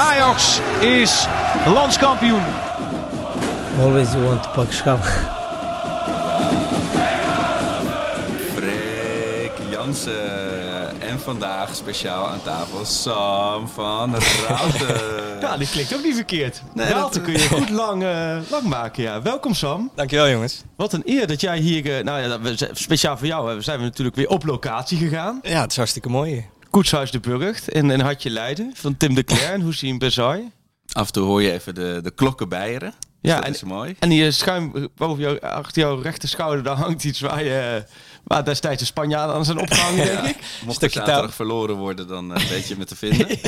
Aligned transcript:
Ajax 0.00 0.60
is 0.80 1.26
landskampioen. 1.66 2.42
Always 3.80 4.12
you 4.12 4.24
want 4.24 4.42
to 4.42 4.48
pak 4.50 4.72
schap. 4.72 5.04
Freek 8.54 9.52
Jansen. 9.70 11.00
En 11.00 11.20
vandaag 11.20 11.74
speciaal 11.74 12.28
aan 12.28 12.42
tafel 12.42 12.84
Sam 12.84 13.68
van 13.68 14.14
Routen. 14.48 15.00
Ja, 15.40 15.56
die 15.56 15.68
klinkt 15.68 15.94
ook 15.94 16.02
niet 16.02 16.14
verkeerd. 16.14 16.62
Nee, 16.74 16.86
kun 17.22 17.32
je 17.32 17.48
goed 17.56 17.70
lang, 17.70 18.02
eh, 18.02 18.36
lang 18.50 18.62
maken, 18.62 19.02
ja. 19.02 19.22
Welkom 19.22 19.54
Sam. 19.54 19.90
Dankjewel 19.94 20.28
jongens. 20.30 20.62
Wat 20.76 20.92
een 20.92 21.02
eer 21.04 21.26
dat 21.26 21.40
jij 21.40 21.58
hier, 21.58 21.96
eh, 21.96 22.04
nou 22.04 22.20
ja, 22.20 22.66
speciaal 22.72 23.16
voor 23.16 23.26
jou, 23.26 23.54
hè, 23.54 23.60
zijn 23.60 23.78
we 23.78 23.84
natuurlijk 23.84 24.16
weer 24.16 24.28
op 24.28 24.44
locatie 24.44 24.98
gegaan. 24.98 25.38
Ja, 25.42 25.60
het 25.60 25.70
is 25.70 25.76
hartstikke 25.76 26.08
mooi 26.08 26.32
hier. 26.32 26.44
Koetshuis 26.70 27.10
de 27.10 27.20
Burgt 27.20 27.68
in, 27.68 27.90
in 27.90 28.00
Hartje 28.00 28.30
Leiden 28.30 28.72
van 28.74 28.96
Tim 28.96 29.14
de 29.14 29.24
Cler 29.24 29.52
en 29.52 29.60
Hussein 29.60 29.98
Bezai. 29.98 30.50
Af 30.92 31.06
en 31.06 31.12
toe 31.12 31.24
hoor 31.26 31.42
je 31.42 31.52
even 31.52 31.74
de, 31.74 32.00
de 32.02 32.10
klokken 32.10 32.48
bijeren. 32.48 32.94
Ja, 33.22 33.36
dat 33.36 33.44
en- 33.44 33.52
is 33.52 33.62
mooi. 33.62 33.96
En 33.98 34.10
hier 34.10 34.32
schuin 34.32 34.88
boven 34.96 35.22
jou, 35.22 35.40
achter 35.40 35.82
jouw 35.82 36.00
rechter 36.00 36.28
schouder, 36.28 36.62
daar 36.62 36.76
hangt 36.76 37.04
iets 37.04 37.20
waar 37.20 37.44
je, 37.44 37.84
waar 38.24 38.44
destijds 38.44 38.78
de 38.80 38.84
Spanjaarden 38.86 39.36
aan 39.36 39.44
zijn 39.44 39.58
opgehangen, 39.58 40.04
denk 40.06 40.18
ik. 40.24 40.36
Mocht 40.64 40.76
Stukje 40.76 40.98
zaterdag 40.98 41.34
verloren 41.34 41.76
worden, 41.76 42.08
dan 42.08 42.34
eh, 42.34 42.44
weet 42.48 42.68
je 42.68 42.76
me 42.78 42.84
te 42.84 42.96
vinden. 42.96 43.28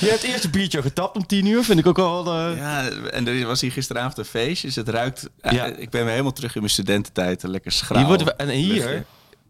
Je 0.00 0.06
hebt 0.10 0.22
eerst 0.22 0.44
een 0.44 0.50
biertje 0.50 0.82
getapt 0.82 1.16
om 1.16 1.26
tien 1.26 1.46
uur, 1.46 1.64
vind 1.64 1.78
ik 1.78 1.86
ook 1.86 1.96
wel... 1.96 2.26
eh, 2.34 2.56
Ja, 2.56 2.88
en 2.88 3.26
er 3.28 3.46
was 3.46 3.60
hier 3.60 3.72
gisteravond 3.72 4.18
een 4.18 4.24
feestje, 4.24 4.66
dus 4.66 4.76
het 4.76 4.88
ruikt... 4.88 5.28
Ja. 5.42 5.50
Ja. 5.50 5.64
Ik 5.64 5.90
ben 5.90 6.00
weer 6.02 6.10
helemaal 6.10 6.32
terug 6.32 6.54
in 6.54 6.60
mijn 6.60 6.72
studententijd, 6.72 7.42
lekker 7.42 7.72
schraal. 7.72 7.98
Hier 7.98 8.06
wordt, 8.06 8.36
en 8.36 8.48
hier, 8.48 8.74
luchtje. 8.74 9.04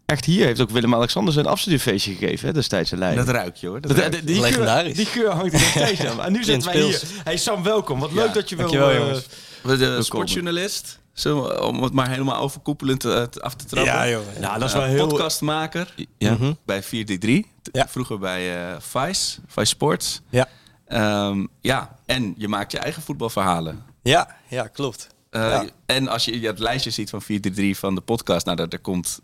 Echt 0.09 0.25
hier, 0.25 0.45
heeft 0.45 0.61
ook 0.61 0.69
Willem-Alexander 0.69 1.33
zijn 1.33 1.45
afstudeerfeestje 1.45 2.13
gegeven, 2.15 2.47
hè, 2.47 2.53
destijds 2.53 2.91
in 2.91 2.97
Leiden. 2.97 3.25
Dat 3.25 3.35
ruik 3.35 3.55
je 3.55 3.67
hoor. 3.67 3.81
Dat 3.81 3.91
Dat- 3.91 3.99
ruik 3.99 4.13
je. 4.15 4.23
die, 4.23 4.35
geur, 4.35 4.43
Legendarisch. 4.43 4.95
die 4.95 5.05
geur 5.05 5.31
hangt 5.31 5.53
er 5.53 5.59
nog 5.59 5.69
steeds 5.69 6.05
aan. 6.05 6.21
En 6.21 6.31
nu 6.31 6.43
zitten 6.53 6.71
wij 6.71 6.81
hier. 6.81 7.01
Hey 7.23 7.37
Sam, 7.37 7.63
welkom. 7.63 7.99
Wat 7.99 8.09
Ja, 8.09 8.15
leuk 8.15 8.33
dat 8.33 8.49
je 8.49 8.55
wil... 8.55 8.65
dankjewel, 8.71 8.89
eh, 8.95 8.97
jongens. 8.99 9.25
We 9.63 9.77
De 9.77 10.03
sportjournalist, 10.03 10.99
zo, 11.13 11.39
om 11.39 11.83
het 11.83 11.93
maar 11.93 12.09
helemaal 12.09 12.41
overkoepelend 12.41 13.05
eh, 13.05 13.23
te- 13.23 13.41
af 13.41 13.53
te 13.53 13.65
trappen. 13.65 13.93
Ja 13.93 14.09
joh. 14.09 14.21
Nou, 14.39 14.59
dat 14.59 14.67
is 14.67 14.73
Eh, 14.73 14.79
wel 14.79 14.87
heel... 14.87 15.07
Podcastmaker 15.07 15.93
Ja. 16.17 16.33
Mhm. 16.33 16.53
bij 16.65 16.83
433. 16.83 17.51
Ja. 17.71 17.87
Vroeger 17.89 18.19
bij 18.19 18.55
eh 18.71 18.75
Vice, 18.79 19.39
Vice 19.47 19.65
Sports. 19.67 20.21
Ja. 20.29 20.47
Ehm, 20.87 21.45
ja, 21.61 21.95
en 22.05 22.33
je 22.37 22.47
maakt 22.47 22.71
je 22.71 22.77
eigen 22.77 23.01
voetbalverhalen. 23.01 23.83
Ja, 24.03 24.35
ja, 24.47 24.67
klopt. 24.67 25.07
Eh, 25.29 25.41
Ja. 25.41 25.65
En 25.85 26.07
als 26.07 26.25
je 26.25 26.39
het 26.39 26.59
lijstje 26.59 26.89
ziet 26.91 27.09
van 27.09 27.21
433 27.21 27.77
van 27.79 27.95
de 27.95 28.01
podcast, 28.01 28.45
nou, 28.45 28.57
daar, 28.57 28.69
daar, 28.69 28.79
komt, 28.79 29.19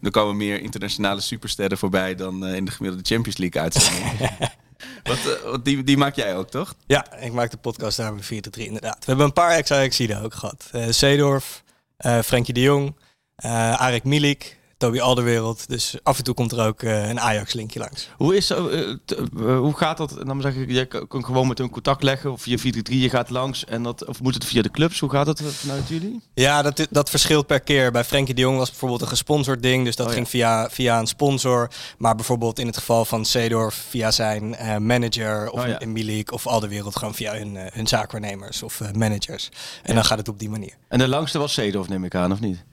er 0.00 0.10
komen 0.10 0.36
meer 0.36 0.60
internationale 0.60 1.20
supersterren 1.20 1.78
voorbij 1.78 2.14
dan 2.14 2.46
eh, 2.46 2.54
in 2.54 2.64
de 2.64 2.70
gemiddelde 2.70 3.06
Champions 3.08 3.38
League 3.38 3.62
uitzending. 3.62 4.20
wat, 5.02 5.16
eh, 5.16 5.50
wat 5.50 5.64
die, 5.64 5.84
die 5.84 5.96
maak 5.96 6.14
jij 6.14 6.36
ook, 6.36 6.50
toch? 6.50 6.74
Ja, 6.86 7.16
ik 7.20 7.32
maak 7.32 7.50
de 7.50 7.56
podcast 7.56 7.96
daar 7.96 8.14
bij 8.14 8.22
4 8.22 8.58
inderdaad. 8.58 8.98
We 8.98 9.04
hebben 9.04 9.26
een 9.26 9.32
paar 9.32 9.50
ex-Ajaxiden 9.50 10.22
ook 10.22 10.34
gehad. 10.34 10.68
Eh 10.72 10.86
Seedorf, 10.88 11.62
Frenkie 12.24 12.54
de 12.54 12.60
Jong, 12.60 12.96
eh 13.36 13.80
Arek 13.80 14.04
Milik, 14.04 14.58
Toby 14.84 15.00
Alderwereld. 15.00 15.68
Dus 15.68 15.94
af 16.02 16.18
en 16.18 16.24
toe 16.24 16.34
komt 16.34 16.52
er 16.52 16.66
ook 16.66 16.82
eh, 16.82 17.08
een 17.08 17.20
Ajax-linkje 17.20 17.78
langs. 17.78 18.08
Hoe, 18.16 18.36
is, 18.36 18.46
zo, 18.46 18.68
eh, 18.68 18.80
t- 19.04 19.12
eh, 19.14 19.24
hoe 19.58 19.76
gaat 19.76 19.96
dat? 19.96 20.16
Dan 20.26 20.40
zeg 20.40 20.54
ik, 20.54 20.70
je 20.70 20.84
kan 20.86 21.06
kan 21.06 21.24
gewoon 21.24 21.48
met 21.48 21.58
hun 21.58 21.70
contact 21.70 22.02
leggen 22.02 22.32
of 22.32 22.42
via 22.42 22.58
433 22.58 23.02
je 23.02 23.16
gaat 23.16 23.30
langs 23.30 23.64
en 23.64 23.82
dat, 23.82 24.04
of 24.04 24.22
moet 24.22 24.34
het 24.34 24.44
via 24.44 24.62
de 24.62 24.70
clubs? 24.70 24.98
Hoe 25.00 25.10
gaat 25.10 25.26
dat 25.26 25.40
eh, 25.40 25.46
vanuit 25.46 25.88
jullie? 25.88 26.20
Ja, 26.34 26.62
dat, 26.62 26.86
dat 26.90 27.10
verschilt 27.10 27.46
per 27.46 27.60
keer. 27.60 27.92
Bij 27.92 28.04
Frenkie 28.04 28.34
de 28.34 28.40
Jong 28.40 28.58
was 28.58 28.70
bijvoorbeeld 28.70 29.00
een 29.00 29.08
gesponsord 29.08 29.62
ding. 29.62 29.84
Dus 29.84 29.96
dat 29.96 30.06
Oh, 30.06 30.12
ja. 30.12 30.18
ging 30.18 30.28
via, 30.28 30.70
via 30.70 30.98
een 30.98 31.06
sponsor. 31.06 31.70
Maar 31.98 32.14
bijvoorbeeld 32.14 32.58
in 32.58 32.66
het 32.66 32.76
geval 32.76 33.04
van 33.04 33.24
Seedorf 33.24 33.74
via 33.88 34.10
zijn 34.10 34.54
eh, 34.54 34.76
manager 34.76 35.50
of 35.50 35.60
Oh, 35.62 35.68
ja. 35.68 35.86
Milik 35.86 36.32
of 36.32 36.46
al 36.46 36.60
de 36.60 36.68
wereld 36.68 36.96
gewoon 36.96 37.14
via 37.14 37.34
hun, 37.34 37.56
eh, 37.56 37.72
hun 37.72 37.86
zaakwaarnemers 37.86 38.62
of 38.62 38.80
eh, 38.80 38.90
managers. 38.92 39.48
En 39.82 39.94
dan 39.94 40.04
gaat 40.04 40.18
het 40.18 40.28
op 40.28 40.38
die 40.38 40.50
manier. 40.50 40.74
En 40.88 40.98
de 40.98 41.08
langste 41.08 41.38
was 41.38 41.52
Seedorf, 41.52 41.88
neem 41.88 42.04
ik 42.04 42.14
aan, 42.14 42.32
of 42.32 42.40
niet? 42.40 42.64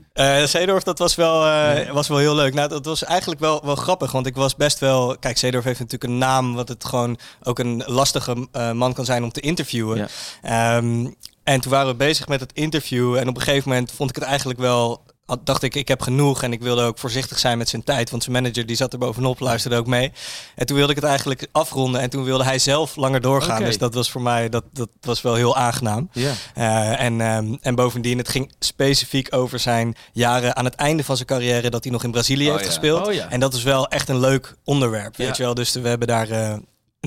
Seedorf, 0.45 0.83
dat 0.83 0.99
was 0.99 1.15
wel, 1.15 1.45
eh, 1.45 1.91
was 1.91 2.07
wel 2.07 2.17
heel 2.17 2.35
leuk. 2.35 2.53
Nou, 2.53 2.69
dat 2.69 2.85
was 2.85 3.03
eigenlijk 3.03 3.39
wel, 3.39 3.65
wel 3.65 3.75
grappig, 3.75 4.11
want 4.11 4.25
ik 4.25 4.35
was 4.35 4.55
best 4.55 4.79
wel... 4.79 5.17
Kijk, 5.19 5.37
Seedorf 5.37 5.63
heeft 5.63 5.79
natuurlijk 5.79 6.11
een 6.11 6.17
naam 6.17 6.55
wat 6.55 6.67
het 6.67 6.85
gewoon 6.85 7.17
ook 7.43 7.59
een 7.59 7.83
lastige 7.85 8.47
eh, 8.51 8.71
man 8.71 8.93
kan 8.93 9.05
zijn 9.05 9.23
om 9.23 9.31
te 9.31 9.41
interviewen. 9.41 9.97
Ja. 9.97 10.07
Ehm, 10.41 11.07
en 11.43 11.61
toen 11.61 11.71
waren 11.71 11.87
we 11.87 11.95
bezig 11.95 12.27
met 12.27 12.39
het 12.39 12.53
interview 12.53 13.15
en 13.15 13.27
op 13.27 13.35
een 13.35 13.41
gegeven 13.41 13.69
moment 13.69 13.91
vond 13.91 14.09
ik 14.09 14.15
het 14.15 14.25
eigenlijk 14.25 14.59
wel... 14.59 15.03
had- 15.31 15.45
dacht 15.45 15.63
ik, 15.63 15.75
ik 15.75 15.87
heb 15.87 16.01
genoeg 16.01 16.43
en 16.43 16.53
ik 16.53 16.61
wilde 16.61 16.81
ook 16.83 16.97
voorzichtig 16.97 17.39
zijn 17.39 17.57
met 17.57 17.69
zijn 17.69 17.83
tijd. 17.83 18.09
Want 18.09 18.23
zijn 18.23 18.35
manager 18.35 18.65
die 18.65 18.75
zat 18.75 18.93
er 18.93 18.99
bovenop, 18.99 19.39
luisterde 19.39 19.77
ook 19.77 19.87
mee. 19.87 20.11
En 20.55 20.65
toen 20.65 20.75
wilde 20.77 20.91
ik 20.91 20.97
het 20.99 21.07
eigenlijk 21.09 21.47
afronden 21.51 22.01
en 22.01 22.09
toen 22.09 22.23
wilde 22.23 22.43
hij 22.43 22.59
zelf 22.59 22.95
langer 22.95 23.21
doorgaan. 23.21 23.63
Dus 23.63 23.77
dat 23.77 23.93
was 23.93 24.11
voor 24.11 24.21
mij, 24.21 24.49
dat, 24.49 24.63
dat 24.73 24.89
was 25.01 25.21
wel 25.21 25.35
heel 25.35 25.55
aangenaam. 25.55 26.09
Ja. 26.11 26.31
Eh, 26.53 27.01
en, 27.01 27.21
ehm, 27.21 27.55
en 27.61 27.75
bovendien, 27.75 28.17
het 28.17 28.29
ging 28.29 28.51
specifiek 28.59 29.35
over 29.35 29.59
zijn 29.59 29.95
jaren 30.13 30.55
aan 30.55 30.65
het 30.65 30.75
einde 30.75 31.03
van 31.03 31.15
zijn 31.15 31.27
carrière 31.27 31.69
dat 31.69 31.83
hij 31.83 31.93
nog 31.93 32.03
in 32.03 32.11
Brazilië 32.11 32.45
Oh 32.45 32.51
heeft 32.51 32.63
ja. 32.63 32.69
gespeeld. 32.69 33.07
Oh 33.07 33.13
ja. 33.13 33.29
En 33.29 33.39
dat 33.39 33.53
is 33.53 33.63
wel 33.63 33.87
echt 33.87 34.09
een 34.09 34.19
leuk 34.19 34.55
onderwerp, 34.63 35.15
weet 35.17 35.37
je 35.37 35.43
wel. 35.43 35.53
Dus 35.53 35.71
we 35.71 35.87
hebben 35.87 36.07
daar, 36.07 36.29
eh, 36.29 36.53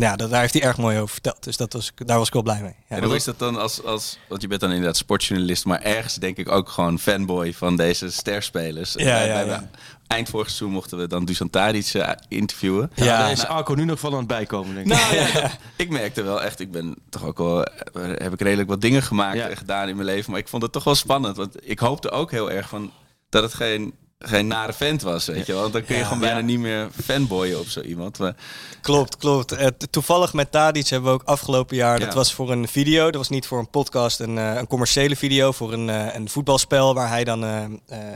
ja, 0.01 0.17
dat, 0.17 0.31
daar 0.31 0.41
heeft 0.41 0.53
hij 0.55 0.63
erg 0.63 0.77
mooi 0.79 0.97
over 0.99 1.13
verteld. 1.13 1.45
Dus 1.45 1.57
dat 1.57 1.73
was, 1.73 1.93
daar 1.97 2.19
was 2.19 2.27
ik 2.27 2.33
wel 2.33 2.43
blij 2.43 2.61
mee. 2.63 2.75
Ja, 2.89 2.97
en 2.97 3.05
hoe 3.05 3.15
is 3.15 3.25
dat 3.25 3.39
dan 3.39 3.57
als, 3.61 3.85
als, 3.85 4.19
want 4.29 4.43
je 4.43 4.49
bent 4.49 4.61
dan 4.61 4.71
inderdaad 4.71 4.97
sportjournalist, 4.97 5.65
maar 5.65 5.81
ergens 5.83 6.15
denk 6.15 6.37
ik 6.37 6.51
ook 6.51 6.69
gewoon 6.69 6.99
fanboy 6.99 7.53
van 7.55 7.77
deze 7.77 8.11
sterspelers. 8.11 8.93
Ja, 8.93 9.23
ja, 9.23 9.41
ja. 9.41 9.71
Eind 10.07 10.29
vorig 10.29 10.47
seizoen 10.47 10.71
mochten 10.71 10.99
we 10.99 11.07
dan 11.07 11.25
Dusan 11.25 11.51
Tadic 11.51 11.87
eh, 11.95 12.11
interviewen. 12.29 12.91
Ja, 12.95 13.05
Ja, 13.05 13.19
daar 13.19 13.31
is 13.31 13.47
Arco 13.47 13.75
nu 13.75 13.85
nog 13.85 13.99
van 14.01 14.13
aan 14.13 14.19
het 14.19 14.27
bijkomen, 14.27 14.75
denk 14.75 14.87
ik. 14.87 14.93
Nou 14.93 15.15
ja, 15.15 15.51
ik 15.77 15.89
merkte 15.91 16.23
wel 16.23 16.43
echt, 16.43 16.61
ik 16.61 16.71
ben 16.71 16.97
toch 17.11 17.25
ook 17.25 17.39
wel, 17.39 17.67
heb 17.95 18.33
ik 18.33 18.41
redelijk 18.41 18.69
wat 18.69 18.81
dingen 18.81 19.03
gemaakt 19.03 19.37
Ja. 19.37 19.49
en 19.49 19.57
gedaan 19.57 19.89
in 19.89 19.95
mijn 19.97 20.07
leven, 20.09 20.31
maar 20.31 20.41
ik 20.41 20.49
vond 20.49 20.63
het 20.63 20.73
toch 20.73 20.85
wel 20.85 20.95
spannend, 20.95 21.37
want 21.37 21.57
ik 21.71 21.79
hoopte 21.79 22.11
ook 22.11 22.31
heel 22.31 22.51
erg 22.51 22.69
van 22.69 22.93
dat 23.29 23.43
het 23.43 23.55
geen, 23.55 23.95
geen 24.19 24.47
nare 24.47 24.73
vent 24.73 25.03
was, 25.03 25.27
weet 25.27 25.47
je 25.47 25.53
wel. 25.53 25.61
Want 25.61 25.73
dan 25.73 25.85
kun 25.85 25.95
je 25.95 26.01
Ja, 26.01 26.07
gewoon 26.07 26.23
bijna 26.23 26.41
niet 26.41 26.59
meer 26.59 26.89
fanboyen 27.05 27.59
op 27.59 27.67
zo 27.67 27.81
iemand. 27.81 28.19
Maar, 28.19 28.35
Klopt, 28.81 29.17
klopt. 29.17 29.57
Toevallig 29.91 30.33
met 30.33 30.51
Tadic 30.51 30.89
hebben 30.89 31.11
we 31.11 31.15
ook 31.17 31.23
afgelopen 31.29 31.77
jaar, 31.77 31.99
Ja. 31.99 32.05
dat 32.05 32.15
was 32.15 32.33
voor 32.35 32.51
een 32.53 32.69
video, 32.69 33.05
dat 33.05 33.15
was 33.15 33.29
niet 33.29 33.47
voor 33.47 33.59
een 33.59 33.71
podcast, 33.71 34.21
een, 34.21 34.39
eh, 34.39 34.55
een 34.55 34.67
commerciële 34.67 35.17
video 35.17 35.53
voor 35.53 35.73
een, 35.73 35.91
eh, 35.91 36.15
een 36.15 36.29
voetbalspel 36.29 36.95
waar 36.95 37.09
hij 37.09 37.25
dan 37.25 37.45
eh, 37.45 37.63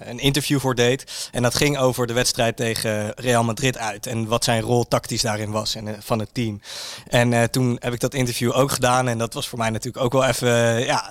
een 0.01 0.19
interview 0.19 0.61
voor 0.61 0.75
deed. 0.75 1.29
En 1.33 1.43
dat 1.43 1.55
ging 1.55 1.79
over 1.79 2.07
de 2.07 2.13
wedstrijd 2.13 2.57
tegen 2.57 3.13
Real 3.15 3.45
Madrid 3.45 3.79
uit 3.79 4.07
en 4.07 4.27
wat 4.27 4.45
zijn 4.45 4.63
rol 4.63 4.85
tactisch 4.89 5.23
daarin 5.23 5.51
was 5.51 5.75
en, 5.75 5.97
van 6.03 6.19
het 6.19 6.29
team. 6.35 6.61
En 7.09 7.51
toen 7.51 7.77
heb 7.81 7.93
ik 7.93 8.01
dat 8.01 8.15
interview 8.15 8.57
ook 8.57 8.71
gedaan 8.73 9.09
en 9.09 9.19
dat 9.19 9.35
was 9.35 9.49
voor 9.49 9.59
mij 9.59 9.71
natuurlijk 9.71 10.05
ook 10.05 10.13
wel 10.13 10.25
even, 10.25 10.85
ja, 10.85 11.11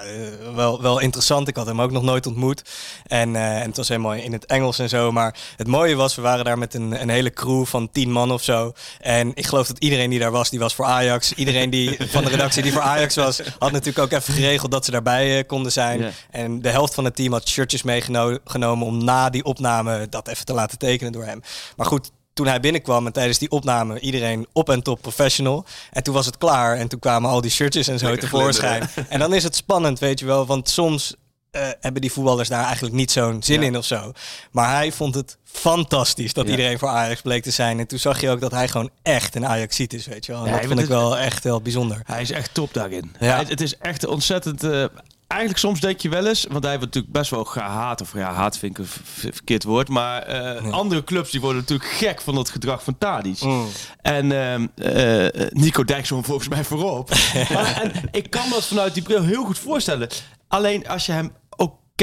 wel, 0.55 0.81
wel 0.81 0.99
interessant. 0.99 1.47
Ik 1.47 1.55
had 1.55 1.65
hem 1.65 1.81
ook 1.81 1.91
nog 1.91 2.03
nooit 2.03 2.25
ontmoet 2.27 2.61
en, 3.07 3.35
en 3.35 3.67
het 3.67 3.77
was 3.77 3.87
helemaal 3.87 4.13
in 4.13 4.33
het 4.33 4.45
Engels 4.45 4.76
en 4.79 4.89
zo. 4.89 5.11
Maar 5.11 5.35
het 5.55 5.67
mooie 5.67 5.95
was, 5.95 6.15
we 6.15 6.21
waren 6.21 6.45
daar 6.45 6.57
met 6.57 6.73
een, 6.73 7.01
een 7.01 7.09
hele 7.09 7.33
crew 7.33 7.65
van 7.65 7.89
tien 7.91 8.11
man 8.11 8.31
of 8.31 8.43
zo. 8.43 8.71
En 8.99 9.31
ik 9.33 9.45
geloof 9.45 9.67
dat 9.67 9.77
iedereen 9.77 10.09
die 10.09 10.19
daar 10.19 10.31
was, 10.31 10.49
die 10.49 10.59
was 10.59 10.75
voor 10.75 10.85
Ajax. 10.85 11.33
Iedereen 11.33 11.69
die 11.69 11.97
van 12.09 12.23
de 12.23 12.29
redactie 12.29 12.63
die 12.63 12.71
voor 12.71 12.81
Ajax 12.81 13.15
was, 13.15 13.41
had 13.59 13.71
natuurlijk 13.71 13.99
ook 13.99 14.19
even 14.19 14.33
geregeld 14.33 14.71
dat 14.71 14.85
ze 14.85 14.91
daarbij 14.91 15.37
eh, 15.37 15.47
konden 15.47 15.71
zijn. 15.71 16.13
En 16.31 16.61
de 16.61 16.69
helft 16.69 16.93
van 16.93 17.05
het 17.05 17.15
team 17.15 17.33
had 17.33 17.47
shirtjes 17.47 17.83
meegenomen 17.83 18.87
om 18.87 19.03
na 19.03 19.29
die 19.29 19.43
opname 19.43 20.07
dat 20.09 20.27
even 20.27 20.45
te 20.45 20.53
laten 20.53 20.77
tekenen 20.77 21.11
door 21.11 21.25
hem. 21.25 21.41
Maar 21.75 21.85
goed, 21.85 22.11
toen 22.37 22.47
hij 22.47 22.59
binnenkwam 22.59 23.05
en 23.05 23.13
tijdens 23.13 23.37
die 23.37 23.51
opname 23.51 23.99
iedereen 23.99 24.47
op 24.53 24.69
en 24.69 24.83
top 24.83 25.01
professional. 25.01 25.65
En 25.91 26.03
toen 26.03 26.13
was 26.13 26.25
het 26.25 26.37
klaar 26.37 26.77
en 26.77 26.87
toen 26.87 26.99
kwamen 26.99 27.29
al 27.29 27.41
die 27.41 27.51
shirtjes 27.51 27.87
en 27.87 27.99
zo 27.99 28.05
Lekker 28.05 28.29
tevoorschijn. 28.29 28.89
En 29.09 29.19
dan 29.19 29.33
is 29.33 29.43
het 29.43 29.55
spannend, 29.55 29.99
weet 29.99 30.19
je 30.19 30.25
wel. 30.25 30.45
Want 30.45 30.69
soms 30.69 31.15
eh, 31.61 31.67
hebben 31.79 32.01
die 32.01 32.11
voetballers 32.11 32.49
daar 32.49 32.63
eigenlijk 32.63 32.95
niet 32.95 33.11
zo'n 33.11 33.43
zin 33.43 33.61
Ja. 33.61 33.67
in 33.67 33.77
of 33.77 33.85
zo. 33.85 34.11
Maar 34.51 34.75
hij 34.75 34.91
vond 34.91 35.15
het 35.15 35.37
fantastisch 35.43 36.33
dat 36.33 36.45
Ja. 36.45 36.51
iedereen 36.51 36.79
voor 36.79 36.89
Ajax 36.89 37.21
bleek 37.21 37.43
te 37.43 37.51
zijn. 37.51 37.79
En 37.79 37.87
toen 37.87 37.99
zag 37.99 38.21
je 38.21 38.29
ook 38.29 38.39
dat 38.39 38.51
hij 38.51 38.67
gewoon 38.67 38.89
echt 39.01 39.35
een 39.35 39.45
Ajaxiet 39.47 39.93
is, 39.93 40.05
weet 40.05 40.25
je 40.25 40.31
wel. 40.31 40.41
En 40.41 40.45
Ja, 40.47 40.51
dat 40.51 40.59
hij 40.59 40.69
vond 40.69 40.81
ik 40.81 40.87
wel 40.87 41.17
echt 41.17 41.43
heel 41.43 41.61
bijzonder. 41.61 42.01
Hij 42.05 42.21
is 42.21 42.31
echt 42.31 42.53
top 42.53 42.73
daarin. 42.73 43.15
Ja. 43.19 43.43
Het 43.47 43.61
is 43.61 43.77
echt 43.77 44.05
ontzettend... 44.05 44.63
eh, 44.63 44.85
eigenlijk 45.27 45.61
soms 45.61 45.79
denk 45.79 45.99
je 46.01 46.09
wel 46.09 46.27
eens, 46.27 46.45
want 46.49 46.63
hij 46.63 46.73
wordt 46.77 46.85
natuurlijk 46.93 47.13
best 47.13 47.31
wel 47.31 47.43
gehaat, 47.43 48.01
of 48.01 48.13
ja, 48.13 48.33
haat 48.33 48.57
vind 48.57 48.77
ik 48.77 48.85
een 48.85 48.89
verkeerd 49.31 49.63
woord, 49.63 49.87
maar 49.89 50.21
eh, 50.21 50.71
andere 50.71 51.03
clubs 51.03 51.31
die 51.31 51.41
worden 51.41 51.61
natuurlijk 51.61 51.89
gek 51.89 52.21
van 52.21 52.35
dat 52.35 52.49
gedrag 52.49 52.83
van 52.83 52.97
Tadic. 52.97 53.41
Mm. 53.41 53.67
En 54.01 54.31
ehm, 54.31 54.67
eh, 54.75 55.45
Nico 55.49 55.83
Dijkshoorn 55.83 56.23
volgens 56.23 56.47
mij 56.47 56.63
voorop. 56.63 57.09
maar, 57.53 57.81
en 57.81 57.91
ik 58.11 58.29
kan 58.29 58.49
dat 58.49 58.65
vanuit 58.65 58.93
die 58.93 59.03
bril 59.03 59.23
heel 59.23 59.43
goed 59.45 59.59
voorstellen. 59.59 60.09
Alleen 60.47 60.87
als 60.87 61.05
je 61.05 61.11
hem 61.11 61.31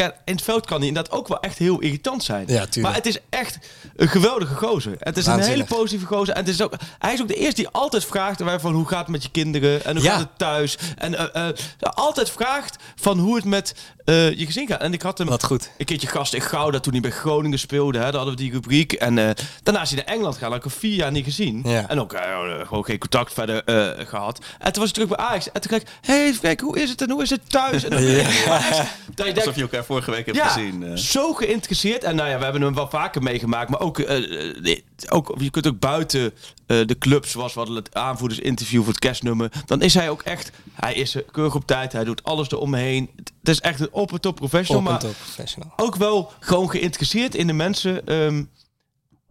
in 0.02 0.12
het 0.24 0.42
veld 0.42 0.66
kan 0.66 0.78
hij 0.78 0.88
inderdaad 0.88 1.12
ook 1.12 1.28
wel 1.28 1.40
echt 1.40 1.58
heel 1.58 1.80
irritant 1.80 2.24
zijn. 2.24 2.44
Ja, 2.48 2.66
maar 2.80 2.94
het 2.94 3.06
is 3.06 3.18
echt 3.30 3.58
een 3.96 4.08
geweldige 4.08 4.54
gozer. 4.54 4.94
Het 4.98 5.16
is 5.16 5.26
een 5.26 5.40
hele 5.40 5.64
positieve 5.64 6.06
gozer. 6.06 6.34
En 6.34 6.40
het 6.40 6.48
is 6.54 6.62
ook, 6.62 6.72
hij 6.98 7.12
is 7.12 7.20
ook 7.22 7.28
de 7.28 7.34
eerste 7.34 7.54
die 7.54 7.68
altijd 7.68 8.04
vraagt 8.04 8.42
van 8.60 8.72
hoe 8.72 8.88
gaat 8.88 8.98
het 8.98 9.08
met 9.08 9.22
je 9.22 9.30
kinderen 9.30 9.84
en 9.84 9.94
hoe 9.96 10.04
Ja. 10.04 10.10
gaat 10.12 10.20
het 10.20 10.38
thuis. 10.38 10.78
En 10.96 11.32
eh, 11.34 11.48
eh, 11.48 11.54
altijd 11.78 12.30
vraagt 12.30 12.76
van 12.96 13.18
hoe 13.18 13.36
het 13.36 13.44
met 13.44 13.74
eh, 14.04 14.38
je 14.38 14.46
gezin 14.46 14.66
gaat. 14.66 14.80
En 14.80 14.92
ik 14.92 15.02
had 15.02 15.18
hem 15.18 15.26
Wat 15.26 15.44
goed. 15.44 15.70
een 15.78 15.84
keertje 15.84 16.06
gast 16.08 16.34
in 16.34 16.40
Gouda 16.40 16.80
toen 16.80 16.92
hij 16.92 17.02
bij 17.02 17.10
Groningen 17.10 17.58
speelde. 17.58 17.98
Hè, 17.98 18.04
daar 18.04 18.14
hadden 18.14 18.34
we 18.34 18.40
die 18.40 18.52
rubriek. 18.52 18.92
En 18.92 19.18
eh, 19.18 19.30
daarna 19.62 19.82
is 19.82 19.90
hij 19.90 19.98
naar 20.04 20.14
Engeland 20.14 20.34
gegaan. 20.34 20.50
Dat 20.50 20.62
had 20.62 20.72
ik 20.72 20.78
vier 20.78 20.94
jaar 20.94 21.10
niet 21.10 21.24
gezien. 21.24 21.62
Ja. 21.64 21.88
En 21.88 22.00
ook 22.00 22.12
eh, 22.12 22.38
gewoon 22.66 22.84
geen 22.84 22.98
contact 22.98 23.32
verder 23.32 23.64
eh, 23.64 24.06
gehad. 24.06 24.38
En 24.58 24.72
toen 24.72 24.82
was 24.82 24.92
hij 24.92 24.92
terug 24.92 25.08
bij 25.08 25.16
Ajax. 25.26 25.52
En 25.52 25.60
toen 25.60 25.70
kreeg 25.70 25.82
ik, 25.82 25.88
hey 26.00 26.34
Frank, 26.34 26.60
hoe 26.60 26.80
is 26.80 26.90
het 26.90 27.02
en 27.02 27.10
hoe 27.10 27.22
is 27.22 27.30
het 27.30 27.50
thuis? 27.50 27.84
En 27.84 27.90
dan, 27.90 28.00
dat 28.04 28.12
je 28.16 29.14
denkt, 29.14 29.38
Alsof 29.38 29.54
je 29.54 29.62
elkaar 29.62 29.84
vorige 29.84 30.10
week 30.10 30.26
hebt 30.26 30.38
ja, 30.38 30.48
gezien. 30.48 30.98
zo 30.98 31.32
geïnteresseerd. 31.32 32.04
En 32.04 32.16
nou 32.16 32.28
ja, 32.28 32.38
we 32.38 32.44
hebben 32.44 32.62
hem 32.62 32.74
wel 32.74 32.88
vaker 32.88 33.22
meegemaakt. 33.22 33.70
Maar 33.70 33.80
ook, 33.80 33.98
nee, 33.98 34.84
ook 35.10 35.34
je 35.38 35.50
kunt 35.50 35.66
ook 35.66 35.78
buiten 35.78 36.32
eh, 36.66 36.86
de 36.86 36.98
club, 36.98 37.26
zoals 37.26 37.52
we 37.52 37.58
hadden 37.58 37.76
het 37.76 37.94
aanvoerdersinterview 37.94 38.80
voor 38.80 38.88
het 38.92 38.98
kerstnummer. 38.98 39.52
Dan 39.66 39.82
is 39.82 39.94
hij 39.94 40.10
ook 40.10 40.22
echt, 40.22 40.52
hij 40.72 40.94
is 40.94 41.16
keurig 41.30 41.54
op 41.54 41.66
tijd. 41.66 41.92
Hij 41.92 42.04
doet 42.04 42.24
alles 42.24 42.50
eromheen. 42.50 43.10
Het 43.16 43.48
is 43.48 43.60
echt 43.60 43.80
een 43.80 43.92
op 43.92 44.12
en 44.12 44.20
top 44.20 44.36
professional. 44.36 44.82
Op 44.82 44.88
maar 44.88 44.98
top 44.98 45.14
professional. 45.22 45.72
ook 45.76 45.96
wel 45.96 46.32
gewoon 46.40 46.70
geïnteresseerd 46.70 47.34
in 47.34 47.46
de 47.46 47.52
mensen 47.52 48.06
ehm, 48.06 48.44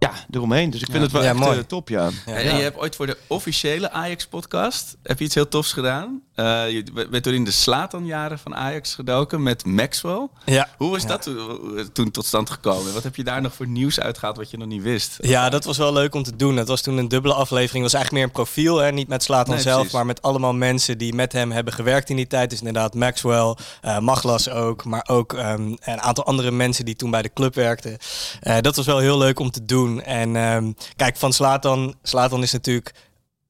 ja, 0.03 0.11
eromheen. 0.31 0.69
Dus 0.69 0.81
ik 0.81 0.87
vind 0.91 1.03
het 1.03 1.11
wel 1.11 1.21
Ja, 1.23 1.29
echt 1.29 1.37
mooi. 1.39 1.57
eh, 1.57 1.63
top, 1.63 1.89
ja. 1.89 2.09
Ja. 2.25 2.33
En 2.33 2.55
je 2.55 2.61
hebt 2.63 2.77
ooit 2.77 2.95
voor 2.95 3.05
de 3.07 3.17
officiële 3.27 3.91
Ajax-podcast 3.91 4.97
heb 5.03 5.19
je 5.19 5.25
iets 5.25 5.35
heel 5.35 5.47
tofs 5.47 5.73
gedaan. 5.73 6.21
Eh, 6.35 6.69
je 6.71 6.83
bent 7.09 7.23
toen 7.23 7.33
in 7.33 7.43
de 7.43 7.51
Slatan-jaren 7.51 8.39
van 8.39 8.55
Ajax 8.55 8.93
gedoken 8.95 9.43
met 9.43 9.65
Maxwell. 9.65 10.27
Ja. 10.45 10.69
Hoe 10.77 10.91
was 10.91 11.05
dat 11.05 11.21
toen, 11.21 11.89
toen 11.93 12.11
tot 12.11 12.25
stand 12.25 12.49
gekomen? 12.49 12.93
Wat 12.93 13.03
heb 13.03 13.15
je 13.15 13.23
daar 13.23 13.41
nog 13.41 13.53
voor 13.53 13.67
nieuws 13.67 13.99
uitgehaald 13.99 14.37
wat 14.37 14.51
je 14.51 14.57
nog 14.57 14.67
niet 14.67 14.81
wist? 14.81 15.17
Ja, 15.21 15.49
dat 15.49 15.63
was 15.65 15.77
wel 15.77 15.93
leuk 15.93 16.15
om 16.15 16.23
te 16.23 16.35
doen. 16.35 16.57
Het 16.57 16.67
was 16.67 16.81
toen 16.81 16.97
een 16.97 17.07
dubbele 17.07 17.33
aflevering. 17.33 17.83
Het 17.83 17.91
was 17.91 17.93
eigenlijk 17.93 18.13
meer 18.13 18.23
een 18.23 18.43
profiel, 18.45 18.77
hè? 18.77 18.91
niet 18.91 19.07
met 19.07 19.23
Slatan 19.23 19.53
Nee, 19.53 19.63
zelf, 19.63 19.75
precies. 19.75 19.93
maar 19.93 20.05
met 20.05 20.21
allemaal 20.21 20.53
mensen 20.53 20.97
die 20.97 21.13
met 21.13 21.31
hem 21.31 21.51
hebben 21.51 21.73
gewerkt 21.73 22.09
in 22.09 22.15
die 22.15 22.27
tijd. 22.27 22.49
Dus 22.49 22.59
inderdaad 22.59 22.93
Maxwell, 22.95 23.55
eh 23.81 23.99
Maglas 23.99 24.49
ook, 24.49 24.83
maar 24.85 25.05
ook 25.09 25.33
ehm, 25.33 25.75
een 25.79 26.01
aantal 26.01 26.25
andere 26.25 26.51
mensen 26.51 26.85
die 26.85 26.95
toen 26.95 27.11
bij 27.11 27.21
de 27.21 27.33
club 27.33 27.55
werkten. 27.55 27.97
Eh, 28.41 28.57
dat 28.61 28.75
was 28.75 28.85
wel 28.85 28.97
heel 28.99 29.17
leuk 29.17 29.39
om 29.39 29.51
te 29.51 29.65
doen. 29.65 29.92
En 30.01 30.35
ehm, 30.35 30.71
kijk, 30.95 31.17
van 31.17 31.33
Slatan, 31.33 31.95
Slatan 32.01 32.43
is 32.43 32.51
natuurlijk 32.51 32.93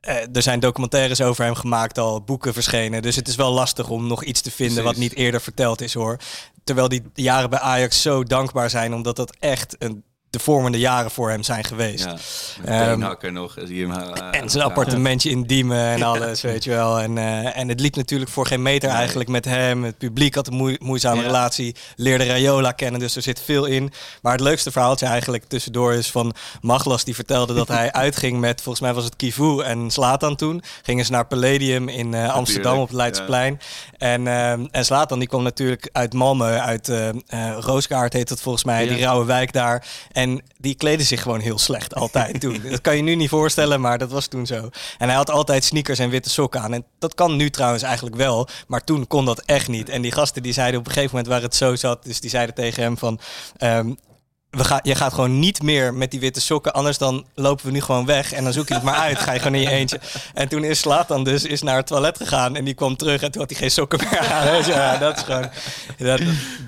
eh, 0.04 0.36
er 0.36 0.42
zijn 0.42 0.60
documentaires 0.60 1.22
over 1.22 1.44
hem 1.44 1.56
gemaakt, 1.56 1.98
al 1.98 2.22
boeken 2.22 2.54
verschenen. 2.54 3.02
Dus 3.02 3.16
het 3.16 3.28
is 3.28 3.36
wel 3.36 3.52
lastig 3.52 3.90
om 3.90 4.08
nog 4.08 4.24
iets 4.24 4.42
te 4.42 4.52
vinden 4.52 4.84
wat 4.84 4.96
niet 4.96 5.16
eerder 5.16 5.42
verteld 5.42 5.82
is 5.82 5.94
hoor. 5.94 6.18
Terwijl 6.64 6.90
die 6.90 7.04
jaren 7.14 7.50
bij 7.50 7.60
Ajax 7.60 8.02
zo 8.02 8.24
dankbaar 8.24 8.70
zijn, 8.70 8.94
omdat 8.94 9.16
dat 9.16 9.36
echt 9.40 9.76
een, 9.80 10.04
de 10.34 10.40
vormende 10.40 10.80
jaren 10.80 11.12
voor 11.12 11.30
hem 11.30 11.44
zijn 11.44 11.64
geweest. 11.64 12.04
Ja, 12.66 12.86
Beenhakker 12.88 13.32
nog. 13.32 13.56
Zie 13.64 13.88
hem, 13.88 13.92
En 14.32 14.50
zijn 14.50 14.64
ja. 14.64 14.70
appartementje 14.70 15.30
in 15.30 15.44
Diemen 15.44 15.86
en 15.86 16.04
alles, 16.04 16.42
weet 16.42 16.64
je 16.64 16.70
wel. 16.70 17.00
En, 17.00 17.18
eh, 17.18 17.58
en 17.58 17.70
het 17.70 17.80
liep 17.80 17.96
natuurlijk 17.96 18.32
voor 18.32 18.46
geen 18.48 18.62
meter 18.62 18.90
eigenlijk 18.90 19.30
met 19.30 19.46
hem. 19.46 19.84
Het 19.84 19.98
publiek 19.98 20.36
had 20.36 20.48
een 20.48 20.54
moe- 20.54 20.78
moeizame 20.82 21.16
Ja. 21.22 21.26
relatie. 21.26 21.76
Leerde 21.96 22.26
Rayola 22.26 22.72
kennen, 22.72 23.00
dus 23.00 23.16
er 23.16 23.22
zit 23.22 23.42
veel 23.42 23.66
in. 23.66 23.92
Maar 24.22 24.32
het 24.32 24.42
leukste 24.42 24.72
verhaaltje 24.72 25.06
eigenlijk 25.06 25.44
tussendoor 25.48 25.94
is 25.94 26.12
van 26.12 26.34
Maglas. 26.62 27.04
Die 27.04 27.16
vertelde 27.16 27.54
dat 27.54 27.68
hij 27.68 27.92
uitging 28.06 28.40
met, 28.40 28.62
volgens 28.62 28.84
mij 28.84 28.94
was 28.94 29.04
het 29.04 29.16
Kivu 29.16 29.60
en 29.62 29.92
Slatan 29.92 30.36
toen. 30.36 30.62
Gingen 30.84 31.06
ze 31.06 31.12
naar 31.12 31.26
Palladium 31.26 31.90
in 31.90 32.14
eh, 32.14 32.34
Amsterdam 32.34 32.78
op 32.80 32.88
het 32.88 32.96
Leidseplein. 32.98 33.60
En, 33.98 34.28
eh, 34.28 34.52
en 34.52 34.86
Slatan 34.86 35.20
die 35.20 35.28
kwam 35.28 35.44
natuurlijk 35.44 35.90
uit 35.92 36.14
Malmö, 36.16 36.60
uit 36.60 36.90
eh 36.90 37.10
eh, 37.10 37.16
Rooskaart 37.60 38.14
heet 38.14 38.30
dat 38.30 38.42
volgens 38.42 38.64
mij, 38.64 38.84
Ja. 38.86 38.94
die 38.94 39.04
rauwe 39.04 39.26
wijk 39.26 39.54
daar. 39.54 39.86
En 40.12 40.23
die 40.58 40.76
kleden 40.76 41.06
zich 41.06 41.22
gewoon 41.22 41.40
heel 41.40 41.58
slecht, 41.58 41.96
altijd 41.96 42.40
toen. 42.40 42.62
Dat 42.70 42.82
kan 42.82 42.96
je 42.96 43.02
nu 43.02 43.16
niet 43.16 43.30
voorstellen, 43.30 43.82
maar 43.82 43.98
dat 43.98 44.12
was 44.12 44.28
toen 44.28 44.46
zo. 44.46 44.70
En 44.98 45.08
hij 45.08 45.16
had 45.16 45.30
altijd 45.30 45.64
sneakers 45.64 46.00
en 46.00 46.10
witte 46.10 46.30
sokken 46.30 46.62
aan. 46.62 46.74
En 46.74 46.86
dat 47.00 47.14
kan 47.14 47.36
nu 47.36 47.50
trouwens 47.50 47.84
eigenlijk 47.84 48.16
wel, 48.16 48.48
maar 48.68 48.84
toen 48.84 49.08
kon 49.08 49.26
dat 49.26 49.42
echt 49.46 49.68
niet. 49.68 49.90
En 49.90 50.02
die 50.02 50.12
gasten 50.12 50.44
die 50.44 50.54
zeiden 50.54 50.80
op 50.80 50.86
een 50.86 50.92
gegeven 50.92 51.16
moment 51.16 51.34
waar 51.34 51.42
het 51.42 51.56
zo 51.56 51.76
zat, 51.76 52.04
dus 52.04 52.20
die 52.20 52.30
zeiden 52.30 52.56
tegen 52.56 52.84
hem 52.84 52.98
van... 52.98 53.20
ehm, 53.58 53.92
we 54.54 54.64
gaan, 54.64 54.80
je 54.84 54.96
gaat 54.96 55.14
gewoon 55.14 55.40
niet 55.40 55.62
meer 55.62 55.94
met 55.94 56.12
die 56.12 56.20
witte 56.20 56.42
sokken, 56.42 56.74
anders 56.74 56.98
dan 56.98 57.26
lopen 57.36 57.66
we 57.66 57.72
nu 57.72 57.82
gewoon 57.82 58.06
weg 58.06 58.34
en 58.34 58.44
dan 58.44 58.54
zoek 58.54 58.68
je 58.68 58.74
het 58.74 58.84
maar 58.84 58.96
uit. 58.96 59.20
Ga 59.20 59.32
je 59.32 59.40
gewoon 59.40 59.56
in 59.56 59.62
je 59.62 59.70
eentje. 59.70 60.00
En 60.34 60.48
toen 60.48 60.64
is 60.64 60.80
Slatan 60.80 61.24
dus 61.24 61.44
is 61.44 61.62
naar 61.62 61.76
het 61.76 61.88
toilet 61.88 62.18
gegaan 62.18 62.56
en 62.56 62.66
die 62.66 62.74
kwam 62.74 62.96
terug 62.96 63.22
en 63.22 63.32
toen 63.32 63.42
had 63.42 63.50
hij 63.50 63.60
geen 63.60 63.72
sokken 63.72 64.00
meer 64.00 64.20
aan. 64.20 64.42
Dus 64.58 64.66
ja, 64.66 64.98
dat 64.98 65.18
is 65.18 65.24
gewoon 65.24 65.50
dat, 65.98 66.22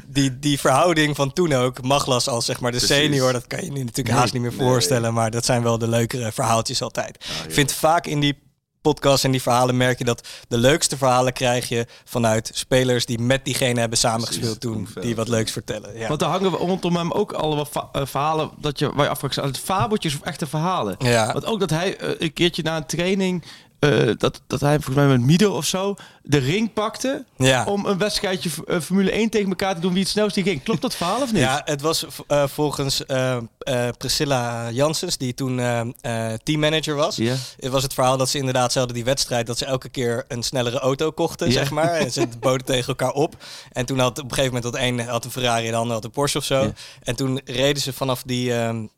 die, 0.08 0.40
die 0.40 0.60
verhouding 0.60 1.16
van 1.16 1.34
toen 1.34 1.54
ook. 1.54 1.82
Maglas 1.82 2.28
als 2.28 2.46
zeg 2.46 2.60
maar 2.60 2.72
de 2.72 2.78
Precies. 2.78 2.96
senior, 2.96 3.34
dat 3.34 3.48
kan 3.48 3.64
je 3.64 3.72
nu 3.72 3.84
natuurlijk 3.84 4.18
haast 4.18 4.34
niet 4.34 4.42
meer 4.42 4.54
nee. 4.58 4.68
voorstellen, 4.68 5.14
maar 5.14 5.32
dat 5.32 5.46
zijn 5.46 5.64
wel 5.64 5.78
de 5.78 5.88
leukere 5.88 6.32
verhaaltjes 6.32 6.82
altijd. 6.82 7.16
Ik 7.48 7.54
vind 7.54 7.72
vaak 7.72 8.06
in 8.08 8.20
die 8.20 8.45
podcast 8.92 9.24
en 9.24 9.32
die 9.32 9.42
verhalen 9.42 9.78
merk 9.78 9.98
je 9.98 10.04
dat 10.04 10.28
de 10.48 10.58
leukste 10.58 10.98
verhalen 10.98 11.34
krijg 11.34 11.70
je 11.70 11.86
vanuit 12.04 12.52
spelers 12.54 13.06
die 13.06 13.20
met 13.20 13.46
diegene 13.46 13.80
hebben 13.80 13.98
samengespeeld 13.98 14.60
toen, 14.60 14.88
die 15.02 15.16
wat 15.16 15.28
leuks 15.28 15.52
vertellen. 15.52 15.98
Ja. 15.98 16.08
Want 16.08 16.22
er 16.22 16.28
hangen 16.28 16.52
we 16.52 16.58
rondom 16.58 16.96
hem 16.96 17.12
ook 17.12 17.32
allemaal 17.32 17.68
eh, 17.92 18.06
verhalen 18.06 18.50
dat 18.58 18.80
je, 18.80 18.94
waar 18.94 19.06
je 19.06 19.12
afvraagt, 19.12 19.34
zijn 19.34 19.48
het 19.48 19.58
fabeltjes 19.58 20.16
of 20.16 20.22
echte 20.22 20.48
verhalen? 20.48 20.96
Ja. 20.98 21.34
Want 21.34 21.46
ook 21.46 21.60
dat 21.60 21.70
hij 21.70 21.98
eh, 21.98 22.10
een 22.18 22.34
keertje 22.34 22.64
na 22.64 22.78
een 22.78 22.86
training, 22.86 23.44
eh, 23.86 24.14
dat, 24.18 24.42
dat 24.48 24.60
hij 24.62 24.74
volgens 24.76 24.96
mij 24.96 25.08
met 25.08 25.22
Mido 25.22 25.54
of 25.56 25.66
zo, 25.66 25.96
de 26.24 26.38
ring 26.38 26.74
pakte 26.74 27.26
Ja. 27.38 27.66
om 27.66 27.86
een 27.86 27.98
wedstrijdje 27.98 28.50
eh, 28.68 28.80
Formule 28.80 29.12
1 29.12 29.30
tegen 29.30 29.50
elkaar 29.50 29.76
te 29.76 29.82
doen 29.82 29.94
wie 29.94 30.02
het 30.02 30.12
snelst 30.12 30.40
ging. 30.40 30.64
Klopt 30.64 30.82
dat 30.82 30.96
verhaal 30.96 31.22
of 31.22 31.32
niet? 31.32 31.42
Ja, 31.42 31.62
het 31.66 31.82
was 31.82 32.06
eh, 32.28 32.48
volgens 32.48 33.04
Priscilla 33.98 34.72
Janssens, 34.72 35.18
die 35.18 35.34
toen 35.34 35.62
teammanager 36.44 36.96
was. 36.96 37.16
Ja. 37.16 37.36
Het 37.60 37.72
was 37.72 37.84
het 37.84 37.94
verhaal 37.94 38.18
dat 38.18 38.30
ze 38.30 38.38
inderdaad, 38.38 38.72
ze 38.72 38.78
hadden 38.78 38.96
die 38.96 39.06
wedstrijd, 39.06 39.48
dat 39.48 39.58
ze 39.58 39.66
elke 39.66 39.90
keer 39.90 40.26
een 40.28 40.44
snellere 40.44 40.80
auto 40.80 41.12
kochten, 41.12 41.52
zeg 41.52 41.72
maar. 41.72 41.94
En 41.94 42.12
ze 42.12 42.28
boden 42.40 42.66
tegen 42.66 42.88
elkaar 42.88 43.12
op. 43.12 43.36
En 43.72 43.86
toen 43.86 44.00
had 44.00 44.20
op 44.20 44.24
een 44.24 44.34
gegeven 44.36 44.54
moment 44.54 44.74
dat 44.74 44.82
een 44.82 45.00
had 45.00 45.26
een 45.26 45.32
Ferrari 45.32 45.66
en 45.66 45.72
de 45.72 45.78
ander 45.78 45.94
had 45.94 46.04
een 46.04 46.12
Porsche 46.12 46.38
of 46.38 46.44
zo. 46.44 46.72
En 47.04 47.16
toen 47.16 47.42
reden 47.46 47.82
ze 47.82 47.94
vanaf 47.94 48.24
die, 48.24 48.54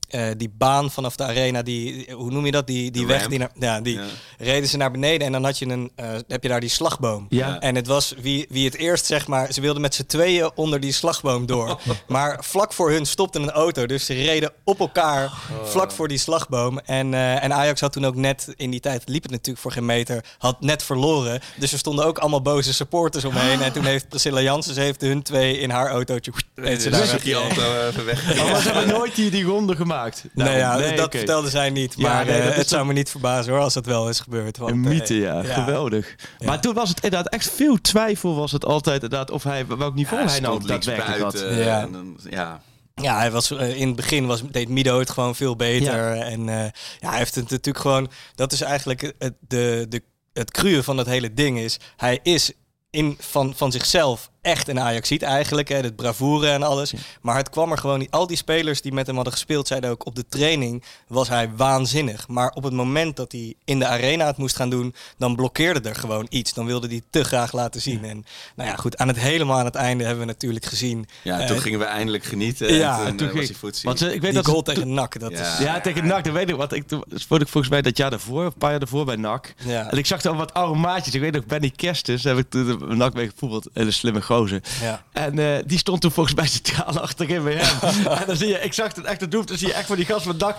eh, 0.07 0.25
die 0.37 0.49
baan, 0.57 0.91
vanaf 0.91 1.15
de 1.15 1.23
arena, 1.23 1.61
die, 1.61 2.07
hoe 2.13 2.31
noem 2.31 2.45
je 2.45 2.51
dat? 2.51 2.67
Die, 2.67 2.91
die 2.91 3.01
De 3.01 3.07
weg, 3.07 3.17
ramp. 3.17 3.29
die 3.29 3.39
naar, 3.39 3.51
ja, 3.59 3.81
die 3.81 3.93
Ja. 3.95 4.05
reden 4.37 4.69
ze 4.69 4.77
naar 4.77 4.91
beneden 4.91 5.25
en 5.27 5.31
dan 5.31 5.43
had 5.43 5.57
je 5.59 5.65
een, 5.67 5.91
eh, 5.95 6.09
heb 6.27 6.43
je 6.43 6.49
daar 6.49 6.59
die 6.59 6.69
slagboom. 6.69 7.25
Ja. 7.29 7.59
En 7.59 7.75
het 7.75 7.87
was 7.87 8.13
wie, 8.21 8.45
wie 8.49 8.65
het 8.65 8.75
eerst, 8.75 9.05
zeg 9.05 9.27
maar, 9.27 9.53
ze 9.53 9.61
wilden 9.61 9.81
met 9.81 9.95
z'n 9.95 10.05
tweeën 10.05 10.51
onder 10.55 10.79
die 10.79 10.91
slagboom 10.91 11.45
door. 11.45 11.79
Maar 12.07 12.37
vlak 12.43 12.73
voor 12.73 12.91
hun 12.91 13.05
stopte 13.05 13.39
een 13.39 13.51
auto. 13.51 13.85
Dus 13.85 14.05
ze 14.05 14.13
reden 14.13 14.51
op 14.63 14.79
elkaar 14.79 15.31
vlak 15.63 15.91
voor 15.91 16.07
die 16.07 16.17
slagboom. 16.17 16.79
En, 16.79 17.13
eh, 17.13 17.43
en 17.43 17.53
Ajax 17.53 17.81
had 17.81 17.91
toen 17.91 18.05
ook 18.05 18.15
net, 18.15 18.53
in 18.55 18.69
die 18.71 18.79
tijd 18.79 19.03
liep 19.05 19.21
het 19.23 19.31
natuurlijk 19.31 19.59
voor 19.59 19.71
geen 19.71 19.85
meter, 19.85 20.23
had 20.37 20.61
net 20.61 20.83
verloren. 20.83 21.39
Dus 21.57 21.71
er 21.71 21.77
stonden 21.77 22.05
ook 22.05 22.17
allemaal 22.17 22.41
boze 22.41 22.73
supporters 22.73 23.25
omheen. 23.25 23.61
En 23.61 23.71
toen 23.73 23.85
heeft 23.85 24.09
Priscilla 24.09 24.41
Jansen, 24.41 24.73
ze 24.73 24.81
heeft 24.81 25.01
hun 25.01 25.23
twee 25.23 25.59
in 25.59 25.69
haar 25.69 25.89
autootje. 25.89 26.31
heeft 26.55 26.81
ze 26.81 26.89
daar 26.89 26.99
weggereden. 26.99 27.41
auto 27.41 27.87
even 27.87 28.05
weg. 28.05 28.39
Oh, 28.39 28.45
maar 28.51 28.61
ze 28.61 28.71
hebben 28.71 28.87
nooit 28.93 29.15
die, 29.15 29.29
die 29.31 29.43
ronde 29.43 29.75
gemaakt. 29.75 29.95
Nee, 30.33 30.57
ja, 30.57 30.77
nee, 30.77 30.95
dat 30.95 31.15
vertelde 31.15 31.49
zij 31.49 31.69
niet. 31.69 31.93
Ja, 31.97 32.13
Maar 32.13 32.25
nee, 32.25 32.39
eh, 32.39 32.45
dat 32.45 32.55
het 32.55 32.69
zou 32.69 32.85
me 32.85 32.93
niet 32.93 33.09
verbazen 33.09 33.53
hoor, 33.53 33.61
als 33.61 33.73
dat 33.73 33.85
wel 33.85 34.09
is 34.09 34.19
gebeurd. 34.19 34.57
Want, 34.57 34.71
Een 34.71 34.85
eh, 34.85 34.89
mythe, 34.89 35.15
ja. 35.15 35.43
Geweldig. 35.43 36.15
Maar 36.45 36.61
toen 36.61 36.73
was 36.73 36.89
het 36.89 37.03
inderdaad 37.03 37.33
echt 37.33 37.51
veel 37.51 37.81
twijfel 37.81 38.35
was 38.35 38.51
het 38.51 38.65
altijd 38.65 39.03
inderdaad 39.03 39.31
of 39.31 39.43
hij 39.43 39.67
welk 39.67 39.95
niveau 39.95 40.27
hij 40.27 40.39
nou 40.39 40.65
daadwerkelijk 40.65 41.21
had. 41.21 41.39
Ja. 41.39 41.87
ja. 42.29 42.61
Ja, 43.01 43.17
hij 43.17 43.31
was, 43.31 43.51
eh, 43.51 43.79
in 43.79 43.87
het 43.87 43.95
begin 43.95 44.25
was, 44.25 44.41
deed 44.51 44.69
Mido 44.69 44.99
het 44.99 45.09
gewoon 45.09 45.35
veel 45.35 45.55
beter. 45.55 46.11
En 46.11 46.49
eh, 46.49 46.63
ja, 46.99 47.09
hij 47.09 47.17
heeft 47.17 47.35
het 47.35 47.49
natuurlijk 47.49 47.79
gewoon... 47.79 48.09
Dat 48.35 48.51
is 48.51 48.61
eigenlijk 48.61 49.13
het, 49.17 49.33
de, 49.39 49.85
de, 49.89 50.03
het 50.33 50.51
cruwe 50.51 50.83
van 50.83 50.97
het 50.97 51.07
hele 51.07 51.33
ding 51.33 51.59
is... 51.59 51.79
Hij 51.97 52.19
is 52.23 52.51
in, 52.89 53.17
van, 53.19 53.53
van 53.55 53.71
zichzelf 53.71 54.29
echt 54.47 54.67
een 54.67 54.79
Ajaxiet 54.79 55.21
eigenlijk. 55.21 55.67
Hè, 55.69 55.75
het 55.75 55.95
bravoure 55.95 56.49
en 56.49 56.63
alles. 56.63 56.93
Maar 57.21 57.35
het 57.35 57.49
kwam 57.49 57.71
er 57.71 57.77
gewoon 57.77 57.99
niet... 57.99 58.11
Al 58.11 58.27
die 58.27 58.37
spelers 58.37 58.81
die 58.81 58.93
met 58.93 59.05
hem 59.07 59.15
hadden 59.15 59.33
gespeeld... 59.33 59.67
zeiden 59.67 59.89
ook 59.89 60.05
op 60.05 60.15
de 60.15 60.25
training 60.29 60.83
was 61.07 61.29
hij 61.29 61.49
waanzinnig. 61.55 62.27
Maar 62.27 62.51
op 62.53 62.63
het 62.63 62.73
moment 62.73 63.15
dat 63.15 63.31
hij 63.31 63.53
in 63.65 63.79
de 63.79 63.85
arena 63.87 64.25
het 64.25 64.37
moest 64.37 64.55
gaan 64.55 64.69
doen... 64.69 64.95
dan 65.17 65.35
blokkeerde 65.35 65.89
er 65.89 65.95
gewoon 65.95 66.25
iets. 66.29 66.53
Dan 66.53 66.65
wilde 66.65 66.87
hij 66.87 67.01
te 67.09 67.23
graag 67.23 67.51
laten 67.53 67.81
zien. 67.81 68.05
En 68.05 68.25
nou 68.55 68.69
ja, 68.69 68.75
goed. 68.75 68.97
Aan 68.97 69.07
het 69.07 69.19
helemaal 69.19 69.57
aan 69.59 69.65
het 69.65 69.75
einde 69.75 70.03
hebben 70.03 70.19
we 70.21 70.25
natuurlijk 70.31 70.65
gezien... 70.65 71.05
ja, 71.23 71.39
eh, 71.39 71.47
toen 71.47 71.59
gingen 71.59 71.79
we 71.79 71.85
eindelijk 71.85 72.23
genieten. 72.23 72.73
ja, 72.73 72.99
en 72.99 73.05
toen, 73.05 73.17
toen 73.17 73.39
eh, 73.41 73.45
ging-. 73.47 73.81
Want 73.81 73.99
ze- 73.99 74.05
ik 74.05 74.11
weet 74.11 74.21
die 74.21 74.31
dat 74.31 74.45
goal 74.45 74.57
ze- 74.65 74.73
tegen 74.73 74.93
NAC, 74.93 75.19
dat 75.19 75.31
Ja. 75.31 75.39
is... 75.53 75.57
Ja, 75.59 75.81
tegen 75.81 76.07
NAC, 76.07 76.23
dat 76.23 76.33
weet 76.33 76.49
ik. 76.49 76.55
Want 76.55 76.73
ik, 76.73 76.87
toen 76.87 77.03
ik 77.41 77.47
volgens 77.47 77.69
mij 77.69 77.81
dat 77.81 77.97
jaar 77.97 78.09
daarvoor, 78.09 78.45
een 78.45 78.53
paar 78.57 78.69
jaar 78.69 78.79
daarvoor 78.79 79.05
bij 79.05 79.15
NAC. 79.15 79.53
Ja. 79.65 79.91
En 79.91 79.97
ik 79.97 80.05
zag 80.05 80.23
er 80.23 80.29
al 80.29 80.35
wat 80.35 80.53
aromaatjes. 80.53 81.13
Ik 81.13 81.21
weet 81.21 81.33
nog, 81.33 81.45
Benny 81.45 81.69
Kerstens, 81.69 82.23
heb 82.23 82.37
ik 82.37 82.49
toen 82.49 82.97
NAC 82.97 83.13
mee 83.13 83.29
gevoetbald. 83.29 83.69
Hele 83.73 83.91
slimme 83.91 84.21
gozer. 84.21 84.36
Pauze. 84.37 84.61
Ja. 84.81 85.03
En 85.13 85.39
eh, 85.39 85.63
die 85.65 85.77
stond 85.77 86.01
toen 86.01 86.11
volgens 86.11 86.35
mij 86.35 86.47
centraal 86.47 86.99
achterin 86.99 87.43
bij 87.43 87.53
hem. 87.53 87.91
en 88.19 88.23
dan 88.27 88.35
zie 88.35 88.47
je, 88.47 88.59
ik 88.59 88.73
zag 88.73 88.95
het 88.95 89.05
echt 89.05 89.21
het 89.21 89.31
doef, 89.31 89.45
dan 89.45 89.57
zie 89.57 89.67
je 89.67 89.73
echt 89.73 89.87
van 89.87 89.95
die 89.95 90.05
gast 90.05 90.21
van 90.21 90.31
het 90.31 90.39
dak 90.39 90.57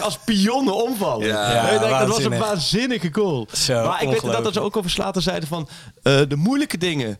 als 0.00 0.18
pionnen 0.24 0.84
omvallen. 0.84 1.26
Ja. 1.26 1.52
Ja, 1.52 1.68
Ik 1.70 1.80
denk, 1.80 1.80
dat 1.80 1.90
was 1.90 2.00
een 2.00 2.08
waanzinnig. 2.08 2.38
waanzinnige 2.38 3.08
goal. 3.12 3.48
Zo, 3.52 3.84
maar 3.86 4.02
ik 4.02 4.08
weet 4.08 4.14
dat 4.16 4.24
ongelooflijk. 4.24 4.54
ze 4.54 4.60
ook 4.60 4.76
over 4.76 4.90
Slater 4.90 5.22
zeiden 5.22 5.48
van 5.48 5.68
eh, 6.02 6.20
de 6.28 6.36
moeilijke 6.36 6.78
dingen 6.78 7.18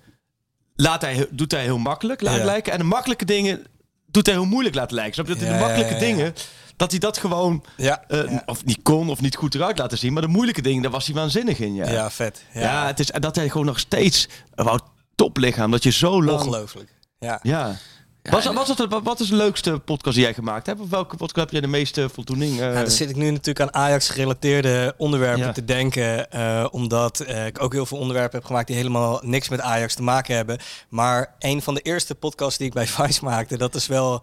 laat 0.76 1.02
hij, 1.02 1.26
doet 1.30 1.50
hij 1.52 1.62
heel 1.62 1.78
makkelijk 1.78 2.20
laten 2.20 2.38
Ja. 2.40 2.44
lijken. 2.44 2.72
En 2.72 2.78
de 2.78 2.84
makkelijke 2.84 3.24
dingen 3.24 3.66
doet 4.06 4.26
hij 4.26 4.34
heel 4.34 4.44
moeilijk 4.44 4.74
laten 4.74 4.94
lijken. 4.94 5.14
Snap 5.14 5.26
je? 5.26 5.34
Dat 5.34 5.42
de 5.42 5.58
makkelijke 5.58 5.94
ja, 5.94 6.00
ja. 6.00 6.06
dingen, 6.06 6.34
dat 6.76 6.90
hij 6.90 7.00
dat 7.00 7.18
gewoon 7.18 7.64
Ja, 7.76 8.04
eh, 8.08 8.30
ja. 8.30 8.42
of 8.46 8.64
niet 8.64 8.78
kon 8.82 9.10
of 9.10 9.20
niet 9.20 9.36
goed 9.36 9.54
eruit 9.54 9.78
laten 9.78 9.98
zien. 9.98 10.12
Maar 10.12 10.22
de 10.22 10.28
moeilijke 10.28 10.62
dingen, 10.62 10.82
daar 10.82 10.90
was 10.90 11.06
hij 11.06 11.14
waanzinnig 11.14 11.58
in. 11.58 11.74
Ja, 11.74 11.90
ja, 11.90 12.10
vet. 12.10 12.44
ja. 12.54 12.60
Ja, 12.60 12.86
het 12.86 13.00
is 13.00 13.10
en 13.10 13.20
dat 13.20 13.36
hij 13.36 13.48
gewoon 13.48 13.66
nog 13.66 13.78
steeds 13.78 14.28
wou 14.54 14.80
toplichaam. 15.20 15.70
Dat 15.70 15.82
je 15.82 15.90
zo 15.90 16.22
lang... 16.22 16.38
ongelooflijk. 16.38 16.94
Ja. 17.18 17.38
Ja. 17.42 17.76
Was, 18.22 18.46
was 18.46 18.68
het, 18.68 18.86
wat, 18.88 19.02
wat 19.02 19.20
is 19.20 19.28
de 19.28 19.36
leukste 19.36 19.78
podcast 19.78 20.14
die 20.16 20.24
jij 20.24 20.34
gemaakt 20.34 20.66
hebt? 20.66 20.80
Of 20.80 20.88
welke 20.90 21.16
podcast 21.16 21.36
heb 21.36 21.50
jij 21.50 21.60
de 21.60 21.66
meeste 21.66 22.08
voldoening? 22.08 22.60
eh? 22.60 22.72
Ja, 22.72 22.72
dan 22.82 22.90
zit 22.90 23.10
ik 23.10 23.16
nu 23.16 23.30
natuurlijk 23.30 23.60
aan 23.60 23.82
Ajax-gerelateerde 23.82 24.94
onderwerpen 24.96 25.46
Ja. 25.46 25.52
te 25.52 25.64
denken. 25.64 26.30
eh, 26.30 26.66
omdat 26.70 27.20
eh, 27.20 27.46
ik 27.46 27.62
ook 27.62 27.72
heel 27.72 27.86
veel 27.86 27.98
onderwerpen 27.98 28.38
heb 28.38 28.46
gemaakt 28.46 28.66
die 28.66 28.76
helemaal 28.76 29.20
niks 29.22 29.48
met 29.48 29.60
Ajax 29.60 29.94
te 29.94 30.02
maken 30.02 30.34
hebben. 30.36 30.58
Maar 30.88 31.34
een 31.38 31.62
van 31.62 31.74
de 31.74 31.80
eerste 31.80 32.14
podcasts 32.14 32.58
die 32.58 32.66
ik 32.66 32.72
bij 32.72 32.86
Vice 32.96 33.24
maakte, 33.24 33.56
dat 33.58 33.74
is 33.74 33.86
wel 33.86 34.22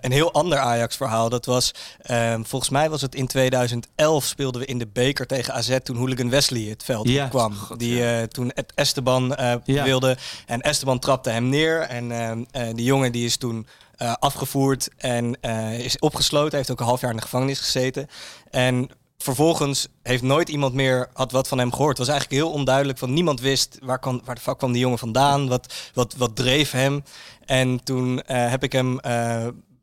een 0.00 0.12
heel 0.12 0.32
ander 0.32 0.58
Ajax-verhaal. 0.58 1.28
Dat 1.28 1.46
was, 1.46 1.74
ehm, 2.02 2.42
volgens 2.44 2.70
mij 2.70 2.90
was 2.90 3.00
het 3.00 3.14
in 3.14 3.26
2011 3.26 4.24
speelden 4.24 4.60
we 4.60 4.66
in 4.66 4.78
de 4.78 4.86
beker 4.92 5.26
tegen 5.26 5.54
AZ 5.54 5.76
toen 5.82 5.96
Hooligan 5.96 6.30
Wesley 6.30 6.62
het 6.62 6.84
veld 6.84 7.08
Ja. 7.08 7.26
kwam. 7.28 7.54
die 7.76 8.04
eh, 8.04 8.22
toen 8.22 8.52
Esteban 8.74 9.36
wilde. 9.64 10.16
En 10.46 10.60
Esteban 10.60 10.98
trapte 10.98 11.30
hem 11.30 11.48
neer. 11.48 11.80
En 11.80 12.12
ehm, 12.12 12.44
eh, 12.50 12.74
die 12.74 12.84
jongen 12.84 13.01
die 13.10 13.24
is 13.24 13.36
toen 13.36 13.66
eh, 13.96 14.12
afgevoerd 14.18 14.88
en 14.96 15.40
eh, 15.40 15.78
is 15.78 15.98
opgesloten. 15.98 16.56
Heeft 16.56 16.70
ook 16.70 16.80
een 16.80 16.86
half 16.86 17.00
jaar 17.00 17.10
in 17.10 17.16
de 17.16 17.22
gevangenis 17.22 17.58
gezeten. 17.58 18.08
En 18.50 18.90
vervolgens 19.18 19.88
heeft 20.02 20.22
nooit 20.22 20.48
iemand 20.48 20.74
meer 20.74 21.08
had 21.12 21.32
wat 21.32 21.48
van 21.48 21.58
hem 21.58 21.72
gehoord. 21.72 21.98
Het 21.98 22.06
was 22.06 22.16
eigenlijk 22.16 22.42
heel 22.42 22.52
onduidelijk. 22.52 22.98
Van 22.98 23.12
niemand 23.12 23.40
wist 23.40 23.78
waar, 23.82 23.98
kan, 23.98 24.22
waar 24.24 24.34
de 24.34 24.40
fuck 24.40 24.58
kwam 24.58 24.72
die 24.72 24.80
jongen 24.80 24.98
vandaan. 24.98 25.48
Wat, 25.48 25.74
wat, 25.94 26.14
wat 26.16 26.36
dreef 26.36 26.70
hem. 26.70 27.04
En 27.44 27.84
toen 27.84 28.22
eh, 28.22 28.50
heb 28.50 28.62
ik 28.62 28.72
hem. 28.72 29.00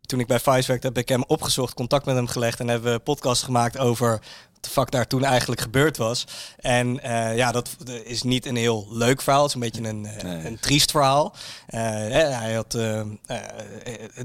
Toen 0.09 0.19
ik 0.19 0.27
bij 0.27 0.39
Vice 0.39 0.67
werkte, 0.67 0.87
heb 0.87 0.97
ik 0.97 1.09
hem 1.09 1.23
opgezocht, 1.27 1.73
contact 1.73 2.05
met 2.05 2.15
hem 2.15 2.27
gelegd 2.27 2.59
en 2.59 2.67
hebben 2.67 2.89
we 2.89 2.95
een 2.95 3.03
podcast 3.03 3.43
gemaakt 3.43 3.77
over 3.77 4.09
wat 4.53 4.63
de 4.63 4.69
fuck 4.69 4.91
daar 4.91 5.07
toen 5.07 5.23
eigenlijk 5.23 5.61
gebeurd 5.61 5.97
was. 5.97 6.25
En 6.59 6.99
eh, 7.03 7.35
ja, 7.37 7.51
dat 7.51 7.69
is 8.03 8.23
niet 8.23 8.45
een 8.45 8.55
heel 8.55 8.87
leuk 8.89 9.21
verhaal. 9.21 9.41
Het 9.41 9.49
is 9.49 9.55
een 9.55 9.61
beetje 9.71 9.83
een, 9.89 10.05
eh, 10.05 10.23
Nee. 10.23 10.45
een 10.45 10.59
triest 10.59 10.91
verhaal. 10.91 11.35
Eh, 11.67 11.79
hij 12.39 12.53
had, 12.53 12.77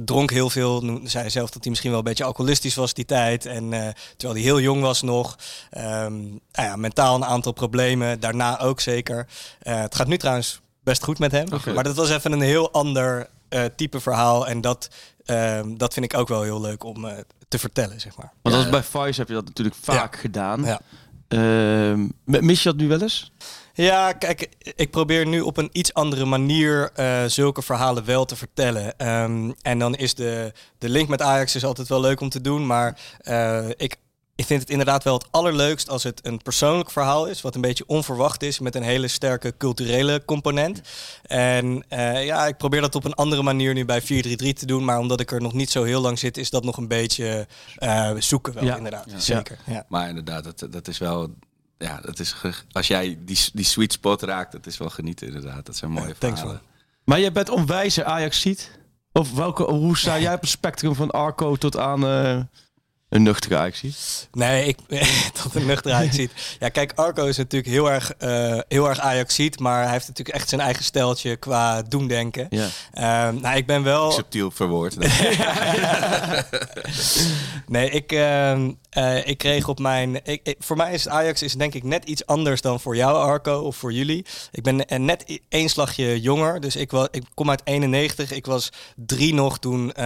dronk 0.04 0.30
heel 0.30 0.50
veel. 0.50 0.80
Noemde- 0.84 1.10
Zei 1.10 1.30
zelf 1.30 1.50
dat 1.50 1.60
hij 1.62 1.70
misschien 1.70 1.90
wel 1.90 1.98
een 1.98 2.04
beetje 2.04 2.24
alcoholistisch 2.24 2.74
was 2.74 2.94
die 2.94 3.04
tijd. 3.04 3.46
En 3.46 3.68
terwijl 4.16 4.32
hij 4.38 4.42
heel 4.42 4.60
jong 4.60 4.80
was 4.82 5.02
nog. 5.02 5.38
Ehm, 5.70 6.20
nou 6.22 6.40
ja, 6.68 6.76
mentaal 6.76 7.14
een 7.14 7.24
aantal 7.24 7.52
problemen. 7.52 8.20
Daarna 8.20 8.60
ook 8.60 8.80
zeker. 8.80 9.26
Het 9.62 9.94
gaat 9.94 10.06
nu 10.06 10.18
trouwens 10.18 10.60
best 10.82 11.04
goed 11.04 11.18
met 11.18 11.32
hem. 11.32 11.46
Maar 11.74 11.84
dat 11.84 11.96
was 11.96 12.10
even 12.10 12.32
een 12.32 12.40
heel 12.40 12.72
ander 12.72 13.28
type 13.76 14.00
verhaal. 14.00 14.46
En 14.48 14.60
dat, 14.60 14.88
ehm, 15.24 15.76
dat 15.76 15.92
vind 15.92 16.04
ik 16.04 16.18
ook 16.18 16.28
wel 16.28 16.42
heel 16.42 16.60
leuk 16.60 16.84
om 16.84 17.04
eh, 17.04 17.16
te 17.48 17.58
vertellen, 17.58 18.00
zeg 18.00 18.16
maar. 18.16 18.32
Want 18.42 18.54
als 18.54 18.68
bij 18.68 18.82
Vice 18.82 19.20
heb 19.20 19.28
je 19.28 19.34
dat 19.34 19.44
natuurlijk 19.44 19.76
vaak 19.76 20.16
gedaan. 20.16 20.64
Ja. 20.64 20.80
Ehm, 21.28 22.08
mis 22.24 22.62
je 22.62 22.68
dat 22.68 22.78
nu 22.78 22.88
wel 22.88 23.02
eens? 23.02 23.32
Ja, 23.76 24.12
kijk, 24.12 24.48
ik 24.76 24.90
probeer 24.90 25.26
nu 25.26 25.40
op 25.40 25.56
een 25.56 25.68
iets 25.72 25.94
andere 25.94 26.24
manier 26.24 26.90
eh, 26.94 27.24
zulke 27.26 27.62
verhalen 27.62 28.04
wel 28.04 28.24
te 28.24 28.36
vertellen. 28.36 28.98
Ehm, 28.98 29.52
en 29.62 29.78
dan 29.78 29.94
is 29.94 30.14
de, 30.14 30.52
de 30.78 30.88
link 30.88 31.08
met 31.08 31.22
Ajax 31.22 31.54
is 31.54 31.64
altijd 31.64 31.88
wel 31.88 32.00
leuk 32.00 32.20
om 32.20 32.28
te 32.28 32.40
doen. 32.40 32.66
Maar 32.66 32.98
eh, 33.18 33.68
ik, 33.68 33.96
ik 34.36 34.44
vind 34.46 34.60
het 34.60 34.70
inderdaad 34.70 35.04
wel 35.04 35.14
het 35.14 35.26
allerleukst 35.30 35.88
als 35.88 36.02
het 36.02 36.20
een 36.26 36.42
persoonlijk 36.42 36.90
verhaal 36.90 37.26
is. 37.26 37.40
Wat 37.42 37.54
een 37.54 37.60
beetje 37.60 37.84
onverwacht 37.86 38.42
is 38.42 38.58
met 38.58 38.74
een 38.74 38.82
hele 38.82 39.08
sterke 39.08 39.54
culturele 39.58 40.22
component. 40.24 40.80
En 41.22 41.84
eh, 41.88 42.24
ja, 42.24 42.46
ik 42.46 42.56
probeer 42.56 42.80
dat 42.80 42.94
op 42.94 43.04
een 43.04 43.14
andere 43.14 43.42
manier 43.42 43.74
nu 43.74 43.84
bij 43.84 44.02
433 44.02 44.58
te 44.58 44.66
doen. 44.66 44.84
Maar 44.84 44.98
omdat 44.98 45.20
ik 45.20 45.32
er 45.32 45.40
nog 45.40 45.52
niet 45.52 45.70
zo 45.70 45.82
heel 45.82 46.00
lang 46.00 46.18
zit, 46.18 46.36
is 46.36 46.50
dat 46.50 46.64
nog 46.64 46.76
een 46.76 46.88
beetje 46.88 47.46
eh, 47.76 48.10
zoeken 48.18 48.54
wel 48.54 48.64
Ja. 48.64 48.76
inderdaad. 48.76 49.04
Ja. 49.10 49.18
Zeker, 49.18 49.58
ja. 49.66 49.84
Maar 49.88 50.08
inderdaad, 50.08 50.44
dat, 50.44 50.72
dat 50.72 50.88
is 50.88 50.98
wel... 50.98 51.34
Ja, 51.78 52.00
dat 52.00 52.18
is, 52.18 52.34
als 52.72 52.86
jij 52.86 53.18
die, 53.24 53.38
die 53.52 53.64
sweet 53.64 53.92
spot 53.92 54.22
raakt, 54.22 54.52
dat 54.52 54.66
is 54.66 54.78
wel 54.78 54.90
genieten 54.90 55.26
inderdaad. 55.26 55.66
Dat 55.66 55.76
zijn 55.76 55.90
mooie 55.90 56.14
thanks, 56.18 56.38
verhalen. 56.40 56.62
Maar 57.04 57.20
jij 57.20 57.32
bent 57.32 57.48
onwijze 57.48 58.04
Ajax 58.04 58.40
ziet. 58.40 58.78
Of 59.12 59.32
welke, 59.32 59.62
hoe 59.62 59.96
sta 59.96 60.18
jij 60.18 60.34
op 60.34 60.40
het 60.40 60.50
spectrum 60.50 60.94
van 60.94 61.10
Arco 61.10 61.56
tot 61.56 61.76
aan 61.78 62.06
eh, 62.06 62.40
een 63.14 63.22
nuchtere 63.22 63.56
Ajax 63.56 63.78
ziet? 63.78 64.28
Nee, 64.32 64.64
ik, 64.66 64.78
tot 65.42 65.54
een 65.54 65.66
nuchterheid 65.66 66.14
ziet. 66.14 66.30
Ja, 66.58 66.68
kijk, 66.68 66.92
Arco 66.94 67.26
is 67.26 67.36
natuurlijk 67.36 67.72
heel 67.72 67.90
erg, 67.90 68.12
eh 68.18 68.58
heel 68.68 68.88
erg 68.88 68.98
Ajaxiet, 68.98 69.58
maar 69.58 69.82
hij 69.82 69.92
heeft 69.92 70.08
natuurlijk 70.08 70.36
echt 70.36 70.48
zijn 70.48 70.60
eigen 70.60 70.84
steltje 70.84 71.36
qua 71.36 71.82
doen 71.82 72.08
denken. 72.08 72.46
Ja. 72.50 72.68
Ehm, 72.92 73.40
nou, 73.40 73.56
ik 73.56 73.66
ben 73.66 73.82
wel. 73.82 74.10
Subtiel 74.10 74.50
verwoord. 74.50 74.96
Nee, 77.66 77.90
ik, 77.90 78.12
ehm, 78.12 78.70
eh, 78.90 79.26
ik 79.26 79.38
kreeg 79.38 79.68
op 79.68 79.78
mijn. 79.78 80.14
Ik, 80.24 80.40
ik- 80.42 80.56
voor 80.58 80.76
mij 80.76 80.92
is 80.92 81.08
Ajax 81.08 81.42
is 81.42 81.52
denk 81.54 81.74
ik 81.74 81.82
net 81.82 82.04
iets 82.04 82.26
anders 82.26 82.60
dan 82.60 82.80
voor 82.80 82.96
jou, 82.96 83.16
Arco, 83.16 83.58
of 83.60 83.76
voor 83.76 83.92
jullie. 83.92 84.24
Ik 84.52 84.62
ben 84.62 84.86
eh, 84.86 84.98
net 84.98 85.40
één 85.48 85.68
slagje 85.68 86.20
jonger, 86.20 86.60
dus 86.60 86.76
ik, 86.76 86.90
was, 86.90 87.08
ik 87.10 87.22
kom 87.34 87.50
uit 87.50 87.60
91. 87.64 88.32
Ik 88.32 88.46
was 88.46 88.72
drie 88.96 89.34
nog 89.34 89.58
toen 89.58 89.96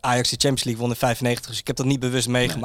Ajax 0.00 0.28
de 0.30 0.36
Champions 0.38 0.64
League 0.64 0.82
won 0.82 0.90
in 0.90 0.96
95. 0.96 1.50
Dus 1.50 1.60
ik 1.60 1.66
heb 1.66 1.76
dat 1.76 1.86
niet 1.86 2.00
bewust 2.00 2.28
meegemaakt. 2.28 2.55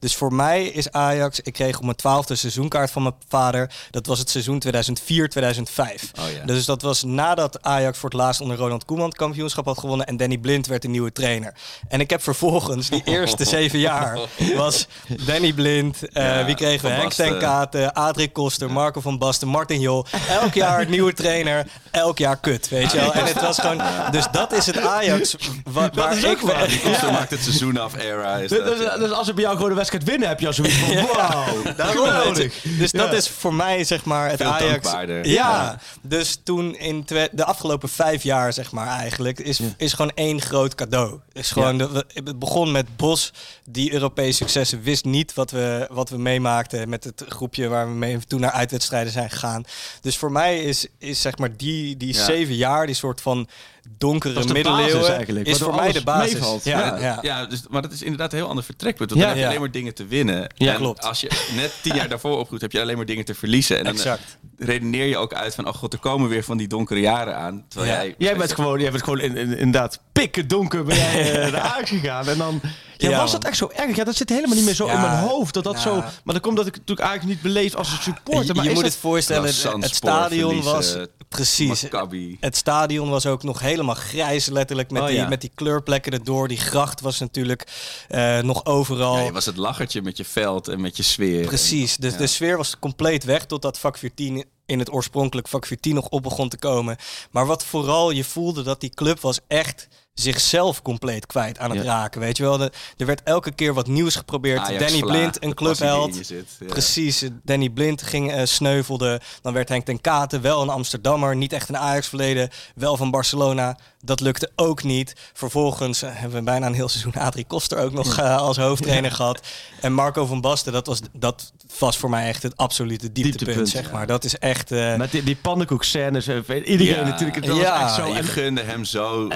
Dus 0.00 0.16
voor 0.16 0.32
mij 0.34 0.64
is 0.64 0.90
Ajax. 0.90 1.40
Ik 1.40 1.52
kreeg 1.52 1.76
op 1.76 1.84
mijn 1.84 1.96
twaalfde 1.96 2.34
seizoenkaart 2.34 2.90
van 2.90 3.02
mijn 3.02 3.14
vader. 3.28 3.70
Dat 3.90 4.06
was 4.06 4.18
het 4.18 4.30
seizoen 4.30 4.58
2004, 4.58 5.28
2005. 5.28 6.10
Oh 6.18 6.24
ja. 6.38 6.44
Dus 6.44 6.64
dat 6.64 6.82
was 6.82 7.02
nadat 7.02 7.62
Ajax 7.62 7.98
voor 7.98 8.08
het 8.10 8.18
laatst 8.18 8.40
onder 8.40 8.56
Ronald 8.56 8.84
Koeman 8.84 9.06
het 9.08 9.16
kampioenschap 9.16 9.64
had 9.64 9.78
gewonnen 9.78 10.06
en 10.06 10.16
Danny 10.16 10.38
Blind 10.38 10.66
werd 10.66 10.82
de 10.82 10.88
nieuwe 10.88 11.12
trainer. 11.12 11.54
En 11.88 12.00
ik 12.00 12.10
heb 12.10 12.22
vervolgens 12.22 12.88
die 12.88 13.02
eerste 13.04 13.44
zeven 13.56 13.78
jaar 13.78 14.18
was 14.56 14.86
Danny 15.26 15.52
Blind, 15.52 15.98
Ja, 16.12 16.44
wie 16.44 16.54
kregen 16.54 16.88
we? 16.88 16.94
Henk 16.94 17.12
ten. 17.12 17.38
Katen, 17.38 17.92
Adrie 17.94 18.30
Koster, 18.32 18.70
Marco 18.72 19.00
van 19.00 19.18
Basten, 19.18 19.48
Martin 19.48 19.80
Jol. 19.80 20.06
Elk 20.28 20.54
jaar 20.54 20.88
nieuwe 20.88 21.12
trainer, 21.12 21.66
elk 21.90 22.18
jaar 22.18 22.36
kut, 22.36 22.68
weet 22.68 22.92
je 22.92 22.98
wel. 22.98 23.12
En 23.12 23.24
het 23.24 23.40
was 23.40 23.58
gewoon, 23.58 23.82
dus 24.10 24.24
dat 24.32 24.52
is 24.52 24.66
het 24.66 24.78
Ajax 24.78 25.36
wa- 25.64 25.90
waar 25.94 26.16
is 26.16 26.22
ik 26.22 26.38
waar. 26.38 26.68
Die 26.68 26.80
koster 26.80 27.12
maakt 27.18 27.30
het 27.30 27.42
seizoen 27.42 27.76
af, 27.78 27.96
era. 27.96 28.36
Is 28.36 28.50
dat, 28.50 28.98
dus 28.98 29.10
als 29.16 29.26
ze 29.26 29.34
bij 29.34 29.42
jou 29.42 29.54
gewoon 29.56 29.70
de 29.70 29.76
wedstrijd 29.76 30.04
winnen, 30.04 30.28
heb 30.28 30.40
je 30.40 30.46
al 30.46 30.52
zoiets 30.52 30.74
van, 30.74 30.94
wow, 31.06 31.76
Daarom, 31.76 32.34
je. 32.36 32.50
Dus 32.78 32.92
dat 32.92 33.12
is 33.12 33.28
voor 33.28 33.54
mij 33.54 33.84
zeg 33.84 34.04
maar 34.04 34.28
het 34.30 34.40
Veel 34.40 34.50
Ajax. 34.50 34.90
Ja. 34.92 35.20
Ja. 35.22 35.78
dus 36.02 36.40
toen 36.44 36.76
in 36.76 37.04
twe- 37.04 37.28
de 37.32 37.44
afgelopen 37.44 37.88
vijf 37.88 38.22
jaar 38.22 38.52
zeg 38.52 38.72
maar 38.72 38.86
eigenlijk 38.86 39.38
is, 39.38 39.60
is 39.76 39.92
gewoon 39.92 40.12
één 40.14 40.40
groot 40.40 40.74
cadeau. 40.74 41.20
Is 41.32 41.50
gewoon 41.50 41.78
de, 41.78 41.90
we- 41.90 42.04
het 42.14 42.38
begon 42.38 42.72
met 42.72 42.96
Bos 42.96 43.32
die 43.70 43.92
Europese 43.92 44.32
successen 44.36 44.82
wist 44.82 45.04
niet 45.04 45.34
wat 45.34 45.50
we 45.50 45.88
wat 45.90 46.08
we 46.10 46.18
meemaakten 46.18 46.88
met 46.88 47.04
het 47.04 47.24
groepje 47.28 47.68
waar 47.68 47.86
we 47.86 47.94
mee 47.94 48.18
toen 48.26 48.40
naar 48.40 48.50
uitwedstrijden 48.50 49.12
zijn 49.12 49.30
gegaan. 49.30 49.64
Dus 50.00 50.16
voor 50.16 50.32
mij 50.32 50.58
is 50.62 50.86
is 50.98 51.20
zeg 51.20 51.38
maar 51.38 51.56
die 51.56 51.96
die 51.96 52.14
Ja. 52.14 52.24
zeven 52.24 52.54
jaar 52.54 52.86
die 52.86 52.94
soort 52.94 53.20
van 53.20 53.48
donkere 53.98 54.32
Dat 54.34 54.42
is 54.42 54.48
de 54.48 54.54
middeleeuwen 54.54 54.92
basis 55.00 55.14
eigenlijk, 55.14 55.46
is 55.46 55.58
voor 55.58 55.74
mij 55.74 55.92
de 55.92 56.02
basis. 56.02 56.38
Ja, 56.64 56.80
Ja, 56.80 56.98
ja. 57.00 57.18
ja. 57.22 57.46
dus, 57.46 57.62
maar 57.70 57.82
dat 57.82 57.92
is 57.92 58.02
inderdaad 58.02 58.32
een 58.32 58.38
heel 58.38 58.48
ander 58.48 58.64
vertrekpunt. 58.64 59.10
Want 59.10 59.22
Ja. 59.22 59.26
dan 59.26 59.36
heb 59.36 59.36
je 59.36 59.42
Ja. 59.42 59.48
alleen 59.48 59.60
maar 59.60 59.80
dingen 59.80 59.94
te 59.94 60.06
winnen. 60.06 60.52
Ja, 60.54 60.72
en 60.72 60.78
klopt. 60.78 61.02
als 61.04 61.20
je 61.20 61.30
net 61.56 61.72
tien 61.82 61.94
jaar 61.94 62.08
daarvoor 62.08 62.38
opgroeit, 62.38 62.62
heb 62.62 62.72
je 62.72 62.80
alleen 62.80 62.96
maar 62.96 63.06
dingen 63.06 63.24
te 63.24 63.34
verliezen. 63.34 63.78
En 63.78 63.84
dan 63.84 63.92
Exact. 63.94 64.38
eh, 64.58 64.66
redeneer 64.66 65.06
je 65.06 65.16
ook 65.16 65.34
uit 65.34 65.54
van, 65.54 65.68
oh 65.68 65.74
god, 65.74 65.92
er 65.92 65.98
komen 65.98 66.28
weer 66.28 66.42
van 66.44 66.56
die 66.56 66.68
donkere 66.68 67.00
jaren 67.00 67.36
aan. 67.36 67.64
Terwijl 67.68 67.92
Ja. 67.92 68.02
jij, 68.02 68.14
Jij 68.18 68.36
bent 68.36 68.52
gewoon, 68.52 68.80
jij 68.80 68.90
bent 68.90 69.04
gewoon 69.04 69.20
in, 69.20 69.36
in- 69.36 69.58
inderdaad 69.58 70.00
pikken 70.12 70.48
donker 70.48 70.84
ben 70.84 70.96
jij 70.96 71.32
eh, 71.42 71.52
naar 71.52 71.60
Ajax 71.60 71.90
gegaan. 71.90 72.28
En 72.28 72.38
dan 72.38 72.60
ja, 72.96 73.10
Ja, 73.10 73.16
was 73.18 73.32
dat 73.32 73.44
echt 73.44 73.56
zo 73.56 73.70
erg? 73.74 73.96
Ja, 73.96 74.04
dat 74.04 74.16
zit 74.16 74.28
helemaal 74.28 74.56
niet 74.56 74.64
meer 74.64 74.74
zo 74.74 74.86
Ja, 74.86 74.94
in 74.94 75.00
mijn 75.00 75.18
hoofd. 75.18 75.54
Dat 75.54 75.64
dat 75.64 75.72
nou. 75.72 75.84
zo, 75.86 75.94
maar 76.24 76.34
dat 76.34 76.40
komt 76.40 76.56
dat 76.56 76.66
ik 76.66 76.72
natuurlijk 76.76 77.08
eigenlijk 77.08 77.42
niet 77.42 77.52
beleefd 77.52 77.76
als 77.76 77.92
een 77.92 78.02
supporter. 78.02 78.44
je 78.46 78.54
Maar 78.54 78.64
je 78.64 78.70
moet 78.70 78.82
dat- 78.82 78.92
het 78.92 79.00
voorstellen, 79.00 79.44
het, 79.44 79.94
stadion 79.94 80.62
was 80.62 80.86
spoorverliezen, 80.88 81.08
precies. 81.28 81.82
Maccabi. 81.82 82.36
Het 82.40 82.56
stadion 82.56 83.08
was 83.10 83.26
ook 83.26 83.42
nog 83.42 83.60
helemaal 83.60 83.94
grijs, 83.94 84.46
letterlijk 84.46 84.90
met, 84.90 85.02
Oh, 85.02 85.08
die, 85.08 85.16
ja. 85.16 85.28
met 85.28 85.40
die 85.40 85.50
kleurplekken 85.54 86.12
erdoor. 86.12 86.48
Die 86.48 86.58
gracht 86.58 87.00
was 87.00 87.18
natuurlijk 87.18 87.66
eh, 88.08 88.38
nog 88.38 88.64
overal. 88.64 89.16
Ja, 89.16 89.22
je 89.24 89.32
was 89.32 89.46
het 89.46 89.56
lachertje 89.56 90.02
met 90.02 90.16
je 90.16 90.24
veld 90.24 90.68
en 90.68 90.80
met 90.80 90.96
je 90.96 91.02
sfeer. 91.02 91.46
Precies, 91.46 91.96
dus 91.96 92.12
Ja. 92.12 92.18
de 92.18 92.26
sfeer 92.26 92.56
was 92.56 92.78
compleet 92.78 93.24
weg 93.24 93.46
totdat 93.46 93.78
vak 93.78 93.98
14 93.98 94.44
in 94.66 94.78
het 94.78 94.92
oorspronkelijk 94.92 95.48
vak 95.48 95.66
14 95.66 95.94
nog 95.94 96.08
op 96.08 96.22
begon 96.22 96.48
te 96.48 96.58
komen. 96.58 96.96
Maar 97.30 97.46
wat 97.46 97.64
vooral 97.64 98.10
je 98.10 98.24
voelde 98.24 98.62
dat 98.62 98.80
die 98.80 98.90
club 98.90 99.20
was 99.20 99.38
echt 99.48 99.88
zichzelf 100.20 100.82
compleet 100.82 101.26
kwijt 101.26 101.58
aan 101.58 101.70
het 101.70 101.84
Ja. 101.84 101.92
raken. 101.92 102.20
Weet 102.20 102.36
je 102.36 102.42
wel, 102.42 102.56
De- 102.56 102.72
er 102.96 103.06
werd 103.06 103.22
elke 103.22 103.50
keer 103.52 103.74
wat 103.74 103.86
nieuws 103.86 104.14
geprobeerd. 104.16 104.58
Ajax 104.58 104.78
Danny 104.92 105.00
Blind, 105.00 105.42
een 105.44 105.54
clubheld. 105.54 106.14
zit, 106.22 106.46
ja. 106.60 106.66
Precies, 106.66 107.24
Danny 107.44 107.68
Blind 107.68 108.02
ging 108.02 108.32
eh, 108.32 108.44
sneuvelde. 108.44 109.20
Dan 109.42 109.52
werd 109.52 109.68
Henk 109.68 109.84
ten 109.84 110.00
Katen 110.00 110.40
wel 110.40 110.62
een 110.62 110.68
Amsterdammer, 110.68 111.36
niet 111.36 111.52
echt 111.52 111.68
een 111.68 111.76
Ajax-verleden, 111.78 112.50
wel 112.74 112.96
van 112.96 113.10
Barcelona. 113.10 113.78
Dat 114.00 114.20
lukte 114.20 114.50
ook 114.56 114.82
niet. 114.82 115.12
Vervolgens 115.32 116.02
eh, 116.02 116.10
hebben 116.12 116.38
we 116.38 116.44
bijna 116.44 116.66
een 116.66 116.74
heel 116.74 116.88
seizoen 116.88 117.14
Adrie 117.14 117.44
Koster 117.46 117.78
ook 117.78 117.92
nog 117.92 118.18
eh, 118.18 118.36
als 118.36 118.56
hoofdtrainer 118.56 119.10
gehad. 119.12 119.40
En 119.80 119.92
Marco 119.92 120.26
van 120.26 120.40
Basten, 120.40 120.72
dat 120.72 120.86
was, 120.86 121.00
dat 121.12 121.52
was 121.78 121.96
voor 121.96 122.10
mij 122.10 122.28
echt 122.28 122.42
het 122.42 122.56
absolute 122.56 123.12
dieptepunt, 123.12 123.38
Dieptepunt, 123.38 123.68
zeg 123.68 123.86
ja. 123.86 123.92
maar. 123.92 124.06
Dat 124.06 124.24
is 124.24 124.38
echt... 124.38 124.72
eh, 124.72 124.96
Met 124.96 125.10
die, 125.10 125.22
die 125.22 125.36
pannenkoekscènes. 125.36 126.28
Iedereen 126.28 126.86
Ja. 126.86 127.02
natuurlijk. 127.02 127.44
Ja, 127.44 127.52
was 127.52 127.60
echt 127.60 127.94
zo. 127.94 128.12
En 128.14 128.24
gunde 128.24 128.62
hem 128.62 128.84
zo. 128.84 129.28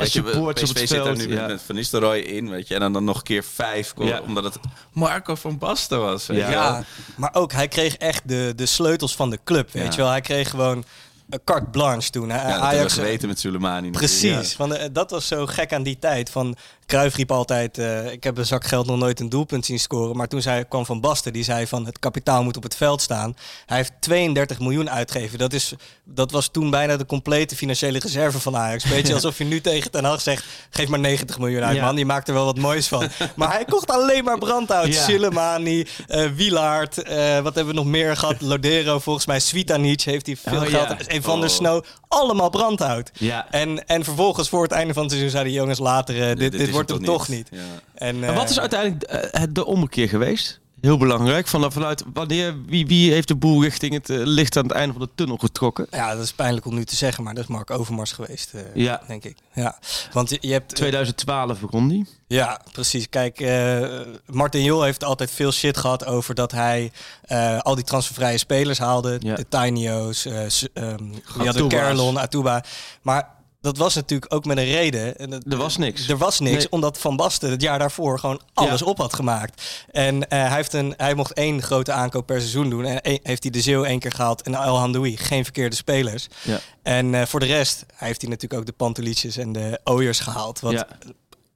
PSV 0.75 0.81
het 0.81 0.89
zit 0.89 1.05
er 1.07 1.17
nu 1.29 1.35
ja. 1.35 1.47
met, 1.47 1.63
Van 1.63 1.75
Nistelrooy 1.75 2.19
in, 2.19 2.51
weet 2.51 2.69
je. 2.69 2.75
En 2.75 2.81
dan, 2.81 2.93
dan 2.93 3.05
nog 3.05 3.17
een 3.17 3.23
keer 3.23 3.45
vijf, 3.45 3.93
Ja. 3.99 4.21
omdat 4.21 4.45
het 4.45 4.59
Marco 4.93 5.35
van 5.35 5.59
Basten 5.59 6.01
was. 6.01 6.27
Ja. 6.27 6.85
maar 7.17 7.35
ook 7.35 7.53
hij 7.53 7.69
kreeg 7.69 7.97
echt 7.97 8.29
de, 8.29 8.53
de 8.57 8.67
sleutels 8.67 9.17
van 9.17 9.31
de 9.31 9.39
club, 9.45 9.73
weet 9.73 9.83
Ja. 9.85 9.91
je 9.91 9.97
wel. 9.97 10.11
Hij 10.11 10.21
kreeg 10.21 10.51
gewoon 10.51 10.85
een 11.31 11.41
carte 11.45 11.67
blanche 11.71 12.11
toen. 12.11 12.31
hè. 12.31 12.37
Ja, 12.37 12.43
dat 12.43 12.51
hebben 12.53 12.69
we 12.71 12.77
Ajax, 12.77 12.93
geweten 12.95 13.29
met 13.29 13.39
Soleimani. 13.41 13.91
Precies, 13.91 14.55
van 14.55 14.69
de- 14.69 14.93
dat 14.93 15.11
was 15.11 15.27
zo 15.27 15.47
gek 15.47 15.73
aan 15.73 15.83
die 15.83 15.99
tijd. 15.99 16.31
Van 16.31 16.57
Cruijff 16.91 17.17
riep 17.17 17.33
altijd, 17.33 17.79
eh, 17.79 18.13
ik 18.13 18.25
heb 18.25 18.39
een 18.39 18.47
zak 18.47 18.65
geld 18.67 18.87
nog 18.87 18.99
nooit 18.99 19.21
een 19.21 19.29
doelpunt 19.29 19.67
zien 19.67 19.79
scoren. 19.79 20.17
Maar 20.17 20.29
toen 20.29 20.43
zei, 20.43 20.65
kwam 20.69 20.87
Van 20.87 21.01
Basten, 21.01 21.33
die 21.33 21.45
zei 21.45 21.67
van 21.67 21.87
het 21.87 21.99
kapitaal 21.99 22.43
moet 22.43 22.57
op 22.57 22.63
het 22.63 22.77
veld 22.77 23.03
staan. 23.03 23.37
Hij 23.67 23.77
heeft 23.77 23.93
32 24.01 24.59
miljoen 24.61 24.91
uitgegeven. 24.91 25.39
Dat, 25.39 25.53
is, 25.53 25.75
dat 26.05 26.31
was 26.31 26.49
toen 26.49 26.71
bijna 26.71 26.97
de 26.97 27.07
complete 27.07 27.57
financiële 27.57 27.99
reserve 27.99 28.41
van 28.41 28.57
Ajax. 28.57 28.85
Beetje 28.85 29.15
alsof 29.21 29.39
je 29.39 29.45
nu 29.45 29.61
tegen 29.61 29.91
Ten 29.91 30.05
Hag 30.05 30.21
zegt, 30.21 30.45
geef 30.71 30.89
maar 30.89 30.99
90 30.99 31.39
miljoen 31.39 31.63
uit 31.65 31.77
Ja. 31.77 31.85
man. 31.85 31.95
Die 31.95 32.05
maakt 32.05 32.29
er 32.29 32.35
wel 32.35 32.45
wat 32.45 32.59
moois 32.59 32.89
van. 32.89 33.09
maar 33.37 33.53
hij 33.53 33.65
kocht 33.65 33.91
alleen 33.91 34.25
maar 34.25 34.39
brandhout. 34.39 34.87
Ja. 34.87 35.59
Eh 36.07 36.31
Wielaert, 36.35 37.03
eh, 37.03 37.41
wat 37.41 37.55
hebben 37.55 37.75
we 37.75 37.81
nog 37.81 37.89
meer 37.89 38.17
gehad? 38.17 38.41
Lodero, 38.51 38.99
volgens 38.99 39.27
mij 39.27 39.41
Svitanic 39.41 40.01
heeft 40.01 40.27
hij 40.27 40.37
veel 40.37 40.61
Oh, 40.61 40.67
geld. 40.67 41.07
En 41.07 41.23
Van 41.23 41.41
der 41.41 41.49
Oh. 41.51 41.55
Snow, 41.57 41.85
allemaal 42.09 42.51
brandhout. 42.51 43.11
Ja. 43.15 43.47
En, 43.51 43.87
en 43.87 44.05
vervolgens 44.05 44.49
voor 44.49 44.63
het 44.63 44.73
einde 44.73 44.93
van 44.93 45.03
het 45.03 45.11
seizoen 45.11 45.33
zeiden 45.33 45.53
de 45.53 45.59
jongens 45.59 45.79
later, 45.79 46.15
dit, 46.15 46.53
dit, 46.53 46.61
is 46.61 46.80
wordt 46.89 47.07
hem 47.07 47.15
toch 47.17 47.29
niet. 47.29 47.49
Ja. 47.51 47.59
En, 47.95 48.25
en 48.25 48.35
wat 48.35 48.45
eh, 48.45 48.51
is 48.51 48.61
uiteindelijk 48.61 49.03
eh, 49.03 49.41
het- 49.41 49.55
de 49.55 49.65
ommekeer 49.67 50.09
geweest? 50.09 50.59
Heel 50.81 50.99
belangrijk. 50.99 51.47
Van, 51.47 51.73
vanuit 51.73 52.05
wanneer, 52.13 52.55
wie, 52.67 52.87
wie 52.87 53.13
heeft 53.13 53.29
de 53.29 53.37
boel 53.37 53.63
richting 53.63 53.93
het 53.95 54.11
eh, 54.11 54.17
licht 54.23 54.57
aan 54.57 54.63
het 54.63 54.73
einde 54.73 54.93
van 54.93 55.03
de 55.03 55.09
tunnel 55.15 55.37
getrokken? 55.37 55.87
Ja, 55.91 56.15
dat 56.15 56.25
is 56.25 56.33
pijnlijk 56.33 56.67
om 56.67 56.75
nu 56.75 56.85
te 56.85 56.97
zeggen, 56.97 57.25
maar 57.25 57.35
dat 57.35 57.43
is 57.43 57.49
Mark 57.49 57.71
Overmars 57.71 58.13
geweest, 58.13 58.55
eh, 58.55 58.61
Ja. 58.75 59.01
denk 59.07 59.25
ik. 59.25 59.37
Ja, 59.55 59.79
want 60.13 60.31
je, 60.31 60.39
je 60.41 60.53
hebt... 60.53 60.75
2012 60.75 61.61
begon 61.61 61.89
die. 61.89 62.07
Ja, 62.27 62.61
precies. 62.73 63.09
Kijk, 63.09 63.41
eh 63.41 63.89
Martin 64.27 64.63
Jol 64.63 64.83
heeft 64.83 65.05
altijd 65.05 65.31
veel 65.31 65.53
shit 65.53 65.77
gehad 65.77 66.07
over 66.07 66.35
dat 66.35 66.53
hij 66.53 66.93
eh, 67.23 67.59
al 67.59 67.75
die 67.75 67.85
transfervrije 67.85 68.39
spelers 68.39 68.79
haalde. 68.79 69.17
Ja. 69.21 69.35
De 69.35 69.49
Tinyo's, 69.49 70.25
eh 70.27 70.41
s- 70.49 70.67
die 70.75 70.83
hadden 71.25 71.49
Atuba's. 71.49 71.73
Carlon, 71.81 72.19
Atuba. 72.19 72.65
Maar 73.03 73.29
dat 73.61 73.77
was 73.77 73.95
natuurlijk 73.95 74.35
ook 74.35 74.45
met 74.45 74.57
een 74.59 74.65
reden. 74.65 75.17
En 75.19 75.31
dat- 75.31 75.45
Er 75.49 75.57
was 75.57 75.77
niks. 75.77 76.09
Er 76.09 76.17
was 76.19 76.41
niks, 76.41 76.57
Nee. 76.57 76.71
omdat 76.73 76.99
Van 76.99 77.17
Basten 77.17 77.51
het 77.51 77.63
jaar 77.63 77.79
daarvoor 77.79 78.19
gewoon 78.19 78.41
alles 78.55 78.81
Ja. 78.81 78.87
op 78.87 78.99
had 78.99 79.15
gemaakt. 79.15 79.63
En 79.91 80.29
eh, 80.29 80.39
hij, 80.47 80.57
heeft 80.57 80.73
een, 80.73 80.95
hij 80.97 81.15
mocht 81.15 81.33
één 81.33 81.63
grote 81.63 81.93
aankoop 81.93 82.27
per 82.27 82.39
seizoen 82.41 82.71
doen. 82.71 82.85
En 82.85 83.19
heeft 83.23 83.43
hij 83.43 83.53
de 83.53 83.61
Zeeuw 83.61 83.85
één 83.85 83.99
keer 83.99 84.13
gehaald 84.13 84.43
en 84.43 84.55
El 84.55 84.77
Handoui. 84.79 85.17
Geen 85.17 85.45
verkeerde 85.45 85.77
spelers. 85.77 86.27
Ja. 86.43 86.61
En 86.83 87.15
eh, 87.15 87.27
voor 87.27 87.41
de 87.41 87.47
rest 87.47 87.85
hij 87.95 88.07
heeft 88.09 88.21
hij 88.21 88.31
natuurlijk 88.31 88.61
ook 88.61 88.67
de 88.67 88.73
Pantelici's 88.73 89.37
en 89.37 89.53
de 89.53 89.81
Ooyers 89.85 90.21
gehaald. 90.21 90.61
Wat 90.61 90.73
Ja. 90.73 90.87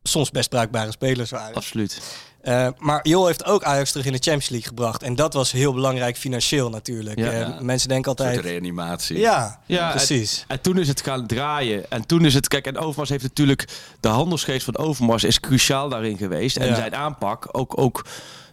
soms 0.03 0.31
best 0.31 0.49
bruikbare 0.49 0.91
spelers 0.91 1.31
waren. 1.31 1.55
Absoluut. 1.55 2.01
Eh, 2.45 2.69
maar 2.79 3.01
Jol 3.09 3.27
heeft 3.27 3.45
ook 3.45 3.63
Ajax 3.65 3.91
terug 3.91 4.07
in 4.07 4.13
de 4.13 4.19
Champions 4.19 4.49
League 4.49 4.69
gebracht. 4.69 5.03
En 5.03 5.15
dat 5.15 5.35
was 5.35 5.53
heel 5.53 5.73
belangrijk 5.75 6.17
financieel 6.17 6.71
natuurlijk. 6.71 7.19
Ja. 7.19 7.31
Eh, 7.31 7.39
Ja. 7.41 7.57
Mensen 7.61 7.89
denken 7.89 8.11
Een 8.11 8.17
soort 8.19 8.29
altijd... 8.29 8.45
reanimatie. 8.47 9.19
Ja, 9.19 9.61
Ja, 9.67 9.91
precies. 9.91 10.45
En 10.49 10.61
toen 10.61 10.79
is 10.79 10.89
het 10.89 11.01
gaan 11.01 11.27
draaien. 11.27 11.91
En 11.91 12.07
toen 12.07 12.25
is 12.25 12.35
het, 12.35 12.49
kijk, 12.49 12.67
en 12.67 12.79
Overmars 12.79 13.09
heeft 13.11 13.23
natuurlijk, 13.23 13.69
de 14.01 14.09
handelsgeest 14.09 14.65
van 14.65 14.77
Overmars 14.77 15.25
is 15.25 15.41
cruciaal 15.41 15.89
daarin 15.89 16.17
geweest. 16.17 16.57
En 16.57 16.67
Ja. 16.67 16.75
zijn 16.75 16.95
aanpak, 16.95 17.49
ook, 17.53 17.79
ook 17.81 18.05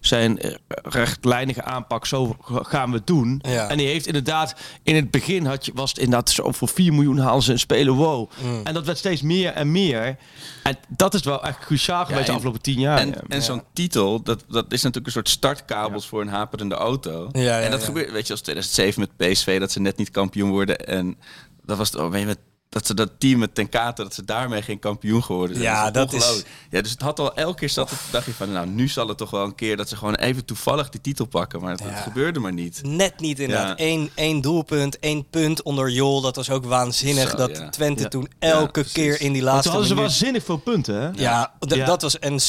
zijn 0.01 0.39
eh, 0.39 0.51
rechtlijnige 0.83 1.63
aanpak, 1.63 2.05
zo 2.05 2.35
gaan 2.41 2.89
we 2.89 2.97
het 2.97 3.07
doen. 3.07 3.41
Ja. 3.47 3.67
En 3.67 3.77
die 3.77 3.87
heeft 3.87 4.07
inderdaad, 4.07 4.55
in 4.83 4.95
het 4.95 5.11
begin 5.11 5.45
had 5.45 5.65
je, 5.65 5.71
was 5.75 5.89
het 5.89 5.99
inderdaad 5.99 6.29
zo 6.29 6.51
voor 6.51 6.67
4 6.67 6.93
miljoen 6.93 7.17
halen 7.17 7.43
ze 7.43 7.51
een 7.51 7.59
speler, 7.59 7.93
wow. 7.93 8.29
Mm. 8.43 8.61
En 8.63 8.73
dat 8.73 8.85
werd 8.85 8.97
steeds 8.97 9.21
meer 9.21 9.51
en 9.51 9.71
meer. 9.71 10.17
En 10.63 10.77
dat 10.87 11.13
is 11.13 11.21
wel 11.21 11.43
echt 11.43 11.59
cruciaal 11.59 12.05
geweest 12.05 12.25
de 12.25 12.29
en- 12.29 12.35
afgelopen 12.35 12.61
10 12.61 12.79
jaar. 12.79 12.97
En, 12.97 13.07
ja. 13.07 13.21
en 13.27 13.41
zo'n 13.41 13.63
titel, 13.73 14.23
dat, 14.23 14.43
dat 14.49 14.65
is 14.65 14.81
natuurlijk 14.81 15.05
een 15.05 15.11
soort 15.11 15.29
startkabels 15.29 16.07
voor 16.07 16.21
een 16.21 16.27
haperende 16.27 16.75
auto. 16.75 17.29
Ja, 17.31 17.41
ja, 17.41 17.59
en 17.59 17.71
dat 17.71 17.79
ja. 17.79 17.85
gebeurt, 17.85 18.11
weet 18.11 18.27
je, 18.27 18.33
als 18.33 18.41
2007 18.41 18.99
met 18.99 19.31
PSV, 19.31 19.59
dat 19.59 19.71
ze 19.71 19.79
net 19.79 19.97
niet 19.97 20.11
kampioen 20.11 20.49
worden. 20.49 20.87
En 20.87 21.17
dat 21.65 21.77
was 21.77 21.91
het, 21.91 21.99
oh, 22.01 22.11
weet 22.11 22.19
je, 22.21 22.25
met, 22.25 22.39
dat 22.71 22.85
ze 22.85 22.93
dat 22.93 23.09
team 23.17 23.39
met 23.39 23.55
Ten 23.55 23.69
Kate, 23.69 24.03
dat 24.03 24.13
ze 24.13 24.25
daarmee 24.25 24.61
geen 24.61 24.79
kampioen 24.79 25.23
geworden 25.23 25.55
zijn. 25.55 25.67
Ja, 25.67 25.91
dat 25.91 26.13
is-. 26.13 26.43
Ja, 26.69 26.81
dus 26.81 26.91
het 26.91 27.01
had 27.01 27.19
al 27.19 27.35
elke 27.35 27.59
keer 27.59 27.69
zat 27.69 27.89
het, 27.89 27.99
dacht 28.11 28.25
je 28.25 28.33
van, 28.33 28.51
nou, 28.51 28.67
nu 28.67 28.87
zal 28.87 29.07
het 29.07 29.17
toch 29.17 29.29
wel 29.29 29.43
een 29.43 29.55
keer 29.55 29.77
dat 29.77 29.89
ze 29.89 29.95
gewoon 29.95 30.15
even 30.15 30.45
toevallig 30.45 30.89
die 30.89 31.01
titel 31.01 31.25
pakken. 31.25 31.61
Maar 31.61 31.71
het, 31.71 31.83
het 31.83 31.99
gebeurde 31.99 32.39
maar 32.39 32.53
niet. 32.53 32.79
Net 32.83 33.19
niet 33.19 33.39
inderdaad. 33.39 33.79
Ja. 33.79 33.85
Eén, 33.85 34.09
één 34.15 34.41
doelpunt, 34.41 34.99
één 34.99 35.29
punt 35.29 35.61
onder 35.63 35.89
Jol. 35.89 36.21
Dat 36.21 36.35
was 36.35 36.49
ook 36.49 36.65
waanzinnig. 36.65 37.29
Zo, 37.29 37.35
dat 37.37 37.57
ja. 37.57 37.69
Twente 37.69 38.01
Ja. 38.03 38.07
toen 38.09 38.27
elke 38.39 38.83
keer 38.83 39.21
in 39.21 39.33
die 39.33 39.41
Want 39.43 39.53
laatste 39.53 39.61
toen 39.63 39.71
hadden 39.71 39.87
ze 39.87 39.93
minuut- 39.93 40.09
waanzinnig 40.11 40.43
veel 40.43 40.57
punten, 40.57 40.95
hè? 41.01 41.09
Ja, 41.23 41.53
dat 41.85 42.01
was 42.01 42.19
en 42.19 42.39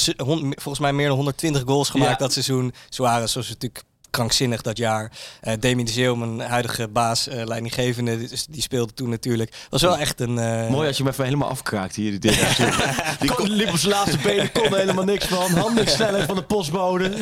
volgens 0.49 0.79
mij 0.79 0.93
meer 0.93 1.07
dan 1.07 1.17
120 1.17 1.63
goals 1.67 1.89
gemaakt 1.91 2.11
Ja. 2.11 2.17
dat 2.17 2.33
seizoen. 2.33 2.73
Suarez 2.89 3.35
was 3.35 3.49
natuurlijk 3.49 3.83
krankzinnig 4.17 4.63
dat 4.63 4.77
jaar. 4.77 5.11
Eh 5.41 5.55
Demi 5.61 5.85
de 5.85 5.91
Zeeuw, 5.93 6.15
mijn 6.15 6.41
huidige 6.41 6.89
baas, 6.89 7.29
eh, 7.29 7.45
leidinggevende, 7.45 8.19
die, 8.19 8.29
die 8.51 8.63
speelde 8.63 8.95
toen 8.95 9.09
natuurlijk. 9.09 9.53
Was 9.71 9.83
wel 9.83 9.99
echt 9.99 10.21
een... 10.21 10.39
eh, 10.39 10.69
Mooi 10.69 10.87
als 10.89 10.97
je 10.97 11.03
hem 11.03 11.13
even 11.13 11.25
helemaal 11.25 11.49
afkraakt 11.49 11.95
hier. 11.97 12.21
Die, 12.21 12.31
die 13.21 13.33
kon, 13.35 13.51
liep 13.51 13.69
op 13.69 13.77
zijn 13.77 13.93
laatste 13.93 14.19
benen, 14.23 14.53
kon 14.53 14.65
er 14.65 14.77
helemaal 14.79 15.05
niks 15.05 15.27
van. 15.27 15.51
Handen 15.53 15.89
snelheid 15.89 16.25
van 16.25 16.35
de 16.37 16.43
postbode. 16.43 17.11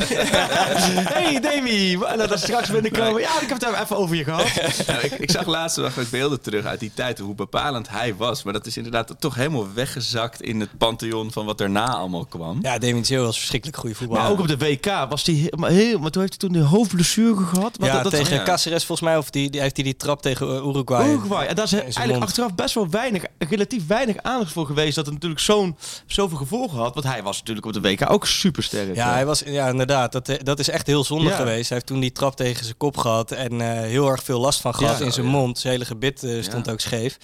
hey 1.14 1.40
Demi, 1.40 1.94
en 1.94 2.18
dan 2.28 2.38
straks 2.38 2.68
binnenkomen. 2.70 3.20
Ja, 3.20 3.40
ik 3.40 3.48
heb 3.48 3.60
het 3.60 3.80
even 3.82 3.96
over 3.96 4.16
je 4.16 4.24
gehad. 4.24 4.48
Nou, 4.86 5.00
ik, 5.02 5.12
ik 5.12 5.30
zag 5.30 5.46
laatst 5.46 5.76
nog 5.76 6.10
beelden 6.10 6.40
terug 6.40 6.64
uit 6.64 6.80
die 6.80 6.90
tijd, 6.94 7.18
hoe 7.18 7.34
bepalend 7.34 7.88
hij 7.88 8.14
was. 8.16 8.42
Maar 8.42 8.52
dat 8.52 8.66
is 8.66 8.76
inderdaad 8.76 9.14
toch 9.18 9.34
helemaal 9.34 9.66
weggezakt 9.74 10.42
in 10.42 10.60
het 10.60 10.78
pantheon 10.78 11.32
van 11.32 11.46
wat 11.46 11.58
daarna 11.58 11.86
allemaal 11.94 12.24
kwam. 12.24 12.58
Ja, 12.62 12.78
Demi 12.78 13.00
de 13.00 13.06
Zeeuw 13.06 13.22
was 13.24 13.36
verschrikkelijk 13.38 13.78
goede 13.78 13.94
voetballer. 13.94 14.22
Maar 14.22 14.32
ook 14.32 14.40
op 14.40 14.48
de 14.48 14.56
WK 14.58 14.86
was 15.08 15.26
hij 15.26 15.34
heel, 15.34 15.52
maar 15.56 15.70
heel... 15.70 15.98
Maar 15.98 16.10
toen 16.10 16.22
heeft 16.22 16.40
hij 16.40 16.50
toen 16.50 16.60
de 16.60 16.66
hoofdblessure 16.80 17.44
gehad. 17.44 17.76
Wat, 17.76 17.88
ja, 17.88 18.02
dat, 18.02 18.12
tegen 18.12 18.36
ja. 18.36 18.58
Volgens 18.58 19.00
mij, 19.00 19.16
of 19.16 19.30
die, 19.30 19.50
die 19.50 19.60
heeft 19.60 19.76
hij 19.76 19.84
die 19.84 19.96
trap 19.96 20.22
tegen 20.22 20.46
eh, 20.48 20.66
Uruguay. 20.66 21.08
Uruguay. 21.08 21.46
En 21.46 21.54
daar 21.54 21.64
is 21.64 21.72
eigenlijk 21.72 22.12
mond. 22.12 22.22
achteraf 22.22 22.54
best 22.54 22.74
wel 22.74 22.88
weinig, 22.90 23.24
relatief 23.38 23.86
weinig 23.86 24.16
aandacht 24.22 24.52
voor 24.52 24.66
geweest. 24.66 24.94
Dat 24.94 25.04
het 25.04 25.14
natuurlijk 25.14 25.40
zo'n, 25.40 25.76
zoveel 26.06 26.36
gevolgen 26.38 26.78
had. 26.78 26.94
Want 26.94 27.06
hij 27.06 27.22
was 27.22 27.38
natuurlijk 27.38 27.66
op 27.66 27.72
de 27.72 27.80
WK 27.80 28.10
ook 28.10 28.26
super 28.26 28.62
sterk. 28.62 28.94
Ja, 28.94 29.12
hij 29.12 29.26
was, 29.26 29.42
ja, 29.46 29.68
inderdaad. 29.68 30.12
Dat, 30.12 30.28
eh, 30.28 30.36
dat 30.42 30.58
is 30.58 30.68
echt 30.68 30.86
heel 30.86 31.04
zonde 31.04 31.28
Ja. 31.30 31.36
geweest. 31.36 31.68
Hij 31.68 31.76
heeft 31.76 31.86
toen 31.86 32.00
die 32.00 32.12
trap 32.12 32.36
tegen 32.36 32.64
zijn 32.64 32.76
kop 32.76 32.96
gehad 32.96 33.32
en 33.32 33.60
eh, 33.60 33.80
heel 33.80 34.08
erg 34.08 34.22
veel 34.22 34.40
last 34.40 34.60
van 34.60 34.74
gehad 34.74 34.98
Ja, 34.98 35.04
in 35.04 35.12
zijn 35.12 35.26
ja. 35.26 35.32
mond. 35.32 35.58
Zijn 35.58 35.72
hele 35.72 35.84
gebit 35.84 36.22
eh, 36.22 36.42
stond 36.42 36.70
ook 36.70 36.80
scheef. 36.80 37.18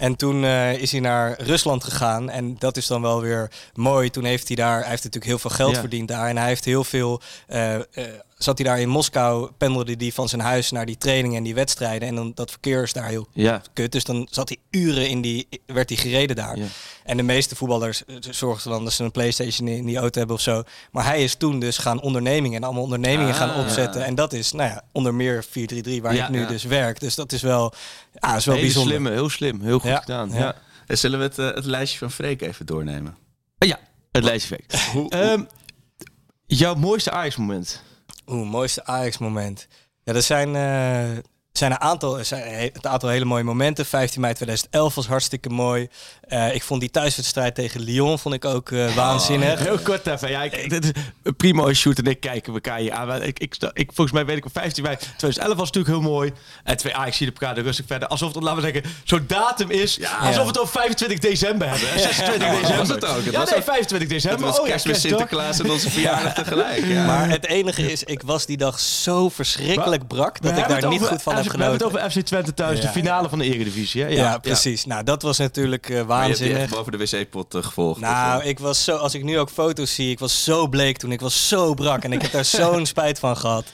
En 0.00 0.16
toen 0.16 0.44
eh, 0.44 0.72
is 0.76 0.92
hij 0.92 1.00
naar 1.00 1.40
Rusland 1.42 1.84
gegaan. 1.84 2.30
En 2.30 2.56
dat 2.58 2.76
is 2.76 2.86
dan 2.86 3.02
wel 3.02 3.20
weer 3.20 3.50
mooi. 3.74 4.10
Toen 4.10 4.24
heeft 4.24 4.46
hij 4.46 4.56
daar, 4.56 4.80
hij 4.80 4.88
heeft 4.90 5.04
natuurlijk 5.04 5.24
heel 5.24 5.38
veel 5.38 5.50
geld 5.50 5.74
Ja. 5.74 5.80
verdiend 5.80 6.08
daar. 6.08 6.28
En 6.28 6.36
hij 6.36 6.46
heeft 6.46 6.64
heel 6.64 6.84
veel, 6.84 7.20
eh, 7.46 7.74
eh, 7.74 7.82
zat 8.42 8.58
hij 8.58 8.66
daar 8.66 8.80
in 8.80 8.88
Moskou, 8.88 9.50
pendelde 9.58 9.94
hij 9.98 10.12
van 10.12 10.28
zijn 10.28 10.40
huis 10.40 10.70
naar 10.70 10.86
die 10.86 10.96
trainingen 10.98 11.36
en 11.36 11.42
die 11.44 11.54
wedstrijden. 11.54 12.08
En 12.08 12.14
dan 12.14 12.32
dat 12.34 12.50
verkeer 12.50 12.82
is 12.82 12.92
daar 12.92 13.08
heel 13.08 13.26
Ja. 13.32 13.62
kut. 13.72 13.92
Dus 13.92 14.04
dan 14.04 14.28
zat 14.30 14.48
hij 14.48 14.58
uren 14.80 15.08
in 15.08 15.20
die, 15.20 15.48
werd 15.66 15.88
hij 15.88 15.98
gereden 15.98 16.36
daar. 16.36 16.56
Ja. 16.58 16.64
En 17.04 17.16
de 17.16 17.22
meeste 17.22 17.56
voetballers 17.56 18.04
eh, 18.04 18.16
zorgen 18.30 18.70
dan 18.70 18.84
dat 18.84 18.92
ze 18.92 19.04
een 19.04 19.10
Playstation 19.10 19.68
in 19.68 19.86
die 19.86 19.96
auto 19.96 20.18
hebben 20.18 20.36
of 20.36 20.42
zo. 20.42 20.62
Maar 20.90 21.04
hij 21.04 21.22
is 21.24 21.34
toen 21.34 21.60
dus 21.60 21.78
gaan 21.78 22.00
ondernemingen 22.00 22.56
en 22.56 22.64
allemaal 22.64 22.82
ondernemingen 22.82 23.32
Ah, 23.32 23.38
gaan 23.38 23.64
opzetten. 23.64 24.00
ja. 24.00 24.06
En 24.06 24.14
dat 24.14 24.32
is, 24.32 24.52
nou 24.52 24.70
ja, 24.70 24.82
onder 24.92 25.14
meer 25.14 25.44
433 25.44 26.02
waar 26.02 26.14
Ja, 26.14 26.24
ik 26.24 26.30
nu 26.30 26.40
ja. 26.40 26.46
dus 26.46 26.64
werk. 26.64 27.00
Dus 27.00 27.14
dat 27.14 27.32
is 27.32 27.42
wel, 27.42 27.72
ja, 28.20 28.36
is 28.36 28.44
wel 28.44 28.54
Hele 28.54 28.66
bijzonder. 28.66 28.92
slimme, 28.92 29.10
heel 29.10 29.28
slim. 29.28 29.60
Heel 29.62 29.78
goed 29.78 29.90
Ja, 29.90 29.98
gedaan. 30.00 30.30
ja. 30.32 30.38
Ja. 30.38 30.54
En 30.86 30.98
zullen 30.98 31.18
we 31.18 31.24
het, 31.24 31.38
eh, 31.38 31.46
het 31.54 31.64
lijstje 31.64 31.98
van 31.98 32.10
Freek 32.10 32.42
even 32.42 32.66
doornemen? 32.66 33.16
Ah, 33.58 33.68
ja, 33.68 33.78
het 34.12 34.24
lijstje. 34.24 34.60
Hoe, 34.92 35.10
Ehm, 35.10 35.42
jouw 36.46 36.74
mooiste 36.74 37.10
Ajax-moment? 37.10 37.82
Oeh, 38.30 38.46
mooiste 38.46 38.84
Ajax 38.84 39.18
moment. 39.18 39.68
Ja, 40.04 40.14
er 40.14 40.22
zijn, 40.22 40.54
eh, 40.54 41.22
zijn 41.52 41.70
een 41.70 41.80
aantal, 41.80 42.18
een 42.18 42.72
aantal 42.82 43.08
hele 43.08 43.24
mooie 43.24 43.42
momenten. 43.42 43.86
15 43.86 44.20
mei 44.20 44.34
2011 44.34 44.94
was 44.94 45.06
hartstikke 45.06 45.48
mooi. 45.48 45.88
Eh, 46.20 46.54
ik 46.54 46.62
vond 46.62 46.80
die 46.80 46.90
thuiswedstrijd 46.90 47.54
tegen 47.54 47.80
Lyon 47.80 48.18
vond 48.18 48.34
ik 48.34 48.44
ook 48.44 48.70
eh, 48.70 48.94
waanzinnig. 48.94 49.58
Heel 49.60 49.78
kort 49.78 50.06
even. 50.06 50.30
Ja, 50.30 50.42
ik, 50.42 50.70
dit 50.70 50.84
is 50.84 50.90
een 51.22 51.36
primo 51.36 51.72
shoot 51.72 51.98
en 51.98 52.04
ik 52.06 52.20
kijken 52.20 52.52
elkaar 52.54 52.78
hier 52.78 52.92
aan. 52.92 53.22
Ik, 53.22 53.38
ik, 53.38 53.56
ik, 53.72 53.86
volgens 53.94 54.12
mij 54.12 54.24
weet 54.24 54.36
ik 54.36 54.44
op 54.44 54.52
15 54.52 54.82
mei 54.82 54.96
2011 54.96 55.56
was 55.56 55.70
natuurlijk 55.70 55.94
heel 56.02 56.10
mooi. 56.12 56.32
En 56.64 56.76
twee 56.76 56.96
Ajax 56.96 57.16
zie 57.16 57.28
op 57.28 57.40
elkaar 57.40 57.54
de 57.54 57.60
rustig 57.60 57.86
verder. 57.86 58.08
Alsof 58.08 58.34
het, 58.34 58.42
laten 58.42 58.62
we 58.62 58.70
zeggen, 58.72 58.90
zo'n 59.04 59.24
datum 59.26 59.70
is. 59.70 59.98
alsof 60.20 60.42
we 60.42 60.48
het 60.48 60.58
over 60.58 60.80
25 60.80 61.18
december 61.18 61.68
hebben. 61.68 61.88
hè. 61.88 61.98
26 61.98 62.46
Ja, 62.46 62.52
december. 62.52 62.76
was 62.78 62.88
het 62.88 63.04
ook. 63.04 63.16
Het 63.24 63.32
ja, 63.32 63.38
was 63.38 63.50
nee, 63.50 63.58
ook- 63.58 63.64
25 63.64 64.08
december. 64.08 64.38
Het 64.40 64.48
was 64.48 64.58
Oh 64.60 64.66
kerstmis. 64.66 65.00
Sinterklaas 65.00 65.58
en 65.58 65.70
onze 65.70 65.90
verjaardag 66.00 66.34
tegelijk. 66.34 66.84
Ja. 66.86 67.04
Maar 67.06 67.28
het 67.28 67.46
enige 67.46 67.92
is, 67.92 68.04
ik 68.04 68.22
was 68.22 68.46
die 68.46 68.56
dag 68.56 68.80
zo 68.80 69.28
verschrikkelijk 69.28 70.06
brak 70.06 70.38
We 70.38 70.48
dat 70.48 70.58
ik 70.58 70.68
daar 70.68 70.88
niet 70.90 71.06
goed 71.06 71.22
van 71.22 71.38
We 71.44 71.50
hebben 71.50 71.72
het 71.72 71.82
over 71.82 72.10
FC 72.10 72.20
Twente 72.20 72.54
thuis, 72.54 72.80
de 72.80 72.88
finale 72.88 73.28
van 73.28 73.38
de 73.38 73.44
Eredivisie. 73.44 74.02
Hè? 74.02 74.08
Ja, 74.08 74.38
precies. 74.38 74.84
Nou, 74.84 75.04
dat 75.04 75.22
was 75.22 75.38
natuurlijk 75.38 75.88
eh, 75.88 76.06
Maar 76.06 76.22
je 76.22 76.26
hebt 76.28 76.38
die 76.38 76.48
echt 76.48 76.56
waanzinnig. 76.70 76.86
boven 76.98 77.10
de 77.10 77.18
wc-pot 77.18 77.54
eh, 77.54 77.62
gevolgd. 77.62 78.00
Nou, 78.00 78.44
ik 78.44 78.58
was 78.58 78.84
zo, 78.84 78.96
als 78.96 79.14
ik 79.14 79.24
nu 79.24 79.38
ook 79.38 79.50
foto's 79.50 79.94
zie, 79.94 80.10
ik 80.10 80.18
was 80.18 80.44
zo 80.44 80.66
bleek 80.68 80.96
toen. 80.98 81.12
Ik 81.12 81.20
was 81.20 81.48
zo 81.48 81.74
brak 81.74 82.04
en 82.04 82.12
ik 82.12 82.22
heb 82.22 82.32
daar 82.32 82.44
zo'n 82.60 82.86
spijt 82.86 83.18
van 83.18 83.36
gehad. 83.36 83.64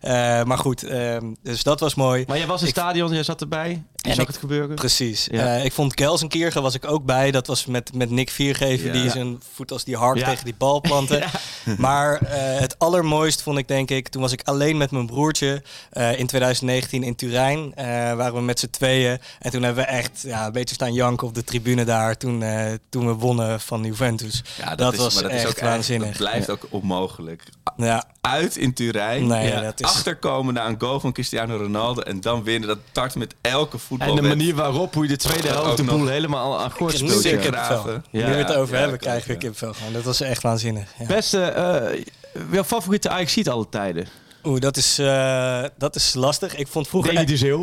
Eh, 0.00 0.42
maar 0.42 0.58
goed, 0.58 0.82
ehm, 0.82 1.32
dus 1.42 1.62
dat 1.62 1.80
was 1.80 1.94
mooi. 1.94 2.24
Maar 2.26 2.38
jij 2.38 2.46
was 2.46 2.60
in 2.60 2.66
het 2.66 2.76
stadion, 2.76 3.12
jij 3.12 3.22
zat 3.22 3.40
erbij. 3.40 3.84
En 4.04 4.14
zag 4.14 4.20
ik- 4.22 4.26
het 4.30 4.36
gebeuren. 4.36 4.74
Precies. 4.76 5.28
Ja. 5.30 5.56
Eh, 5.56 5.64
ik 5.64 5.72
vond 5.72 6.00
Gelsenkirchen 6.00 6.62
was 6.62 6.74
ik 6.74 6.84
ook 6.90 7.04
bij. 7.04 7.30
Dat 7.30 7.46
was 7.46 7.66
met, 7.66 7.94
met 7.94 8.10
Nick 8.10 8.30
Viergever, 8.30 8.86
Ja. 8.86 8.92
die 8.92 9.10
zijn 9.10 9.40
voet 9.54 9.72
als 9.72 9.84
die 9.84 9.96
hark 9.96 10.18
Ja. 10.18 10.24
tegen 10.28 10.44
die 10.44 10.54
bal 10.58 10.80
plantte. 10.80 11.22
Maar 11.78 12.16
eh, 12.22 12.58
het 12.60 12.78
allermooist 12.78 13.42
vond 13.42 13.58
ik 13.58 13.68
denk 13.68 13.90
ik, 13.90 14.08
toen 14.08 14.22
was 14.22 14.32
ik 14.32 14.42
alleen 14.44 14.76
met 14.76 14.90
mijn 14.90 15.06
broertje 15.06 15.62
eh, 15.90 16.18
in 16.18 16.26
2019 16.26 17.02
in 17.02 17.14
Turijn. 17.14 17.74
eh, 17.74 17.84
waren 17.86 18.34
we 18.34 18.40
met 18.40 18.58
z'n 18.58 18.70
tweeën. 18.70 19.18
En 19.38 19.50
toen 19.50 19.62
hebben 19.62 19.84
we 19.84 19.90
echt 19.90 20.22
ja, 20.26 20.46
een 20.46 20.52
beetje 20.52 20.74
staan 20.74 20.92
janken 20.92 21.26
op 21.26 21.34
de 21.34 21.44
tribune 21.44 21.84
daar. 21.84 22.16
Toen, 22.16 22.42
eh, 22.42 22.72
toen 22.88 23.06
we 23.06 23.12
wonnen 23.12 23.60
van 23.60 23.84
Juventus. 23.84 24.42
ja, 24.58 24.74
dat 24.74 24.92
is, 24.92 24.98
was 24.98 25.14
maar 25.14 25.22
dat 25.22 25.32
is 25.32 25.38
echt 25.38 25.46
ook 25.48 25.56
echt- 25.56 25.66
waanzinnig. 25.66 26.08
Dat 26.08 26.16
blijft 26.16 26.50
ook 26.50 26.66
onmogelijk. 26.70 27.42
Ja, 27.76 28.04
Uit 28.20 28.56
in 28.56 28.74
Turijn, 28.74 29.26
Nee, 29.26 29.48
ja, 29.48 29.60
dat 29.60 29.80
is- 29.80 29.86
achterkomen 29.86 30.54
na 30.54 30.66
een 30.66 30.80
goal 30.80 31.00
van 31.00 31.12
Cristiano 31.12 31.56
Ronaldo 31.56 32.00
en 32.00 32.20
dan 32.20 32.42
winnen. 32.42 32.68
Dat 32.68 32.78
tart 32.92 33.14
met 33.14 33.34
elke 33.40 33.78
voetbal. 33.98 34.16
En 34.16 34.22
de 34.22 34.28
manier 34.28 34.54
waarop 34.54 34.94
hoe 34.94 35.02
je 35.02 35.08
de 35.08 35.16
tweede 35.16 35.48
helft 35.48 35.76
de 35.76 35.84
boel 35.84 36.06
helemaal 36.06 36.64
ik 36.64 36.72
speelt. 36.90 37.22
weer 37.22 37.42
ja. 37.42 37.64
graven. 37.64 38.04
Nu 38.10 38.20
Ja, 38.20 38.28
we 38.28 38.34
het 38.34 38.48
ja, 38.48 38.54
over 38.54 38.74
ja, 38.74 38.80
hebben, 38.80 38.98
krijg 38.98 39.28
ik 39.28 39.38
kippenvel 39.38 39.72
gewoon. 39.72 39.92
Dat 39.92 40.02
was 40.02 40.20
echt 40.20 40.42
waanzinnig. 40.42 40.88
Ja. 40.98 41.06
Beste, 41.06 41.42
eh 41.42 42.02
jouw 42.50 42.64
favoriete 42.64 43.08
ajax 43.08 43.32
ziet 43.32 43.48
alle 43.48 43.68
tijden? 43.68 44.06
Oeh, 44.44 44.60
dat 44.60 44.76
is, 44.76 44.98
eh, 44.98 45.64
dat 45.78 45.96
is 45.96 46.14
lastig. 46.14 46.56
Ik 46.56 46.66
vond 46.66 46.88
vroeger... 46.88 47.12
Demi 47.12 47.26
de 47.26 47.36
Zeeuw. 47.36 47.60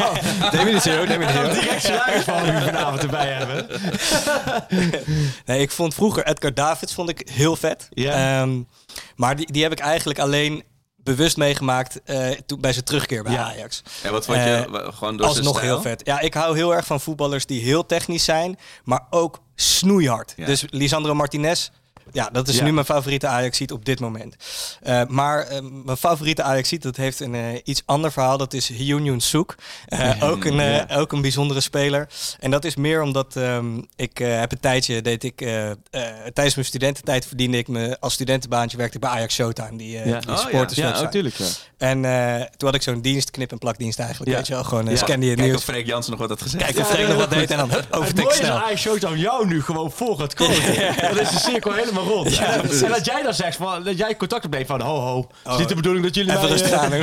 Demi 0.50 0.70
de 0.70 0.80
Zeeuw, 0.80 1.06
Demi 1.06 1.26
de 1.26 1.32
Zeeuw. 1.32 1.52
Direct 1.60 1.82
salaris 1.82 2.24
van 2.24 2.48
u 2.48 2.62
vanavond 2.62 3.02
erbij 3.02 3.32
hebben. 3.32 3.66
Nee, 5.44 5.60
ik 5.60 5.70
vond 5.70 5.94
vroeger 5.94 6.26
Edgar 6.26 6.54
Davids 6.54 6.94
vond 6.94 7.08
ik 7.08 7.28
heel 7.32 7.56
vet. 7.56 7.88
Ja. 7.90 8.40
Ehm, 8.40 8.62
maar 9.16 9.36
die, 9.36 9.52
die 9.52 9.62
heb 9.62 9.72
ik 9.72 9.78
eigenlijk 9.78 10.18
alleen 10.18 10.64
bewust 11.04 11.36
meegemaakt 11.36 12.02
eh, 12.04 12.30
toen, 12.46 12.60
bij 12.60 12.72
zijn 12.72 12.84
terugkeer 12.84 13.22
bij 13.22 13.32
Ja. 13.32 13.42
Ajax. 13.44 13.82
En 14.02 14.12
wat 14.12 14.24
vond 14.24 14.38
je 14.38 14.44
Eh, 14.44 14.62
gewoon 14.70 15.16
door 15.16 15.26
zijn 15.26 15.36
Alsnog 15.46 15.56
stijl? 15.56 15.72
heel 15.72 15.82
vet. 15.82 16.00
Ja, 16.06 16.20
ik 16.20 16.34
hou 16.34 16.56
heel 16.56 16.74
erg 16.74 16.86
van 16.86 17.00
voetballers 17.00 17.46
die 17.46 17.62
heel 17.62 17.86
technisch 17.86 18.24
zijn, 18.24 18.58
maar 18.84 19.06
ook 19.10 19.40
snoeihard. 19.54 20.32
Ja. 20.36 20.46
Dus 20.46 20.64
Lisandro 20.70 21.14
Martinez, 21.14 21.70
ja, 22.12 22.28
dat 22.32 22.48
is 22.48 22.56
Ja. 22.56 22.64
nu 22.64 22.72
mijn 22.72 22.86
favoriete 22.86 23.26
Ajaxiet 23.26 23.72
op 23.72 23.84
dit 23.84 24.00
moment. 24.00 24.36
Eh, 24.82 25.02
maar 25.08 25.46
eh, 25.46 25.58
mijn 25.84 25.96
favoriete 25.96 26.42
Ajaxiet, 26.42 26.82
dat 26.82 26.96
heeft 26.96 27.20
een 27.20 27.34
eh, 27.34 27.42
iets 27.64 27.82
ander 27.86 28.12
verhaal. 28.12 28.38
Dat 28.38 28.52
is 28.52 28.68
Hyun 28.68 29.20
Soek. 29.20 29.54
Eh, 29.86 30.10
ook, 30.30 30.44
een, 30.44 30.60
eh, 30.60 30.98
ook 30.98 31.12
een 31.12 31.20
bijzondere 31.20 31.60
speler. 31.60 32.08
En 32.40 32.50
dat 32.50 32.64
is 32.64 32.76
meer 32.76 33.02
omdat 33.02 33.36
ehm, 33.36 33.80
ik 33.96 34.20
eh, 34.20 34.38
heb 34.38 34.52
een 34.52 34.60
tijdje, 34.60 35.02
deed 35.02 35.24
ik, 35.24 35.40
eh, 35.40 35.70
eh, 35.70 35.76
tijdens 36.32 36.54
mijn 36.54 36.66
studententijd 36.66 37.26
verdiende 37.26 37.58
ik 37.58 37.68
me 37.68 37.96
als 38.00 38.12
studentenbaantje, 38.12 38.76
werkte 38.76 38.94
ik 38.96 39.02
bij 39.02 39.10
Ajax 39.10 39.34
Showtime, 39.34 39.76
die, 39.76 39.98
eh 39.98 40.06
Ja. 40.06 40.18
die 40.20 40.28
Oh, 40.30 40.34
ja. 40.36 40.40
supporterswebsite. 40.42 40.98
Ja, 40.98 41.04
natuurlijk. 41.04 41.34
Ja. 41.34 41.46
En 41.78 42.04
eh, 42.04 42.34
toen 42.56 42.68
had 42.68 42.74
ik 42.74 42.82
zo'n 42.82 43.00
dienst, 43.00 43.30
knip- 43.30 43.50
en 43.52 43.58
plakdienst 43.58 43.98
eigenlijk, 43.98 44.30
Ja. 44.30 44.36
weet 44.36 44.46
je 44.46 44.52
wel. 44.54 44.64
Gewoon 44.64 44.88
uh, 44.88 44.96
scan 44.96 45.20
die 45.20 45.28
het 45.30 45.38
Kijk 45.38 45.48
nieuws. 45.50 45.60
of 45.60 45.64
Freek 45.68 45.86
Jansen 45.86 46.10
nog 46.10 46.20
wat 46.20 46.28
had 46.28 46.42
gezegd. 46.42 46.64
Kijk 46.64 46.78
of 46.78 46.88
Freek 46.88 47.08
nog 47.08 47.16
wat 47.16 47.30
deed 47.30 47.50
en 47.50 47.56
dan 47.58 47.70
hup, 47.70 47.80
Het 47.80 47.92
overtik 47.92 48.16
mooie 48.16 48.30
is 48.30 48.36
snel. 48.36 48.54
dat 48.54 48.62
Ajax 48.64 48.80
Showtime 48.80 49.18
jou 49.18 49.46
nu 49.46 49.62
gewoon 49.62 49.90
voor 49.92 50.18
gaat 50.18 50.34
komen. 50.34 50.56
Dan 51.00 51.18
is 51.18 51.30
de 51.30 51.38
cirkel 51.38 51.72
helemaal 51.72 51.93
rond. 51.98 52.38
en, 52.38 52.70
en 52.84 52.90
dat 52.90 53.04
jij 53.04 53.22
dan 53.22 53.34
zegt, 53.34 53.56
van, 53.56 53.84
dat 53.84 53.98
jij 53.98 54.16
contact 54.16 54.44
opneemt 54.44 54.66
van 54.66 54.80
ho 54.80 55.00
ho. 55.00 55.26
Het 55.42 55.52
is 55.52 55.58
niet 55.58 55.68
de 55.68 55.74
bedoeling 55.74 56.04
dat 56.04 56.14
jullie 56.14 56.32
Even 56.32 56.48
rustig 56.48 56.70
eh, 56.70 56.82
aan. 56.82 56.90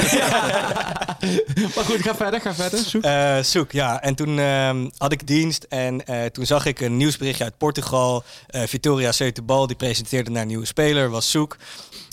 Maar 1.76 1.84
goed, 1.84 2.02
ga 2.02 2.16
verder, 2.16 2.42
ga 2.42 2.54
verder. 2.54 2.80
Zoek. 2.80 3.04
Eh, 3.04 3.38
zoek, 3.38 3.72
ja. 3.72 4.02
En 4.02 4.16
toen 4.16 4.40
ehm, 4.40 4.90
had 4.98 5.12
ik 5.12 5.28
dienst 5.28 5.64
en 5.64 6.06
eh, 6.06 6.26
toen 6.26 6.46
zag 6.46 6.66
ik 6.66 6.80
een 6.80 6.98
nieuwsberichtje 6.98 7.44
uit 7.44 7.58
Portugal. 7.58 8.24
Vitoria 8.48 9.12
Setúbal, 9.12 9.68
die 9.68 9.76
presenteerde 9.76 10.30
naar 10.30 10.42
een 10.42 10.48
nieuwe 10.48 10.66
speler, 10.66 11.10
was 11.10 11.32
Zoek. 11.32 11.58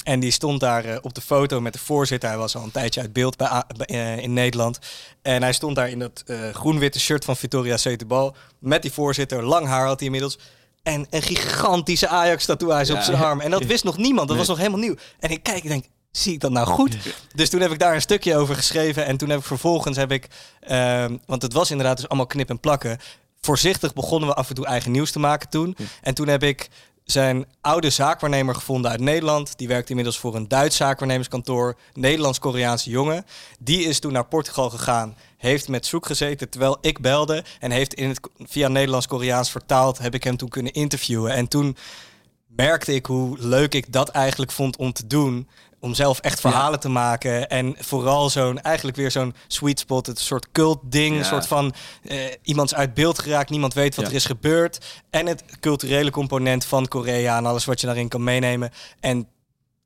En 0.05 0.21
die 0.21 0.31
stond 0.31 0.61
daar 0.61 0.99
op 1.03 1.15
de 1.15 1.21
foto 1.21 1.61
met 1.61 1.73
de 1.73 1.79
voorzitter. 1.79 2.29
Hij 2.29 2.39
was 2.39 2.57
al 2.57 2.63
een 2.63 2.71
tijdje 2.71 3.01
uit 3.01 3.13
beeld 3.13 3.37
bij, 3.37 3.63
in 4.21 4.33
Nederland. 4.33 4.79
En 5.23 5.43
hij 5.43 5.53
stond 5.53 5.77
daar 5.77 5.91
in 5.91 5.99
dat 5.99 6.25
groen-witte 6.53 7.01
shirt 7.01 7.25
van 7.25 7.37
Vitoria 7.37 7.77
Setúbal. 7.77 8.37
Met 8.59 8.83
die 8.83 8.93
voorzitter, 8.93 9.45
lang 9.45 9.67
haar 9.67 9.87
had 9.87 9.97
hij 9.97 10.05
inmiddels. 10.05 10.39
En 10.89 11.07
een 11.11 11.23
gigantische 11.23 12.09
Ajax-tatoeage 12.09 12.93
op 12.93 12.99
Ja. 12.99 13.05
zijn 13.05 13.17
arm. 13.23 13.41
En 13.41 13.51
dat 13.51 13.65
wist 13.65 13.85
nog 13.85 13.97
niemand, 13.97 14.29
dat 14.29 14.37
was 14.37 14.49
nog 14.49 14.57
helemaal 14.57 14.79
nieuw. 14.79 14.95
En 15.21 15.31
ik 15.31 15.43
kijk, 15.43 15.63
ik 15.63 15.69
denk, 15.69 15.85
zie 16.11 16.33
ik 16.33 16.41
dat 16.41 16.51
nou 16.51 16.67
goed? 16.67 16.97
Dus 17.35 17.51
toen 17.51 17.61
heb 17.61 17.71
ik 17.73 17.79
daar 17.79 17.95
een 17.95 18.01
stukje 18.01 18.37
over 18.37 18.55
geschreven. 18.55 19.07
En 19.07 19.17
toen 19.17 19.29
heb 19.29 19.39
ik 19.39 19.45
vervolgens 19.45 19.97
heb 19.97 20.13
ik, 20.13 20.29
ehm, 20.61 21.17
want 21.27 21.43
het 21.43 21.53
was 21.53 21.71
inderdaad 21.71 21.97
dus 21.97 22.09
allemaal 22.09 22.27
knip 22.27 22.49
en 22.49 22.61
plakken. 22.61 22.99
Voorzichtig 23.41 23.93
begonnen 23.93 24.29
we 24.29 24.35
af 24.35 24.49
en 24.49 24.55
toe 24.55 24.67
eigen 24.67 24.91
nieuws 24.91 25.11
te 25.11 25.19
maken 25.19 25.49
toen. 25.49 25.77
En 26.03 26.15
toen 26.15 26.29
heb 26.29 26.43
ik 26.43 26.69
zijn 27.05 27.47
oude 27.61 27.91
zaakwaarnemer 27.91 28.55
gevonden 28.55 28.91
uit 28.91 29.01
Nederland. 29.01 29.59
Die 29.59 29.69
werkt 29.69 29.89
inmiddels 29.91 30.19
voor 30.19 30.35
een 30.35 30.49
Duits 30.49 30.77
zaakwaarnemerskantoor. 30.77 31.77
Nederlands-Koreaanse 31.93 32.91
jongen. 32.91 33.25
Die 33.59 33.85
is 33.85 33.99
toen 34.01 34.13
naar 34.13 34.27
Portugal 34.27 34.71
gegaan. 34.71 35.17
Heeft 35.39 35.69
met 35.69 35.87
zoek 35.87 36.07
gezeten 36.07 36.49
terwijl 36.49 36.79
ik 36.81 37.01
belde. 37.01 37.45
En 37.61 37.71
heeft 37.71 37.95
in 37.95 38.09
het, 38.09 38.21
via 38.39 38.69
Nederlands-Koreaans 38.69 39.51
vertaald. 39.51 39.99
Heb 39.99 40.15
ik 40.15 40.25
hem 40.25 40.37
toen 40.37 40.49
kunnen 40.49 40.73
interviewen. 40.73 41.33
En 41.33 41.49
toen 41.49 41.77
merkte 42.47 42.95
ik 42.95 43.07
hoe 43.07 43.37
leuk 43.39 43.75
ik 43.75 43.93
dat 43.93 44.09
eigenlijk 44.09 44.51
vond 44.53 44.77
om 44.77 44.93
te 44.93 45.07
doen. 45.07 45.49
Om 45.81 45.95
zelf 45.95 46.19
echt 46.21 46.41
verhalen 46.41 46.81
te 46.81 46.89
maken. 46.89 47.49
En 47.49 47.75
vooral 47.79 48.31
zo'n, 48.31 48.61
eigenlijk 48.61 48.97
weer 48.97 49.11
zo'n 49.11 49.35
sweet 49.47 49.79
spot. 49.79 50.07
Het 50.07 50.19
soort 50.19 50.53
cult 50.53 50.79
ding. 50.83 51.13
Ja. 51.13 51.19
Een 51.19 51.25
soort 51.25 51.47
van, 51.47 51.75
eh, 52.05 52.19
iemand 52.43 52.71
is 52.71 52.77
uit 52.77 52.95
beeld 52.95 53.19
geraakt. 53.19 53.51
Niemand 53.51 53.75
weet 53.75 53.95
wat 53.95 54.05
Ja. 54.05 54.11
er 54.11 54.17
is 54.17 54.25
gebeurd. 54.25 54.79
En 55.11 55.27
het 55.27 55.45
culturele 55.61 56.11
component 56.11 56.65
van 56.65 56.89
Korea. 56.89 57.37
En 57.37 57.47
alles 57.47 57.65
wat 57.65 57.81
je 57.81 57.87
daarin 57.87 58.09
kan 58.09 58.25
meenemen. 58.25 58.71
En 59.01 59.29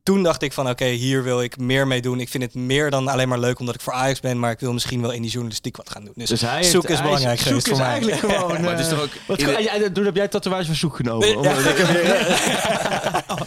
toen 0.03 0.23
dacht 0.23 0.43
ik 0.43 0.53
van, 0.53 0.69
oké, 0.69 0.85
hier 0.85 1.23
wil 1.23 1.43
ik 1.43 1.59
meer 1.59 1.87
mee 1.87 2.01
doen. 2.03 2.21
Ik 2.21 2.29
vind 2.29 2.43
het 2.43 2.55
meer 2.55 2.91
dan 2.91 3.09
alleen 3.09 3.29
maar 3.29 3.39
leuk 3.39 3.59
omdat 3.59 3.75
ik 3.75 3.81
voor 3.81 3.93
Ajax 3.93 4.21
ben. 4.21 4.39
Maar 4.39 4.51
ik 4.51 4.61
wil 4.61 4.73
misschien 4.73 5.01
wel 5.01 5.11
in 5.11 5.23
die 5.23 5.31
journalistiek 5.31 5.77
wat 5.77 5.91
gaan 5.91 6.05
doen. 6.05 6.13
Dus, 6.17 6.29
Dus 6.29 6.41
hij 6.41 6.63
zoek 6.63 6.83
heeft- 6.89 6.95
is 6.95 7.03
belangrijk 7.03 7.39
zoek 7.39 7.47
geweest 7.49 7.67
is 7.67 7.73
voor 7.73 7.81
mij. 7.83 7.91
eigenlijk 7.91 8.19
gewoon... 8.27 8.61
Maar 8.61 8.71
het 8.71 8.79
is 8.81 8.87
eh, 8.87 8.93
toch 8.93 9.03
ook... 9.03 9.11
Wat, 9.27 9.39
de- 9.39 9.63
ja, 9.81 9.91
toen 9.93 10.05
heb 10.05 10.17
jij 10.17 10.29
tatoeage 10.29 10.67
van 10.67 10.75
zoek 10.75 10.97
genomen. 10.97 11.29
Ja, 11.43 11.53
ik 11.53 11.77
heb 11.77 11.87
weer- 11.97 12.41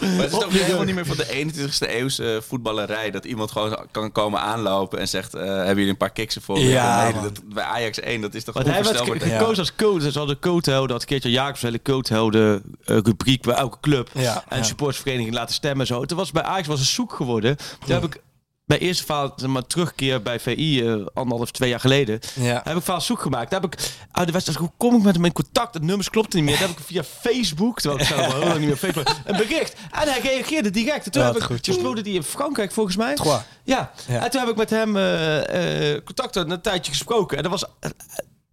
Maar 0.00 0.24
het 0.24 0.32
is 0.32 0.38
toch 0.38 0.52
helemaal 0.52 0.84
niet 0.84 0.94
meer 0.94 1.06
van 1.06 1.16
de 1.16 1.26
21ste 1.52 1.88
eeuwse 1.90 2.42
voetballerij 2.48 3.10
dat 3.10 3.24
iemand 3.24 3.50
gewoon 3.50 3.86
kan 3.90 4.12
komen 4.12 4.40
aanlopen 4.40 4.98
en 4.98 5.08
zegt: 5.08 5.34
eh, 5.34 5.42
Hebben 5.46 5.74
jullie 5.74 5.88
een 5.90 5.96
paar 5.96 6.10
kiksen 6.12 6.42
voor 6.42 6.58
me? 6.58 6.64
Ja, 6.64 7.02
Nee, 7.02 7.22
dat, 7.22 7.40
bij 7.54 7.64
Ajax 7.64 8.00
1, 8.00 8.20
dat 8.20 8.34
is 8.34 8.44
toch 8.44 8.54
Want 8.54 8.66
hij 8.66 8.84
ge- 8.84 9.18
gekozen 9.20 9.58
als 9.58 9.74
coach. 9.76 10.02
Dus 10.02 10.16
al 10.18 10.26
de 10.26 10.38
coach 10.38 10.64
houden, 10.66 10.88
dat 10.96 11.04
keertje 11.04 11.30
Jacobs 11.30 11.62
hele 11.62 11.82
coach 11.82 12.08
houden 12.08 12.62
uh, 12.86 12.98
rubriek 13.04 13.42
bij 13.42 13.54
elke 13.54 13.76
club. 13.80 14.08
Ja, 14.14 14.44
en 14.48 14.56
ja. 14.58 14.62
supportsvereniging 14.62 15.34
laten 15.34 15.54
stemmen 15.54 15.80
en 15.80 15.86
zo. 15.86 16.04
Toen 16.04 16.16
was 16.18 16.30
bij 16.32 16.42
Ajax 16.46 16.66
was 16.66 16.78
een 16.80 16.86
zoek 16.86 17.12
geworden. 17.12 17.56
Toen 17.56 17.94
heb 17.94 18.04
ik 18.04 18.22
bij 18.66 18.78
eerste 18.78 19.32
zeg 19.36 19.48
maar, 19.50 19.66
terugkeer 19.66 20.22
bij 20.22 20.40
VI, 20.40 20.86
eh, 20.86 21.06
anderhalf, 21.14 21.50
twee 21.50 21.68
jaar 21.68 21.80
geleden, 21.80 22.20
Ja. 22.34 22.60
heb 22.64 22.76
ik 22.76 22.82
verhaal 22.82 23.00
zoek 23.00 23.20
gemaakt. 23.20 23.50
Daar 23.50 23.60
heb 23.60 23.72
ik 23.72 23.90
uit 24.12 24.26
de 24.26 24.32
wedstrijd, 24.32 24.58
hoe 24.60 24.70
kom 24.76 24.96
ik 24.96 25.02
met 25.02 25.14
hem 25.14 25.24
in 25.24 25.32
contact? 25.32 25.72
De 25.72 25.80
nummers 25.80 26.10
klopten 26.10 26.38
niet 26.38 26.48
meer. 26.48 26.58
Dat 26.58 26.68
heb 26.68 26.78
ik 26.78 26.84
via 26.84 27.04
Facebook, 27.04 27.80
terwijl 27.80 28.00
ik 28.00 28.06
zelf 28.06 28.26
al 28.26 28.32
heel 28.38 28.48
lang 28.48 28.58
niet 28.58 28.68
meer 28.68 28.76
Facebook, 28.76 29.08
een 29.24 29.36
bericht. 29.36 29.74
En 29.90 30.08
hij 30.08 30.20
reageerde 30.20 30.70
direct. 30.70 31.04
En 31.06 31.10
toen 31.12 31.22
Wat 31.22 31.40
heb 31.48 31.50
ik, 31.50 31.64
speelde 31.72 32.02
die 32.02 32.14
in 32.14 32.22
Frankrijk 32.22 32.72
volgens 32.72 32.96
mij. 32.96 33.16
Ja. 33.64 33.92
Ja. 34.06 34.22
en 34.24 34.30
toen 34.30 34.40
heb 34.40 34.50
ik 34.50 34.56
met 34.56 34.70
hem 34.70 34.96
eh, 34.96 36.04
contact 36.04 36.36
en 36.36 36.50
een 36.50 36.60
tijdje 36.60 36.92
gesproken. 36.92 37.36
En 37.36 37.42
dat 37.42 37.52
was, 37.52 37.64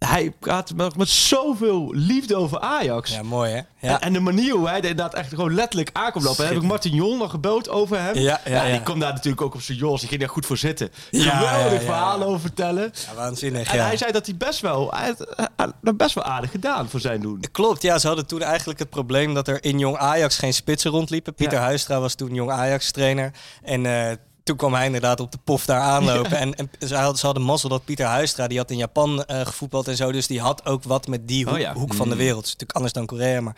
hij 0.06 0.32
praatte 0.40 0.76
met, 0.76 0.98
met 0.98 1.10
zoveel 1.10 1.94
liefde 1.94 2.36
over 2.36 2.60
Ajax. 2.60 3.12
Ja, 3.12 3.24
mooi 3.24 3.52
hè? 3.52 3.58
En, 3.58 3.66
Ja. 3.90 4.02
en 4.02 4.14
de 4.14 4.20
manier 4.20 4.54
hoe 4.56 4.68
hij 4.68 4.78
er 4.78 4.90
inderdaad 4.90 5.14
echt 5.14 5.30
gewoon 5.30 5.54
letterlijk 5.54 5.90
aankomt 5.94 6.24
lopen. 6.24 6.44
En 6.46 6.54
heb 6.54 6.62
ik 6.62 6.68
Martin 6.68 6.94
Jol 6.94 7.18
nog 7.18 7.32
gebeld 7.32 7.70
over 7.70 8.00
hem. 8.02 8.16
Ja, 8.18 8.42
ja, 8.46 8.66
ja. 8.66 8.72
Die 8.72 8.84
komt 8.84 9.02
daar 9.02 9.14
natuurlijk 9.14 9.42
ook 9.42 9.54
op 9.54 9.62
zijn 9.62 9.78
Jos. 9.78 10.00
Die 10.00 10.10
ging 10.10 10.22
daar 10.22 10.30
goed 10.30 10.46
voor 10.46 10.58
zitten. 10.58 10.90
Ja, 11.12 11.38
Geweldig 11.38 11.84
verhalen 11.84 12.28
over 12.28 12.40
vertellen. 12.40 12.92
Ja, 13.08 13.16
waanzinnig. 13.16 13.74
En 13.74 13.84
hij 13.86 13.98
zei 13.98 14.12
dat 14.12 14.26
hij 14.26 14.36
best 14.38 14.60
wel, 14.62 14.92
hij 14.92 15.16
had, 15.56 15.74
dat 15.82 15.98
best 15.98 16.16
wel 16.16 16.24
aardig 16.24 16.52
gedaan 16.52 16.90
voor 16.90 17.00
zijn 17.00 17.22
doen. 17.22 17.44
Klopt, 17.52 17.82
ja, 17.82 17.98
ze 18.00 18.08
hadden 18.08 18.26
toen 18.26 18.42
eigenlijk 18.42 18.80
het 18.80 18.90
probleem 18.90 19.34
dat 19.34 19.48
er 19.48 19.64
in 19.64 19.80
Jong 19.80 19.98
Ajax 19.98 20.38
geen 20.38 20.54
spitsen 20.54 20.92
rondliepen. 20.92 21.34
Pieter. 21.34 21.60
Huistra 21.60 22.00
was 22.00 22.16
toen 22.16 22.34
Jong 22.34 22.52
Ajax 22.52 22.92
trainer. 22.92 23.32
En 23.64 23.86
eh, 23.86 24.16
toen 24.44 24.56
kwam 24.56 24.74
hij 24.74 24.86
inderdaad 24.86 25.20
op 25.20 25.32
de 25.32 25.38
pof 25.44 25.66
daar 25.66 25.80
aanlopen. 25.80 26.38
En, 26.38 26.56
en 26.56 26.70
ze, 26.88 26.96
had, 26.96 27.20
ze 27.20 27.26
hadden 27.26 27.44
mazzel 27.44 27.70
dat 27.70 27.86
Pieter 27.86 28.06
Huistra, 28.06 28.48
die 28.48 28.58
had 28.58 28.72
in 28.72 28.78
Japan 28.78 29.24
eh, 29.26 29.46
gevoetbald 29.46 29.88
en 29.88 29.96
zo. 29.96 30.12
Dus 30.12 30.28
die 30.28 30.42
had 30.42 30.66
ook 30.66 30.84
wat 30.84 31.08
met 31.08 31.28
die 31.28 31.46
hoek, 31.46 31.54
Oh 31.54 31.60
ja. 31.60 31.74
hoek 31.74 31.94
van 31.94 32.10
de 32.10 32.16
wereld. 32.16 32.36
Dat 32.36 32.46
is 32.46 32.52
natuurlijk 32.52 32.76
anders 32.76 32.94
dan 32.94 33.06
Korea. 33.06 33.42
Maar. 33.42 33.56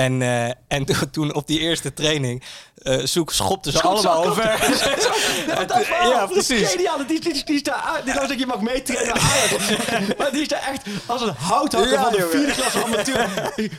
En, 0.00 0.22
eh, 0.22 0.44
en 0.68 0.84
to- 0.84 1.10
toen 1.12 1.34
op 1.34 1.46
die 1.46 1.58
eerste 1.60 1.92
training, 1.92 2.42
eh 2.82 2.98
zoek 3.04 3.32
schopten 3.32 3.72
ze 3.72 3.82
allemaal 3.82 4.24
over. 4.24 4.44
ja, 6.12 6.26
precies. 6.26 6.70
Geniaal, 6.70 7.06
die, 7.06 7.20
die, 7.20 7.44
die 7.44 7.54
is 7.54 7.62
daar, 7.62 8.00
die 8.04 8.12
zeg 8.12 8.38
je 8.38 8.46
mag 8.46 8.60
meetrainen 8.60 9.14
maar 10.18 10.30
die 10.32 10.40
is 10.40 10.48
daar 10.48 10.68
echt 10.72 10.82
als 11.06 11.22
een 11.22 11.34
houthakker 11.38 11.92
Ja, 11.92 12.02
van 12.02 12.12
de 12.12 12.28
vierde 12.32 12.52
klasse 12.52 12.84
amateur. 12.84 13.28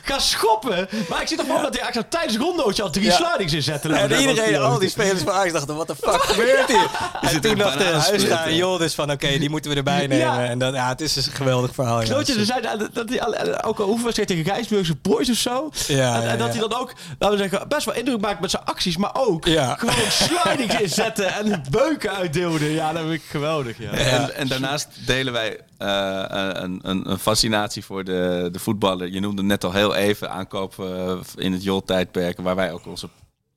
Ga 0.02 0.18
schoppen. 0.18 0.88
Maar 1.08 1.20
ik 1.22 1.28
zie 1.28 1.36
toch 1.36 1.46
wel 1.46 1.62
dat 1.62 1.72
hij 1.72 1.82
eigenlijk 1.82 2.10
tijdens 2.10 2.36
rondootje 2.36 2.82
al 2.82 2.90
drie 2.90 3.04
Ja. 3.04 3.16
slidings 3.16 3.52
inzetten. 3.52 3.94
En 3.94 4.20
iedereen, 4.20 4.56
al 4.60 4.78
die 4.78 4.88
spelers 4.88 5.22
van 5.22 5.32
Ajax 5.32 5.52
dachten, 5.52 5.76
wat 5.76 5.86
de 5.86 5.96
fuck 5.96 6.22
gebeurt 6.22 6.66
hier? 6.68 6.90
En 7.20 7.28
zit 7.28 7.42
toen 7.42 7.54
dachten 7.56 7.78
Huistra 7.86 8.10
banaansplitten. 8.12 8.38
en 8.44 8.56
Joldis 8.56 8.94
van, 8.94 9.10
oké, 9.10 9.38
die 9.38 9.50
moeten 9.50 9.70
we 9.70 9.76
erbij 9.76 10.06
nemen. 10.06 10.16
Ja. 10.16 10.44
En 10.44 10.58
dat, 10.58 10.74
ja, 10.74 10.88
het 10.88 11.00
is 11.00 11.12
dus 11.12 11.26
een 11.26 11.32
geweldig 11.32 11.74
verhaal. 11.74 12.00
ja. 12.00 12.06
Klootje, 12.06 12.34
er 12.34 12.44
zijn 12.44 12.62
dat, 12.62 12.88
dat 12.94 13.08
hij 13.08 13.22
al- 13.22 13.62
ook 13.64 13.78
al 13.78 13.98
tegen 14.12 14.44
Gijsburgse 14.44 14.94
boys 15.02 15.30
of 15.30 15.36
zo. 15.36 15.70
Ja, 15.86 16.11
en, 16.20 16.38
dat 16.38 16.48
hij 16.52 16.60
dan 16.68 16.74
ook, 16.80 16.92
laten 17.18 17.36
we 17.38 17.48
zeggen, 17.48 17.68
best 17.68 17.84
wel 17.86 17.94
indruk 17.94 18.20
maakt 18.20 18.40
met 18.40 18.50
zijn 18.50 18.64
acties, 18.64 18.96
maar 18.96 19.10
ook 19.14 19.46
Ja. 19.46 19.74
gewoon 19.74 19.94
slidings 20.10 20.80
inzetten 20.86 21.34
en 21.34 21.62
beuken 21.70 22.10
uitdeelde. 22.12 22.72
Ja, 22.72 22.92
dat 22.92 23.02
vind 23.02 23.12
ik 23.14 23.22
geweldig. 23.28 23.78
Ja. 23.78 23.90
En, 23.90 24.34
en 24.34 24.48
daarnaast 24.48 24.88
delen 25.06 25.32
wij 25.32 25.58
eh, 25.78 26.24
een, 26.52 26.80
een, 26.82 27.10
een 27.10 27.18
fascinatie 27.18 27.84
voor 27.84 28.04
de, 28.04 28.48
de 28.52 28.58
voetballer. 28.58 29.08
Je 29.12 29.20
noemde 29.20 29.42
net 29.42 29.64
al 29.64 29.72
heel 29.72 29.94
even 29.94 30.30
aankoop 30.30 30.78
eh, 30.78 31.12
in 31.36 31.52
het 31.52 31.62
Jol-tijdperk, 31.62 32.38
waar 32.40 32.56
wij 32.56 32.72
ook 32.72 32.86
onze 32.86 33.08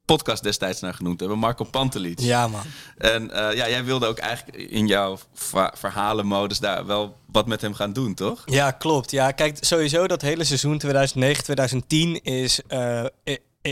podcast 0.06 0.44
destijds 0.44 0.80
naar 0.80 0.94
genoemd 0.94 1.20
hebben. 1.20 1.39
Marco 1.39 1.63
Pantelic. 1.63 2.20
Ja, 2.20 2.48
man. 2.48 2.62
En 2.98 3.32
eh, 3.32 3.56
ja, 3.56 3.70
jij 3.70 3.84
wilde 3.84 4.06
ook 4.06 4.18
eigenlijk 4.18 4.58
in 4.58 4.88
jouw 4.88 5.18
verhalenmodus 5.74 6.60
daar 6.60 6.86
wel 6.86 7.18
wat 7.32 7.48
met 7.48 7.62
hem 7.62 7.74
gaan 7.74 7.94
doen, 7.94 8.13
toch? 8.13 8.44
Ja, 8.46 8.72
klopt. 8.72 9.12
Ja, 9.12 9.32
kijk, 9.32 9.58
sowieso 9.60 10.08
dat 10.08 10.22
hele 10.22 10.44
seizoen 10.44 10.82
2009-2010 10.86 12.22
is 12.22 12.60
eh, 12.68 13.04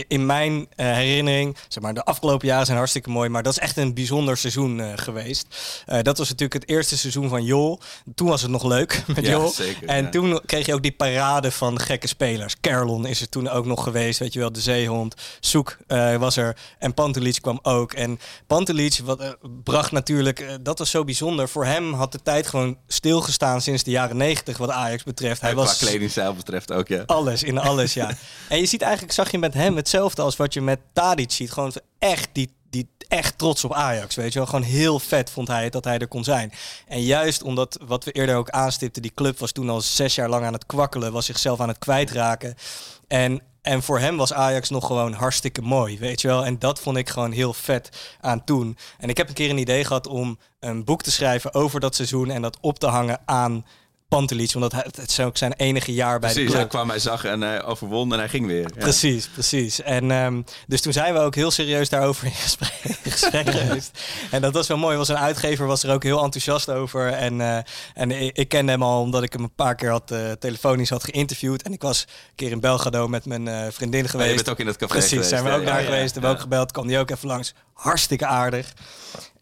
in 0.08 0.26
mijn 0.26 0.66
eh, 0.76 0.86
herinnering, 0.86 1.56
zeg 1.68 1.82
maar, 1.82 1.94
de 1.94 2.04
afgelopen 2.04 2.46
jaren 2.46 2.64
zijn 2.64 2.78
hartstikke 2.78 3.10
mooi, 3.10 3.28
maar 3.28 3.42
dat 3.42 3.52
is 3.52 3.58
echt 3.58 3.76
een 3.76 3.94
bijzonder 3.94 4.36
seizoen 4.36 4.80
eh, 4.80 4.92
geweest. 4.94 5.46
Eh, 5.86 6.02
dat 6.02 6.18
was 6.18 6.28
natuurlijk 6.28 6.60
het 6.60 6.68
eerste 6.68 6.98
seizoen 6.98 7.28
van 7.28 7.44
Jol. 7.44 7.80
Toen 8.14 8.28
was 8.28 8.42
het 8.42 8.50
nog 8.50 8.64
leuk 8.64 9.02
met 9.14 9.26
Ja, 9.26 9.30
Jol. 9.30 9.48
zeker, 9.48 9.88
en 9.88 10.04
ja. 10.04 10.10
toen 10.10 10.40
kreeg 10.46 10.66
je 10.66 10.74
ook 10.74 10.82
die 10.82 10.92
parade 10.92 11.50
van 11.50 11.80
gekke 11.80 12.06
spelers. 12.06 12.54
Kerlon 12.60 13.06
is 13.06 13.20
er 13.20 13.28
toen 13.28 13.48
ook 13.48 13.66
nog 13.66 13.82
geweest, 13.82 14.18
weet 14.18 14.32
je 14.32 14.38
wel, 14.38 14.52
de 14.52 14.60
zeehond. 14.60 15.14
Soek 15.40 15.76
was 16.18 16.36
er 16.36 16.56
en 16.78 16.94
Pantelic 16.94 17.38
kwam 17.40 17.58
ook. 17.62 17.92
En 17.92 18.18
Pantelic 18.46 19.00
wat, 19.04 19.36
bracht 19.64 19.92
natuurlijk, 19.92 20.58
dat 20.60 20.78
was 20.78 20.90
zo 20.90 21.04
bijzonder. 21.04 21.48
Voor 21.48 21.64
hem 21.64 21.92
had 21.92 22.12
de 22.12 22.22
tijd 22.22 22.46
gewoon 22.46 22.76
stilgestaan 22.86 23.60
sinds 23.60 23.82
de 23.82 23.90
jaren 23.90 24.16
negentig 24.16 24.56
wat 24.56 24.70
Ajax 24.70 25.02
betreft. 25.02 25.40
Hij 25.40 25.54
was 25.54 25.76
Qua 25.76 25.86
kledingstijl 25.86 26.34
betreft 26.34 26.72
ook, 26.72 26.88
ja. 26.88 27.02
alles 27.06 27.42
in 27.42 27.58
alles, 27.58 27.94
ja. 27.94 28.10
en 28.48 28.58
je 28.58 28.66
ziet 28.66 28.82
eigenlijk, 28.82 29.12
zag 29.12 29.30
je 29.30 29.38
met 29.38 29.54
hem 29.54 29.78
hetzelfde 29.84 30.22
als 30.22 30.36
wat 30.36 30.54
je 30.54 30.60
met 30.60 30.80
Tadic 30.92 31.30
ziet. 31.30 31.52
Gewoon 31.52 31.72
echt 31.98 32.28
die, 32.32 32.54
die 32.70 32.88
echt 33.08 33.38
trots 33.38 33.64
op 33.64 33.72
Ajax, 33.72 34.14
weet 34.14 34.32
je 34.32 34.38
wel. 34.38 34.48
Gewoon 34.48 34.64
heel 34.64 34.98
vet 34.98 35.30
vond 35.30 35.48
hij 35.48 35.64
het 35.64 35.72
dat 35.72 35.84
hij 35.84 35.98
er 35.98 36.08
kon 36.08 36.24
zijn. 36.24 36.52
En 36.86 37.02
juist 37.02 37.42
omdat, 37.42 37.78
wat 37.86 38.04
we 38.04 38.12
eerder 38.12 38.36
ook 38.36 38.50
aanstipten, 38.50 39.02
die 39.02 39.14
club 39.14 39.38
was 39.38 39.52
toen 39.52 39.70
al 39.70 39.80
zes 39.80 40.14
jaar 40.14 40.28
lang 40.28 40.44
aan 40.44 40.52
het 40.52 40.66
kwakkelen, 40.66 41.12
was 41.12 41.26
zichzelf 41.26 41.60
aan 41.60 41.68
het 41.68 41.78
kwijtraken. 41.78 42.54
En, 43.08 43.40
en 43.62 43.82
voor 43.82 43.98
hem 43.98 44.16
was 44.16 44.32
Ajax 44.32 44.70
nog 44.70 44.86
gewoon 44.86 45.12
hartstikke 45.12 45.62
mooi, 45.62 45.98
weet 45.98 46.20
je 46.20 46.28
wel. 46.28 46.44
En 46.44 46.58
dat 46.58 46.80
vond 46.80 46.96
ik 46.96 47.08
gewoon 47.08 47.32
heel 47.32 47.52
vet 47.52 48.16
aan 48.20 48.44
toen. 48.44 48.76
En 48.98 49.08
ik 49.08 49.16
heb 49.16 49.28
een 49.28 49.34
keer 49.34 49.50
een 49.50 49.58
idee 49.58 49.84
gehad 49.84 50.06
om 50.06 50.38
een 50.60 50.84
boek 50.84 51.02
te 51.02 51.10
schrijven 51.10 51.54
over 51.54 51.80
dat 51.80 51.94
seizoen 51.94 52.30
en 52.30 52.42
dat 52.42 52.58
op 52.60 52.78
te 52.78 52.86
hangen 52.86 53.20
aan 53.24 53.64
Pantelic, 54.14 54.54
omdat 54.54 54.72
hij- 54.72 54.86
het 54.96 55.08
is 55.10 55.20
ook 55.20 55.36
zijn 55.36 55.52
enige 55.52 55.92
jaar 55.94 56.18
bij 56.18 56.28
de 56.28 56.34
Precies, 56.34 56.50
club. 56.50 56.60
hij 56.60 56.70
kwam, 56.70 56.88
hij 56.88 56.98
zag 56.98 57.24
en 57.24 57.40
hij 57.40 57.64
overwon 57.64 58.12
en 58.12 58.18
hij 58.18 58.28
ging 58.28 58.46
weer. 58.46 58.60
Ja. 58.74 58.78
Precies, 58.78 59.28
precies. 59.28 59.82
En 59.82 60.10
ehm, 60.10 60.42
dus 60.66 60.80
toen 60.80 60.92
zijn 60.92 61.14
we 61.14 61.20
ook 61.20 61.34
heel 61.34 61.50
serieus 61.50 61.88
daarover 61.88 62.26
in 62.26 62.32
gesprek, 62.32 62.72
in 63.02 63.10
gesprek 63.12 63.50
geweest. 63.50 63.90
En 64.30 64.40
dat 64.40 64.52
was 64.54 64.66
wel 64.66 64.76
mooi. 64.76 64.96
Was 64.96 65.08
een 65.08 65.18
uitgever 65.18 65.66
was 65.66 65.82
er 65.82 65.92
ook 65.92 66.02
heel 66.02 66.22
enthousiast 66.22 66.70
over. 66.70 67.08
En, 67.12 67.40
eh, 67.40 67.58
en 67.94 68.10
ik, 68.34 68.48
kende 68.48 68.72
hem 68.72 68.82
al 68.82 69.00
omdat 69.00 69.22
ik 69.22 69.32
hem 69.32 69.42
een 69.42 69.54
paar 69.54 69.74
keer 69.74 69.90
had 69.90 70.10
eh, 70.10 70.32
telefonisch 70.32 70.90
had 70.90 71.04
geïnterviewd. 71.04 71.62
En 71.62 71.72
ik 71.72 71.82
was 71.82 72.00
een 72.00 72.34
keer 72.34 72.50
in 72.50 72.60
Belgrado 72.60 73.08
met 73.08 73.24
mijn 73.26 73.48
eh, 73.48 73.66
vriendin 73.70 74.08
geweest. 74.08 74.28
je 74.30 74.34
bent 74.36 74.48
ook 74.48 74.58
in 74.58 74.66
het 74.66 74.76
café 74.76 74.92
Precies, 74.92 75.10
geweest, 75.10 75.28
zijn 75.28 75.44
we 75.44 75.50
ook 75.50 75.60
Ja, 75.60 75.66
daar 75.66 75.80
ja, 75.80 75.84
geweest. 75.84 76.12
Hebben 76.12 76.20
we 76.22 76.26
ja. 76.26 76.32
ook 76.34 76.40
gebeld. 76.40 76.72
Kwam 76.72 76.86
die 76.86 76.98
ook 76.98 77.10
even 77.10 77.28
langs. 77.28 77.54
Hartstikke 77.72 78.26
aardig. 78.26 78.72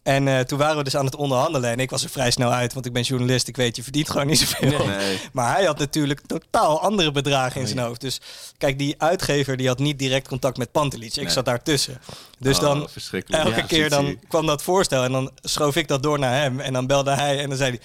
En 0.03 0.27
eh, 0.27 0.39
toen 0.39 0.57
waren 0.57 0.77
we 0.77 0.83
dus 0.83 0.95
aan 0.95 1.05
het 1.05 1.15
onderhandelen. 1.15 1.69
En 1.71 1.79
ik 1.79 1.89
was 1.89 2.03
er 2.03 2.09
vrij 2.09 2.31
snel 2.31 2.51
uit, 2.51 2.73
want 2.73 2.85
ik 2.85 2.93
ben 2.93 3.01
journalist. 3.01 3.47
Ik 3.47 3.55
weet, 3.55 3.75
je 3.75 3.83
verdient 3.83 4.09
gewoon 4.09 4.27
niet 4.27 4.39
zoveel. 4.39 4.85
Nee. 4.85 5.19
Maar 5.33 5.55
hij 5.55 5.65
had 5.65 5.79
natuurlijk 5.79 6.21
totaal 6.27 6.81
andere 6.81 7.11
bedragen 7.11 7.61
in 7.61 7.67
zijn 7.67 7.79
hoofd. 7.79 8.01
Dus 8.01 8.21
kijk, 8.57 8.77
die 8.77 8.95
uitgever 8.97 9.57
die 9.57 9.67
had 9.67 9.79
niet 9.79 9.99
direct 9.99 10.27
contact 10.27 10.57
met 10.57 10.71
Pantelic. 10.71 11.15
Ik 11.15 11.23
Nee. 11.23 11.29
zat 11.31 11.45
daartussen. 11.45 12.01
Dus 12.39 12.55
Oh, 12.57 12.61
dan 12.63 12.87
elke 13.27 13.55
Ja, 13.55 13.61
keer 13.61 13.89
dan 13.89 14.19
kwam 14.27 14.45
dat 14.45 14.63
voorstel 14.63 15.03
en 15.03 15.11
dan 15.11 15.31
schoof 15.41 15.75
ik 15.75 15.87
dat 15.87 16.03
door 16.03 16.19
naar 16.19 16.41
hem. 16.41 16.59
En 16.59 16.73
dan 16.73 16.87
belde 16.87 17.11
hij 17.11 17.39
en 17.39 17.49
dan 17.49 17.57
zei 17.57 17.69
hij, 17.69 17.79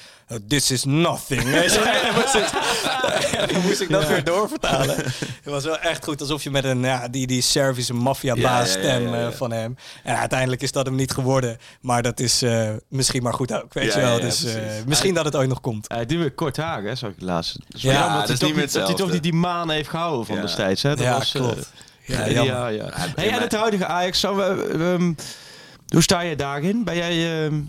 this 0.48 0.70
is 0.70 0.84
nothing. 0.84 1.42
En 1.42 2.14
moest 2.14 2.34
ik, 2.34 2.44
en 3.38 3.48
dan 3.52 3.62
moest 3.62 3.80
ik 3.80 3.88
dat 3.90 4.08
weer 4.08 4.24
doorvertalen. 4.24 4.96
Het 4.96 5.44
was 5.44 5.64
wel 5.64 5.78
echt 5.78 6.04
goed, 6.04 6.20
alsof 6.20 6.42
je 6.42 6.50
met 6.50 6.64
een, 6.64 6.80
ja, 6.82 7.08
die, 7.08 7.26
die 7.26 7.42
Servische 7.42 7.94
maffiabaas 7.94 8.70
stem 8.70 9.14
eh, 9.14 9.28
van 9.30 9.52
hem. 9.52 9.76
En 10.04 10.16
uiteindelijk 10.16 10.62
is 10.62 10.72
dat 10.72 10.86
hem 10.86 10.94
niet 10.94 11.12
geworden. 11.12 11.58
Maar 11.80 12.02
dat 12.02 12.20
is 12.20 12.42
eh, 12.42 12.70
misschien 12.88 13.22
maar 13.22 13.34
goed 13.34 13.52
ook, 13.52 13.72
weet 13.72 13.94
je 13.94 14.00
wel. 14.00 14.20
dus 14.20 14.40
precies. 14.40 14.60
misschien 14.86 15.14
dat 15.14 15.24
het 15.24 15.36
ooit 15.36 15.48
nog 15.48 15.60
komt. 15.60 15.88
Hij 15.88 16.06
doet 16.06 16.18
weer 16.18 16.32
kort 16.32 16.56
haar, 16.56 16.82
hè, 16.82 16.94
zag 16.94 17.10
ik 17.10 17.16
laatst. 17.20 17.56
Dus 17.68 17.82
Ja, 17.82 18.20
dat 18.20 18.28
is 18.28 18.40
niet 18.40 18.54
meer 18.54 18.72
Dat 18.72 18.86
hij 18.86 18.96
toch 18.96 19.10
niet 19.12 19.22
die 19.22 19.32
maan 19.34 19.70
heeft 19.70 19.88
gehouden 19.88 20.26
van 20.26 20.40
destijds. 20.40 20.82
Hè? 20.82 20.88
Dat 20.88 21.04
Ja, 21.04 21.18
was, 21.18 21.30
klopt. 21.32 21.72
ja, 22.04 22.24
Ja, 22.26 22.68
ja. 22.68 22.88
Hey, 23.16 23.30
en 23.30 23.40
het 23.40 23.52
huidige 23.54 23.86
Ajax, 23.86 24.20
zou 24.20 24.36
we, 24.36 24.68
ehm, 24.72 25.12
hoe 25.88 26.02
sta 26.02 26.20
je 26.20 26.36
daarin? 26.36 26.84
Ben 26.84 26.96
jij, 26.96 27.44
ehm, 27.44 27.60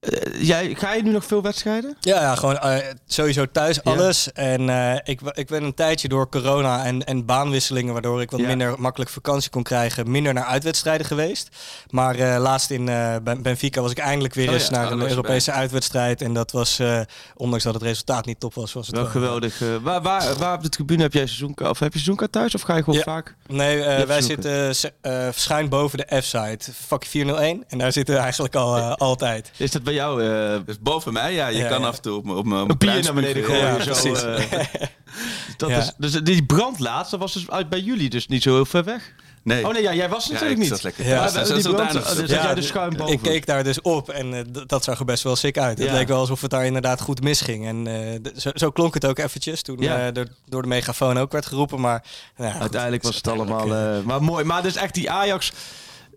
eh, 0.00 0.42
jij, 0.42 0.74
ga 0.74 0.92
je 0.94 1.02
nu 1.02 1.10
nog 1.10 1.24
veel 1.24 1.42
wedstrijden? 1.42 1.96
Ja, 2.00 2.20
ja 2.20 2.34
gewoon 2.34 2.58
eh, 2.58 2.76
sowieso 3.06 3.46
thuis 3.52 3.84
alles. 3.84 4.32
En 4.32 4.68
eh, 4.70 4.94
ik, 5.04 5.20
ik 5.32 5.46
ben 5.46 5.62
een 5.62 5.74
tijdje 5.74 6.08
door 6.08 6.28
corona 6.28 6.84
en, 6.84 7.04
en 7.04 7.24
baanwisselingen, 7.24 7.92
waardoor 7.92 8.20
ik 8.22 8.30
wat 8.30 8.40
Ja. 8.40 8.46
minder 8.46 8.74
makkelijk 8.80 9.10
vakantie 9.10 9.50
kon 9.50 9.62
krijgen, 9.62 10.10
minder 10.10 10.32
naar 10.34 10.44
uitwedstrijden 10.44 11.06
geweest. 11.06 11.48
Maar 11.90 12.14
eh, 12.14 12.40
laatst 12.40 12.70
in 12.70 12.88
eh, 12.88 13.16
Ben- 13.22 13.42
Benfica 13.42 13.80
was 13.80 13.90
ik 13.90 13.98
eindelijk 13.98 14.34
weer 14.34 14.48
Oh 14.48 14.54
eens 14.54 14.68
ja, 14.68 14.70
naar 14.70 14.86
oh, 14.92 15.00
een 15.00 15.08
Europese 15.08 15.52
uitwedstrijd. 15.52 16.22
En 16.22 16.32
dat 16.32 16.50
was, 16.50 16.78
eh, 16.78 17.00
ondanks 17.36 17.64
dat 17.64 17.74
het 17.74 17.82
resultaat 17.82 18.26
niet 18.26 18.40
top 18.40 18.54
was, 18.54 18.72
was 18.72 18.86
het 18.86 18.96
Wel 18.96 19.06
geweldig. 19.06 19.62
eh, 19.62 19.68
waar, 19.82 20.02
waar, 20.02 20.34
waar 20.36 20.54
op 20.54 20.62
de 20.62 20.68
tribune 20.68 21.02
heb 21.02 21.12
jij 21.12 21.26
seizoenkaart? 21.26 21.70
Of 21.70 21.78
heb 21.78 21.88
je 21.92 21.98
seizoenkaart 21.98 22.32
thuis? 22.32 22.54
Of 22.54 22.62
ga 22.62 22.76
je 22.76 22.82
gewoon 22.82 22.98
Ja. 22.98 23.04
vaak? 23.04 23.34
Nee, 23.46 23.78
wij 24.06 24.22
zoeken. 24.22 24.74
zitten 24.74 24.92
eh, 25.00 25.28
schuin 25.34 25.68
boven 25.68 25.98
de 25.98 26.20
F-site, 26.22 26.72
vakje 26.86 27.08
401. 27.10 27.64
En 27.68 27.78
daar 27.78 27.92
zitten 27.92 28.14
we 28.14 28.20
eigenlijk 28.20 28.54
al 28.54 28.78
altijd. 28.96 29.50
Is 29.56 29.70
dat 29.70 29.82
bij 29.88 29.96
jou 29.96 30.22
eh, 30.24 30.60
Dus 30.66 30.78
boven 30.80 31.12
mij, 31.12 31.34
ja, 31.34 31.46
je 31.48 31.58
Ja, 31.58 31.68
kan 31.68 31.80
ja. 31.80 31.86
af 31.86 31.96
en 31.96 32.02
toe 32.02 32.16
op, 32.16 32.24
mijn- 32.24 32.36
op, 32.36 32.44
op 32.46 32.52
een 32.52 32.66
mijn 32.66 32.78
pier 32.78 33.02
naar 33.02 33.14
beneden 33.14 33.44
gooien? 33.44 33.60
Ja, 33.64 33.82
zo, 33.82 33.90
precies. 33.90 34.22
eh, 34.22 34.40
dat 35.56 35.68
Ja. 35.70 35.78
is, 35.78 35.92
dus 35.98 36.12
die 36.12 36.44
brand 36.46 36.78
laatst, 36.78 37.10
dat 37.10 37.20
was 37.20 37.32
dus 37.32 37.50
uit 37.50 37.68
bij 37.68 37.80
jullie, 37.80 38.10
dus 38.10 38.26
niet 38.26 38.42
zo 38.42 38.54
heel 38.54 38.64
ver 38.64 38.84
weg. 38.84 39.12
Nee. 39.42 39.66
Oh 39.66 39.72
nee, 39.72 39.82
ja, 39.82 39.94
jij 39.94 40.08
was 40.08 40.24
Ja, 40.26 40.32
natuurlijk 40.32 40.60
ik 40.60 40.64
niet. 40.64 40.72
zat 40.74 40.82
lekker 40.82 41.04
Ja, 41.06 41.18
thuis. 41.18 41.32
maar 41.34 41.44
die 41.44 41.52
dat 41.52 41.64
is 41.64 41.70
brand- 41.72 41.92
dus 41.92 42.14
dat 42.16 42.28
jij 42.28 42.54
Ja, 42.54 42.60
schuin 42.62 42.96
boven. 42.96 43.12
Ik 43.12 43.22
keek 43.22 43.46
daar 43.46 43.64
dus 43.64 43.80
op 43.80 44.08
en 44.10 44.34
eh, 44.34 44.40
dat 44.66 44.84
zag 44.84 44.98
er 44.98 45.04
best 45.04 45.22
wel 45.22 45.36
sick 45.36 45.58
uit. 45.58 45.78
Het 45.78 45.90
leek 45.90 46.08
wel 46.08 46.18
alsof 46.18 46.40
het 46.40 46.50
daar 46.50 46.64
inderdaad 46.66 47.00
goed 47.00 47.22
misging. 47.22 47.66
En 47.66 47.86
eh, 47.86 48.30
zo, 48.36 48.50
zo 48.54 48.70
klonk 48.70 48.94
het 48.94 49.06
ook 49.06 49.18
eventjes 49.18 49.62
toen 49.62 49.76
Ja. 49.80 50.06
eh, 50.06 50.12
door, 50.14 50.26
door 50.46 50.62
de 50.62 50.68
megafoon 50.68 51.18
ook 51.18 51.32
werd 51.32 51.46
geroepen. 51.46 51.80
Maar 51.80 52.04
nou 52.36 52.60
Uiteindelijk 52.60 53.02
was 53.02 53.16
het 53.16 53.28
allemaal... 53.28 53.66
maar 54.04 54.22
mooi. 54.22 54.44
Maar 54.44 54.62
dus 54.62 54.76
echt 54.76 54.94
die 54.94 55.10
Ajax... 55.10 55.52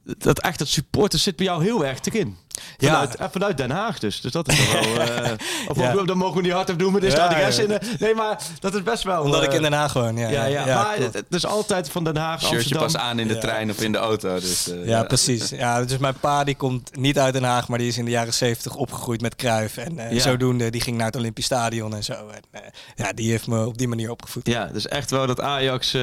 Dat 0.04 0.40
echt 0.40 0.60
het 0.60 0.68
supporters 0.70 1.24
zit 1.24 1.36
bij 1.36 1.46
jou 1.46 1.64
heel 1.64 1.86
erg 1.86 2.00
erin. 2.04 2.38
Ja. 2.78 2.90
Vanuit, 2.92 3.16
eh, 3.16 3.28
vanuit 3.32 3.58
Den 3.58 3.72
Haag 3.72 4.00
dus. 4.00 4.22
Dus 4.22 4.32
dat 4.32 4.48
is 4.48 4.58
toch 4.58 4.72
wel... 4.96 5.02
eh 5.08 5.32
of 5.68 5.78
Ja. 5.78 5.94
dat 5.94 6.16
mogen 6.16 6.36
we 6.36 6.42
niet 6.42 6.52
hard 6.52 6.70
op 6.70 6.80
doen, 6.80 6.92
maar 6.92 7.02
dit 7.02 7.12
Ja, 7.12 7.38
ja. 7.38 7.48
in. 7.48 7.80
Nee, 8.00 8.16
maar 8.16 8.38
dat 8.60 8.74
is 8.76 8.84
best 8.84 9.04
wel... 9.04 9.22
omdat 9.24 9.44
ik 9.44 9.50
eh, 9.50 9.56
in 9.56 9.62
Den 9.62 9.74
Haag 9.74 9.94
woon. 9.94 10.18
Ja, 10.18 10.30
Ja, 10.30 10.46
ja. 10.46 10.66
maar 10.66 10.94
klopt. 10.96 11.14
het, 11.14 11.24
het 11.30 11.34
is 11.34 11.46
altijd 11.46 11.90
van 11.90 12.04
Den 12.04 12.18
Haag, 12.18 12.40
Shirtje 12.40 12.56
Amsterdam. 12.56 12.84
pas 12.84 12.98
aan 12.98 13.20
in 13.20 13.28
de 13.28 13.34
Ja. 13.34 13.40
trein 13.40 13.70
of 13.70 13.82
in 13.82 13.92
de 13.92 13.98
auto. 13.98 14.40
Dus, 14.40 14.70
Ja, 14.86 15.04
precies. 15.04 15.50
Ja, 15.50 15.84
dus 15.84 15.98
mijn 15.98 16.20
pa 16.20 16.44
die 16.44 16.56
komt 16.56 16.96
niet 16.98 17.20
uit 17.20 17.34
Den 17.34 17.44
Haag, 17.44 17.68
maar 17.68 17.78
die 17.78 17.88
is 17.88 17.98
in 17.98 18.06
de 18.06 18.12
jaren 18.12 18.34
zeventig 18.34 18.76
opgegroeid 18.76 19.22
met 19.22 19.36
Kruif. 19.36 19.78
En 19.78 20.00
eh, 20.00 20.12
Ja. 20.12 20.20
zodoende, 20.22 20.70
die 20.70 20.82
ging 20.82 20.98
naar 20.98 21.06
het 21.06 21.16
Olympisch 21.16 21.46
Stadion 21.46 21.96
en 21.96 22.04
zo. 22.04 22.14
En, 22.14 22.42
eh, 22.52 22.62
ja, 22.96 23.14
die 23.14 23.30
heeft 23.32 23.48
me 23.48 23.66
op 23.66 23.78
die 23.78 23.88
manier 23.88 24.10
opgevoed. 24.12 24.48
Ja, 24.48 24.66
dus 24.66 24.88
echt 24.88 25.12
wel 25.12 25.28
dat 25.28 25.42
Ajax... 25.42 25.94
eh, 25.94 26.02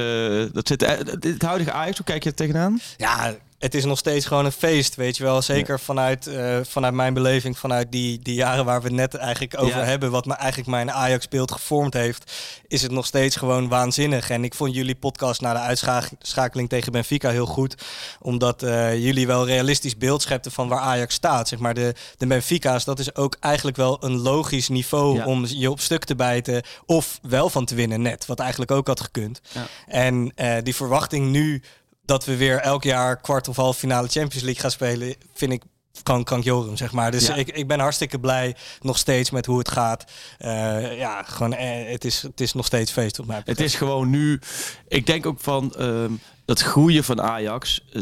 dat 0.53 0.67
zit, 0.67 0.85
het 1.19 1.41
huidige 1.41 1.71
Ajax, 1.71 1.97
hoe 1.97 2.05
kijk 2.05 2.23
je 2.23 2.29
er 2.29 2.35
tegenaan? 2.35 2.79
Ja, 2.97 3.33
het 3.59 3.75
is 3.75 3.85
nog 3.85 3.97
steeds 3.97 4.25
gewoon 4.25 4.45
een 4.45 4.51
feest, 4.51 4.95
weet 4.95 5.17
je 5.17 5.23
wel. 5.23 5.41
Zeker 5.41 5.79
vanuit, 5.79 6.27
eh, 6.39 6.59
vanuit 6.63 6.93
mijn 6.93 7.13
beleving, 7.13 7.57
vanuit 7.57 7.91
die, 7.91 8.19
die 8.19 8.33
jaren 8.33 8.65
waar 8.65 8.81
we 8.81 8.87
het 8.87 8.95
net 8.95 9.15
eigenlijk 9.15 9.61
over 9.61 9.77
Ja. 9.79 9.83
hebben, 9.85 10.11
wat 10.11 10.25
me 10.25 10.33
eigenlijk 10.33 10.69
mijn 10.69 10.91
Ajax-beeld 10.91 11.51
gevormd 11.51 11.93
heeft, 11.93 12.31
is 12.67 12.81
het 12.81 12.91
nog 12.91 13.05
steeds 13.05 13.35
gewoon 13.35 13.67
waanzinnig. 13.67 14.29
En 14.29 14.43
ik 14.43 14.53
vond 14.53 14.75
jullie 14.75 14.95
podcast 14.95 15.41
na 15.41 15.53
de 15.53 15.59
uitschakeling 15.59 16.69
tegen 16.69 16.91
Benfica 16.91 17.29
heel 17.29 17.45
goed, 17.45 17.75
omdat 18.21 18.63
eh, 18.63 18.97
jullie 19.03 19.27
wel 19.27 19.45
realistisch 19.45 19.97
beeld 19.97 20.21
schepten 20.21 20.51
van 20.51 20.67
waar 20.67 20.79
Ajax 20.79 21.13
staat. 21.13 21.47
Zeg 21.47 21.59
maar 21.59 21.73
de, 21.73 21.93
de 22.17 22.27
Benfica's, 22.27 22.83
dat 22.85 22.99
is 22.99 23.15
ook 23.15 23.35
eigenlijk 23.39 23.77
wel 23.77 24.03
een 24.03 24.17
logisch 24.17 24.69
niveau 24.69 25.15
Ja. 25.15 25.25
om 25.25 25.45
je 25.47 25.71
op 25.71 25.79
stuk 25.79 26.03
te 26.03 26.15
bijten 26.15 26.63
of 26.85 27.19
wel 27.21 27.49
van 27.49 27.65
te 27.65 27.75
winnen 27.75 28.01
net, 28.01 28.25
wat 28.25 28.39
eigenlijk 28.39 28.71
ook 28.71 28.87
had 28.87 28.99
gekund. 29.01 29.41
Ja. 29.51 29.67
En 29.87 30.31
eh, 30.35 30.55
die 30.63 30.75
verwachting 30.75 31.29
nu 31.31 31.63
dat 32.05 32.25
we 32.25 32.37
weer 32.37 32.59
elk 32.59 32.83
jaar 32.83 33.21
kwart 33.21 33.47
of 33.47 33.55
half 33.55 33.77
finale 33.77 34.07
Champions 34.07 34.43
League 34.43 34.61
gaan 34.61 34.71
spelen, 34.71 35.15
vind 35.33 35.51
ik 35.51 35.63
kan 36.03 36.23
krankjorum, 36.23 36.77
zeg 36.77 36.91
maar. 36.91 37.11
Dus 37.11 37.27
Ja. 37.27 37.35
ik, 37.35 37.49
ik 37.49 37.67
ben 37.67 37.79
hartstikke 37.79 38.19
blij 38.19 38.55
nog 38.81 38.97
steeds 38.97 39.29
met 39.31 39.45
hoe 39.45 39.57
het 39.57 39.71
gaat. 39.71 40.03
Eh, 40.37 40.97
ja, 40.97 41.23
gewoon, 41.23 41.53
eh, 41.53 41.91
het, 41.91 42.05
is, 42.05 42.21
het 42.21 42.41
is 42.41 42.53
nog 42.53 42.65
steeds 42.65 42.91
feest 42.91 43.19
op 43.19 43.25
mij. 43.25 43.41
Het 43.45 43.59
is 43.59 43.75
gewoon 43.75 44.09
nu. 44.09 44.39
Ik 44.87 45.05
denk 45.05 45.25
ook 45.25 45.39
van 45.39 45.75
ehm, 45.75 46.11
dat 46.45 46.59
groeien 46.61 47.03
van 47.03 47.21
Ajax. 47.21 47.81
eh, 47.93 48.01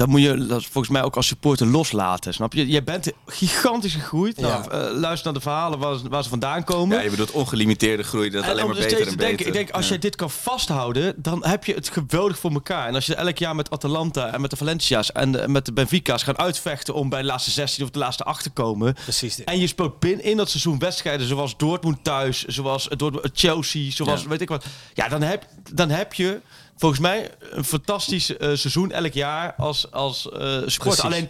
dat 0.00 0.08
moet 0.08 0.20
je 0.22 0.46
dat 0.46 0.62
volgens 0.64 0.88
mij 0.88 1.02
ook 1.02 1.16
als 1.16 1.26
supporter 1.26 1.66
loslaten. 1.66 2.34
Snap 2.34 2.52
je? 2.52 2.68
Je 2.70 2.82
bent 2.82 3.12
gigantisch 3.26 3.94
gegroeid. 3.94 4.36
Nou, 4.40 4.62
Ja. 4.62 4.68
eh, 4.70 4.94
luister 4.96 5.24
naar 5.24 5.34
de 5.34 5.40
verhalen 5.48 5.78
waar, 5.78 5.98
ze- 5.98 6.08
waar 6.08 6.22
ze 6.22 6.28
vandaan 6.28 6.64
komen. 6.64 6.96
Ja, 6.96 7.02
je 7.02 7.10
bedoelt 7.10 7.30
ongelimiteerde 7.30 8.02
groei, 8.02 8.30
dat 8.30 8.42
En 8.44 8.50
alleen 8.50 8.66
maar 8.66 8.76
er 8.76 8.82
beter 8.82 8.98
en 8.98 9.04
te 9.04 9.10
beter. 9.10 9.26
denken, 9.26 9.46
ik 9.46 9.52
denk, 9.52 9.70
als 9.70 9.84
Ja. 9.84 9.90
jij 9.90 9.98
dit 9.98 10.16
kan 10.16 10.30
vasthouden, 10.30 11.14
dan 11.16 11.44
heb 11.46 11.64
je 11.64 11.74
het 11.74 11.88
geweldig 11.88 12.38
voor 12.38 12.50
elkaar. 12.52 12.88
En 12.88 12.94
als 12.94 13.06
je 13.06 13.14
elk 13.14 13.38
jaar 13.38 13.54
met 13.54 13.70
Atalanta 13.70 14.32
en 14.32 14.40
met 14.40 14.50
de 14.50 14.56
Valencia's 14.56 15.12
en 15.12 15.40
eh, 15.42 15.46
met 15.48 15.64
de 15.66 15.72
Benfica's 15.72 16.22
gaan 16.22 16.38
uitvechten 16.38 16.94
om 16.94 17.08
bij 17.08 17.20
de 17.20 17.26
laatste 17.26 17.50
16 17.50 17.84
of 17.84 17.90
de 17.90 17.98
laatste 17.98 18.24
8 18.24 18.42
te 18.42 18.50
komen. 18.50 18.94
Precies 18.94 19.36
dit. 19.36 19.46
En 19.46 19.58
je 19.58 19.66
speelt 19.66 19.98
binnen 19.98 20.24
in 20.24 20.36
dat 20.36 20.48
seizoen 20.50 20.78
wedstrijden 20.78 21.26
zoals 21.26 21.56
Dortmund 21.56 22.04
thuis, 22.04 22.44
zoals 22.44 22.88
Dortmund, 22.96 23.30
Chelsea, 23.34 23.90
zoals 23.90 24.22
Ja. 24.22 24.28
weet 24.28 24.40
ik 24.40 24.48
wat. 24.48 24.64
Ja, 24.94 25.08
dan 25.08 25.22
heb, 25.22 25.46
dan 25.72 25.90
heb 25.90 26.14
je 26.14 26.40
volgens 26.80 27.00
mij 27.00 27.30
een 27.50 27.64
fantastisch 27.64 28.36
eh, 28.36 28.48
seizoen 28.54 28.92
elk 28.92 29.12
jaar 29.12 29.54
als, 29.56 29.90
als 29.90 30.30
eh. 30.30 30.58
Precies. 30.60 31.00
Alleen 31.00 31.28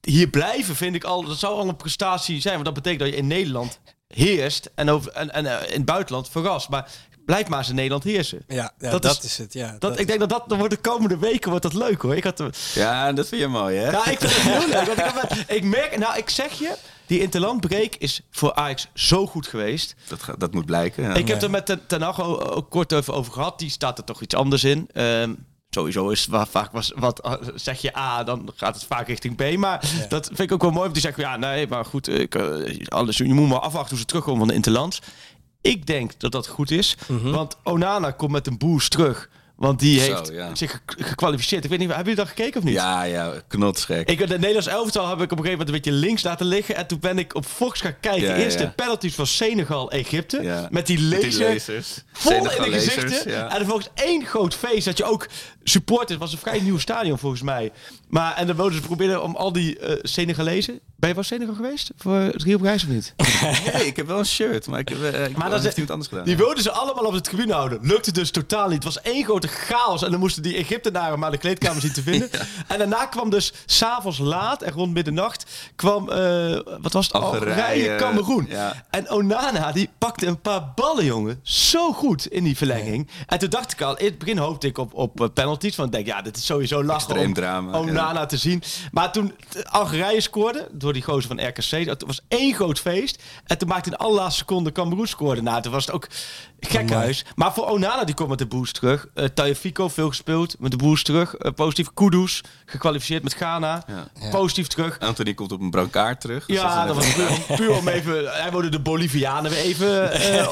hier 0.00 0.28
blijven 0.28 0.76
vind 0.76 0.94
ik 0.94 1.04
al, 1.04 1.24
dat 1.24 1.38
zou 1.38 1.54
al 1.58 1.68
een 1.68 1.76
prestatie 1.76 2.40
zijn. 2.40 2.54
Want 2.54 2.64
dat 2.64 2.74
betekent 2.74 3.00
dat 3.00 3.10
je 3.10 3.16
in 3.16 3.26
Nederland 3.26 3.78
heerst 4.08 4.70
en, 4.74 4.90
over, 4.90 5.12
en, 5.12 5.32
en 5.32 5.46
eh, 5.46 5.66
in 5.68 5.76
het 5.76 5.84
buitenland 5.84 6.28
verrast. 6.30 6.68
Maar 6.68 6.90
blijf 7.24 7.48
maar 7.48 7.58
eens 7.58 7.68
in 7.68 7.74
Nederland 7.74 8.04
heersen. 8.04 8.42
Ja, 8.48 8.72
ja, 8.78 8.90
dat 8.90 9.02
dat, 9.02 9.18
is- 9.18 9.24
is, 9.24 9.38
het. 9.38 9.52
Ja, 9.52 9.76
Dat, 9.78 9.98
ik 9.98 10.06
denk 10.06 10.20
dat 10.20 10.28
dat 10.28 10.48
dan 10.48 10.58
wordt 10.58 10.74
de 10.74 10.80
komende 10.80 11.18
weken 11.18 11.48
wordt 11.50 11.62
dat 11.64 11.74
leuk 11.74 12.02
hoor. 12.02 12.16
Ik 12.16 12.24
had, 12.24 12.42
Ja, 12.74 13.12
dat 13.12 13.28
vind 13.28 13.40
je 13.40 13.46
mooi, 13.48 13.76
hè? 13.76 13.90
ja, 13.90 14.06
ik 14.06 14.18
vind 14.18 14.32
het 14.34 14.42
heel 14.42 14.68
leuk. 14.74 14.86
Want 14.86 14.98
ik, 14.98 15.04
heb- 15.38 15.50
ik 15.50 15.64
merk, 15.64 15.98
nou 15.98 16.16
ik 16.18 16.30
zeg 16.30 16.52
je, 16.58 16.74
die 17.12 17.20
interlandbreek 17.20 17.96
is 17.96 18.20
voor 18.30 18.54
Ajax 18.54 18.88
zo 18.94 19.26
goed 19.26 19.46
geweest. 19.46 19.94
Dat, 20.08 20.22
gaat- 20.22 20.40
dat 20.40 20.52
moet 20.54 20.66
blijken. 20.66 21.02
ja. 21.02 21.14
Ik 21.14 21.28
heb 21.28 21.42
er 21.42 21.50
met 21.50 21.66
Ten, 21.66 21.80
Ten 21.86 22.02
Hag 22.02 22.22
o- 22.22 22.38
ook 22.40 22.70
kort 22.70 22.92
over, 22.92 23.14
over 23.14 23.32
gehad. 23.32 23.58
Die 23.58 23.70
staat 23.70 23.98
er 23.98 24.04
toch 24.04 24.22
iets 24.22 24.34
anders 24.34 24.64
in. 24.64 24.88
Ehm, 24.92 25.34
sowieso 25.70 26.08
is 26.08 26.20
het 26.20 26.30
wa- 26.30 26.46
vaak 26.46 26.72
was, 26.72 26.92
wat 26.96 27.20
eh, 27.20 27.32
zeg 27.54 27.80
je 27.80 27.96
A, 27.96 28.24
dan 28.24 28.50
gaat 28.56 28.74
het 28.74 28.84
vaak 28.84 29.06
richting 29.06 29.36
B. 29.36 29.56
Maar 29.56 29.90
dat 30.08 30.26
vind 30.26 30.40
ik 30.40 30.52
ook 30.52 30.60
wel 30.62 30.70
mooi. 30.70 30.82
Want 30.82 30.92
die 30.92 31.02
zeggen 31.02 31.22
ja, 31.22 31.36
nee, 31.36 31.66
maar 31.66 31.84
goed, 31.84 32.08
ik, 32.08 32.34
eh, 32.34 32.86
alles, 32.88 33.16
je 33.16 33.34
moet 33.34 33.48
maar 33.48 33.58
afwachten 33.60 33.90
hoe 33.90 33.98
ze 33.98 34.04
terugkomen 34.04 34.38
van 34.38 34.48
de 34.48 34.54
Interlands. 34.54 34.98
Ik 35.60 35.86
denk 35.86 36.20
dat 36.20 36.32
dat 36.32 36.46
goed 36.46 36.70
is. 36.70 36.96
Want 37.22 37.56
Onana 37.64 38.10
komt 38.10 38.32
met 38.32 38.46
een 38.46 38.58
boost 38.58 38.90
terug. 38.90 39.28
Want 39.62 39.78
die 39.78 40.00
Zo, 40.00 40.14
heeft 40.14 40.30
ja. 40.32 40.54
zich 40.54 40.80
ge- 40.86 41.04
gekwalificeerd. 41.04 41.64
Ik 41.64 41.70
weet 41.70 41.78
niet, 41.78 41.88
hebben 41.88 42.06
jullie 42.06 42.20
dat 42.24 42.28
gekeken 42.28 42.58
of 42.60 42.64
niet? 42.66 42.74
Ja, 42.74 43.02
ja, 43.02 43.32
knotsgek. 43.48 44.10
Ik, 44.10 44.18
de 44.18 44.26
Nederlands 44.38 44.66
elftal 44.66 45.08
heb 45.08 45.20
ik 45.20 45.32
op 45.32 45.38
een 45.38 45.44
gegeven 45.44 45.58
moment 45.58 45.68
een 45.68 45.74
beetje 45.92 46.06
links 46.06 46.22
laten 46.22 46.46
liggen. 46.46 46.76
En 46.76 46.86
toen 46.86 46.98
ben 47.00 47.18
ik 47.18 47.34
op 47.34 47.44
Fox 47.44 47.80
gaan 47.80 47.94
kijken. 48.00 48.28
Ja, 48.28 48.34
Eerst 48.36 48.58
ja. 48.58 48.64
de 48.64 48.70
penalties 48.70 49.14
van 49.14 49.26
Senegal, 49.26 49.90
Egypte. 49.90 50.42
Ja. 50.42 50.68
Met 50.70 50.86
die 50.86 51.00
Met 51.00 51.38
laser. 51.38 51.84
Vol 52.12 52.32
in 52.36 52.42
de 52.42 52.72
gezichten. 52.72 53.30
ja. 53.30 53.48
En 53.50 53.56
vervolgens 53.56 53.88
één 53.94 54.24
groot 54.26 54.54
feest. 54.54 54.84
Dat 54.84 54.96
je 54.98 55.04
ook 55.04 55.28
supporters. 55.62 56.10
Het 56.10 56.18
was 56.20 56.32
een 56.32 56.38
vrij 56.38 56.60
nieuw 56.60 56.78
stadion 56.78 57.18
volgens 57.18 57.42
mij. 57.42 57.72
Maar, 58.12 58.34
en 58.36 58.46
dan 58.46 58.56
wilden 58.56 58.74
ze 58.74 58.80
proberen 58.80 59.22
om 59.22 59.36
al 59.36 59.52
die 59.52 59.78
eh 59.78 59.98
Senegalezen. 60.02 60.80
Ben 60.96 61.08
je 61.08 61.14
wel 61.14 61.24
Senegal 61.24 61.54
geweest? 61.54 61.90
Voor 61.96 62.14
het 62.16 62.42
Rio 62.42 62.58
Prijs 62.58 62.82
of 62.82 62.88
niet? 62.88 63.14
Nee, 63.72 63.86
ik 63.86 63.96
heb 63.96 64.06
wel 64.06 64.18
een 64.18 64.26
shirt, 64.26 64.66
maar 64.66 64.78
ik 64.78 64.88
heb, 64.88 65.02
eh, 65.02 65.24
ik 65.24 65.36
Maar 65.36 65.50
dat 65.50 65.62
heeft 65.62 65.72
iemand 65.72 65.90
anders 65.90 66.08
gedaan. 66.08 66.24
Die 66.24 66.36
wilden 66.36 66.62
ze 66.62 66.70
allemaal 66.70 67.04
op 67.04 67.12
de 67.12 67.20
tribune 67.20 67.52
houden. 67.52 67.78
Lukte 67.82 68.12
dus 68.12 68.30
totaal 68.30 68.64
niet. 68.64 68.74
Het 68.74 68.84
was 68.84 69.00
één 69.00 69.24
grote 69.24 69.48
chaos. 69.48 70.02
En 70.02 70.10
dan 70.10 70.20
moesten 70.20 70.42
die 70.42 70.56
Egyptenaren 70.56 71.18
maar 71.18 71.30
de 71.30 71.38
kleedkamer 71.38 71.80
zien 71.80 71.92
te 71.92 72.02
vinden. 72.02 72.30
En 72.68 72.78
daarna 72.78 73.06
kwam 73.06 73.30
dus 73.30 73.52
s'avonds 73.66 74.18
laat 74.18 74.62
en 74.62 74.72
rond 74.72 74.92
middernacht 74.92 75.70
kwam, 75.76 76.10
eh, 76.10 76.58
wat 76.80 76.92
was 76.92 77.06
het? 77.06 77.14
Algerije, 77.14 77.62
Algerije, 77.62 77.96
Cameroen. 77.96 78.46
ja. 78.48 78.84
En 78.90 79.10
Onana, 79.10 79.72
die 79.72 79.88
pakte 79.98 80.26
een 80.26 80.40
paar 80.40 80.72
ballen, 80.74 81.04
jongen. 81.04 81.40
Zo 81.42 81.92
goed 81.92 82.26
in 82.26 82.44
die 82.44 82.56
verlenging. 82.56 83.08
En 83.26 83.38
toen 83.38 83.50
dacht 83.50 83.72
ik 83.72 83.80
al, 83.80 83.98
in 83.98 84.04
het 84.04 84.18
begin 84.18 84.38
hoopte 84.38 84.66
ik 84.66 84.78
op, 84.78 84.94
op 84.94 85.20
eh, 85.20 85.26
penalties. 85.34 85.76
Want 85.76 85.88
ik 85.88 85.94
denk, 85.94 86.16
ja, 86.16 86.22
dit 86.22 86.36
is 86.36 86.46
sowieso 86.46 86.84
lastig 86.84 87.10
Extreem 87.16 87.34
drama, 87.34 87.78
Onana 87.78 88.01
te 88.26 88.36
zien. 88.36 88.62
Maar 88.92 89.12
toen 89.12 89.34
eh, 89.52 89.62
Algerije 89.62 90.20
scoorde, 90.20 90.68
door 90.72 90.92
die 90.92 91.02
gozer 91.02 91.36
van 91.36 91.46
RKC, 91.46 91.86
dat 91.86 92.04
was 92.06 92.20
één 92.28 92.54
groot 92.54 92.78
feest. 92.78 93.22
En 93.46 93.58
toen 93.58 93.68
maakte 93.68 93.90
in 93.90 93.96
de 93.98 94.04
allerlaatste 94.04 94.38
seconde 94.38 94.72
Cameroen 94.72 95.06
scoorde. 95.06 95.42
Nou, 95.42 95.62
toen 95.62 95.72
was 95.72 95.86
het 95.86 95.94
ook 95.94 96.08
gekhuis. 96.60 97.24
Maar 97.34 97.52
voor 97.52 97.66
Onana, 97.66 98.04
die 98.04 98.14
komt 98.14 98.28
met 98.28 98.38
de 98.38 98.46
boost 98.46 98.74
terug. 98.74 99.06
Uh, 99.14 99.24
Tagliafico, 99.24 99.88
veel 99.88 100.08
gespeeld, 100.08 100.56
met 100.58 100.70
de 100.70 100.76
boost 100.76 101.04
terug. 101.04 101.34
Eh, 101.34 101.52
positief. 101.52 101.88
Kudus, 101.94 102.40
gekwalificeerd 102.66 103.22
met 103.22 103.34
Ghana. 103.34 103.84
Ja. 103.86 104.28
Positief 104.30 104.66
terug. 104.66 104.98
Anthony 104.98 105.34
komt 105.34 105.52
op 105.52 105.60
een 105.60 105.70
brancard 105.70 106.20
terug. 106.20 106.46
dus 106.46 106.56
Ja, 106.56 106.86
dat 106.86 106.96
was 106.96 107.14
puur, 107.14 107.56
puur 107.56 107.76
om 107.76 107.88
even... 107.88 108.32
Hij 108.32 108.50
wilde 108.50 108.68
de 108.68 108.80
Bolivianen 108.80 109.50
weer 109.50 109.60
even, 109.60 110.12
eh, 110.12 110.48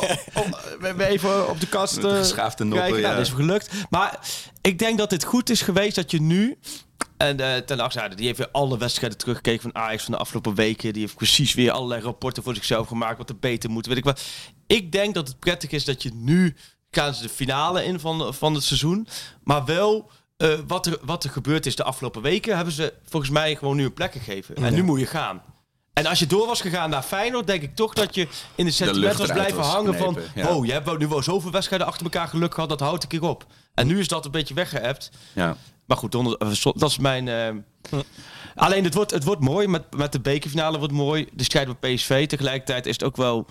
weer 0.96 1.00
even 1.00 1.48
op 1.48 1.60
de 1.60 1.66
kast 1.66 2.00
de 2.00 2.08
eh, 2.08 2.16
geschaafde 2.16 2.64
noppen. 2.64 2.90
Nou, 2.90 3.00
ja. 3.00 3.10
dat 3.10 3.26
is 3.26 3.32
gelukt. 3.32 3.70
Maar 3.90 4.18
ik 4.60 4.78
denk 4.78 4.98
dat 4.98 5.10
het 5.10 5.24
goed 5.24 5.50
is 5.50 5.62
geweest 5.62 5.94
dat 5.94 6.10
je 6.10 6.20
nu... 6.20 6.58
En 7.20 7.40
eh 7.40 7.56
ten 7.56 7.78
Hag 7.78 7.92
die 7.92 8.26
heeft 8.26 8.38
weer 8.38 8.48
alle 8.52 8.78
wedstrijden 8.78 9.18
teruggekeken 9.18 9.62
van 9.62 9.82
Ajax 9.82 10.02
van 10.02 10.12
de 10.12 10.18
afgelopen 10.18 10.54
weken. 10.54 10.92
Die 10.92 11.02
heeft 11.02 11.16
precies 11.16 11.54
weer 11.54 11.70
allerlei 11.70 12.02
rapporten 12.02 12.42
voor 12.42 12.54
zichzelf 12.54 12.88
gemaakt 12.88 13.18
wat 13.18 13.28
er 13.28 13.38
beter 13.38 13.70
moet. 13.70 13.86
Weet 13.86 13.96
ik 13.96 14.04
wat. 14.04 14.22
Ik 14.66 14.92
denk 14.92 15.14
dat 15.14 15.28
het 15.28 15.38
prettig 15.38 15.70
is 15.70 15.84
dat 15.84 16.02
je 16.02 16.10
nu 16.14 16.56
gaan 16.90 17.14
ze 17.14 17.22
de 17.22 17.28
finale 17.28 17.84
in 17.84 18.00
van, 18.00 18.34
van 18.34 18.54
het 18.54 18.62
seizoen. 18.62 19.08
Maar 19.44 19.64
wel 19.64 20.10
eh, 20.36 20.48
wat, 20.66 20.86
er, 20.86 20.98
wat 21.02 21.24
er 21.24 21.30
gebeurd 21.30 21.66
is 21.66 21.76
de 21.76 21.84
afgelopen 21.84 22.22
weken, 22.22 22.56
hebben 22.56 22.74
ze 22.74 22.92
volgens 23.04 23.32
mij 23.32 23.56
gewoon 23.56 23.76
nu 23.76 23.84
een 23.84 23.94
plek 23.94 24.12
gegeven. 24.12 24.56
En 24.56 24.74
nu 24.74 24.82
moet 24.82 25.00
je 25.00 25.06
gaan. 25.06 25.42
En 25.92 26.06
als 26.06 26.18
je 26.18 26.26
door 26.26 26.46
was 26.46 26.60
gegaan 26.60 26.90
naar 26.90 27.02
Feyenoord, 27.02 27.46
denk 27.46 27.62
ik 27.62 27.74
toch 27.74 27.94
dat 27.94 28.14
je 28.14 28.28
in 28.54 28.64
de 28.64 28.70
sentiment 28.70 29.16
was 29.16 29.32
blijven 29.32 29.56
was 29.56 29.66
hangen 29.66 29.94
van... 29.94 30.18
ja. 30.34 30.48
Oh, 30.48 30.66
je 30.66 30.72
hebt 30.72 30.98
nu 30.98 31.08
wel 31.08 31.22
zoveel 31.22 31.50
wedstrijden 31.50 31.86
achter 31.86 32.04
elkaar 32.04 32.28
geluk 32.28 32.54
gehad, 32.54 32.68
dat 32.68 32.80
houdt 32.80 33.02
een 33.02 33.08
keer 33.08 33.22
op. 33.22 33.46
En 33.74 33.86
nu 33.86 33.98
is 33.98 34.08
dat 34.08 34.24
een 34.24 34.30
beetje 34.30 34.54
weggeëpt. 34.54 35.10
Ja. 35.32 35.56
Maar 35.90 35.98
goed, 35.98 36.14
eh, 36.14 36.72
dat 36.74 36.90
is 36.90 36.98
mijn... 36.98 37.28
eh, 37.28 37.98
Alleen, 38.54 38.84
het 38.84 38.94
wordt, 38.94 39.10
het 39.10 39.24
wordt 39.24 39.40
mooi. 39.40 39.66
Met, 39.66 39.96
met 39.96 40.12
de 40.12 40.20
bekerfinale 40.20 40.78
wordt 40.78 40.92
mooi. 40.92 41.26
De 41.32 41.44
strijd 41.44 41.66
met 41.66 41.80
PSV. 41.80 42.26
Tegelijkertijd 42.26 42.86
is 42.86 42.92
het 42.92 43.04
ook 43.04 43.16
wel 43.16 43.46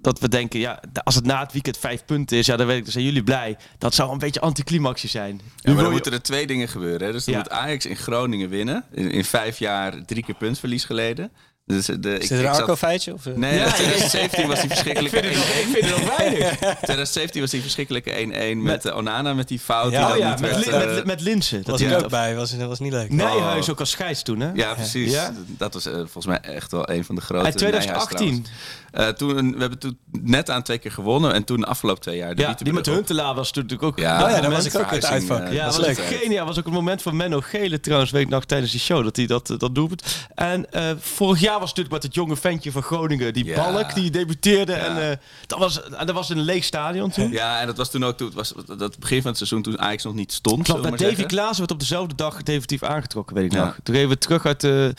dat 0.00 0.18
we 0.18 0.28
denken... 0.28 0.60
Ja, 0.60 0.80
als 1.04 1.14
het 1.14 1.24
na 1.24 1.40
het 1.40 1.52
weekend 1.52 1.78
vijf 1.78 2.04
punten 2.04 2.36
is... 2.38 2.46
Ja, 2.46 2.56
dan 2.56 2.66
weet 2.66 2.76
ik, 2.76 2.82
dan 2.82 2.92
zijn 2.92 3.04
jullie 3.04 3.22
blij. 3.22 3.56
Dat 3.78 3.94
zou 3.94 4.12
een 4.12 4.18
beetje 4.18 4.40
anticlimaxje 4.40 5.08
zijn. 5.08 5.40
Ja, 5.56 5.72
maar 5.72 5.82
dan 5.82 5.92
moeten 5.92 6.12
er 6.12 6.22
twee 6.22 6.46
dingen 6.46 6.68
gebeuren. 6.68 7.06
Hè? 7.06 7.12
Dus 7.12 7.24
dan 7.24 7.34
Ja. 7.34 7.40
moet 7.40 7.50
Ajax 7.50 7.86
in 7.86 7.96
Groningen 7.96 8.48
winnen. 8.48 8.84
In, 8.92 9.10
in 9.10 9.24
vijf 9.24 9.58
jaar 9.58 10.04
drie 10.06 10.22
keer 10.24 10.34
puntverlies 10.34 10.84
geleden. 10.84 11.32
Dus, 11.68 11.88
eh, 11.88 11.96
de, 12.00 12.14
ik, 12.14 12.22
Is 12.22 12.30
er 12.30 12.38
ik 12.40 12.46
een 12.46 12.52
zat- 12.54 12.60
Arco-feitje? 12.62 13.12
Of, 13.14 13.26
eh? 13.26 13.34
Nee, 13.34 13.54
Ja, 13.58 13.64
in 13.66 13.72
2017 13.72 14.46
was 14.52 14.60
die 14.60 14.68
verschrikkelijke 14.68 15.22
1-1. 15.22 15.26
ik 15.26 15.66
vind 15.72 15.84
het 15.84 15.96
nog 16.06 16.16
weinig. 16.16 16.56
2017 16.58 17.40
was 17.40 17.50
die 17.50 17.60
verschrikkelijke 17.60 18.10
1-1 18.54 18.56
met 18.62 18.84
eh, 18.84 18.96
Onana 18.96 19.34
met 19.34 19.48
die 19.48 19.58
fout. 19.58 19.90
Ja, 19.92 19.98
die 19.98 20.00
dan 20.06 20.12
Oh 20.12 20.18
ja, 20.18 20.30
niet 20.30 20.40
met, 20.40 20.70
werd, 20.70 20.86
eh, 20.88 20.94
met, 20.94 21.04
met 21.04 21.20
Linsen. 21.20 21.56
was 21.56 21.66
Dat 21.66 21.80
ik 21.80 21.86
hij- 21.88 21.98
ook 22.04 22.08
bij. 22.10 22.36
Was, 22.36 22.56
was 22.56 22.78
niet 22.78 22.92
leuk. 22.92 23.10
Nijhuis 23.12 23.70
ook 23.70 23.80
als 23.80 23.90
scheids 23.90 24.22
toen, 24.22 24.40
hè? 24.40 24.50
Ja, 24.54 24.74
precies. 24.74 25.12
Ja? 25.12 25.32
Dat 25.46 25.74
was 25.74 25.82
volgens 25.84 26.26
mij 26.26 26.40
echt 26.40 26.70
wel 26.72 26.90
een 26.90 27.04
van 27.04 27.14
de 27.14 27.20
grote. 27.20 27.44
Uit 27.44 27.56
2018. 27.56 28.18
Nijhuis 28.26 28.42
trouwens. 28.42 28.76
Eh, 28.92 29.08
toen, 29.08 29.52
we 29.54 29.60
hebben 29.60 29.78
toen 29.78 29.98
net 30.22 30.50
aan 30.50 30.62
twee 30.62 30.78
keer 30.78 30.90
gewonnen. 30.92 31.32
En 31.34 31.44
toen 31.44 31.60
de 31.60 31.66
afgelopen 31.66 32.02
twee 32.02 32.16
jaar. 32.16 32.34
de 32.34 32.42
Ja, 32.42 32.54
die 32.62 32.72
met. 32.72 32.86
Huntelaar 32.86 33.34
was 33.34 33.50
toen 33.50 33.62
natuurlijk 33.62 33.88
ook... 33.92 33.98
Ja, 33.98 34.24
Oh 34.24 34.30
ja, 34.30 34.40
daar 34.40 34.50
was 34.50 34.64
ik 34.64 34.74
ook 34.78 34.90
het 34.90 35.04
uitvak. 35.04 35.38
Ja, 35.38 35.64
dat 35.64 35.74
dat 35.76 35.86
was 35.86 35.96
leuk. 35.96 36.06
geniaal. 36.20 36.46
was 36.46 36.58
ook 36.58 36.66
een 36.66 36.72
moment 36.72 37.02
van 37.02 37.16
Menno 37.16 37.40
Gele 37.40 37.80
trouwens, 37.80 38.10
week 38.10 38.28
nog 38.28 38.44
tijdens 38.44 38.70
die 38.70 38.80
show, 38.80 39.04
dat 39.04 39.16
hij 39.16 39.26
dat, 39.26 39.54
dat 39.58 39.74
doelpunt. 39.74 40.02
En 40.34 40.72
eh, 40.72 40.82
vorig 41.00 41.40
jaar 41.40 41.57
was 41.58 41.68
het 41.68 41.78
natuurlijk 41.78 41.94
met 41.94 42.02
het 42.02 42.14
jonge 42.14 42.36
ventje 42.36 42.72
van 42.72 42.82
Groningen, 42.82 43.32
die 43.32 43.44
Ja. 43.44 43.72
Balk, 43.72 43.94
die 43.94 44.10
debuteerde. 44.10 44.72
Ja. 44.72 44.78
En, 44.78 45.10
eh, 45.10 45.16
dat, 45.46 45.58
was, 45.58 45.82
en 45.82 46.06
dat 46.06 46.14
was 46.14 46.28
een 46.28 46.40
leeg 46.40 46.64
stadion 46.64 47.10
toen. 47.10 47.30
Ja, 47.30 47.60
en 47.60 47.66
dat 47.66 47.76
was 47.76 47.90
toen 47.90 48.04
ook 48.04 48.16
toen, 48.16 48.26
het 48.26 48.36
was 48.36 48.52
dat 48.78 48.98
begin 48.98 49.18
van 49.18 49.28
het 49.28 49.36
seizoen 49.36 49.62
toen 49.62 49.78
Ajax 49.78 50.04
nog 50.04 50.14
niet 50.14 50.32
stond. 50.32 50.62
Klopt, 50.62 50.82
maar 50.82 50.96
Davy. 50.96 51.24
Klaassen 51.24 51.58
werd 51.58 51.70
op 51.70 51.80
dezelfde 51.80 52.14
dag 52.14 52.42
definitief 52.42 52.82
aangetrokken, 52.82 53.34
weet 53.36 53.44
ik 53.52 53.58
nog. 53.58 53.76
Toen 53.82 53.94
gingen 53.94 54.10
we 54.10 54.18
terug 54.18 54.46
uit 54.46 54.60
de... 54.60 54.94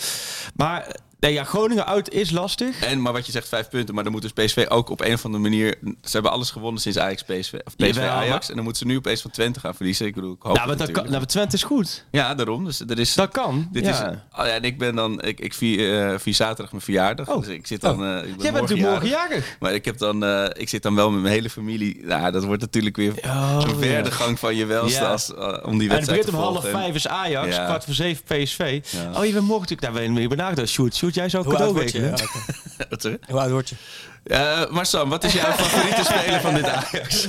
Maar 0.56 0.96
Nee, 1.20 1.34
ja, 1.34 1.44
Groningen 1.44 1.86
uit 1.86 2.10
is 2.14 2.32
lastig. 2.32 2.80
En, 2.82 3.02
maar 3.02 3.14
wat 3.14 3.26
je 3.26 3.32
zegt, 3.32 3.48
vijf 3.48 3.70
punten. 3.70 3.94
Maar 3.96 4.04
dan 4.04 4.14
moet 4.14 4.22
dus 4.22 4.32
PSV 4.32 4.66
ook 4.70 4.90
op 4.90 5.02
een 5.02 5.14
of 5.14 5.26
andere 5.26 5.44
manier... 5.44 5.76
Ze 5.84 6.10
hebben 6.12 6.32
alles 6.32 6.52
gewonnen 6.52 6.82
sinds 6.82 6.98
Ajax 6.98 7.24
PSV. 7.24 7.54
Of 7.66 7.76
PSV 7.76 7.96
Jawel, 7.96 8.10
Ajax. 8.10 8.30
maar- 8.30 8.50
En 8.50 8.56
dan 8.56 8.64
moeten 8.64 8.82
ze 8.82 8.88
nu 8.88 8.98
opeens 8.98 9.22
van 9.22 9.32
Twente 9.32 9.60
gaan 9.60 9.76
verliezen. 9.76 10.06
Ik 10.06 10.16
bedoel, 10.16 10.34
ik 10.34 10.42
hoop 10.42 10.56
Nou, 10.56 10.68
maar 10.68 10.78
dat 10.78 10.92
kan, 10.92 11.10
nou, 11.12 11.26
Twente 11.26 11.56
is 11.56 11.64
goed. 11.64 12.06
Ja, 12.12 12.36
daarom. 12.36 12.66
Dus 12.66 12.80
er 12.80 13.00
is... 13.00 13.14
Dat 13.14 13.32
kan. 13.32 13.68
Dit 13.72 13.86
ja. 13.86 13.92
is, 13.92 14.18
oh 14.40 14.46
ja, 14.46 14.52
en 14.54 14.64
ik 14.64 14.78
ben 14.78 14.96
dan, 14.96 15.22
ik, 15.22 15.40
ik 15.40 15.54
vier, 15.54 16.20
vier 16.20 16.34
zaterdag 16.34 16.72
mijn 16.72 16.84
verjaardag. 16.84 17.28
Oh. 17.30 17.38
Dus 17.40 17.48
ik 17.48 17.68
zit 17.68 17.82
dan, 17.82 18.04
eh, 18.06 18.18
ik 18.18 18.22
ben 18.24 18.28
Jij 18.44 18.52
bent 18.52 18.54
natuurlijk 18.62 18.90
morgen 18.90 19.10
jarig. 19.10 19.58
Maar 19.60 19.74
ik, 19.74 19.86
heb 19.86 19.98
dan, 19.98 20.24
eh, 20.24 20.46
ik 20.54 20.70
zit 20.70 20.84
dan 20.84 20.96
wel 20.96 21.12
met 21.12 21.22
mijn 21.22 21.34
hele 21.34 21.50
familie. 21.50 22.06
Nou, 22.06 22.32
dat 22.32 22.44
wordt 22.44 22.62
natuurlijk 22.62 22.96
weer 22.96 23.14
Oh, 23.26 23.60
zo'n 23.62 23.70
ja. 23.70 23.76
verdergang 23.76 24.40
van 24.40 24.56
je 24.56 24.66
welste 24.66 25.02
Ja. 25.02 25.12
als, 25.12 25.34
om 25.34 25.40
die 25.42 25.54
En 25.54 25.66
het 25.66 25.80
wedstrijd 25.90 26.08
begint 26.08 26.28
om 26.30 26.42
half 26.54 26.70
vijf 26.70 26.96
is 26.96 27.08
Ajax, 27.08 27.56
Ja. 27.56 27.66
kwart 27.66 27.86
voor 27.86 27.94
zeven 27.94 28.24
PSV. 28.24 28.80
Ja. 28.92 29.20
Oh, 29.20 29.26
je 29.26 29.32
bent 29.34 29.46
morgen 29.48 29.68
natuurlijk... 29.70 29.82
Daar 29.82 29.92
ben 30.14 30.22
je 30.22 30.28
benaderd. 30.28 30.70
Sjoerd, 30.70 30.96
Sjoerd, 31.12 31.16
jij 31.16 31.30
zou 31.30 31.44
een 31.46 31.50
Hoe 31.52 31.60
oud 31.60 31.74
cadeau 31.74 31.74
word 31.74 31.92
je? 31.92 32.10
rekenen. 32.10 32.18
Ja, 32.18 32.84
oké. 32.84 32.88
Wat 32.90 33.02
zeg 33.02 33.12
je? 33.12 33.20
Hoe 33.32 33.40
oud 33.40 33.52
word 33.52 33.70
je? 33.70 33.76
Eh, 34.24 34.70
maar 34.70 34.86
Sam, 34.86 35.10
wat 35.10 35.24
is 35.24 35.34
jouw 35.34 35.52
favoriete 35.62 36.04
speler 36.04 36.42
van 36.42 36.54
dit 36.54 36.64
Ajax? 36.66 37.28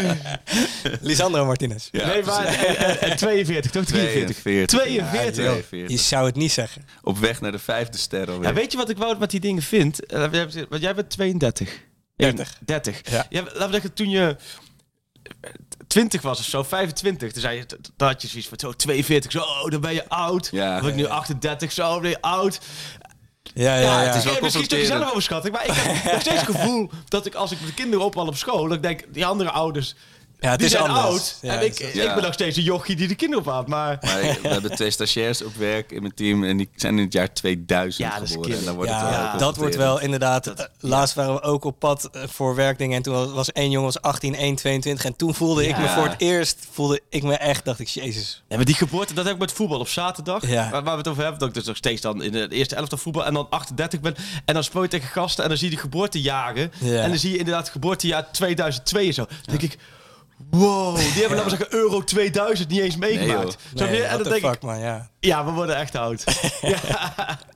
Lisandro 1.00 1.44
Martinez. 1.46 1.88
Ja, 1.90 2.06
nee, 2.06 2.22
maar 2.24 2.44
eh, 2.44 3.10
eh, 3.10 3.16
42, 3.16 3.70
toch? 3.70 3.84
43. 3.84 4.36
42. 4.36 4.78
42. 4.80 5.44
Ja, 5.44 5.50
Je 5.52 5.62
42. 5.62 6.00
zou 6.00 6.26
het 6.26 6.34
niet 6.36 6.52
zeggen. 6.52 6.84
Op 7.02 7.18
weg 7.18 7.40
naar 7.40 7.52
de 7.52 7.58
vijfde 7.58 7.98
ster 7.98 8.30
alweer. 8.30 8.48
Ja, 8.48 8.54
weet 8.54 8.72
je 8.72 8.78
wat 8.78 8.90
ik 8.90 8.96
wou 8.98 9.18
met 9.18 9.30
die 9.30 9.40
dingen 9.40 9.62
vind? 9.62 10.06
Eh, 10.06 10.18
jij 10.20 10.30
bent- 10.30 10.66
Want 10.68 10.82
jij 10.82 10.94
bent 10.94 11.10
32. 11.10 11.78
30. 12.16 12.58
30. 12.64 13.00
Ja. 13.10 13.26
Ja, 13.28 13.42
laten 13.42 13.66
we 13.66 13.72
zeggen, 13.72 13.92
toen 13.92 14.10
je 14.10 14.36
eh, 15.40 15.50
20 15.90 16.22
was 16.22 16.38
of 16.38 16.44
zo, 16.44 16.62
25, 16.62 17.32
toen 17.32 17.40
zei 17.42 17.56
je, 17.56 17.64
t- 17.64 17.68
toen 17.68 18.08
had 18.08 18.22
je 18.22 18.28
zoiets 18.28 18.48
van 18.48 18.58
zo 18.58 18.72
42, 18.72 19.32
zo, 19.32 19.38
oh, 19.40 19.70
dan 19.70 19.80
ben 19.80 19.94
je 19.94 20.08
oud. 20.08 20.48
Ja. 20.52 20.72
Dan 20.72 20.80
ben 20.80 20.90
ik 20.90 20.96
nu 20.96 21.06
38, 21.06 21.72
zo, 21.72 22.00
ben 22.00 22.10
je 22.10 22.20
oud. 22.20 22.60
Ja, 23.54 23.74
ja, 23.76 23.80
ja. 23.80 24.06
het 24.06 24.14
is 24.14 24.24
wel 24.24 24.32
misschien 24.40 24.40
toch 24.42 24.52
confronterend. 24.52 24.86
zelf 24.86 25.10
overschatting, 25.10 25.54
maar 25.54 25.66
ik 25.66 25.72
heb 25.74 26.04
nog 26.12 26.20
steeds 26.20 26.40
het 26.46 26.56
gevoel 26.56 26.90
dat 27.08 27.26
ik 27.26 27.34
als 27.34 27.50
ik 27.52 27.58
met 27.58 27.68
de 27.68 27.74
kinderen 27.74 28.04
ophaal 28.04 28.26
op 28.26 28.36
school, 28.36 28.62
dat 28.62 28.72
ik 28.76 28.82
denk, 28.82 29.04
die 29.08 29.26
andere 29.26 29.50
ouders, 29.50 29.94
ja, 30.40 30.50
het 30.50 30.58
die 30.58 30.66
is 30.68 30.72
zijn 30.74 30.84
anders. 30.90 31.04
oud. 31.06 31.36
Ja, 31.42 31.58
en 31.58 31.64
ik, 31.64 31.78
Ja. 31.78 32.08
ik 32.08 32.14
ben 32.14 32.22
nog 32.22 32.32
steeds 32.32 32.56
een 32.56 32.62
jochie 32.62 32.96
die 32.96 33.08
de 33.08 33.14
kinderen 33.14 33.44
ophaalt, 33.44 33.66
maar... 33.66 33.98
Maar 34.00 34.20
ik- 34.22 34.38
we 34.42 34.48
hebben 34.48 34.74
twee 34.74 34.90
stagiairs 34.90 35.42
op 35.44 35.54
werk 35.54 35.92
in 35.92 36.00
mijn 36.02 36.14
team. 36.14 36.44
En 36.44 36.56
die 36.56 36.68
zijn 36.76 36.98
in 36.98 37.04
het 37.04 37.12
jaar 37.12 37.32
2000 37.32 38.08
Ja, 38.08 38.14
dat 38.18 38.22
is 38.28 38.30
geboren. 38.30 38.58
En 38.58 38.64
dan 38.64 38.74
wordt 38.74 38.90
ja, 38.90 38.96
het 39.22 39.30
wel 39.30 39.38
dat 39.38 39.56
wordt 39.56 39.76
wel 39.76 40.00
inderdaad. 40.00 40.46
eh, 40.46 40.64
Laatst 40.80 41.14
waren 41.14 41.34
we 41.34 41.42
ook 41.42 41.64
op 41.64 41.78
pad 41.78 42.08
eh, 42.12 42.22
voor 42.28 42.54
werkdingen. 42.54 42.96
En 42.96 43.02
toen 43.02 43.32
was- 43.32 43.52
één 43.52 43.70
jongen 43.70 43.86
was 43.92 44.00
18, 44.02 44.34
1, 44.34 44.54
22. 44.54 45.04
En 45.04 45.16
toen 45.16 45.34
voelde 45.34 45.66
ik 45.68 45.78
me 45.78 45.88
voor 45.88 46.04
het 46.04 46.14
eerst, 46.20 46.56
voelde 46.70 47.00
ik 47.08 47.22
me 47.22 47.34
echt, 47.36 47.64
dacht 47.64 47.78
ik, 47.80 47.88
jezus. 47.88 48.42
Ja, 48.48 48.56
maar 48.56 48.64
die 48.64 48.74
geboorte, 48.74 49.14
dat 49.14 49.24
heb 49.24 49.34
ik 49.34 49.40
met 49.40 49.52
voetbal 49.52 49.78
op 49.80 49.88
zaterdag. 49.88 50.46
Ja. 50.46 50.70
Waar, 50.70 50.82
waar 50.82 50.92
we 50.92 50.98
het 50.98 51.08
over 51.08 51.22
hebben, 51.22 51.38
dat 51.40 51.48
ik 51.48 51.54
dus 51.54 51.64
nog 51.64 51.76
steeds 51.76 52.00
dan 52.00 52.22
in 52.22 52.32
de 52.32 52.48
eerste 52.48 52.74
elftal 52.74 52.98
voetbal 52.98 53.24
en 53.26 53.34
dan 53.34 53.46
38 53.50 54.00
ben. 54.00 54.14
En 54.44 54.54
dan 54.54 54.64
speel 54.64 54.82
je 54.82 54.88
tegen 54.88 55.08
gasten 55.08 55.42
en 55.42 55.48
dan 55.48 55.58
zie 55.58 55.70
je 55.70 55.74
de 55.74 55.80
geboortejaren. 55.80 56.72
Ja. 56.78 57.02
En 57.02 57.08
dan 57.08 57.18
zie 57.18 57.30
je 57.32 57.38
inderdaad 57.38 57.62
het 57.62 57.72
geboortejaar 57.72 58.30
2002 58.32 59.06
en 59.06 59.14
zo. 59.14 59.24
Dan 59.26 59.56
denk 59.58 59.72
ik, 59.72 59.78
wow, 60.50 60.96
die 60.96 61.04
hebben, 61.06 61.44
we 61.44 61.50
zeggen, 61.50 61.74
Euro 61.74 62.04
2000 62.04 62.68
niet 62.68 62.80
eens 62.80 62.96
meegemaakt. 62.96 63.56
Nee, 63.74 64.02
en 64.02 64.14
dan 64.14 64.22
the 64.22 64.28
denk 64.28 64.44
fuck, 64.44 64.62
man, 64.62 64.78
ja. 64.78 64.96
ik, 65.20 65.28
ja, 65.28 65.44
we 65.44 65.50
worden 65.50 65.76
echt 65.76 65.94
oud. 65.96 66.24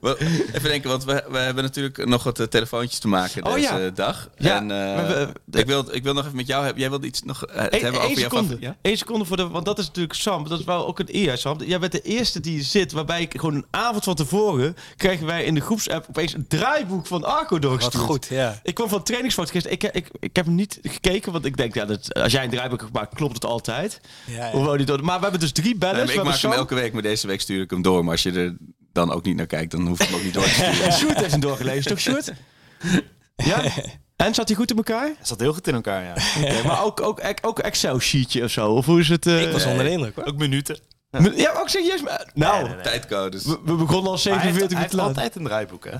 Wel, 0.01 0.17
Even 0.17 0.63
denken, 0.63 0.89
want 0.89 1.03
we, 1.03 1.23
we 1.29 1.37
hebben 1.37 1.63
natuurlijk 1.63 2.05
nog 2.05 2.23
wat 2.23 2.39
eh, 2.39 2.45
telefoontjes 2.47 2.99
te 2.99 3.07
maken 3.07 3.45
Oh, 3.45 3.53
deze 3.53 3.73
ja. 3.73 3.89
dag. 3.89 4.29
Ja, 4.37 4.55
en, 4.55 4.61
eh, 4.63 4.77
we 4.77 5.01
hebben- 5.01 5.35
ik, 5.51 5.65
wil, 5.65 5.85
ik 5.95 6.03
wil 6.03 6.13
nog 6.13 6.23
even 6.23 6.35
met 6.35 6.47
jou 6.47 6.63
hebben. 6.63 6.81
Jij 6.81 6.89
wilde 6.89 7.07
iets 7.07 7.21
nog 7.23 7.39
het 7.39 7.73
Eén 7.73 7.81
hebben 7.81 8.01
over 8.01 8.19
jouw 8.19 8.29
seconde. 8.29 8.57
ja? 8.59 8.75
Eén 8.81 8.97
seconde 8.97 9.25
voor 9.25 9.37
de. 9.37 9.47
Want 9.47 9.65
dat 9.65 9.79
is 9.79 9.85
natuurlijk 9.85 10.13
Sam. 10.13 10.49
Dat 10.49 10.59
is 10.59 10.65
wel 10.65 10.87
ook 10.87 10.99
een 10.99 11.07
eer, 11.15 11.37
Sam. 11.37 11.63
Jij 11.63 11.79
bent 11.79 11.91
de 11.91 12.01
eerste 12.01 12.39
die 12.39 12.63
zit. 12.63 12.91
Waarbij 12.91 13.21
ik 13.21 13.33
gewoon 13.39 13.55
een 13.55 13.65
avond 13.71 14.03
van 14.03 14.15
tevoren. 14.15 14.75
kregen 14.95 15.25
wij 15.25 15.43
in 15.43 15.53
de 15.55 15.61
groepsapp 15.61 16.05
opeens 16.09 16.33
een 16.33 16.47
draaiboek 16.47 17.07
van 17.07 17.23
Arco 17.23 17.53
Wat 17.53 17.61
doorgestuurd. 17.61 18.03
goed, 18.03 18.25
ja. 18.29 18.59
Ik 18.63 18.73
kwam 18.73 18.89
van 18.89 19.03
trainingsfoto 19.03 19.51
gisteren. 19.51 19.77
Ik, 19.81 19.83
ik, 19.93 20.07
ik 20.19 20.35
heb 20.35 20.45
hem 20.45 20.55
niet 20.55 20.79
gekeken, 20.81 21.31
want 21.31 21.45
ik 21.45 21.57
denk, 21.57 21.73
ja, 21.73 21.85
dat, 21.85 22.13
als 22.13 22.31
jij 22.31 22.43
een 22.43 22.49
draaiboek 22.49 22.74
gemaakt, 22.81 23.15
klopt 23.15 23.33
het 23.33 23.45
altijd. 23.45 24.01
Ja, 24.25 24.45
ja. 24.45 24.51
Hoewel 24.51 24.77
die 24.77 24.85
door, 24.85 25.03
maar 25.03 25.15
we 25.15 25.21
hebben 25.21 25.39
dus 25.39 25.51
drie 25.51 25.75
bellen. 25.77 26.09
ik 26.09 26.23
maak 26.23 26.35
hem 26.37 26.51
elke 26.51 26.75
week, 26.75 26.93
maar 26.93 27.01
deze 27.01 27.27
week 27.27 27.41
stuur 27.41 27.61
ik 27.61 27.69
hem 27.69 27.81
door. 27.81 28.03
Maar 28.03 28.11
als 28.11 28.23
je 28.23 28.31
er 28.31 28.55
dan 28.93 29.11
ook 29.11 29.23
niet 29.25 29.35
naar 29.35 29.45
kijkt, 29.45 29.71
dan 29.71 29.87
hoef 29.87 29.99
ik 30.01 30.07
hem 30.07 30.15
ook 30.17 30.23
niet 30.23 30.33
door 30.33 30.43
te 30.43 30.49
sturen. 30.73 30.93
Sjoerd 30.93 31.17
heeft 31.17 31.31
hem 31.31 31.39
doorgelezen, 31.39 31.91
toch 31.91 31.99
Sjoerd? 31.99 32.31
Ja? 33.35 33.61
En 34.15 34.33
zat 34.33 34.47
hij 34.47 34.57
goed 34.57 34.71
in 34.71 34.77
elkaar? 34.77 35.11
Zat 35.21 35.39
heel 35.39 35.53
goed 35.53 35.67
in 35.67 35.73
elkaar, 35.73 36.03
ja. 36.03 36.13
Oké, 36.43 36.67
maar 36.67 36.83
ook, 36.83 37.01
ook, 37.01 37.21
ook 37.41 37.59
Excel-sheetje 37.59 38.43
of 38.43 38.51
zo? 38.51 38.71
Of 38.71 38.85
hoe 38.85 38.99
is 38.99 39.09
het? 39.09 39.25
eh, 39.27 39.41
Ik 39.41 39.51
was 39.51 39.65
onder 39.65 39.83
de 39.83 39.89
indruk, 39.91 40.15
hoor. 40.15 40.25
Ook 40.25 40.37
minuten. 40.37 40.77
Ja, 41.35 41.53
ook 41.57 41.69
serieus. 41.69 42.01
Nou, 42.01 42.19
Nee, 42.33 42.63
nee, 42.63 42.73
nee. 42.75 42.83
Tijdcodes. 42.83 43.45
We, 43.45 43.59
we 43.65 43.73
begonnen 43.73 44.11
al 44.11 44.19
Maar 44.23 44.33
hij 44.33 44.51
heeft, 44.51 44.57
47 44.57 44.59
hij 44.59 44.77
minuten 44.77 44.97
laat. 44.97 45.07
altijd 45.07 45.35
een 45.35 45.43
draaiboek, 45.43 45.85
hè? 45.85 45.91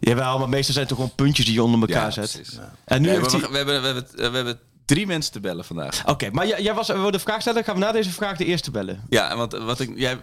Jawel, 0.00 0.38
maar 0.38 0.48
meestal 0.48 0.74
zijn 0.74 0.86
het 0.86 0.96
toch 0.96 1.04
gewoon 1.04 1.14
puntjes 1.26 1.44
die 1.46 1.54
je 1.54 1.62
onder 1.62 1.80
elkaar 1.88 2.04
Ja, 2.04 2.10
zet. 2.10 2.32
precies. 2.32 2.58
En 2.84 3.00
nu 3.02 3.08
Nee, 3.08 3.18
heeft 3.18 3.32
we 3.32 3.56
hebben, 3.56 3.80
we, 3.80 3.86
hebben, 3.86 4.06
we 4.30 4.36
hebben 4.36 4.58
drie 4.90 5.06
mensen 5.06 5.32
te 5.32 5.40
bellen 5.40 5.64
vandaag. 5.64 6.02
Oké, 6.06 6.30
maar 6.30 6.46
jij, 6.46 6.62
jij 6.62 6.74
was, 6.74 6.88
we 6.88 7.10
de 7.10 7.18
vraag 7.18 7.40
stellen. 7.40 7.64
Gaan 7.64 7.74
we 7.74 7.80
na 7.80 7.92
deze 7.92 8.10
vraag 8.10 8.36
de 8.36 8.44
eerste 8.44 8.70
bellen? 8.70 9.02
Ja, 9.08 9.36
want 9.36 9.52
wat 9.52 9.80
ik, 9.80 9.90
jij, 9.94 10.18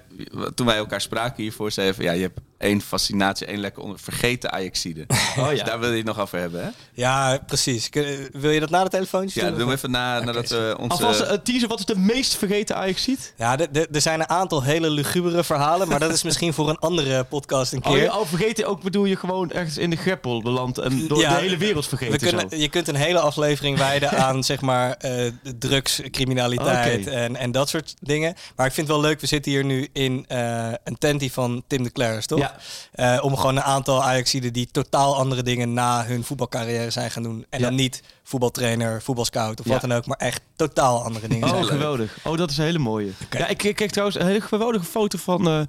toen 0.56 0.66
wij 0.66 0.78
elkaar 0.78 1.02
spraken 1.02 1.44
hiervoor, 1.44 1.72
zei 1.72 1.88
je 1.88 1.94
van 1.94 2.04
ja, 2.04 2.12
je 2.12 2.22
hebt 2.22 2.40
één 2.58 2.82
fascinatie, 2.82 3.48
één 3.48 3.60
lekker 3.60 3.84
onder, 3.84 4.00
vergeten 4.00 4.52
Ajaxide. 4.52 5.06
Oh 5.38 5.50
Dus 5.50 5.64
daar 5.64 5.80
wil 5.80 5.90
je 5.92 5.98
het 5.98 6.06
nog 6.06 6.20
over 6.20 6.40
hebben, 6.40 6.64
hè? 6.64 6.70
Ja, 6.94 7.40
precies. 7.48 7.90
Kun- 7.90 8.30
Wil 8.32 8.52
je 8.52 8.60
dat 8.60 8.70
na 8.70 8.84
de 8.84 8.90
telefoontje 8.90 9.42
Ja, 9.42 9.50
doen? 9.50 9.58
doen 9.58 9.68
we 9.68 9.74
even 9.74 9.92
na, 9.92 10.20
nadat 10.24 10.50
we 10.50 10.76
onze... 10.80 11.04
Alvast 11.06 11.20
een 11.22 11.42
teaser, 11.44 11.68
wat 11.68 11.80
is 11.80 11.86
de 11.86 11.96
meest 11.98 12.36
vergeten 12.36 12.76
ajax 12.76 13.04
ziet? 13.04 13.34
Ja, 13.38 13.58
er 13.92 14.02
zijn 14.02 14.20
een 14.20 14.30
aantal 14.30 14.64
hele 14.64 14.90
lugubere 14.90 15.44
verhalen, 15.44 15.88
maar 15.88 16.00
dat 16.00 16.12
is 16.14 16.24
misschien 16.24 16.54
voor 16.54 16.70
een 16.70 16.78
andere 16.78 17.24
podcast 17.24 17.74
een 17.74 17.86
Oh, 17.86 17.92
keer. 17.94 18.16
oh, 18.16 18.26
vergeten 18.28 18.66
ook 18.68 18.82
bedoel 18.84 19.06
je 19.06 19.16
gewoon 19.16 19.52
ergens 19.52 19.78
in 19.78 19.90
de 19.90 19.96
greppel 19.96 20.42
beland 20.42 20.78
en 20.78 21.08
door 21.08 21.20
Ja, 21.20 21.36
de 21.36 21.42
hele 21.42 21.58
wereld 21.58 21.88
vergeten 21.88 22.20
We 22.20 22.26
kunnen, 22.26 22.50
zo. 22.50 22.56
je 22.56 22.70
kunt 22.70 22.88
een 22.88 22.96
hele 22.96 23.20
aflevering 23.20 23.78
wijden 23.78 24.10
aan 24.12 24.44
zeg 24.44 24.62
maar 24.62 24.92
eh, 24.94 25.32
drugs, 25.60 26.02
criminaliteit 26.12 27.08
en, 27.08 27.36
en 27.36 27.52
dat 27.52 27.70
soort 27.70 27.96
dingen. 28.00 28.36
Maar 28.56 28.66
ik 28.66 28.74
vind 28.74 28.88
het 28.88 28.96
wel 28.98 29.06
leuk, 29.06 29.20
we 29.22 29.28
zitten 29.28 29.52
hier 29.52 29.66
nu 29.66 29.88
in 29.94 30.26
eh, 30.28 30.72
een 30.84 30.98
tentie 30.98 31.32
van 31.32 31.64
Tim 31.68 31.84
de 31.84 31.92
Clers, 31.92 32.26
toch? 32.26 32.40
Ja. 32.40 32.47
Eh, 32.92 33.18
om 33.22 33.36
gewoon 33.36 33.56
een 33.56 33.64
aantal 33.64 34.04
Ajaxiden 34.04 34.54
die 34.54 34.68
totaal 34.72 35.16
andere 35.16 35.44
dingen 35.44 35.74
na 35.74 36.06
hun 36.06 36.24
voetbalcarrière 36.24 36.90
zijn 36.90 37.12
gaan 37.12 37.24
doen. 37.24 37.46
En 37.50 37.60
Ja. 37.60 37.66
dan 37.66 37.76
niet 37.76 38.04
voetbaltrainer, 38.24 39.02
voetbalscout 39.02 39.60
of 39.60 39.66
Ja. 39.66 39.72
wat 39.72 39.82
dan 39.82 39.92
ook, 39.92 40.06
maar 40.06 40.18
echt 40.18 40.42
totaal 40.56 41.04
andere 41.04 41.28
dingen 41.28 41.54
Oh, 41.56 41.64
geweldig. 41.64 42.18
Oh, 42.24 42.38
dat 42.38 42.50
is 42.52 42.58
een 42.58 42.64
hele 42.66 42.80
mooie. 42.80 43.12
Ja, 43.30 43.48
ik, 43.48 43.64
ik 43.64 43.76
kreeg 43.76 43.92
trouwens 43.92 44.20
een 44.20 44.26
hele 44.26 44.42
geweldige 44.42 44.86
foto 44.86 45.18
van 45.18 45.48
eh, 45.48 45.60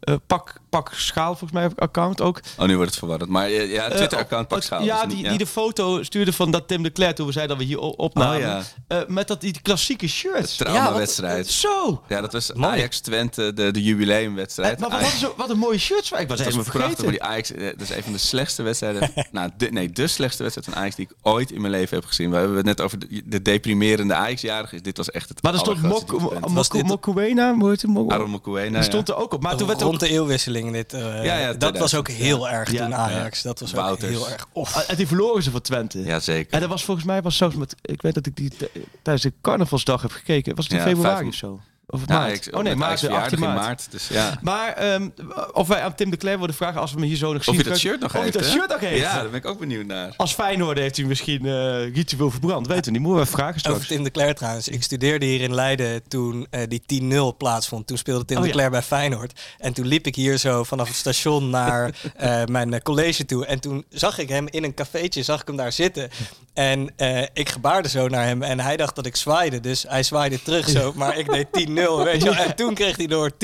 eh, 0.00 0.14
pak, 0.26 0.60
pak 0.80 0.92
Schaal, 0.94 1.26
volgens 1.28 1.52
mij 1.52 1.62
heb 1.62 1.72
ik 1.72 1.78
account 1.78 2.20
ook. 2.20 2.40
Oh, 2.58 2.66
nu 2.66 2.74
wordt 2.74 2.90
het 2.90 2.98
verwarrend. 2.98 3.30
Maar 3.30 3.46
eh, 3.46 3.72
ja, 3.72 3.88
Eh, 3.88 3.96
Twitter-account 3.96 4.48
pak 4.48 4.62
schaal. 4.62 4.82
Ja, 4.82 5.04
dus 5.06 5.14
die, 5.14 5.28
die 5.28 5.38
de 5.38 5.46
foto 5.46 6.02
stuurde 6.02 6.32
van 6.32 6.50
dat 6.50 6.68
Tim 6.68 6.82
de 6.82 6.92
Cler 6.92 7.14
toen 7.14 7.26
we 7.26 7.32
zeiden 7.32 7.56
dat 7.56 7.66
we 7.66 7.72
hier 7.72 7.80
opnamen. 7.80 8.36
Oh, 8.36 8.40
ja. 8.42 8.62
Eh, 8.88 8.98
met 9.06 9.28
dat 9.28 9.40
die 9.40 9.60
klassieke 9.62 10.08
shirts. 10.08 10.56
Traumawedstrijd. 10.56 11.46
Zo! 11.48 12.02
Ja, 12.08 12.20
dat 12.20 12.32
was 12.32 12.52
Mooi. 12.52 12.72
Ajax-Twente, 12.72 13.52
de, 13.54 13.70
de 13.70 13.82
jubileumwedstrijd. 13.82 14.78
Maar 14.78 14.90
wat, 14.90 15.00
een- 15.00 15.28
wat 15.36 15.50
een 15.50 15.58
mooie 15.58 15.78
shirts. 15.78 16.10
Ik 16.12 16.28
was 16.28 16.40
prachtig, 16.40 16.64
vergeten. 16.64 17.02
maar 17.04 17.12
die 17.12 17.22
Ajax, 17.22 17.48
dat 17.48 17.80
is 17.80 17.90
een 17.90 18.02
van 18.02 18.12
de 18.12 18.18
slechtste 18.18 18.62
wedstrijden. 18.62 19.10
nou, 19.32 19.50
de, 19.56 19.66
nee, 19.70 19.90
de 19.90 20.06
slechtste 20.06 20.42
wedstrijd 20.42 20.68
van 20.70 20.78
Ajax 20.82 20.94
die 20.96 21.04
ik 21.10 21.16
ooit 21.22 21.50
in 21.50 21.60
mijn 21.60 21.72
leven 21.72 21.96
heb 21.96 22.06
gezien. 22.06 22.30
We 22.30 22.36
hebben 22.36 22.56
het 22.56 22.66
net 22.66 22.80
over 22.80 22.98
de, 22.98 23.22
de 23.24 23.42
deprimerende 23.42 24.14
Ajax-jarige. 24.14 24.80
Dit 24.80 24.96
was 24.96 25.10
echt 25.10 25.28
het 25.28 25.42
Maar 25.42 25.52
er 25.52 25.58
stond 25.58 25.76
allergrootste 25.78 26.12
Mok, 26.12 26.20
dieptepunt. 26.20 26.46
Mok, 26.46 26.56
Was 26.56 26.68
dit- 26.68 26.86
Mokuena, 26.86 27.54
hoe 27.54 27.68
heet 27.70 27.82
het? 27.82 27.90
Aaron 28.10 28.82
stond 28.82 29.08
er 29.08 29.16
ook 29.16 29.32
op. 29.32 29.42
Maar 29.42 29.56
toen 29.56 29.66
werd 29.66 29.82
Rond 29.82 30.00
de 30.00 30.08
eeuwwisseling 30.08 30.63
dit. 30.72 30.92
eh, 30.92 31.24
Ja, 31.24 31.38
ja, 31.38 31.52
dat 31.52 31.78
was 31.78 31.94
ook 31.94 32.04
2000, 32.04 32.16
heel 32.38 32.48
erg 32.58 32.72
Ja, 32.72 32.84
toen 32.84 32.94
Ajax. 32.94 33.42
Dat 33.42 33.60
was 33.60 33.76
ook 33.76 34.00
heel 34.00 34.30
erg. 34.30 34.46
Of. 34.52 34.76
Ah, 34.76 34.82
En 34.90 34.96
die 34.96 35.06
verloren 35.06 35.42
ze 35.42 35.50
van 35.50 35.60
Twente. 35.60 36.02
Ja, 36.04 36.20
zeker. 36.20 36.52
En 36.52 36.60
dat 36.60 36.68
was 36.68 36.84
volgens 36.84 37.06
mij 37.06 37.22
was 37.22 37.36
zelfs 37.36 37.56
met. 37.56 37.74
Ik 37.82 38.02
weet 38.02 38.14
dat 38.14 38.26
ik 38.26 38.36
die 38.36 38.48
t- 38.50 38.68
tijdens 39.02 39.22
de 39.24 39.32
carnavalsdag 39.42 40.02
heb 40.02 40.10
gekeken. 40.10 40.54
Was 40.54 40.64
het 40.64 40.72
in 40.72 40.78
Ja, 40.80 40.84
februari 40.86 41.16
vijf- 41.16 41.28
of 41.28 41.34
zo? 41.34 41.60
Of 41.86 42.00
Ja, 42.06 42.18
maart? 42.18 42.46
ik- 42.46 42.54
oh 42.56 42.62
nee, 42.62 42.74
maart, 42.74 42.90
Ajax 42.90 43.02
18 43.02 43.08
verjaardag 43.10 43.32
in 43.32 43.40
maart. 43.40 43.60
maart. 43.66 43.86
Dus 43.90 44.08
ja. 44.08 44.38
Maar 44.42 44.72
ehm, 44.72 45.08
of 45.52 45.68
wij 45.68 45.82
aan 45.82 45.94
Tim 45.94 46.10
de 46.10 46.16
Cler 46.16 46.38
worden 46.38 46.56
vragen 46.56 46.80
als 46.80 46.92
we 46.92 46.98
hem 46.98 47.08
hier 47.08 47.16
zo 47.16 47.32
nog 47.32 47.44
zien. 47.44 47.54
Of 47.54 47.62
je 47.62 47.68
dat 47.68 47.78
shirt 47.78 48.00
nog 48.00 48.08
of 48.08 48.12
hij 48.12 48.22
heeft, 48.22 48.34
dat 48.38 48.44
shirt 48.46 48.68
nog 48.68 48.80
heeft. 48.80 49.00
Ja, 49.00 49.14
daar 49.14 49.30
ben 49.30 49.38
ik 49.40 49.46
ook 49.46 49.58
benieuwd 49.58 49.86
naar. 49.86 50.12
Als 50.16 50.34
Feyenoord 50.34 50.78
heeft 50.78 50.96
hij 50.96 51.06
misschien 51.06 51.46
eh 51.46 51.94
ritueel 51.94 52.30
verbrand. 52.30 52.66
Weten 52.66 52.84
we 52.84 52.90
niet. 52.90 53.00
Moeten 53.00 53.24
we 53.24 53.30
vragen 53.30 53.58
straks. 53.60 53.76
Over 53.76 53.88
Tim 53.88 54.02
de 54.04 54.10
Cler 54.10 54.34
trouwens. 54.34 54.68
Ik 54.68 54.82
studeerde 54.82 55.26
hier 55.26 55.40
in 55.40 55.54
Leiden 55.54 56.02
toen 56.08 56.46
eh, 56.50 56.60
die 56.68 57.02
10-0 57.32 57.36
plaatsvond. 57.36 57.86
Toen 57.86 57.98
speelde 57.98 58.24
Tim 58.24 58.36
Oh, 58.36 58.42
de 58.42 58.48
ja. 58.48 58.54
Cler 58.54 58.70
bij 58.70 58.82
Feyenoord. 58.82 59.40
En 59.58 59.72
toen 59.72 59.86
liep 59.86 60.06
ik 60.06 60.14
hier 60.14 60.38
zo 60.38 60.64
vanaf 60.64 60.86
het 60.88 60.96
station 60.96 61.50
naar 61.50 61.90
eh, 62.16 62.44
mijn 62.44 62.82
college 62.82 63.24
toe. 63.24 63.46
En 63.46 63.60
toen 63.60 63.84
zag 63.88 64.18
ik 64.18 64.28
hem 64.28 64.46
in 64.50 64.64
een 64.64 64.74
cafeetje, 64.74 65.22
zag 65.22 65.40
ik 65.40 65.46
hem 65.46 65.56
daar 65.56 65.72
zitten. 65.72 66.10
En 66.54 66.92
eh, 66.96 67.22
ik 67.32 67.48
gebaarde 67.48 67.88
zo 67.88 68.08
naar 68.08 68.24
hem. 68.24 68.42
En 68.42 68.60
hij 68.60 68.76
dacht 68.76 68.96
dat 68.96 69.06
ik 69.06 69.16
zwaaide. 69.16 69.60
Dus 69.60 69.84
hij 69.88 70.02
zwaaide 70.02 70.42
terug 70.42 70.68
zo. 70.68 70.92
Maar 70.96 71.18
ik 71.18 71.30
deed 71.30 71.68
10-0, 71.68 71.72
weet 72.04 72.22
je. 72.22 72.30
En 72.30 72.56
toen 72.56 72.74
kreeg 72.74 72.96
hij 72.96 73.06
door 73.06 73.30
10-0. 73.30 73.36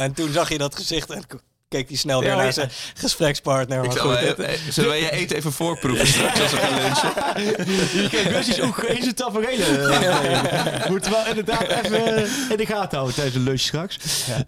En 0.00 0.12
toen 0.12 0.32
zag 0.32 0.48
je 0.48 0.58
dat 0.58 0.76
gezicht. 0.76 1.10
En 1.10 1.24
keek 1.68 1.88
hij 1.88 1.96
snel 1.96 2.20
weer 2.20 2.28
Ja, 2.30 2.36
naar 2.36 2.44
ja. 2.44 2.50
zijn 2.52 2.70
gesprekspartner. 2.94 3.84
Maar 3.84 3.96
goed, 3.98 4.14
eh, 4.14 4.52
eh, 4.52 4.60
zullen 4.70 4.90
wij 4.90 5.00
je 5.00 5.10
eten 5.10 5.36
even 5.36 5.52
voorproeven 5.52 6.06
straks 6.06 6.40
als 6.40 6.50
we 6.50 6.56
gaan 6.56 6.80
lunchen? 6.80 7.12
Je 8.02 8.08
kent 8.10 8.26
Russisch 8.36 8.60
ook 8.60 8.74
geen 8.76 9.02
zijn 9.02 9.14
tafereelen. 9.14 10.90
Moeten 10.90 11.10
we 11.10 11.24
inderdaad 11.28 11.62
even 11.68 12.16
eh, 12.16 12.50
in 12.50 12.56
de 12.56 12.66
gaten 12.66 12.96
houden 12.96 13.14
tijdens 13.14 13.36
de 13.36 13.42
lunch 13.42 13.60
straks. 13.60 13.98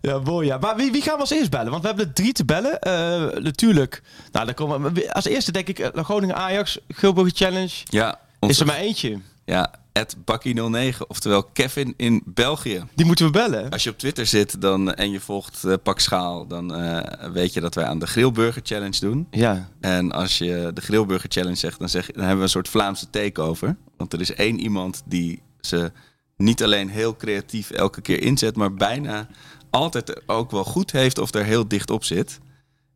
Ja, 0.00 0.18
mooi 0.18 0.46
ja. 0.46 0.58
Maar 0.58 0.76
wie, 0.76 0.92
wie 0.92 1.02
gaan 1.02 1.14
we 1.14 1.20
als 1.20 1.30
eerst 1.30 1.50
bellen? 1.50 1.70
Want 1.70 1.82
we 1.82 1.88
hebben 1.88 2.06
er 2.06 2.12
drie 2.12 2.32
te 2.32 2.44
bellen. 2.44 2.78
Eh, 2.80 3.42
natuurlijk. 3.42 4.02
Nou, 4.32 4.44
dan 4.46 4.54
komen 4.54 4.94
we, 4.94 5.12
als 5.12 5.24
eerste 5.24 5.52
denk 5.52 5.68
ik 5.68 5.78
eh, 5.78 6.04
Groningen 6.04 6.36
Ajax, 6.36 6.78
Gilburger 6.88 7.32
Challenge. 7.36 7.70
Ja, 7.84 8.18
Is 8.40 8.60
er 8.60 8.66
maar 8.66 8.76
eentje. 8.76 9.18
ja 9.44 9.70
Bakkie09, 10.18 10.96
oftewel 11.08 11.42
Kevin 11.42 11.94
in 11.96 12.22
België. 12.24 12.84
Die 12.94 13.06
moeten 13.06 13.24
we 13.26 13.30
bellen. 13.32 13.70
Als 13.70 13.84
je 13.84 13.90
op 13.90 13.98
Twitter 13.98 14.26
zit 14.26 14.60
dan, 14.60 14.94
en 14.94 15.10
je 15.10 15.20
volgt 15.20 15.64
eh, 15.64 15.74
Pak 15.82 16.00
Schaal, 16.00 16.46
dan 16.46 16.74
eh, 16.74 17.30
weet 17.32 17.52
je 17.52 17.60
dat 17.60 17.74
wij 17.74 17.84
aan 17.84 17.98
de 17.98 18.06
Grillburger 18.06 18.62
Challenge 18.64 19.00
doen. 19.00 19.26
Ja. 19.30 19.68
En 19.80 20.12
als 20.12 20.38
je 20.38 20.70
de 20.74 20.80
Grillburger 20.80 21.30
Challenge 21.30 21.54
zegt, 21.56 21.78
dan, 21.78 21.88
zeg, 21.88 22.06
je- 22.06 22.12
dan 22.12 22.20
hebben 22.20 22.38
we 22.38 22.44
een 22.44 22.50
soort 22.50 22.68
Vlaamse 22.68 23.10
takeover. 23.10 23.76
Want 23.96 24.12
er 24.12 24.20
is 24.20 24.34
één 24.34 24.58
iemand 24.60 25.02
die 25.06 25.42
ze 25.60 25.92
niet 26.36 26.62
alleen 26.62 26.88
heel 26.88 27.16
creatief 27.16 27.70
elke 27.70 28.00
keer 28.00 28.22
inzet, 28.22 28.56
maar 28.56 28.74
bijna 28.74 29.28
altijd 29.70 30.22
ook 30.28 30.50
wel 30.50 30.64
goed 30.64 30.90
heeft 30.92 31.18
of 31.18 31.34
er 31.34 31.44
heel 31.44 31.68
dicht 31.68 31.90
op 31.90 32.04
zit. 32.04 32.38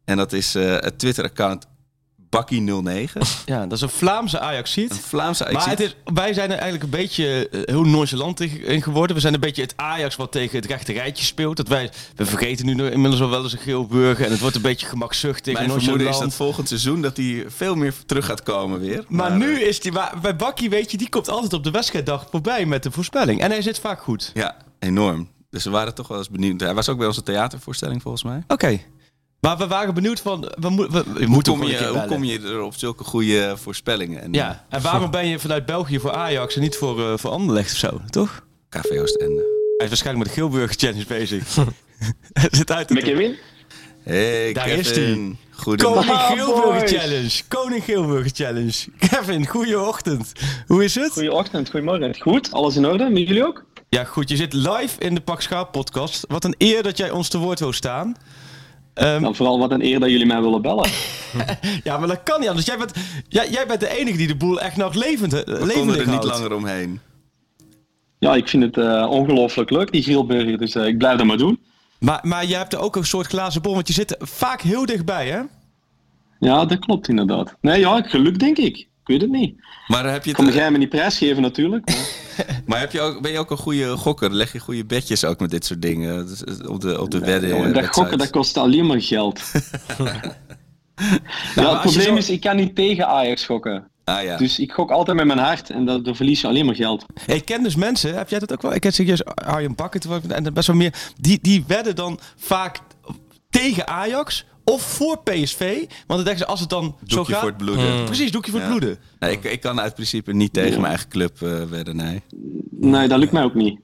En 0.04 0.16
dat 0.16 0.32
is 0.32 0.54
eh, 0.54 0.70
het 0.72 0.98
Twitter-account 0.98 1.66
Bakkie09. 2.36 3.18
ja, 3.44 3.66
dat 3.66 3.72
is 3.72 3.80
een 3.80 3.88
Vlaamse 3.88 4.40
ajax 4.40 4.76
Een 4.76 4.90
Vlaamse 4.90 5.48
Maar 5.52 5.68
het 5.68 5.80
is, 5.80 5.96
wij 6.14 6.32
zijn 6.32 6.50
er 6.50 6.58
eigenlijk 6.58 6.82
een 6.82 7.00
beetje 7.00 7.48
eh, 7.48 7.60
heel 7.64 7.84
nonchalant 7.84 8.40
in 8.40 8.82
geworden. 8.82 9.16
We 9.16 9.22
zijn 9.22 9.34
een 9.34 9.40
beetje 9.40 9.62
het 9.62 9.72
Ajax 9.76 10.16
wat 10.16 10.32
tegen 10.32 10.56
het 10.56 10.66
rechte 10.66 10.92
rijtje 10.92 11.24
speelt. 11.24 11.56
Dat 11.56 11.68
wij, 11.68 11.90
we 12.16 12.26
vergeten 12.26 12.66
nu 12.66 12.90
inmiddels 12.90 13.20
al 13.22 13.30
wel 13.30 13.42
eens 13.42 13.52
een 13.52 13.58
Geelburger. 13.58 14.24
En 14.24 14.30
het 14.30 14.40
wordt 14.40 14.56
een 14.56 14.62
beetje 14.62 14.86
gemakzuchtig 14.86 15.54
Mijn 15.54 15.70
vermoeden 15.70 16.08
is 16.08 16.18
dat 16.18 16.34
volgend 16.34 16.68
seizoen 16.68 17.02
dat 17.02 17.16
hij 17.16 17.44
veel 17.48 17.74
meer 17.74 17.94
terug 18.06 18.26
gaat 18.26 18.42
komen 18.42 18.80
weer. 18.80 19.04
Maar 19.08 19.30
eh, 19.30 19.36
nu 19.36 19.60
is 19.60 19.80
die, 19.80 19.92
maar 19.92 20.14
bij 20.22 20.36
Bakkie 20.36 20.70
weet 20.70 20.90
je, 20.90 20.96
die 20.96 21.08
komt 21.08 21.28
altijd 21.28 21.52
op 21.52 21.64
de 21.64 21.70
wedstrijddag 21.70 22.26
voorbij 22.30 22.66
met 22.66 22.82
de 22.82 22.90
voorspelling. 22.90 23.40
En 23.40 23.50
hij 23.50 23.62
zit 23.62 23.78
vaak 23.78 24.00
goed. 24.00 24.30
Ja, 24.34 24.56
enorm. 24.78 25.28
Dus 25.50 25.64
we 25.64 25.70
waren 25.70 25.94
toch 25.94 26.08
wel 26.08 26.18
eens 26.18 26.30
benieuwd. 26.30 26.60
Hij 26.60 26.74
was 26.74 26.88
ook 26.88 26.98
bij 26.98 27.06
onze 27.06 27.22
theatervoorstelling 27.22 28.02
volgens 28.02 28.22
mij. 28.22 28.42
Oké. 28.46 28.80
Maar 29.44 29.56
we 29.56 29.66
waren 29.66 29.94
benieuwd 29.94 30.20
van, 30.20 30.52
we, 30.60 30.70
mo- 30.70 30.88
we, 30.90 31.02
we 31.12 31.18
Hoe 31.18 31.26
moeten 31.26 31.58
kom, 31.58 31.66
je, 31.68 31.86
hoe 31.86 32.04
kom 32.06 32.24
er 32.24 32.62
op 32.62 32.74
zulke 32.74 33.04
goede 33.04 33.54
voorspellingen? 33.56 34.22
En, 34.22 34.32
Ja, 34.32 34.64
en 34.68 34.82
waarom 34.82 35.10
ben 35.10 35.26
je 35.26 35.38
vanuit 35.38 35.66
België 35.66 36.00
voor 36.00 36.12
Ajax 36.12 36.54
en 36.54 36.60
niet 36.60 36.76
voor, 36.76 37.00
eh 37.00 37.12
voor 37.18 37.30
Anderlecht 37.30 37.72
of 37.72 37.78
zo, 37.78 38.00
toch? 38.10 38.44
KV 38.68 38.84
Oostende. 39.00 39.42
Hij 39.76 39.86
is 39.86 39.88
waarschijnlijk 39.88 40.26
met 40.26 40.34
de 40.34 40.40
Geelburger 40.40 40.76
Challenge 40.78 41.04
bezig. 41.06 41.56
Hij 42.32 42.48
zit 42.50 42.70
uit 42.70 42.90
Met 42.90 43.02
Kevin? 43.02 43.36
Hey 44.02 44.52
Daar 44.52 44.64
Kevin. 44.64 45.38
is. 45.50 45.58
Goedemorgen. 45.62 46.36
Koning. 46.38 46.88
Challenge. 46.88 47.42
Koning 47.48 47.84
Geelburger 47.84 48.30
Challenge. 48.34 48.72
Kevin, 48.98 49.46
goeie 49.46 49.80
ochtend. 49.80 50.32
Hoe 50.66 50.84
is 50.84 50.94
het? 50.94 51.12
Goedeochtend, 51.12 51.70
goedemorgen. 51.70 52.16
Goed, 52.20 52.52
alles 52.52 52.76
in 52.76 52.86
orde? 52.86 53.08
Met 53.10 53.26
jullie 53.28 53.46
ook? 53.46 53.64
Ja, 53.88 54.04
goed. 54.04 54.28
Je 54.28 54.36
zit 54.36 54.52
live 54.52 54.98
in 55.00 55.14
de 55.14 55.20
Pak 55.20 55.40
Schaap 55.40 55.72
podcast. 55.72 56.24
Wat 56.28 56.44
een 56.44 56.54
eer 56.58 56.82
dat 56.82 56.96
jij 56.96 57.10
ons 57.10 57.28
te 57.28 57.38
woord 57.38 57.58
wil 57.58 57.72
staan. 57.72 58.16
Ehm, 58.94 59.22
Dan 59.22 59.34
vooral 59.34 59.58
wat 59.58 59.70
een 59.70 59.84
eer 59.84 60.00
dat 60.00 60.10
jullie 60.10 60.26
mij 60.26 60.40
willen 60.40 60.62
bellen. 60.62 60.90
ja, 61.84 61.98
maar 61.98 62.08
dat 62.08 62.22
kan 62.22 62.40
niet 62.40 62.48
anders. 62.48 62.66
Jij 62.66 62.78
bent, 62.78 62.92
jij, 63.28 63.50
jij 63.50 63.66
bent 63.66 63.80
de 63.80 63.98
enige 63.98 64.16
die 64.16 64.26
de 64.26 64.36
boel 64.36 64.60
echt 64.60 64.76
nog 64.76 64.94
levend, 64.94 65.32
We 65.32 65.44
konden 65.44 65.66
levendig 65.66 66.00
er 66.00 66.08
niet 66.08 66.24
langer 66.24 66.54
omheen. 66.54 67.00
Ja, 68.18 68.34
ik 68.34 68.48
vind 68.48 68.62
het 68.62 68.76
eh, 68.76 69.06
ongelooflijk 69.10 69.70
leuk, 69.70 69.92
die 69.92 70.02
grillburger. 70.02 70.58
Dus 70.58 70.74
eh, 70.74 70.86
ik 70.86 70.98
blijf 70.98 71.18
dat 71.18 71.26
maar 71.26 71.36
doen. 71.36 71.60
Maar, 71.98 72.20
maar 72.22 72.46
je 72.46 72.56
hebt 72.56 72.72
er 72.72 72.78
ook 72.78 72.96
een 72.96 73.04
soort 73.04 73.26
glazen 73.26 73.62
bol, 73.62 73.74
want 73.74 73.86
je 73.88 73.94
zit 73.94 74.10
er 74.20 74.26
vaak 74.26 74.60
heel 74.60 74.86
dichtbij, 74.86 75.28
hè? 75.28 75.40
Ja, 76.38 76.64
dat 76.64 76.78
klopt 76.78 77.08
inderdaad. 77.08 77.56
Nee, 77.60 77.80
ja, 77.80 78.02
geluk 78.02 78.38
denk 78.38 78.56
ik. 78.56 78.88
Ik 79.04 79.10
weet 79.10 79.20
het 79.20 79.30
niet. 79.30 79.54
Maar 79.86 80.10
heb 80.12 80.24
je, 80.24 80.32
de 80.34 80.42
het, 80.42 80.52
geheimen 80.52 80.80
niet 80.80 80.88
prijsgeven 80.88 81.42
natuurlijk. 81.42 81.86
maar- 81.88 82.62
maar 82.66 82.80
heb 82.80 82.92
je 82.92 83.00
ook, 83.00 83.20
ben 83.22 83.32
je 83.32 83.38
ook 83.38 83.50
een 83.50 83.56
goede 83.56 83.96
gokker? 83.96 84.30
Leg 84.32 84.52
je 84.52 84.58
goede 84.58 84.84
bedjes 84.84 85.24
ook 85.24 85.40
met 85.40 85.50
dit 85.50 85.64
soort 85.64 85.82
dingen? 85.82 86.28
Eh, 86.46 86.70
Op 86.70 86.80
de, 86.80 87.00
op 87.00 87.10
de 87.10 87.18
wedden. 87.18 87.48
Jongen, 87.50 87.72
dat 87.72 87.86
gokken, 87.88 88.18
dat 88.18 88.30
kost 88.30 88.56
alleen 88.56 88.86
maar 88.86 89.02
geld. 89.02 89.40
ja, 89.96 90.10
maar 91.54 91.70
het 91.70 91.80
probleem 91.80 92.04
zo- 92.06 92.14
is, 92.14 92.30
ik 92.30 92.40
kan 92.40 92.56
niet 92.56 92.74
tegen 92.74 93.06
Ajax 93.06 93.44
gokken. 93.46 93.88
Ah 94.04 94.22
ja. 94.22 94.36
Dus 94.36 94.58
ik 94.58 94.72
gok 94.72 94.90
altijd 94.90 95.16
met 95.16 95.26
mijn 95.26 95.38
hart 95.38 95.70
en 95.70 95.84
dat, 95.84 96.04
dan 96.04 96.16
verlies 96.16 96.40
je 96.40 96.46
alleen 96.46 96.66
maar 96.66 96.74
geld. 96.74 97.04
Ik 97.26 97.44
ken 97.44 97.62
dus 97.62 97.74
mensen, 97.76 98.14
heb 98.16 98.28
jij 98.28 98.38
dat 98.38 98.52
ook 98.52 98.62
wel? 98.62 98.74
Ik 98.74 98.80
ken 98.80 98.92
serieus 98.92 99.24
Arjen 99.24 99.74
Bakker 99.74 100.00
en 100.28 100.54
best 100.54 100.66
wel 100.66 100.76
meer. 100.76 100.94
Die, 101.20 101.38
die 101.42 101.64
wedden 101.66 101.96
dan 101.96 102.18
vaak 102.36 102.78
tegen 103.50 103.86
Ajax 103.88 104.44
of 104.64 104.82
voor 104.82 105.22
PSV. 105.22 105.76
Want 105.78 105.88
dan 106.06 106.24
denken 106.24 106.38
ze, 106.38 106.46
als 106.46 106.60
het 106.60 106.68
dan 106.68 106.96
zo 107.06 107.16
Doekje 107.16 107.32
gaat... 107.32 107.40
voor 107.40 107.48
het 107.50 107.58
bloeden. 107.58 108.04
Precies, 108.04 108.30
doekje 108.30 108.50
voor 108.50 108.60
Ja. 108.60 108.66
het 108.66 108.76
bloeden. 108.78 108.98
Nee, 109.18 109.32
ik, 109.32 109.44
ik 109.44 109.60
kan 109.60 109.80
uit 109.80 109.94
principe 109.94 110.32
niet 110.32 110.52
tegen 110.52 110.74
mijn 110.80 110.86
eigen 110.92 111.08
club 111.08 111.42
eh 111.42 111.62
wedden, 111.62 111.96
nee. 111.96 112.22
Nee, 112.70 113.08
dat 113.08 113.18
lukt 113.18 113.32
mij 113.32 113.42
ook 113.44 113.54
niet. 113.54 113.82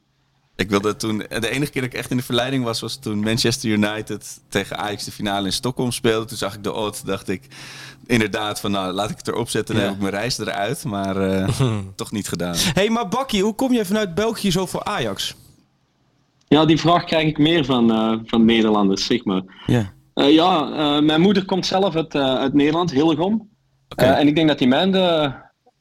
Ik 0.57 0.70
wilde 0.70 0.97
toen, 0.97 1.18
de 1.18 1.49
enige 1.51 1.70
keer 1.72 1.83
dat 1.83 1.91
ik 1.93 1.99
echt 1.99 2.11
in 2.11 2.16
de 2.16 2.22
verleiding 2.22 2.64
was, 2.64 2.81
was 2.81 2.97
toen 2.97 3.20
Manchester 3.20 3.70
United 3.70 4.41
tegen 4.49 4.78
Ajax 4.78 5.05
de 5.05 5.11
finale 5.12 5.47
in 5.47 5.53
Stockholm 5.53 5.93
speelde. 5.93 6.26
Toen 6.26 6.37
zag 6.37 6.55
ik 6.55 6.62
de 6.64 6.72
odd, 6.72 7.07
dacht 7.07 7.28
ik 7.28 7.43
inderdaad 8.07 8.61
van 8.61 8.70
nou 8.70 8.93
laat 8.93 9.11
ik 9.11 9.16
het 9.16 9.28
erop 9.28 9.49
zetten, 9.49 9.74
dan 9.74 9.85
Ja. 9.85 9.91
heb 9.91 9.97
ik 10.01 10.03
mijn 10.11 10.14
reis 10.20 10.39
eruit. 10.39 10.85
Maar 10.85 11.16
eh, 11.16 11.49
toch 11.97 12.12
niet 12.12 12.28
gedaan. 12.28 12.55
Hé, 12.57 12.70
hey, 12.74 12.91
maar 12.91 13.09
Bakkie, 13.09 13.43
hoe 13.43 13.55
kom 13.55 13.72
je 13.72 13.85
vanuit 13.85 14.14
België 14.14 14.51
zo 14.51 14.66
voor 14.66 14.85
Ajax? 14.85 15.35
Ja, 16.49 16.64
die 16.64 16.81
vraag 16.81 17.05
krijg 17.05 17.26
ik 17.28 17.39
meer 17.39 17.64
van, 17.64 17.93
eh, 17.93 18.12
van 18.24 18.45
Nederlanders, 18.45 19.05
zeg 19.07 19.24
maar. 19.24 19.43
Ja. 19.66 19.93
Eh, 20.14 20.32
ja, 20.32 20.70
eh, 20.70 21.02
mijn 21.02 21.20
moeder 21.20 21.44
komt 21.44 21.66
zelf 21.66 21.96
uit, 21.96 22.14
eh, 22.14 22.34
uit 22.34 22.54
Nederland, 22.54 22.90
Hillegom. 22.90 23.48
Eh, 23.96 24.18
en 24.18 24.26
ik 24.26 24.34
denk 24.34 24.48
dat 24.48 24.58
hij 24.58 24.68
mij 24.68 24.90
de 24.90 25.32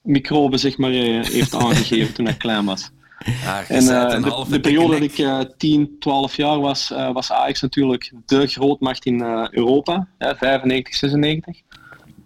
microben 0.01 0.59
zeg 0.59 0.77
maar, 0.77 0.91
heeft 0.91 1.55
aangegeven 1.55 2.13
toen 2.13 2.27
ik 2.27 2.38
klein 2.38 2.65
was. 2.65 2.91
Ja, 3.25 3.59
je 3.59 3.65
En 3.73 3.86
de, 4.21 4.45
de 4.49 4.59
periode 4.59 4.93
dat 4.93 5.01
ik 5.01 5.17
eh 5.17 5.39
10, 5.57 5.95
12 5.99 6.36
jaar 6.36 6.59
was, 6.59 6.91
eh, 6.91 7.11
was 7.11 7.32
Ajax 7.32 7.61
natuurlijk 7.61 8.11
de 8.25 8.47
grootmacht 8.47 9.05
in 9.05 9.21
eh, 9.21 9.47
Europa. 9.49 10.07
Ja, 10.17 10.36
95, 10.36 10.95
96. 10.95 11.61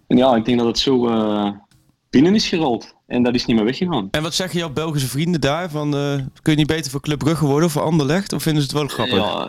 En 0.06 0.16
ja, 0.16 0.36
ik 0.36 0.44
denk 0.44 0.58
dat 0.58 0.66
het 0.66 0.78
zo 0.78 1.08
eh, 1.08 1.50
binnen 2.10 2.34
is 2.34 2.48
gerold. 2.48 2.94
En 3.06 3.22
dat 3.22 3.34
is 3.34 3.46
niet 3.46 3.56
meer 3.56 3.64
weggegaan. 3.64 4.08
En 4.10 4.22
wat 4.22 4.34
zeggen 4.34 4.58
jouw 4.58 4.70
Belgische 4.70 5.08
vrienden 5.08 5.40
daar? 5.40 5.70
Van, 5.70 5.96
eh, 5.96 6.14
kun 6.42 6.52
je 6.52 6.58
niet 6.58 6.66
beter 6.66 6.90
voor 6.90 7.00
Club 7.00 7.18
Brugge 7.18 7.46
worden 7.46 7.66
of 7.66 7.72
voor 7.72 7.82
Anderlecht? 7.82 8.32
Of 8.32 8.42
vinden 8.42 8.62
ze 8.62 8.68
het 8.68 8.78
wel 8.78 8.88
grappig? 8.88 9.16
Ja, 9.16 9.48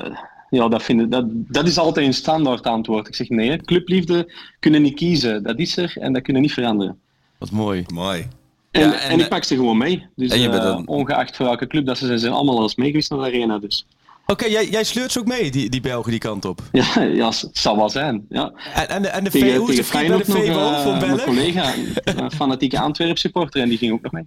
ja 0.55 0.67
dat, 0.67 0.83
vind 0.83 1.01
ik, 1.01 1.11
dat, 1.11 1.25
dat 1.29 1.67
is 1.67 1.77
altijd 1.77 2.05
een 2.05 2.13
standaard 2.13 2.63
antwoord. 2.63 3.07
Ik 3.07 3.15
zeg 3.15 3.29
nee, 3.29 3.57
clubliefde 3.57 4.33
kunnen 4.59 4.81
niet 4.81 4.95
kiezen. 4.95 5.43
Dat 5.43 5.59
is 5.59 5.77
er 5.77 5.93
en 5.99 6.13
dat 6.13 6.21
kunnen 6.21 6.41
niet 6.41 6.53
veranderen. 6.53 6.99
Wat 7.37 7.51
mooi. 7.51 7.83
Mooi. 7.93 8.27
En, 8.71 8.81
Ja, 8.81 8.93
en, 8.93 9.09
en, 9.09 9.19
ik 9.19 9.27
pak 9.27 9.43
ze 9.43 9.55
gewoon 9.55 9.77
mee. 9.77 10.05
Dus 10.15 10.31
en 10.31 10.39
je 10.39 10.49
bent 10.49 10.63
eh, 10.63 10.67
dan- 10.69 10.87
ongeacht 10.87 11.35
voor 11.35 11.45
welke 11.45 11.67
club 11.67 11.85
dat 11.85 11.97
ze 11.97 12.05
zijn, 12.05 12.19
zijn 12.19 12.33
allemaal 12.33 12.55
al 12.57 12.61
eens 12.63 12.75
meegeweest 12.75 13.09
naar 13.09 13.19
de 13.19 13.25
arena. 13.25 13.59
Dus 13.59 13.85
Oké, 14.27 14.45
jij, 14.45 14.67
jij 14.69 14.83
sleurt 14.83 15.11
ze 15.11 15.19
ook 15.19 15.27
mee, 15.27 15.51
die, 15.51 15.69
die 15.69 15.81
Belgen, 15.81 16.11
die 16.11 16.19
kant 16.19 16.45
op. 16.45 16.61
ja, 16.71 17.01
ja 17.01 17.27
het 17.27 17.49
zal 17.53 17.75
wel 17.77 17.89
zijn. 17.89 18.25
Ja. 18.29 18.51
En, 18.73 18.89
en, 18.89 19.01
de- 19.01 19.07
en 19.07 19.23
de 19.23 19.29
Tegen, 19.29 19.49
V, 19.49 19.57
hoe 19.57 19.69
is 19.69 19.75
de 19.75 19.83
tegen 19.83 20.07
de 20.17 20.23
nog, 20.27 20.37
VWO 20.37 20.91
eh, 20.91 20.99
mijn 20.99 21.19
collega, 21.21 21.73
een 22.03 22.31
fanatieke 22.31 22.79
Antwerp 22.79 23.17
supporter, 23.17 23.61
en 23.61 23.69
die 23.69 23.77
ging 23.77 23.91
ook 23.93 24.01
nog 24.01 24.11
mee. 24.11 24.25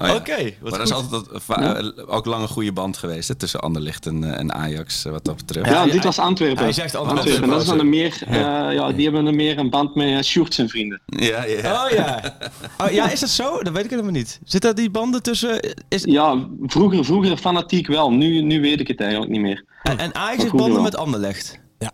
Oh 0.00 0.06
ja. 0.06 0.14
Oké, 0.14 0.52
maar 0.62 0.72
er 0.72 0.80
is 0.82 0.90
goed. 0.90 1.10
altijd 1.10 1.30
dat, 1.32 1.42
va- 1.42 1.76
eh, 1.76 1.86
ook 2.06 2.26
lang 2.26 2.42
een 2.42 2.48
goede 2.48 2.72
band 2.72 2.96
geweest 2.96 3.28
hè, 3.28 3.34
tussen 3.34 3.60
Anderlicht 3.60 4.06
en, 4.06 4.24
eh, 4.24 4.38
en 4.38 4.54
Ajax, 4.54 5.04
eh, 5.04 5.12
wat 5.12 5.24
dat 5.24 5.36
betreft. 5.36 5.68
Ja, 5.68 5.86
dit 5.86 6.04
was 6.04 6.18
Antwerpen. 6.18 6.62
hij 6.62 6.72
zegt 6.72 6.94
Antwerpen. 6.94 7.24
Antwerpen. 7.24 7.48
Dat 7.50 7.60
is 7.62 7.66
dan 7.68 7.78
een 7.78 7.88
meer, 7.88 8.18
eh, 8.26 8.34
ja, 8.74 8.92
die 8.92 9.04
hebben 9.04 9.26
een 9.26 9.36
meer 9.36 9.58
een 9.58 9.70
band 9.70 9.94
met 9.94 10.06
uh, 10.08 10.20
Sjoerd 10.22 10.54
zijn 10.54 10.68
vrienden. 10.68 11.00
Ja, 11.06 11.44
ja. 11.44 11.84
Oh 11.84 11.90
ja. 11.90 12.20
Oh, 12.84 12.90
ja, 12.90 13.10
is 13.10 13.20
dat 13.20 13.28
zo? 13.28 13.62
Dat 13.62 13.72
weet 13.72 13.84
ik 13.84 13.90
helemaal 13.90 14.12
niet. 14.12 14.40
Zit 14.44 14.62
daar 14.62 14.74
die 14.74 14.90
banden 14.90 15.22
tussen? 15.22 15.74
Is, 15.88 16.02
Ja, 16.04 16.46
vroeger, 16.62 17.04
vroeger 17.04 17.36
fanatiek 17.36 17.86
wel. 17.86 18.12
Nu, 18.12 18.42
nu 18.42 18.60
weet 18.60 18.80
ik 18.80 18.88
het 18.88 19.00
eigenlijk 19.00 19.30
niet 19.30 19.40
meer. 19.40 19.64
en, 19.82 19.98
en 19.98 20.14
Ajax 20.14 20.42
heeft 20.42 20.54
banden 20.54 20.72
wel. 20.74 20.82
met 20.82 20.96
Anderlecht? 20.96 21.58
Ja. 21.78 21.90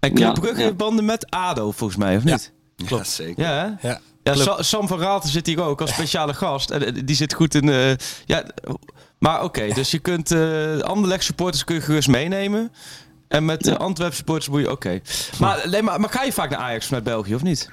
En 0.00 0.14
Club 0.14 0.26
Ja, 0.26 0.32
Brugge 0.40 0.58
ja. 0.58 0.62
heeft 0.64 0.76
banden 0.76 1.04
met 1.04 1.30
ADO, 1.30 1.70
volgens 1.70 1.98
mij, 1.98 2.16
of 2.16 2.24
niet? 2.24 2.52
Ja, 2.76 3.04
zeker. 3.04 3.42
Ja, 3.44 3.76
hè? 3.80 3.88
Ja. 3.88 4.00
Ja, 4.34 4.42
Club- 4.42 4.62
Sam 4.64 4.88
van 4.88 4.98
Raalte 5.00 5.28
zit 5.28 5.46
hier 5.46 5.62
ook 5.62 5.80
als 5.80 5.90
speciale 5.92 6.34
gast. 6.34 6.70
En 6.70 6.86
eh, 6.86 7.02
die 7.04 7.16
zit 7.16 7.34
goed 7.34 7.54
in... 7.54 7.68
eh, 7.68 7.90
ja, 8.26 8.42
maar 9.18 9.42
oké, 9.44 9.68
dus 9.74 9.90
je 9.90 9.98
kunt 9.98 10.30
eh 10.30 10.78
Anderlecht 10.78 11.24
supporters 11.24 11.64
kun 11.64 11.74
je 11.74 11.80
gerust 11.80 12.08
meenemen. 12.08 12.72
En 13.28 13.44
met 13.44 13.66
eh, 13.66 13.74
Antwerp 13.76 14.14
supporters 14.14 14.48
moet 14.48 14.60
je... 14.60 14.70
Oké. 14.70 15.00
Maar, 15.38 15.64
nee, 15.70 15.82
maar, 15.82 16.00
maar 16.00 16.10
ga 16.10 16.22
je 16.22 16.32
vaak 16.32 16.50
naar 16.50 16.58
Ajax 16.58 16.86
vanuit 16.86 17.04
België, 17.04 17.34
of 17.34 17.42
niet? 17.42 17.68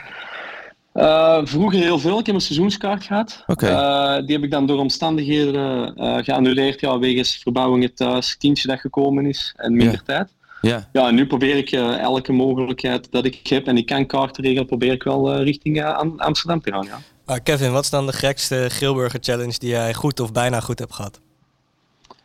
Vroeger 1.43 1.79
heel 1.79 1.99
veel. 1.99 2.19
Ik 2.19 2.25
heb 2.25 2.35
een 2.35 2.41
seizoenskaart 2.41 3.03
gehad. 3.03 3.43
Eh, 3.47 4.15
die 4.25 4.35
heb 4.35 4.43
ik 4.43 4.51
dan 4.51 4.67
door 4.67 4.79
omstandigheden 4.79 5.93
geannuleerd. 6.23 6.79
Ja, 6.79 6.99
wegens 6.99 7.37
verbouwingen 7.41 7.93
thuis, 7.93 8.37
kindje 8.37 8.67
dat 8.67 8.79
gekomen 8.79 9.25
is 9.25 9.53
en 9.55 9.75
minder 9.75 10.01
Ja. 10.05 10.15
tijd. 10.15 10.29
Ja. 10.65 10.89
Ja, 10.91 11.07
en 11.07 11.15
nu 11.15 11.27
probeer 11.27 11.55
ik 11.55 11.71
eh, 11.71 11.97
elke 11.99 12.31
mogelijkheid 12.31 13.11
dat 13.11 13.25
ik 13.25 13.47
heb 13.47 13.67
en 13.67 13.77
ik 13.77 13.85
kan 13.85 14.05
kaarten 14.05 14.43
regelen, 14.43 14.65
probeer 14.65 14.91
ik 14.93 15.03
wel 15.03 15.33
eh, 15.33 15.43
richting 15.43 15.81
eh, 15.81 15.93
Am- 15.97 16.19
Amsterdam 16.19 16.61
te 16.61 16.71
gaan. 16.71 16.85
Ja. 16.85 16.99
Maar 17.25 17.41
Kevin, 17.41 17.71
wat 17.71 17.83
is 17.83 17.89
dan 17.89 18.05
de 18.05 18.13
gekste 18.13 18.65
Grilburger 18.69 19.19
Challenge 19.23 19.57
die 19.57 19.69
jij 19.69 19.93
goed 19.93 20.19
of 20.19 20.31
bijna 20.31 20.59
goed 20.59 20.79
hebt 20.79 20.93
gehad? 20.93 21.21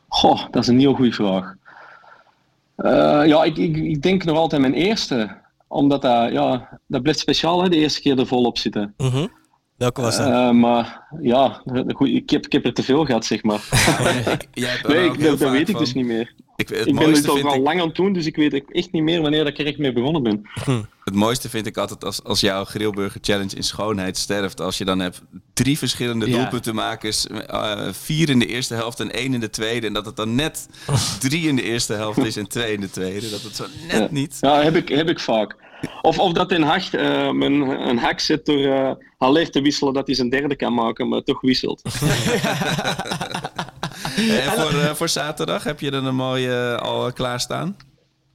Goh, 0.09 0.45
dat 0.51 0.63
is 0.63 0.69
een 0.69 0.79
heel 0.79 0.95
goede 0.95 1.13
vraag. 1.13 1.55
Eh, 2.77 3.23
ja, 3.27 3.45
ik, 3.45 3.57
ik, 3.57 3.77
ik 3.77 4.03
denk 4.03 4.25
nog 4.25 4.37
altijd 4.37 4.61
mijn 4.61 4.75
eerste 4.75 5.39
omdat 5.69 6.03
dat, 6.03 6.33
ja, 6.33 6.69
dat 6.87 7.03
blijft 7.03 7.21
speciaal, 7.21 7.63
hè, 7.63 7.69
de 7.69 7.77
eerste 7.77 8.01
keer 8.01 8.19
er 8.19 8.27
volop 8.27 8.59
zitten. 8.59 8.95
Mhm. 8.97 9.27
Welke 9.77 10.01
was 10.01 10.17
dat? 10.17 10.27
Eh, 10.27 10.51
maar 10.51 11.03
ja, 11.21 11.63
goed, 11.89 12.09
ik, 12.09 12.31
heb, 12.31 12.45
ik 12.47 12.53
heb 12.53 12.65
er 12.65 12.75
te 12.75 12.83
veel 12.83 13.05
gehad, 13.05 13.25
zeg 13.25 13.43
maar. 13.43 13.61
Nee, 14.89 15.05
ik, 15.05 15.23
dat, 15.23 15.39
dat 15.39 15.51
weet 15.51 15.69
ik 15.69 15.79
dus 15.79 15.95
niet 15.95 16.07
meer. 16.07 16.35
Ik, 16.61 16.69
het, 16.69 16.87
Ik 16.87 16.95
ben 16.95 17.13
het 17.13 17.29
al 17.29 17.35
vind 17.35 17.49
al 17.49 17.55
ik, 17.55 17.63
lang 17.63 17.81
aan 17.81 17.87
het 17.87 17.97
doen, 17.97 18.13
dus 18.13 18.27
ik 18.27 18.37
weet 18.37 18.65
echt 18.69 18.93
niet 18.93 19.03
meer 19.03 19.21
wanneer 19.23 19.45
dat 19.45 19.53
ik 19.53 19.59
er 19.59 19.67
echt 19.67 19.79
mee 19.79 19.93
begonnen 19.93 20.23
ben. 20.23 20.43
het 21.05 21.15
mooiste 21.15 21.49
vind 21.49 21.67
ik 21.67 21.77
altijd 21.77 22.05
als, 22.05 22.25
als 22.25 22.41
jouw 22.41 22.65
Grillburger 22.65 23.21
Challenge 23.23 23.57
in 23.57 23.63
schoonheid 23.63 24.17
sterft. 24.17 24.61
Als 24.61 24.79
je 24.79 24.85
dan 24.85 24.99
hebt 24.99 25.23
drie 25.55 25.79
verschillende 25.79 26.29
Ja. 26.31 26.37
doelpuntenmakers. 26.37 27.27
eh, 27.27 27.89
vier 27.93 28.29
in 28.31 28.39
de 28.39 28.47
eerste 28.47 28.75
helft 28.75 29.01
en 29.01 29.13
één 29.13 29.35
in 29.35 29.41
de 29.41 29.51
tweede. 29.51 29.87
En 29.87 29.93
dat 29.93 30.07
het 30.07 30.17
dan 30.17 30.35
net 30.35 30.69
drie 31.21 31.49
in 31.49 31.57
de 31.57 31.63
eerste 31.63 31.93
helft 31.93 32.19
is 32.25 32.37
en 32.37 32.49
twee 32.49 32.73
in 32.73 32.81
de 32.81 32.91
tweede. 32.91 33.31
Dat 33.31 33.43
het 33.43 33.57
zo 33.57 33.65
net 33.89 34.11
niet... 34.11 34.37
Ja, 34.41 34.63
heb 34.63 34.77
ik, 34.77 34.89
heb 34.89 35.09
ik 35.09 35.21
vaak. 35.21 35.57
Of, 36.03 36.19
of 36.19 36.33
dat 36.33 36.53
in 36.53 36.63
Hacht 36.63 36.95
eh, 36.95 37.31
mijn, 37.31 37.53
een 37.89 37.99
hak 37.99 38.21
zit 38.21 38.47
door 38.47 38.65
eh 38.65 38.91
Haller 39.19 39.51
te 39.51 39.61
wisselen, 39.61 39.95
dat 39.95 40.07
hij 40.07 40.17
zijn 40.17 40.31
derde 40.31 40.57
kan 40.57 40.75
maken, 40.75 41.09
maar 41.09 41.23
toch 41.23 41.41
wisselt. 41.41 41.83
En 44.29 44.53
voor, 44.53 44.81
eh, 44.81 44.95
voor 44.95 45.09
zaterdag 45.09 45.65
heb 45.65 45.81
je 45.81 45.91
dan 45.91 46.05
een 46.05 46.15
mooie 46.15 46.77
eh, 46.79 46.83
al 46.83 47.13
klaarstaan? 47.13 47.77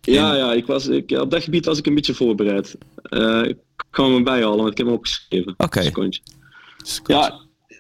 Ja, 0.02 0.36
ja 0.36 0.54
ik 0.54 0.66
was, 0.66 0.88
ik, 0.88 1.12
op 1.12 1.32
dat 1.32 1.44
gebied 1.44 1.66
was 1.66 1.78
ik 1.78 1.86
een 1.86 1.96
beetje 1.96 2.14
voorbereid. 2.14 2.78
Eh, 3.02 3.44
ik 3.44 3.58
kan 3.90 4.14
hem 4.14 4.24
bijhalen, 4.24 4.58
want 4.58 4.72
ik 4.72 4.78
heb 4.78 4.88
hem 4.88 4.96
opgeschreven. 4.96 5.54
Oké. 5.58 5.92
Ja, 7.06 7.34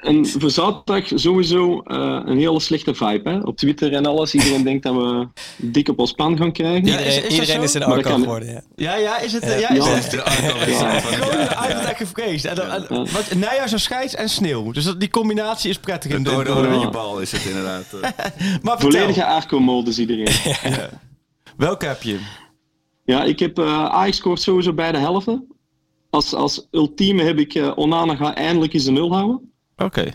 en 0.05 0.25
voor 0.27 0.49
zaterdag 0.51 1.11
sowieso 1.19 1.81
eh, 1.81 2.21
een 2.25 2.37
hele 2.37 2.59
slechte 2.59 2.95
vibe. 2.95 3.29
Hè? 3.29 3.39
Op 3.39 3.57
Twitter 3.57 3.93
en 3.93 4.05
alles. 4.05 4.33
Iedereen 4.33 4.63
denkt 4.63 4.83
dat 4.83 4.95
we 4.95 5.27
dik 5.57 5.89
op 5.89 5.99
ons 5.99 6.11
pan 6.11 6.37
gaan 6.37 6.51
krijgen. 6.51 6.85
Ja, 6.85 6.97
is- 6.97 7.15
iedereen 7.15 7.61
is 7.61 7.75
iedereen 7.75 7.75
een 7.75 7.83
arco 7.97 8.09
kan- 8.09 8.19
geworden, 8.21 8.49
ja. 8.49 8.61
Ja, 8.75 8.95
ja, 8.95 9.19
is 9.19 9.33
het... 9.33 9.43
eh, 9.43 9.59
ja, 9.59 9.69
is 9.69 9.85
Ja. 9.85 9.91
het 9.91 10.15
Gewoon 10.19 10.59
uit 13.07 13.35
najaar 13.35 13.69
zo 13.69 13.77
scheids 13.77 14.15
en 14.15 14.29
sneeuw. 14.29 14.71
Dus 14.71 14.83
dat, 14.83 14.99
die 14.99 15.09
combinatie 15.09 15.69
is 15.69 15.77
prettig 15.77 16.11
in 16.11 16.23
De 16.23 16.29
de 16.29 16.35
door 16.35 16.43
de 16.43 16.49
Ja. 16.49 16.55
oranje 16.57 16.89
bal 16.89 17.19
is 17.19 17.31
het 17.31 17.45
inderdaad. 17.45 17.85
eh. 18.01 18.09
Maar 18.63 18.79
Volledige 18.79 19.25
Arco-modus 19.25 19.99
iedereen. 19.99 20.33
welke 21.57 21.85
heb 21.85 22.03
je? 22.03 22.19
Ja, 23.05 23.23
ik 23.23 23.39
heb 23.39 23.59
eh 23.59 23.85
Ajax 23.85 24.17
scoort 24.17 24.41
sowieso 24.41 24.73
bij 24.73 24.91
de 24.91 24.97
helften. 24.97 25.47
Als, 26.09 26.33
als 26.33 26.67
ultieme 26.71 27.23
heb 27.23 27.39
ik 27.39 27.53
eh, 27.53 27.71
Onana 27.75 28.15
gaat 28.15 28.35
eindelijk 28.35 28.73
eens 28.73 28.85
een 28.85 28.93
nul 28.93 29.13
houden. 29.13 29.53
Oké. 29.77 30.01
Eh, 30.01 30.11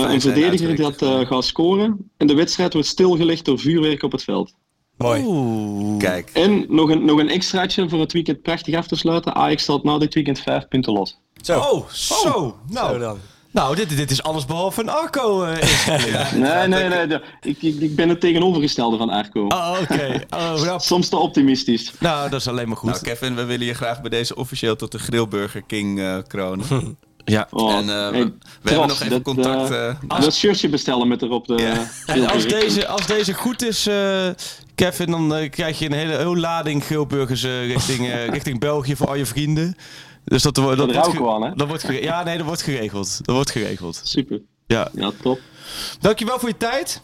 fijn 0.00 0.10
een 0.10 0.20
verdediger 0.20 0.76
dat 0.76 1.02
eh, 1.02 1.20
gaat 1.26 1.44
scoren. 1.44 2.10
En 2.16 2.26
de 2.26 2.34
wedstrijd 2.34 2.72
wordt 2.72 2.88
stilgelegd 2.88 3.44
door 3.44 3.58
vuurwerk 3.58 4.02
op 4.02 4.12
het 4.12 4.22
veld. 4.24 4.52
Mooi. 4.96 5.22
Oeh. 5.26 5.98
Kijk, 5.98 6.30
En 6.32 6.66
nog 6.68 6.90
een, 6.90 7.04
nog 7.04 7.18
een 7.18 7.28
extraatje 7.28 7.88
voor 7.88 8.00
het 8.00 8.12
weekend 8.12 8.42
prachtig 8.42 8.74
af 8.74 8.86
te 8.86 8.96
sluiten. 8.96 9.34
Ajax 9.34 9.62
staat 9.62 9.82
na 9.84 9.98
dit 9.98 10.14
weekend 10.14 10.40
vijf 10.40 10.68
punten 10.68 10.92
los. 10.92 11.18
Zo, 11.42 11.58
Oh, 11.60 11.88
zo. 11.88 12.56
Nou, 12.68 12.92
zo 12.92 12.98
dan. 12.98 13.18
nou 13.50 13.76
dit, 13.76 13.96
dit 13.96 14.10
is 14.10 14.22
alles 14.22 14.44
behalve 14.44 14.80
een 14.80 14.88
Arco. 14.88 15.42
eh, 15.44 15.58
is. 15.68 15.86
Nee, 16.32 16.66
nee, 16.68 16.88
nee. 16.88 17.18
ik, 17.40 17.62
ik, 17.62 17.80
ik 17.80 17.96
ben 17.96 18.08
het 18.08 18.20
tegenovergestelde 18.20 18.96
van 18.96 19.10
Arco. 19.10 19.46
Oh, 19.46 19.76
oké. 19.82 20.20
Oh, 20.36 20.62
nou, 20.62 20.80
Soms 20.80 21.08
te 21.08 21.16
optimistisch. 21.16 21.92
nou, 22.00 22.30
dat 22.30 22.40
is 22.40 22.48
alleen 22.48 22.68
maar 22.68 22.76
goed. 22.76 22.90
nou 22.90 23.02
Kevin, 23.02 23.34
we 23.34 23.44
willen 23.44 23.66
je 23.66 23.74
graag 23.74 24.00
bij 24.00 24.10
deze 24.10 24.36
officieel 24.36 24.76
tot 24.76 24.92
de 24.92 24.98
Grillburger 24.98 25.62
King 25.62 26.00
eh, 26.00 26.16
kronen. 26.26 26.66
ja. 27.30 27.46
Oh, 27.50 27.72
en 27.74 27.88
eh, 27.88 27.94
hey, 28.10 28.10
we, 28.10 28.32
we 28.62 28.70
hebben 28.70 28.88
nog 28.88 28.96
even 28.96 29.10
dat, 29.10 29.22
contact. 29.22 29.70
eh, 29.70 29.88
eh, 29.88 30.20
Dat 30.20 30.34
shirtje 30.34 30.68
bestellen 30.68 31.08
met 31.08 31.22
erop 31.22 31.46
de... 31.46 31.84
En 32.06 32.26
als 32.28 32.46
deze, 32.46 32.86
als 32.86 33.06
deze 33.06 33.34
goed 33.34 33.62
is, 33.62 33.86
eh, 33.86 34.28
Kevin, 34.74 35.10
dan 35.10 35.48
krijg 35.50 35.78
je 35.78 35.86
een 35.86 35.92
hele, 35.92 36.16
hele 36.16 36.36
lading 36.38 36.84
grillburgers 36.84 37.42
eh, 37.42 37.66
richting, 37.66 38.08
eh, 38.10 38.28
richting 38.36 38.60
België 38.60 38.96
voor 38.96 39.06
al 39.08 39.14
je 39.14 39.26
vrienden. 39.26 39.76
Dus 40.24 40.42
dat, 40.42 40.56
wordt- 40.56 40.78
dat, 40.78 40.86
Dat 40.86 40.94
wordt 40.96 41.06
ruiken 41.16 41.24
ge- 41.26 41.38
we 41.38 41.44
aan, 41.44 41.50
hè? 41.50 41.56
dat 41.56 41.68
wordt 41.68 41.86
Ja, 42.02 42.22
nee, 42.22 42.36
dat 42.36 42.46
wordt 42.46 42.62
geregeld. 42.62 43.20
Dat 43.22 43.34
wordt 43.34 43.50
geregeld. 43.50 44.00
Super. 44.04 44.40
Ja. 44.66 44.88
Ja, 44.94 45.10
top. 45.22 45.38
Dankjewel 46.00 46.38
voor 46.38 46.48
je 46.48 46.56
tijd. 46.56 47.00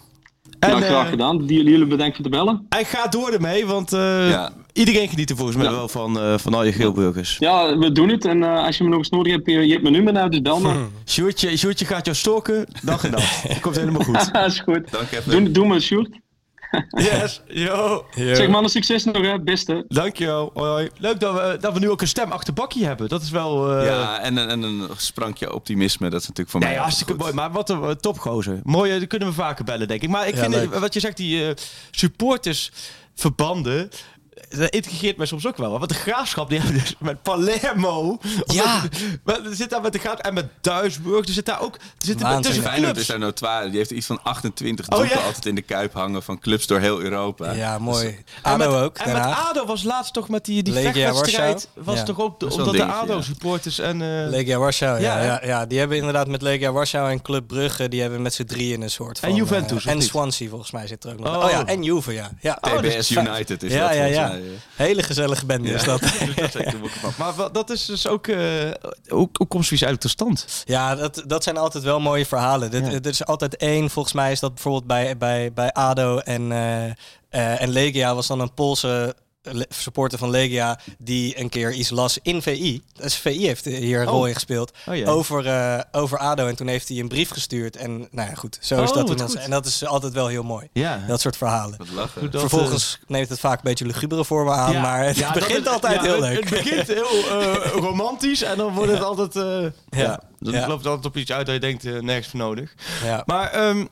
En, 0.59 0.71
ja, 0.71 0.81
graag 0.81 1.05
eh, 1.05 1.11
gedaan. 1.11 1.47
Die- 1.47 1.65
Jullie 1.65 1.87
bedankt 1.87 2.17
voor 2.17 2.25
het 2.25 2.35
bellen. 2.35 2.67
en 2.69 2.85
ga 2.85 3.07
door 3.07 3.31
ermee, 3.31 3.67
want 3.67 3.93
eh, 3.93 4.31
Ja. 4.31 4.53
Iedereen 4.75 5.09
geniet 5.09 5.31
er 5.31 5.37
volgens 5.37 5.57
mij 5.57 5.67
Ja. 5.67 5.73
wel 5.73 5.89
van, 5.89 6.21
eh, 6.21 6.39
van 6.39 6.55
al 6.55 6.65
je 6.65 6.73
grillburgers. 6.73 7.37
Ja, 7.39 7.79
we 7.79 7.93
doen 7.93 8.09
het. 8.09 8.25
En 8.25 8.43
eh, 8.43 8.65
als 8.65 8.77
je 8.77 8.85
me 8.85 8.89
nog 8.91 8.99
eens 8.99 9.09
nodig 9.11 9.33
hebt, 9.33 9.47
je, 9.51 9.53
je 9.61 9.71
hebt 9.71 9.83
mijn 9.83 9.95
nummer 9.95 10.13
nou, 10.13 10.31
dus 10.31 10.43
bel 10.43 10.61
me. 10.61 10.87
Sjoerdje, 11.07 11.57
Sjoerdje 11.57 11.85
gaat 11.85 12.05
jou 12.05 12.17
stalken, 12.17 12.67
dag 12.83 13.05
en 13.05 13.11
dag. 13.11 13.41
Dat 13.43 13.61
komt 13.67 13.77
helemaal 13.77 14.03
goed. 14.05 14.33
Dat 14.33 14.47
is 14.47 14.61
goed. 14.61 14.91
Dank. 14.91 15.09
Doe, 15.25 15.51
doe 15.51 15.67
me, 15.67 15.81
Sjoerd. 15.81 16.09
Yes, 16.91 17.41
yo. 17.47 18.05
Zeg 18.15 18.49
mannen, 18.49 18.71
succes 18.71 19.05
nog 19.05 19.17
hè. 19.23 19.41
Beste. 19.41 19.85
Dankjewel. 19.89 20.51
Hoi, 20.55 20.69
hoi. 20.71 20.89
Leuk 20.99 21.21
dat 21.21 21.35
we, 21.35 21.57
dat 21.61 21.73
we 21.73 21.79
nu 21.79 21.91
ook 21.91 22.01
een 22.01 22.09
stem 22.09 22.33
achter 22.33 22.53
bakkie 22.55 22.85
hebben. 22.85 23.09
Dat 23.09 23.23
is 23.23 23.31
wel... 23.31 23.73
eh, 23.79 23.87
ja, 23.87 24.19
en, 24.21 24.37
een- 24.37 24.49
en 24.49 24.63
een 24.63 24.89
sprankje 24.97 25.55
optimisme, 25.55 26.11
dat 26.11 26.21
is 26.21 26.29
natuurlijk 26.29 26.51
voor 26.51 26.61
mij. 26.61 26.69
Nee, 26.69 26.79
altijd 26.79 26.97
hartstikke 26.99 27.13
goed. 27.25 27.35
mooi. 27.35 27.47
Maar 27.49 27.55
wat 27.57 27.71
een 27.71 27.83
eh, 27.83 27.91
topgozer. 27.91 28.61
Mooi, 28.63 28.93
eh, 28.93 28.99
die 28.99 29.07
kunnen 29.07 29.29
we 29.29 29.35
vaker 29.35 29.65
bellen, 29.65 29.89
denk 29.89 30.03
ik. 30.03 30.09
Maar 30.09 30.29
ik 30.29 30.35
Ja, 30.35 30.41
vind, 30.41 30.55
leuk. 30.55 30.71
eh, 30.73 30.81
wat 30.81 30.95
je 30.95 31.01
zegt, 31.01 31.17
die 31.17 31.47
eh, 31.47 31.55
supportersverbanden... 31.91 33.89
Dat 34.59 34.71
intrigeert 34.71 35.17
mij 35.17 35.27
soms 35.27 35.47
ook 35.47 35.57
wel. 35.57 35.71
Want 35.79 35.89
de 35.89 35.95
graafschap, 35.95 36.49
die 36.49 36.59
hebben 36.61 36.79
dus 36.81 36.95
met 36.99 37.23
Palermo... 37.23 38.19
Ja. 38.47 38.83
Met, 38.83 39.01
met- 39.25 39.47
er 39.51 39.55
zit 39.57 39.71
daar 39.71 39.81
met 39.81 39.93
de 39.93 39.99
graaf 39.99 40.19
en 40.19 40.35
met 40.35 40.47
Duisburg. 40.61 41.27
Er 41.27 41.33
zit 41.33 41.47
daar 41.47 41.61
ook... 41.61 41.75
Er 41.75 41.81
zitten 41.99 42.27
Waanzinnig. 42.27 42.47
tussen 42.53 42.65
Feyenoord 42.65 42.97
is 42.97 43.07
daar 43.07 43.19
notoire. 43.19 43.69
Die 43.69 43.79
heeft 43.79 43.91
iets 43.91 44.07
van 44.07 44.19
28 44.23 44.89
Oh, 44.89 44.99
doeken 44.99 45.19
ja? 45.19 45.25
altijd 45.25 45.47
in 45.47 45.55
de 45.55 45.63
kuip 45.63 45.93
hangen 45.95 46.23
van 46.23 46.39
clubs 46.39 46.67
door 46.67 46.79
heel 46.81 47.01
Europa. 47.01 47.53
Ja, 47.53 47.73
Dus, 47.77 47.85
mooi. 47.85 48.07
En 48.43 48.53
ADO 48.53 48.57
met, 48.73 48.83
ook, 48.83 48.97
En 48.99 49.05
Den 49.05 49.15
met. 49.29 49.37
ADO 49.49 49.67
was 49.67 49.83
laatst 49.83 50.13
toch 50.13 50.29
met 50.29 50.45
die, 50.45 50.63
die 50.63 50.73
Legia 50.75 50.93
vechtwedstrijd... 50.93 51.53
Warschau. 51.75 51.85
was 51.87 51.97
Ja. 51.97 52.03
toch 52.03 52.21
ook... 52.21 52.41
de- 52.41 52.51
omdat 52.51 52.73
de. 52.75 52.85
ADO-supporters 52.85 53.79
en... 53.79 54.03
eh, 54.03 54.29
Legia 54.29 54.59
Warschau, 54.59 55.01
ja, 55.01 55.23
Ja, 55.23 55.41
ja, 55.45 55.67
Die 55.67 55.79
hebben 55.79 55.97
inderdaad 55.97 56.29
met 56.29 56.43
Legia 56.43 56.73
Warschau 56.73 57.11
en 57.11 57.23
Club 57.23 57.47
Brugge... 57.47 57.89
die 57.89 58.01
hebben 58.01 58.23
met 58.23 58.35
z'n 58.35 58.45
drieën 58.45 58.83
een 58.83 58.91
soort 58.91 59.19
van... 59.19 59.29
En 59.29 59.35
Juventus, 59.35 59.85
eh, 59.85 59.91
en 59.91 59.97
of 59.97 60.01
niet? 60.03 60.11
Swansea 60.11 60.49
volgens 60.49 60.71
mij 60.71 60.87
zit 60.87 61.05
er 61.05 61.13
ook 61.13 61.19
nog. 61.19 61.37
Oh. 61.37 61.45
Oh, 61.45 61.51
ja, 61.51 61.67
en 61.67 61.83
Juve, 61.83 62.13
ja. 62.13 62.31
ja. 62.41 62.59
Oh, 62.61 62.73
TBS. 62.79 63.11
United 63.11 63.63
is 63.63 63.73
ja, 63.73 63.79
dat 63.89 63.97
ja, 63.97 63.97
volgens 63.97 64.17
ja. 64.17 64.29
Eh. 64.45 64.87
Hele 64.87 65.03
gezellige 65.03 65.47
bende 65.47 65.71
is 65.71 65.85
dat. 65.85 66.01
Dus 66.37 66.53
zeker 66.53 66.71
de. 66.81 66.89
Maar 67.19 67.35
wat- 67.35 67.55
dat 67.55 67.71
is 67.71 67.85
dus 67.85 68.07
ook... 68.07 68.27
eh 68.27 68.37
hoe, 69.09 69.29
hoe 69.33 69.47
komt 69.49 69.67
zoiets 69.67 69.71
eigenlijk 69.71 70.01
tot 70.01 70.11
stand? 70.11 70.47
Ja, 70.65 70.95
dat, 70.95 71.23
dat 71.27 71.43
zijn 71.45 71.57
altijd 71.57 71.85
wel 71.85 72.01
mooie 72.01 72.27
verhalen. 72.27 72.71
Dit. 72.71 72.87
Er 72.87 73.07
is 73.07 73.25
altijd 73.25 73.57
één, 73.57 73.91
volgens 73.91 74.15
mij 74.15 74.33
is 74.33 74.41
dat 74.41 74.55
bijvoorbeeld 74.55 74.87
bij, 74.87 75.17
bij, 75.17 75.53
bij 75.53 75.73
ADO 75.73 76.19
en, 76.19 76.53
eh, 76.53 76.85
eh, 77.29 77.61
en 77.63 77.69
Legia 77.69 78.15
was 78.15 78.27
dan 78.27 78.41
een 78.41 78.55
Poolse 78.55 79.15
supporter 79.69 80.19
van 80.19 80.31
Legia 80.31 80.79
die 80.99 81.41
een 81.41 81.49
keer 81.49 81.73
iets 81.73 81.91
las 81.91 82.19
in 82.23 82.43
VI. 82.43 82.83
Dus 82.93 83.15
VI 83.17 83.47
heeft 83.47 83.65
hier 83.65 84.01
een 84.01 84.07
Oh. 84.07 84.13
rol 84.13 84.27
in 84.27 84.35
gespeeld. 84.35 84.73
Oh, 84.87 85.09
over, 85.09 85.47
eh, 85.47 85.81
over 85.93 86.19
ADO. 86.19 86.47
En 86.47 86.57
toen 86.57 86.67
heeft 86.67 86.89
hij 86.89 86.99
een 86.99 87.09
brief 87.09 87.31
gestuurd. 87.31 87.77
En 87.77 88.09
nou 88.11 88.29
ja, 88.29 88.35
goed. 88.35 88.59
Zo 88.61 88.83
is 88.83 88.89
Oh, 88.91 88.97
dat 88.97 89.07
toen 89.07 89.21
ons-. 89.23 89.35
En 89.35 89.51
dat 89.51 89.67
is 89.67 89.85
altijd 89.85 90.13
wel 90.13 90.27
heel 90.27 90.43
mooi. 90.43 90.69
Ja. 90.73 91.05
Dat 91.09 91.21
soort 91.21 91.37
verhalen. 91.37 91.79
Dat, 92.31 92.41
Vervolgens 92.41 92.99
neemt 93.07 93.29
het 93.29 93.41
vaak 93.41 93.57
een 93.57 93.61
beetje 93.65 93.87
lugubere 93.87 94.25
vormen 94.25 94.55
aan. 94.55 94.73
Ja, 94.73 94.81
maar 94.81 95.05
het 95.05 95.17
ja, 95.17 95.33
begint 95.33 95.69
altijd 95.69 95.95
ja, 95.95 96.03
heel 96.03 96.13
het- 96.13 96.21
leuk. 96.21 96.49
Het 96.51 96.65
begint 96.65 96.87
heel 96.87 97.41
eh, 97.41 97.71
romantisch 97.87 98.43
en 98.43 98.57
dan 98.57 98.75
wordt 98.75 98.93
het 98.93 99.03
altijd... 99.03 99.37
eh, 99.37 99.99
ja. 100.01 100.21
dan 100.39 100.53
ja. 100.53 100.67
loopt 100.67 100.79
het 100.79 100.87
altijd 100.87 101.07
op 101.07 101.17
iets 101.17 101.33
uit 101.33 101.47
dat 101.47 101.55
je 101.55 101.61
denkt, 101.61 101.85
eh, 101.85 101.99
nergens 102.01 102.29
voor 102.29 102.39
nodig. 102.41 102.75
ja. 103.05 103.23
Maar 103.27 103.51
ehm 103.51 103.85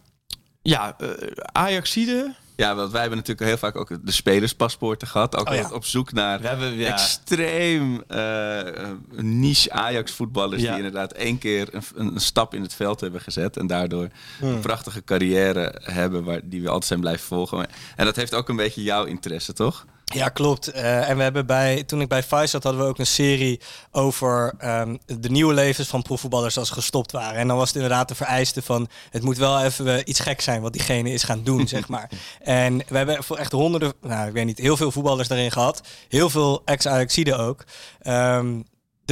ja, 0.62 0.94
eh 0.98 1.09
Ajaxide... 1.53 2.34
Ja, 2.57 2.74
want 2.74 2.90
wij 2.90 3.00
hebben 3.00 3.18
natuurlijk 3.18 3.46
heel 3.46 3.59
vaak 3.59 3.76
ook 3.76 4.07
de 4.07 4.12
spelerspaspoorten 4.12 5.09
gehad. 5.09 5.36
Ook 5.36 5.48
Oh, 5.48 5.55
ja. 5.55 5.70
op 5.72 5.84
zoek 5.84 6.12
naar 6.12 6.40
We 6.40 6.48
hebben, 6.48 6.74
ja. 6.74 6.92
extreem 6.92 8.03
eh, 8.09 8.90
niche 9.11 9.72
Ajax-voetballers... 9.72 10.62
Ja. 10.62 10.68
die 10.68 10.76
inderdaad 10.76 11.12
één 11.12 11.38
keer 11.38 11.68
een, 11.72 11.82
een 11.94 12.20
stap 12.20 12.55
in 12.55 12.62
het 12.62 12.74
veld 12.74 13.00
hebben 13.00 13.20
gezet... 13.20 13.57
en 13.57 13.66
daardoor 13.66 14.09
Hmm. 14.38 14.48
een 14.48 14.61
prachtige 14.61 15.05
carrière 15.05 15.74
hebben... 15.82 16.24
Waar, 16.24 16.40
die 16.44 16.62
we 16.62 16.66
altijd 16.68 16.86
zijn 16.86 17.00
blijven 17.00 17.26
volgen. 17.26 17.66
En 17.96 18.05
dat 18.05 18.16
heeft 18.16 18.34
ook 18.34 18.48
een 18.48 18.57
beetje 18.57 18.82
jouw 18.82 19.05
interesse, 19.05 19.53
toch? 19.53 19.84
Ja, 20.12 20.28
klopt. 20.28 20.68
Eh, 20.68 21.08
en 21.08 21.16
we 21.16 21.22
hebben 21.22 21.46
bij, 21.46 21.82
toen 21.82 22.00
ik 22.00 22.08
bij 22.08 22.22
Vice 22.22 22.46
zat, 22.46 22.62
hadden 22.62 22.82
we 22.82 22.88
ook 22.88 22.98
een 22.98 23.06
serie 23.06 23.60
over 23.90 24.54
ehm, 24.58 24.96
de 25.06 25.30
nieuwe 25.30 25.54
levens 25.54 25.88
van 25.88 26.02
profvoetballers 26.02 26.58
als 26.58 26.70
gestopt 26.70 27.12
waren. 27.12 27.38
En 27.38 27.48
dan 27.48 27.56
was 27.56 27.66
het 27.66 27.76
inderdaad 27.76 28.08
de 28.08 28.14
vereiste 28.14 28.62
van, 28.62 28.88
het 29.10 29.22
moet 29.22 29.36
wel 29.36 29.62
even 29.62 29.96
eh, 29.96 30.00
iets 30.04 30.20
gek 30.20 30.40
zijn 30.40 30.62
wat 30.62 30.72
diegene 30.72 31.10
is 31.10 31.22
gaan 31.22 31.42
doen, 31.42 31.68
zeg 31.68 31.88
maar. 31.88 32.10
En 32.42 32.78
we 32.88 32.96
hebben 32.96 33.24
voor 33.24 33.36
echt 33.36 33.52
honderden, 33.52 33.92
nou 34.00 34.26
ik 34.26 34.32
weet 34.32 34.44
niet, 34.44 34.58
heel 34.58 34.76
veel 34.76 34.90
voetballers 34.90 35.28
daarin 35.28 35.50
gehad. 35.50 35.80
Heel 36.08 36.30
veel 36.30 36.62
ex-Ajaxiden 36.64 37.38
ook. 37.38 37.64
Ehm, 38.00 38.60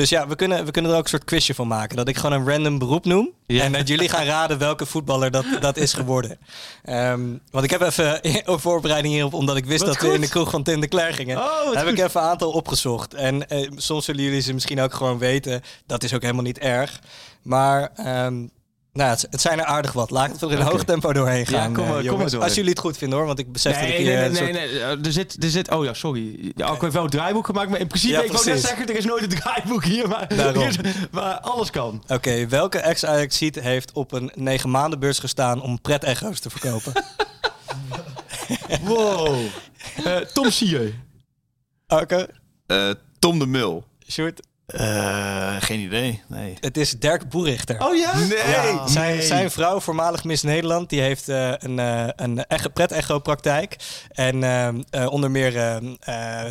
dus 0.01 0.09
ja, 0.11 0.29
we 0.29 0.37
kunnen, 0.37 0.65
we 0.65 0.71
kunnen 0.71 0.91
er 0.91 0.97
ook 0.97 1.03
een 1.03 1.09
soort 1.09 1.25
quizje 1.25 1.55
van 1.55 1.69
maken. 1.69 1.97
Dat 1.97 2.09
ik 2.09 2.17
gewoon 2.17 2.41
een 2.41 2.49
random 2.49 2.79
beroep 2.79 3.05
noem. 3.05 3.31
Ja. 3.47 3.65
En 3.65 3.73
dat 3.73 3.89
jullie 3.89 4.09
gaan 4.09 4.25
raden 4.25 4.59
welke 4.59 4.87
voetballer 4.87 5.31
dat, 5.31 5.45
dat 5.61 5.77
is 5.77 5.93
geworden. 5.93 6.39
Ehm, 6.85 7.21
want 7.51 7.65
ik 7.65 7.71
heb 7.71 7.81
even 7.81 8.19
een 8.53 8.61
voorbereiding 8.61 9.15
hierop, 9.15 9.35
omdat 9.35 9.57
ik 9.57 9.65
wist 9.65 9.85
Wat 9.85 9.93
dat 9.93 10.03
we 10.03 10.15
in 10.15 10.21
de 10.21 10.29
kroeg 10.29 10.51
van 10.51 10.63
Tim 10.63 10.81
de 10.81 10.89
Cler 10.89 11.15
gingen. 11.15 11.37
Oh, 11.37 11.75
heb 11.75 11.87
goed. 11.87 11.99
ik 11.99 12.05
even 12.05 12.21
een 12.21 12.29
aantal 12.29 12.51
opgezocht. 12.51 13.15
En 13.15 13.49
eh, 13.49 13.71
soms 13.77 14.05
zullen 14.05 14.23
jullie 14.23 14.41
ze 14.41 14.53
misschien 14.53 14.81
ook 14.81 14.95
gewoon 14.95 15.19
weten. 15.19 15.63
Dat 15.87 16.03
is 16.03 16.15
ook 16.15 16.23
helemaal 16.23 16.43
niet 16.43 16.59
erg. 16.59 17.01
Maar 17.43 17.91
ehm, 17.97 18.47
Nou, 18.93 19.11
het, 19.11 19.27
het 19.31 19.41
zijn 19.41 19.59
er 19.59 19.65
aardig 19.65 19.93
wat. 19.93 20.11
Laat 20.11 20.31
het 20.33 20.43
er 20.43 20.51
in 20.53 20.61
hoog 20.61 20.85
tempo 20.85 21.13
doorheen 21.13 21.47
gaan. 21.47 21.73
kom 21.75 21.85
maar- 21.85 21.87
eh, 21.87 21.95
kom 21.95 22.05
jongens. 22.05 22.23
maar 22.23 22.31
door. 22.31 22.43
Als 22.43 22.55
jullie 22.55 22.71
het 22.71 22.79
goed 22.79 22.97
vinden 22.97 23.19
hoor, 23.19 23.27
want 23.27 23.39
ik 23.39 23.53
besef 23.53 23.73
dat 23.75 23.83
ik 23.83 23.89
Nee, 23.89 23.99
hier 23.99 24.07
nee, 24.07 24.29
nee, 24.29 24.37
soort- 24.37 24.53
nee, 24.53 24.69
nee. 24.73 24.81
Er 25.05 25.13
zit, 25.13 25.43
er 25.43 25.51
zit, 25.51 25.71
oh 25.71 25.85
ja, 25.85 25.95
sorry. 25.95 26.53
Ja, 26.57 26.73
ik 26.75 26.81
heb 26.81 26.93
wel 26.93 27.05
een 27.05 27.11
draaiboek 27.11 27.47
gemaakt, 27.47 27.71
maar 27.71 27.81
in 27.81 27.87
principe, 27.87 28.13
Ja, 28.13 28.23
ik 28.23 28.33
wou 28.33 28.45
net 28.47 28.61
zeggen, 28.61 28.87
er 28.89 28.97
is 28.97 29.05
nooit 29.05 29.23
een 29.23 29.29
draaiboek 29.39 29.85
hier, 29.85 30.09
maar, 30.09 30.27
maar 31.11 31.41
alles 31.41 31.71
kan. 31.71 32.03
Oké, 32.09 32.47
welke 32.47 32.79
ex 32.79 33.05
ajax 33.05 33.39
heeft 33.39 33.93
op 33.93 34.13
een 34.13 34.33
negen 34.35 34.71
maanden 34.71 34.99
beurs 34.99 35.19
gestaan 35.19 35.63
om 35.63 35.81
pret-echo's 35.81 36.41
te 36.41 36.51
verkopen? 36.51 36.93
Wow. 38.85 39.37
Eh, 40.05 40.17
Tom 40.17 40.51
Sier. 40.51 40.95
Oké, 41.89 42.27
Eh, 42.67 42.91
Tom 43.19 43.39
de 43.39 43.47
Mul. 43.47 43.85
Sjoerd. 44.11 44.41
Eh, 44.73 45.57
geen 45.59 45.81
idee. 45.81 46.23
Nee. 46.27 46.55
Het 46.61 46.77
is 46.77 46.91
Dirk 46.99 47.29
Boerichter. 47.29 47.87
Oh 47.87 47.97
ja? 47.97 48.13
Ja, 48.47 48.87
zijn, 48.87 49.23
zijn 49.23 49.51
vrouw, 49.51 49.81
voormalig 49.81 50.25
Miss 50.25 50.43
Nederland, 50.43 50.89
die 50.89 51.01
heeft 51.01 51.29
eh, 51.29 51.53
een, 51.59 51.79
eh 51.79 52.09
een 52.17 52.45
echo- 52.47 52.69
pret-echo-praktijk. 52.69 53.77
En 54.13 54.45
ehm, 54.45 54.83
eh, 54.91 55.13
onder 55.13 55.31
meer 55.31 55.81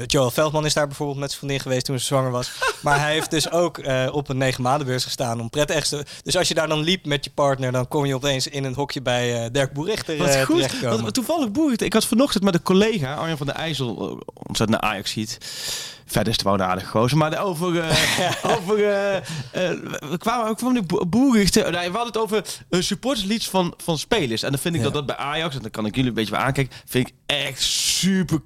Joel 0.06 0.32
Veldman 0.32 0.66
is 0.66 0.74
daar 0.74 0.88
bijvoorbeeld 0.88 1.20
met 1.20 1.30
zijn 1.30 1.40
vriendin 1.40 1.60
geweest 1.62 1.86
toen 1.86 2.00
ze 2.00 2.06
zwanger 2.06 2.32
was. 2.32 2.52
maar 2.82 3.00
hij 3.00 3.12
heeft 3.14 3.32
dus 3.32 3.52
ook 3.52 3.78
eh, 3.78 4.08
op 4.12 4.30
een 4.30 4.38
negen 4.38 4.64
maandenbeurs 4.64 5.04
gestaan 5.04 5.40
om 5.40 5.50
pret-echo's 5.50 5.90
te... 5.90 6.06
Dus 6.24 6.38
als 6.38 6.48
je 6.48 6.54
daar 6.54 6.68
dan 6.68 6.80
liep 6.80 7.06
met 7.06 7.24
je 7.24 7.32
partner, 7.32 7.72
dan 7.72 7.88
kom 7.88 8.06
je 8.06 8.16
opeens 8.16 8.48
in 8.48 8.64
een 8.64 8.74
hokje 8.74 9.02
bij 9.02 9.44
eh, 9.44 9.50
Dirk 9.52 9.74
Boerichter 9.74 10.18
Wat 10.18 10.44
goed. 10.44 10.82
Wat, 10.82 11.14
toevallig 11.14 11.52
boeit. 11.52 11.82
Ik 11.82 11.94
had 11.94 12.06
vanochtend 12.06 12.44
met 12.44 12.54
een 12.54 12.62
collega, 12.62 13.14
Arjan 13.14 13.38
van 13.38 13.46
der 13.46 13.56
IJssel, 13.56 14.24
ontzettend 14.34 14.82
naar 14.82 14.92
Ajax 14.92 15.12
ziet. 15.12 15.38
Verder 16.12 16.28
is 16.28 16.34
het 16.36 16.44
wel 16.46 16.54
een 16.54 16.64
aardig 16.64 16.90
gozer. 16.90 17.18
Maar 17.18 17.44
over... 17.44 17.80
eh, 17.80 17.96
over 18.58 18.84
eh, 18.90 19.16
eh, 19.16 19.22
we 20.10 20.18
kwamen 20.18 20.48
ook 20.48 20.60
van 20.60 20.74
de 20.74 21.06
boerichten. 21.08 21.62
Nou, 21.72 21.74
we 21.92 21.98
hadden 21.98 22.06
het 22.14 22.18
over 22.18 22.44
uh, 22.70 22.82
supporterslieds 22.82 23.50
van, 23.50 23.74
van 23.78 23.98
spelers. 23.98 24.44
En 24.44 24.50
dan 24.52 24.60
vind 24.60 24.76
ik 24.76 24.80
Ja. 24.82 24.86
dat 24.86 24.94
dat 24.96 25.06
bij 25.06 25.16
Ajax, 25.16 25.56
en 25.56 25.62
dan 25.62 25.72
kan 25.72 25.86
ik 25.86 25.96
jullie 25.96 26.10
een 26.10 26.16
beetje 26.16 26.32
bij 26.32 26.40
aankijken, 26.40 26.78
vind 26.86 27.08
ik 27.08 27.14
echt 27.26 27.62
super 27.62 28.40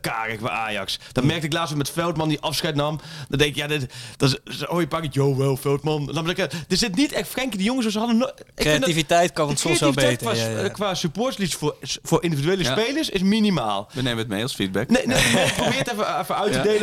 karig 0.00 0.40
bij 0.40 0.50
Ajax. 0.50 0.98
Dat 1.12 1.24
merkte 1.24 1.46
ik 1.46 1.52
laatst 1.52 1.68
weer 1.68 1.78
met 1.78 1.90
Veldman 1.90 2.28
die 2.28 2.40
afscheid 2.40 2.74
nam. 2.74 3.00
Dan 3.28 3.38
denk 3.38 3.50
ik, 3.50 3.56
ja, 3.56 3.66
dit, 3.66 3.92
dat 4.16 4.40
is, 4.44 4.66
oh 4.66 4.80
je 4.80 4.86
pakt 4.86 5.16
wel 5.16 5.56
Veldman. 5.56 6.06
Dan 6.12 6.30
ik, 6.30 6.38
er 6.38 6.50
zit 6.68 6.94
niet 6.96 7.12
echt 7.12 7.28
Frenkie 7.28 7.58
de 7.58 7.64
Jongens, 7.64 7.86
ze 7.86 7.98
hadden 7.98 8.16
no- 8.16 8.24
dat- 8.26 8.42
Creativiteit 8.54 9.32
kan 9.32 9.48
het 9.48 9.58
soms 9.58 9.80
wel 9.80 9.92
beter. 9.92 10.16
Qua, 10.16 10.32
ja, 10.32 10.48
ja. 10.60 10.68
qua 10.68 10.94
supportslieds 10.94 11.54
voor, 11.54 11.76
voor 12.02 12.22
individuele 12.22 12.62
Ja. 12.62 12.70
spelers 12.78 13.10
is 13.10 13.22
minimaal. 13.22 13.88
We 13.92 14.02
nemen 14.02 14.18
het 14.18 14.28
mee 14.28 14.42
als 14.42 14.54
feedback. 14.54 14.88
Nee, 14.88 15.06
nee, 15.06 15.22
nee, 15.34 15.52
probeer 15.56 15.78
het 15.78 15.92
even, 15.92 16.18
even 16.20 16.36
uit 16.36 16.52
te 16.52 16.58
Ja. 16.58 16.64
delen. 16.64 16.81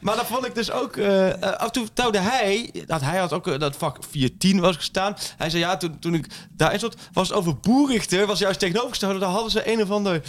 Maar 0.00 0.16
dat 0.16 0.26
vond 0.26 0.46
ik 0.46 0.54
dus 0.54 0.70
ook... 0.70 0.96
eh, 0.96 1.28
af 1.40 1.66
en 1.66 1.72
toe 1.72 1.86
touwde 1.92 2.18
hij... 2.18 2.70
Dat 2.86 3.00
hij 3.00 3.18
had 3.18 3.32
ook 3.32 3.46
eh, 3.46 3.58
dat 3.58 3.76
vak 3.76 3.98
410 4.10 4.60
was 4.60 4.76
gestaan. 4.76 5.16
Hij 5.36 5.50
zei 5.50 5.62
ja, 5.62 5.76
toen, 5.76 5.98
toen 5.98 6.14
ik 6.14 6.26
daarin 6.50 6.78
zat... 6.78 6.96
Was 7.12 7.28
het 7.28 7.36
over 7.36 7.56
boerichter. 7.58 8.26
Was 8.26 8.38
juist 8.38 8.58
tegenovergesteld. 8.58 9.20
Daar 9.20 9.30
hadden 9.30 9.50
ze 9.50 9.72
een 9.72 9.82
of 9.82 9.90
ander... 9.90 10.22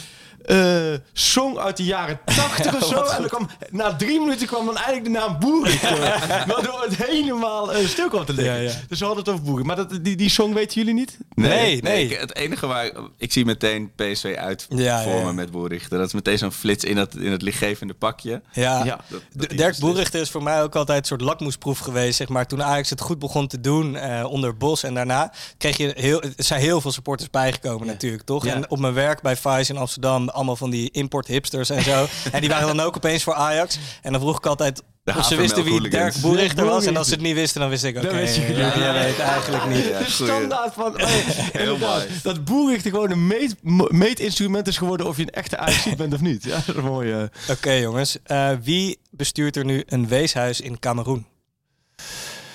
eh 0.46 1.00
song 1.14 1.58
uit 1.58 1.78
de 1.78 1.84
jaren 1.84 2.20
80 2.26 2.76
of 2.76 2.86
zo. 2.88 3.02
En 3.04 3.20
dan 3.20 3.28
kwam, 3.30 3.50
na 3.70 3.96
drie 3.96 4.20
minuten 4.20 4.48
kwam 4.48 4.66
dan 4.66 4.76
eigenlijk 4.76 5.06
de 5.06 5.12
naam 5.12 5.40
Boerichter. 5.40 6.00
waardoor 6.54 6.82
het 6.82 6.96
helemaal 7.06 7.74
eh, 7.74 7.86
stil 7.88 8.10
kwam 8.10 8.26
te 8.26 8.34
liggen. 8.34 8.56
Ja, 8.56 8.60
ja. 8.70 8.74
Dus 8.88 9.00
we 9.00 9.06
hadden 9.06 9.24
het 9.24 9.34
over 9.34 9.46
Boerichter. 9.46 9.76
Maar 9.76 9.88
dat, 9.88 10.04
die, 10.04 10.16
die 10.16 10.30
song 10.30 10.54
weten 10.54 10.74
jullie 10.80 10.94
niet? 10.94 11.18
Nee, 11.34 11.82
nee. 11.82 12.06
Ik- 12.10 12.20
het 12.20 12.36
enige 12.36 12.68
waar... 12.68 12.92
Ik 13.18 13.32
zie 13.32 13.46
meteen 13.46 13.92
PSV 13.96 14.36
uit 14.40 14.66
Ja, 14.70 15.02
voor 15.04 15.12
ja, 15.12 15.18
ja. 15.18 15.26
me 15.26 15.34
met 15.34 15.52
Boerichter. 15.52 15.98
Dat 15.98 16.08
is 16.08 16.14
meteen 16.14 16.38
zo'n 16.38 16.52
flits 16.52 16.84
in, 16.84 16.96
dat, 16.96 17.16
in 17.16 17.32
het 17.32 17.42
lichtgevende 17.42 17.94
pakje. 17.94 18.42
Ja. 18.52 18.84
Ja. 18.84 19.00
Dat, 19.08 19.20
D- 19.20 19.24
dat 19.40 19.50
die 19.50 19.58
Dirk. 19.58 19.78
Boerichter 19.80 20.22
is 20.22 20.30
voor 20.30 20.44
mij 20.44 20.64
ook 20.64 20.76
altijd 20.76 21.00
een 21.00 21.06
soort 21.06 21.22
lakmoesproef 21.22 21.80
geweest. 21.80 22.18
Zeg 22.18 22.28
maar. 22.30 22.48
Toen 22.48 22.64
Ajax 22.64 22.90
het 22.90 23.02
goed 23.02 23.20
begon 23.20 23.48
te 23.48 23.60
doen 23.62 23.96
eh, 23.96 24.26
onder 24.30 24.58
Bos 24.58 24.84
en 24.84 24.94
daarna 24.94 25.32
kreeg 25.58 25.78
je 25.78 25.94
heel, 25.96 26.22
er 26.22 26.32
zijn 26.38 26.62
heel 26.62 26.82
veel 26.82 26.92
supporters 26.92 27.30
bijgekomen 27.30 27.88
natuurlijk, 27.88 28.24
toch? 28.24 28.46
Ja. 28.46 28.54
En 28.54 28.70
op 28.70 28.80
mijn 28.80 28.94
werk 28.94 29.22
bij 29.22 29.36
Vice 29.36 29.72
in 29.74 29.78
Amsterdam, 29.80 30.30
allemaal 30.32 30.56
van 30.56 30.70
die 30.70 30.92
import 30.92 31.28
hipsters 31.28 31.70
en 31.70 31.84
zo. 31.84 32.06
en 32.32 32.40
die 32.42 32.50
waren 32.50 32.68
dan 32.68 32.80
ook 32.86 32.96
opeens 32.96 33.24
voor 33.24 33.34
Ajax. 33.34 33.80
En 34.02 34.12
dan 34.12 34.22
vroeg 34.22 34.38
ik 34.38 34.46
altijd 34.46 34.84
De 35.04 35.14
of 35.18 35.26
ze 35.26 35.36
wisten 35.36 35.64
wie. 35.64 35.90
Dirk 35.90 36.16
Boerichter 36.22 36.66
was. 36.66 36.86
En 36.86 36.98
als 36.98 37.08
ze 37.08 37.14
het 37.14 37.22
niet 37.24 37.34
wisten, 37.36 37.62
dan 37.62 37.70
wist 37.70 37.84
ik, 37.84 37.98
wist 37.98 38.36
je 38.36 38.42
ja, 38.42 38.48
genoeg. 38.70 38.84
jij 38.84 38.94
weet 38.94 39.20
eigenlijk 39.20 39.66
niet. 39.68 39.86
Ja, 39.86 40.00
de 40.00 40.06
standaard 40.10 40.74
van 40.74 41.02
oh, 41.02 41.80
mooi. 41.80 42.06
dat 42.24 42.46
boerichter 42.46 42.92
gewoon 42.92 43.12
een 43.12 43.28
meet, 43.28 43.56
meetinstrument 43.92 44.68
is 44.68 44.78
geworden 44.78 45.08
of 45.08 45.18
je 45.18 45.22
een 45.22 45.30
echte 45.30 45.58
Ajax 45.58 45.96
bent 45.96 46.14
of 46.14 46.22
niet. 46.22 46.44
Ja, 46.44 46.62
dat 46.66 46.76
is 46.76 46.82
mooi. 46.82 47.12
eh. 47.12 47.24
Oké 47.50 47.72
jongens, 47.72 48.18
Eh, 48.24 48.50
wie 48.64 49.00
bestuurt 49.12 49.56
er 49.56 49.66
nu 49.66 49.84
een 49.86 50.08
weeshuis 50.08 50.62
in 50.62 50.80
Cameroen? 50.80 51.26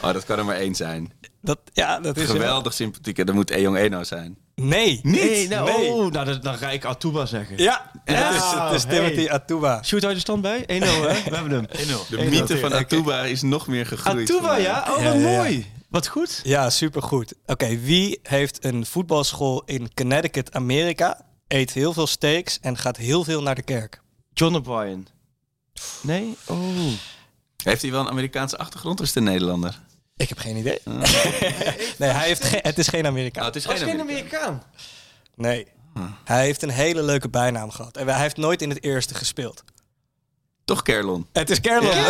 Oh, 0.02 0.12
dat 0.12 0.24
kan 0.24 0.38
er 0.38 0.44
maar 0.44 0.56
één 0.56 0.74
zijn. 0.74 1.12
Dat, 1.42 1.58
ja, 1.72 2.00
dat 2.00 2.16
is... 2.16 2.30
Geweldig 2.30 2.72
sympathiek. 2.72 3.18
en 3.18 3.26
Dat 3.26 3.34
moet 3.34 3.50
Ejong 3.50 3.76
Eno 3.76 4.04
zijn. 4.04 4.36
Nee. 4.62 5.00
Nee, 5.02 5.48
nou, 5.48 5.70
Nee. 5.70 5.90
Oh, 5.90 6.11
nou 6.12 6.24
dan, 6.26 6.40
dan 6.40 6.57
ga 6.59 6.70
ik 6.70 6.84
Atuba 6.84 7.26
zeggen. 7.26 7.59
Ja, 7.59 7.90
Ja, 8.04 8.14
het 8.14 8.34
is, 8.34 8.42
het 8.61 8.72
is 8.72 8.84
hey. 8.84 9.09
Timothy 9.09 9.30
Atuba. 9.30 9.82
Shoot 9.82 10.04
uit 10.04 10.14
de 10.14 10.20
stand 10.20 10.42
bij? 10.42 10.61
1-0 10.62 10.66
hè? 10.66 10.76
We 11.30 11.36
hebben 11.36 11.50
hem. 11.50 11.66
1-0. 11.66 12.09
De 12.09 12.24
mythe 12.30 12.59
van 12.59 12.72
Atuba 12.74 13.22
is 13.24 13.42
nog 13.42 13.66
meer 13.66 13.86
gegroeid. 13.86 14.30
Atuba, 14.30 14.57
ja? 14.57 14.86
Oh, 14.90 15.02
Ja, 15.02 15.12
wat 15.12 15.20
ja, 15.22 15.28
ja. 15.30 15.36
mooi. 15.36 15.66
Wat 15.88 16.07
goed. 16.09 16.40
Ja, 16.44 16.70
supergoed. 16.70 17.34
Oké, 17.46 17.78
wie 17.78 18.18
heeft 18.22 18.64
een 18.64 18.86
voetbalschool 18.86 19.62
in 19.66 19.94
Connecticut, 19.94 20.52
Amerika, 20.52 21.20
eet 21.48 21.72
heel 21.72 21.92
veel 21.92 22.07
steaks 22.07 22.59
en 22.61 22.76
gaat 22.76 22.96
heel 22.96 23.24
veel 23.24 23.42
naar 23.42 23.54
de 23.54 23.62
kerk? 23.62 24.00
John 24.32 24.54
O'Brien. 24.54 25.07
Nee? 26.00 26.36
Oh. 26.46 26.59
Heeft 27.64 27.82
hij 27.82 27.90
wel 27.90 28.00
een 28.00 28.09
Amerikaanse 28.11 28.59
achtergrond 28.59 28.98
of 29.00 29.07
is 29.07 29.14
het 29.14 29.24
een 29.24 29.30
Nederlander? 29.32 29.80
Ik 30.16 30.28
heb 30.28 30.38
geen 30.38 30.56
idee. 30.56 30.78
nee, 31.98 32.10
hij 32.10 32.26
heeft 32.26 32.44
geen, 32.44 32.60
het 32.62 32.78
is 32.78 32.88
geen 32.88 33.06
Amerikaan. 33.06 33.44
het 33.44 33.56
is 33.56 33.64
Hij 33.64 33.76
geen 33.76 33.86
is 33.86 33.92
geen 33.92 34.00
Amerikaan. 34.00 34.40
Amerikaan. 34.40 34.62
Nee. 35.34 35.66
Hij 36.24 36.44
heeft 36.44 36.62
een 36.62 36.70
hele 36.70 37.02
leuke 37.02 37.28
bijnaam 37.28 37.70
gehad. 37.70 37.96
En 37.96 38.08
hij 38.08 38.20
heeft 38.20 38.36
nooit 38.36 38.62
in 38.62 38.68
het 38.68 38.82
eerste 38.82 39.14
gespeeld. 39.14 39.64
Toch 40.66 40.82
Kerlon. 40.82 41.26
Het 41.32 41.50
is 41.50 41.60
Kerlon. 41.60 41.90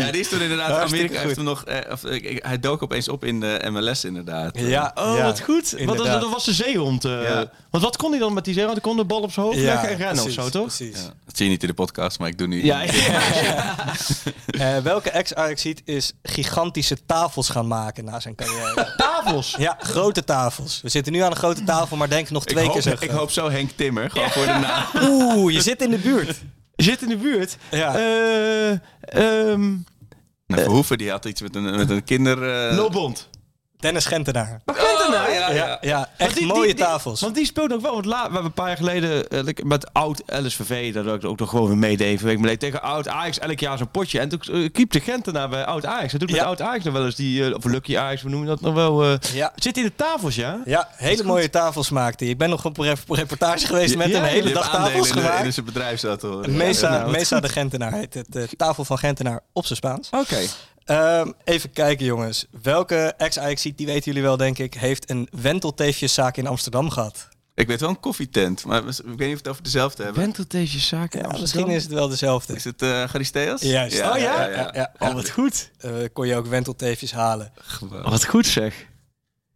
Ja, 0.00 0.10
die 0.10 0.20
is 0.20 0.28
toen 0.28 0.40
inderdaad. 0.40 0.70
Hartstikke 0.70 1.04
Amerika 1.04 1.20
heeft 1.22 1.36
hem 1.36 1.44
nog. 1.44 1.64
Eh, 1.64 1.92
of, 1.92 2.04
ik- 2.04 2.22
ik- 2.24 2.44
hij 2.44 2.60
dook 2.60 2.82
opeens 2.82 3.08
op 3.08 3.24
in 3.24 3.40
de 3.40 3.60
MLS 3.70 4.04
inderdaad. 4.04 4.58
Ja, 4.58 4.90
Oh, 4.94 5.16
ja, 5.16 5.24
wat 5.24 5.40
goed. 5.40 5.74
Want 5.84 5.98
dat, 5.98 6.30
was 6.30 6.44
de 6.44 6.52
zeehond. 6.52 7.04
eh. 7.04 7.22
Ja. 7.22 7.50
Want 7.70 7.84
wat 7.84 7.96
kon 7.96 8.10
hij 8.10 8.20
dan 8.20 8.32
met 8.32 8.44
die 8.44 8.54
zeehond? 8.54 8.72
Hij 8.72 8.82
kon 8.82 8.96
de 8.96 9.04
bal 9.04 9.20
op 9.20 9.32
zijn 9.32 9.46
hoofd 9.46 9.58
leggen 9.58 9.88
en 9.88 9.96
rennen 9.96 10.24
of 10.24 10.30
zo, 10.30 10.48
toch? 10.48 10.66
Precies. 10.66 10.96
Ja, 10.96 11.02
dat 11.24 11.36
zie 11.36 11.44
je 11.44 11.50
niet 11.50 11.62
in 11.62 11.68
de 11.68 11.74
podcast, 11.74 12.18
maar 12.18 12.28
ik 12.28 12.38
doe 12.38 12.46
nu. 12.46 12.64
Ja, 12.64 12.82
Eh, 14.58 14.76
welke 14.78 15.10
ex-Ajaxiet 15.10 15.82
is 15.84 16.12
gigantische 16.22 16.96
tafels 17.06 17.48
gaan 17.48 17.66
maken 17.68 18.04
na 18.04 18.20
zijn 18.20 18.34
carrière? 18.34 18.94
tafels. 18.96 19.54
ja, 19.58 19.76
grote 19.80 20.24
tafels. 20.24 20.80
We 20.82 20.88
zitten 20.88 21.12
nu 21.12 21.18
aan 21.20 21.30
een 21.30 21.36
grote 21.36 21.64
tafel, 21.64 21.96
maar 21.96 22.08
denk 22.08 22.30
nog 22.30 22.42
Ik 22.42 22.48
twee 22.48 22.64
hoop, 22.64 22.72
keer 22.72 22.82
zo 22.82 22.90
ik 23.00 23.10
hoop 23.10 23.30
zo 23.30 23.50
Henk 23.50 23.70
Timmer, 23.76 24.10
gewoon 24.10 24.30
voor 24.30 24.46
de 24.46 24.52
naam. 24.52 24.84
Oeh, 25.08 25.52
je 25.52 25.60
zit 25.60 25.82
in 25.82 25.90
de 25.90 25.98
buurt. 25.98 26.38
Zit 26.82 27.02
in 27.02 27.08
de 27.08 27.16
buurt. 27.16 27.56
Ja. 27.70 27.94
Eh, 27.94 28.70
ehm, 29.50 29.68
Nou, 30.46 30.62
Verhoeven 30.62 30.98
die 30.98 31.10
had 31.10 31.24
iets 31.24 31.40
met 31.40 31.54
een, 31.56 31.76
met 31.76 31.90
een 31.90 32.04
kinder... 32.04 32.68
eh, 32.68 32.76
Lobond. 32.76 33.28
Dennis 33.80 34.04
Gentenaar. 34.06 34.60
Wat 34.64 34.76
kent 34.76 34.88
er 35.00 35.10
nou? 35.10 35.30
ja, 35.32 35.50
Ja, 35.52 35.78
ja, 35.80 35.98
echt 36.00 36.18
Want 36.18 36.34
die- 36.34 36.46
mooie 36.46 36.66
die- 36.66 36.74
die- 36.74 36.84
tafels. 36.84 37.20
Want 37.20 37.34
die 37.34 37.44
speelt 37.46 37.72
ook 37.72 37.80
wel. 37.80 37.92
Want 37.92 38.04
la, 38.04 38.16
we 38.16 38.22
hebben 38.22 38.44
een 38.44 38.52
paar 38.52 38.66
jaar 38.68 38.76
geleden 38.76 39.28
eh, 39.28 39.64
met 39.64 39.92
oud 39.92 40.22
LSVV, 40.26 40.92
dat 40.94 41.06
ik 41.06 41.24
ook 41.24 41.38
nog 41.38 41.48
gewoon 41.50 41.66
weer 41.66 41.76
meedeed. 41.76 42.20
Week 42.20 42.36
geleden 42.36 42.58
tegen 42.58 42.82
oud 42.82 43.08
Ajax 43.08 43.38
elk 43.38 43.58
jaar 43.60 43.78
zo'n 43.78 43.90
potje. 43.90 44.20
En 44.20 44.28
toen 44.28 44.40
uh, 44.50 44.70
keep 44.72 44.90
de 44.92 45.00
Gentenaar 45.00 45.48
bij 45.48 45.64
oud 45.64 45.86
Ajax. 45.86 46.10
Dat 46.12 46.20
doet 46.20 46.30
met 46.30 46.40
Ja. 46.40 46.46
oud 46.46 46.60
Ajax 46.60 46.84
nog 46.84 46.92
wel 46.94 47.04
eens 47.04 47.14
die, 47.14 47.44
eh, 47.46 47.54
of 47.54 47.64
Lucky 47.64 47.96
Ajax, 47.96 48.22
we 48.22 48.28
noemen 48.28 48.48
dat 48.48 48.60
nog 48.60 48.74
wel. 48.74 49.04
eh 49.04 49.14
ja. 49.32 49.52
Zit 49.56 49.76
in 49.76 49.82
de 49.84 49.92
tafels, 49.96 50.34
ja? 50.34 50.60
Ja, 50.64 50.88
hele 50.96 51.22
mooie 51.24 51.50
tafels 51.50 51.90
maakte 51.90 52.24
hij. 52.24 52.32
Ik 52.32 52.38
ben 52.38 52.48
nog 52.50 52.64
op 52.64 52.78
een 52.78 52.84
rep- 52.84 52.98
reportage 53.08 53.66
geweest 53.66 53.96
met 53.96 54.08
Ja, 54.08 54.18
een 54.18 54.24
hele 54.24 54.52
dag 54.52 54.70
tafels 54.70 55.08
in, 55.08 55.14
de- 55.14 55.20
in 55.20 55.26
gemaakt. 55.26 55.54
zijn 55.54 55.66
bedrijf 55.66 56.00
zat 56.00 56.22
hoor. 56.22 56.50
Mesa, 56.50 56.92
Ja, 56.92 56.98
nou, 56.98 57.10
Mesa 57.10 57.40
de 57.40 57.48
Gentenaar 57.48 57.92
heet 57.92 58.14
het. 58.14 58.26
De 58.32 58.48
tafel 58.56 58.84
van 58.84 58.98
Gentenaar 58.98 59.40
op 59.52 59.64
zijn 59.64 59.76
Spaans. 59.76 60.08
Oké. 60.10 60.38
Ehm, 60.84 61.30
even 61.44 61.72
kijken 61.72 62.06
jongens. 62.06 62.46
Welke 62.62 63.14
ex-Ajaxiet, 63.16 63.78
die 63.78 63.86
weten 63.86 64.04
jullie 64.04 64.22
wel 64.22 64.36
denk 64.36 64.58
ik, 64.58 64.74
heeft 64.74 65.10
een 65.10 65.28
wentelteefjeszaak 65.42 66.36
in 66.36 66.46
Amsterdam 66.46 66.90
gehad? 66.90 67.28
Ik 67.54 67.66
weet 67.66 67.80
wel 67.80 67.88
een 67.88 68.00
koffietent, 68.00 68.64
maar 68.64 68.78
ik 68.78 68.84
weet 68.84 69.06
niet 69.06 69.10
of 69.10 69.16
we 69.18 69.34
het 69.36 69.48
over 69.48 69.62
dezelfde 69.62 70.02
hebben. 70.02 70.22
Ventelteesje 70.22 70.78
zaken. 70.78 71.20
Ja, 71.20 71.38
misschien 71.40 71.68
is 71.68 71.82
het 71.82 71.92
wel 71.92 72.08
dezelfde. 72.08 72.54
Is 72.54 72.64
het 72.64 72.82
eh 72.82 73.04
Charisteas? 73.04 73.60
Juist. 73.60 73.96
Ja, 73.96 74.12
oh 74.12 74.18
ja, 74.18 74.44
ja? 74.44 74.56
ja, 74.56 74.70
ja. 74.74 74.92
Oh, 74.98 75.14
wat 75.14 75.30
goed. 75.30 75.70
Eh, 75.78 75.92
kon 76.12 76.26
je 76.26 76.36
ook 76.36 76.46
wentelteefjes 76.46 77.12
halen. 77.12 77.52
Geweldig. 77.54 78.10
Wat 78.10 78.24
goed 78.24 78.46
zeg. 78.46 78.86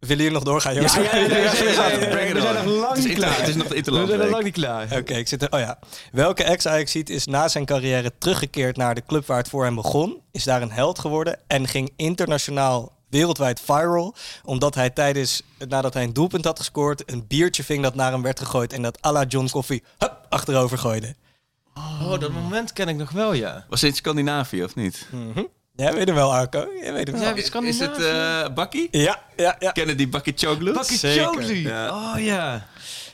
Willen 0.07 0.23
jullie 0.23 0.31
nog 0.31 0.43
doorgaan 0.43 0.73
jongens? 0.73 0.93
Ja, 0.93 1.01
ja, 1.01 1.15
ja, 1.15 1.27
ja, 1.27 1.37
ja, 1.37 1.63
ja, 1.63 1.71
ja, 1.71 1.87
ja. 1.87 2.07
Bring 2.07 2.27
it 2.27 2.33
We 2.33 2.41
zijn 2.41 2.55
nog 2.55 2.65
lang 2.65 3.03
niet 3.03 3.13
klaar. 3.13 3.37
Het 3.37 3.47
is 3.47 3.55
nog 3.55 3.67
de 3.67 3.75
We 3.75 4.07
zijn 4.07 4.19
nog 4.19 4.29
lang 4.29 4.43
niet 4.43 4.53
klaar. 4.53 4.97
Oké, 4.97 5.13
ik 5.13 5.27
zit 5.27 5.41
er. 5.41 5.51
Oh 5.51 5.59
ja. 5.59 5.79
Welke 6.11 6.43
ex-Ajaxiet 6.43 7.09
is 7.09 7.25
na 7.25 7.47
zijn 7.47 7.65
carrière 7.65 8.11
teruggekeerd 8.17 8.77
naar 8.77 8.95
de 8.95 9.03
club 9.07 9.25
waar 9.25 9.37
het 9.37 9.49
voor 9.49 9.63
hem 9.63 9.75
begon? 9.75 10.21
Is 10.31 10.43
daar 10.43 10.61
een 10.61 10.71
held 10.71 10.99
geworden 10.99 11.39
en 11.47 11.67
ging 11.67 11.91
internationaal 11.95 12.93
wereldwijd 13.09 13.59
viral. 13.59 14.15
Omdat 14.43 14.75
hij 14.75 14.89
tijdens, 14.89 15.41
nadat 15.67 15.93
hij 15.93 16.03
een 16.03 16.13
doelpunt 16.13 16.45
had 16.45 16.59
gescoord, 16.59 17.11
een 17.11 17.27
biertje 17.27 17.63
ving 17.63 17.83
dat 17.83 17.95
naar 17.95 18.11
hem 18.11 18.21
werd 18.21 18.39
gegooid. 18.39 18.73
En 18.73 18.81
dat 18.81 19.05
à 19.05 19.11
la 19.11 19.23
John 19.23 19.49
Coffee 19.49 19.83
hup, 19.97 20.25
achterover 20.29 20.77
gooide. 20.77 21.15
Oh, 21.73 22.19
dat 22.19 22.31
moment 22.31 22.73
ken 22.73 22.87
ik 22.87 22.95
nog 22.95 23.11
wel, 23.11 23.33
ja. 23.33 23.65
Was 23.69 23.83
in 23.83 23.93
Scandinavië 23.93 24.63
of 24.63 24.75
niet? 24.75 25.07
Jij 25.75 25.93
weet 25.93 26.05
hem 26.07 26.15
wel, 26.15 26.33
Arco. 26.33 26.67
Jij 26.81 26.93
weet 26.93 27.07
hem 27.07 27.19
wel. 27.19 27.63
Is 27.63 27.79
het 27.79 27.97
eh 27.97 28.53
Bakkie? 28.53 28.87
Ja, 28.91 29.19
ja, 29.35 29.55
ja. 29.59 29.71
Kennen 29.71 29.97
die 29.97 30.07
Bakkie 30.07 30.33
Choglu? 30.35 30.73
Bakkie. 30.73 30.97
Choglu. 30.97 31.53
Ja. 31.55 31.89
Oh 32.13 32.19
ja. 32.23 32.67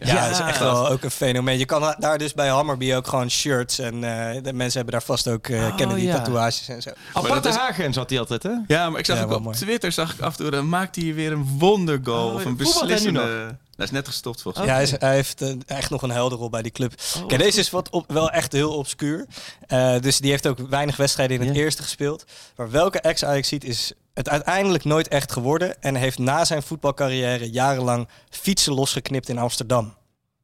Ja, 0.03 0.27
dat 0.29 0.39
is 0.39 0.45
echt 0.45 0.59
wel 0.59 0.89
ook 0.89 1.03
een 1.03 1.11
fenomeen. 1.11 1.57
Je 1.57 1.65
kan 1.65 1.95
daar 1.99 2.17
dus 2.17 2.33
bij 2.33 2.47
Hammerby 2.47 2.93
ook 2.93 3.07
gewoon 3.07 3.29
shirts 3.31 3.79
en 3.79 3.93
eh, 3.93 4.43
de 4.43 4.53
mensen 4.53 4.75
hebben 4.75 4.91
daar 4.91 5.03
vast 5.03 5.27
ook 5.27 5.47
uh, 5.47 5.65
Oh, 5.67 5.75
Kennedy 5.75 6.01
ja. 6.01 6.15
tatoeages 6.15 6.67
en 6.69 6.81
zo. 6.81 6.89
Aparte 7.13 7.49
is- 7.49 7.55
haargrens 7.55 7.95
had 7.95 8.09
hij 8.09 8.19
altijd, 8.19 8.43
hè? 8.43 8.51
Ja, 8.67 8.89
maar 8.89 8.99
ik 8.99 9.05
zag 9.05 9.17
Ja, 9.17 9.23
ook 9.23 9.31
op 9.31 9.41
mooi. 9.43 9.57
Twitter 9.57 9.91
zag 9.91 10.13
ik 10.13 10.19
af 10.21 10.31
en 10.31 10.37
toe, 10.41 10.51
dan 10.51 10.69
maakt 10.69 10.95
hij 10.95 11.13
weer 11.13 11.31
een 11.31 11.55
wondergoal 11.59 12.27
Oh, 12.27 12.33
of 12.33 12.45
een 12.45 12.55
beslissende... 12.57 13.55
Hij 13.75 13.89
is 13.89 13.95
net 13.95 14.07
gestopt 14.07 14.41
volgens 14.41 14.65
Ja, 14.65 14.71
mij. 14.71 14.81
hij, 14.81 14.91
is- 14.93 14.99
hij 14.99 15.13
heeft 15.15 15.43
echt 15.65 15.89
nog 15.89 16.01
een 16.01 16.11
helderrol 16.11 16.49
bij 16.49 16.61
die 16.61 16.71
club. 16.71 16.93
Kijk, 17.27 17.41
deze 17.41 17.59
is 17.59 17.69
wat 17.69 17.89
op, 17.89 18.11
wel 18.11 18.29
echt 18.31 18.51
heel 18.51 18.73
obscuur. 18.73 19.25
Eh, 19.67 19.95
dus 19.99 20.19
die 20.19 20.31
heeft 20.31 20.47
ook 20.47 20.59
weinig 20.69 20.95
wedstrijden 20.97 21.39
in 21.39 21.47
het 21.47 21.55
Ja. 21.55 21.61
eerste 21.61 21.81
gespeeld. 21.83 22.25
Maar 22.55 22.71
welke 22.71 22.99
ex-Ajax 22.99 23.47
ziet 23.47 23.63
is 23.63 23.91
het 24.13 24.29
uiteindelijk 24.29 24.83
nooit 24.83 25.07
echt 25.07 25.31
geworden. 25.31 25.81
En 25.81 25.95
heeft 25.95 26.17
na 26.17 26.45
zijn 26.45 26.63
voetbalcarrière 26.63 27.49
jarenlang 27.49 28.07
fietsen 28.29 28.73
losgeknipt 28.73 29.29
in 29.29 29.37
Amsterdam. 29.37 29.93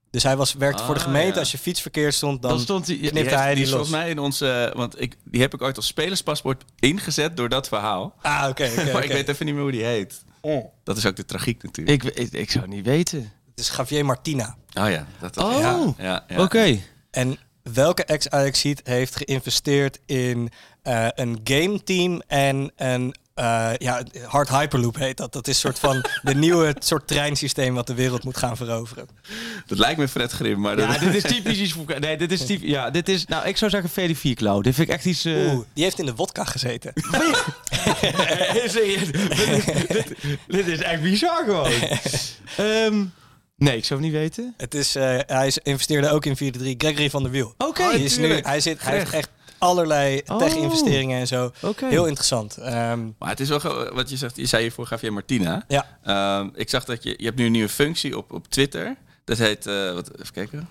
Dus 0.09 0.23
hij 0.23 0.37
was, 0.37 0.53
werkte 0.53 0.83
voor 0.83 0.93
de 0.93 0.99
Ah, 0.99 1.05
gemeente. 1.05 1.33
ja. 1.33 1.39
Als 1.39 1.51
je 1.51 1.57
fiets 1.57 1.81
verkeerd 1.81 2.13
stond, 2.13 2.41
dan, 2.41 2.51
Dan 2.51 2.59
stond 2.59 2.87
hij... 2.87 2.97
Die, 2.97 3.09
knipte 3.09 3.29
heeft- 3.29 3.41
hij 3.41 3.55
die 3.55 3.63
die 3.63 3.73
los. 3.73 3.73
volgens 3.73 3.97
mij 4.01 4.09
in 4.09 4.19
onze... 4.19 4.71
Want 4.75 5.01
ik, 5.01 5.15
die 5.23 5.41
heb 5.41 5.53
ik 5.53 5.61
ooit 5.61 5.75
als 5.75 5.87
spelerspaspoort 5.87 6.63
ingezet 6.79 7.37
door 7.37 7.49
dat 7.49 7.67
verhaal. 7.67 8.15
Ah, 8.21 8.45
oké. 8.49 8.69
maar 8.93 9.03
ik 9.03 9.11
weet 9.11 9.27
even 9.29 9.45
niet 9.45 9.53
meer 9.53 9.63
hoe 9.63 9.71
die 9.71 9.83
heet. 9.83 10.23
Dat 10.83 10.97
is 10.97 11.05
ook 11.05 11.15
de 11.15 11.25
tragiek 11.25 11.63
natuurlijk. 11.63 12.03
Ik, 12.03 12.13
ik, 12.17 12.31
ik 12.33 12.51
zou 12.51 12.65
het 12.65 12.73
niet 12.73 12.85
weten. 12.85 13.19
Het 13.55 13.59
is 13.59 13.73
Javier 13.77 14.05
Martina. 14.05 14.55
oh 14.79 14.89
ja. 14.89 15.05
Dat, 15.19 15.37
Oh, 15.37 15.59
ja, 15.59 15.93
ja, 15.97 16.23
ja. 16.27 16.41
Oké. 16.43 16.79
En 17.11 17.37
welke 17.63 18.03
ex-Ajax 18.03 18.63
heeft 18.83 19.15
geïnvesteerd 19.15 19.99
in 20.05 20.49
eh, 20.81 21.07
een 21.15 21.39
game 21.43 21.83
team 21.83 22.21
en 22.27 22.71
een 22.75 23.15
eh, 23.37 23.69
ja, 23.77 24.03
hard 24.27 24.49
hyperloop 24.49 24.95
heet 24.95 25.17
dat. 25.17 25.33
Dat 25.33 25.47
is 25.47 25.59
soort 25.59 25.79
van 25.79 26.05
de 26.21 26.35
nieuwe 26.35 26.75
soort 26.89 27.07
treinsysteem 27.07 27.73
wat 27.73 27.87
de 27.87 27.93
wereld 27.93 28.23
moet 28.23 28.37
gaan 28.37 28.57
veroveren. 28.57 29.07
Dat 29.65 29.77
lijkt 29.77 29.99
me 29.99 30.07
Fred 30.07 30.31
Grim, 30.31 30.59
maar... 30.59 30.79
Ja, 30.79 30.87
dat- 30.87 30.99
dit 30.99 31.15
is 31.15 31.21
typisch 31.31 31.57
iets 31.57 31.71
voor... 31.71 31.99
Nee, 31.99 32.17
dit 32.17 32.31
is 32.31 32.45
typisch... 32.45 32.69
Ja, 32.69 32.89
dit 32.89 33.09
is... 33.09 33.25
Nou, 33.25 33.47
ik 33.47 33.57
zou 33.57 33.71
zeggen 33.71 33.89
Freddy 33.89 34.15
Vierklauw. 34.15 34.61
Dit 34.61 34.75
vind 34.75 34.87
ik 34.89 34.93
echt 34.95 35.05
iets... 35.05 35.25
eh, 35.25 35.33
Oeh, 35.53 35.65
die 35.73 35.83
heeft 35.83 35.99
in 35.99 36.05
de 36.05 36.15
wodka 36.15 36.43
gezeten. 36.43 36.93
dit, 39.87 40.13
dit 40.47 40.67
is 40.67 40.81
echt 40.81 41.01
bizar 41.01 41.43
gewoon. 41.45 41.71
Ehm, 42.57 43.05
nee, 43.57 43.77
ik 43.77 43.85
zou 43.85 43.99
het 44.01 44.09
niet 44.09 44.19
weten. 44.19 44.53
Het 44.57 44.73
is, 44.73 44.95
eh, 44.95 45.17
hij 45.27 45.47
is- 45.47 45.57
investeerde 45.57 46.09
ook 46.09 46.25
in 46.25 46.37
4-3. 46.37 46.39
Gregory 46.77 47.09
van 47.09 47.23
der 47.23 47.31
Wiel. 47.31 47.53
Oké, 47.57 47.83
Hij 47.83 47.99
is 47.99 48.17
nu, 48.17 48.23
tuurlijk. 48.23 48.45
hij, 48.45 48.59
zit, 48.59 48.83
hij 48.83 48.97
heeft 48.97 49.13
echt 49.13 49.29
allerlei 49.57 50.21
Oh. 50.27 50.37
tech-investeringen 50.37 51.19
en 51.19 51.27
zo. 51.27 51.51
Heel 51.79 52.05
interessant. 52.05 52.57
Ehm, 52.57 52.99
Maar 53.19 53.29
het 53.29 53.39
is 53.39 53.49
wel 53.49 53.93
wat 53.93 54.09
je 54.09 54.17
zegt. 54.17 54.35
Je 54.35 54.45
zei 54.45 54.61
hiervoor 54.61 54.87
Javier 54.89 55.13
Martina. 55.13 55.63
ja, 55.67 55.85
Ehm, 56.03 56.49
ik 56.55 56.69
zag 56.69 56.85
dat 56.85 57.03
je, 57.03 57.13
je 57.17 57.25
hebt 57.25 57.37
nu 57.37 57.45
een 57.45 57.51
nieuwe 57.51 57.69
functie 57.69 58.17
op, 58.17 58.31
op 58.33 58.47
Twitter. 58.47 58.95
Dat 59.25 59.37
heet, 59.37 59.65
eh, 59.65 59.93
wat, 59.93 60.11
even 60.19 60.33
kijken. 60.33 60.67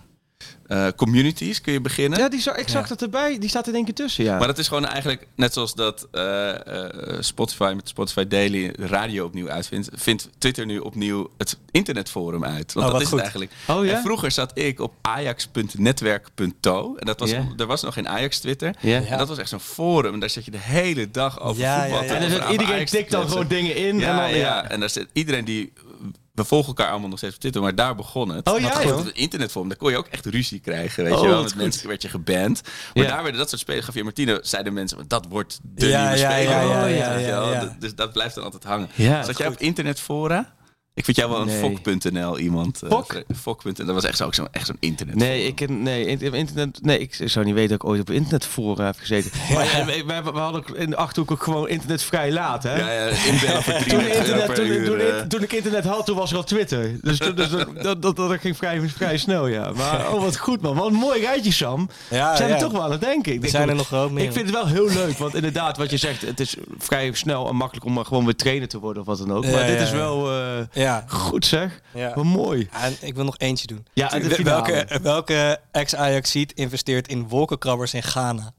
Eh, 0.67 0.87
communities 0.97 1.61
kun 1.61 1.73
je 1.73 1.81
beginnen. 1.81 2.19
Ja, 2.19 2.29
die 2.29 2.41
zag, 2.41 2.57
ik 2.57 2.69
zag 2.69 2.83
Ja. 2.83 2.89
dat 2.89 3.03
erbij. 3.03 3.39
Die 3.39 3.49
staat 3.49 3.67
er 3.67 3.75
één 3.75 3.85
keer 3.85 3.95
tussen, 3.95 4.25
ja. 4.25 4.39
Maar 4.39 4.47
dat 4.47 4.59
is 4.59 4.69
gewoon 4.69 4.85
eigenlijk 4.87 5.27
net 5.35 5.53
zoals 5.53 5.75
dat 5.75 6.09
eh, 6.13 6.51
eh, 6.85 7.17
Spotify 7.21 7.73
met 7.77 7.89
Spotify 7.89 8.25
Daily 8.27 8.73
de 8.77 8.87
radio 8.87 9.25
opnieuw 9.25 9.49
uitvindt. 9.49 9.89
Vindt 9.95 10.29
Twitter 10.39 10.67
nu 10.67 10.79
opnieuw 10.79 11.31
het 11.39 11.59
internetforum 11.71 12.45
uit. 12.45 12.73
Want 12.73 12.87
Oh, 12.87 12.93
dat 12.93 13.01
is 13.01 13.07
goed. 13.09 13.21
het 13.21 13.29
eigenlijk. 13.31 13.53
Oh, 13.69 13.85
ja? 13.85 13.95
En 13.97 14.03
vroeger 14.03 14.31
zat 14.31 14.51
ik 14.59 14.81
op 14.81 14.93
ajax.netwerk.to. 15.01 16.97
En 16.97 17.07
dat 17.07 17.21
was, 17.21 17.33
er 17.57 17.67
was 17.67 17.83
nog 17.83 17.95
geen 17.95 18.09
Ajax 18.09 18.39
Twitter. 18.39 18.75
Ja. 18.81 19.03
En 19.05 19.19
dat 19.19 19.29
was 19.29 19.39
echt 19.39 19.49
zo'n 19.49 19.61
forum. 19.61 20.15
En 20.15 20.21
daar 20.21 20.31
zit 20.31 20.45
je 20.45 20.51
de 20.51 20.59
hele 20.61 21.11
dag 21.11 21.41
over 21.41 21.63
Ja, 21.63 21.81
voetbal 21.81 22.03
ja, 22.03 22.07
te 22.07 22.13
ja. 22.13 22.15
En 22.15 22.21
dan 22.21 22.31
over 22.33 22.43
zit 22.51 22.61
iedereen 22.61 22.87
tikt 22.87 23.11
dan 23.11 23.29
gewoon 23.29 23.49
dingen 23.49 23.77
in. 23.77 23.99
Ja, 23.99 24.11
en 24.27 24.31
dan, 24.31 24.39
ja. 24.41 24.69
en 24.71 24.81
daar 24.81 24.91
zit 24.91 25.07
iedereen 25.13 25.45
die. 25.45 25.73
We 26.37 26.45
volgen 26.45 26.69
elkaar 26.69 26.91
allemaal 26.91 27.09
nog 27.09 27.19
steeds 27.19 27.35
op 27.35 27.41
Twitter, 27.41 27.63
maar 27.63 27.75
daar 27.75 27.95
begon 27.95 28.29
het. 28.29 28.49
Oh 28.51 28.61
ja, 28.61 28.83
joh. 28.83 29.07
internetforum, 29.13 29.69
daar 29.69 29.79
kon 29.79 29.91
je 29.91 29.97
ook 29.97 30.07
echt 30.07 30.27
ruzie 30.27 30.61
krijgen, 30.61 31.05
weet 31.05 31.13
Oh, 31.13 31.23
je 31.23 31.29
wel. 31.29 31.43
Met 31.43 31.55
mensen 31.55 31.89
werd 31.89 32.03
je 32.03 32.09
geband. 32.09 32.63
Maar 32.95 33.05
Ja. 33.05 33.11
daar 33.11 33.23
werden 33.23 33.41
dat 33.41 33.49
soort 33.49 33.61
spelers, 33.61 33.87
Javier 33.87 34.05
Martino, 34.05 34.39
zeiden 34.43 34.73
mensen, 34.73 34.99
dat 35.09 35.27
wordt 35.29 35.61
de 35.63 35.87
Ja, 35.89 36.01
nieuwe 36.03 36.19
ja, 36.23 36.31
speler. 36.31 36.51
ja, 36.53 36.61
ja, 36.87 37.15
weet 37.15 37.27
ja, 37.27 37.77
Dus 37.79 37.95
dat 37.95 38.13
blijft 38.13 38.35
dan 38.35 38.45
altijd 38.45 38.65
hangen. 38.65 38.89
Zat 39.25 39.39
jij 39.39 39.47
op 39.47 39.59
internetfora? 39.59 40.55
Ik 40.97 41.05
vind 41.05 41.17
jou 41.17 41.31
wel 41.31 41.41
een 41.41 41.47
Nee. 41.47 41.59
fok.nl 41.59 42.39
iemand. 42.39 42.83
eh, 42.83 42.91
Fok? 42.91 43.23
Fok.nl, 43.41 43.73
dat 43.85 43.95
was 43.95 44.05
echt 44.05 44.17
zo- 44.17 44.25
ook 44.25 44.35
zo'n 44.35 44.49
echt 44.51 44.67
zo'n 44.67 44.77
internet. 44.81 45.15
Nee, 45.15 45.47
ik, 45.47 45.69
nee, 45.69 46.05
in- 46.07 46.35
internet, 46.35 46.79
nee, 46.83 46.99
ik 46.99 47.19
zou 47.25 47.45
niet 47.45 47.55
weten 47.55 47.71
dat 47.71 47.83
ik 47.83 47.89
ooit 47.89 48.01
op 48.01 48.11
internetfora 48.11 48.85
heb 48.85 48.97
gezeten. 48.99 49.31
Maar 49.55 49.65
ja, 49.65 49.85
we, 49.85 50.05
we, 50.07 50.33
we 50.33 50.39
hadden 50.39 50.61
ook 50.61 50.71
in 50.77 50.91
de 50.91 50.97
Achterhoek 50.97 51.31
ook 51.31 51.43
gewoon 51.43 51.69
internet 51.69 52.03
vrij 52.03 52.33
laat, 52.33 52.63
hè? 52.63 52.77
Ja, 52.79 52.91
ja, 53.09 53.17
inbellen 53.33 53.63
voor 53.63 53.73
Toen, 53.89 53.99
3 53.99 54.13
internet, 54.15 54.47
per 54.47 54.55
toen, 54.55 54.67
uur. 54.67 54.85
toen, 54.87 54.99
eh. 55.01 55.21
toen 55.21 55.43
ik 55.43 55.53
internet 55.53 55.85
had, 55.85 56.07
toen 56.07 56.17
was 56.17 56.31
er 56.31 56.37
al 56.37 56.45
Twitter. 56.45 56.97
Dus, 57.03 57.19
toen- 57.19 57.35
dus 57.35 57.51
dat, 57.51 57.83
dat, 57.83 58.03
dat, 58.03 58.17
dat 58.17 58.41
ging 58.41 58.57
vrij, 58.57 58.89
vrij 58.89 59.17
snel, 59.19 59.47
ja. 59.47 59.73
Maar 59.75 60.07
oh, 60.13 60.21
wat 60.23 60.37
goed, 60.39 60.61
man. 60.61 60.77
Wat 60.77 60.87
een 60.87 60.95
mooi 60.95 61.21
rijtje, 61.21 61.53
Sam. 61.53 61.89
Ja, 62.11 62.31
We 62.31 62.37
zijn 62.37 62.49
ja. 62.49 62.55
er 62.55 62.61
toch 62.61 62.73
wel 62.73 62.83
aan 62.83 62.91
het 62.91 63.01
denken. 63.01 63.33
Ik 63.33 63.35
er 63.37 63.41
denk 63.41 63.53
zijn 63.55 63.69
er 63.69 63.75
nog 63.75 63.89
wel 63.89 64.09
meer. 64.11 64.25
Ik 64.25 64.33
vind 64.33 64.47
het 64.47 64.55
wel 64.55 64.67
heel 64.67 64.89
leuk, 64.89 65.19
want 65.19 65.35
inderdaad, 65.35 65.77
wat 65.77 65.91
je 65.91 65.97
zegt, 65.97 66.23
het 66.23 66.41
is 66.41 66.57
vrij 66.79 67.11
snel 67.13 67.49
en 67.49 67.57
makkelijk 67.57 67.87
om 67.87 67.93
maar 67.93 68.05
gewoon 68.05 68.25
weer 68.25 68.37
trainer 68.37 68.69
te 68.69 68.79
worden 68.79 69.03
of 69.03 69.09
wat 69.09 69.19
dan 69.19 69.33
ook. 69.33 69.45
Ja, 69.45 69.51
maar 69.51 69.67
dit 69.67 69.79
ja, 69.79 69.83
is 69.85 69.91
wel 69.91 70.31
eh, 70.31 70.85
Ja, 70.87 71.05
goed, 71.09 71.47
zeg. 71.47 71.81
ja. 71.95 72.15
Wat 72.15 72.25
mooi. 72.25 72.69
Ja, 72.73 72.83
en 72.85 72.97
ik 73.01 73.15
wil 73.15 73.25
nog 73.25 73.39
eentje 73.39 73.67
doen. 73.67 73.87
Ja, 73.93 74.13
en 74.13 74.23
de 74.23 74.29
Wel- 74.29 74.37
finale. 74.37 74.73
welke 74.73 75.01
welke 75.03 75.61
ex-Ajaxiet 75.71 76.53
investeert 76.53 77.09
in 77.09 77.29
wolkenkrabbers 77.29 77.95
in 77.95 78.03
Ghana? 78.03 78.53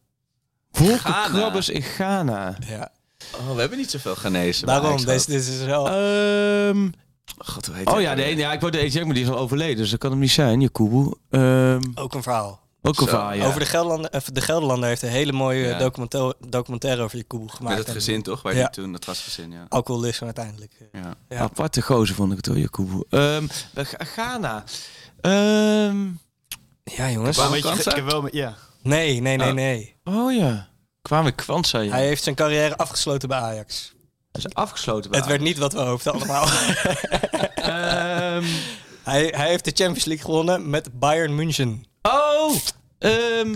Wolkenkrabbers 0.71 1.69
in 1.69 1.82
Ghana. 1.82 2.55
Ja. 2.67 2.91
Oh, 3.36 3.53
we 3.53 3.59
hebben 3.59 3.78
niet 3.78 3.91
zoveel 3.91 4.15
genezen. 4.15 4.67
Daarom, 4.67 4.86
Ajax 4.86 5.25
deze, 5.25 5.53
is 5.53 5.63
wel... 5.63 5.88
Ehm, 5.88 6.89
God, 7.38 7.65
hoe 7.65 7.75
heet 7.75 7.88
oh 7.91 8.01
ja, 8.01 8.13
nee, 8.13 8.36
ja, 8.36 8.53
ik 8.53 8.59
wou 8.59 8.71
de 8.71 8.80
zeggen, 8.80 9.05
maar 9.05 9.13
die 9.13 9.23
is 9.23 9.30
al 9.30 9.38
overleden, 9.38 9.78
dus 9.78 9.89
dat 9.89 9.99
kan 9.99 10.11
hem 10.11 10.19
niet 10.19 10.32
zijn, 10.32 10.61
Jakubu. 10.61 11.11
Ehm 11.30 11.82
ook 11.95 12.13
een 12.13 12.23
verhaal. 12.23 12.66
Ook 12.82 12.99
een 12.99 13.03
Zo. 13.03 13.05
verhaal, 13.09 13.34
ja. 13.34 13.45
Over 13.45 13.59
de 13.59 13.65
Gelderlander, 13.65 14.11
eh, 14.11 14.21
de 14.34 14.41
Gelderlander 14.41 14.89
heeft 14.89 15.01
een 15.01 15.09
hele 15.09 15.32
mooie 15.32 15.67
Ja. 15.67 15.78
documentaire, 15.78 16.36
documentaire 16.47 17.01
over 17.01 17.17
Jakubu 17.17 17.47
gemaakt. 17.49 17.69
Met 17.69 17.78
het 17.78 17.88
En 17.88 17.93
gezin 17.93 18.21
toch? 18.23 18.41
Waar 18.41 18.55
Ja. 18.55 18.59
die 18.61 18.69
toen, 18.84 18.91
dat 18.91 19.05
was 19.05 19.21
gezin, 19.23 19.51
ja. 19.51 19.65
Alcoholisme 19.69 20.25
uiteindelijk. 20.25 20.73
eh. 20.91 21.01
ja. 21.01 21.13
Ja. 21.30 21.38
Aparte 21.39 21.82
gozer 21.82 22.15
vond 22.15 22.32
ik 22.32 22.45
het 22.45 22.55
Jakubu. 22.57 23.03
Ehm 23.09 23.47
Ga- 23.75 24.03
Ghana. 24.05 24.63
Ehm, 25.21 26.05
Ja, 26.84 27.09
jongens. 27.11 27.38
Kwame 27.38 27.51
Weet 27.51 27.61
je, 27.63 27.67
Kwanza? 27.69 27.89
ik 27.89 27.95
heb 27.95 28.05
wel 28.11 28.21
met, 28.21 28.34
ja. 28.34 28.55
Nee, 28.82 29.21
nee, 29.21 29.38
nee, 29.38 29.47
Oh. 29.47 29.53
nee. 29.53 29.95
oh 30.03 30.34
ja. 30.36 30.67
Kwame 31.01 31.32
Kwanza, 31.32 31.80
ja. 31.80 31.91
Hij 31.91 32.05
heeft 32.05 32.23
zijn 32.23 32.36
carrière 32.36 32.78
afgesloten 32.78 33.30
bij 33.30 33.38
Ajax. 33.39 33.93
Hij 34.32 34.41
is 34.45 34.53
afgesloten 34.53 35.11
bij 35.11 35.19
Het 35.19 35.30
werd 35.30 35.41
niet 35.41 35.57
wat 35.57 35.73
we 35.73 35.80
hoopten 35.80 36.13
allemaal. 36.13 36.47
Ehm, 37.55 38.43
hij, 39.03 39.34
hij 39.36 39.47
heeft 39.47 39.65
de 39.65 39.71
Champions 39.73 40.05
League 40.05 40.25
gewonnen 40.25 40.69
met 40.69 40.99
Bayern 40.99 41.36
München. 41.36 41.86
Oh, 42.08 42.55
ehm, 42.99 43.53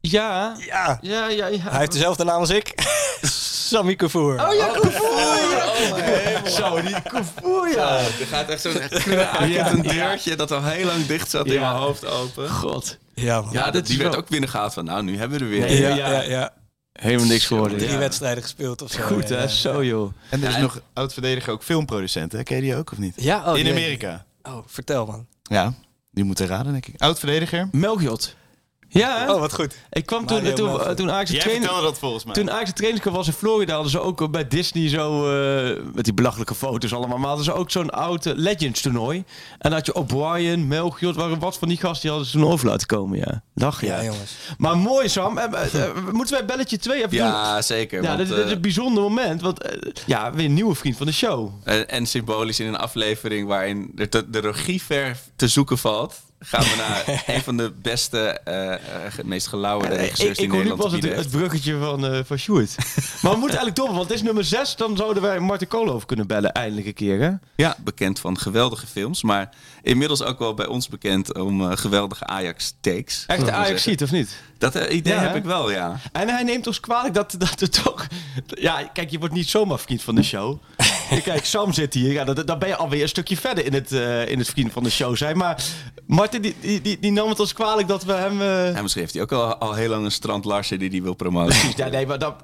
ja. 0.00 0.56
Ja. 0.66 0.98
Ja, 1.00 1.26
ja, 1.28 1.46
ja. 1.46 1.58
Hij 1.70 1.78
heeft 1.78 1.92
dezelfde 1.92 2.24
naam 2.24 2.40
als 2.40 2.50
ik. 2.50 2.74
Sami 3.70 3.96
Kavour. 3.96 4.48
Oh 4.48 4.54
ja, 4.54 4.66
Kavour! 4.66 5.18
Zo, 6.50 6.80
die 6.82 7.02
Kavour, 7.02 7.68
ja. 7.70 7.98
Er 7.98 8.26
gaat 8.30 8.48
echt 8.48 8.60
zo'n 8.62 8.72
krakend 8.88 9.68
een 9.74 9.82
deurtje 9.82 10.36
dat 10.36 10.50
al 10.52 10.62
heel 10.64 10.86
lang 10.86 11.06
dicht 11.06 11.30
zat 11.30 11.46
in 11.46 11.52
Ja. 11.52 11.60
mijn 11.60 11.82
hoofd 11.82 12.06
open. 12.06 12.48
God. 12.48 12.98
Ja, 13.14 13.40
man. 13.40 13.52
Ja, 13.52 13.70
dat, 13.70 13.86
die 13.86 13.98
werd 13.98 14.16
ook 14.16 14.28
binnengehaald 14.28 14.72
van, 14.72 14.84
nou, 14.84 15.02
nu 15.02 15.18
hebben 15.18 15.38
we 15.38 15.44
er 15.44 15.50
weer. 15.50 15.60
Nee, 15.60 15.80
ja, 15.80 15.88
ja, 15.88 15.96
ja, 15.96 16.10
ja. 16.10 16.22
ja. 16.22 16.52
Helemaal 16.92 17.26
niks 17.26 17.46
geworden. 17.46 17.78
Drie 17.78 17.90
Ja. 17.90 17.98
wedstrijden 17.98 18.42
gespeeld 18.42 18.82
of 18.82 18.90
zo. 18.90 19.02
Goed, 19.02 19.28
ja. 19.28 19.36
hè? 19.36 19.48
Zo, 19.48 19.84
joh. 19.84 20.12
En 20.30 20.42
er 20.42 20.48
is 20.48 20.54
Ja, 20.54 20.56
en- 20.56 20.62
nog 20.62 20.80
oud-verdediger, 20.92 21.52
ook 21.52 21.62
filmproducent. 21.62 22.32
Hè? 22.32 22.42
Ken 22.42 22.56
je 22.56 22.62
die 22.62 22.76
ook 22.76 22.92
of 22.92 22.98
niet? 22.98 23.14
Ja, 23.16 23.52
oh, 23.52 23.58
In 23.58 23.68
Amerika. 23.70 24.24
Oh, 24.42 24.58
vertel 24.66 25.06
man. 25.06 25.26
Ja, 25.42 25.72
die 26.20 26.28
moeten 26.28 26.46
raden, 26.46 26.72
denk 26.72 26.86
ik. 26.86 26.94
Oud-verdediger. 27.00 27.68
Melkjot. 27.72 28.36
Ja, 28.92 29.18
hè? 29.18 29.32
Oh, 29.32 29.40
wat 29.40 29.54
goed. 29.54 29.76
Ik 29.90 30.06
kwam 30.06 30.26
toen, 30.26 30.42
Mario 30.42 30.54
toen, 30.54 30.94
toen 30.94 31.10
Ajax 31.10 31.30
trainer... 31.30 31.68
dat 31.68 31.98
volgens 31.98 32.24
mij. 32.24 32.34
Toen 32.34 32.50
Ajax 32.50 32.66
de 32.66 32.72
trainingskamp 32.72 33.16
was 33.16 33.26
in 33.26 33.32
Florida, 33.32 33.72
hadden 33.72 33.90
ze 33.90 34.00
ook 34.00 34.30
bij 34.30 34.48
Disney 34.48 34.88
zo, 34.88 35.30
eh, 35.30 35.82
met 35.94 36.04
die 36.04 36.14
belachelijke 36.14 36.54
foto's 36.54 36.92
allemaal, 36.94 37.18
maar 37.18 37.28
hadden 37.28 37.44
ze 37.44 37.52
ook 37.52 37.70
zo'n 37.70 37.90
oud 37.90 38.24
Legends 38.24 38.80
toernooi. 38.80 39.18
En 39.18 39.24
dan 39.58 39.72
had 39.72 39.86
je 39.86 39.94
O'Brien, 39.94 40.68
Melchior, 40.68 41.14
waren 41.14 41.38
wat 41.38 41.58
van 41.58 41.68
die 41.68 41.76
gasten 41.76 42.00
die 42.00 42.10
hadden 42.10 42.28
ze 42.28 42.38
toen 42.38 42.46
over 42.46 42.66
laten 42.66 42.86
komen, 42.86 43.18
ja. 43.18 43.42
Lach, 43.54 43.80
ja. 43.80 43.96
Ja, 43.96 44.04
jongens. 44.04 44.36
Maar 44.58 44.76
mooi, 44.76 45.08
Sam. 45.08 45.38
Eh, 45.38 45.74
eh, 45.74 45.96
moeten 46.12 46.36
wij 46.36 46.44
belletje 46.44 46.78
2 46.78 46.96
even 46.96 47.10
doen? 47.10 47.18
Ja, 47.18 47.62
zeker. 47.62 48.02
Ja, 48.02 48.16
want, 48.16 48.28
dit, 48.28 48.36
dit 48.36 48.46
is 48.46 48.52
een 48.52 48.60
bijzonder 48.60 49.02
moment, 49.02 49.40
want 49.40 49.64
ja, 50.06 50.32
weer 50.32 50.44
een 50.44 50.54
nieuwe 50.54 50.74
vriend 50.74 50.96
van 50.96 51.06
de 51.06 51.12
show. 51.12 51.52
en, 51.64 51.88
en 51.88 52.06
symbolisch 52.06 52.60
in 52.60 52.66
een 52.66 52.76
aflevering 52.76 53.48
waarin 53.48 53.90
de, 53.94 54.08
de, 54.08 54.30
de 54.30 54.40
regieverf 54.40 55.30
te 55.36 55.48
zoeken 55.48 55.78
valt. 55.78 56.20
Gaan 56.40 56.62
we 56.62 56.74
naar 56.76 57.22
een 57.36 57.42
van 57.42 57.56
de 57.56 57.72
beste, 57.82 58.18
eh, 58.44 58.72
eh, 58.74 58.78
ge- 59.08 59.24
meest 59.26 59.46
gelauwerde 59.46 59.94
ik, 59.94 60.00
regisseurs 60.00 60.38
die 60.38 60.48
nu 60.48 60.56
Nederland 60.56 61.00
te 61.00 61.08
het, 61.08 61.16
het 61.16 61.30
bruggetje 61.30 61.78
van, 61.78 62.06
eh 62.06 62.20
van 62.24 62.36
Sjoerd. 62.38 62.76
maar 63.22 63.32
we 63.32 63.38
moeten 63.38 63.58
eigenlijk 63.58 63.76
door, 63.76 63.88
want 63.88 64.02
het 64.02 64.10
is 64.12 64.22
nummer 64.22 64.44
6. 64.44 64.76
Dan 64.76 64.96
zouden 64.96 65.22
wij 65.22 65.38
Martin 65.40 65.68
Koolhoven 65.68 66.06
kunnen 66.06 66.26
bellen, 66.26 66.52
eindelijk 66.52 66.86
een 66.86 66.94
keer. 66.94 67.20
Hè? 67.20 67.30
Ja, 67.56 67.76
bekend 67.84 68.20
van 68.20 68.38
geweldige 68.38 68.86
films, 68.86 69.22
maar 69.22 69.50
inmiddels 69.82 70.22
ook 70.22 70.38
wel 70.38 70.54
bij 70.54 70.66
ons 70.66 70.88
bekend 70.88 71.34
om 71.34 71.70
eh, 71.70 71.76
geweldige 71.76 72.26
Ajax-takes. 72.26 73.24
Echt 73.26 73.44
de 73.44 73.52
Ajax 73.52 73.82
ziet, 73.82 74.02
of 74.02 74.10
niet? 74.10 74.36
Dat 74.58 74.74
eh, 74.74 74.96
idee 74.96 75.12
Ja, 75.12 75.20
heb 75.20 75.30
hè? 75.30 75.36
ik 75.36 75.44
wel, 75.44 75.70
ja. 75.70 76.00
En 76.12 76.28
hij 76.28 76.42
neemt 76.42 76.66
ons 76.66 76.80
kwalijk 76.80 77.14
dat, 77.14 77.34
dat 77.38 77.60
het 77.60 77.82
toch... 77.82 78.06
Ja, 78.46 78.82
kijk, 78.92 79.10
je 79.10 79.18
wordt 79.18 79.34
niet 79.34 79.48
zomaar 79.48 79.78
vriend 79.78 80.02
van 80.02 80.14
de 80.14 80.22
show. 80.22 80.58
kijk, 81.24 81.44
Sam 81.44 81.72
zit 81.72 81.94
hier. 81.94 82.12
Ja, 82.12 82.24
dan, 82.24 82.58
ben 82.58 82.68
je 82.68 82.76
alweer 82.76 83.02
een 83.02 83.08
stukje 83.08 83.36
verder 83.36 83.64
in 83.66 83.72
het, 83.72 83.92
eh, 83.92 84.28
in 84.28 84.38
het 84.38 84.48
vriend 84.48 84.72
van 84.72 84.82
de 84.82 84.90
show 84.90 85.16
zijn. 85.16 85.36
Maar 85.36 85.62
Martin, 86.06 86.42
die, 86.42 86.54
die, 86.60 86.80
die, 86.80 86.98
die 86.98 87.12
nam 87.12 87.28
het 87.28 87.40
ons 87.40 87.52
kwalijk 87.52 87.88
dat 87.88 88.04
we 88.04 88.12
hem... 88.12 88.40
En 88.40 88.82
misschien 88.82 89.02
heeft 89.02 89.14
hij 89.14 89.22
ook 89.22 89.32
al, 89.32 89.56
al 89.56 89.74
heel 89.74 89.88
lang 89.88 90.04
een 90.04 90.12
strand 90.12 90.44
Larsen 90.44 90.78
die 90.78 90.90
hij 90.90 91.02
wil 91.02 91.14
promoten. 91.14 91.58
Ja, 91.76 91.88
nee, 91.88 92.06
maar 92.06 92.18
dat, 92.18 92.34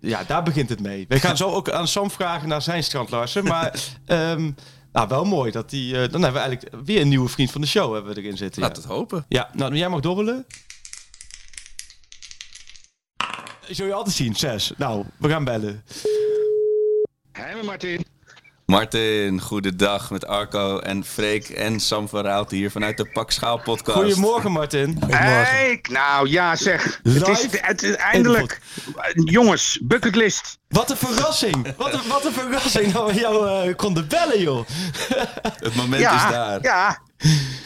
ja, 0.00 0.24
daar 0.26 0.42
begint 0.42 0.68
het 0.68 0.80
mee. 0.80 1.04
We 1.08 1.20
gaan 1.20 1.36
zo 1.36 1.50
ook 1.50 1.70
aan 1.70 1.88
Sam 1.88 2.10
vragen 2.10 2.48
naar 2.48 2.62
zijn 2.62 2.84
strand, 2.84 3.10
Larsen. 3.10 3.44
Maar 3.44 3.74
ehm, 4.06 4.50
nou, 4.92 5.08
wel 5.08 5.24
mooi 5.24 5.50
dat 5.50 5.70
die... 5.70 5.94
eh, 5.94 6.10
dan 6.10 6.22
hebben 6.22 6.42
we 6.42 6.48
eigenlijk 6.48 6.84
weer 6.84 7.00
een 7.00 7.08
nieuwe 7.08 7.28
vriend 7.28 7.50
van 7.50 7.60
de 7.60 7.66
show 7.66 7.94
hebben 7.94 8.14
we 8.14 8.20
erin 8.20 8.36
zitten. 8.36 8.62
Laat 8.62 8.76
ja. 8.76 8.82
het 8.82 8.90
hopen. 8.90 9.24
Ja, 9.28 9.50
nou, 9.52 9.74
jij 9.74 9.88
mag 9.88 10.00
dobbelen. 10.00 10.46
Zul 13.68 13.86
je 13.86 13.92
altijd 13.92 14.16
zien, 14.16 14.36
zes. 14.36 14.72
Nou, 14.76 15.04
we 15.18 15.28
gaan 15.28 15.44
bellen. 15.44 15.84
Hé, 17.32 17.62
Martin. 17.62 18.04
Martin, 18.72 19.40
goedendag 19.40 20.10
met 20.10 20.26
Arco 20.26 20.78
en 20.78 21.04
Freek 21.04 21.48
en 21.48 21.80
Sam 21.80 22.08
van 22.08 22.24
Raalte 22.24 22.54
hier 22.54 22.70
vanuit 22.70 22.96
de 22.96 23.10
Pak 23.12 23.30
Schaal 23.30 23.58
podcast. 23.58 23.98
Goedemorgen, 23.98 24.52
Martin. 24.52 24.98
Kijk, 25.08 25.88
nou 25.88 26.28
ja 26.28 26.56
zeg. 26.56 27.00
Het 27.02 27.28
is, 27.28 27.46
het 27.50 27.82
is 27.82 27.94
eindelijk. 27.94 28.60
Jongens, 29.14 29.78
bucketlist. 29.82 30.58
Wat 30.68 30.90
een 30.90 30.96
verrassing. 30.96 31.74
Wat 31.76 31.92
een, 31.92 32.08
wat 32.08 32.24
een 32.24 32.32
verrassing 32.32 32.92
dat 32.92 33.12
we 33.12 33.18
jou 33.20 33.48
eh, 33.68 33.76
konden 33.76 34.08
bellen, 34.08 34.40
joh. 34.40 34.66
Het 35.42 35.74
moment 35.74 36.02
is 36.02 36.08
daar. 36.08 36.62
ja. 36.62 36.98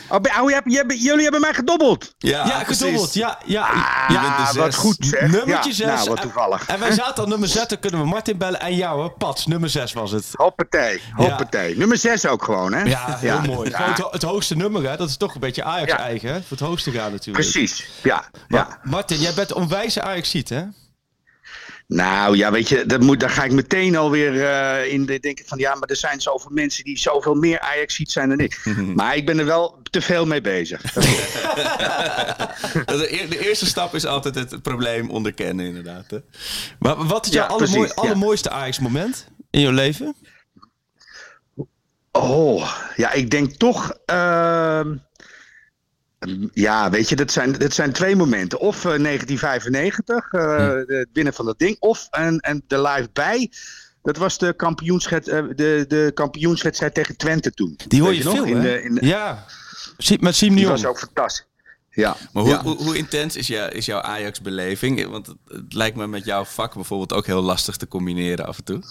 Oh, 0.08 0.20
ben- 0.20 0.40
oh, 0.40 0.48
je 0.48 0.54
hebt- 0.54 0.70
je 0.72 0.76
hebt- 0.76 1.02
jullie 1.02 1.22
hebben 1.22 1.40
mij 1.40 1.54
gedobbeld. 1.54 2.14
Ja, 2.18 2.46
Ja, 2.46 2.64
gedobbeld. 2.64 3.14
Ja, 3.14 3.38
ja. 3.44 3.66
Je 4.08 4.14
bent 4.14 4.26
de 4.36 4.42
Ah, 4.42 4.46
zes. 4.46 4.56
wat 4.56 4.74
goed 4.74 4.96
zeg. 5.00 5.20
Nummertje 5.20 5.70
ja, 5.70 5.74
6. 5.76 5.86
Nou, 5.86 6.08
wat 6.08 6.20
toevallig. 6.20 6.66
En 6.66 6.78
wij 6.80 6.92
zaten 6.92 7.22
al 7.22 7.28
nummer 7.28 7.48
6, 7.48 7.66
dan 7.68 7.78
kunnen 7.78 8.00
we 8.00 8.06
Martin 8.06 8.38
bellen. 8.38 8.60
En 8.60 8.76
jou, 8.76 9.00
hoor. 9.00 9.10
Pats, 9.10 9.46
nummer 9.46 9.70
6 9.70 9.92
was 9.92 10.10
het. 10.10 10.26
Hoppatee, 10.32 11.00
hoppatee. 11.14 11.76
Nummer 11.76 11.96
6 11.98 12.26
ook 12.26 12.44
gewoon, 12.44 12.72
hè? 12.72 12.82
Ja, 12.82 13.16
heel 13.18 13.40
mooi. 13.40 13.70
Ja, 13.70 13.92
het, 13.92 14.06
het 14.10 14.22
hoogste 14.22 14.56
nummer, 14.56 14.90
hè. 14.90 14.96
Dat 14.96 15.08
is 15.08 15.16
toch 15.16 15.34
een 15.34 15.40
beetje 15.40 15.64
Ajax-eigen, 15.64 16.28
hè. 16.32 16.38
Voor 16.42 16.56
het 16.56 16.60
hoogste 16.66 16.90
gaan 16.90 17.12
natuurlijk. 17.12 17.50
precies. 17.50 17.86
Ja, 18.02 18.24
Maar, 18.48 18.66
ja. 18.68 18.78
Martin, 18.82 19.18
jij 19.18 19.34
bent 19.34 19.50
een 19.50 19.56
onwijze 19.56 20.02
Ajax-ziet, 20.02 20.48
hè? 20.48 20.62
Nou 21.94 22.36
ja, 22.36 22.50
weet 22.50 22.68
je, 22.68 22.86
dat 22.86 23.00
moet, 23.00 23.20
daar 23.20 23.30
ga 23.30 23.44
ik 23.44 23.52
meteen 23.52 23.96
alweer 23.96 24.44
eh 24.44 24.92
in 24.92 25.06
de 25.06 25.18
denken 25.20 25.46
van 25.46 25.58
ja, 25.58 25.74
maar 25.74 25.88
er 25.88 25.96
zijn 25.96 26.20
zoveel 26.20 26.50
mensen 26.50 26.84
die 26.84 26.98
zoveel 26.98 27.34
meer 27.34 27.60
Ajax 27.60 27.94
ziet 27.94 28.10
zijn 28.12 28.28
dan 28.28 28.38
ik. 28.40 28.64
maar 28.94 29.16
ik 29.16 29.26
ben 29.26 29.38
er 29.38 29.44
wel 29.44 29.80
te 29.90 30.00
veel 30.00 30.26
mee 30.26 30.40
bezig. 30.40 30.80
De, 32.86 33.06
eer- 33.20 33.30
de 33.30 33.46
eerste 33.48 33.66
stap 33.66 33.94
is 33.94 34.06
altijd 34.06 34.34
het 34.34 34.62
probleem 34.62 35.10
onderkennen, 35.10 35.66
inderdaad. 35.66 36.10
Hè? 36.10 36.18
Maar 36.78 37.06
wat 37.06 37.26
is 37.26 37.32
Ja, 37.32 37.38
jouw 37.46 37.56
allermooi- 37.56 37.88
ja. 37.88 37.94
allermooiste 37.94 38.50
Ajax-moment 38.50 39.26
in 39.50 39.60
je 39.60 39.72
leven? 39.72 40.14
Oh, 42.12 42.72
ja, 42.96 43.12
ik 43.12 43.30
denk 43.30 43.50
toch. 43.52 43.92
ehm, 44.04 44.96
ja, 46.52 46.90
weet 46.90 47.08
je, 47.08 47.16
dat 47.16 47.32
zijn, 47.32 47.52
dat 47.52 47.72
zijn 47.72 47.92
twee 47.92 48.16
momenten. 48.16 48.60
Of 48.60 48.76
eh, 48.76 48.82
1995, 49.02 50.32
eh, 50.32 50.40
de- 50.40 50.84
het 50.86 51.08
winnen 51.12 51.34
van 51.34 51.44
dat 51.46 51.58
ding. 51.58 51.76
Of 51.78 52.06
en, 52.10 52.38
en 52.38 52.62
de 52.66 52.80
live 52.82 53.08
bij. 53.12 53.50
Dat 54.02 54.16
was 54.16 54.38
de, 54.38 54.52
kampioenswed, 54.56 55.28
eh, 55.28 55.42
de, 55.56 55.84
de 55.88 56.10
kampioenswedstrijd 56.14 56.94
tegen 56.94 57.16
Twente 57.16 57.50
toen. 57.52 57.78
Die 57.88 58.02
hoor 58.02 58.14
je 58.14 58.24
nog? 58.24 58.34
veel, 58.34 58.44
In 58.44 58.56
hè? 58.56 58.62
de, 58.62 58.82
in 58.82 58.94
de- 58.94 59.06
Ja. 59.06 59.44
Met 60.20 60.34
Siem 60.34 60.54
die 60.54 60.66
was 60.66 60.84
ook 60.84 60.98
fantastisch. 60.98 61.46
Ja, 61.90 62.16
Maar 62.32 62.42
hoe, 62.42 62.52
ja. 62.52 62.62
hoe, 62.62 62.76
hoe 62.76 62.96
intens 62.96 63.36
is, 63.36 63.46
jou, 63.46 63.70
is 63.70 63.86
jouw 63.86 64.00
Ajax-beleving? 64.00 65.06
Want 65.08 65.26
het, 65.26 65.36
het 65.46 65.72
lijkt 65.74 65.96
me 65.96 66.06
met 66.06 66.24
jouw 66.24 66.44
vak 66.44 66.74
bijvoorbeeld 66.74 67.12
ook 67.12 67.26
heel 67.26 67.42
lastig 67.42 67.76
te 67.76 67.88
combineren 67.88 68.46
af 68.46 68.58
en 68.58 68.64
toe. 68.64 68.82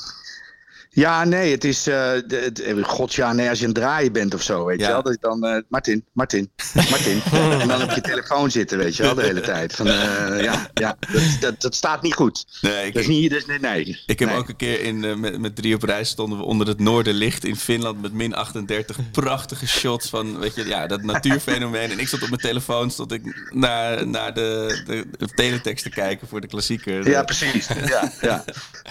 Ja, 0.93 1.23
nee, 1.23 1.51
het 1.51 1.63
is. 1.63 1.85
het- 1.85 2.61
eh, 2.61 2.83
God, 2.83 3.13
ja, 3.13 3.33
nee, 3.33 3.49
als 3.49 3.59
je 3.59 3.65
een 3.65 3.73
draaien 3.73 4.11
bent 4.11 4.33
of 4.33 4.41
zo, 4.41 4.65
weet 4.65 4.79
Ja. 4.79 4.87
je 4.87 4.91
wel. 4.93 5.01
Dat 5.03 5.11
je 5.13 5.17
dan. 5.21 5.43
eh, 5.45 5.61
Martin, 5.69 6.05
Martin, 6.13 6.51
Martin. 6.73 7.21
en 7.61 7.67
dan 7.67 7.83
op 7.83 7.91
je 7.91 8.01
telefoon 8.01 8.51
zitten, 8.51 8.77
weet 8.77 8.95
je 8.95 9.03
wel, 9.03 9.15
de 9.15 9.21
hele 9.21 9.41
tijd. 9.41 9.73
Van, 9.75 9.85
ja, 9.85 10.69
ja 10.73 10.97
dat, 11.11 11.21
dat, 11.39 11.61
dat 11.61 11.75
staat 11.75 12.01
niet 12.01 12.13
goed. 12.13 12.45
Nee, 12.61 12.85
ik, 12.87 12.93
Dat 12.93 13.01
is 13.01 13.07
niet. 13.09 13.31
Is, 13.33 13.45
nee, 13.45 13.59
nee. 13.59 14.01
ik 14.05 14.19
heb 14.19 14.29
Nee. 14.29 14.37
ook 14.37 14.49
een 14.49 14.55
keer 14.55 14.81
in, 14.81 15.19
met, 15.19 15.39
met 15.39 15.55
drie 15.55 15.75
op 15.75 15.83
reis 15.83 16.09
stonden 16.09 16.37
we 16.37 16.43
onder 16.43 16.67
het 16.67 16.79
noorderlicht 16.79 17.45
in 17.45 17.55
Finland 17.55 18.01
met 18.01 18.13
min 18.13 18.33
38. 18.35 18.97
Prachtige 19.11 19.67
shots 19.67 20.09
van, 20.09 20.39
weet 20.39 20.55
je, 20.55 20.67
ja, 20.67 20.87
dat 20.87 21.03
natuurfenomeen. 21.03 21.91
En 21.91 21.99
ik 21.99 22.07
stond 22.07 22.21
op 22.23 22.29
mijn 22.29 22.41
telefoon, 22.41 22.91
stond 22.91 23.11
ik 23.11 23.49
naar, 23.53 24.07
naar 24.07 24.33
de, 24.33 24.81
de, 24.85 25.05
de 25.17 25.27
teletext 25.27 25.83
te 25.83 25.89
kijken 25.89 26.27
voor 26.27 26.41
de 26.41 26.47
klassieker. 26.47 27.09
Ja, 27.09 27.23
precies. 27.23 27.67
Ja, 27.85 28.11
ja. 28.21 28.43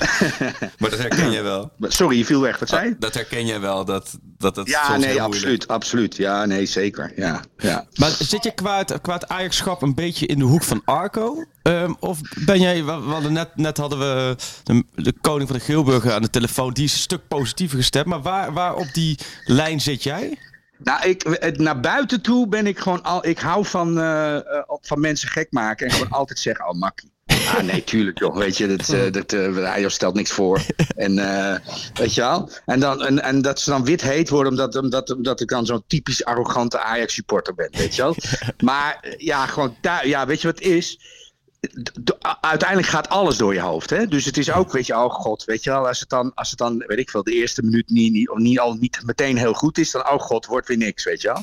Maar 0.79 0.91
dat 0.91 0.99
herken 0.99 1.31
jij 1.33 1.43
wel. 1.43 1.73
Sorry, 1.93 2.19
je 2.19 2.25
viel 2.25 2.41
weg. 2.41 2.59
Wat 2.59 2.69
zei 2.69 2.89
je? 2.89 2.97
Dat 2.99 3.15
herken 3.15 3.47
jij 3.47 3.61
wel, 3.61 3.85
dat 3.85 4.19
dat, 4.39 4.55
dat 4.55 4.69
Ja, 4.69 4.89
nee, 4.89 4.99
moeilijk 4.99 5.21
absoluut, 5.21 5.69
absoluut. 5.69 6.17
Ja, 6.17 6.45
nee, 6.45 6.67
zeker. 6.67 7.13
Ja, 7.17 7.41
ja. 7.57 7.87
Maar 7.99 8.11
zit 8.11 8.45
je 8.45 8.55
qua 8.55 8.79
het, 8.79 9.01
qua 9.01 9.15
het 9.15 9.29
Ajax-schap 9.29 9.83
een 9.83 9.95
beetje 9.95 10.27
in 10.27 10.39
de 10.39 10.45
hoek 10.45 10.63
van 10.63 10.83
Arco? 10.85 11.45
Ehm, 11.63 11.93
of 12.01 12.19
ben 12.45 12.61
jij, 12.61 12.85
we 12.85 12.93
we 13.01 13.11
hadden 13.11 13.33
net, 13.33 13.57
net 13.57 13.77
hadden 13.77 13.99
we 13.99 14.37
de, 14.65 14.85
de 14.95 15.13
koning 15.21 15.49
van 15.49 15.59
de 15.59 15.65
Geelburger 15.65 16.13
aan 16.13 16.23
de 16.23 16.31
telefoon, 16.31 16.73
die 16.73 16.85
is 16.85 16.93
een 16.93 16.99
stuk 16.99 17.29
positiever 17.29 17.77
gestemd. 17.79 18.07
Maar 18.07 18.23
waar, 18.23 18.53
waar 18.53 18.75
op 18.75 18.89
die 18.93 19.19
lijn 19.45 19.81
zit 19.81 20.03
jij? 20.03 20.39
Nou, 20.79 21.09
ik, 21.09 21.37
het- 21.41 21.59
naar 21.59 21.81
buiten 21.81 22.21
toe 22.21 22.49
ben 22.49 22.67
ik 22.67 22.79
gewoon 22.79 23.03
al. 23.03 23.27
Ik 23.27 23.39
hou 23.39 23.65
van, 23.67 23.99
eh, 23.99 24.37
eh, 24.37 24.43
van 24.81 25.01
mensen 25.01 25.29
gek 25.29 25.47
maken 25.53 25.87
en 25.87 25.93
gewoon 25.93 26.11
altijd 26.21 26.39
zeggen: 26.39 26.69
Oh, 26.69 26.75
makkie. 26.79 27.11
Ah, 27.31 27.63
nee, 27.63 27.85
tuurlijk, 27.85 28.19
joh. 28.19 28.37
Weet 28.37 28.57
je, 28.57 28.77
dat, 28.77 28.89
eh, 28.89 29.13
dat, 29.13 29.33
eh, 29.33 29.89
stelt 29.89 30.15
niks 30.15 30.33
voor. 30.33 30.61
En 30.97 31.19
eh, 31.19 31.59
weet 31.95 32.15
je 32.15 32.21
wel? 32.21 32.51
En, 32.65 32.81
dan, 32.81 33.05
en, 33.05 33.23
en 33.23 33.43
dat 33.43 33.61
ze 33.61 33.71
dan 33.71 33.85
wit 33.85 34.03
heet 34.03 34.29
worden, 34.29 34.53
omdat, 34.53 34.77
omdat, 34.77 35.15
omdat 35.15 35.41
ik 35.41 35.49
dan 35.49 35.67
zo'n 35.67 35.85
typisch 35.87 36.25
arrogante 36.25 36.81
Ajax-supporter 36.81 37.55
ben, 37.55 37.69
weet 37.71 37.97
je 37.97 38.03
wel? 38.03 38.17
Maar 38.65 39.15
ja, 39.17 39.47
gewoon 39.47 39.77
ja, 40.03 40.27
weet 40.27 40.41
je 40.41 40.47
wat 40.47 40.59
het 40.59 40.67
is? 40.67 40.99
Uiteindelijk 42.41 42.89
gaat 42.89 43.09
alles 43.09 43.37
door 43.37 43.55
je 43.55 43.61
hoofd. 43.61 43.91
Hè? 43.91 44.07
Dus 44.07 44.25
het 44.25 44.37
is 44.37 44.53
ook, 44.53 44.73
weet 44.73 44.87
je, 44.87 44.95
oh 44.95 45.11
god, 45.11 45.45
weet 45.45 45.65
je 45.65 45.71
wel, 45.71 45.89
als 45.89 46.01
het 46.01 46.09
dan, 46.09 46.35
als 46.35 46.51
het 46.51 46.59
dan 46.59 46.85
weet 46.87 46.99
ik 46.99 47.11
veel, 47.11 47.23
de 47.23 47.35
eerste 47.35 47.63
minuut 47.63 47.91
niet, 47.91 48.13
niet, 48.13 48.31
of 48.31 48.39
niet, 48.39 48.59
al 48.59 48.75
niet 48.75 49.01
meteen 49.05 49.37
heel 49.37 49.55
goed 49.55 49.79
is, 49.79 49.91
dan, 49.91 50.11
oh 50.11 50.21
god, 50.21 50.47
wordt 50.47 50.69
weer 50.69 50.77
niks, 50.77 51.05
weet 51.05 51.21
je 51.21 51.29
wel. 51.29 51.43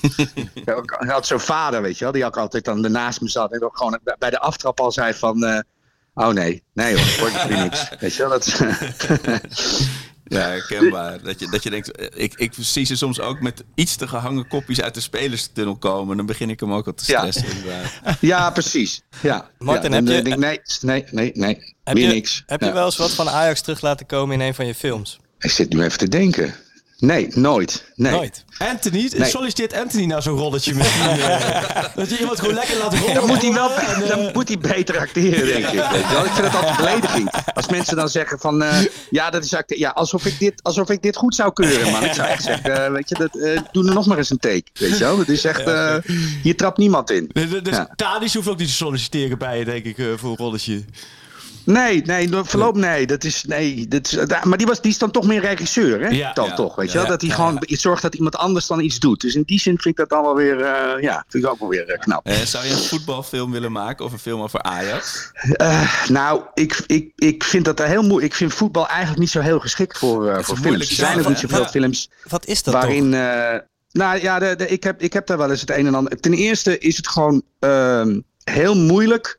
ik 0.83 1.09
had 1.09 1.27
zo'n 1.27 1.39
vader, 1.39 1.81
weet 1.81 1.97
je 1.97 2.03
wel, 2.03 2.13
die 2.13 2.25
ook 2.25 2.38
altijd 2.38 2.65
dan 2.65 2.83
ernaast 2.83 3.21
me 3.21 3.29
zat 3.29 3.51
en 3.51 3.63
ook 3.63 3.77
gewoon 3.77 3.99
bij 4.19 4.29
de 4.29 4.39
aftrap 4.39 4.79
al 4.79 4.91
zei 4.91 5.13
van, 5.13 5.63
oh 6.18 6.30
nee, 6.34 6.63
nee 6.74 6.95
hoor, 6.97 7.15
wordt 7.20 7.47
weer 7.47 7.57
niks. 7.63 7.89
Weet 7.99 8.13
je 8.15 8.20
wel, 8.28 8.30
dat 8.30 8.45
Ja, 10.30 10.39
herkenbaar. 10.39 11.22
Dat 11.24 11.39
je, 11.39 11.49
dat 11.49 11.63
je 11.63 11.70
denkt, 11.70 11.91
eh, 11.91 12.24
ik, 12.24 12.34
ik 12.36 12.53
zie 12.59 12.86
ze 12.86 12.95
soms 12.95 13.20
ook 13.20 13.39
met 13.41 13.63
iets 13.76 13.95
te 13.95 14.07
gehangen 14.07 14.47
kopjes 14.47 14.82
uit 14.82 14.93
de 14.93 14.99
spelerstunnel 15.01 15.76
komen. 15.78 16.18
Dan 16.18 16.26
begin 16.26 16.49
ik 16.49 16.59
hem 16.59 16.74
ook 16.74 16.86
al 16.88 16.93
te 16.93 17.03
Ja. 17.07 17.20
stressen. 17.32 17.57
inderdaad. 17.57 17.91
ja, 18.22 18.49
precies. 18.51 19.01
Ja. 19.22 19.49
Martin, 19.57 19.89
ja, 19.89 19.95
heb 19.95 20.07
je- 20.07 20.11
denk 20.22 20.28
ik, 20.28 20.38
nee, 20.38 20.59
nee, 20.82 21.03
nee, 21.11 21.32
nee, 21.34 21.76
Heb 21.84 21.97
je, 21.97 22.07
niks. 22.07 22.43
heb 22.45 22.59
je 22.59 22.65
Ja. 22.65 22.74
wel 22.74 22.86
eens 22.86 22.97
wat 22.97 23.11
van 23.11 23.30
Ajax 23.30 23.61
terug 23.61 23.82
laten 23.82 24.05
komen 24.05 24.39
in 24.41 24.47
een 24.47 24.53
van 24.55 24.65
je 24.65 24.76
films? 24.76 25.20
Ik 25.39 25.49
zit 25.51 25.74
nu 25.74 25.84
even 25.84 25.97
te 25.97 26.07
denken. 26.09 26.53
Nee, 26.99 27.27
nooit. 27.33 27.85
Nee. 27.95 28.11
Nooit. 28.11 28.45
Anthony, 28.57 29.11
Nee. 29.17 29.29
solliciteert 29.29 29.73
Anthony 29.73 30.05
naar 30.05 30.21
zo'n 30.21 30.37
rolletje 30.37 30.73
misschien? 30.75 31.09
eh, 31.09 31.83
dat 31.95 32.09
je 32.09 32.17
iemand 32.19 32.39
gewoon 32.39 32.53
lekker 32.55 32.77
laat 32.77 32.93
rollen. 32.93 33.13
Dan 33.13 33.27
moet 33.27 33.41
hij 33.41 33.53
wel 33.53 33.71
en, 33.75 34.01
eh, 34.03 34.09
dan 34.09 34.29
moet 34.33 34.47
hij 34.47 34.57
beter 34.57 34.97
acteren, 34.99 35.45
denk 35.45 35.65
ik. 35.65 35.73
Ik 36.25 36.31
vind 36.33 36.45
het 36.47 36.55
altijd 36.55 36.77
belediging. 36.77 37.31
Als 37.53 37.67
mensen 37.67 37.95
dan 37.95 38.09
zeggen 38.09 38.39
van... 38.39 38.63
eh, 38.63 38.77
ja, 39.09 39.29
dat 39.29 39.43
is 39.43 39.53
ja 39.67 39.89
alsof, 39.89 40.25
ik 40.25 40.39
dit, 40.39 40.63
alsof 40.63 40.89
ik 40.89 41.01
dit 41.01 41.15
goed 41.15 41.35
zou 41.35 41.53
keuren, 41.53 41.91
man. 41.91 42.03
Ik 42.03 42.13
zou 42.13 42.27
echt 42.27 42.43
zeggen, 42.43 42.91
weet 42.93 43.09
je, 43.09 43.15
dat, 43.15 43.35
eh, 43.37 43.59
doe 43.71 43.87
er 43.87 43.93
nog 43.93 44.05
maar 44.05 44.17
eens 44.17 44.29
een 44.29 44.39
take. 44.39 44.63
Weet 44.73 44.97
je 44.97 45.03
wel? 45.03 45.17
Dat 45.17 45.27
is 45.27 45.43
echt... 45.43 45.61
eh, 45.61 45.95
hier 46.43 46.55
trapt 46.55 46.77
niemand 46.77 47.11
in. 47.11 47.29
Dus, 47.33 47.49
dus 47.63 47.75
Ja. 47.75 47.89
Tadic 47.95 48.33
hoeft 48.33 48.47
ook 48.47 48.57
niet 48.57 48.67
te 48.67 48.73
solliciteren 48.73 49.37
bij 49.37 49.59
je, 49.59 49.65
denk 49.65 49.85
ik, 49.85 49.97
eh, 49.97 50.05
voor 50.15 50.29
een 50.29 50.37
rolletje. 50.37 50.83
Nee, 51.68 52.01
nee, 52.05 52.30
voorlopig 52.32 52.82
nee. 52.82 53.07
Dat 53.07 53.24
is, 53.24 53.43
nee 53.43 53.88
dat 53.88 54.05
is, 54.05 54.11
da- 54.28 54.41
maar 54.43 54.57
die, 54.57 54.68
was, 54.68 54.82
die 54.82 54.91
is 54.91 54.97
dan 54.97 55.11
toch 55.11 55.26
meer 55.28 55.41
regisseur, 55.41 56.01
hè? 56.01 56.07
Ja. 56.07 56.34
dan 56.34 56.45
Ja. 56.45 56.53
toch, 56.55 56.76
weet 56.76 56.88
je 56.91 56.93
Ja. 56.93 56.99
wel? 57.01 57.11
Dat 57.11 57.22
hij 57.22 57.30
gewoon 57.30 57.57
zorgt 57.68 58.01
dat 58.01 58.15
iemand 58.15 58.36
anders 58.36 58.68
dan 58.68 58.80
iets 58.80 58.99
doet. 58.99 59.22
Dus 59.22 59.36
in 59.36 59.43
die 59.45 59.59
zin 59.59 59.72
vind 59.80 59.86
ik 59.86 59.95
dat 59.95 60.09
dan 60.09 60.22
wel 60.22 60.36
weer... 60.36 60.61
eh, 60.61 61.01
ja, 61.01 61.26
vind 61.28 61.43
ik 61.43 61.49
ook 61.49 61.59
wel 61.59 61.70
weer 61.70 61.89
eh, 61.89 61.99
knap. 61.99 62.26
Eh, 62.26 62.36
zou 62.36 62.65
je 62.65 62.72
een 62.72 62.78
voetbalfilm 62.78 63.51
willen 63.51 63.72
maken 63.72 64.05
of 64.05 64.11
een 64.11 64.20
film 64.20 64.41
over 64.41 64.61
Ajax? 64.61 65.32
Eh, 65.34 66.07
nou, 66.07 66.41
ik, 66.53 66.84
ik, 66.86 67.11
ik 67.15 67.43
vind 67.43 67.65
dat 67.65 67.80
heel 67.84 68.01
moeilijk. 68.03 68.32
Ik 68.32 68.38
vind 68.38 68.53
voetbal 68.53 68.88
eigenlijk 68.88 69.20
niet 69.20 69.30
zo 69.32 69.39
heel 69.39 69.59
geschikt 69.59 69.97
voor, 69.97 70.30
eh, 70.30 70.43
voor 70.43 70.57
films. 70.57 70.89
Er 70.89 70.95
zijn 70.95 71.20
ook 71.20 71.28
niet 71.28 71.39
zoveel 71.39 71.65
films 71.65 72.09
Wat 72.30 72.45
is 72.45 72.63
dat 72.63 72.74
waarin. 72.74 73.13
eh, 73.13 73.55
Nou 73.91 74.22
ja, 74.22 74.39
de, 74.39 74.55
de- 74.55 74.68
ik, 74.68 74.84
heb, 74.84 75.01
ik 75.01 75.13
heb 75.13 75.28
daar 75.28 75.38
wel 75.38 75.49
eens 75.51 75.61
het 75.61 75.70
een 75.72 75.88
en 75.88 75.95
ander. 75.95 76.20
Ten 76.20 76.34
eerste 76.34 76.78
is 76.78 76.97
het 76.97 77.07
gewoon 77.07 77.41
ehm, 77.59 78.20
heel 78.43 78.76
moeilijk 78.76 79.38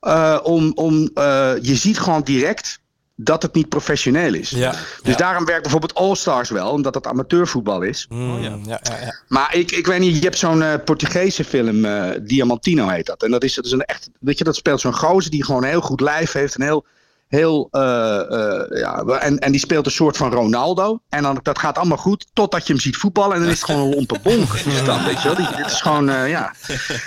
eh, 0.00 0.38
om. 0.42 0.72
om 0.74 1.10
eh, 1.14 1.52
je 1.60 1.74
ziet 1.74 1.98
gewoon 1.98 2.22
direct 2.22 2.80
dat 3.20 3.42
het 3.42 3.54
niet 3.54 3.68
professioneel 3.68 4.34
is. 4.34 4.50
Ja. 4.50 4.74
Dus 5.02 5.16
daarom 5.16 5.44
werkt 5.44 5.62
bijvoorbeeld 5.62 5.94
All-Stars 5.94 6.50
wel, 6.50 6.70
omdat 6.70 6.94
het 6.94 7.06
amateurvoetbal 7.06 7.82
is. 7.82 8.06
Mm, 8.08 8.42
ja. 8.42 8.58
Ja, 8.64 8.80
ja, 8.82 9.00
ja. 9.00 9.20
Maar 9.28 9.54
ik, 9.54 9.70
ik 9.70 9.86
weet 9.86 10.00
niet, 10.00 10.16
je 10.16 10.22
hebt 10.22 10.38
zo'n 10.38 10.62
eh, 10.62 10.74
Portugese 10.84 11.44
film, 11.44 11.84
eh, 11.84 12.10
Diamantino 12.22 12.88
heet 12.88 13.06
dat. 13.06 13.22
En 13.22 13.30
dat 13.30 13.44
is, 13.44 13.54
dat 13.54 13.64
is 13.64 13.72
een 13.72 13.84
echt, 13.84 14.08
weet 14.20 14.38
je, 14.38 14.44
dat 14.44 14.56
speelt 14.56 14.80
zo'n 14.80 14.94
gozer 14.94 15.30
die 15.30 15.44
gewoon 15.44 15.62
een 15.62 15.68
heel 15.68 15.80
goed 15.80 16.00
lijf 16.00 16.32
heeft. 16.32 16.54
Een 16.54 16.62
heel, 16.62 16.86
heel, 17.28 17.68
eh, 17.70 18.18
eh, 18.20 18.78
ja, 18.80 19.02
en, 19.04 19.38
en 19.38 19.50
die 19.52 19.60
speelt 19.60 19.86
een 19.86 19.92
soort 19.92 20.16
van 20.16 20.32
Ronaldo. 20.32 21.00
En 21.08 21.22
dan, 21.22 21.38
dat 21.42 21.58
gaat 21.58 21.78
allemaal 21.78 21.96
goed, 21.98 22.26
totdat 22.32 22.66
je 22.66 22.72
hem 22.72 22.82
ziet 22.82 22.96
voetballen. 22.96 23.34
En 23.34 23.40
dan 23.42 23.50
is 23.50 23.60
het 23.60 23.64
gewoon 23.70 23.80
een 23.88 23.94
lompe 23.94 24.18
bonk. 24.22 24.48
Dan, 24.86 25.04
weet 25.04 25.22
je 25.22 25.28
wel? 25.28 25.36
Die- 25.36 25.56
Dit 25.56 25.66
is 25.66 25.80
gewoon, 25.80 26.08
eh, 26.08 26.28
ja. 26.28 26.54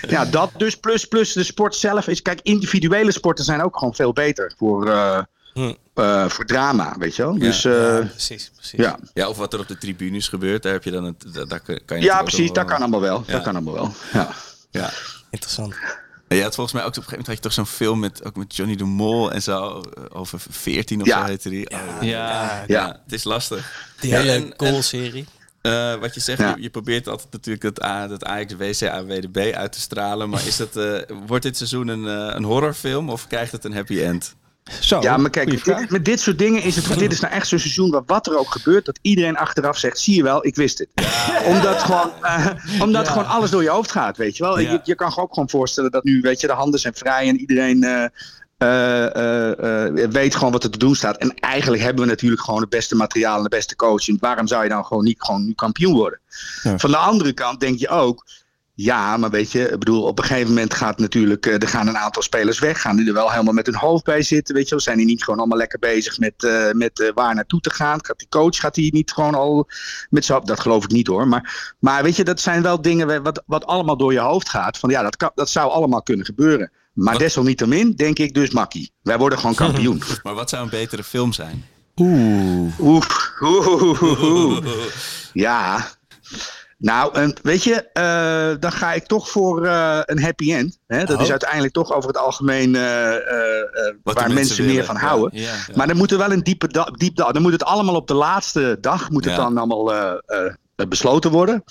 Ja, 0.08 0.26
dat 0.26 0.52
dus. 0.58 0.76
Plus, 0.76 1.06
plus 1.06 1.34
de 1.34 1.44
sport 1.44 1.76
zelf 1.76 2.08
is, 2.08 2.22
kijk, 2.22 2.40
individuele 2.44 3.12
sporten 3.12 3.46
zijn 3.46 3.62
ook 3.64 3.78
gewoon 3.78 3.96
veel 3.96 4.14
beter 4.14 4.54
voor, 4.58 4.88
eh, 4.90 5.20
Hm. 5.54 5.74
eh, 5.94 6.26
voor 6.30 6.46
drama, 6.46 6.96
weet 6.98 7.16
je 7.16 7.22
wel. 7.24 7.38
Dus, 7.40 7.66
eh, 7.66 7.72
Ja, 7.74 8.00
precies, 8.00 8.52
precies. 8.56 8.80
ja. 8.80 9.00
Ja, 9.14 9.28
of 9.30 9.38
wat 9.38 9.54
er 9.54 9.60
op 9.60 9.68
de 9.68 9.78
tribunes 9.78 10.28
gebeurt, 10.28 10.64
daar 10.64 10.74
heb 10.74 10.84
je 10.84 10.92
dan 10.92 11.04
het. 11.04 11.34
Daar, 11.34 11.48
daar 11.48 11.60
kan 11.86 11.98
je 12.00 12.04
ja, 12.04 12.22
precies, 12.22 12.52
dat 12.52 12.66
kan 12.66 12.78
allemaal 12.80 13.02
wel. 13.02 13.24
Ja. 13.26 13.32
Dat 13.34 13.42
kan 13.44 13.56
allemaal 13.56 13.74
wel, 13.74 13.94
ja. 14.14 14.30
Ja. 14.72 14.90
Interessant. 15.30 15.76
Je 16.36 16.44
had 16.44 16.56
volgens 16.56 16.76
mij 16.76 16.84
ook 16.86 16.90
op 16.90 16.96
een 16.98 17.04
gegeven 17.04 17.10
moment 17.10 17.28
had 17.28 17.36
je 17.36 17.42
toch 17.42 17.54
zo'n 17.54 17.66
film 17.66 18.00
met, 18.00 18.26
ook 18.26 18.36
met 18.36 18.56
Johnny 18.56 18.76
de 18.76 18.84
Mol 18.84 19.32
en 19.32 19.42
zo. 19.42 19.82
Over 20.10 20.40
14 20.50 21.02
of 21.02 21.08
Ja. 21.08 21.20
zo 21.22 21.26
heette 21.26 21.50
die. 21.50 21.70
Oh, 21.70 21.80
Ja. 22.02 22.08
ja. 22.30 22.64
Ja. 22.68 23.00
het 23.04 23.14
is 23.14 23.24
lastig. 23.24 23.90
Die 24.00 24.10
Ja, 24.12 24.18
hele 24.20 24.32
en- 24.32 24.54
goal-serie. 24.58 25.26
Eh, 25.62 25.96
wat 25.96 26.14
je 26.14 26.20
zegt, 26.20 26.40
Ja. 26.40 26.54
je, 26.56 26.62
je 26.62 26.70
probeert 26.70 27.08
altijd 27.08 27.32
natuurlijk 27.32 27.62
dat, 27.76 27.84
A, 27.84 28.08
dat 28.08 28.24
Ajax 28.26 28.54
WCA 28.56 29.06
WDB 29.06 29.54
uit 29.54 29.72
te 29.72 29.80
stralen. 29.80 30.30
Maar 30.30 30.48
is 30.48 30.58
dat, 30.58 30.76
eh, 30.76 31.00
wordt 31.28 31.44
dit 31.44 31.58
seizoen 31.58 31.88
een, 31.88 32.08
eh, 32.08 32.36
een 32.36 32.44
horrorfilm 32.44 33.10
of 33.10 33.28
krijgt 33.28 33.52
het 33.52 33.64
een 33.66 33.74
happy 33.74 34.00
end? 34.02 34.36
Zo, 34.82 35.02
Ja, 35.02 35.18
maar 35.18 35.30
kijk, 35.30 35.50
dit- 35.66 35.90
met 35.90 36.06
dit 36.06 36.20
soort 36.20 36.38
dingen 36.38 36.64
is 36.64 36.76
het. 36.76 37.00
Dit 37.00 37.12
is 37.12 37.20
nou 37.20 37.34
echt 37.34 37.48
zo'n 37.48 37.60
seizoen 37.60 37.92
waar 37.92 38.02
wat 38.06 38.28
er 38.28 38.38
ook 38.38 38.52
gebeurt, 38.52 38.86
dat 38.86 39.00
iedereen 39.02 39.38
achteraf 39.38 39.78
zegt: 39.78 40.00
zie 40.00 40.16
je 40.16 40.24
wel, 40.24 40.46
ik 40.46 40.56
wist 40.56 40.78
het. 40.78 40.88
Omdat, 41.46 41.82
gewoon, 41.84 42.12
eh, 42.22 42.48
omdat 42.82 43.08
gewoon 43.08 43.28
alles 43.28 43.50
door 43.50 43.64
je 43.64 43.70
hoofd 43.70 43.92
gaat, 43.92 44.18
weet 44.18 44.38
je 44.38 44.44
wel. 44.44 44.60
Ja. 44.60 44.72
Je, 44.72 44.80
je 44.84 44.96
kan 44.96 45.12
je 45.16 45.22
ook 45.22 45.34
gewoon 45.34 45.50
voorstellen 45.50 45.92
dat 45.92 46.04
nu, 46.04 46.22
weet 46.22 46.42
je, 46.42 46.48
de 46.48 46.54
handen 46.54 46.80
zijn 46.80 46.94
vrij 46.94 47.28
en 47.28 47.40
iedereen. 47.40 47.84
eh, 47.84 48.06
eh, 48.58 50.10
weet 50.12 50.36
gewoon 50.36 50.52
wat 50.52 50.64
er 50.64 50.70
te 50.70 50.78
doen 50.78 50.96
staat. 50.96 51.18
En 51.18 51.34
eigenlijk 51.40 51.82
hebben 51.84 52.04
we 52.04 52.10
natuurlijk 52.10 52.42
gewoon 52.42 52.62
het 52.62 52.70
beste 52.70 52.96
materiaal 52.96 53.38
en 53.38 53.44
de 53.44 53.50
beste 53.50 53.76
coaching. 53.76 54.20
Waarom 54.20 54.48
zou 54.48 54.64
je 54.64 54.70
dan 54.70 54.86
gewoon 54.86 55.04
niet 55.04 55.22
gewoon 55.22 55.46
nu 55.46 55.54
kampioen 55.54 55.94
worden? 55.94 56.20
Ja. 56.64 56.78
Van 56.78 56.92
de 56.92 56.98
andere 56.98 57.34
kant 57.34 57.60
denk 57.60 57.80
je 57.80 57.88
ook. 57.90 58.26
Ja, 58.84 59.18
maar 59.18 59.30
weet 59.30 59.52
je, 59.52 59.64
ik 59.70 59.80
bedoel, 59.80 60.04
op 60.04 60.18
een 60.20 60.26
gegeven 60.26 60.48
moment 60.48 60.74
gaat 60.74 61.00
natuurlijk, 61.00 61.46
eh, 61.46 61.54
er 61.54 61.68
gaan 61.68 61.88
een 61.88 61.98
aantal 61.98 62.22
spelers 62.22 62.60
weg, 62.60 62.82
gaan 62.82 62.96
die 62.96 63.08
er 63.08 63.14
wel 63.14 63.32
helemaal 63.32 63.54
met 63.54 63.66
hun 63.66 63.76
hoofd 63.76 64.04
bij 64.04 64.22
zitten, 64.22 64.56
weet 64.56 64.64
je 64.64 64.70
wel. 64.70 64.80
Zijn 64.80 64.98
die 64.98 65.06
niet 65.06 65.24
gewoon 65.24 65.40
allemaal 65.40 65.58
lekker 65.58 65.80
bezig 65.80 66.20
met, 66.20 66.34
eh, 66.44 66.72
met 66.72 67.00
eh, 67.00 67.10
waar 67.14 67.36
naartoe 67.36 67.60
te 67.60 67.70
gaan? 67.74 68.06
Gaat 68.06 68.20
die 68.20 68.28
coach, 68.30 68.56
gaat 68.58 68.76
die 68.76 68.94
niet 68.94 69.12
gewoon 69.12 69.36
al 69.36 69.68
met 70.10 70.26
z'n, 70.26 70.40
dat 70.44 70.60
geloof 70.60 70.84
ik 70.84 70.92
niet 70.92 71.08
hoor. 71.08 71.28
Maar, 71.28 71.74
maar 71.80 72.04
weet 72.04 72.16
je, 72.16 72.24
dat 72.24 72.40
zijn 72.40 72.62
wel 72.62 72.82
dingen 72.82 73.08
wa- 73.08 73.22
wat, 73.22 73.44
wat 73.46 73.66
allemaal 73.66 73.98
door 73.98 74.14
je 74.14 74.20
hoofd 74.20 74.50
gaat. 74.50 74.78
Van 74.78 74.90
ja, 74.90 75.02
dat, 75.02 75.18
kan, 75.18 75.32
dat 75.36 75.50
zou 75.50 75.72
allemaal 75.72 76.04
kunnen 76.04 76.26
gebeuren. 76.26 76.72
Maar 76.94 77.14
Wat- 77.14 77.22
desalniettemin 77.22 77.92
denk 77.96 78.20
ik 78.20 78.34
dus 78.34 78.50
makkie. 78.50 78.92
Wij 79.04 79.18
worden 79.18 79.40
gewoon 79.40 79.56
kampioen. 79.66 80.02
Maar 80.24 80.34
wat 80.34 80.50
zou 80.50 80.64
een 80.64 80.70
betere 80.70 81.04
film 81.04 81.34
zijn? 81.34 81.66
Oeh, 81.96 82.80
oeh, 82.80 83.04
oeh, 83.42 84.02
oeh. 84.22 84.66
Ja. 85.34 85.88
Nou, 86.82 87.14
en 87.16 87.36
weet 87.44 87.64
je, 87.64 87.90
eh, 87.94 88.60
dan 88.60 88.72
ga 88.72 88.94
ik 88.94 89.06
toch 89.06 89.30
voor 89.30 89.66
eh, 89.66 90.00
een 90.06 90.22
happy 90.22 90.54
end. 90.54 90.78
Hè? 90.88 91.06
Dat 91.06 91.16
Oh. 91.18 91.22
is 91.24 91.30
uiteindelijk 91.32 91.74
toch 91.74 91.94
over 91.94 92.08
het 92.08 92.18
algemeen 92.18 92.76
eh, 92.76 92.82
waar 94.04 94.32
mensen, 94.34 94.66
meer 94.66 94.86
van 94.86 94.96
houden. 94.96 95.40
ja, 95.42 95.48
ja. 95.48 95.58
Maar 95.76 95.88
dan 95.88 95.98
moet 95.98 96.12
er 96.12 96.18
wel 96.18 96.32
een 96.32 96.44
diepe 96.44 96.68
da- 96.68 96.92
diep 96.92 97.16
da- 97.16 97.32
Dan 97.32 97.42
moet 97.42 97.52
het 97.52 97.64
allemaal 97.64 97.96
op 97.96 98.08
de 98.08 98.14
laatste 98.14 98.78
dag 98.82 99.10
moet 99.10 99.26
het 99.26 99.36
dan 99.36 99.58
allemaal 99.58 99.92
besloten 100.88 101.32
worden. 101.32 101.64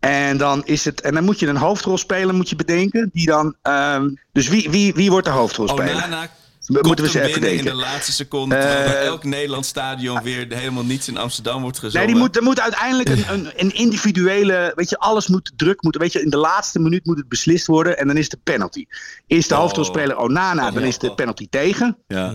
En 0.00 0.36
dan 0.36 0.62
is 0.64 0.84
het. 0.84 1.00
En 1.00 1.14
dan 1.14 1.24
moet 1.24 1.38
je 1.38 1.46
een 1.46 1.56
hoofdrolspeler 1.56 2.34
moet 2.34 2.48
je 2.48 2.56
bedenken. 2.56 3.10
Die 3.12 3.26
dan. 3.26 3.54
ehm, 3.62 4.08
dus 4.32 4.48
wie, 4.48 4.70
wie, 4.70 4.94
wie 4.94 5.10
wordt 5.10 5.26
de 5.26 5.32
hoofdrolspeler? 5.32 5.94
We 5.94 6.28
komt 6.66 6.98
hem 6.98 7.22
even 7.22 7.40
binnen 7.40 7.58
in 7.58 7.64
de 7.64 7.74
laatste 7.74 8.12
seconde. 8.12 8.58
terwijl 8.58 8.84
bij 8.90 9.02
elk 9.02 9.24
Nederlands 9.24 9.68
stadion 9.68 10.22
weer 10.22 10.46
helemaal 10.48 10.84
niets 10.84 11.08
in 11.08 11.16
Amsterdam 11.16 11.62
wordt 11.62 11.78
gezongen. 11.78 12.06
Nee, 12.06 12.14
die 12.14 12.24
moet, 12.24 12.36
er 12.36 12.42
moet 12.42 12.60
uiteindelijk 12.60 13.08
een, 13.08 13.24
een, 13.32 13.52
een 13.56 13.74
individuele. 13.74 14.72
Weet 14.74 14.90
je, 14.90 14.98
alles 14.98 15.28
moet 15.28 15.52
druk 15.56 15.82
moeten. 15.82 16.00
Weet 16.00 16.12
je, 16.12 16.22
in 16.22 16.30
de 16.30 16.36
laatste 16.36 16.78
minuut 16.78 17.06
moet 17.06 17.18
het 17.18 17.28
beslist 17.28 17.66
worden. 17.66 17.98
En 17.98 18.06
dan 18.06 18.16
is 18.16 18.28
de 18.28 18.38
penalty. 18.44 18.86
Is 19.26 19.48
de 19.48 19.54
Oh. 19.54 19.60
hoofdrolspeler 19.60 20.16
Onana, 20.16 20.70
dan 20.70 20.82
is 20.82 20.98
de 20.98 21.14
penalty 21.14 21.46
tegen. 21.50 21.98
Ja. 22.08 22.34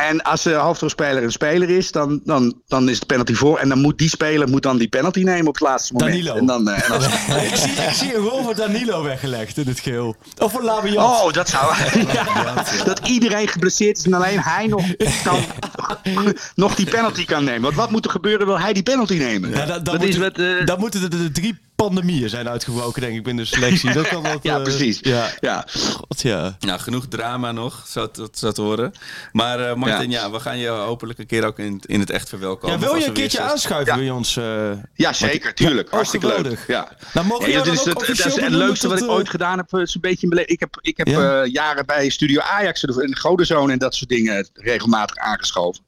En 0.00 0.22
als 0.22 0.42
de 0.42 0.52
hoofdrolspeler 0.52 1.22
een 1.22 1.32
speler 1.32 1.70
is, 1.70 1.92
dan, 1.92 2.20
dan, 2.24 2.60
dan 2.66 2.88
is 2.88 3.00
de 3.00 3.06
penalty 3.06 3.34
voor. 3.34 3.58
En 3.58 3.68
dan 3.68 3.80
moet 3.80 3.98
die 3.98 4.08
speler 4.08 4.48
moet 4.48 4.62
dan 4.62 4.78
die 4.78 4.88
penalty 4.88 5.22
nemen 5.22 5.46
op 5.46 5.54
het 5.54 5.62
laatste 5.62 5.92
moment. 5.92 6.10
Danilo. 6.12 6.34
En 6.34 6.46
dan, 6.46 6.68
eh, 6.68 6.84
en 6.84 6.92
als, 6.92 7.06
ik, 7.50 7.56
zie, 7.56 7.70
ik 7.70 7.92
zie 7.92 8.14
een 8.16 8.22
rol 8.22 8.42
voor 8.42 8.54
Danilo 8.54 9.02
weggelegd 9.02 9.58
in 9.58 9.66
het 9.66 9.80
geel. 9.80 10.16
Of 10.38 10.52
voor 10.52 10.62
Labiat. 10.62 11.04
oh, 11.04 11.32
dat 11.32 11.48
zou. 11.48 11.74
dat 12.84 13.00
iedereen 13.04 13.48
geblesseerd 13.48 13.98
is 13.98 14.04
en 14.04 14.14
alleen 14.14 14.40
hij 14.40 14.66
nog, 14.66 14.84
kan, 15.24 15.38
nog 16.54 16.74
die 16.74 16.90
penalty 16.90 17.24
kan 17.24 17.44
nemen. 17.44 17.62
Want 17.62 17.74
wat 17.74 17.90
moet 17.90 18.04
er 18.04 18.10
gebeuren? 18.10 18.46
Wil 18.46 18.60
hij 18.60 18.72
die 18.72 18.82
penalty 18.82 19.16
nemen? 19.16 19.50
Ja, 19.50 19.66
dan, 19.66 19.66
dan, 19.66 19.84
dat 19.84 20.02
is 20.02 20.18
moeten, 20.18 20.46
wat. 20.46 20.60
eh, 20.60 20.66
dan 20.66 20.78
moeten 20.78 21.00
de, 21.00 21.08
de 21.08 21.30
drie 21.30 21.58
pandemieën 21.82 22.28
zijn 22.28 22.48
uitgebroken, 22.48 23.00
denk 23.00 23.16
ik, 23.16 23.22
binnen 23.22 23.44
de 23.44 23.50
selectie. 23.50 23.92
Dat 23.92 24.08
kan 24.08 24.22
wat, 24.32 24.38
ja, 24.42 24.56
eh, 24.56 24.62
precies. 24.62 24.98
Ja, 25.02 25.30
ja. 25.40 25.64
god, 25.94 26.20
ja. 26.22 26.56
Nou, 26.60 26.80
genoeg 26.80 27.06
drama 27.08 27.52
nog, 27.52 27.84
zo 27.88 28.10
te, 28.10 28.28
zo 28.32 28.52
te 28.52 28.62
horen. 28.62 28.92
Maar 29.32 29.60
eh, 29.60 29.74
Martin, 29.74 30.10
ja. 30.10 30.30
we 30.30 30.40
gaan 30.40 30.58
je 30.58 30.68
hopelijk 30.68 31.18
een 31.18 31.26
keer 31.26 31.44
ook 31.46 31.58
in, 31.58 31.72
het- 31.72 31.86
in 31.86 32.00
het 32.00 32.10
echt 32.10 32.28
verwelkomen. 32.28 32.80
ja 32.80 32.86
wil 32.86 32.94
je 32.96 33.06
een 33.06 33.12
keertje 33.12 33.38
zes- 33.42 33.50
aanschuiven 33.50 33.92
Ja. 33.94 33.98
bij 34.00 34.10
ons? 34.10 34.36
eh, 34.36 34.70
Ja, 34.94 35.12
zeker, 35.12 35.54
tuurlijk. 35.54 35.90
Hartstikke 35.90 36.26
leuk. 36.26 36.58
Ja. 36.66 36.88
Nou, 37.12 37.26
mogen 37.26 37.52
dat 37.52 37.64
dan 37.64 37.74
is 37.74 37.80
ook 37.80 37.86
het, 38.06 38.16
dat 38.16 38.26
is 38.26 38.34
het 38.36 38.48
leukste 38.48 38.88
wat 38.88 39.00
ik 39.02 39.08
ooit 39.08 39.28
gedaan 39.28 39.56
heb. 39.58 39.72
Is 39.80 39.94
een 39.94 40.00
beetje 40.00 40.28
bele- 40.28 40.44
ik 40.44 40.60
heb, 40.60 40.78
ik 40.80 40.96
heb 40.96 41.06
Ja? 41.06 41.42
eh, 41.42 41.52
jaren 41.52 41.86
bij 41.86 42.08
Studio 42.08 42.40
Ajax 42.40 42.84
en 42.84 42.92
de 43.10 43.16
Godenzone 43.16 43.72
en 43.72 43.78
dat 43.78 43.94
soort 43.94 44.10
dingen 44.10 44.48
regelmatig 44.54 45.16
aangeschoven. 45.16 45.82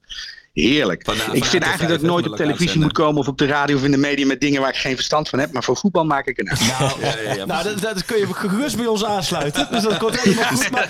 Heerlijk. 0.53 1.09
Ik 1.33 1.45
vind 1.45 1.63
AT5 1.65 1.67
eigenlijk 1.67 1.89
dat 1.89 2.01
ik 2.03 2.07
nooit 2.07 2.29
op 2.29 2.37
televisie 2.37 2.81
moet 2.81 2.93
komen 2.93 3.21
of 3.21 3.29
op 3.29 3.39
de 3.39 3.47
radio 3.47 3.77
of 3.77 3.85
in 3.85 3.91
de 3.91 3.97
media 3.97 4.27
met 4.27 4.41
dingen 4.41 4.61
waar 4.61 4.71
ik 4.71 4.77
geen 4.77 4.95
verstand 4.95 5.29
van 5.29 5.39
heb. 5.39 5.53
Maar 5.53 5.65
voor 5.65 5.77
voetbal 5.77 6.05
maak 6.05 6.27
ik 6.27 6.39
een 6.39 6.51
uit. 6.51 6.61
Nou, 6.79 7.01
Ja, 7.01 7.15
ja, 7.25 7.35
ja, 7.35 7.45
nou 7.45 7.65
dat, 7.65 7.81
dat 7.81 8.05
kun 8.05 8.19
je 8.19 8.35
gerust 8.35 8.77
bij 8.77 8.87
ons 8.87 9.05
aansluiten. 9.05 9.69
Dus 9.71 9.83
dat 9.83 9.97
komt 9.97 10.21
helemaal 10.21 10.45
goed. 10.45 10.71
Maar, 10.71 10.89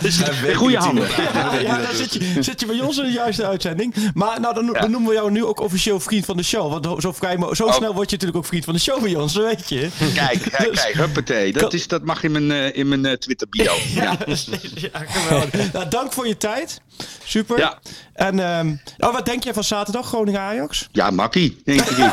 In 0.48 0.54
goede 0.54 0.76
handen. 0.76 1.08
ja, 1.34 1.54
ja, 1.54 1.78
dan 1.78 1.94
zit 1.94 2.12
je, 2.12 2.42
zit 2.42 2.60
je 2.60 2.66
bij 2.66 2.80
ons 2.80 2.98
in 2.98 3.04
de 3.04 3.10
juiste 3.12 3.46
uitzending. 3.46 3.94
Maar 4.14 4.40
nou, 4.40 4.54
dan, 4.54 4.72
dan 4.72 4.90
noemen 4.90 5.08
we 5.08 5.14
jou 5.16 5.30
nu 5.30 5.44
ook 5.44 5.60
officieel 5.60 6.00
vriend 6.00 6.24
van 6.24 6.36
de 6.36 6.42
show. 6.42 6.70
Want 6.82 7.02
zo, 7.02 7.12
vrij, 7.12 7.36
zo 7.52 7.64
Oh. 7.64 7.72
snel 7.74 7.94
word 7.94 8.10
je 8.10 8.16
natuurlijk 8.16 8.36
ook 8.36 8.46
vriend 8.46 8.64
van 8.64 8.74
de 8.74 8.80
show 8.80 9.02
bij 9.02 9.14
ons, 9.14 9.32
dat 9.32 9.44
weet 9.44 9.68
je. 9.68 9.88
Kijk, 10.14 10.42
kijk, 10.56 10.72
kijk, 10.72 10.94
huppatee. 10.94 11.52
Dat, 11.52 11.72
is, 11.72 11.86
dat 11.86 12.04
mag 12.04 12.22
in 12.22 12.32
mijn, 12.32 12.50
eh, 12.50 12.76
in 12.78 12.88
mijn 12.88 13.06
eh, 13.06 13.12
Twitter 13.12 13.48
bio. 13.48 13.72
Ja. 13.94 14.16
Ja, 14.74 15.04
geweldig. 15.06 15.72
Nou, 15.72 15.88
dank 15.88 16.12
voor 16.12 16.26
je 16.28 16.36
tijd. 16.36 16.80
Super. 17.24 17.58
Ja. 17.58 17.78
En 18.12 18.38
ehm, 18.38 18.74
oh, 18.98 19.12
wat 19.12 19.26
denk 19.26 19.44
jij 19.44 19.54
van 19.54 19.64
zaterdag 19.64 20.06
Groningen-Ajax? 20.06 20.88
ja, 20.92 21.10
makkie, 21.10 21.62
denk 21.64 21.80
ik. 21.80 21.96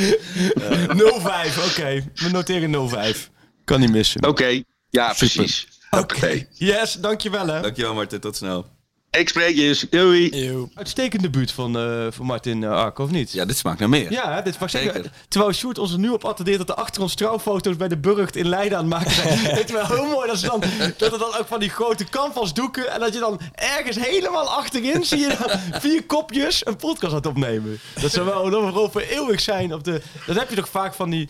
0-5, 0.00 1.64
oké. 1.70 2.04
We 2.14 2.28
noteren 2.32 2.90
0-5. 3.14 3.16
Kan 3.64 3.80
niet 3.80 3.90
missen. 3.90 4.26
Oké, 4.26 4.62
ja, 4.90 5.12
precies. 5.12 5.68
Huppatee. 5.90 6.46
Yes, 6.52 6.92
dankjewel 6.92 7.46
hè. 7.46 7.60
Dankjewel 7.60 7.94
Martin, 7.94 8.20
tot 8.20 8.36
snel. 8.36 8.66
Ik 9.10 9.28
spreek 9.28 9.56
je 9.56 9.62
eens. 9.62 9.86
Doei. 9.90 10.68
Uitstekende 10.74 11.30
buurt 11.30 11.52
van, 11.52 11.78
eh, 11.78 12.06
van 12.10 12.26
Martin 12.26 12.62
uh, 12.62 12.70
Ark, 12.70 12.98
of 12.98 13.10
niet? 13.10 13.32
Ja, 13.32 13.44
dit 13.44 13.56
smaakt 13.56 13.78
naar 13.78 13.88
meer. 13.88 14.12
Ja, 14.12 14.40
dit 14.40 14.58
mag 14.58 14.70
Zeker. 14.70 15.10
Terwijl 15.28 15.52
Sjoerd 15.52 15.78
ons 15.78 15.92
er 15.92 15.98
nu 15.98 16.08
op 16.08 16.24
attendeert 16.24 16.58
dat 16.58 16.68
er 16.68 16.74
achter 16.74 17.02
ons 17.02 17.14
trouwfoto's 17.14 17.76
bij 17.76 17.88
de 17.88 17.98
Burgt 17.98 18.36
in 18.36 18.48
Leiden 18.48 18.78
aan 18.78 18.84
het 18.84 18.92
maken 18.92 19.10
zijn. 19.10 19.28
Ik 19.32 19.38
vind 19.38 19.58
het 19.58 19.70
wel 19.70 19.86
heel 19.86 20.06
mooi 20.06 20.26
dat, 20.28 20.38
ze 20.38 20.46
dan, 20.46 20.62
dat 20.96 21.12
er 21.12 21.18
dan 21.18 21.34
ook 21.34 21.46
van 21.46 21.60
die 21.60 21.68
grote 21.68 22.04
canvasdoeken 22.04 22.92
en 22.92 23.00
dat 23.00 23.14
je 23.14 23.20
dan 23.20 23.40
ergens 23.54 23.96
helemaal 23.96 24.48
achterin 24.48 25.04
zie 25.04 25.18
je 25.18 25.36
dan 25.38 25.60
vier 25.80 26.04
kopjes 26.04 26.66
een 26.66 26.76
podcast 26.76 27.12
aan 27.12 27.18
het 27.18 27.26
opnemen. 27.26 27.80
Dat 28.00 28.10
zou 28.10 28.26
wel 28.26 28.50
dat 28.50 28.64
we 28.64 28.72
gewoon 28.72 28.92
voor 28.92 29.00
eeuwig 29.00 29.40
zijn 29.40 29.74
op 29.74 29.84
de... 29.84 30.02
Dat 30.26 30.36
heb 30.36 30.50
je 30.50 30.56
toch 30.56 30.68
vaak 30.68 30.94
van 30.94 31.10
die... 31.10 31.28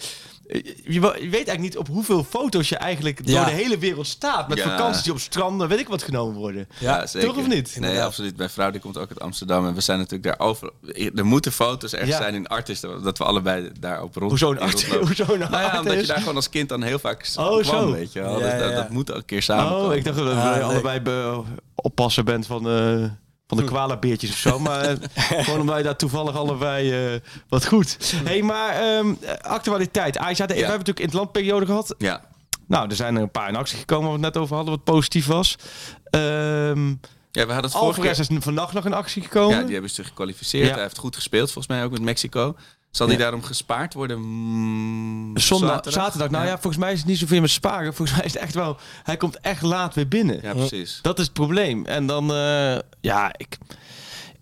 Je, 0.85 1.01
weet 1.01 1.33
eigenlijk 1.33 1.59
niet 1.59 1.77
op 1.77 1.87
hoeveel 1.89 2.25
foto's 2.25 2.69
je 2.69 2.77
eigenlijk 2.77 3.21
Ja. 3.25 3.37
door 3.37 3.45
de 3.55 3.61
hele 3.63 3.79
wereld 3.79 4.07
staat. 4.07 4.49
Met 4.49 4.59
Ja. 4.59 4.65
vakanties 4.65 5.03
die 5.03 5.13
op 5.13 5.19
stranden, 5.19 5.69
weet 5.69 5.79
ik 5.79 5.89
wat 5.89 6.03
genomen 6.03 6.35
worden. 6.39 6.69
Ja, 6.79 7.07
zeker. 7.07 7.29
Toch 7.29 7.39
of 7.39 7.47
niet? 7.47 7.77
Nee, 7.81 8.03
absoluut. 8.03 8.37
Mijn 8.37 8.51
vrouw 8.51 8.71
die 8.71 8.81
komt 8.81 8.99
ook 8.99 9.09
uit 9.09 9.21
Amsterdam 9.21 9.67
en 9.67 9.75
we 9.75 9.81
zijn 9.81 9.99
natuurlijk 9.99 10.39
daar 10.39 10.49
over. 10.49 10.71
Er 11.15 11.27
moeten 11.27 11.53
foto's 11.53 11.93
ergens 11.93 12.11
Ja. 12.11 12.17
zijn 12.17 12.35
in 12.35 12.47
Artis 12.47 12.81
dat 12.81 13.19
we 13.19 13.25
allebei 13.25 13.71
daar 13.81 14.03
op 14.03 14.15
rond. 14.17 14.31
Hoezo 14.31 14.51
een 14.51 14.57
in 14.57 14.63
art? 14.63 14.73
rondlopen. 14.73 15.07
Hoezo 15.07 15.33
een 15.33 15.39
Nou 15.39 15.53
ja, 15.53 15.79
omdat 15.79 16.01
je 16.01 16.07
daar 16.07 16.19
gewoon 16.19 16.37
als 16.37 16.49
kind 16.49 16.69
dan 16.69 16.83
heel 16.83 16.99
vaak 16.99 17.29
Oh, 17.37 17.45
kwam, 17.45 17.65
zo. 17.65 17.93
weet 17.93 18.13
je 18.13 18.21
wel. 18.21 18.39
Ja, 18.39 18.51
Dus 18.51 18.61
dat, 18.61 18.71
ja. 18.71 18.77
dat 18.77 18.91
moet 18.91 19.11
ook 19.11 19.17
een 19.17 19.25
keer 19.25 19.43
samen. 19.43 19.77
Oh, 19.79 19.95
ik 19.95 20.05
dacht 20.05 20.17
dat 20.17 20.27
Ah, 20.35 20.45
je 20.45 20.51
leuk. 20.55 20.63
allebei 20.63 21.01
be- 21.01 21.43
oppassen 21.75 22.25
bent 22.25 22.47
van, 22.47 22.69
eh, 22.69 23.05
van 23.51 23.59
de 23.59 23.73
koala-beertjes 23.73 24.31
of 24.31 24.37
zo. 24.37 24.59
Maar 24.59 24.81
eh, 24.81 24.97
gewoon 25.45 25.61
omdat 25.61 25.77
je 25.77 25.83
daar 25.83 25.97
toevallig 25.97 26.37
allebei 26.37 26.93
eh, 26.93 27.21
wat 27.49 27.67
goed. 27.67 27.97
hey, 28.25 28.43
maar 28.43 28.75
ehm, 28.75 29.15
actualiteit. 29.41 30.19
Ajax 30.19 30.39
had, 30.39 30.49
We 30.49 30.55
hebben 30.55 30.71
natuurlijk 30.71 30.99
in 30.99 31.05
het 31.05 31.15
landperiode 31.15 31.67
gehad. 31.67 31.95
Ja. 31.99 32.25
Nou, 32.67 32.89
er 32.89 32.97
zijn 32.97 33.17
er 33.17 33.23
een 33.23 33.31
paar 33.31 33.49
in 33.49 33.57
actie 33.57 33.79
gekomen 33.79 34.09
waar 34.11 34.19
we 34.19 34.25
het 34.25 34.35
net 34.35 34.43
over 34.43 34.57
hadden, 34.57 34.75
wat 34.75 34.85
positief 34.85 35.27
was. 35.27 35.57
Ehm 36.05 36.89
Ja, 37.31 37.47
we 37.47 37.53
hadden 37.53 37.63
het 37.63 37.73
vorige 37.73 37.77
Alvarez 37.77 38.27
keer... 38.27 38.37
is 38.37 38.43
vannacht 38.43 38.73
nog 38.73 38.85
in 38.85 38.93
actie 38.93 39.23
gekomen. 39.23 39.57
Ja, 39.57 39.63
die 39.63 39.73
hebben 39.73 39.91
zich 39.91 40.07
gekwalificeerd. 40.07 40.67
Ja. 40.67 40.73
Hij 40.73 40.83
heeft 40.83 40.99
goed 40.99 41.17
gespeeld, 41.17 41.53
volgens 41.53 41.75
mij 41.75 41.85
ook 41.85 41.91
met 41.91 42.03
Mexico. 42.03 42.57
Zal 42.91 43.07
die 43.07 43.17
Ja. 43.17 43.23
daarom 43.23 43.43
gespaard 43.43 43.95
worden? 43.95 44.19
Mm, 44.21 45.39
Zondag, 45.39 45.81
zaterdag. 45.85 46.31
Nou 46.31 46.45
ja. 46.47 46.53
volgens 46.53 46.77
mij 46.77 46.93
is 46.93 46.99
het 46.99 47.09
niet 47.09 47.19
zoveel 47.19 47.41
met 47.41 47.51
sparen. 47.51 47.95
Volgens 47.95 48.17
mij 48.17 48.27
is 48.27 48.33
het 48.33 48.43
echt 48.43 48.55
wel... 48.55 48.77
Hij 49.03 49.17
komt 49.17 49.41
echt 49.41 49.63
laat 49.63 49.95
weer 49.95 50.09
binnen. 50.09 50.39
Ja, 50.43 50.53
precies. 50.55 50.99
Dat 51.03 51.19
is 51.19 51.25
het 51.25 51.33
probleem. 51.35 51.87
En 51.87 52.07
dan... 52.07 52.33
eh, 52.35 52.79
ja, 53.01 53.33
ik... 53.37 53.59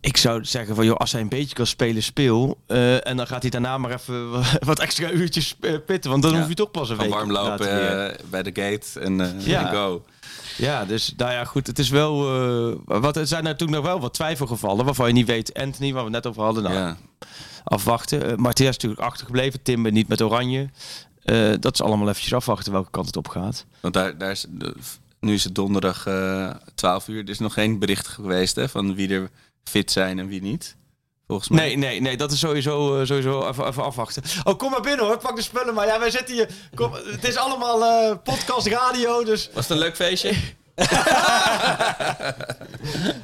Ik 0.01 0.16
zou 0.16 0.44
zeggen 0.44 0.74
van, 0.74 0.84
joh, 0.84 0.96
als 0.96 1.12
hij 1.12 1.20
een 1.20 1.28
beetje 1.28 1.55
kan 1.55 1.66
spelen, 1.66 2.03
speel. 2.03 2.59
Eh, 2.66 3.07
en 3.07 3.16
dan 3.16 3.26
gaat 3.26 3.42
hij 3.42 3.51
daarna 3.51 3.78
maar 3.78 3.90
even 3.90 4.30
wat 4.70 4.78
extra 4.78 5.11
uurtjes 5.11 5.57
eh, 5.61 5.72
pitten. 5.86 6.11
Want 6.11 6.22
dan 6.22 6.32
Ja. 6.32 6.38
hoef 6.38 6.49
je 6.49 6.55
toch 6.55 6.70
pas 6.70 6.90
een 6.90 6.96
week 6.96 7.11
warm 7.11 7.32
lopen 7.32 8.16
bij 8.31 8.43
de 8.43 8.51
gate 8.62 9.01
en 9.01 9.40
Ja. 9.44 9.70
go. 9.70 10.05
Ja, 10.56 10.85
dus 10.85 11.12
nou 11.16 11.32
ja, 11.32 11.44
goed. 11.44 11.66
Het 11.66 11.78
is 11.78 11.89
wel. 11.89 12.16
wat, 12.85 13.16
er 13.16 13.27
zijn 13.27 13.44
natuurlijk 13.44 13.78
nog 13.78 13.86
wel 13.86 14.01
wat 14.01 14.14
twijfelgevallen 14.14 14.85
waarvan 14.85 15.06
je 15.06 15.12
niet 15.12 15.27
weet. 15.27 15.55
Anthony, 15.55 15.93
waar 15.93 16.05
we 16.05 16.10
net 16.10 16.27
over 16.27 16.43
hadden. 16.43 16.62
Nou, 16.62 16.74
Ja. 16.74 16.97
Afwachten. 17.69 18.31
Uh, 18.31 18.36
Martinez 18.36 18.70
is 18.70 18.77
natuurlijk 18.77 19.01
achtergebleven. 19.11 19.62
Timber 19.62 19.93
niet 19.93 20.09
met 20.09 20.23
Oranje. 20.23 20.70
Eh, 21.24 21.53
dat 21.61 21.74
is 21.74 21.82
allemaal 21.82 22.09
eventjes 22.09 22.35
afwachten 22.35 22.73
welke 22.73 22.90
kant 22.90 23.07
het 23.07 23.16
op 23.16 23.28
gaat. 23.28 23.65
Want 23.81 23.95
daar, 23.95 24.19
daar 24.19 24.31
is, 24.31 24.47
de- 24.49 24.74
nu 25.20 25.35
is 25.35 25.45
het 25.45 25.55
donderdag 25.55 26.07
eh 26.07 26.51
12 26.74 27.09
uur. 27.09 27.23
Er 27.23 27.28
is 27.28 27.39
nog 27.39 27.53
geen 27.53 27.78
bericht 27.78 28.09
geweest 28.09 28.57
hè, 28.57 28.69
van 28.69 28.95
wie 28.95 29.09
er 29.15 29.31
fit 29.65 29.90
zijn 29.90 30.19
en 30.19 30.27
wie 30.28 30.43
niet. 30.43 30.77
Volgens 31.27 31.49
mij. 31.49 31.59
Nee, 31.66 31.77
nee, 31.77 32.01
nee, 32.01 32.16
dat 32.16 32.32
is 32.32 32.39
sowieso, 32.39 33.01
eh, 33.01 33.07
sowieso 33.07 33.49
even, 33.49 33.66
even 33.66 33.85
afwachten. 33.85 34.23
Oh, 34.45 34.57
kom 34.59 34.70
maar 34.70 34.81
binnen 34.81 35.07
hoor, 35.07 35.19
pak 35.19 35.36
de 35.36 35.43
spullen. 35.43 35.74
Maar 35.74 35.86
ja, 35.86 35.99
wij 35.99 36.11
zitten 36.11 36.35
hier. 36.35 36.49
Kom, 36.74 36.93
het 36.93 37.24
is 37.28 37.36
allemaal 37.36 37.85
eh, 37.85 38.16
podcast, 38.24 38.66
radio, 38.66 39.24
dus... 39.24 39.51
Was 39.55 39.62
het 39.69 39.73
een 39.73 39.82
leuk 39.82 39.97
feestje? 39.97 40.32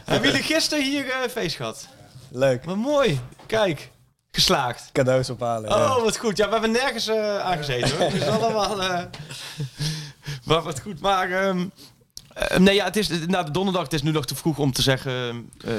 Hebben 0.05 0.29
jullie 0.31 0.43
gisteren 0.45 0.85
hier 0.85 1.09
eh, 1.11 1.29
feest 1.31 1.57
gehad? 1.57 1.89
Leuk. 2.31 2.65
Wat 2.65 2.77
mooi. 2.77 3.21
Kijk, 3.47 3.91
geslaagd. 4.35 4.89
Cadeaus 4.93 5.31
ophalen. 5.31 5.70
ja. 5.70 5.97
Oh, 5.97 6.02
wat 6.02 6.16
goed. 6.19 6.36
Ja, 6.36 6.47
we 6.47 6.52
hebben 6.52 6.70
nergens 6.70 7.06
eh 7.09 7.39
aangezeten 7.39 7.97
hoor. 7.98 8.11
Het 8.11 8.23
is 8.23 8.28
allemaal... 8.39 8.82
eh 8.82 9.02
maar 10.44 10.62
wat 10.62 10.81
goed. 10.81 11.01
Maar... 11.01 11.31
ehm, 11.31 11.66
eh, 12.35 12.59
nee, 12.59 12.74
ja, 12.74 12.85
het 12.85 12.97
is 12.97 13.09
na 13.27 13.43
de 13.43 13.51
donderdag. 13.51 13.82
Het 13.82 13.93
is 13.93 14.02
nu 14.02 14.11
nog 14.11 14.24
te 14.27 14.35
vroeg 14.35 14.59
om 14.59 14.73
te 14.73 14.82
zeggen... 14.82 15.51
eh, 15.65 15.73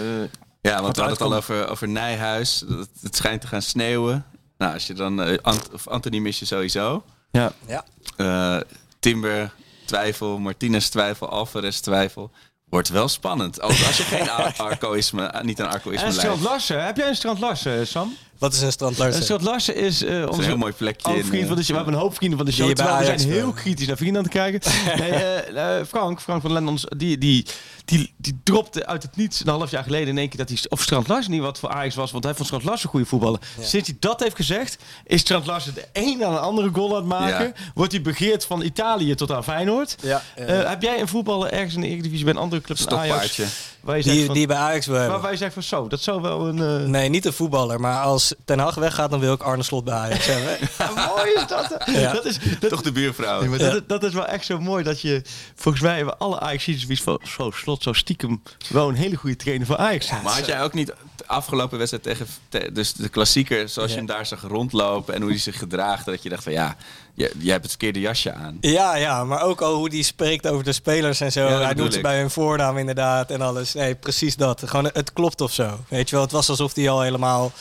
Ja, 0.61 0.82
want 0.82 0.95
we 0.95 1.02
hadden 1.02 1.07
het 1.10 1.22
al 1.22 1.34
over, 1.36 1.68
over 1.69 1.88
Nijhuis. 1.88 2.64
Dat- 2.68 2.90
Het 3.02 3.15
schijnt 3.15 3.41
te 3.41 3.48
gaan 3.48 3.61
sneeuwen. 3.61 4.26
Nou, 4.57 4.73
als 4.73 4.88
je 4.88 4.94
dan... 4.94 5.22
eh, 5.22 5.38
Ant 5.41 5.69
of 5.73 5.88
Anthony 5.88 6.18
mis 6.18 6.40
je 6.40 6.45
sowieso. 6.45 7.03
ja. 7.32 7.52
Ja. 7.68 7.84
Eh, 8.18 8.61
Timber 8.99 9.52
twijfel, 9.86 10.38
Martinez 10.40 10.88
twijfel, 10.88 11.30
Alvarez 11.30 11.80
twijfel. 11.80 12.32
Wordt 12.69 12.90
wel 12.90 13.07
spannend. 13.07 13.61
Als, 13.61 13.86
als 13.88 13.98
je 13.98 14.03
geen 14.03 14.30
ar- 14.40 14.53
arcoïsme, 14.57 15.34
niet 15.41 15.61
aan 15.61 15.69
arcoïsme 15.72 16.06
En 16.06 16.14
Strand 16.14 16.34
lijkt. 16.36 16.49
Larsen. 16.49 16.86
Heb 16.86 16.98
jij 16.98 17.07
een 17.07 17.15
Strand 17.15 17.40
Larsen, 17.40 17.88
Sam? 17.88 18.15
Wat 18.38 18.53
is 18.53 18.62
een 18.62 18.72
strand 18.72 18.98
Een 18.98 19.03
Larsen? 19.03 19.24
Strand 19.24 19.41
Larsen 19.41 19.76
is 19.76 20.03
eh 20.03 20.10
is 20.10 20.22
een 20.22 20.30
onze 20.30 20.41
heel 20.41 20.57
mooi 20.57 20.74
plekje. 20.74 21.24
vriend 21.24 21.41
eh, 21.41 21.48
van 21.48 21.56
de 21.56 21.64
show. 21.64 21.70
We 21.70 21.76
hebben 21.76 21.94
een 21.94 21.99
hoop 21.99 22.16
vrienden 22.16 22.38
van 22.38 22.48
de 22.48 22.52
show. 22.53 22.72
Terwijl 22.72 22.98
we 22.98 23.06
zijn 23.06 23.20
heel 23.20 23.52
kritisch 23.52 23.88
naar 23.88 23.98
vrienden 23.98 24.18
aan 24.18 24.24
het 24.24 24.34
kijken. 24.34 24.72
nee, 24.99 25.12
eh, 25.12 25.80
eh, 25.80 25.86
Frank, 25.86 26.22
Frank 26.22 26.41
van 26.41 26.52
Lendons, 26.52 26.86
die, 26.98 27.18
die, 27.18 27.45
die, 27.86 28.14
die 28.18 28.40
dropte 28.44 28.86
uit 28.86 29.03
het 29.03 29.16
niets 29.16 29.40
een 29.40 29.48
half 29.48 29.72
jaar 29.72 29.84
geleden 29.84 30.07
in 30.07 30.18
één 30.18 30.30
keer 30.30 30.38
dat 30.38 30.49
hij 30.49 30.57
of 30.70 30.82
Strand 30.82 31.07
Larsen 31.07 31.32
niet 31.32 31.41
wat 31.41 31.60
voor 31.60 31.70
Ajax 31.70 31.95
was, 31.95 32.12
want 32.12 32.24
hij 32.24 32.34
vond 32.34 32.45
Strand 32.45 32.64
Larsen 32.64 32.86
een 32.86 32.91
goede 32.91 33.06
voetballer. 33.06 33.40
Sinds 33.60 33.88
hij 33.88 33.98
dat 33.99 34.20
heeft 34.20 34.36
gezegd, 34.36 34.78
is 35.03 35.22
Strand 35.22 35.45
Larsen 35.45 35.74
de 35.74 35.86
een 35.94 36.26
aan 36.26 36.34
de 36.34 36.40
andere 36.40 36.70
goal 36.74 36.90
aan 36.90 36.95
het 36.95 37.06
maken. 37.06 37.45
Ja. 37.45 37.53
Wordt 37.74 37.91
hij 37.91 38.02
begeerd 38.02 38.45
van 38.45 38.62
Italië 38.62 39.16
tot 39.16 39.32
aan 39.32 39.44
Feyenoord. 39.44 39.95
Ja, 40.02 40.24
Eh, 40.36 40.70
heb 40.70 40.82
jij 40.82 40.99
een 40.99 41.07
voetballer 41.07 41.52
ergens 41.52 41.76
in 41.76 41.82
de 41.82 41.88
Eredivisie 41.88 42.26
bij 42.26 42.34
een 42.34 42.40
andere 42.40 42.62
club 42.62 42.78
dan 42.78 42.99
Ajax? 42.99 43.40
Stokpaardje. 43.86 43.94
Waar 43.94 43.98
je 43.98 44.03
zegt 44.03 44.16
Die, 44.16 44.26
van, 44.26 44.36
die 44.36 44.48
bij 44.48 44.57
Ajax 44.57 44.86
wil 44.86 44.95
hebben. 44.95 45.22
waar 45.22 45.32
je 45.32 45.38
zegt 45.38 45.53
van 45.53 45.64
zo, 45.64 45.88
dat 45.88 46.02
zou 46.02 46.22
wel 46.22 46.48
een... 46.48 46.82
eh, 46.84 46.88
Nee, 46.90 47.10
niet 47.10 47.26
een 47.26 47.34
voetballer. 47.34 47.80
Maar 47.80 48.02
als 48.03 48.34
Ten 48.45 48.60
Hag 48.60 48.76
weggaat, 48.76 49.10
dan 49.12 49.20
wil 49.20 49.34
ik 49.34 49.41
Arne 49.41 49.64
Slot 49.64 49.84
bij 49.84 49.94
Ajax 49.94 50.26
hebben. 50.26 50.57
Ja, 50.78 51.07
mooi 51.16 51.32
is 51.36 51.48
dat. 51.48 51.78
Ja. 51.86 52.14
Dat 52.14 52.26
is, 52.26 52.38
dat, 52.60 52.70
Toch 52.70 52.82
de 52.82 52.91
buurvrouw. 52.91 53.40
Nee, 53.40 53.49
maar 53.49 53.60
dat, 53.60 53.90
dat 53.90 54.03
is 54.03 54.14
wel 54.14 54.26
echt 54.26 54.45
zo 54.45 54.60
mooi 54.60 54.84
dat 54.84 55.02
je... 55.02 55.22
Volgens 55.56 55.84
mij 55.84 55.95
hebben 55.95 56.18
alle 56.20 56.40
Ajax 56.40 56.64
zoiets 56.64 57.02
van... 57.03 57.20
Zo, 57.38 57.52
Slot, 57.52 57.84
zo 57.84 57.94
stiekem 57.94 58.41
wel 58.70 58.90
een 58.90 58.95
hele 58.95 59.16
goede 59.16 59.36
trainer 59.36 59.68
voor 59.68 59.78
Ajax. 59.78 60.10
Maar 60.10 60.22
had 60.34 60.45
jij 60.45 60.64
ook 60.64 60.74
niet 60.74 60.88
de 61.16 61.24
afgelopen 61.28 61.78
wedstrijd 61.78 62.03
tegen... 62.03 62.28
te- 62.49 62.70
dus 62.74 62.94
de 62.94 63.10
klassieker, 63.10 63.70
zoals 63.70 63.91
je 63.91 63.98
hem 63.98 64.06
daar 64.06 64.26
zag 64.26 64.41
rondlopen... 64.41 65.14
en 65.14 65.22
hoe 65.22 65.30
hij 65.30 65.40
zich 65.40 65.57
gedraagt, 65.57 66.06
dat 66.06 66.24
je 66.24 66.30
dacht 66.30 66.44
van 66.44 66.52
ja... 66.53 66.76
Je, 67.16 67.32
je 67.38 67.52
hebt 67.52 67.62
het 67.62 67.72
verkeerde 67.72 68.00
jasje 68.00 68.34
aan. 68.34 68.58
Ja, 68.62 68.96
ja, 68.96 69.24
maar 69.24 69.42
ook 69.42 69.62
al 69.62 69.74
hoe 69.74 69.90
die 69.90 70.04
spreekt 70.04 70.48
over 70.48 70.64
de 70.64 70.74
spelers 70.74 71.20
en 71.20 71.32
zo. 71.32 71.48
Ja, 71.48 71.62
hij 71.62 71.74
doet 71.74 71.94
ze 71.94 72.02
bij 72.02 72.20
hun 72.20 72.30
voornaam 72.30 72.78
inderdaad 72.78 73.32
en 73.32 73.42
alles. 73.42 73.74
Nee, 73.74 73.96
precies 73.96 74.36
dat. 74.36 74.62
Gewoon, 74.66 74.90
het 74.94 75.14
klopt 75.14 75.42
of 75.42 75.52
zo. 75.52 75.80
Weet 75.88 76.10
je 76.10 76.16
wel, 76.16 76.24
het 76.24 76.34
was 76.34 76.50
alsof 76.50 76.76
hij 76.76 76.90
al 76.90 77.02
helemaal 77.02 77.52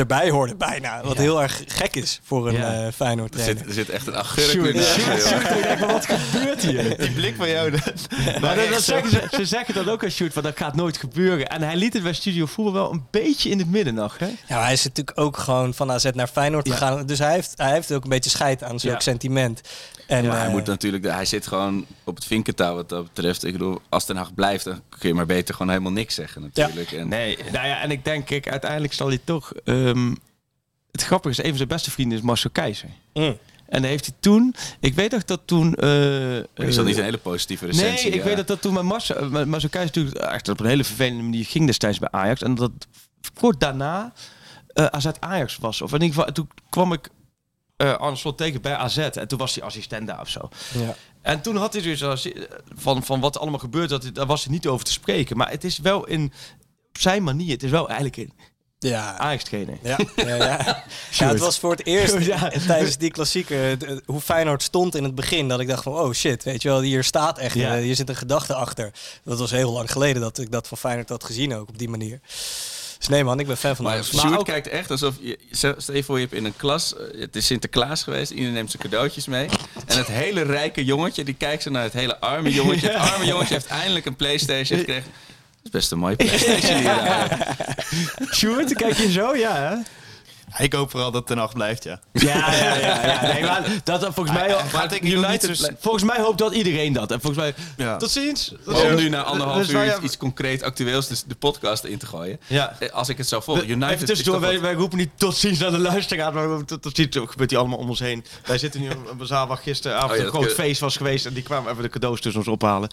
erbij 0.00 0.30
hoorde 0.30 0.54
bijna. 0.54 1.00
Wat 1.04 1.16
heel 1.16 1.42
erg 1.42 1.62
gek 1.66 1.96
is 1.96 2.20
voor 2.22 2.48
een 2.48 2.54
Ja. 2.54 2.72
eh 2.86 2.92
Feyenoord 2.94 3.34
Er 3.34 3.40
zit, 3.44 3.66
er 3.66 3.72
zit 3.72 3.88
echt 3.90 4.06
een 4.06 4.16
agurk 4.16 5.78
wat 5.80 6.06
gebeurt 6.06 6.62
hier? 6.62 6.96
Die 6.98 7.10
blik 7.12 7.34
van 7.36 7.48
jou. 7.50 7.70
Dat, 7.70 7.82
Maar 8.40 8.56
dat, 8.56 8.68
dat 8.70 8.82
zeggen 8.82 9.10
ze, 9.10 9.28
ze 9.30 9.44
zeggen 9.44 9.74
dat 9.74 9.88
ook 9.88 10.04
aan 10.04 10.10
Sjoerd, 10.10 10.32
van 10.32 10.42
dat 10.42 10.56
gaat 10.56 10.74
nooit 10.74 10.96
gebeuren. 10.96 11.48
En 11.48 11.62
hij 11.62 11.76
liet 11.76 11.92
het 11.92 12.02
bij 12.02 12.12
Studio 12.12 12.46
Voetbal 12.46 12.72
wel 12.74 12.92
een 12.92 13.04
beetje 13.10 13.50
in 13.50 13.58
het 13.58 13.70
midden 13.70 13.94
nog. 13.94 14.18
Hè? 14.18 14.28
Ja, 14.46 14.62
hij 14.62 14.72
is 14.72 14.84
natuurlijk 14.84 15.18
ook 15.20 15.36
gewoon 15.36 15.74
van 15.74 15.90
AZ 15.92 16.06
naar 16.14 16.26
Feyenoord 16.26 16.66
Ja. 16.66 16.72
gegaan. 16.72 17.06
Dus 17.06 17.18
hij 17.18 17.32
heeft, 17.32 17.52
hij 17.56 17.72
heeft 17.72 17.92
ook 17.92 18.02
een 18.04 18.10
beetje 18.10 18.30
scheid 18.30 18.62
aan 18.62 18.80
zulk 18.80 18.94
Ja. 18.94 19.00
sentiment. 19.00 19.60
En, 20.10 20.26
Maar 20.26 20.36
hij, 20.36 20.46
eh, 20.46 20.52
moet 20.52 20.66
natuurlijk, 20.66 21.04
hij 21.04 21.24
zit 21.24 21.46
gewoon 21.46 21.86
op 22.04 22.14
het 22.14 22.24
vinkentouw 22.24 22.74
wat 22.74 22.88
dat 22.88 23.04
betreft. 23.04 23.44
Ik 23.44 23.52
bedoel, 23.52 23.80
als 23.88 24.06
Den 24.06 24.16
Haag 24.16 24.34
blijft, 24.34 24.64
dan 24.64 24.82
kun 24.98 25.08
je 25.08 25.14
maar 25.14 25.26
beter 25.26 25.54
gewoon 25.54 25.72
helemaal 25.72 25.92
niks 25.92 26.14
zeggen 26.14 26.42
natuurlijk. 26.42 26.92
En, 26.92 27.08
Nee, 27.08 27.38
nou 27.52 27.66
ja, 27.66 27.80
en 27.80 27.90
ik 27.90 28.04
denk, 28.04 28.26
kijk, 28.26 28.48
uiteindelijk 28.48 28.92
zal 28.92 29.08
hij 29.08 29.20
toch... 29.24 29.52
ehm, 29.64 30.14
het 30.90 31.02
grappige 31.02 31.30
is, 31.30 31.38
een 31.38 31.48
van 31.48 31.56
zijn 31.56 31.68
beste 31.68 31.90
vrienden 31.90 32.18
is 32.18 32.24
Marcel 32.24 32.50
Keizer. 32.50 32.88
Mm. 33.14 33.38
En 33.68 33.80
dan 33.82 33.90
heeft 33.90 34.06
hij 34.06 34.14
toen... 34.20 34.54
Ik 34.80 34.94
weet 34.94 35.10
nog 35.10 35.24
dat 35.24 35.40
toen... 35.44 35.74
eh, 35.74 35.88
maar 35.88 36.66
is 36.66 36.74
dat 36.74 36.84
eh, 36.84 36.84
niet 36.90 36.96
een 36.98 37.04
hele 37.04 37.18
positieve 37.18 37.64
Nee, 37.64 37.72
recensie? 37.72 38.10
ik 38.10 38.14
ja. 38.14 38.24
weet 38.24 38.36
dat 38.36 38.46
dat 38.46 38.60
toen 38.62 38.72
met 38.74 38.82
Marcel, 38.82 39.16
eh, 39.16 39.28
met 39.28 39.46
Marcel 39.46 39.68
Keizer 39.68 39.96
natuurlijk 39.96 40.32
echt 40.32 40.48
op 40.48 40.60
een 40.60 40.66
hele 40.66 40.84
vervelende 40.84 41.22
manier 41.22 41.44
ging 41.44 41.66
destijds 41.66 41.98
bij 41.98 42.08
Ajax. 42.10 42.42
En 42.42 42.54
dat 42.54 42.70
kort 43.34 43.60
daarna 43.60 44.12
eh 44.72 44.84
AZ 44.84 45.06
Ajax 45.20 45.56
was. 45.58 45.82
Of 45.82 45.92
in 45.92 46.00
ieder 46.02 46.16
geval, 46.16 46.32
toen 46.32 46.48
kwam 46.70 46.92
ik 46.92 47.08
eh 47.80 47.96
Arne 47.96 48.16
Slot 48.16 48.36
tegen 48.38 48.60
bij 48.62 48.74
AZ. 48.76 48.98
En 48.98 49.28
toen 49.28 49.38
was 49.38 49.54
hij 49.54 49.64
assistent 49.64 50.06
daar 50.06 50.20
of 50.20 50.28
zo. 50.28 50.48
ja. 50.78 50.94
En 51.22 51.40
toen 51.40 51.56
had 51.56 51.72
hij 51.72 51.82
dus 51.82 52.04
als, 52.04 52.28
van, 52.76 53.02
van 53.02 53.20
wat 53.20 53.34
er 53.34 53.40
allemaal 53.40 53.58
gebeurt, 53.58 53.88
dat, 53.88 54.10
daar 54.12 54.26
was 54.26 54.44
hij 54.44 54.52
niet 54.52 54.66
over 54.66 54.84
te 54.84 54.92
spreken. 54.92 55.36
Maar 55.36 55.50
het 55.50 55.64
is 55.64 55.78
wel 55.78 56.06
in 56.06 56.32
zijn 56.92 57.22
manier. 57.22 57.52
Het 57.52 57.62
is 57.62 57.70
wel 57.70 57.86
eigenlijk 57.88 58.16
een 58.16 58.32
Ja, 58.78 59.18
Ajax 59.18 59.44
trainer. 59.44 59.78
Ja, 59.82 59.98
ja, 60.16 60.34
ja. 60.34 60.56
ja, 61.18 61.28
het 61.28 61.38
was 61.38 61.58
voor 61.58 61.70
het 61.70 61.86
eerst 61.86 62.18
Ja. 62.18 62.48
tijdens 62.66 62.96
die 62.96 63.10
klassieker 63.10 63.78
de- 63.78 64.02
hoe 64.06 64.20
Feyenoord 64.20 64.62
stond 64.62 64.94
in 64.94 65.04
het 65.04 65.14
begin. 65.14 65.48
Dat 65.48 65.60
ik 65.60 65.68
dacht 65.68 65.82
van, 65.82 65.92
oh 65.92 66.12
shit, 66.12 66.44
weet 66.44 66.62
je 66.62 66.68
wel, 66.68 66.80
hier 66.80 67.04
staat 67.04 67.38
echt, 67.38 67.56
eh, 67.56 67.72
hier 67.72 67.94
zit 67.96 68.08
een 68.08 68.16
gedachte 68.16 68.54
achter. 68.54 68.92
Dat 69.24 69.38
was 69.38 69.50
heel 69.50 69.72
lang 69.72 69.92
geleden 69.92 70.22
dat 70.22 70.38
ik 70.38 70.50
dat 70.52 70.68
van 70.68 70.78
Feyenoord 70.78 71.08
had 71.08 71.24
gezien 71.24 71.54
ook 71.54 71.68
op 71.68 71.78
die 71.78 71.88
manier. 71.88 72.20
Dus 73.00 73.08
nee 73.08 73.24
man, 73.24 73.40
ik 73.40 73.46
ben 73.46 73.56
fan 73.56 73.76
van 73.76 73.84
Maar 73.84 73.94
Ajax. 73.94 74.08
Sjoerd 74.18 74.38
ook- 74.38 74.44
kijkt 74.44 74.68
echt 74.68 74.90
alsof 74.90 75.14
je... 75.20 75.38
Stel 75.50 75.74
je 75.94 76.04
voor, 76.04 76.16
je 76.16 76.22
hebt 76.24 76.36
in 76.36 76.44
een 76.44 76.56
klas... 76.56 76.96
eh, 76.96 77.20
Het 77.20 77.36
is 77.36 77.46
Sinterklaas 77.46 78.02
geweest. 78.02 78.30
Iedereen 78.30 78.52
neemt 78.52 78.70
zijn 78.70 78.82
cadeautjes 78.82 79.26
mee. 79.26 79.48
En 79.86 79.96
het 79.98 80.06
hele 80.06 80.42
rijke 80.42 80.84
jongetje, 80.84 81.24
die 81.24 81.34
kijkt 81.34 81.62
zo 81.62 81.70
naar 81.70 81.82
het 81.82 81.92
hele 81.92 82.20
arme 82.20 82.52
jongetje. 82.52 82.88
Het 82.90 83.12
arme 83.12 83.24
jongetje 83.26 83.54
heeft 83.54 83.66
eindelijk 83.66 84.06
een 84.06 84.16
Playstation 84.16 84.78
gekregen. 84.78 85.10
Dat 85.62 85.64
is 85.64 85.70
best 85.70 85.90
een 85.92 85.98
mooie 85.98 86.16
Playstation 86.26 86.60
die 86.60 86.76
je 86.76 86.82
daar 86.82 87.28
hebt. 87.28 88.34
Sjoerd, 88.34 88.74
kijk 88.74 88.94
je 88.96 89.10
zo? 89.10 89.34
Ja, 89.36 89.56
hè? 89.56 89.74
Ik 90.58 90.72
hoop 90.72 90.90
vooral 90.90 91.10
dat 91.10 91.26
Ten 91.26 91.38
Hag 91.38 91.52
blijft, 91.52 91.84
ja. 91.84 92.00
Ja, 92.12 92.52
ja, 92.54 92.74
ja. 92.76 93.06
ja. 93.06 93.32
Nee, 93.32 93.42
maar 93.42 93.64
dat, 93.84 94.04
volgens 94.14 94.30
mij... 94.36 94.56
Ik 94.90 95.02
United, 95.02 95.72
volgens 95.80 96.04
mij 96.04 96.20
hoopt 96.20 96.38
dat 96.38 96.52
iedereen 96.52 96.92
dat. 96.92 97.10
En 97.10 97.20
volgens 97.20 97.42
mij... 97.42 97.54
Ja. 97.76 97.96
Tot 97.96 98.10
ziens. 98.10 98.52
Tot 98.64 98.82
Om 98.82 98.94
nu 98.94 99.08
na 99.08 99.22
anderhalf 99.22 99.66
Dus 99.66 99.70
uur 99.74 100.02
iets, 100.02 100.16
concreet 100.16 100.62
actueels, 100.62 101.08
dus 101.08 101.22
de 101.22 101.34
podcast 101.34 101.84
in 101.84 101.98
te 101.98 102.06
gooien. 102.06 102.40
Ja. 102.46 102.76
Eh, 102.78 102.90
Als 102.90 103.08
ik 103.08 103.18
het 103.18 103.28
zou 103.28 103.42
volgen. 103.42 103.70
United 103.70 103.90
Even 103.94 104.06
tussendoor, 104.06 104.40
wij, 104.40 104.72
roepen 104.72 104.98
niet 104.98 105.10
tot 105.16 105.36
ziens 105.36 105.58
naar 105.58 105.70
de 105.70 105.78
luisteraar, 105.78 106.32
maar 106.32 106.64
tot, 106.64 106.82
tot 106.82 106.96
ziens 106.96 107.16
gebeurt 107.20 107.48
die 107.48 107.58
allemaal 107.58 107.78
om 107.78 107.88
ons 107.88 107.98
heen. 108.00 108.24
Wij 108.44 108.58
zitten 108.58 108.80
nu 108.80 108.88
op 109.10 109.20
een 109.20 109.26
zaal 109.26 109.46
waar 109.46 109.56
gisteravond 109.56 110.10
Oh 110.12 110.16
ja, 110.18 110.22
een 110.24 110.28
groot 110.30 110.46
kun- 110.46 110.54
feest 110.54 110.80
was 110.80 110.96
geweest 110.96 111.26
en 111.26 111.32
die 111.34 111.42
kwamen 111.42 111.70
even 111.70 111.82
de 111.82 111.88
cadeaus 111.88 112.20
tussen 112.20 112.40
ons 112.40 112.50
ophalen. 112.50 112.90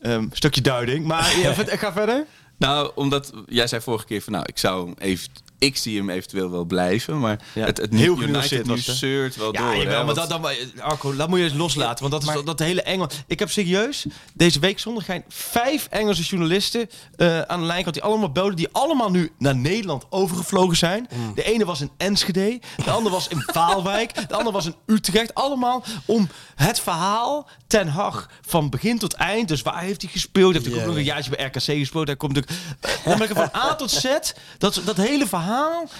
Ehm, 0.00 0.26
stukje 0.32 0.60
duiding, 0.60 1.04
maar 1.06 1.38
ja, 1.38 1.54
vet- 1.64 1.70
ga 1.78 1.92
verder. 1.92 2.24
Nou, 2.58 2.90
omdat 2.94 3.30
jij 3.48 3.66
zei 3.66 3.80
vorige 3.82 4.04
keer 4.04 4.22
van 4.22 4.32
nou, 4.32 4.44
ik 4.48 4.58
zou 4.58 4.84
hem 4.86 4.94
even. 4.98 5.28
Ik 5.60 5.76
zie 5.76 5.96
hem 5.98 6.10
eventueel 6.10 6.50
wel 6.50 6.64
blijven, 6.64 7.18
maar 7.18 7.38
Ja, 7.54 7.64
het, 7.64 7.76
het 7.76 7.94
heel 7.94 8.22
United 8.22 8.66
nu 8.66 8.78
zeurt 8.78 9.36
wel 9.36 9.52
Ja, 9.52 9.60
door. 9.60 9.76
jawel, 9.76 9.98
hè, 9.98 10.04
maar 10.04 10.14
dat, 10.14 10.28
dan, 10.28 10.46
Arco, 10.80 11.16
dat 11.16 11.28
moet 11.28 11.38
je 11.38 11.44
eens 11.44 11.54
loslaten. 11.54 12.08
Want 12.08 12.12
dat 12.12 12.22
is 12.22 12.34
dat, 12.36 12.46
dat 12.46 12.58
hele 12.58 12.82
Engel. 12.82 13.08
Ik 13.26 13.38
heb 13.38 13.50
serieus 13.50 14.06
deze 14.34 14.58
week 14.58 14.78
zondag 14.78 15.04
geen 15.04 15.24
vijf 15.28 15.86
Engelse 15.90 16.22
journalisten 16.22 16.88
eh, 17.16 17.40
aan 17.40 17.60
de 17.60 17.66
lijn 17.66 17.78
gehad 17.78 17.94
die 17.94 18.02
allemaal 18.02 18.32
belden, 18.32 18.56
die 18.56 18.68
allemaal 18.72 19.10
nu 19.10 19.32
naar 19.38 19.56
Nederland 19.56 20.06
overgevlogen 20.10 20.76
zijn. 20.76 21.08
Mm. 21.14 21.34
De 21.34 21.42
ene 21.42 21.64
was 21.64 21.80
in 21.80 21.90
Enschede, 21.96 22.60
de 22.84 22.90
andere 22.90 23.14
was 23.14 23.28
in 23.28 23.42
Waalwijk, 23.52 24.28
de 24.28 24.34
andere 24.34 24.52
was 24.52 24.66
in 24.66 24.74
Utrecht. 24.86 25.34
Allemaal 25.34 25.84
om 26.04 26.28
het 26.54 26.80
verhaal 26.80 27.48
Ten 27.66 27.88
Hag 27.88 28.28
van 28.46 28.70
begin 28.70 28.98
tot 28.98 29.12
eind. 29.12 29.48
Dus 29.48 29.62
waar 29.62 29.80
heeft 29.80 30.02
hij 30.02 30.10
gespeeld? 30.10 30.52
Heeft 30.52 30.66
hij 30.66 30.74
ook 30.74 30.86
nog 30.86 30.94
een 30.94 31.04
ja. 31.04 31.12
jaartje 31.14 31.30
bij 31.30 31.44
RKC 31.46 31.62
gespeeld? 31.62 32.06
Hij 32.06 32.16
komt 32.16 32.34
natuurlijk 32.34 33.32
van 33.32 33.60
A 33.60 33.74
tot 33.74 33.90
Z. 33.90 34.04
Dat, 34.58 34.80
dat 34.84 34.96
hele 34.96 35.26
verhaal. 35.26 35.48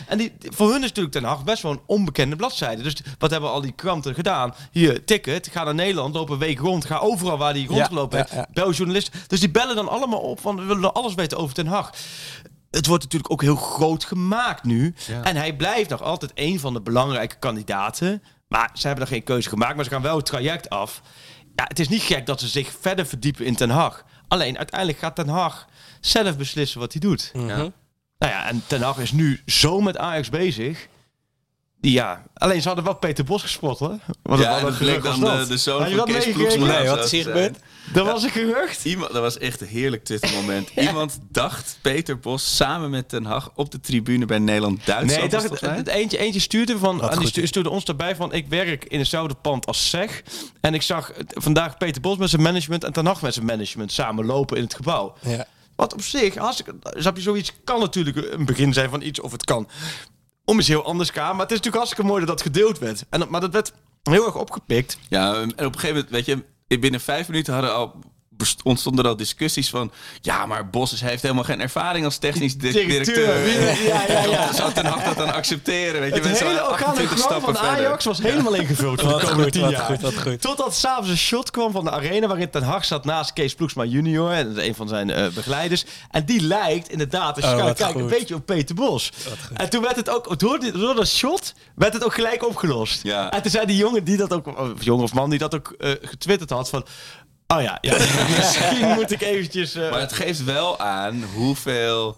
En 0.06 0.18
die, 0.18 0.32
voor 0.40 0.72
hun 0.72 0.82
is 0.82 0.88
natuurlijk 0.88 1.14
Ten 1.14 1.24
Hag 1.24 1.44
best 1.44 1.62
wel 1.62 1.72
een 1.72 1.80
onbekende 1.86 2.36
bladzijde. 2.36 2.82
Dus 2.82 2.96
wat 3.18 3.30
hebben 3.30 3.50
al 3.50 3.60
die 3.60 3.72
kranten 3.72 4.14
gedaan? 4.14 4.54
Hier, 4.70 5.04
ticket, 5.04 5.48
ga 5.52 5.64
naar 5.64 5.74
Nederland, 5.74 6.14
loop 6.14 6.30
een 6.30 6.38
week 6.38 6.58
rond. 6.58 6.84
Ga 6.84 6.98
overal 6.98 7.38
waar 7.38 7.52
die 7.52 7.68
rondgelopen 7.68 8.18
ja, 8.18 8.24
heeft. 8.24 8.36
ja. 8.36 8.48
Bel 8.52 8.72
journalisten. 8.72 9.20
Dus 9.26 9.40
die 9.40 9.50
bellen 9.50 9.76
dan 9.76 9.88
allemaal 9.88 10.20
op 10.20 10.40
van 10.40 10.56
we 10.56 10.64
willen 10.64 10.92
alles 10.92 11.14
weten 11.14 11.38
over 11.38 11.54
Ten 11.54 11.66
Hag. 11.66 11.90
Het 12.70 12.86
wordt 12.86 13.02
natuurlijk 13.02 13.32
ook 13.32 13.42
heel 13.42 13.56
groot 13.56 14.04
gemaakt 14.04 14.64
nu. 14.64 14.94
En 15.22 15.36
hij 15.36 15.56
blijft 15.56 15.90
nog 15.90 16.02
altijd 16.02 16.32
een 16.34 16.60
van 16.60 16.72
de 16.72 16.80
belangrijke 16.80 17.36
kandidaten. 17.38 18.22
Maar 18.48 18.70
ze 18.74 18.86
hebben 18.86 19.04
er 19.04 19.12
geen 19.12 19.24
keuze 19.24 19.48
gemaakt. 19.48 19.76
Maar 19.76 19.84
ze 19.84 19.90
gaan 19.90 20.02
wel 20.02 20.16
het 20.16 20.26
traject 20.26 20.68
af. 20.68 21.02
Ja, 21.54 21.64
het 21.68 21.78
is 21.78 21.88
niet 21.88 22.02
gek 22.02 22.26
dat 22.26 22.40
ze 22.40 22.48
zich 22.48 22.72
verder 22.80 23.06
verdiepen 23.06 23.44
in 23.44 23.56
Ten 23.56 23.70
Hag. 23.70 24.04
Alleen 24.28 24.56
uiteindelijk 24.58 24.98
gaat 24.98 25.14
Ten 25.14 25.28
Hag 25.28 25.66
zelf 26.00 26.36
beslissen 26.36 26.80
wat 26.80 26.92
hij 26.92 27.00
doet. 27.00 27.30
Mhm. 27.34 27.68
Nou 28.20 28.32
ja, 28.32 28.46
en 28.48 28.62
Ten 28.66 28.82
Hag 28.82 28.98
is 28.98 29.12
nu 29.12 29.40
zo 29.46 29.80
met 29.80 29.96
Ajax 29.96 30.28
bezig. 30.28 30.88
Die, 31.80 31.92
ja, 31.92 32.22
alleen 32.34 32.60
ze 32.62 32.66
hadden 32.66 32.84
wel 32.84 32.94
Peter 32.94 33.24
Bos 33.24 33.42
gespot, 33.42 33.78
hoor. 33.78 33.98
Wat 34.22 34.38
ja, 34.38 34.60
dat 34.60 34.78
bleek 34.78 35.02
dan 35.02 35.20
was 35.20 35.42
de, 35.42 35.46
de 35.48 35.56
zoon 35.56 35.90
van 35.90 36.04
Kees? 36.04 36.30
Ploegsma. 36.32 36.66
Nee, 36.78 36.88
wat 36.88 37.04
is 37.04 37.10
hier 37.10 37.22
gebeurd? 37.24 37.58
Dat 37.92 38.06
was 38.06 38.22
een 38.22 38.30
gerucht. 38.30 38.84
Iemand, 38.84 39.12
dat 39.12 39.22
was 39.22 39.38
echt 39.38 39.60
een 39.60 39.66
heerlijk 39.66 40.04
Twitter-moment. 40.04 40.70
Iemand 40.76 41.18
dacht 41.30 41.78
Peter 41.82 42.18
Bos 42.18 42.56
samen 42.56 42.90
met 42.90 43.08
Ten 43.08 43.24
Hag 43.24 43.50
op 43.54 43.70
de 43.70 43.80
tribune 43.80 44.26
bij 44.26 44.38
Nederland-Duitsland. 44.38 45.06
Nee, 45.10 45.24
ik 45.24 45.30
dacht, 45.30 45.60
het 45.76 45.88
eentje, 45.88 46.18
eentje 46.18 46.40
stuurde, 46.40 46.78
van, 46.78 47.10
en 47.10 47.18
die 47.18 47.46
stuurde 47.46 47.70
ons 47.70 47.84
daarbij 47.84 48.16
van... 48.16 48.32
ik 48.32 48.46
werk 48.48 48.84
in 48.84 48.98
hetzelfde 48.98 49.34
pand 49.34 49.66
als 49.66 49.88
SEG. 49.90 50.22
En 50.60 50.74
ik 50.74 50.82
zag 50.82 51.12
het- 51.16 51.34
vandaag 51.36 51.76
Peter 51.76 52.00
Bos 52.00 52.16
met 52.16 52.30
zijn 52.30 52.42
management... 52.42 52.84
en 52.84 52.92
Ten 52.92 53.06
Hag 53.06 53.22
met 53.22 53.34
zijn 53.34 53.46
management 53.46 53.92
samen 53.92 54.26
lopen 54.26 54.56
in 54.56 54.62
het 54.62 54.74
gebouw. 54.74 55.14
Ja. 55.20 55.46
Wat 55.80 55.92
op 55.92 56.02
zich, 56.02 56.34
hartstikke, 56.34 56.74
snap 56.82 57.16
je, 57.16 57.22
zoiets 57.22 57.52
kan 57.64 57.80
natuurlijk 57.80 58.32
een 58.32 58.44
begin 58.44 58.72
zijn 58.72 58.90
van 58.90 59.02
iets... 59.02 59.20
of 59.20 59.32
het 59.32 59.44
kan 59.44 59.68
om 60.44 60.58
iets 60.58 60.68
heel 60.68 60.84
anders 60.84 61.10
gaan. 61.10 61.30
Maar 61.30 61.46
het 61.46 61.50
is 61.50 61.56
natuurlijk 61.56 61.76
hartstikke 61.76 62.10
mooi 62.10 62.24
dat 62.26 62.28
dat 62.28 62.42
gedeeld 62.42 62.78
werd. 62.78 63.04
En, 63.10 63.26
maar 63.28 63.40
dat 63.40 63.52
werd 63.52 63.72
heel 64.02 64.26
erg 64.26 64.36
opgepikt. 64.36 64.98
Ja, 65.08 65.34
en 65.34 65.50
op 65.50 65.58
een 65.58 65.80
gegeven 65.80 65.88
moment, 65.88 66.10
weet 66.10 66.26
je, 66.68 66.78
binnen 66.78 67.00
vijf 67.00 67.28
minuten 67.28 67.52
hadden 67.52 67.74
al 67.74 67.98
ontstonden 68.62 69.04
er 69.04 69.10
al 69.10 69.16
discussies 69.16 69.70
van... 69.70 69.92
Ja, 70.20 70.46
maar 70.46 70.68
Bos 70.70 71.00
heeft 71.00 71.22
helemaal 71.22 71.44
geen 71.44 71.60
ervaring 71.60 72.04
als 72.04 72.18
technisch 72.18 72.56
di- 72.56 72.72
directeur. 72.72 73.46
Ja, 73.48 74.02
ja, 74.08 74.24
ja. 74.24 74.52
Zou 74.60 74.72
Ten 74.72 74.86
Hag 74.86 75.02
dat 75.04 75.16
dan 75.16 75.32
accepteren? 75.32 76.00
Weet 76.00 76.14
je, 76.14 76.20
Het 76.20 76.38
hele 76.40 76.54
waren 76.54 76.68
28 76.70 77.12
organogram 77.24 77.54
van 77.54 77.58
Ajax 77.68 78.04
was 78.04 78.18
helemaal 78.18 78.54
ingevuld 78.54 79.00
voor 79.00 79.20
de 79.20 79.26
komende 79.26 79.50
tien 79.50 79.68
jaar. 79.68 79.98
goed. 80.22 80.40
Totdat 80.40 80.74
s'avonds 80.74 81.10
een 81.10 81.16
shot 81.18 81.50
kwam 81.50 81.72
van 81.72 81.84
de 81.84 81.90
arena 81.90 82.26
waarin 82.26 82.50
Ten 82.50 82.62
Hag 82.62 82.84
zat 82.84 83.04
naast 83.04 83.32
Kees 83.32 83.54
Ploegsma 83.54 83.84
junior. 83.84 84.30
En 84.32 84.64
een 84.66 84.74
van 84.74 84.88
zijn 84.88 85.10
eh, 85.10 85.28
begeleiders. 85.28 85.84
En 86.10 86.24
die 86.24 86.40
lijkt 86.40 86.88
inderdaad, 86.90 87.36
als 87.36 87.44
je 87.44 87.50
Oh, 87.56 87.62
kijkt, 87.64 87.78
kijkt, 87.78 87.98
een 87.98 88.06
beetje 88.06 88.34
op 88.34 88.46
Peter 88.46 88.74
Bos. 88.74 89.12
En 89.54 89.70
toen 89.70 89.82
werd 89.82 89.96
het 89.96 90.08
ook, 90.10 90.38
door, 90.38 90.58
door 90.72 90.94
dat 90.94 91.08
shot, 91.08 91.54
werd 91.74 91.92
het 91.92 92.04
ook 92.04 92.14
gelijk 92.14 92.46
opgelost. 92.46 93.02
Ja. 93.02 93.30
En 93.30 93.42
toen 93.42 93.50
zei 93.50 93.66
die 93.66 93.76
jongen 93.76 94.04
die 94.04 94.16
dat 94.16 94.32
ook, 94.32 94.58
of 94.58 94.84
jongen 94.84 95.04
of 95.04 95.12
man 95.14 95.30
die 95.30 95.38
dat 95.38 95.54
ook 95.54 95.74
eh, 95.78 95.90
getwitterd 96.02 96.50
had 96.50 96.68
van... 96.68 96.84
Oh 97.56 97.62
ja, 97.62 97.78
ja 97.80 97.92
misschien 98.36 98.88
moet 98.88 99.10
ik 99.10 99.20
eventjes... 99.20 99.74
eh, 99.74 99.90
Maar 99.90 100.00
het 100.00 100.12
geeft 100.12 100.44
wel 100.44 100.78
aan 100.80 101.24
hoeveel 101.34 102.16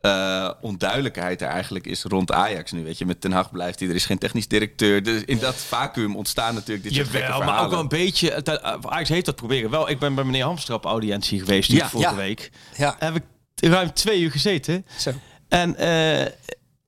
eh, 0.00 0.50
onduidelijkheid 0.60 1.42
er 1.42 1.48
eigenlijk 1.48 1.86
is 1.86 2.02
rond 2.02 2.32
Ajax 2.32 2.72
nu. 2.72 2.84
Weet 2.84 2.98
je, 2.98 3.06
met 3.06 3.20
Ten 3.20 3.32
Hag 3.32 3.50
blijft 3.50 3.80
hij, 3.80 3.88
er 3.88 3.94
is 3.94 4.06
geen 4.06 4.18
technisch 4.18 4.48
directeur. 4.48 5.02
Dus 5.02 5.24
in 5.24 5.38
dat 5.38 5.54
vacuüm 5.54 6.16
ontstaan 6.16 6.54
natuurlijk 6.54 6.82
dit 6.84 6.94
soort 6.94 7.06
Jawel, 7.06 7.28
maar 7.28 7.36
verhalen. 7.38 7.64
ook 7.64 7.70
wel 7.70 7.80
een 7.80 7.88
beetje. 7.88 8.30
eh, 8.32 8.74
Ajax 8.82 9.08
heeft 9.08 9.26
dat 9.26 9.36
proberen. 9.36 9.70
Wel, 9.70 9.88
ik 9.90 9.98
ben 9.98 10.14
bij 10.14 10.24
meneer 10.24 10.44
Hamstra 10.44 10.74
op 10.74 10.84
audiëntie 10.84 11.38
geweest 11.38 11.68
die 11.68 11.78
Ja. 11.78 11.88
vorige 11.88 12.10
Ja. 12.10 12.16
week. 12.16 12.50
Ja. 12.76 12.96
Heb 12.98 13.14
ik 13.14 13.22
ruim 13.54 13.92
twee 13.92 14.20
uur 14.20 14.30
gezeten. 14.30 14.86
Zo. 14.98 15.10
En 15.48 15.76
eh, 15.76 16.26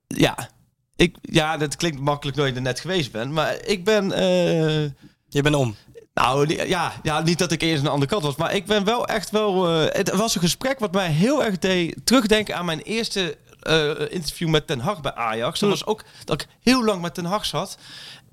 ja, 0.06 0.48
ik, 0.96 1.16
ja, 1.22 1.56
dat 1.56 1.76
klinkt 1.76 2.00
makkelijk 2.00 2.36
nooit 2.36 2.56
er 2.56 2.62
net 2.62 2.80
geweest 2.80 3.12
ben. 3.12 3.32
Maar 3.32 3.56
ik 3.64 3.84
ben. 3.84 4.12
eh, 4.12 4.90
Je 5.28 5.42
bent 5.42 5.54
om. 5.54 5.76
Nou, 6.22 6.66
ja, 6.68 6.92
ja, 7.02 7.20
niet 7.20 7.38
dat 7.38 7.52
ik 7.52 7.62
eerst 7.62 7.78
aan 7.78 7.84
de 7.84 7.90
andere 7.90 8.10
kant 8.10 8.22
was. 8.22 8.36
Maar 8.36 8.54
ik 8.54 8.66
ben 8.66 8.84
wel 8.84 9.06
echt 9.06 9.30
wel. 9.30 9.68
eh, 9.68 9.96
het 9.96 10.14
was 10.14 10.34
een 10.34 10.40
gesprek 10.40 10.78
wat 10.78 10.92
mij 10.92 11.08
heel 11.08 11.44
erg 11.44 11.58
deed 11.58 11.96
terugdenken 12.04 12.56
aan 12.56 12.64
mijn 12.64 12.80
eerste 12.80 13.36
eh, 13.60 13.90
interview 14.08 14.48
met 14.48 14.66
Ten 14.66 14.80
Hag 14.80 15.00
bij 15.00 15.14
Ajax. 15.14 15.60
Dat 15.60 15.68
was 15.68 15.86
ook 15.86 16.04
dat 16.24 16.40
ik 16.42 16.48
heel 16.60 16.84
lang 16.84 17.02
met 17.02 17.14
Ten 17.14 17.24
Hag 17.24 17.44
zat. 17.46 17.78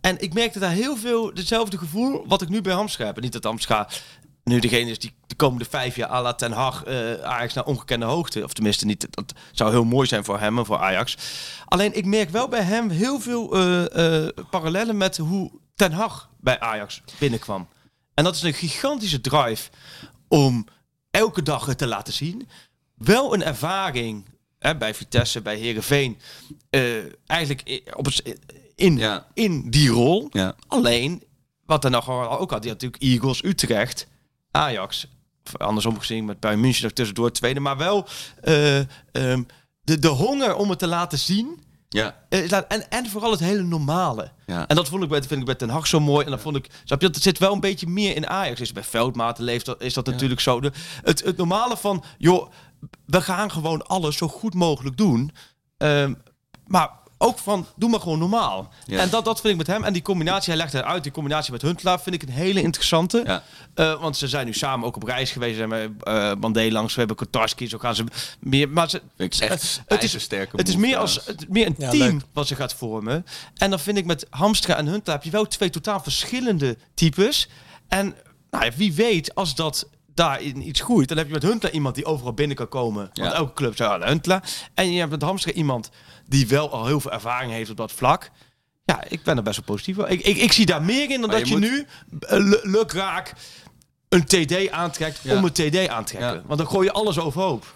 En 0.01 0.19
ik 0.21 0.33
merkte 0.33 0.59
daar 0.59 0.71
heel 0.71 0.97
veel 0.97 1.31
hetzelfde 1.33 1.77
gevoel 1.77 2.25
wat 2.27 2.41
ik 2.41 2.49
nu 2.49 2.61
bij 2.61 2.73
Hamstra 2.73 3.05
heb. 3.05 3.15
En 3.15 3.21
niet 3.21 3.33
dat 3.33 3.43
Hamstra 3.43 3.87
nu 4.43 4.59
degene 4.59 4.91
is 4.91 4.99
die 4.99 5.13
de 5.27 5.35
komende 5.35 5.65
vijf 5.69 5.95
jaar 5.95 6.09
à 6.09 6.21
la 6.21 6.33
Ten 6.33 6.51
Hag 6.51 6.83
eh, 6.83 7.13
Ajax 7.13 7.53
naar 7.53 7.65
ongekende 7.65 8.05
hoogte. 8.05 8.43
Of 8.43 8.53
tenminste, 8.53 8.85
niet, 8.85 9.07
dat 9.09 9.33
zou 9.51 9.71
heel 9.71 9.85
mooi 9.85 10.07
zijn 10.07 10.23
voor 10.23 10.39
hem 10.39 10.57
en 10.57 10.65
voor 10.65 10.77
Ajax. 10.77 11.17
Alleen 11.65 11.97
ik 11.97 12.05
merk 12.05 12.29
wel 12.29 12.47
bij 12.47 12.63
hem 12.63 12.89
heel 12.89 13.19
veel 13.19 13.47
parallellen 14.49 14.97
met 14.97 15.17
hoe 15.17 15.51
Ten 15.75 15.91
Hag 15.91 16.29
bij 16.39 16.59
Ajax 16.59 17.01
binnenkwam. 17.19 17.67
En 18.13 18.23
dat 18.23 18.35
is 18.35 18.41
een 18.41 18.53
gigantische 18.53 19.21
drive 19.21 19.69
om 20.27 20.65
elke 21.11 21.41
dag 21.41 21.65
het 21.65 21.77
te 21.77 21.87
laten 21.87 22.13
zien. 22.13 22.47
Wel 22.95 23.33
een 23.33 23.43
ervaring 23.43 24.25
hè, 24.59 24.77
bij 24.77 24.93
Vitesse, 24.93 25.41
bij 25.41 25.57
Herenveen, 25.57 26.17
eigenlijk 27.25 27.69
i- 27.69 27.83
op 27.95 28.05
het, 28.05 28.37
in, 28.75 28.97
Ja. 28.97 29.27
in 29.33 29.69
die 29.69 29.89
rol. 29.89 30.27
Ja. 30.31 30.55
Alleen, 30.67 31.23
wat 31.65 31.83
er 31.83 31.91
nog 31.91 32.09
ook 32.09 32.51
had, 32.51 32.61
die 32.61 32.71
had 32.71 32.81
natuurlijk 32.81 33.03
Eagles, 33.03 33.43
Utrecht, 33.43 34.07
Ajax. 34.51 35.07
Of 35.45 35.57
andersom 35.57 35.99
gezien 35.99 36.25
met 36.25 36.39
Bayern 36.39 36.59
München 36.61 36.93
tussendoor 36.93 37.31
tweede. 37.31 37.59
Maar 37.59 37.77
wel 37.77 38.07
eh, 38.41 38.79
ehm, 39.11 39.43
de, 39.81 39.99
de 39.99 40.07
honger 40.07 40.55
om 40.55 40.69
het 40.69 40.79
te 40.79 40.87
laten 40.87 41.19
zien. 41.19 41.63
Ja. 41.93 42.15
eh, 42.29 42.51
en, 42.67 42.89
en 42.89 43.09
vooral 43.09 43.31
het 43.31 43.39
hele 43.39 43.63
normale. 43.63 44.31
Ja. 44.45 44.67
En 44.67 44.75
dat 44.75 44.89
vond 44.89 45.03
ik 45.03 45.09
bij, 45.09 45.23
vind 45.23 45.39
ik 45.39 45.45
bij 45.45 45.55
Ten 45.55 45.69
Hag 45.69 45.87
zo 45.87 45.99
mooi. 45.99 46.25
En 46.25 46.31
dat 46.31 46.41
vond 46.41 46.55
ik, 46.55 46.69
snap 46.83 47.01
je, 47.01 47.09
dat 47.09 47.21
zit 47.21 47.37
wel 47.37 47.53
een 47.53 47.59
beetje 47.59 47.87
meer 47.87 48.15
in 48.15 48.27
Ajax. 48.27 48.59
Is 48.59 48.71
bij 48.71 48.83
Veldmaten 48.83 49.43
leeft 49.43 49.65
dat, 49.65 49.81
is 49.81 49.93
dat 49.93 50.05
natuurlijk 50.05 50.41
zo. 50.41 50.59
De, 50.59 50.71
het, 51.03 51.23
het 51.23 51.37
normale 51.37 51.77
van, 51.77 52.03
joh, 52.17 52.51
we 53.05 53.21
gaan 53.21 53.51
gewoon 53.51 53.87
alles 53.87 54.17
zo 54.17 54.27
goed 54.27 54.53
mogelijk 54.53 54.97
doen. 54.97 55.31
Ehm, 55.77 56.13
maar 56.67 56.89
ook 57.23 57.37
van, 57.39 57.65
doe 57.75 57.89
maar 57.89 57.99
gewoon 57.99 58.19
normaal. 58.19 58.69
Ja. 58.85 58.99
En 58.99 59.09
dat, 59.09 59.25
dat 59.25 59.41
vind 59.41 59.53
ik 59.53 59.57
met 59.59 59.67
hem. 59.75 59.83
En 59.83 59.93
die 59.93 60.01
combinatie, 60.01 60.49
hij 60.49 60.57
legt 60.61 60.73
het 60.73 60.83
uit, 60.83 61.03
die 61.03 61.11
combinatie 61.11 61.51
met 61.51 61.61
Huntelaar 61.61 62.01
vind 62.01 62.15
ik 62.15 62.21
een 62.21 62.29
hele 62.29 62.61
interessante. 62.61 63.23
Ja. 63.25 63.43
Eh, 63.73 64.01
want 64.01 64.17
ze 64.17 64.27
zijn 64.27 64.45
nu 64.45 64.53
samen 64.53 64.87
ook 64.87 64.95
op 64.95 65.03
reis 65.03 65.31
geweest. 65.31 65.55
Ze 65.55 65.59
hebben 65.61 65.97
uh, 66.07 66.31
Bandé 66.39 66.67
langs, 66.71 66.93
we 66.93 66.99
hebben 66.99 67.17
Kotarski. 67.17 67.67
Zo 67.67 67.77
gaan 67.77 67.95
ze 67.95 68.03
meer. 68.39 68.69
Maar 68.69 68.89
ze, 68.89 69.01
ik 69.17 69.33
echt 69.35 69.51
het 69.51 69.61
is, 69.63 69.81
ijzersterke 69.87 70.55
het 70.57 70.67
is 70.67 70.75
meer, 70.75 70.97
als, 70.97 71.19
het, 71.25 71.49
meer 71.49 71.65
een 71.65 71.75
Ja, 71.77 71.89
team 71.89 72.11
leuk. 72.13 72.21
wat 72.33 72.47
ze 72.47 72.55
gaat 72.55 72.73
vormen. 72.73 73.25
En 73.57 73.69
dan 73.69 73.79
vind 73.79 73.97
ik 73.97 74.05
met 74.05 74.27
Hamstra 74.29 74.75
en 74.77 74.87
Huntelaar 74.87 75.15
heb 75.15 75.25
je 75.25 75.31
wel 75.31 75.45
twee 75.47 75.69
totaal 75.69 75.99
verschillende 75.99 76.77
types. 76.93 77.49
En 77.87 78.15
nou 78.51 78.65
ja, 78.65 78.71
wie 78.75 78.93
weet, 78.93 79.35
als 79.35 79.55
dat 79.55 79.87
daarin 80.15 80.67
iets 80.67 80.81
groeit, 80.81 81.07
dan 81.07 81.17
heb 81.17 81.27
je 81.27 81.33
met 81.33 81.43
Huntelaar 81.43 81.73
iemand 81.73 81.95
die 81.95 82.05
overal 82.05 82.33
binnen 82.33 82.55
kan 82.57 82.67
komen. 82.69 83.09
Want 83.13 83.29
Ja. 83.31 83.33
elke 83.33 83.53
club 83.53 83.75
zou 83.75 84.01
aan 84.01 84.07
Huntelaar. 84.09 84.43
En 84.73 84.91
je 84.91 84.99
hebt 84.99 85.11
met 85.11 85.21
Hamstra 85.21 85.51
iemand 85.51 85.89
die 86.33 86.47
wel 86.47 86.71
al 86.71 86.85
heel 86.85 86.99
veel 86.99 87.11
ervaring 87.11 87.51
heeft 87.51 87.69
op 87.69 87.77
dat 87.77 87.91
vlak. 87.91 88.29
Ja, 88.85 89.03
ik 89.07 89.23
ben 89.23 89.37
er 89.37 89.43
best 89.43 89.55
wel 89.55 89.65
positief 89.65 89.97
over. 89.97 90.09
Ik, 90.11 90.21
ik, 90.21 90.37
ik 90.37 90.51
zie 90.51 90.65
daar 90.65 90.81
meer 90.83 91.09
in 91.11 91.21
dan 91.21 91.29
Maar 91.29 91.39
dat 91.39 91.47
je 91.47 91.57
nu 91.57 91.77
uh, 91.77 91.85
lu- 92.29 92.59
lukraak 92.63 93.33
een 94.09 94.25
TD 94.25 94.69
aantrekt 94.71 95.19
Ja. 95.23 95.35
om 95.37 95.43
een 95.43 95.51
TD 95.51 95.87
aan 95.87 96.03
te 96.05 96.13
trekken. 96.15 96.35
Ja. 96.39 96.43
Want 96.45 96.59
dan 96.59 96.67
gooi 96.67 96.85
je 96.85 96.91
alles 96.93 97.19
overhoop. 97.19 97.75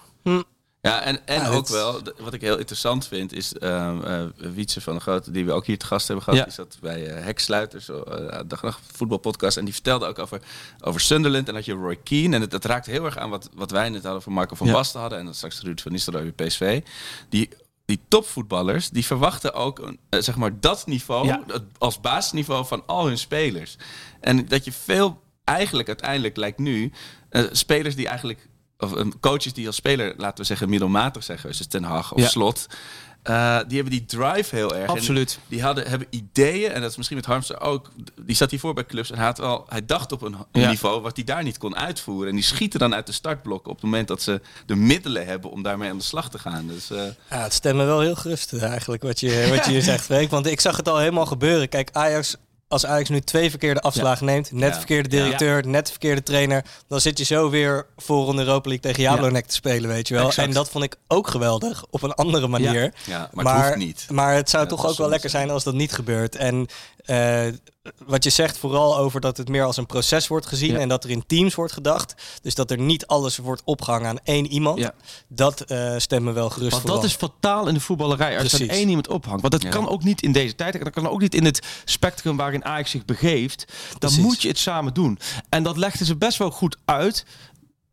Ja, 0.82 1.02
en, 1.02 1.26
en 1.28 1.42
Ja, 1.42 1.48
ook 1.50 1.54
het- 1.62 1.70
wel, 1.70 2.02
wat 2.18 2.34
ik 2.34 2.42
heel 2.42 2.58
interessant 2.58 3.08
vind, 3.08 3.34
is 3.34 3.54
ehm 3.54 4.04
eh 4.04 4.24
Wietse 4.54 4.82
van 4.82 4.94
de 4.96 5.00
Grote, 5.00 5.32
die 5.32 5.46
we 5.46 5.52
ook 5.52 5.66
hier 5.66 5.78
te 5.78 5.86
gast 5.86 6.08
hebben 6.08 6.24
gehad. 6.26 6.40
Ja. 6.40 6.46
Die 6.46 6.54
zat 6.54 6.78
bij 6.82 7.08
eh 7.08 7.24
Heksluiters, 7.24 7.90
uh, 7.90 8.40
dag 8.48 8.64
en 8.64 8.74
voetbalpodcast. 8.94 9.58
En 9.58 9.66
die 9.66 9.74
vertelde 9.74 10.06
ook 10.06 10.20
over, 10.20 10.42
over 10.82 11.02
Sunderland. 11.02 11.48
En 11.48 11.54
dat 11.54 11.66
je 11.66 11.74
Roy 11.74 11.96
Keane, 12.04 12.36
en 12.36 12.42
het, 12.42 12.52
dat 12.52 12.66
raakt 12.66 12.86
heel 12.86 13.06
erg 13.06 13.18
aan 13.18 13.30
wat, 13.30 13.50
wat 13.54 13.72
wij 13.72 13.90
net 13.90 14.04
hadden 14.04 14.22
van 14.22 14.34
Marco 14.34 14.56
van 14.56 14.68
Ja. 14.68 14.74
Basten 14.74 15.00
hadden. 15.00 15.20
En 15.20 15.26
dat 15.26 15.36
straks 15.36 15.62
Ruud 15.62 15.80
van 15.82 15.92
Nistelrooy 15.92 16.34
bij 16.36 16.48
PSV. 16.48 16.82
Die, 17.30 17.50
die 17.88 18.00
topvoetballers, 18.08 18.90
die 18.90 19.06
verwachten 19.06 19.54
ook 19.54 19.80
eh, 20.10 20.22
zeg 20.22 20.36
maar 20.36 20.60
dat 20.60 20.86
niveau 20.88 21.26
Ja. 21.28 21.44
als 21.78 22.00
basisniveau 22.02 22.66
van 22.66 22.84
al 22.86 23.06
hun 23.08 23.18
spelers. 23.18 23.76
En 24.20 24.46
dat 24.46 24.66
je 24.66 24.72
veel, 24.72 25.22
eigenlijk 25.44 25.88
uiteindelijk 25.88 26.38
lijkt 26.38 26.60
nu, 26.60 26.92
eh, 27.30 27.44
spelers 27.52 27.96
die 27.96 28.08
eigenlijk 28.08 28.48
of 28.78 28.92
een 28.92 29.20
coaches 29.20 29.54
die 29.54 29.68
als 29.68 29.76
speler, 29.76 30.14
laten 30.18 30.38
we 30.38 30.44
zeggen, 30.44 30.70
middelmatig 30.70 31.24
zijn 31.24 31.40
geweest, 31.40 31.58
dus 31.58 31.68
Ten 31.68 31.84
Hag 31.84 32.14
of 32.14 32.20
Ja. 32.22 32.28
Slot. 32.28 32.68
Eh, 33.28 33.58
die 33.68 33.76
hebben 33.82 33.94
die 33.98 34.06
drive 34.06 34.56
heel 34.56 34.76
erg. 34.76 34.88
En 34.90 34.96
Absoluut. 34.96 35.40
die 35.48 35.62
hadden, 35.62 35.88
hebben 35.88 36.08
ideeën, 36.10 36.72
en 36.72 36.82
dat 36.82 36.90
is 36.92 36.96
misschien 36.98 37.18
met 37.18 37.26
Harmster 37.26 37.62
ook. 37.62 37.92
Die 38.22 38.36
zat 38.36 38.50
hiervoor 38.50 38.74
bij 38.74 38.86
clubs 38.86 39.12
en 39.12 39.18
hij, 39.18 39.26
had 39.26 39.38
wel, 39.38 39.66
hij 39.70 39.86
dacht 39.86 40.12
op 40.12 40.22
een 40.22 40.36
Ja. 40.52 40.70
niveau 40.70 41.02
wat 41.02 41.16
hij 41.16 41.26
daar 41.26 41.44
niet 41.44 41.58
kon 41.58 41.76
uitvoeren. 41.76 42.30
En 42.30 42.36
die 42.36 42.44
schieten 42.44 42.80
dan 42.80 42.96
uit 42.96 43.06
de 43.06 43.12
startblokken 43.12 43.70
op 43.72 43.76
het 43.76 43.86
moment 43.86 44.08
dat 44.08 44.22
ze 44.22 44.42
de 44.66 44.76
middelen 44.76 45.26
hebben 45.26 45.52
om 45.52 45.62
daarmee 45.64 45.90
aan 45.90 45.98
de 45.98 46.04
slag 46.04 46.30
te 46.30 46.40
gaan. 46.40 46.68
Dus 46.68 46.90
eh, 46.90 46.98
Ja, 47.30 47.42
het 47.44 47.54
stemt 47.54 47.76
me 47.76 47.84
wel 47.86 48.00
heel 48.00 48.16
gerust 48.16 48.54
eigenlijk 48.54 49.04
wat 49.04 49.20
je, 49.20 49.48
wat 49.56 49.66
je 49.66 49.72
hier 49.72 49.82
zegt, 49.92 50.06
Freek. 50.06 50.30
Want 50.30 50.46
ik 50.48 50.62
zag 50.62 50.78
het 50.78 50.90
al 50.90 50.98
helemaal 50.98 51.26
gebeuren. 51.26 51.70
Kijk, 51.70 51.90
Ajax, 51.92 52.36
als 52.68 52.86
Ajax 52.86 53.10
nu 53.10 53.22
twee 53.22 53.50
verkeerde 53.50 53.82
afslagen 53.82 54.26
neemt, 54.26 54.52
net 54.52 54.70
Ja. 54.72 54.78
verkeerde 54.78 55.10
directeur, 55.10 55.68
net 55.68 55.90
verkeerde 55.90 56.24
trainer, 56.24 56.66
dan 56.88 57.02
zit 57.02 57.18
je 57.18 57.24
zo 57.24 57.50
weer 57.50 57.86
voor 57.98 58.30
een 58.30 58.38
Europa 58.38 58.70
League 58.70 58.80
tegen 58.92 59.04
Jablonec 59.04 59.46
te 59.46 59.54
spelen, 59.54 59.90
weet 59.90 60.08
je 60.08 60.14
wel. 60.14 60.26
Exact. 60.28 60.48
En 60.48 60.54
dat 60.54 60.70
vond 60.70 60.84
ik 60.84 60.96
ook 61.08 61.28
geweldig, 61.28 61.86
op 61.90 62.02
een 62.04 62.14
andere 62.14 62.48
manier. 62.48 62.94
ja, 63.06 63.30
maar, 63.34 63.56
het 63.56 63.66
hoeft 63.66 63.78
niet. 63.78 64.06
Maar 64.10 64.34
het 64.36 64.50
zou 64.50 64.64
Ja, 64.64 64.70
toch 64.70 64.88
ook 64.88 64.98
wel 64.98 65.10
lekker 65.10 65.30
zijn 65.30 65.50
als 65.50 65.64
dat 65.64 65.74
niet 65.74 65.92
gebeurt. 65.92 66.36
En 66.36 66.68
eh, 67.06 67.46
wat 68.06 68.24
je 68.24 68.30
zegt 68.30 68.58
vooral 68.58 68.98
over 68.98 69.22
dat 69.22 69.38
het 69.38 69.50
meer 69.50 69.64
als 69.64 69.78
een 69.78 69.86
proces 69.86 70.28
wordt 70.28 70.46
gezien 70.46 70.72
Ja. 70.72 70.78
en 70.80 70.88
dat 70.90 71.04
er 71.04 71.10
in 71.10 71.24
teams 71.28 71.56
wordt 71.56 71.74
gedacht. 71.74 72.16
Dus 72.42 72.56
dat 72.56 72.72
er 72.72 72.80
niet 72.80 73.08
alles 73.08 73.38
wordt 73.38 73.62
opgehangen 73.66 74.08
aan 74.10 74.20
één 74.24 74.48
iemand. 74.48 74.80
Ja. 74.80 74.94
Dat 75.28 75.62
eh 75.62 75.94
stemt 75.98 76.24
me 76.24 76.32
wel 76.32 76.50
gerust 76.50 76.72
Want 76.72 76.82
vooral. 76.82 77.02
dat 77.02 77.10
is 77.10 77.16
fataal 77.16 77.68
in 77.68 77.74
de 77.74 77.80
voetballerij. 77.80 78.34
Als 78.40 78.52
er 78.52 78.58
Precies. 78.58 78.76
één 78.76 78.88
iemand 78.88 79.08
ophangt. 79.08 79.42
Want 79.42 79.54
dat 79.54 79.62
Ja. 79.64 79.70
kan 79.70 79.90
ook 79.90 80.04
niet 80.04 80.22
in 80.22 80.32
deze 80.32 80.56
tijd. 80.56 80.84
Dat 80.84 80.94
kan 80.94 81.10
ook 81.10 81.22
niet 81.22 81.36
in 81.36 81.46
het 81.46 81.66
spectrum 81.86 82.38
waarin 82.38 82.66
Ajax 82.66 82.92
zich 82.92 83.06
begeeft. 83.06 83.66
Dan 83.90 83.98
Precies. 84.00 84.18
moet 84.20 84.42
je 84.42 84.48
het 84.48 84.58
samen 84.58 84.94
doen. 84.94 85.20
En 85.50 85.64
dat 85.64 85.78
legden 85.78 86.06
ze 86.06 86.16
best 86.16 86.38
wel 86.38 86.52
goed 86.52 86.78
uit. 86.86 87.26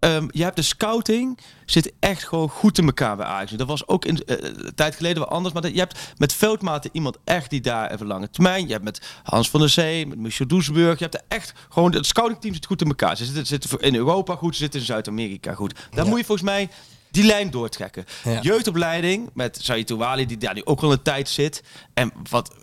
Ehm, 0.05 0.27
je 0.31 0.43
hebt 0.43 0.57
de 0.57 0.63
scouting, 0.63 1.39
zit 1.67 1.93
echt 2.01 2.25
gewoon 2.25 2.49
goed 2.49 2.79
in 2.79 2.85
elkaar 2.87 3.17
bij 3.17 3.27
Ajax. 3.27 3.51
Dat 3.53 3.67
was 3.67 3.89
ook 3.89 4.05
in, 4.05 4.25
eh, 4.25 4.37
een 4.41 4.75
tijd 4.75 4.97
geleden 4.97 5.19
wel 5.19 5.29
anders. 5.31 5.55
Maar 5.55 5.63
dat, 5.63 5.73
je 5.73 5.79
hebt 5.79 5.99
met 6.17 6.33
veldmaten 6.33 6.91
iemand 6.93 7.19
echt 7.25 7.51
die 7.51 7.61
daar 7.61 7.91
even 7.91 8.07
lange 8.07 8.31
termijn. 8.31 8.67
Je 8.67 8.73
hebt 8.73 8.85
met 8.85 9.01
Hans 9.23 9.51
van 9.51 9.61
der 9.61 9.69
Zee, 9.69 10.07
met 10.07 10.19
Michel 10.19 10.47
Doesburg. 10.47 10.99
Je 10.99 11.05
hebt 11.05 11.15
er 11.15 11.23
echt 11.29 11.53
gewoon, 11.69 11.93
het 11.95 12.07
scoutingteam 12.07 12.55
zit 12.55 12.67
goed 12.67 12.81
in 12.81 12.89
elkaar. 12.89 13.17
Ze 13.17 13.25
zitten, 13.25 13.47
zitten 13.47 13.79
in 13.81 13.95
Europa 13.95 14.35
goed, 14.37 14.55
ze 14.55 14.63
zitten 14.63 14.81
in 14.81 14.87
Zuid-Amerika 14.87 15.55
goed. 15.55 15.75
Daar 15.91 16.05
Ja. 16.05 16.11
moet 16.11 16.19
je 16.19 16.25
volgens 16.25 16.49
mij 16.49 16.69
die 17.11 17.25
lijn 17.25 17.51
doortrekken. 17.51 18.05
Ja. 18.25 18.41
Jeugdopleiding 18.41 19.31
met 19.35 19.59
Saïd 19.63 19.87
Touali, 19.87 20.27
die 20.27 20.37
daar 20.37 20.55
nu 20.55 20.65
ook 20.65 20.81
al 20.81 20.93
een 20.93 21.03
tijd 21.03 21.29
zit. 21.29 21.63
En 21.95 22.13
wat 22.31 22.55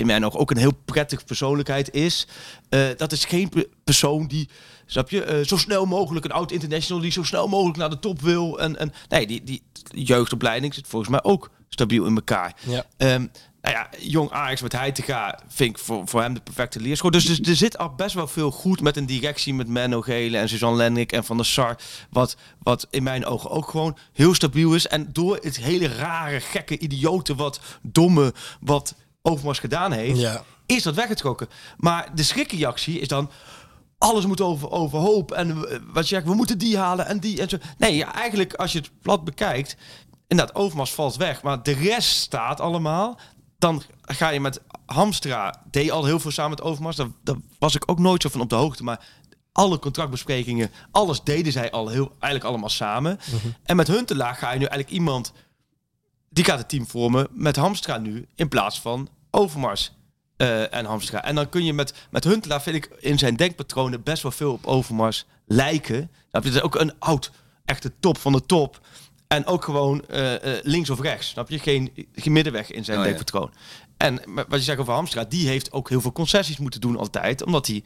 in 0.00 0.06
mijn 0.06 0.24
ogen 0.24 0.40
ook 0.40 0.50
een 0.50 0.56
heel 0.56 0.78
prettige 0.84 1.24
persoonlijkheid 1.24 1.90
is. 1.94 2.26
eh, 2.68 2.88
dat 2.96 3.12
is 3.12 3.24
geen 3.24 3.48
pe- 3.48 3.68
persoon 3.84 4.26
die, 4.26 4.48
snap 4.86 5.10
je, 5.10 5.22
eh, 5.24 5.46
zo 5.46 5.56
snel 5.56 5.86
mogelijk 5.86 6.24
een 6.24 6.32
oud 6.32 6.52
international 6.52 7.02
die 7.02 7.12
zo 7.12 7.22
snel 7.22 7.48
mogelijk 7.48 7.76
naar 7.78 7.90
de 7.90 7.98
top 7.98 8.20
wil. 8.20 8.58
En, 8.60 8.78
en 8.78 8.92
nee, 9.08 9.26
die, 9.26 9.42
die 9.44 9.62
jeugdopleiding 9.90 10.74
zit 10.74 10.86
volgens 10.86 11.10
mij 11.10 11.22
ook 11.22 11.50
stabiel 11.68 12.04
in 12.06 12.14
elkaar. 12.14 12.54
Ja. 12.66 12.84
Ehm, 12.96 13.26
nou 13.62 13.74
ja, 13.74 13.88
jong 13.98 14.30
Ajax 14.30 14.60
met 14.62 14.72
Heitinga 14.72 15.38
vind 15.48 15.70
ik 15.70 15.78
voor, 15.78 16.08
voor 16.08 16.20
hem 16.22 16.34
de 16.34 16.40
perfecte 16.40 16.80
leerschool. 16.80 17.10
Dus, 17.10 17.24
dus 17.24 17.40
er 17.40 17.56
zit 17.56 17.78
al 17.78 17.94
best 17.94 18.14
wel 18.14 18.26
veel 18.26 18.50
goed 18.50 18.80
met 18.80 18.96
een 18.96 19.06
directie 19.06 19.54
met 19.54 19.68
Menno 19.68 20.00
Gele 20.00 20.38
en 20.38 20.48
Suzanne 20.48 20.76
Lennik 20.76 21.12
en 21.12 21.24
Van 21.24 21.36
der 21.36 21.46
Sar. 21.46 21.76
Wat, 22.10 22.36
wat 22.62 22.86
in 22.90 23.02
mijn 23.02 23.24
ogen 23.26 23.50
ook 23.50 23.68
gewoon 23.68 23.96
heel 24.12 24.34
stabiel 24.34 24.74
is. 24.74 24.86
En 24.86 25.08
door 25.12 25.38
het 25.42 25.56
hele 25.56 25.88
rare, 25.88 26.40
gekke, 26.40 26.78
idiote, 26.78 27.34
wat 27.34 27.60
domme, 27.82 28.34
wat 28.60 28.94
Overmars 29.22 29.58
gedaan 29.58 29.92
heeft, 29.92 30.20
Ja. 30.20 30.42
is 30.66 30.82
dat 30.82 30.94
weggetrokken. 30.94 31.48
Maar 31.76 32.10
de 32.14 32.22
schrikreactie 32.22 32.98
is 33.00 33.08
dan... 33.08 33.30
Alles 33.98 34.26
moet 34.26 34.40
over, 34.40 34.70
overhoop. 34.70 35.32
En 35.32 35.58
wat 35.92 36.08
je 36.08 36.14
zegt, 36.14 36.26
we 36.26 36.34
moeten 36.34 36.58
die 36.58 36.78
halen 36.78 37.06
en 37.06 37.18
die 37.20 37.40
en 37.40 37.48
zo. 37.48 37.56
Nee, 37.78 37.96
ja, 37.96 38.14
eigenlijk 38.14 38.54
als 38.54 38.72
je 38.72 38.78
het 38.78 38.90
plat 39.02 39.24
bekijkt... 39.24 39.76
Inderdaad, 40.28 40.54
Overmars 40.56 40.92
valt 40.92 41.16
weg. 41.16 41.42
Maar 41.42 41.62
de 41.62 41.72
rest 41.72 42.08
staat 42.08 42.60
allemaal. 42.60 43.18
Dan 43.58 43.82
ga 44.02 44.28
je 44.28 44.40
met 44.40 44.60
Hamstra... 44.86 45.62
Deed 45.70 45.90
al 45.90 46.04
heel 46.04 46.20
veel 46.20 46.30
samen 46.30 46.50
met 46.50 46.62
Overmars. 46.62 46.96
Daar, 46.96 47.06
daar 47.24 47.36
was 47.58 47.74
ik 47.74 47.90
ook 47.90 47.98
nooit 47.98 48.22
zo 48.22 48.28
van 48.28 48.40
op 48.40 48.48
de 48.48 48.54
hoogte. 48.54 48.82
Maar 48.82 49.06
alle 49.52 49.78
contractbesprekingen... 49.78 50.70
Alles 50.90 51.22
deden 51.22 51.52
zij 51.52 51.70
al 51.70 51.88
heel, 51.88 52.08
eigenlijk 52.10 52.44
allemaal 52.44 52.68
samen. 52.68 53.18
En 53.64 53.76
met 53.76 53.86
Huntelaar 53.88 54.34
ga 54.34 54.52
je 54.52 54.58
nu 54.58 54.64
eigenlijk 54.64 54.90
iemand... 54.90 55.32
Die 56.32 56.44
gaat 56.44 56.58
het 56.58 56.68
team 56.68 56.86
vormen 56.86 57.28
met 57.30 57.56
Hamstra 57.56 57.98
nu... 57.98 58.26
In 58.34 58.48
plaats 58.48 58.80
van 58.80 59.08
Overmars 59.30 59.92
eh, 60.36 60.74
en 60.74 60.84
Hamstra. 60.84 61.24
En 61.24 61.34
dan 61.34 61.48
kun 61.48 61.64
je 61.64 61.72
met, 61.72 61.94
met 62.10 62.24
Huntelaar, 62.24 62.62
vind 62.62 62.76
ik, 62.76 62.90
in 62.98 63.18
zijn 63.18 63.36
denkpatronen 63.36 64.02
best 64.02 64.22
wel 64.22 64.32
veel 64.32 64.52
op 64.52 64.66
Overmars 64.66 65.26
lijken. 65.46 66.10
Dat 66.30 66.44
is 66.44 66.62
ook 66.62 66.74
een 66.74 66.92
oud, 66.98 67.30
echte 67.64 67.92
top 68.00 68.18
van 68.18 68.32
de 68.32 68.46
top. 68.46 68.80
En 69.26 69.46
ook 69.46 69.64
gewoon 69.64 70.06
eh, 70.06 70.34
eh, 70.34 70.64
links 70.64 70.90
of 70.90 71.00
rechts. 71.00 71.28
Snap 71.28 71.50
je? 71.50 71.58
Geen, 71.58 71.92
geen 72.14 72.32
middenweg 72.32 72.70
in 72.70 72.84
zijn 72.84 72.98
Oh, 72.98 73.04
ja. 73.04 73.10
denkpatroon. 73.10 73.52
En 73.96 74.20
wat 74.26 74.58
je 74.58 74.60
zegt 74.60 74.78
over 74.78 74.92
Hamstra, 74.92 75.24
die 75.24 75.48
heeft 75.48 75.72
ook 75.72 75.88
heel 75.88 76.00
veel 76.00 76.12
concessies 76.12 76.58
moeten 76.58 76.80
doen 76.80 76.96
altijd. 76.96 77.44
Omdat 77.44 77.66
hij 77.66 77.82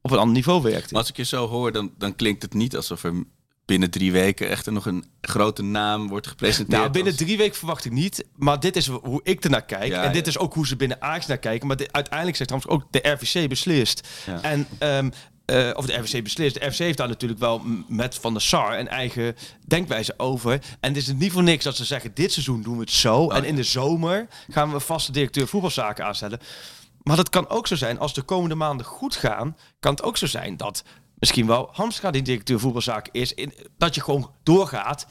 op 0.00 0.10
een 0.10 0.18
ander 0.18 0.34
niveau 0.34 0.62
werkte. 0.62 0.88
Maar 0.92 1.00
als 1.00 1.10
ik 1.10 1.16
je 1.16 1.24
zo 1.24 1.48
hoor, 1.48 1.72
dan, 1.72 1.92
dan 1.98 2.16
klinkt 2.16 2.42
het 2.42 2.54
niet 2.54 2.76
alsof 2.76 3.04
er 3.04 3.24
binnen 3.70 3.90
drie 3.90 4.12
weken 4.12 4.48
echt 4.48 4.70
nog 4.70 4.86
een 4.86 5.04
grote 5.20 5.62
naam 5.62 6.08
wordt 6.08 6.26
gepresenteerd. 6.26 6.80
Nou, 6.80 6.92
binnen 6.92 7.16
drie 7.16 7.36
weken 7.36 7.56
verwacht 7.56 7.84
ik 7.84 7.92
niet. 7.92 8.24
Maar 8.36 8.60
dit 8.60 8.76
is 8.76 8.86
hoe 8.86 9.20
ik 9.22 9.44
ernaar 9.44 9.64
kijk. 9.64 9.92
Ja, 9.92 10.02
en 10.02 10.12
dit 10.12 10.24
ja. 10.24 10.30
is 10.30 10.38
ook 10.38 10.54
hoe 10.54 10.66
ze 10.66 10.76
binnen 10.76 11.02
Ajax 11.02 11.26
naar 11.26 11.38
kijken. 11.38 11.66
Maar 11.66 11.76
dit, 11.76 11.92
uiteindelijk 11.92 12.36
zegt 12.36 12.50
Hamstra 12.50 12.72
ook 12.72 12.86
de 12.90 13.08
RVC 13.08 13.48
beslist. 13.48 14.08
Ja. 14.26 14.42
En, 14.42 14.66
ehm, 14.78 15.10
eh, 15.44 15.70
of 15.74 15.86
de 15.86 15.92
RVC 15.92 16.22
beslist. 16.22 16.54
De 16.60 16.66
RVC 16.66 16.78
heeft 16.78 16.96
daar 16.98 17.08
natuurlijk 17.08 17.40
wel 17.40 17.62
met 17.88 18.14
Van 18.14 18.32
der 18.32 18.42
Sar 18.42 18.78
een 18.78 18.88
eigen 18.88 19.36
denkwijze 19.66 20.14
over. 20.16 20.52
En 20.52 20.94
het 20.94 20.96
is 20.96 21.12
niet 21.12 21.32
voor 21.32 21.42
niks 21.42 21.64
dat 21.64 21.76
ze 21.76 21.84
zeggen, 21.84 22.10
dit 22.14 22.32
seizoen 22.32 22.62
doen 22.62 22.74
we 22.74 22.80
het 22.80 22.90
zo. 22.90 23.28
en 23.28 23.36
Oh, 23.36 23.42
ja. 23.42 23.48
in 23.48 23.56
de 23.56 23.62
zomer 23.62 24.28
gaan 24.48 24.72
we 24.72 24.80
vaste 24.80 25.12
directeur 25.12 25.48
voetbalzaken 25.48 26.04
aanstellen. 26.04 26.40
Maar 27.02 27.16
dat 27.16 27.28
kan 27.28 27.48
ook 27.48 27.66
zo 27.66 27.76
zijn, 27.76 27.98
als 27.98 28.14
de 28.14 28.22
komende 28.22 28.54
maanden 28.54 28.86
goed 28.86 29.16
gaan, 29.16 29.56
kan 29.80 29.90
het 29.92 30.02
ook 30.02 30.16
zo 30.16 30.26
zijn 30.26 30.56
dat 30.56 30.84
misschien 31.20 31.46
wel 31.46 31.68
Hamstra 31.72 32.10
die 32.10 32.22
directeur 32.22 32.60
voetbalzaken 32.60 33.12
is. 33.12 33.34
In, 33.34 33.54
dat 33.78 33.94
je 33.94 34.00
gewoon 34.00 34.30
doorgaat 34.42 35.06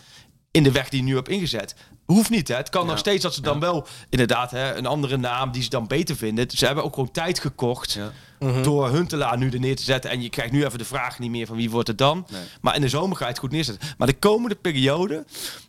in 0.51 0.63
de 0.63 0.71
weg 0.71 0.89
die 0.89 0.99
je 0.99 1.05
nu 1.05 1.15
hebt 1.15 1.29
ingezet. 1.29 1.75
Hoeft 2.05 2.29
niet, 2.29 2.47
hè. 2.47 2.55
Het 2.55 2.69
kan 2.69 2.85
nog 2.87 2.97
steeds 2.97 3.23
dat 3.23 3.33
ze 3.33 3.41
dan 3.41 3.59
wel 3.59 3.87
inderdaad 4.09 4.51
hè, 4.51 4.75
een 4.75 4.85
andere 4.85 5.17
naam 5.17 5.51
die 5.51 5.63
ze 5.63 5.69
dan 5.69 5.87
beter 5.87 6.15
vinden. 6.15 6.49
Ze 6.51 6.65
hebben 6.65 6.83
ook 6.83 6.93
gewoon 6.93 7.11
tijd 7.11 7.39
gekocht 7.39 7.91
Ja. 8.39 8.61
door 8.61 8.89
Huntelaar 8.89 9.37
nu 9.37 9.49
er 9.49 9.59
neer 9.59 9.75
te 9.75 9.83
zetten. 9.83 10.11
En 10.11 10.21
je 10.21 10.29
krijgt 10.29 10.51
nu 10.51 10.65
even 10.65 10.77
de 10.77 10.85
vraag 10.85 11.19
niet 11.19 11.29
meer 11.31 11.47
van 11.47 11.55
wie 11.55 11.69
wordt 11.69 11.87
het 11.87 11.97
dan. 11.97 12.25
Nee. 12.31 12.41
Maar 12.61 12.75
in 12.75 12.81
de 12.81 12.89
zomer 12.89 13.17
ga 13.17 13.23
je 13.23 13.29
het 13.31 13.39
goed 13.39 13.51
neerzetten. 13.51 13.89
Maar 13.97 14.07
de 14.07 14.19
komende 14.19 14.55
periode 14.55 15.25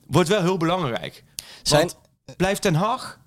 wordt 0.07 0.29
wel 0.29 0.43
heel 0.43 0.57
belangrijk. 0.57 1.25
Zijn- 1.63 1.81
Want 1.81 1.97
blijft 2.37 2.63
Ten 2.63 2.75
Hag, 2.75 3.20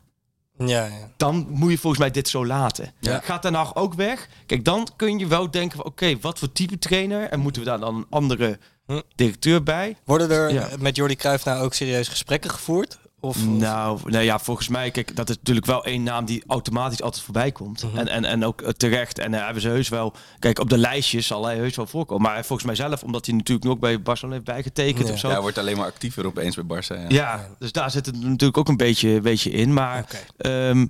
Ja, 0.67 0.85
ja. 0.85 0.91
dan 1.17 1.45
moet 1.49 1.71
je 1.71 1.77
volgens 1.77 2.01
mij 2.01 2.11
dit 2.11 2.27
zo 2.29 2.45
laten. 2.45 2.93
Ja. 2.99 3.19
Gaat 3.23 3.43
Hag 3.43 3.75
ook 3.75 3.93
weg? 3.93 4.27
Kijk, 4.45 4.65
dan 4.65 4.87
kun 4.95 5.19
je 5.19 5.27
wel 5.27 5.51
denken 5.51 5.77
van... 5.77 5.85
oké, 5.85 6.17
wat 6.21 6.39
voor 6.39 6.51
type 6.51 6.79
trainer? 6.79 7.29
En 7.29 7.39
moeten 7.39 7.61
we 7.61 7.67
daar 7.67 7.79
dan 7.79 7.95
een 7.95 8.05
andere 8.09 8.59
Hm. 8.85 9.01
directeur 9.15 9.63
bij? 9.63 9.97
Worden 10.05 10.31
er 10.31 10.53
Ja. 10.53 10.69
met 10.79 10.95
Jordi 10.95 11.15
Cruijff 11.15 11.45
nou 11.45 11.63
ook 11.63 11.73
serieus 11.73 12.07
gesprekken 12.07 12.49
gevoerd? 12.51 12.99
Of, 13.23 13.45
Nou, 13.45 13.99
nou 14.05 14.23
ja, 14.23 14.39
volgens 14.39 14.67
mij, 14.67 14.91
kijk, 14.91 15.15
dat 15.15 15.29
is 15.29 15.35
natuurlijk 15.35 15.65
wel 15.65 15.85
één 15.85 16.03
naam 16.03 16.25
die 16.25 16.43
automatisch 16.47 17.01
altijd 17.01 17.23
voorbij 17.23 17.51
komt. 17.51 17.83
Mhm. 17.83 17.97
en, 17.97 18.07
en, 18.07 18.25
en 18.25 18.45
ook 18.45 18.61
eh, 18.61 18.69
terecht. 18.69 19.19
En 19.19 19.33
uh, 19.33 19.43
hebben 19.43 19.61
ze 19.61 19.67
heus 19.67 19.89
wel, 19.89 20.13
kijk, 20.39 20.59
op 20.59 20.69
de 20.69 20.77
lijstjes 20.77 21.27
zal 21.27 21.45
hij 21.45 21.55
heus 21.55 21.75
wel 21.75 21.87
voorkomen. 21.87 22.31
Maar 22.31 22.45
volgens 22.45 22.67
mij 22.67 22.75
zelf, 22.75 23.03
omdat 23.03 23.25
hij 23.25 23.35
natuurlijk 23.35 23.65
nu 23.65 23.71
ook 23.71 23.79
bij 23.79 24.01
Barcelona 24.01 24.33
heeft 24.35 24.47
bijgetekend 24.47 25.07
Ja. 25.07 25.13
of 25.13 25.19
zo. 25.19 25.27
Ja, 25.27 25.33
Ja, 25.33 25.33
hij 25.33 25.41
wordt 25.41 25.57
alleen 25.57 25.77
maar 25.77 25.85
actiever 25.85 26.25
opeens 26.25 26.55
bij 26.55 26.81
Barça. 26.81 27.07
Ja. 27.07 27.49
dus 27.59 27.71
daar 27.71 27.91
zit 27.91 28.05
het 28.05 28.21
natuurlijk 28.21 28.57
ook 28.57 28.67
een 28.67 28.77
beetje, 28.77 29.21
beetje 29.21 29.49
in. 29.51 29.73
Maar 29.73 30.05
ehm, 30.37 30.85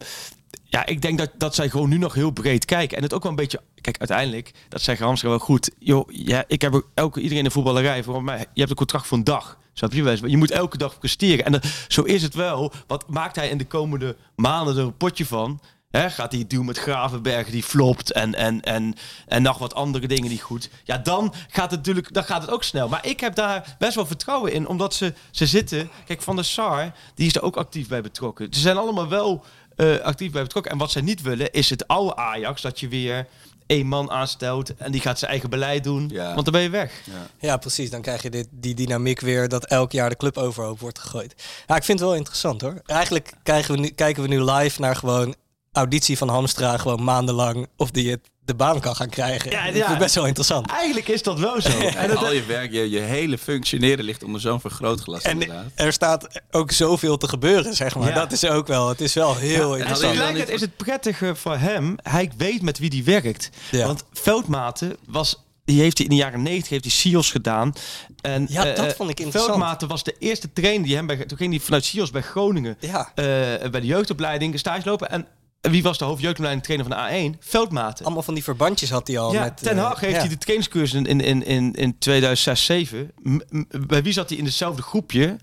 ja, 0.63 0.85
ik 0.85 1.01
denk 1.01 1.17
dat, 1.17 1.29
dat 1.37 1.55
zij 1.55 1.69
gewoon 1.69 1.89
nu 1.89 1.97
nog 1.97 2.13
heel 2.13 2.31
breed 2.31 2.65
kijken. 2.65 2.97
En 2.97 3.03
het 3.03 3.13
ook 3.13 3.21
wel 3.23 3.31
een 3.31 3.37
beetje, 3.37 3.61
kijk, 3.81 3.97
uiteindelijk, 3.97 4.51
dat 4.69 4.81
zegt 4.81 4.99
Hamster 4.99 5.29
wel 5.29 5.39
goed. 5.39 5.71
Joh, 5.79 6.09
ja, 6.11 6.43
ik 6.47 6.61
heb 6.61 6.73
ook 6.73 6.89
elke, 6.93 7.19
iedereen 7.19 7.43
in 7.43 7.47
de 7.47 7.53
voetballerij, 7.53 8.03
voor 8.03 8.23
mij, 8.23 8.37
je 8.37 8.59
hebt 8.59 8.69
een 8.69 8.75
contract 8.75 9.07
voor 9.07 9.17
een 9.17 9.23
dag. 9.23 9.57
Je? 9.73 10.29
Je 10.29 10.37
moet 10.37 10.51
elke 10.51 10.77
dag 10.77 10.99
presteren. 10.99 11.45
En 11.45 11.51
dat, 11.51 11.65
zo 11.87 12.01
is 12.01 12.21
het 12.21 12.33
wel. 12.33 12.71
Wat 12.87 13.09
maakt 13.09 13.35
hij 13.35 13.49
in 13.49 13.57
de 13.57 13.65
komende 13.65 14.15
maanden 14.35 14.77
er 14.77 14.83
een 14.83 14.97
potje 14.97 15.25
van? 15.25 15.61
Hè, 15.89 16.09
gaat 16.09 16.31
hij 16.31 16.45
doen 16.47 16.65
met 16.65 16.77
Gravenberg 16.77 17.49
die 17.49 17.63
flopt 17.63 18.11
en, 18.11 18.35
en, 18.35 18.61
en, 18.61 18.95
en 19.27 19.41
nog 19.41 19.57
wat 19.57 19.75
andere 19.75 20.07
dingen 20.07 20.29
die 20.29 20.41
goed. 20.41 20.69
Ja, 20.83 20.97
dan 20.97 21.33
gaat 21.49 21.71
het 21.71 21.79
natuurlijk 21.79 22.13
dan 22.13 22.23
gaat 22.23 22.41
het 22.41 22.51
ook 22.51 22.63
snel. 22.63 22.89
Maar 22.89 23.05
ik 23.05 23.19
heb 23.19 23.35
daar 23.35 23.75
best 23.79 23.95
wel 23.95 24.05
vertrouwen 24.05 24.53
in, 24.53 24.67
omdat 24.67 24.93
ze, 24.93 25.13
ze 25.31 25.45
zitten. 25.45 25.89
Kijk, 26.05 26.21
Van 26.21 26.35
der 26.35 26.45
Sar, 26.45 26.91
die 27.15 27.27
is 27.27 27.35
er 27.35 27.41
ook 27.41 27.57
actief 27.57 27.87
bij 27.87 28.01
betrokken. 28.01 28.47
Ze 28.53 28.59
zijn 28.59 28.77
allemaal 28.77 29.07
wel 29.07 29.43
eh, 29.75 29.97
actief 29.97 30.31
bij 30.31 30.41
betrokken. 30.41 30.71
En 30.71 30.77
wat 30.77 30.91
zij 30.91 31.01
niet 31.01 31.21
willen, 31.21 31.51
is 31.51 31.69
het 31.69 31.87
oude 31.87 32.15
Ajax, 32.15 32.61
dat 32.61 32.79
je 32.79 32.87
weer 32.87 33.27
één 33.73 33.87
man 33.87 34.11
aanstelt 34.11 34.75
en 34.75 34.91
die 34.91 35.01
gaat 35.01 35.19
zijn 35.19 35.31
eigen 35.31 35.49
beleid 35.49 35.83
doen. 35.83 36.09
Ja. 36.11 36.33
Want 36.33 36.43
dan 36.43 36.53
ben 36.53 36.63
je 36.63 36.69
weg. 36.69 37.01
Ja, 37.39 37.57
precies. 37.57 37.89
Dan 37.89 38.01
krijg 38.01 38.21
je 38.21 38.29
dit, 38.29 38.47
die 38.51 38.75
dynamiek 38.75 39.19
weer 39.19 39.47
dat 39.47 39.65
elk 39.65 39.91
jaar 39.91 40.09
de 40.09 40.15
club 40.15 40.37
overhoop 40.37 40.79
wordt 40.79 40.99
gegooid. 40.99 41.35
Ja, 41.67 41.75
ik 41.75 41.83
vind 41.83 41.99
het 41.99 42.07
wel 42.07 42.17
interessant 42.17 42.61
hoor. 42.61 42.81
Eigenlijk 42.85 43.33
krijgen 43.43 43.73
we 43.73 43.79
nu, 43.79 43.87
kijken 43.89 44.23
we 44.23 44.29
nu 44.29 44.43
live 44.43 44.81
naar 44.81 44.95
gewoon 44.95 45.35
auditie 45.71 46.17
van 46.17 46.29
Hamstra. 46.29 46.77
Gewoon 46.77 47.03
maandenlang 47.03 47.67
of 47.77 47.91
die 47.91 48.11
het 48.11 48.29
de 48.45 48.53
baan 48.55 48.79
kan 48.79 48.95
gaan 48.95 49.09
krijgen. 49.09 49.51
Ja, 49.51 49.71
dat 49.71 49.89
ik 49.89 49.97
best 49.97 50.15
wel 50.15 50.25
interessant. 50.25 50.69
Eigenlijk 50.71 51.07
is 51.07 51.23
dat 51.23 51.39
wel 51.39 51.61
zo. 51.61 51.69
En 51.95 52.17
al 52.17 52.33
je 52.33 52.45
werk, 52.45 52.71
je, 52.71 52.89
je 52.89 52.99
hele 52.99 53.37
functioneren 53.37 54.05
ligt 54.05 54.23
onder 54.23 54.41
zo'n 54.41 54.59
vergrootglas 54.59 55.21
En 55.23 55.31
inderdaad. 55.31 55.65
er 55.75 55.93
staat 55.93 56.41
ook 56.51 56.71
zoveel 56.71 57.17
te 57.17 57.27
gebeuren, 57.27 57.75
zeg 57.75 57.95
maar. 57.95 58.07
Ja. 58.09 58.15
Dat 58.15 58.31
is 58.31 58.45
ook 58.45 58.67
wel, 58.67 58.89
het 58.89 59.01
is 59.01 59.13
wel 59.13 59.35
heel 59.35 59.75
interessant. 59.75 60.01
dan 60.01 60.09
tegelijkertijd 60.11 60.55
is 60.55 60.61
het 60.61 60.77
prettige 60.77 61.35
voor 61.35 61.57
hem. 61.57 61.95
Hij 62.01 62.31
weet 62.37 62.61
met 62.61 62.79
wie 62.79 62.89
die 62.89 63.03
werkt. 63.03 63.49
Ja. 63.71 63.85
Want 63.85 64.03
Veldmaten 64.13 64.97
was... 65.07 65.41
Die 65.65 65.79
heeft 65.81 65.97
hij 65.97 66.07
in 66.07 66.11
de 66.15 66.21
jaren 66.21 66.41
90 66.41 66.69
heeft 66.69 66.83
hij 66.83 66.93
SIOS 66.93 67.31
gedaan. 67.31 67.73
En, 68.21 68.45
Ja, 68.49 68.63
dat 68.63 68.77
eh, 68.77 68.91
vond 68.95 69.09
ik 69.09 69.19
interessant. 69.19 69.45
Veldmaten 69.45 69.87
was 69.87 70.03
de 70.03 70.15
eerste 70.19 70.53
trainer 70.53 70.85
die 70.87 70.95
hem 70.95 71.07
bij... 71.07 71.17
Toen 71.25 71.37
ging 71.37 71.51
hij 71.53 71.59
vanuit 71.63 71.85
SIOS 71.85 72.11
bij 72.11 72.21
Groningen 72.21 72.77
Ja. 72.79 73.11
eh, 73.15 73.25
bij 73.69 73.79
de 73.79 73.85
jeugdopleiding 73.85 74.59
stage 74.59 74.89
lopen. 74.89 75.09
En 75.09 75.27
wie 75.71 75.83
was 75.83 75.97
de 75.97 76.05
hoofdjeugdopleiding 76.05 76.65
trainer 76.65 76.87
van 76.87 76.97
de 76.97 77.33
A1? 77.35 77.39
Veldmaten. 77.39 78.05
Allemaal 78.05 78.23
van 78.23 78.33
die 78.33 78.43
verbandjes 78.43 78.89
had 78.89 79.07
hij 79.07 79.19
al. 79.19 79.33
Ja, 79.33 79.43
met, 79.43 79.57
Ten 79.57 79.77
eh, 79.77 79.83
Hag 79.83 79.99
heeft 79.99 80.13
ja. 80.13 80.19
hij 80.19 80.29
de 80.29 80.37
trainingscursus 80.37 81.01
in, 81.01 81.21
in, 81.21 81.43
in, 81.45 81.73
in 81.73 81.97
2006, 81.97 82.65
2007. 82.65 83.11
M- 83.21 83.57
m- 83.57 83.87
Bij 83.87 84.03
wie 84.03 84.13
zat 84.13 84.29
hij 84.29 84.37
in 84.37 84.45
hetzelfde 84.45 84.81
groepje? 84.81 85.37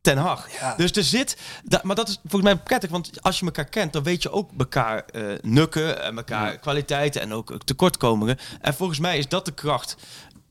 Ten 0.00 0.16
Hag. 0.16 0.52
Ja. 0.60 0.74
Dus 0.76 0.92
er 0.92 1.04
zit... 1.04 1.36
maar 1.82 1.96
dat 1.96 2.08
is 2.08 2.18
volgens 2.20 2.52
mij 2.52 2.56
prettig, 2.56 2.90
want 2.90 3.22
als 3.22 3.38
je 3.38 3.44
elkaar 3.44 3.64
kent, 3.64 3.92
dan 3.92 4.02
weet 4.02 4.22
je 4.22 4.30
ook 4.30 4.50
elkaar 4.58 5.04
eh, 5.04 5.22
nukken 5.40 6.02
en 6.02 6.16
elkaar 6.16 6.58
kwaliteiten 6.58 7.20
en 7.20 7.32
ook 7.32 7.58
tekortkomingen. 7.64 8.38
En 8.60 8.74
volgens 8.74 8.98
mij 8.98 9.18
is 9.18 9.28
dat 9.28 9.44
de 9.44 9.52
kracht... 9.52 9.96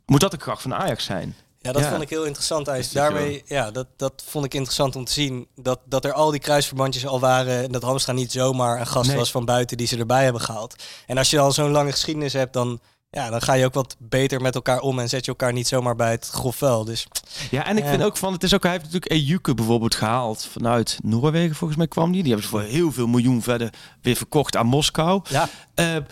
Moet 0.05 0.19
dat 0.19 0.31
de 0.31 0.37
kracht 0.37 0.61
van 0.61 0.73
Ajax 0.73 1.03
zijn? 1.03 1.35
Ja, 1.63 1.71
dat 1.71 1.81
Ja. 1.81 1.89
vond 1.89 2.01
ik 2.01 2.09
heel 2.09 2.23
interessant. 2.25 2.65
Je 2.65 2.87
daarmee, 2.93 3.43
ja, 3.45 3.71
dat, 3.71 3.87
dat 3.97 4.23
vond 4.27 4.45
ik 4.45 4.53
interessant 4.53 4.95
om 4.95 5.05
te 5.05 5.11
zien. 5.11 5.47
Dat, 5.55 5.79
dat 5.85 6.05
er 6.05 6.13
al 6.13 6.31
die 6.31 6.39
kruisverbandjes 6.39 7.05
al 7.05 7.19
waren. 7.19 7.63
En 7.63 7.71
dat 7.71 7.81
Hamstra 7.83 8.13
niet 8.13 8.31
zomaar 8.31 8.79
een 8.79 8.87
gast 8.87 9.07
Nee. 9.09 9.17
was 9.17 9.31
van 9.31 9.45
buiten 9.45 9.77
die 9.77 9.87
ze 9.87 9.97
erbij 9.97 10.23
hebben 10.23 10.41
gehaald. 10.41 10.83
En 11.07 11.17
als 11.17 11.29
je 11.29 11.39
al 11.39 11.51
zo'n 11.51 11.71
lange 11.71 11.91
geschiedenis 11.91 12.33
hebt, 12.33 12.53
dan, 12.53 12.79
ja, 13.09 13.29
dan 13.29 13.41
ga 13.41 13.53
je 13.53 13.65
ook 13.65 13.73
wat 13.73 13.95
beter 13.99 14.41
met 14.41 14.55
elkaar 14.55 14.79
om. 14.79 14.99
En 14.99 15.09
zet 15.09 15.25
je 15.25 15.31
elkaar 15.31 15.53
niet 15.53 15.67
zomaar 15.67 15.95
bij 15.95 16.11
het 16.11 16.27
grof 16.29 16.55
vuil. 16.55 16.85
Dus 16.85 17.07
Ja, 17.51 17.65
en 17.65 17.77
ik 17.77 17.85
vind 17.85 18.03
ook 18.03 18.17
van... 18.17 18.33
Het 18.33 18.43
is 18.43 18.53
ook, 18.53 18.63
hij 18.63 18.71
heeft 18.71 18.83
natuurlijk 18.83 19.11
Ejuke 19.11 19.53
bijvoorbeeld 19.53 19.95
gehaald 19.95 20.45
vanuit 20.51 20.97
Noorwegen, 21.03 21.55
volgens 21.55 21.79
mij 21.79 21.87
kwam 21.87 22.11
die. 22.11 22.23
Die 22.23 22.31
hebben 22.31 22.49
ze 22.49 22.55
voor 22.57 22.61
heel 22.63 22.91
veel 22.91 23.07
miljoen 23.07 23.41
verder 23.41 23.69
weer 24.01 24.15
verkocht 24.15 24.55
aan 24.55 24.65
Moskou. 24.67 25.21
ja, 25.29 25.49
Eh, 25.73 25.95
eh, 25.95 26.03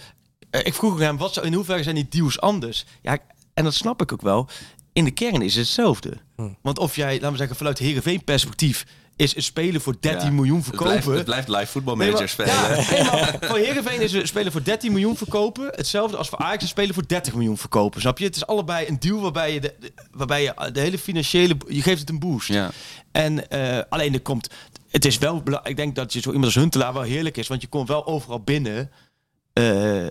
ik 0.49 0.73
vroeg 0.73 0.99
hem, 0.99 1.17
wat, 1.17 1.33
zou- 1.33 1.45
in 1.45 1.53
hoeverre 1.53 1.83
zijn 1.83 1.95
die 1.95 2.07
deals 2.09 2.39
anders? 2.41 2.85
Ja, 3.01 3.17
en 3.53 3.63
dat 3.63 3.73
snap 3.73 4.01
ik 4.01 4.13
ook 4.13 4.21
wel. 4.21 4.47
In 4.93 5.03
de 5.03 5.11
kern 5.11 5.41
is 5.41 5.55
het 5.55 5.65
hetzelfde. 5.65 6.13
Hm. 6.35 6.49
Want 6.61 6.79
of 6.79 6.95
jij, 6.95 7.13
laten 7.13 7.31
we 7.31 7.37
zeggen, 7.37 7.55
vanuit 7.55 7.77
Heerenveen 7.77 8.23
perspectief... 8.23 8.85
is 9.15 9.35
een 9.35 9.43
speler 9.43 9.81
voor 9.81 9.95
13 9.99 10.27
Ja. 10.27 10.33
miljoen 10.33 10.57
Het 10.57 10.65
verkopen... 10.65 11.01
blijft, 11.01 11.17
het 11.17 11.25
blijft 11.25 11.47
live 11.47 11.65
voetbalmanager 11.65 12.29
spelen. 12.29 12.53
Ja, 12.53 12.75
nee, 12.75 13.49
voor 13.49 13.57
Heerenveen 13.57 14.01
is 14.01 14.13
een 14.13 14.27
speler 14.27 14.51
voor 14.51 14.63
13 14.63 14.91
miljoen 14.91 15.17
verkopen. 15.17 15.65
Hetzelfde 15.75 16.17
als 16.17 16.29
voor 16.29 16.39
Ajax 16.39 16.61
een 16.61 16.67
speler 16.69 16.93
voor 16.93 17.07
30 17.07 17.33
miljoen 17.33 17.57
verkopen. 17.57 18.01
Snap 18.01 18.17
je? 18.17 18.25
Het 18.25 18.35
is 18.35 18.45
allebei 18.47 18.87
een 18.87 18.99
deal 18.99 19.19
waarbij 19.21 19.53
je 19.53 19.59
de, 19.59 19.73
waarbij 20.11 20.43
je 20.43 20.69
de 20.73 20.79
hele 20.79 20.97
financiële... 20.99 21.57
Je 21.67 21.81
geeft 21.81 21.99
het 21.99 22.09
een 22.09 22.19
boost. 22.19 22.47
Ja. 22.47 22.71
En 23.11 23.49
eh, 23.49 23.79
alleen 23.89 24.13
er 24.13 24.21
komt... 24.21 24.49
Het 24.89 25.05
is 25.05 25.17
wel... 25.17 25.43
Ik 25.63 25.75
denk 25.75 25.95
dat 25.95 26.13
je 26.13 26.19
zo 26.19 26.27
iemand 26.29 26.45
als 26.45 26.55
Huntelaar 26.55 26.93
wel 26.93 27.01
heerlijk 27.01 27.37
is. 27.37 27.47
Want 27.47 27.61
je 27.61 27.67
komt 27.67 27.87
wel 27.87 28.05
overal 28.07 28.39
binnen... 28.39 28.91
eh, 29.53 30.05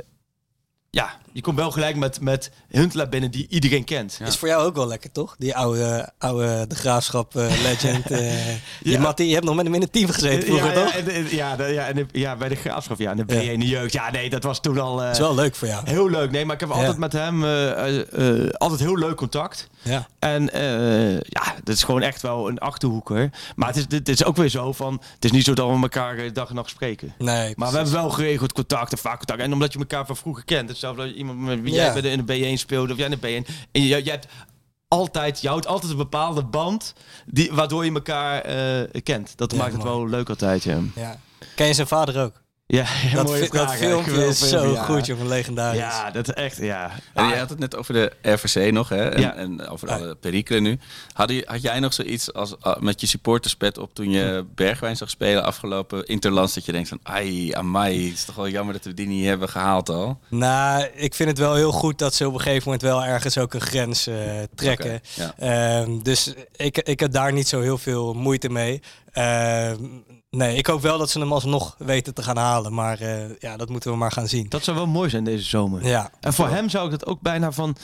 ja, 0.98 1.16
je 1.32 1.40
komt 1.40 1.56
wel 1.56 1.70
gelijk 1.70 1.96
met, 1.96 2.20
met 2.20 2.50
Huntelaar 2.68 3.08
binnen 3.08 3.30
die 3.30 3.46
iedereen 3.48 3.84
kent. 3.84 4.16
Ja. 4.18 4.26
is 4.26 4.36
voor 4.36 4.48
jou 4.48 4.64
ook 4.66 4.74
wel 4.74 4.86
lekker, 4.86 5.12
toch? 5.12 5.34
Die 5.38 5.56
oude, 5.56 6.12
oude 6.18 6.64
de 6.66 6.74
graafschap 6.74 7.36
eh, 7.36 7.62
legend. 7.68 8.10
eh 8.10 8.18
die 8.82 8.92
Ja. 8.92 9.00
Mattie, 9.00 9.26
je 9.28 9.32
hebt 9.34 9.44
nog 9.46 9.54
met 9.54 9.64
hem 9.64 9.74
in 9.74 9.80
het 9.80 9.92
team 9.92 10.08
gezeten 10.10 10.42
vroeger, 10.48 10.66
ja, 10.78 10.84
toch? 10.84 10.92
Ja, 10.94 11.00
en 11.12 11.26
ja, 11.36 11.56
de- 11.56 11.64
ja, 11.72 11.86
en 11.86 11.94
de- 11.94 12.06
ja, 12.12 12.36
bij 12.36 12.48
de 12.48 12.54
graafschap. 12.54 12.98
Ja, 12.98 13.10
en 13.10 13.16
de 13.26 13.34
Ja. 13.34 13.40
B1 13.54 13.58
de 13.58 13.66
jeugd. 13.66 13.92
Ja, 13.92 14.10
nee, 14.10 14.30
dat 14.30 14.42
was 14.42 14.60
toen 14.60 14.78
al... 14.78 14.98
eh, 14.98 15.04
Dat 15.04 15.12
is 15.14 15.18
wel 15.20 15.34
leuk 15.34 15.54
voor 15.54 15.68
jou. 15.68 15.88
Heel 15.88 16.10
leuk. 16.10 16.30
Nee, 16.30 16.44
maar 16.44 16.54
ik 16.54 16.60
heb 16.60 16.68
Ja. 16.70 16.74
altijd 16.74 16.98
met 16.98 17.12
hem 17.12 17.44
eh, 17.44 17.70
eh, 17.70 18.44
eh, 18.44 18.50
altijd 18.50 18.80
heel 18.80 18.98
leuk 18.98 19.16
contact. 19.16 19.68
Ja. 19.82 20.08
En 20.18 20.52
eh, 20.52 21.12
ja, 21.20 21.54
dat 21.64 21.74
is 21.74 21.82
gewoon 21.82 22.02
echt 22.02 22.22
wel 22.22 22.48
een 22.48 22.58
achterhoeker. 22.58 23.30
Maar 23.56 23.68
het 23.68 23.76
is, 23.76 23.84
het 23.88 24.08
is 24.08 24.24
ook 24.24 24.36
weer 24.36 24.48
zo 24.48 24.72
van... 24.72 25.02
Het 25.14 25.24
is 25.24 25.30
niet 25.30 25.44
zo 25.44 25.54
dat 25.54 25.68
we 25.70 25.82
elkaar 25.82 26.16
eh, 26.18 26.32
dag 26.32 26.48
en 26.48 26.54
nacht 26.54 26.70
spreken. 26.70 27.14
Nee, 27.18 27.52
Maar 27.56 27.70
we 27.70 27.74
hebben 27.76 27.94
wel 27.94 28.10
geregeld 28.10 28.52
contact 28.52 28.92
en 28.92 28.98
vaak 28.98 29.16
contact. 29.16 29.40
En 29.40 29.52
omdat 29.52 29.72
je 29.72 29.78
elkaar 29.78 30.06
van 30.06 30.16
vroeger 30.16 30.44
kent. 30.44 30.68
Hetzelfde 30.68 31.02
als 31.02 31.12
iemand 31.12 31.38
met 31.38 31.60
wie 31.60 31.72
Ja. 31.72 31.94
jij 31.98 32.10
in 32.12 32.24
de 32.26 32.54
B1 32.56 32.58
speelde 32.60 32.92
of 32.92 32.98
jij 32.98 33.08
in 33.08 33.18
de 33.20 33.42
B1. 33.44 33.50
En 33.72 33.82
je, 33.82 34.04
je 34.04 34.10
hebt 34.10 34.26
altijd, 34.88 35.40
je 35.40 35.48
houdt 35.48 35.66
altijd 35.66 35.90
een 35.92 35.98
bepaalde 35.98 36.44
band 36.44 36.94
die, 37.26 37.52
waardoor 37.52 37.84
je 37.84 37.92
elkaar 37.92 38.40
eh, 38.40 39.02
kent. 39.02 39.32
Dat 39.36 39.52
Ja, 39.52 39.58
maakt 39.58 39.72
het 39.72 39.82
mooi. 39.84 39.96
wel 39.96 40.08
leuk 40.08 40.28
altijd, 40.28 40.62
ja. 40.62 40.78
Ja. 40.94 41.20
Ken 41.54 41.66
je 41.66 41.74
zijn 41.74 41.86
vader 41.86 42.22
ook? 42.22 42.42
Ja, 42.70 42.84
Dat, 43.14 43.26
mooie 43.26 43.40
dat 43.40 43.48
vraag, 43.50 43.76
filmpje 43.76 44.26
is 44.26 44.48
zo 44.48 44.72
ja. 44.72 44.82
goed, 44.82 45.06
jongen, 45.06 45.28
legendarisch. 45.28 45.78
Ja, 45.80 46.10
dat 46.10 46.28
is 46.28 46.34
echt, 46.34 46.56
ja. 46.56 46.90
En 47.14 47.28
je 47.28 47.36
had 47.36 47.48
het 47.50 47.58
net 47.58 47.76
over 47.76 47.94
de 47.94 48.12
RVC 48.22 48.72
nog, 48.72 48.88
hè? 48.88 49.08
En, 49.08 49.20
Ja. 49.20 49.34
en 49.34 49.68
over 49.68 49.90
alle 49.90 50.14
perikelen 50.14 50.62
nu. 50.62 50.78
Had, 51.12 51.30
je, 51.30 51.42
had 51.46 51.62
jij 51.62 51.80
nog 51.80 51.92
zoiets 51.92 52.32
als, 52.32 52.60
ah, 52.60 52.80
met 52.80 53.00
je 53.00 53.06
supporterspet 53.06 53.78
op 53.78 53.94
toen 53.94 54.10
je 54.10 54.46
Bergwijn 54.54 54.96
zag 54.96 55.10
spelen 55.10 55.44
afgelopen 55.44 56.06
Interlands, 56.06 56.54
dat 56.54 56.64
je 56.64 56.72
denkt 56.72 56.88
van, 56.88 57.00
ai, 57.02 57.52
amai, 57.52 58.04
het 58.08 58.14
is 58.14 58.24
toch 58.24 58.34
wel 58.34 58.48
jammer 58.48 58.74
dat 58.74 58.84
we 58.84 58.94
die 58.94 59.06
niet 59.06 59.24
hebben 59.24 59.48
gehaald 59.48 59.88
al? 59.88 60.18
Nou, 60.28 60.84
ik 60.94 61.14
vind 61.14 61.28
het 61.28 61.38
wel 61.38 61.54
heel 61.54 61.72
goed 61.72 61.98
dat 61.98 62.14
ze 62.14 62.26
op 62.26 62.34
een 62.34 62.40
gegeven 62.40 62.62
moment 62.64 62.82
wel 62.82 63.04
ergens 63.04 63.38
ook 63.38 63.54
een 63.54 63.60
grens 63.60 64.06
eh, 64.06 64.16
trekken. 64.54 65.00
Ja. 65.14 65.34
Ehm, 65.38 65.98
dus 66.02 66.32
ik, 66.56 66.78
ik 66.78 67.00
heb 67.00 67.12
daar 67.12 67.32
niet 67.32 67.48
zo 67.48 67.60
heel 67.60 67.78
veel 67.78 68.14
moeite 68.14 68.48
mee. 68.48 68.82
Ehm, 69.12 69.76
nee, 70.30 70.56
ik 70.56 70.66
hoop 70.66 70.80
wel 70.80 70.98
dat 70.98 71.10
ze 71.10 71.18
hem 71.18 71.32
alsnog 71.32 71.74
weten 71.78 72.14
te 72.14 72.22
gaan 72.22 72.36
halen. 72.36 72.74
Maar 72.74 73.00
eh, 73.00 73.38
ja, 73.38 73.56
dat 73.56 73.68
moeten 73.68 73.90
we 73.90 73.96
maar 73.96 74.12
gaan 74.12 74.28
zien. 74.28 74.48
Dat 74.48 74.64
zou 74.64 74.76
wel 74.76 74.86
mooi 74.86 75.10
zijn 75.10 75.24
deze 75.24 75.44
zomer. 75.44 75.86
Ja, 75.86 76.10
En 76.20 76.32
voor 76.32 76.48
hem 76.48 76.68
zou 76.68 76.84
ik 76.84 76.90
dat 76.90 77.06
ook 77.06 77.20
bijna 77.20 77.52
van, 77.52 77.76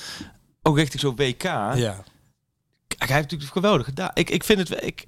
ook 0.62 0.76
richting 0.76 1.00
zo'n 1.00 1.16
WK. 1.16 1.42
ja. 1.42 2.04
Kijk, 2.86 3.08
hij 3.10 3.18
heeft 3.18 3.30
natuurlijk 3.30 3.52
geweldig 3.52 3.86
gedaan. 3.86 4.10
Ik, 4.14 4.30
ik 4.30 4.44
vind 4.44 4.58
het, 4.58 4.84
ik, 4.84 5.04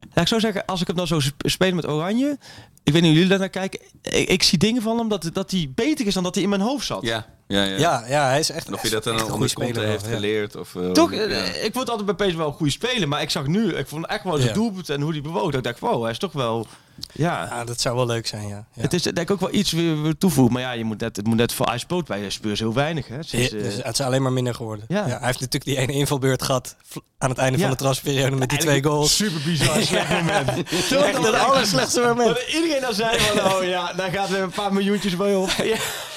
laat 0.00 0.16
ik 0.24 0.26
zo 0.28 0.38
zeggen, 0.38 0.64
als 0.66 0.80
ik 0.80 0.86
het 0.86 0.96
nou 0.96 1.08
zo 1.08 1.20
sp- 1.20 1.42
spelen 1.48 1.74
met 1.74 1.88
Oranje, 1.88 2.38
ik 2.82 2.92
weet 2.92 3.02
niet 3.02 3.04
hoe 3.04 3.12
jullie 3.12 3.28
daar 3.28 3.38
naar 3.38 3.48
kijken, 3.48 3.80
ik, 4.02 4.28
ik 4.28 4.42
zie 4.42 4.58
dingen 4.58 4.82
van 4.82 4.98
hem 4.98 5.08
dat, 5.08 5.30
dat 5.32 5.50
hij 5.50 5.72
beter 5.74 6.06
is 6.06 6.14
dan 6.14 6.22
dat 6.22 6.34
hij 6.34 6.44
in 6.44 6.48
mijn 6.50 6.60
hoofd 6.60 6.86
zat. 6.86 7.02
Ja, 7.02 7.26
ja, 7.48 7.64
ja. 7.64 7.76
Ja, 7.78 8.04
ja, 8.08 8.26
hij 8.28 8.38
is 8.38 8.50
echt, 8.50 8.66
En 8.66 8.74
of 8.74 8.82
je 8.82 8.90
dat 8.90 9.04
dan 9.04 9.14
een 9.14 9.20
al 9.20 9.28
goede 9.28 9.48
speler. 9.48 9.84
heeft 9.84 10.02
wel, 10.02 10.10
ja. 10.10 10.16
geleerd? 10.16 10.56
Of, 10.56 10.74
eh, 10.74 10.90
Toch, 10.90 11.12
ja. 11.14 11.18
eh, 11.24 11.64
ik 11.64 11.72
vond 11.72 11.90
altijd 11.90 12.16
bij 12.16 12.26
PSV 12.26 12.36
wel 12.36 12.46
een 12.46 12.52
goede 12.52 12.72
speler, 12.72 13.08
maar 13.08 13.22
ik 13.22 13.30
zag 13.30 13.46
nu, 13.46 13.74
ik 13.74 13.88
vond 13.88 14.06
echt 14.06 14.24
wel 14.24 14.36
zijn 14.36 14.48
Ja. 14.48 14.54
doelpunt 14.54 14.88
en 14.90 15.00
hoe 15.00 15.12
hij 15.12 15.20
bewoog. 15.20 15.44
Dat 15.46 15.54
ik 15.54 15.62
dacht, 15.64 15.78
wow, 15.78 16.02
hij 16.02 16.10
is 16.10 16.18
toch 16.18 16.32
wel, 16.32 16.66
ja. 17.12 17.44
Ja, 17.50 17.64
dat 17.64 17.80
zou 17.80 17.96
wel 17.96 18.06
leuk 18.06 18.26
zijn, 18.26 18.48
ja. 18.48 18.66
ja. 18.74 18.82
Het 18.82 18.92
is 18.94 19.02
denk 19.02 19.18
ik 19.18 19.30
ook 19.30 19.40
wel 19.40 19.54
iets 19.54 19.72
weer, 19.72 20.02
weer 20.02 20.18
toevoegen. 20.18 20.52
Maar 20.52 20.62
ja, 20.62 20.72
je 20.72 20.84
moet 20.84 21.00
net, 21.00 21.16
het 21.16 21.26
moet 21.26 21.36
net 21.36 21.52
voor 21.52 21.66
hij 21.66 21.78
speelt 21.78 22.06
bij 22.06 22.30
Spurs 22.30 22.58
heel 22.58 22.74
weinig. 22.74 23.08
Hè? 23.08 23.22
Sinds, 23.22 23.50
Ja, 23.50 23.56
eh, 23.56 23.62
dus 23.62 23.76
het 23.76 23.98
is 23.98 24.00
alleen 24.00 24.22
maar 24.22 24.32
minder 24.32 24.54
geworden. 24.54 24.84
Ja. 24.88 24.96
Ja. 24.98 25.02
hij 25.18 25.26
heeft 25.26 25.40
natuurlijk 25.40 25.64
die 25.64 25.76
ene 25.76 25.92
invalbeurt 25.92 26.42
gehad 26.42 26.76
aan 27.18 27.28
het 27.30 27.38
einde 27.38 27.58
Ja. 27.58 27.62
van 27.64 27.72
de 27.72 27.78
transferperiode 27.82 28.36
met 28.36 28.48
die 28.50 28.58
twee 28.58 28.82
goals. 28.82 29.16
Super 29.16 29.40
bizar 29.44 29.82
slecht 29.82 30.08
moment. 30.10 30.48
Echt 30.48 31.16
het 31.24 31.32
allerslechtste 31.34 32.00
moment. 32.00 32.28
Dat 32.28 32.44
iedereen 32.48 32.80
dan 32.80 32.94
zei 32.94 33.18
van, 33.18 33.52
oh 33.52 33.64
ja, 33.64 33.92
daar 33.92 34.10
gaat 34.10 34.28
weer 34.28 34.42
een 34.42 34.50
paar 34.50 34.72
miljoentjes 34.72 35.16
bij 35.16 35.34
op. 35.34 35.50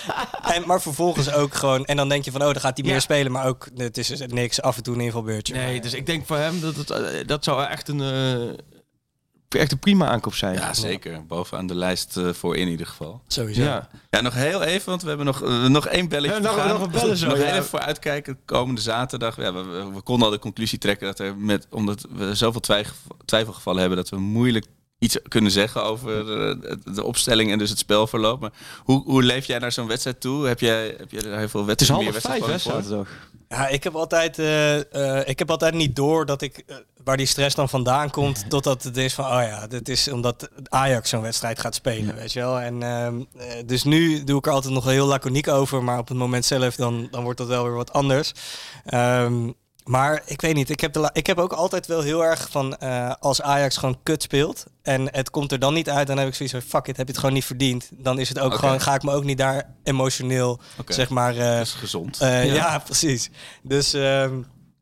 En, 0.53 0.63
maar 0.67 0.81
vervolgens 0.81 1.31
ook 1.33 1.53
gewoon... 1.53 1.85
En 1.85 1.95
dan 1.97 2.09
denk 2.09 2.25
je 2.25 2.31
van, 2.31 2.41
oh, 2.41 2.47
dan 2.51 2.61
gaat 2.61 2.77
hij 2.77 2.85
Ja. 2.85 2.91
meer 2.91 3.01
spelen. 3.01 3.31
Maar 3.31 3.45
ook, 3.47 3.67
het 3.75 3.97
is 3.97 4.21
niks, 4.27 4.61
af 4.61 4.77
en 4.77 4.83
toe 4.83 4.95
een 4.95 5.01
invalbeurtje. 5.01 5.53
Nee, 5.53 5.71
Maar, 5.73 5.81
dus 5.81 5.93
ik 5.93 6.05
denk 6.05 6.25
voor 6.25 6.37
hem 6.37 6.61
dat 6.61 6.75
het, 6.75 6.89
eh, 6.89 7.27
dat 7.27 7.43
zou 7.43 7.63
echt 7.65 7.87
een, 7.87 8.01
eh, 8.01 9.59
echt 9.61 9.71
een 9.71 9.79
prima 9.79 10.07
aankoop 10.07 10.33
zijn. 10.35 10.53
Ja, 10.55 10.73
zeker. 10.73 11.25
Bovenaan 11.25 11.67
de 11.67 11.75
lijst 11.75 12.17
eh, 12.17 12.29
voor 12.29 12.55
in 12.57 12.67
ieder 12.67 12.85
geval. 12.87 13.21
Sowieso. 13.27 13.61
Ja. 13.61 13.87
Ja, 14.09 14.21
nog 14.21 14.33
heel 14.33 14.61
even, 14.63 14.89
want 14.89 15.01
we 15.01 15.07
hebben 15.07 15.25
nog, 15.25 15.41
nog 15.69 15.85
één 15.87 16.09
belletje 16.09 16.35
Ja, 16.35 16.41
nog- 16.41 16.55
gaan. 16.55 16.67
nog 16.67 16.81
een 16.81 16.91
bellen 16.91 17.17
zo, 17.17 17.27
Nog 17.27 17.37
even 17.37 17.63
vooruitkijken. 17.65 18.39
Komende 18.45 18.81
zaterdag. 18.81 19.35
Ja, 19.35 19.53
we, 19.53 19.63
we- 19.63 19.91
we 19.93 20.01
konden 20.01 20.25
al 20.25 20.33
de 20.33 20.39
conclusie 20.39 20.77
trekken 20.77 21.07
dat 21.07 21.19
er 21.19 21.35
met, 21.37 21.67
omdat 21.69 22.05
we 22.15 22.35
zoveel 22.35 22.61
twijf- 22.61 22.93
twijfelgevallen 23.25 23.79
hebben, 23.79 23.97
dat 23.97 24.09
we 24.09 24.17
moeilijk 24.17 24.65
iets 25.01 25.17
kunnen 25.27 25.51
zeggen 25.51 25.83
over 25.83 26.19
eh, 26.19 26.55
de 26.93 27.03
opstelling 27.03 27.51
en 27.51 27.57
dus 27.57 27.69
het 27.69 27.79
spelverloop. 27.79 28.39
Maar 28.39 28.51
hoe, 28.77 29.03
hoe 29.03 29.23
leef 29.23 29.45
jij 29.45 29.59
naar 29.59 29.71
zo'n 29.71 29.87
wedstrijd 29.87 30.21
toe? 30.21 30.47
Heb 30.47 30.59
jij, 30.59 30.95
heb 30.97 31.11
jij 31.11 31.21
er 31.21 31.37
heel 31.37 31.49
veel 31.49 31.67
Het 31.67 31.81
is 31.81 31.87
wedstrijden 31.87 32.13
half 32.13 32.39
vijf, 32.39 32.45
wedstrijden 32.45 32.83
zaterdag. 32.83 33.29
Ja, 33.51 33.67
ik 33.67 33.83
heb 33.83 33.95
altijd, 33.95 34.39
eh, 34.39 35.19
eh, 35.19 35.27
ik 35.27 35.39
heb 35.39 35.49
altijd 35.49 35.73
niet 35.73 35.95
door 35.95 36.25
dat 36.25 36.41
ik, 36.41 36.63
eh, 36.67 36.75
waar 37.03 37.17
die 37.17 37.25
stress 37.25 37.55
dan 37.55 37.69
vandaan 37.69 38.09
komt. 38.09 38.45
Totdat 38.49 38.83
het 38.83 38.97
is 38.97 39.13
van, 39.13 39.25
oh 39.25 39.41
ja, 39.43 39.67
dit 39.67 39.89
is 39.89 40.07
omdat 40.07 40.49
Ajax 40.69 41.09
zo'n 41.09 41.21
wedstrijd 41.21 41.59
gaat 41.59 41.75
spelen, 41.75 42.15
weet 42.15 42.33
je 42.33 42.39
wel. 42.39 42.59
En 42.59 42.83
ehm, 42.83 43.21
eh, 43.37 43.45
dus 43.65 43.83
nu 43.83 44.23
doe 44.23 44.37
ik 44.37 44.45
er 44.45 44.51
altijd 44.51 44.73
nog 44.73 44.85
heel 44.85 45.05
laconiek 45.05 45.47
over. 45.47 45.83
Maar 45.83 45.99
op 45.99 46.07
het 46.07 46.17
moment 46.17 46.45
zelf, 46.45 46.75
dan, 46.75 47.07
dan 47.11 47.23
wordt 47.23 47.37
dat 47.37 47.47
wel 47.47 47.63
weer 47.63 47.73
wat 47.73 47.93
anders. 47.93 48.31
Ehm, 48.85 49.49
maar 49.91 50.21
ik 50.25 50.41
weet 50.41 50.55
niet, 50.55 50.69
ik 50.69 50.79
heb, 50.79 50.93
de 50.93 51.09
ik 51.13 51.27
heb 51.27 51.37
ook 51.37 51.53
altijd 51.53 51.87
wel 51.87 52.01
heel 52.01 52.23
erg 52.25 52.47
van 52.51 52.77
eh, 52.77 53.13
als 53.19 53.41
Ajax 53.41 53.77
gewoon 53.77 53.99
kut 54.03 54.21
speelt 54.23 54.63
en 54.81 55.07
het 55.13 55.29
komt 55.29 55.51
er 55.51 55.59
dan 55.59 55.73
niet 55.73 55.89
uit, 55.89 56.07
dan 56.07 56.17
heb 56.17 56.27
ik 56.27 56.33
zoiets 56.35 56.55
van 56.55 56.63
fuck 56.65 56.87
it, 56.87 56.97
heb 56.97 57.05
je 57.05 57.11
het 57.11 57.17
gewoon 57.21 57.35
niet 57.35 57.45
verdiend. 57.45 57.89
Dan 57.93 58.19
is 58.19 58.29
het 58.29 58.39
ook 58.39 58.53
gewoon, 58.53 58.81
ga 58.81 58.95
ik 58.95 59.03
me 59.03 59.11
ook 59.13 59.23
niet 59.23 59.37
daar 59.37 59.75
emotioneel, 59.83 60.59
Oké. 60.79 60.93
zeg 60.93 61.09
maar, 61.09 61.37
eh, 61.37 61.57
Dat 61.57 61.65
is 61.65 61.71
gezond. 61.73 62.19
eh, 62.21 62.45
Ja. 62.45 62.53
ja. 62.53 62.79
precies. 62.79 63.29
Dus, 63.63 63.93
ehm, 63.93 64.33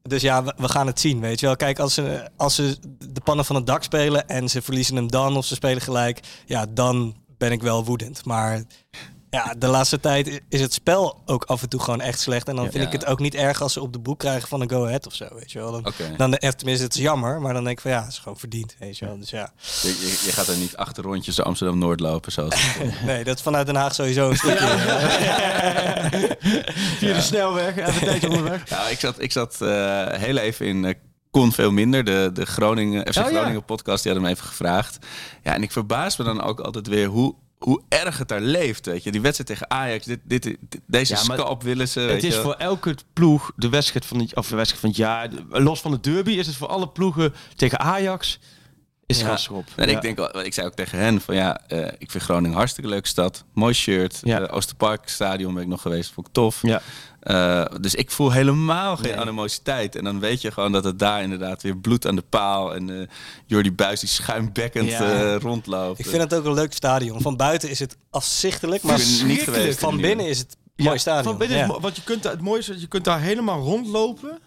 dus 0.02 0.22
ja, 0.22 0.44
we, 0.44 0.53
we 0.57 0.69
gaan 0.69 0.88
het 0.88 0.99
zien, 0.99 1.19
weet 1.19 1.40
je 1.40 1.45
wel. 1.45 1.56
Kijk, 1.56 1.80
als 1.80 1.94
ze, 1.94 2.30
als 2.38 2.56
ze 2.56 2.77
de 3.14 3.22
pannen 3.23 3.45
van 3.45 3.56
het 3.56 3.65
dak 3.68 3.84
spelen 3.84 4.27
en 4.27 4.49
ze 4.49 4.61
verliezen 4.61 4.95
hem 4.95 5.11
dan 5.11 5.38
of 5.38 5.45
ze 5.45 5.56
spelen 5.56 5.81
gelijk, 5.81 6.19
ja, 6.45 6.65
dan 6.69 7.15
ben 7.38 7.52
ik 7.52 7.61
wel 7.61 7.86
woedend. 7.86 8.26
Maar 8.26 8.64
Ja, 9.31 9.53
de 9.57 9.68
laatste 9.68 9.99
tijd 9.99 10.41
is 10.49 10.61
het 10.61 10.73
spel 10.73 11.22
ook 11.26 11.43
af 11.43 11.61
en 11.61 11.69
toe 11.69 11.80
gewoon 11.80 12.01
echt 12.01 12.19
slecht. 12.19 12.47
En 12.47 12.56
dan 12.56 12.64
vind 12.72 12.84
Ja. 12.84 12.85
ik 12.85 12.91
het 12.91 13.06
ook 13.06 13.19
niet 13.19 13.35
erg 13.35 13.61
als 13.61 13.73
ze 13.73 13.81
op 13.81 13.93
de 13.93 13.99
boek 13.99 14.19
krijgen 14.19 14.47
van 14.47 14.61
een 14.61 14.69
go-ahead 14.69 15.07
of 15.07 15.14
zo, 15.14 15.26
weet 15.31 15.51
je 15.51 15.60
wel. 15.60 15.72
Dan, 15.72 15.85
Oké. 15.88 16.14
dan 16.18 16.34
eh, 16.34 16.49
tenminste, 16.49 16.84
het 16.85 16.95
is 16.95 17.01
jammer, 17.01 17.41
maar 17.41 17.53
dan 17.53 17.64
denk 17.64 17.76
ik 17.77 17.81
van 17.81 17.91
ja, 17.91 18.01
het 18.03 18.11
is 18.11 18.18
gewoon 18.19 18.38
verdiend, 18.39 18.76
weet 18.80 18.97
je 18.97 19.06
wel. 19.06 19.18
Dus 19.19 19.30
ja, 19.30 19.51
Je, 19.81 19.88
je, 19.88 20.22
je 20.26 20.31
gaat 20.31 20.47
er 20.47 20.57
niet 20.57 20.76
achter 20.77 21.03
rondjes 21.03 21.41
Amsterdam-Noord 21.41 21.99
lopen, 21.99 22.31
zoals... 22.31 22.56
nee, 23.06 23.23
dat 23.23 23.35
is 23.35 23.41
vanuit 23.41 23.65
Den 23.65 23.76
Haag 23.76 23.93
sowieso 23.95 24.30
een 24.30 24.38
stukje. 24.38 24.68
Via 26.99 27.14
de 27.14 27.22
snelweg, 27.22 27.76
even 27.76 27.93
een 27.93 27.99
tijdje 27.99 28.30
onderweg. 28.38 28.69
Ja, 28.69 28.88
ik 28.88 28.99
zat, 28.99 29.22
ik 29.22 29.31
zat 29.31 29.61
eh, 29.61 30.07
heel 30.07 30.38
even 30.38 30.65
in 30.65 30.85
eh, 30.85 30.93
Kon 31.31 31.51
Veel 31.51 31.72
Minder, 31.72 32.03
de, 32.03 32.30
de 32.34 32.45
Groningen, 32.45 33.01
FC 33.14 33.18
Oh, 33.18 33.23
ja. 33.31 33.38
Groningen 33.38 33.65
podcast. 33.65 34.03
Die 34.03 34.11
hadden 34.11 34.30
me 34.31 34.35
even 34.35 34.47
gevraagd. 34.49 34.97
Ja, 35.43 35.53
en 35.53 35.64
ik 35.64 35.72
verbaas 35.72 36.18
me 36.18 36.23
dan 36.23 36.41
ook 36.41 36.60
altijd 36.60 36.88
weer 36.88 37.07
hoe, 37.07 37.35
hoe 37.60 37.81
erg 37.90 38.18
het 38.18 38.27
daar 38.27 38.41
leeft. 38.41 38.86
Weet 38.86 39.03
je. 39.03 39.11
Die 39.11 39.22
wedstrijd 39.22 39.49
tegen 39.49 39.69
Ajax, 39.69 40.06
dit, 40.06 40.19
dit, 40.23 40.44
dit- 40.44 40.57
deze 40.88 41.14
Ja, 41.14 41.19
scalp 41.19 41.64
willen 41.64 41.88
ze. 41.88 41.99
Het 41.99 42.23
is 42.23 42.36
je. 42.36 42.41
voor 42.41 42.53
elke 42.53 42.95
ploeg 43.14 43.52
de 43.56 43.69
wedstrijd 43.69 44.06
van 44.06 44.19
het, 44.19 44.36
of 44.36 44.48
de 44.48 44.56
wedstrijd 44.56 44.81
van 44.81 44.90
het 44.90 44.98
jaar. 44.98 45.30
Los 45.49 45.81
van 45.81 45.91
de 45.91 45.99
derby 45.99 46.31
is 46.31 46.48
het 46.48 46.56
voor 46.56 46.68
alle 46.68 46.88
ploegen 46.90 47.34
tegen 47.56 47.80
Ajax. 47.80 48.40
Is 49.06 49.19
Ja. 49.19 49.38
erop. 49.49 49.65
En 49.76 49.90
Ja. 49.90 49.95
ik, 49.95 50.02
denk, 50.02 50.19
ik 50.19 50.53
zei 50.53 50.68
ook 50.68 50.73
tegen 50.73 50.98
hen 50.99 51.22
van 51.22 51.36
ja, 51.36 51.61
eh, 51.68 51.86
ik 51.98 52.11
vind 52.11 52.23
Groningen 52.23 52.49
een 52.52 52.57
hartstikke 52.57 52.90
leuke 52.90 53.07
stad. 53.07 53.44
Mooi 53.53 53.73
shirt. 53.73 54.19
Ja. 54.23 54.40
Eh, 54.41 54.56
Oosterpark 54.56 55.10
stadion 55.10 55.53
ben 55.53 55.64
ik 55.64 55.69
nog 55.69 55.81
geweest, 55.81 56.11
vond 56.11 56.27
ik 56.27 56.34
tof. 56.34 56.60
Ja. 56.61 56.81
Eh, 57.19 57.65
dus 57.81 57.95
ik 57.95 58.11
voel 58.11 58.31
helemaal 58.31 58.95
geen 58.97 59.11
Nee. 59.11 59.19
animositeit. 59.19 59.95
En 59.95 60.03
dan 60.03 60.19
weet 60.19 60.41
je 60.41 60.51
gewoon 60.51 60.71
dat 60.71 60.83
het 60.83 60.99
daar 60.99 61.21
inderdaad 61.23 61.61
weer 61.63 61.77
bloed 61.77 62.07
aan 62.07 62.15
de 62.15 62.23
paal. 62.29 62.75
En 62.75 62.89
eh 63.01 63.07
Jordi 63.45 63.71
Buis 63.71 63.99
die 63.99 64.09
schuimbekkend 64.09 64.89
Ja. 64.89 64.99
eh, 65.03 65.35
rondloopt. 65.35 65.99
ik 65.99 66.05
vind 66.07 66.21
het 66.23 66.33
ook 66.33 66.45
een 66.45 66.53
leuk 66.53 66.73
stadion. 66.73 67.21
Van 67.21 67.37
buiten 67.37 67.69
is 67.69 67.79
het 67.79 67.97
afzichtelijk, 68.09 68.83
maar 68.83 68.99
niet 69.25 69.41
geweest 69.41 69.79
van 69.79 69.93
in 69.95 70.01
binnen 70.01 70.27
is 70.27 70.37
het 70.37 70.57
een 70.75 70.85
mooi 70.85 70.99
stadion. 70.99 71.23
Van 71.23 71.37
binnen 71.37 71.57
Ja. 71.57 71.79
want 71.79 71.95
je 71.95 72.03
kunt 72.03 72.23
daar, 72.23 72.31
het 72.31 72.41
mooiste 72.41 72.73
is, 72.73 72.81
je 72.81 72.87
kunt 72.87 73.03
daar 73.03 73.19
helemaal 73.21 73.61
rondlopen. 73.61 74.39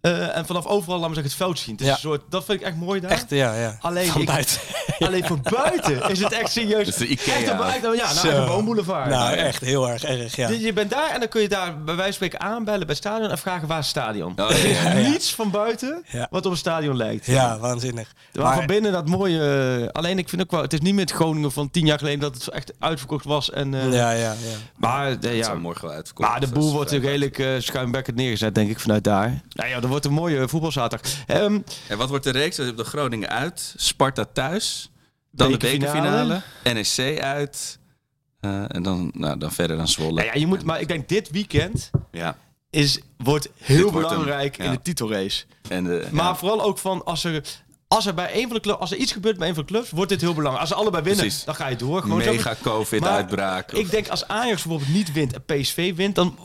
Eh, 0.00 0.36
en 0.36 0.46
vanaf 0.46 0.66
overal, 0.66 0.98
laat 0.98 1.06
maar 1.06 1.14
zeggen, 1.14 1.24
het 1.32 1.42
veld 1.42 1.58
zien. 1.58 1.72
Het 1.72 1.80
is 1.80 1.86
Ja. 1.86 1.92
een 1.92 1.98
soort, 1.98 2.22
dat 2.28 2.44
vind 2.44 2.60
ik 2.60 2.66
echt 2.66 2.76
mooi 2.76 3.00
daar. 3.00 3.10
Echt, 3.10 3.30
ja, 3.30 3.54
ja. 3.54 3.76
Alleen 3.80 4.10
van 4.10 4.20
ik- 4.20 4.26
buiten. 4.26 4.60
Alleen 5.06 5.26
voor 5.26 5.38
buiten 5.42 6.10
is 6.10 6.20
het 6.20 6.32
echt 6.32 6.50
serieus. 6.52 6.96
De 6.96 7.06
Ikea. 7.06 7.34
Echt 7.34 7.84
een, 7.84 7.96
ja, 7.96 8.12
nou, 8.12 8.28
een 8.28 8.46
woonboulevard. 8.46 9.08
Nou, 9.10 9.34
echt 9.36 9.60
heel 9.62 9.88
erg 9.88 10.04
erg, 10.04 10.36
ja. 10.36 10.48
Je 10.48 10.72
bent 10.72 10.90
daar 10.90 11.10
en 11.10 11.20
dan 11.20 11.28
kun 11.28 11.40
je 11.42 11.48
daar 11.48 11.82
bij 11.82 11.84
wijze 11.96 12.02
van 12.02 12.12
spreken 12.12 12.40
aanbellen 12.40 12.86
bij 12.86 12.88
het 12.88 12.96
stadion 12.96 13.30
en 13.30 13.38
vragen 13.38 13.68
waar 13.68 13.78
is 13.78 13.86
het 13.86 13.96
stadion. 13.96 14.32
Oh, 14.36 14.50
ja, 14.50 14.56
ja, 14.68 14.92
ja. 14.98 15.08
Niets 15.08 15.34
van 15.34 15.50
buiten 15.50 16.02
Ja. 16.06 16.26
wat 16.30 16.46
op 16.46 16.52
een 16.52 16.58
stadion 16.58 16.96
lijkt. 16.96 17.26
Ja, 17.26 17.58
waanzinnig. 17.58 18.12
Maar, 18.32 18.54
van 18.54 18.66
binnen 18.66 18.92
dat 18.92 19.06
mooie. 19.08 19.80
eh, 19.82 19.88
alleen 19.92 20.18
ik 20.18 20.28
vind 20.28 20.42
ook 20.42 20.50
wel, 20.50 20.62
het 20.62 20.72
is 20.72 20.80
niet 20.80 20.94
met 20.94 21.10
Groningen 21.10 21.52
van 21.52 21.70
tien 21.70 21.86
jaar 21.86 21.98
geleden 21.98 22.20
dat 22.20 22.34
het 22.34 22.42
zo 22.42 22.50
echt 22.50 22.72
uitverkocht 22.78 23.24
was. 23.24 23.50
En, 23.50 23.74
eh, 23.74 23.92
ja, 23.92 24.10
ja, 24.10 24.18
ja. 24.18 24.34
Maar, 24.76 25.06
Het 25.06 25.24
ja, 25.30 25.44
zou 25.44 25.58
morgen 25.58 25.86
wel 25.86 25.96
uitkomen. 25.96 26.30
maar 26.30 26.40
de 26.40 26.46
boel 26.48 26.72
wordt 26.72 26.90
natuurlijk 26.90 27.10
redelijk 27.20 27.38
eh 27.38 27.62
schuimbekkend 27.62 28.16
neergezet, 28.16 28.54
denk 28.54 28.70
ik, 28.70 28.80
vanuit 28.80 29.04
daar. 29.04 29.40
Nou 29.48 29.68
ja, 29.68 29.80
dat 29.88 30.00
wordt 30.00 30.04
een 30.04 30.12
mooie 30.22 30.48
voetbalzaterdag. 30.48 31.12
Ehm, 31.26 31.58
En 31.88 31.98
wat 31.98 32.08
wordt 32.08 32.24
de 32.24 32.30
reeks? 32.30 32.56
De 32.56 32.84
Groningen 32.84 33.28
uit, 33.28 33.74
Sparta 33.76 34.24
thuis, 34.32 34.90
dan 35.30 35.50
de 35.52 35.56
Bekerfinale. 35.56 36.42
NEC 36.64 37.20
uit. 37.20 37.78
eh, 38.40 38.64
en 38.74 38.82
dan, 38.82 39.10
nou, 39.14 39.38
dan 39.38 39.52
verder 39.52 39.76
dan 39.76 39.88
Zwolle. 39.88 40.24
ja, 40.24 40.34
je 40.34 40.46
moet, 40.46 40.64
maar 40.64 40.80
ik 40.80 40.88
denk 40.88 41.08
dit 41.08 41.30
weekend 41.30 41.90
Ja. 42.12 42.36
is, 42.70 43.00
wordt 43.16 43.48
heel 43.56 43.76
Dit 43.82 43.90
wordt 43.92 44.08
hem, 44.10 44.18
belangrijk 44.18 44.58
in 44.58 44.70
de 44.70 44.82
titelrace. 44.82 45.44
En 45.68 45.84
de, 45.84 46.06
Maar 46.10 46.24
ja. 46.24 46.36
vooral 46.36 46.62
ook 46.62 46.78
van 46.78 47.04
als 47.04 47.24
er, 47.24 47.42
als 47.88 48.06
er 48.06 48.14
bij 48.14 48.34
een 48.34 48.42
van 48.46 48.54
de 48.54 48.60
clubs, 48.60 48.78
als 48.80 48.90
er 48.90 48.96
iets 48.96 49.12
gebeurt 49.12 49.38
bij 49.38 49.48
een 49.48 49.54
van 49.54 49.64
de 49.66 49.72
clubs, 49.72 49.90
wordt 49.90 50.10
dit 50.10 50.20
heel 50.20 50.34
belangrijk. 50.34 50.60
Als 50.60 50.68
ze 50.68 50.74
allebei 50.82 51.02
winnen, 51.02 51.24
Precies. 51.24 51.44
dan 51.44 51.54
ga 51.54 51.68
je 51.68 51.76
door. 51.76 52.02
Gewoon 52.02 52.22
zo. 52.22 52.30
mega 52.32 52.54
COVID-uitbraak. 52.62 53.72
Ik 53.72 53.90
denk 53.90 54.08
als 54.08 54.28
Ajax 54.28 54.62
bijvoorbeeld 54.62 54.92
niet 54.94 55.12
wint 55.12 55.32
en 55.32 55.44
PSV 55.46 55.94
wint, 55.94 56.14
dan 56.14 56.38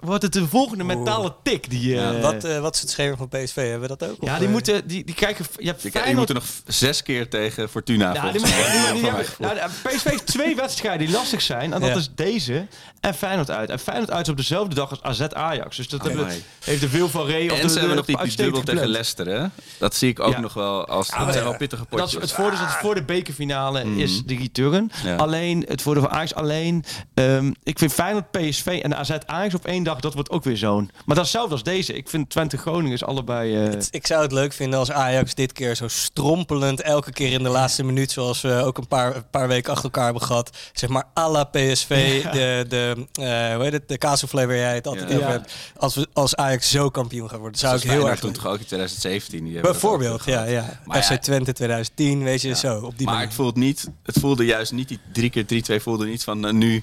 wordt 0.00 0.22
het 0.22 0.32
de 0.32 0.48
volgende 0.48 0.84
mentale 0.84 1.34
tik. 1.42 1.70
Die, 1.70 1.94
eh, 1.96 2.00
Ja. 2.12 2.20
Wat, 2.20 2.44
eh, 2.44 2.58
wat 2.60 2.74
is 2.74 2.80
het 2.80 2.90
schema 2.90 3.16
van 3.16 3.28
PSV? 3.28 3.54
Hebben 3.54 3.80
we 3.88 3.96
dat 3.96 4.10
ook? 4.10 4.16
ja, 4.20 4.32
Of, 4.32 4.38
die 4.38 4.46
eh, 4.46 4.52
moeten, 4.52 4.86
die, 4.86 5.04
die 5.04 5.14
kijken. 5.14 5.44
Je 5.56 5.66
hebt 5.66 5.82
Die, 5.82 5.90
die 5.90 6.00
Feyenoord- 6.00 6.16
moeten 6.32 6.34
nog 6.64 6.74
zes 6.74 7.02
keer 7.02 7.28
tegen 7.28 7.68
Fortuna. 7.68 8.12
Ja, 8.14 8.22
die 8.30 8.40
moeten, 8.40 8.50
die- 8.94 9.04
hebben- 9.04 9.24
nou, 9.38 9.56
PSV 9.82 10.04
heeft 10.04 10.26
twee 10.26 10.56
wedstrijden 10.56 11.06
die 11.06 11.16
lastig 11.16 11.42
zijn. 11.42 11.72
En 11.72 11.80
dat 11.80 11.88
Ja. 11.90 11.96
is 11.96 12.10
deze 12.14 12.66
en 13.00 13.14
Feyenoord 13.14 13.50
uit. 13.50 13.70
En 13.70 13.78
Feyenoord 13.78 14.10
uit 14.10 14.24
is 14.24 14.30
op 14.30 14.36
dezelfde 14.36 14.74
dag 14.74 15.02
als 15.02 15.20
AZ 15.20 15.20
Ajax. 15.32 15.76
Dus 15.76 15.88
dat 15.88 16.02
hebben, 16.02 16.24
Amai. 16.24 16.42
heeft 16.64 16.82
er 16.82 16.88
veel 16.88 17.08
van 17.08 17.26
Ree. 17.26 17.52
En 17.52 17.70
ze 17.70 17.78
hebben 17.78 17.96
nog 17.96 18.06
die, 18.06 18.36
dubbel 18.36 18.62
tegen 18.62 18.88
Leicester, 18.88 19.26
hè? 19.26 19.46
Dat 19.78 19.94
zie 19.94 20.08
ik 20.08 20.20
ook 20.20 20.38
nog 20.38 20.54
wel 20.54 20.87
als... 20.88 21.10
maar 21.10 21.18
dat 21.18 21.28
zijn 21.32 21.44
ja, 21.44 21.50
wel 21.50 21.58
pittige 21.58 21.84
Dat 21.90 22.06
is 22.08 22.14
het 22.14 22.32
voordeel 22.32 22.52
is 22.52 22.58
dat 22.58 22.68
het 22.68 22.78
voor 22.78 22.94
de 22.94 23.02
bekerfinale 23.02 23.82
is 23.96 24.22
de 24.24 24.36
return. 24.36 24.90
Ja. 25.04 25.16
Alleen, 25.16 25.64
het 25.68 25.82
voordeel 25.82 26.02
van 26.02 26.12
Ajax 26.12 26.34
alleen... 26.34 26.84
ehm, 27.14 27.52
ik 27.62 27.78
vind 27.78 27.92
Feyenoord, 27.92 28.30
PSV 28.30 28.80
en 28.82 28.90
de 28.90 28.96
AZ 28.96 29.10
Ajax 29.26 29.54
op 29.54 29.66
één 29.66 29.82
dag, 29.82 30.00
dat 30.00 30.14
wordt 30.14 30.30
ook 30.30 30.44
weer 30.44 30.56
zo'n. 30.56 30.90
Maar 31.04 31.16
dat 31.16 31.24
is 31.24 31.32
hetzelfde 31.32 31.52
als 31.52 31.62
deze. 31.62 31.92
Ik 31.92 32.08
vind 32.08 32.30
Twente 32.30 32.56
Groningen 32.56 32.92
is 32.92 33.04
allebei... 33.04 33.56
eh, 33.56 33.62
Het- 33.70 33.88
Ik 33.90 34.06
zou 34.06 34.22
het 34.22 34.32
leuk 34.32 34.52
vinden 34.52 34.78
als 34.78 34.90
Ajax 34.90 35.34
dit 35.34 35.52
keer 35.52 35.74
zo 35.74 35.88
strompelend 35.88 36.80
elke 36.80 37.12
keer 37.12 37.32
in 37.32 37.42
de 37.42 37.48
laatste 37.48 37.84
minuut, 37.84 38.10
zoals 38.10 38.40
we 38.40 38.62
ook 38.64 38.78
een 38.78 38.86
paar, 38.88 39.16
een 39.16 39.30
paar 39.30 39.48
weken 39.48 39.70
achter 39.70 39.84
elkaar 39.84 40.04
hebben 40.04 40.22
gehad, 40.22 40.56
zeg 40.72 40.88
maar 40.90 41.04
à 41.18 41.28
la 41.30 41.44
PSV, 41.44 42.22
de, 42.22 42.64
de, 42.68 43.06
eh 43.12 43.54
hoe 43.54 43.62
heet 43.64 43.72
het, 43.72 43.88
de 43.88 43.98
kaassoufflé 43.98 44.46
waar 44.46 44.56
jij 44.56 44.74
het 44.74 44.86
altijd 44.86 45.08
Ja. 45.08 45.14
over 45.14 45.26
Ja. 45.28 45.32
hebt. 45.32 45.52
Als, 45.76 45.94
we, 45.94 46.08
als 46.12 46.36
Ajax 46.36 46.70
zo 46.70 46.90
kampioen 46.90 47.28
gaat 47.30 47.38
worden, 47.38 47.58
zou 47.58 47.76
ik 47.76 47.82
heel 47.82 48.08
erg 48.10 48.20
toen 48.20 48.32
toch 48.32 48.46
ook 48.46 48.58
in 48.58 48.66
2017. 48.66 49.44
die 49.44 49.52
hebben 49.54 49.72
dat 49.72 49.80
Bijvoorbeeld, 49.80 50.24
ja, 50.24 50.44
ja. 50.44 50.77
Maar 50.84 51.02
FC 51.02 51.10
ja, 51.10 51.18
Twente 51.18 51.52
2010, 51.52 52.22
weet 52.22 52.42
je, 52.42 52.54
zo, 52.54 52.76
op 52.80 52.96
die 52.96 53.06
maar 53.06 53.14
manier. 53.14 53.28
het 53.28 53.36
voelt 53.36 53.56
niet... 53.56 53.88
Het 54.02 54.18
voelde 54.20 54.44
juist 54.44 54.72
niet 54.72 54.88
die 54.88 54.98
drie 55.12 55.30
keer 55.30 55.78
3-2 55.78 55.82
voelde 55.82 56.06
niet 56.06 56.24
van 56.24 56.46
eh, 56.46 56.52
nu... 56.52 56.82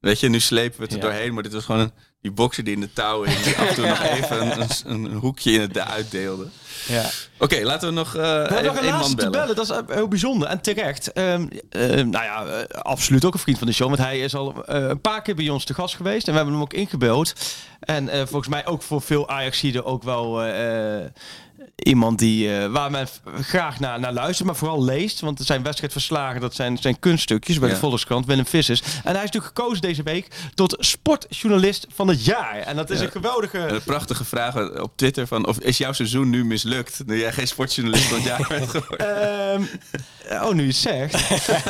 Weet 0.00 0.20
je, 0.20 0.28
nu 0.28 0.40
slepen 0.40 0.76
we 0.78 0.82
het 0.84 0.92
er 0.92 0.98
Ja. 0.98 1.04
doorheen. 1.04 1.34
Maar 1.34 1.42
dit 1.42 1.52
was 1.52 1.64
gewoon 1.64 1.80
een, 1.80 1.92
die 2.22 2.30
bokser 2.30 2.64
die 2.64 2.74
in 2.74 2.80
de 2.80 2.92
touw 2.92 3.22
hing. 3.22 3.40
Die 3.40 3.56
af 3.56 3.68
en 3.68 3.74
toe 3.74 3.86
nog 3.94 4.02
even 4.02 4.40
een, 4.60 4.68
een, 4.84 5.04
een 5.04 5.12
hoekje 5.18 5.52
in 5.52 5.60
het 5.60 5.78
uitdeelde. 5.78 6.46
ja. 6.86 7.10
Oké, 7.38 7.60
laten 7.62 7.88
we 7.88 7.94
nog 7.94 8.16
eh 8.16 8.22
We 8.22 8.60
nog 8.64 8.80
een 8.80 8.90
man 8.90 9.08
te 9.08 9.14
bellen. 9.16 9.30
bellen. 9.30 9.56
Dat 9.56 9.70
is 9.70 9.76
eh, 9.76 9.78
heel 9.88 10.08
bijzonder. 10.08 10.48
En 10.48 10.60
terecht. 10.60 11.12
Ehm, 11.12 11.46
ehm, 11.70 12.08
nou 12.08 12.24
ja, 12.24 12.62
absoluut 12.72 13.24
ook 13.24 13.34
een 13.34 13.40
vriend 13.40 13.58
van 13.58 13.66
de 13.66 13.72
show. 13.72 13.86
Want 13.88 14.00
hij 14.00 14.18
is 14.18 14.34
al 14.34 14.64
eh, 14.64 14.88
een 14.88 15.00
paar 15.00 15.22
keer 15.22 15.34
bij 15.34 15.48
ons 15.48 15.64
te 15.64 15.74
gast 15.74 15.94
geweest. 15.96 16.24
En 16.26 16.30
we 16.30 16.36
hebben 16.36 16.54
hem 16.54 16.62
ook 16.62 16.72
ingebeld. 16.72 17.32
En 17.80 18.08
eh, 18.08 18.18
volgens 18.18 18.48
mij 18.48 18.66
ook 18.66 18.82
voor 18.82 19.02
veel 19.02 19.28
Ajaxiden 19.28 19.84
ook 19.84 20.02
wel 20.02 20.42
eh, 20.42 20.96
eh, 21.04 21.10
iemand 21.76 22.18
die, 22.18 22.56
eh, 22.58 22.66
waar 22.70 22.90
men 22.90 23.06
graag 23.40 23.80
naar, 23.80 24.00
naar 24.00 24.12
luistert. 24.12 24.46
Maar 24.46 24.56
vooral 24.56 24.84
leest. 24.84 25.20
Want 25.20 25.40
zijn 25.42 25.62
wedstrijdverslagen. 25.62 26.40
Dat 26.40 26.54
zijn, 26.54 26.78
zijn 26.78 26.98
kunststukjes 26.98 27.58
bij 27.58 27.68
Ja. 27.68 27.74
de 27.74 27.80
Volkskrant. 27.80 28.26
Willem 28.26 28.46
Vissers. 28.46 28.80
En 28.80 28.88
hij 29.02 29.12
is 29.14 29.30
natuurlijk 29.30 29.56
gekozen 29.56 29.82
deze 29.82 30.02
week 30.02 30.26
tot 30.54 30.76
sportjournalist 30.78 31.86
van 31.94 32.08
het 32.08 32.24
jaar. 32.24 32.56
En 32.56 32.76
dat 32.76 32.90
is 32.90 32.98
Ja. 32.98 33.04
een 33.04 33.10
geweldige... 33.10 33.58
Een 33.58 33.82
prachtige 33.82 34.24
vraag 34.24 34.80
op 34.80 34.92
Twitter 34.96 35.26
van... 35.26 35.46
Of 35.46 35.58
is 35.58 35.78
jouw 35.78 35.92
seizoen 35.92 36.30
nu 36.30 36.44
mislukt? 36.44 37.02
Nu 37.06 37.18
jij 37.20 37.32
geen 37.32 37.46
sportjournalist 37.48 38.04
van 38.04 38.16
het 38.16 38.26
jaar 38.26 38.46
bent 38.48 38.70
geworden? 38.70 39.32
Ehm, 39.50 39.62
oh, 40.44 40.52
nu 40.52 40.60
je 40.62 40.66
het 40.68 40.76
zegt. 40.76 41.12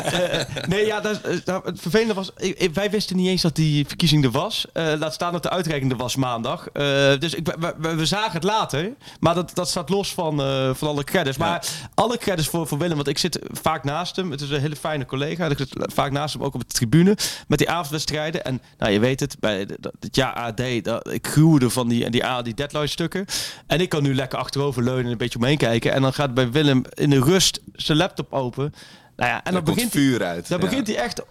Eh, 0.04 0.40
nee, 0.68 0.86
ja, 0.86 1.00
dat, 1.00 1.26
is- 1.26 1.44
nou, 1.44 1.62
het 1.64 1.80
vervelende 1.80 2.14
was... 2.14 2.30
wij 2.72 2.90
wisten 2.90 3.16
niet 3.16 3.28
eens 3.28 3.42
dat 3.42 3.56
die 3.56 3.86
verkiezing 3.86 4.24
er 4.24 4.30
was. 4.30 4.66
Eh, 4.72 4.92
laat 4.98 5.14
staan 5.14 5.32
dat 5.32 5.42
de 5.42 5.50
uitreiking 5.50 5.90
er 5.92 5.96
was 5.98 6.16
maandag. 6.16 6.66
Eh, 6.72 6.82
dus 7.18 7.34
ik, 7.34 7.46
we, 7.58 7.74
we- 7.78 7.94
we 7.94 8.06
zagen 8.06 8.32
het 8.32 8.42
later. 8.44 8.90
Maar 9.20 9.34
dat, 9.34 9.50
dat 9.54 9.68
staat 9.68 9.88
los 9.94 10.14
van, 10.14 10.40
eh, 10.40 10.74
van 10.74 10.88
alle 10.88 11.04
credits. 11.04 11.36
Maar 11.36 11.66
alle 11.94 12.18
credits 12.18 12.48
voor, 12.48 12.66
voor 12.66 12.78
Willem. 12.78 12.96
Want 12.96 13.08
ik 13.08 13.18
zit 13.18 13.38
vaak 13.52 13.84
naast 13.84 14.16
hem. 14.16 14.30
Het 14.30 14.40
is 14.40 14.50
een 14.50 14.60
hele 14.60 14.76
fijne 14.76 15.06
collega. 15.06 15.46
Ik 15.46 15.58
zit 15.58 15.68
vaak 15.72 16.10
naast 16.10 16.34
hem, 16.34 16.42
ook 16.42 16.54
op 16.54 16.60
de 16.60 16.74
tribune. 16.74 17.16
Met 17.48 17.58
die 17.58 17.70
avondwedstrijden. 17.70 18.44
En 18.44 18.62
nou, 18.78 18.92
je 18.92 18.98
weet 18.98 19.20
het. 19.20 19.36
Bij 19.40 19.58
het 20.00 20.16
jaar 20.16 20.32
AD. 20.32 20.62
Dat, 20.82 21.12
ik 21.12 21.26
gruwde 21.26 21.70
van 21.70 21.88
die, 21.88 22.10
die, 22.10 22.42
die 22.42 22.54
deadline 22.54 22.86
stukken. 22.86 23.26
En 23.66 23.80
ik 23.80 23.88
kan 23.88 24.02
nu 24.02 24.14
lekker 24.14 24.38
achterover 24.38 24.82
leunen 24.82 25.04
en 25.04 25.10
een 25.10 25.16
beetje 25.16 25.38
omheen 25.38 25.58
kijken. 25.58 25.92
En 25.92 26.02
dan 26.02 26.12
gaat 26.12 26.34
bij 26.34 26.50
Willem 26.50 26.82
in 26.94 27.10
de 27.10 27.20
rust 27.20 27.60
zijn 27.72 27.98
laptop 27.98 28.32
open. 28.32 28.74
Nou 29.16 29.30
ja, 29.30 29.44
en 29.44 29.52
dan 29.52 29.64
begint 29.64 29.92
hij, 29.92 30.02
vuur 30.02 30.24
uit. 30.24 30.48
dan 30.48 30.60
Ja. 30.60 30.64
begint 30.64 30.86
hij 30.86 30.96
echt 30.96 31.22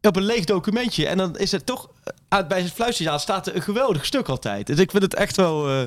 op 0.00 0.16
een 0.16 0.24
leeg 0.24 0.44
documentje. 0.44 1.06
En 1.06 1.16
dan 1.16 1.38
is 1.38 1.52
het 1.52 1.66
toch, 1.66 1.90
uit, 2.28 2.48
bij 2.48 2.60
zijn 2.60 2.72
fluitsignaal 2.72 3.18
staat 3.18 3.46
er 3.46 3.56
een 3.56 3.62
geweldig 3.62 4.04
stuk 4.04 4.28
altijd. 4.28 4.66
Dus 4.66 4.78
ik 4.78 4.90
vind 4.90 5.02
het 5.02 5.14
echt 5.14 5.36
wel 5.36 5.68
eh, 5.68 5.82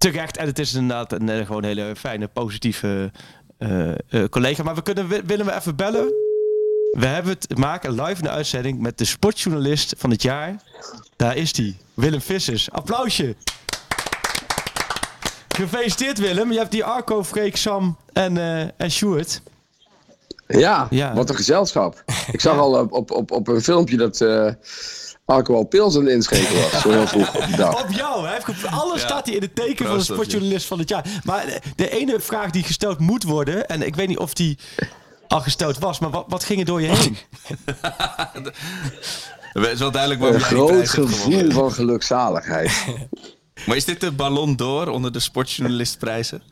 terecht. 0.00 0.36
En 0.36 0.46
het 0.46 0.58
is 0.58 0.74
inderdaad 0.74 1.12
een 1.12 1.28
eh, 1.28 1.46
gewoon 1.46 1.64
hele 1.64 1.94
fijne, 1.96 2.28
positieve 2.28 3.10
eh, 3.58 3.88
eh, 3.90 4.28
collega. 4.30 4.62
Maar 4.62 4.74
we 4.74 4.82
kunnen 4.82 5.08
Wi- 5.08 5.22
Willem 5.26 5.48
even 5.48 5.76
bellen. 5.76 6.06
We 6.90 7.06
hebben 7.06 7.32
het 7.32 7.58
maken 7.58 7.92
live 7.92 8.16
in 8.16 8.22
de 8.22 8.30
uitzending 8.30 8.80
met 8.80 8.98
de 8.98 9.04
sportjournalist 9.04 9.94
van 9.98 10.10
het 10.10 10.22
jaar. 10.22 10.56
Daar 11.16 11.36
is 11.36 11.56
hij, 11.56 11.76
Willem 11.94 12.20
Vissers. 12.20 12.70
Applausje. 12.70 13.34
Gefeliciteerd 15.48 16.18
Willem. 16.18 16.52
Je 16.52 16.58
hebt 16.58 16.70
die 16.70 16.84
Arco, 16.84 17.24
Freek, 17.24 17.56
Sam 17.56 17.96
en, 18.12 18.36
eh 18.38 18.60
en 18.76 18.90
Sjoerd. 18.90 19.40
Ja, 20.46 20.86
Ja. 20.90 21.14
wat 21.14 21.28
een 21.30 21.36
gezelschap. 21.36 22.02
Ik 22.32 22.40
zag 22.40 22.58
al 22.58 22.78
op, 22.78 22.92
op, 22.92 23.10
op, 23.10 23.30
op 23.30 23.48
een 23.48 23.60
filmpje 23.62 23.96
dat 23.96 24.20
eh 25.30 25.36
Arco 25.36 25.54
al 25.54 25.64
pils 25.64 25.96
aan 25.96 26.04
het 26.04 26.12
inschenken 26.14 26.54
was. 26.56 26.80
Zo 26.80 26.90
heel 26.90 27.06
vroeg 27.06 27.34
op 27.36 27.46
de 27.50 27.56
dag. 27.56 27.82
Op 27.82 27.90
jou. 27.90 28.24
Hij 28.24 28.32
heeft 28.32 28.44
ge- 28.44 28.68
alles 28.70 29.00
Ja. 29.00 29.06
staat 29.06 29.26
hij 29.26 29.34
in 29.34 29.42
het 29.42 29.54
teken 29.54 29.86
van 29.86 29.98
de 29.98 30.04
sportjournalist 30.04 30.66
van 30.66 30.78
het 30.78 30.88
jaar. 30.88 31.04
Maar 31.24 31.60
de, 31.76 31.90
ene 31.90 32.20
vraag 32.20 32.50
die 32.50 32.62
gesteld 32.62 32.98
moet 32.98 33.22
worden, 33.22 33.66
en 33.68 33.82
ik 33.82 33.94
weet 33.96 34.08
niet 34.08 34.18
of 34.18 34.34
die 34.34 34.58
al 35.28 35.40
gesteld 35.40 35.78
was, 35.78 35.98
maar 35.98 36.10
wat, 36.10 36.24
wat 36.28 36.44
ging 36.44 36.58
er 36.60 36.64
door 36.66 36.80
je 36.82 36.88
heen? 36.88 37.16
Het 39.52 39.66
is 39.72 39.78
wel 39.78 39.90
duidelijk 39.90 40.20
Een 40.22 40.26
waarom 40.40 40.48
groot 40.68 40.88
gevoel 40.88 41.50
van 41.50 41.72
gelukzaligheid. 41.72 42.72
Maar 43.66 43.76
is 43.76 43.84
dit 43.84 44.00
de 44.00 44.10
ballon 44.12 44.56
d'or 44.56 44.88
onder 44.88 45.12
de 45.12 45.20
sportjournalistprijzen? 45.20 46.42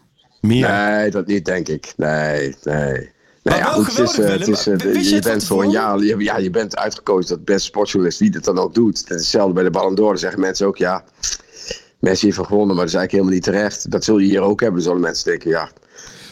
Meer. 0.40 0.68
Nee, 0.68 1.10
dat 1.10 1.26
niet, 1.26 1.44
denk 1.44 1.68
ik. 1.68 1.92
Nee, 1.96 2.56
nee. 2.62 3.10
Nee, 3.48 3.58
ja, 3.58 3.64
goed, 3.64 3.96
het 3.96 4.08
is, 4.08 4.18
eh, 4.18 4.30
het 4.30 4.48
is, 4.48 4.64
Willem. 4.64 4.80
eh, 4.80 5.10
je 5.10 5.20
bent 5.20 5.44
voor 5.44 5.62
een 5.62 5.70
jaar, 5.70 5.98
je, 5.98 6.16
ja, 6.18 6.36
je 6.36 6.50
bent 6.50 6.76
uitgekozen 6.76 7.36
tot 7.36 7.44
beste 7.44 7.66
sportjournalist, 7.66 8.18
wie 8.18 8.30
dat 8.30 8.44
dan 8.44 8.58
ook 8.58 8.74
doet. 8.74 9.08
Dat 9.08 9.16
is 9.16 9.22
hetzelfde 9.22 9.52
bij 9.52 9.62
de 9.62 9.70
Ballon 9.70 9.94
d'Or. 9.94 10.08
Dan 10.08 10.18
zeggen 10.18 10.40
mensen 10.40 10.66
ook, 10.66 10.76
ja, 10.76 11.04
Messi 11.98 12.26
heeft 12.26 12.38
gewonnen, 12.38 12.76
maar 12.76 12.84
dat 12.84 12.94
is 12.94 12.98
eigenlijk 12.98 13.12
helemaal 13.12 13.32
niet 13.32 13.42
terecht. 13.42 13.90
Dat 13.90 14.04
zul 14.04 14.18
je 14.18 14.26
hier 14.26 14.40
ook 14.40 14.60
hebben. 14.60 14.82
Zullen 14.82 15.00
mensen 15.00 15.24
denken, 15.24 15.50
ja. 15.50 15.68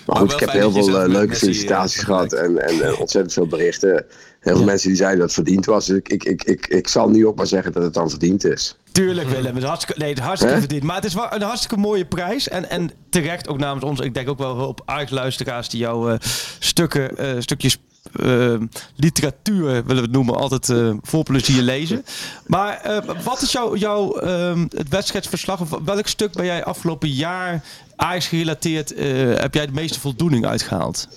Maar 0.06 0.16
goed, 0.16 0.32
ik 0.32 0.40
heb 0.40 0.51
heel 0.51 0.72
dat 0.72 0.84
veel 0.84 1.01
eh, 1.01 1.09
leuke 1.09 1.26
Messi, 1.26 1.44
felicitaties 1.44 2.02
gehad 2.02 2.32
en, 2.32 2.59
en 2.59 2.97
ontzettend 2.97 3.32
veel 3.32 3.47
berichten. 3.47 4.06
Heel 4.47 4.56
veel 4.56 4.64
mensen 4.64 4.89
die 4.89 4.97
zeiden 4.97 5.18
dat 5.18 5.27
het 5.27 5.44
verdiend 5.44 5.66
was. 5.66 5.86
Dus 5.86 5.97
ik, 5.97 6.09
ik, 6.09 6.24
ik, 6.24 6.44
ik, 6.44 6.66
ik 6.66 6.89
zal 6.89 7.09
nu 7.09 7.27
ook 7.27 7.36
maar 7.36 7.47
zeggen 7.47 7.73
dat 7.73 7.82
het 7.82 7.94
dan 7.94 8.10
verdiend 8.10 8.44
is. 8.44 8.77
Tuurlijk 8.93 9.28
Willem, 9.28 9.55
het 9.55 9.62
is 9.62 9.68
hartstikke, 9.68 10.01
nee, 10.01 10.10
het 10.10 10.18
hartstikke 10.18 10.59
verdiend. 10.59 10.82
Maar 10.82 10.97
het 10.97 11.05
is 11.05 11.14
wel 11.14 11.32
een 11.32 11.43
hartstikke 11.43 11.77
mooie 11.77 12.05
prijs. 12.05 12.48
En, 12.48 12.70
en 12.70 12.90
terecht 13.10 13.48
ook 13.48 13.59
namens 13.59 13.85
ons, 13.85 14.01
ik 14.01 14.14
denk 14.14 14.28
ook 14.28 14.39
wel 14.39 14.55
op 14.55 14.82
Ajax-luisteraars 14.85 15.68
die 15.68 15.81
jouw 15.81 16.09
eh, 16.09 16.18
stukken, 16.59 17.16
eh, 17.16 17.31
stukjes 17.39 17.78
eh, 18.12 18.55
literatuur, 18.97 19.64
willen 19.64 19.86
we 19.86 20.01
het 20.01 20.12
noemen, 20.12 20.36
altijd 20.36 20.73
vol 21.02 21.23
plezier 21.23 21.62
lezen. 21.62 22.05
Maar 22.47 23.02
wat 23.24 23.43
is 23.43 23.52
jouw, 23.52 23.77
jouw 23.77 24.16
ehm, 24.16 24.66
het 24.77 24.89
wedstrijdsverslag? 24.89 25.60
Of 25.60 25.78
welk 25.85 26.06
stuk 26.06 26.32
ben 26.32 26.44
jij 26.44 26.64
afgelopen 26.64 27.09
jaar 27.09 27.64
Ajax 27.97 28.27
gerelateerd, 28.27 28.94
heb 29.40 29.55
jij 29.55 29.66
de 29.66 29.73
meeste 29.73 30.01
voldoening 30.01 30.47
uitgehaald? 30.47 31.09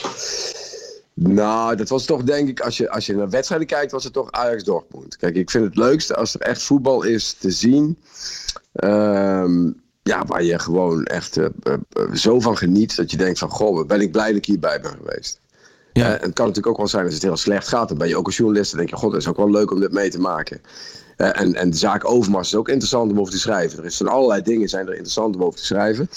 Nou, 1.22 1.76
dat 1.76 1.90
was 1.90 2.06
toch 2.06 2.24
denk 2.24 2.50
ik, 2.50 2.60
als 2.60 2.78
je, 2.78 2.90
als 2.90 3.06
je 3.06 3.16
naar 3.16 3.30
wedstrijden 3.30 3.68
kijkt, 3.68 3.91
was 3.91 4.04
het 4.04 4.14
toch 4.14 4.32
Ajax 4.32 4.64
Dortmund. 4.64 5.18
Kijk, 5.18 5.36
ik 5.36 5.50
vind 5.50 5.66
het 5.66 5.76
leukste 5.76 6.16
als 6.16 6.34
er 6.34 6.41
echt 6.41 6.62
voetbal 6.62 7.04
is 7.04 7.34
te 7.34 7.52
zien. 7.52 7.98
ehm, 8.74 9.72
ja, 10.04 10.26
waar 10.26 10.44
je 10.44 10.60
gewoon 10.60 11.06
echt 11.06 11.38
eh, 11.38 11.46
eh, 11.64 12.14
zo 12.14 12.40
van 12.40 12.58
geniet 12.58 12.96
dat 12.96 13.12
je 13.12 13.18
denkt 13.18 13.40
van, 13.40 13.50
goh, 13.50 13.88
ben 13.88 14.02
ik 14.02 14.12
blij 14.12 14.28
dat 14.28 14.36
ik 14.36 14.46
hierbij 14.46 14.82
ben 14.82 14.91
geweest. 14.91 15.40
Ja. 15.94 16.06
Eh, 16.06 16.14
en 16.14 16.22
het 16.22 16.34
kan 16.34 16.48
natuurlijk 16.48 16.68
ook 16.68 16.78
wel 16.78 16.88
zijn 16.88 17.06
als 17.06 17.14
het 17.14 17.24
heel 17.24 17.38
slecht 17.38 17.68
gaat. 17.68 17.90
Dan 17.90 17.98
ben 17.98 18.08
je 18.08 18.18
ook 18.18 18.26
als 18.26 18.38
journalist. 18.38 18.70
Dan 18.70 18.80
denk 18.80 18.91
je, 18.91 18.96
god, 18.96 19.12
het 19.12 19.22
is 19.22 19.28
ook 19.28 19.38
wel 19.38 19.52
leuk 19.52 19.72
om 19.72 19.80
dit 19.80 19.91
mee 19.91 20.10
te 20.10 20.20
maken. 20.20 20.62
En, 21.18 21.56
en 21.56 21.70
de 21.70 21.78
zaak 21.78 22.10
Overmars 22.10 22.48
is 22.48 22.56
ook 22.56 22.70
interessant 22.70 23.12
om 23.12 23.20
over 23.20 23.34
te 23.34 23.40
schrijven. 23.40 23.80
Er 23.80 23.86
is 23.86 23.98
van 23.98 24.08
allerlei 24.08 24.41
dingen 24.41 24.70
zijn 24.70 24.86
er 24.86 24.94
interessant 24.94 25.36
om 25.36 25.44
over 25.44 25.60
te 25.60 25.66
schrijven. 25.66 26.10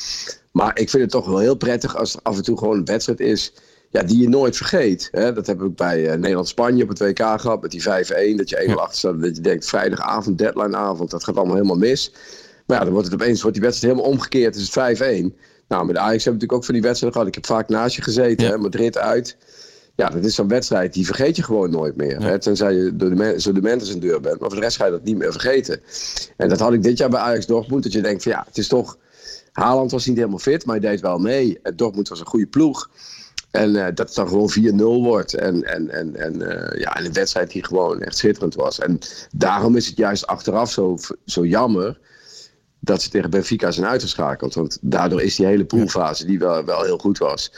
Maar 0.53 0.79
ik 0.79 0.91
vind 0.91 1.03
het 1.03 1.11
toch 1.11 1.27
wel 1.27 1.39
heel 1.39 1.57
prettig 1.57 1.97
als 1.97 2.15
er 2.15 2.21
af 2.23 2.37
en 2.37 2.43
toe 2.43 2.59
gewoon 2.59 2.77
een 2.77 2.85
wedstrijd 2.85 3.21
is 3.21 3.53
ja, 3.93 4.03
die 4.03 4.19
je 4.19 4.29
nooit 4.29 4.57
vergeet. 4.57 5.09
Hè? 5.11 5.33
Dat 5.33 5.47
heb 5.47 5.63
ik 5.63 5.75
bij 5.77 6.09
eh, 6.09 6.19
Nederland-Spanje 6.19 6.83
op 6.83 6.89
het 6.89 6.99
WK 6.99 7.19
gehad 7.41 7.63
met 7.63 7.71
die 7.71 7.83
5-1. 7.83 7.85
Dat 8.37 8.49
je 8.49 8.67
1-0 8.69 8.75
achter 8.75 8.99
staat. 8.99 9.23
Dat 9.23 9.37
je 9.37 9.43
denkt, 9.43 9.67
vrijdagavond, 9.67 10.39
deadlineavond, 10.39 11.11
dat 11.11 11.25
gaat 11.25 11.37
allemaal 11.37 11.55
helemaal 11.57 11.77
mis. 11.77 12.13
Maar 12.67 12.77
ja, 12.79 12.85
dan 12.85 12.93
wordt 12.93 13.11
het 13.11 13.21
opeens 13.21 13.41
wordt 13.43 13.57
die 13.57 13.67
wedstrijd 13.67 13.95
helemaal 13.95 14.15
omgekeerd. 14.15 14.57
Is 14.57 14.75
het 14.75 15.33
5-1. 15.33 15.37
Nou, 15.69 15.85
met 15.87 15.95
de 15.95 16.01
Ajax 16.01 16.25
hebben 16.25 16.41
we 16.41 16.47
natuurlijk 16.47 16.53
ook 16.53 16.65
van 16.65 16.75
die 16.75 16.83
wedstrijden 16.83 17.13
gehad. 17.19 17.37
Ik 17.37 17.43
heb 17.43 17.47
vaak 17.57 17.69
naast 17.69 17.97
je 17.97 18.03
gezeten, 18.03 18.47
Ja. 18.47 18.51
hè? 18.53 18.59
Madrid 18.59 18.99
uit. 18.99 19.37
Ja, 19.97 20.09
dat 20.09 20.25
is 20.25 20.35
zo'n 20.35 20.49
wedstrijd, 20.49 20.93
die 20.93 21.07
vergeet 21.07 21.37
je 21.37 21.43
gewoon 21.43 21.71
nooit 21.71 21.97
meer. 21.97 22.23
Hè? 22.23 22.39
Tenzij 22.39 22.73
je 22.75 22.97
door 22.97 23.09
de, 23.09 23.15
men- 23.15 23.41
zo 23.41 23.53
de 23.53 23.61
mensen 23.61 23.87
zijn 23.87 24.01
deur 24.01 24.21
bent. 24.21 24.41
Maar 24.41 24.49
voor 24.51 24.59
de 24.59 24.65
rest 24.65 24.77
ga 24.77 24.85
je 24.85 24.91
dat 24.91 25.03
niet 25.05 25.17
meer 25.19 25.33
vergeten. 25.33 25.81
En 26.37 26.49
dat 26.49 26.59
had 26.61 26.73
ik 26.73 26.83
dit 26.83 26.99
jaar 26.99 27.11
bij 27.11 27.21
Ajax 27.21 27.47
Dortmund. 27.47 27.83
Dat 27.83 27.93
je 27.93 28.01
denkt 28.01 28.23
van 28.23 28.33
ja, 28.33 28.45
het 28.47 28.59
is 28.59 28.69
toch... 28.69 28.99
Haaland 29.53 29.91
was 29.91 30.07
niet 30.07 30.17
helemaal 30.17 30.39
fit, 30.39 30.65
maar 30.67 30.81
hij 30.81 30.91
deed 30.91 31.01
wel 31.01 31.19
mee. 31.19 31.61
Dortmund 31.77 32.09
was 32.09 32.21
een 32.21 32.27
goede 32.27 32.47
ploeg. 32.47 32.91
En 33.53 33.77
eh, 33.77 33.85
dat 33.95 34.07
het 34.07 34.15
dan 34.15 34.29
gewoon 34.29 34.53
4-0 34.53 35.03
wordt. 35.03 35.35
En, 35.35 35.65
en, 35.65 35.91
en, 35.91 36.17
en 36.17 36.51
eh, 36.51 36.81
ja, 36.81 36.97
en 36.97 37.05
een 37.05 37.13
wedstrijd 37.13 37.51
die 37.51 37.65
gewoon 37.65 38.03
echt 38.03 38.17
schitterend 38.17 38.55
was. 38.55 38.79
En 38.79 38.99
daarom 39.33 39.77
is 39.77 39.87
het 39.87 39.97
juist 39.97 40.27
achteraf 40.27 40.71
zo, 40.71 40.99
zo 41.25 41.47
jammer 41.47 41.99
dat 42.81 43.03
ze 43.03 43.11
tegen 43.11 43.31
Benfica 43.31 43.71
zijn 43.71 43.87
uitgeschakeld. 43.87 44.55
Want 44.55 44.79
daardoor 44.81 45.23
is 45.23 45.37
die 45.37 45.47
hele 45.47 45.65
poolfase, 45.65 46.27
die 46.27 46.39
wel, 46.39 46.65
wel 46.65 46.83
heel 46.83 46.99
goed 46.99 47.19
was, 47.19 47.53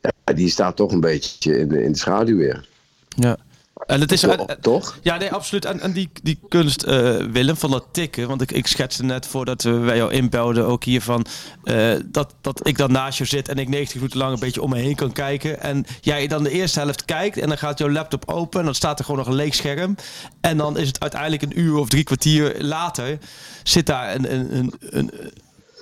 ja, 0.00 0.32
die 0.32 0.48
staat 0.48 0.76
toch 0.76 0.92
een 0.92 1.00
beetje 1.00 1.58
in 1.58 1.68
de, 1.68 1.82
in 1.82 1.92
de 1.92 1.98
schaduw 1.98 2.36
weer. 2.36 2.68
Ja. 3.08 3.36
En 3.86 4.00
het 4.00 4.12
is, 4.12 4.20
Toch? 4.20 4.30
en- 4.32 4.46
en- 4.46 4.60
toch? 4.60 4.98
Ja, 5.02 5.16
nee, 5.16 5.32
absoluut. 5.32 5.64
En, 5.64 5.80
en 5.80 5.92
die, 5.92 6.10
die 6.22 6.38
kunst, 6.48 6.82
eh, 6.82 7.16
Willem, 7.16 7.56
van 7.56 7.70
dat 7.70 7.86
tikken. 7.92 8.28
Want 8.28 8.42
ik, 8.42 8.52
ik 8.52 8.66
schetste 8.66 9.04
net 9.04 9.26
voordat 9.26 9.62
we 9.62 9.70
bij 9.70 9.96
jou 9.96 10.12
inbelden 10.12 10.66
ook 10.66 10.84
hiervan. 10.84 11.26
eh 11.64 11.92
dat, 12.06 12.34
dat 12.40 12.66
ik 12.66 12.78
dan 12.78 12.92
naast 12.92 13.18
je 13.18 13.24
zit 13.24 13.48
en 13.48 13.58
ik 13.58 13.68
90 13.68 13.94
minuten 13.94 14.18
lang 14.18 14.32
een 14.32 14.38
beetje 14.40 14.62
om 14.62 14.70
me 14.70 14.78
heen 14.78 14.94
kan 14.94 15.12
kijken. 15.12 15.60
En 15.60 15.84
jij 16.00 16.26
dan 16.26 16.42
de 16.42 16.50
eerste 16.50 16.80
helft 16.80 17.04
kijkt 17.04 17.36
en 17.38 17.48
dan 17.48 17.58
gaat 17.58 17.78
jouw 17.78 17.90
laptop 17.90 18.28
open. 18.30 18.58
En 18.58 18.64
dan 18.64 18.74
staat 18.74 18.98
er 18.98 19.04
gewoon 19.04 19.20
nog 19.20 19.28
een 19.28 19.34
leeg 19.34 19.54
scherm. 19.54 19.96
En 20.40 20.56
dan 20.56 20.78
is 20.78 20.86
het 20.86 21.00
uiteindelijk 21.00 21.42
een 21.42 21.58
uur 21.60 21.76
of 21.76 21.88
drie 21.88 22.04
kwartier 22.04 22.54
later. 22.58 23.18
Zit 23.62 23.86
daar 23.86 24.14
een, 24.14 24.32
een, 24.34 24.56
een, 24.56 24.72
een, 24.80 25.10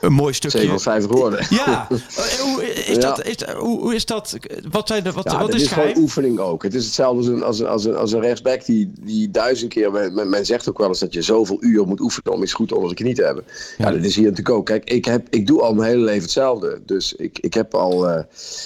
een 0.07 0.13
mooi 0.13 0.33
stukje. 0.35 0.59
57 0.59 1.11
woorden. 1.11 1.47
Ja, 1.51 1.89
Eh, 1.91 1.97
hoe 2.41 2.65
is 2.65 2.95
Ja. 2.95 3.01
dat? 3.01 3.27
Is, 3.27 3.37
hoe, 3.57 3.95
is 3.95 4.07
dat? 4.07 4.37
Wat, 4.71 4.89
zijn 4.89 5.03
de, 5.05 5.13
wat, 5.13 5.25
Ja, 5.25 5.39
wat 5.39 5.47
dat 5.47 5.55
is 5.55 5.63
is 5.63 5.69
gewoon 5.73 5.97
oefening 5.97 6.39
ook. 6.39 6.63
Het 6.63 6.75
is 6.75 6.85
hetzelfde 6.85 7.19
als 7.19 7.27
een, 7.29 7.43
als 7.43 7.59
een, 7.59 7.67
als 7.67 7.85
een, 7.85 7.97
als 7.97 8.13
een 8.13 8.21
rechtsback 8.21 8.65
die, 8.65 8.93
die 9.01 9.31
duizend 9.31 9.73
keer... 9.73 9.93
Men, 9.93 10.29
men 10.31 10.47
zegt 10.47 10.69
ook 10.69 10.79
wel 10.79 10.89
eens 10.89 10.99
dat 10.99 11.13
je 11.13 11.23
zoveel 11.23 11.57
uur 11.61 11.87
moet 11.87 12.01
oefenen 12.01 12.33
om 12.33 12.43
iets 12.43 12.53
goed 12.53 12.73
onder 12.73 12.89
de 12.89 12.95
knie 12.95 13.15
te 13.15 13.25
hebben. 13.25 13.45
Ja, 13.79 13.91
dat 13.91 14.05
is 14.05 14.15
hier 14.15 14.29
natuurlijk 14.29 14.57
ook. 14.57 14.67
Kijk, 14.67 14.91
ik, 14.91 15.05
heb, 15.05 15.27
ik 15.31 15.47
doe 15.47 15.63
al 15.63 15.75
mijn 15.75 15.89
hele 15.89 16.05
leven 16.05 16.23
hetzelfde. 16.23 16.81
Dus 16.87 17.15
ik, 17.15 17.39
ik 17.39 17.55
heb 17.55 17.75
al 17.75 18.09
eh, 18.09 18.23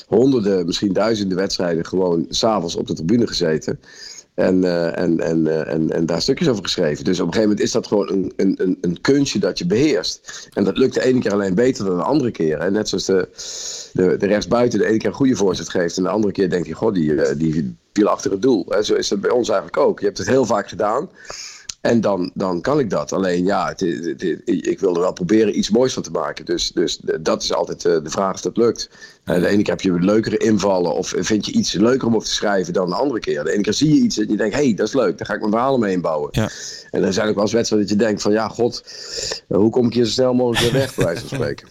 honderden, 0.06 0.66
misschien 0.66 0.92
duizenden 0.92 1.36
wedstrijden... 1.36 1.86
gewoon 1.86 2.26
s'avonds 2.28 2.76
op 2.76 2.86
de 2.86 2.94
tribune 2.94 3.26
gezeten. 3.26 3.80
En, 4.40 4.64
eh, 4.64 4.98
en, 4.98 5.20
en, 5.20 5.46
eh, 5.46 5.72
en, 5.72 5.92
en 5.92 6.06
daar 6.06 6.22
stukjes 6.22 6.48
over 6.48 6.62
geschreven. 6.62 7.04
Dus 7.04 7.20
op 7.20 7.26
een 7.26 7.32
gegeven 7.32 7.48
moment 7.48 7.66
is 7.66 7.72
dat 7.72 7.86
gewoon 7.86 8.08
een, 8.08 8.32
een, 8.36 8.78
een, 8.80 9.00
kunstje 9.00 9.38
dat 9.38 9.58
je 9.58 9.66
beheerst. 9.66 10.48
En 10.52 10.64
dat 10.64 10.76
lukt 10.76 10.94
de 10.94 11.04
ene 11.04 11.20
keer 11.20 11.32
alleen 11.32 11.54
beter 11.54 11.84
dan 11.84 11.96
de 11.96 12.02
andere 12.02 12.30
keer. 12.30 12.58
En 12.58 12.72
net 12.72 12.88
zoals 12.88 13.04
de, 13.04 13.28
de, 13.92 14.16
de 14.16 14.26
rechtsbuiten 14.26 14.78
de 14.78 14.86
ene 14.86 14.96
keer 14.96 15.08
een 15.08 15.14
goede 15.14 15.36
voorzet 15.36 15.68
geeft. 15.68 15.96
En 15.96 16.02
de 16.02 16.08
andere 16.08 16.32
keer 16.32 16.50
denkt 16.50 16.66
hij, 16.66 16.74
god, 16.74 16.94
die, 16.94 17.22
eh, 17.22 17.38
die 17.38 17.76
viel 17.92 18.08
achter 18.08 18.30
het 18.30 18.42
doel. 18.42 18.66
Zo 18.82 18.94
is 18.94 19.10
het 19.10 19.20
bij 19.20 19.30
ons 19.30 19.48
eigenlijk 19.48 19.78
ook. 19.78 19.98
Je 19.98 20.06
hebt 20.06 20.18
het 20.18 20.28
heel 20.28 20.44
vaak 20.44 20.68
gedaan. 20.68 21.08
En 21.80 22.00
dan, 22.00 22.30
dan 22.34 22.60
kan 22.60 22.78
ik 22.78 22.90
dat. 22.90 23.12
Alleen 23.12 23.44
ja, 23.44 23.68
het, 23.68 23.80
het 23.80 24.22
ik 24.44 24.80
wil 24.80 24.94
er 24.94 25.00
wel 25.00 25.12
proberen 25.12 25.58
iets 25.58 25.70
moois 25.70 25.92
van 25.92 26.02
te 26.02 26.10
maken. 26.10 26.44
Dus, 26.44 26.72
dus 26.72 27.00
dat 27.20 27.42
is 27.42 27.52
altijd 27.52 27.84
eh, 27.84 28.02
de 28.02 28.10
vraag 28.10 28.34
of 28.34 28.40
dat 28.40 28.56
lukt. 28.56 28.90
Eh, 29.24 29.40
de 29.40 29.46
ene 29.46 29.62
keer 29.62 29.72
heb 29.72 29.80
je 29.80 29.92
leukere 29.92 30.36
invallen 30.36 30.94
of 30.94 31.12
vind 31.16 31.46
je 31.46 31.52
iets 31.52 31.72
leuker 31.72 32.06
om 32.06 32.14
over 32.14 32.28
te 32.28 32.34
schrijven 32.34 32.72
dan 32.72 32.88
de 32.88 32.94
andere 32.94 33.20
keer. 33.20 33.44
De 33.44 33.52
ene 33.52 33.62
keer 33.62 33.72
zie 33.72 33.94
je 33.94 34.00
iets 34.00 34.18
en 34.18 34.28
je 34.28 34.36
denkt, 34.36 34.54
hé, 34.54 34.64
hey, 34.64 34.74
dat 34.74 34.86
is 34.86 34.94
leuk, 34.94 35.18
daar 35.18 35.26
ga 35.26 35.34
ik 35.34 35.40
mijn 35.40 35.52
verhalen 35.52 35.80
mee 35.80 35.92
inbouwen. 35.92 36.28
Ja. 36.32 36.48
En 36.90 37.04
er 37.04 37.12
zijn 37.12 37.28
ook 37.28 37.34
wel 37.34 37.44
eens 37.44 37.52
wedstrijden 37.52 37.88
dat 37.88 37.98
je 37.98 38.04
denkt 38.04 38.22
van, 38.22 38.32
ja, 38.32 38.48
god, 38.48 38.84
eh, 39.48 39.56
hoe 39.56 39.70
kom 39.70 39.86
ik 39.86 39.94
hier 39.94 40.04
zo 40.04 40.10
snel 40.10 40.34
mogelijk 40.34 40.62
weer 40.62 40.80
weg, 40.80 40.94
bij 40.94 41.04
wijze 41.04 41.28
van 41.28 41.36
spreken. 41.38 41.68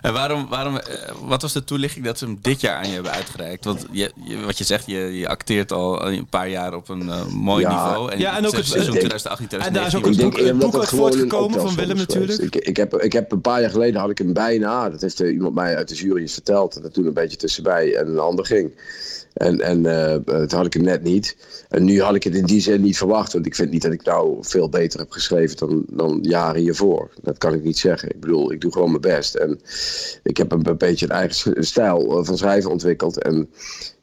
En 0.00 0.12
waarom, 0.12 0.48
waarom, 0.48 0.76
eh, 0.76 1.10
wat 1.24 1.42
was 1.42 1.52
de 1.52 1.64
toelichting 1.64 2.04
dat 2.04 2.18
ze 2.18 2.24
hem 2.24 2.38
dit 2.42 2.60
jaar 2.60 2.76
aan 2.76 2.86
je 2.88 2.94
hebben 2.94 3.12
uitgereikt? 3.12 3.64
Want 3.64 3.86
je, 3.90 4.12
je- 4.24 4.40
wat 4.40 4.58
je 4.58 4.64
zegt, 4.64 4.86
je, 4.86 4.98
je 4.98 5.28
acteert 5.28 5.72
al 5.72 6.06
een 6.06 6.26
paar 6.26 6.48
jaar 6.48 6.74
op 6.74 6.88
een 6.88 7.10
eh, 7.10 7.26
mooi 7.26 7.62
Ja. 7.64 7.84
niveau. 7.84 8.12
En 8.12 8.18
Ja, 8.18 8.36
en 8.36 8.46
ook 8.46 8.52
het- 8.52 8.66
seizoen 8.66 8.92
ik- 8.94 8.98
2018, 8.98 9.60
en 9.60 9.72
daar 9.72 9.86
is 9.86 9.94
ook 9.94 10.02
2019 10.02 10.40
een 10.54 10.58
denk 10.58 10.72
boek- 10.72 10.80
uit 10.80 10.88
voortgekomen 10.90 11.60
van 11.60 11.74
Willem 11.74 11.96
natuurlijk. 11.96 12.38
Ik, 12.54 12.56
ik, 12.56 12.76
heb, 12.76 12.94
ik 12.94 13.12
heb 13.12 13.32
een 13.32 13.40
paar 13.40 13.60
jaar 13.60 13.70
geleden 13.70 14.00
had 14.00 14.10
ik 14.10 14.18
hem 14.18 14.32
bijna. 14.32 14.90
Dat 14.90 15.00
heeft 15.00 15.20
eh, 15.20 15.32
iemand 15.32 15.54
mij 15.54 15.76
uit 15.76 15.88
de 15.88 15.94
jury 15.94 16.20
eens 16.20 16.32
verteld. 16.32 16.76
En 16.76 16.82
dat 16.82 16.94
toen 16.94 17.06
een 17.06 17.12
beetje 17.14 17.36
tussenbij 17.36 17.94
en 17.96 18.06
een 18.08 18.18
ander 18.18 18.46
ging. 18.46 18.72
En, 19.32 19.60
en 19.60 19.82
toen 20.24 20.58
had 20.58 20.66
ik 20.66 20.72
hem 20.72 20.82
net 20.82 21.02
niet. 21.02 21.36
En 21.68 21.84
nu 21.84 22.02
had 22.02 22.14
ik 22.14 22.24
het 22.24 22.34
in 22.34 22.44
die 22.44 22.60
zin 22.60 22.80
niet 22.80 22.96
verwacht. 22.96 23.32
Want 23.32 23.46
ik 23.46 23.54
vind 23.54 23.70
niet 23.70 23.82
dat 23.82 23.92
ik 23.92 24.04
nou 24.04 24.36
veel 24.40 24.68
beter 24.68 24.98
heb 24.98 25.10
geschreven 25.10 25.56
dan, 25.56 25.84
dan 25.88 26.18
jaren 26.22 26.60
hiervoor. 26.60 27.10
Dat 27.22 27.38
kan 27.38 27.54
ik 27.54 27.62
niet 27.62 27.78
zeggen. 27.78 28.10
Ik 28.10 28.20
bedoel, 28.20 28.52
ik 28.52 28.60
doe 28.60 28.72
gewoon 28.72 28.88
mijn 28.88 29.00
best. 29.00 29.34
En 29.34 29.60
ik 30.22 30.36
heb 30.36 30.52
een, 30.52 30.68
een 30.68 30.76
beetje 30.76 31.06
een 31.06 31.12
eigen 31.12 31.64
stijl 31.64 32.18
eh, 32.18 32.24
van 32.24 32.38
schrijven 32.38 32.70
ontwikkeld. 32.70 33.22
En 33.22 33.50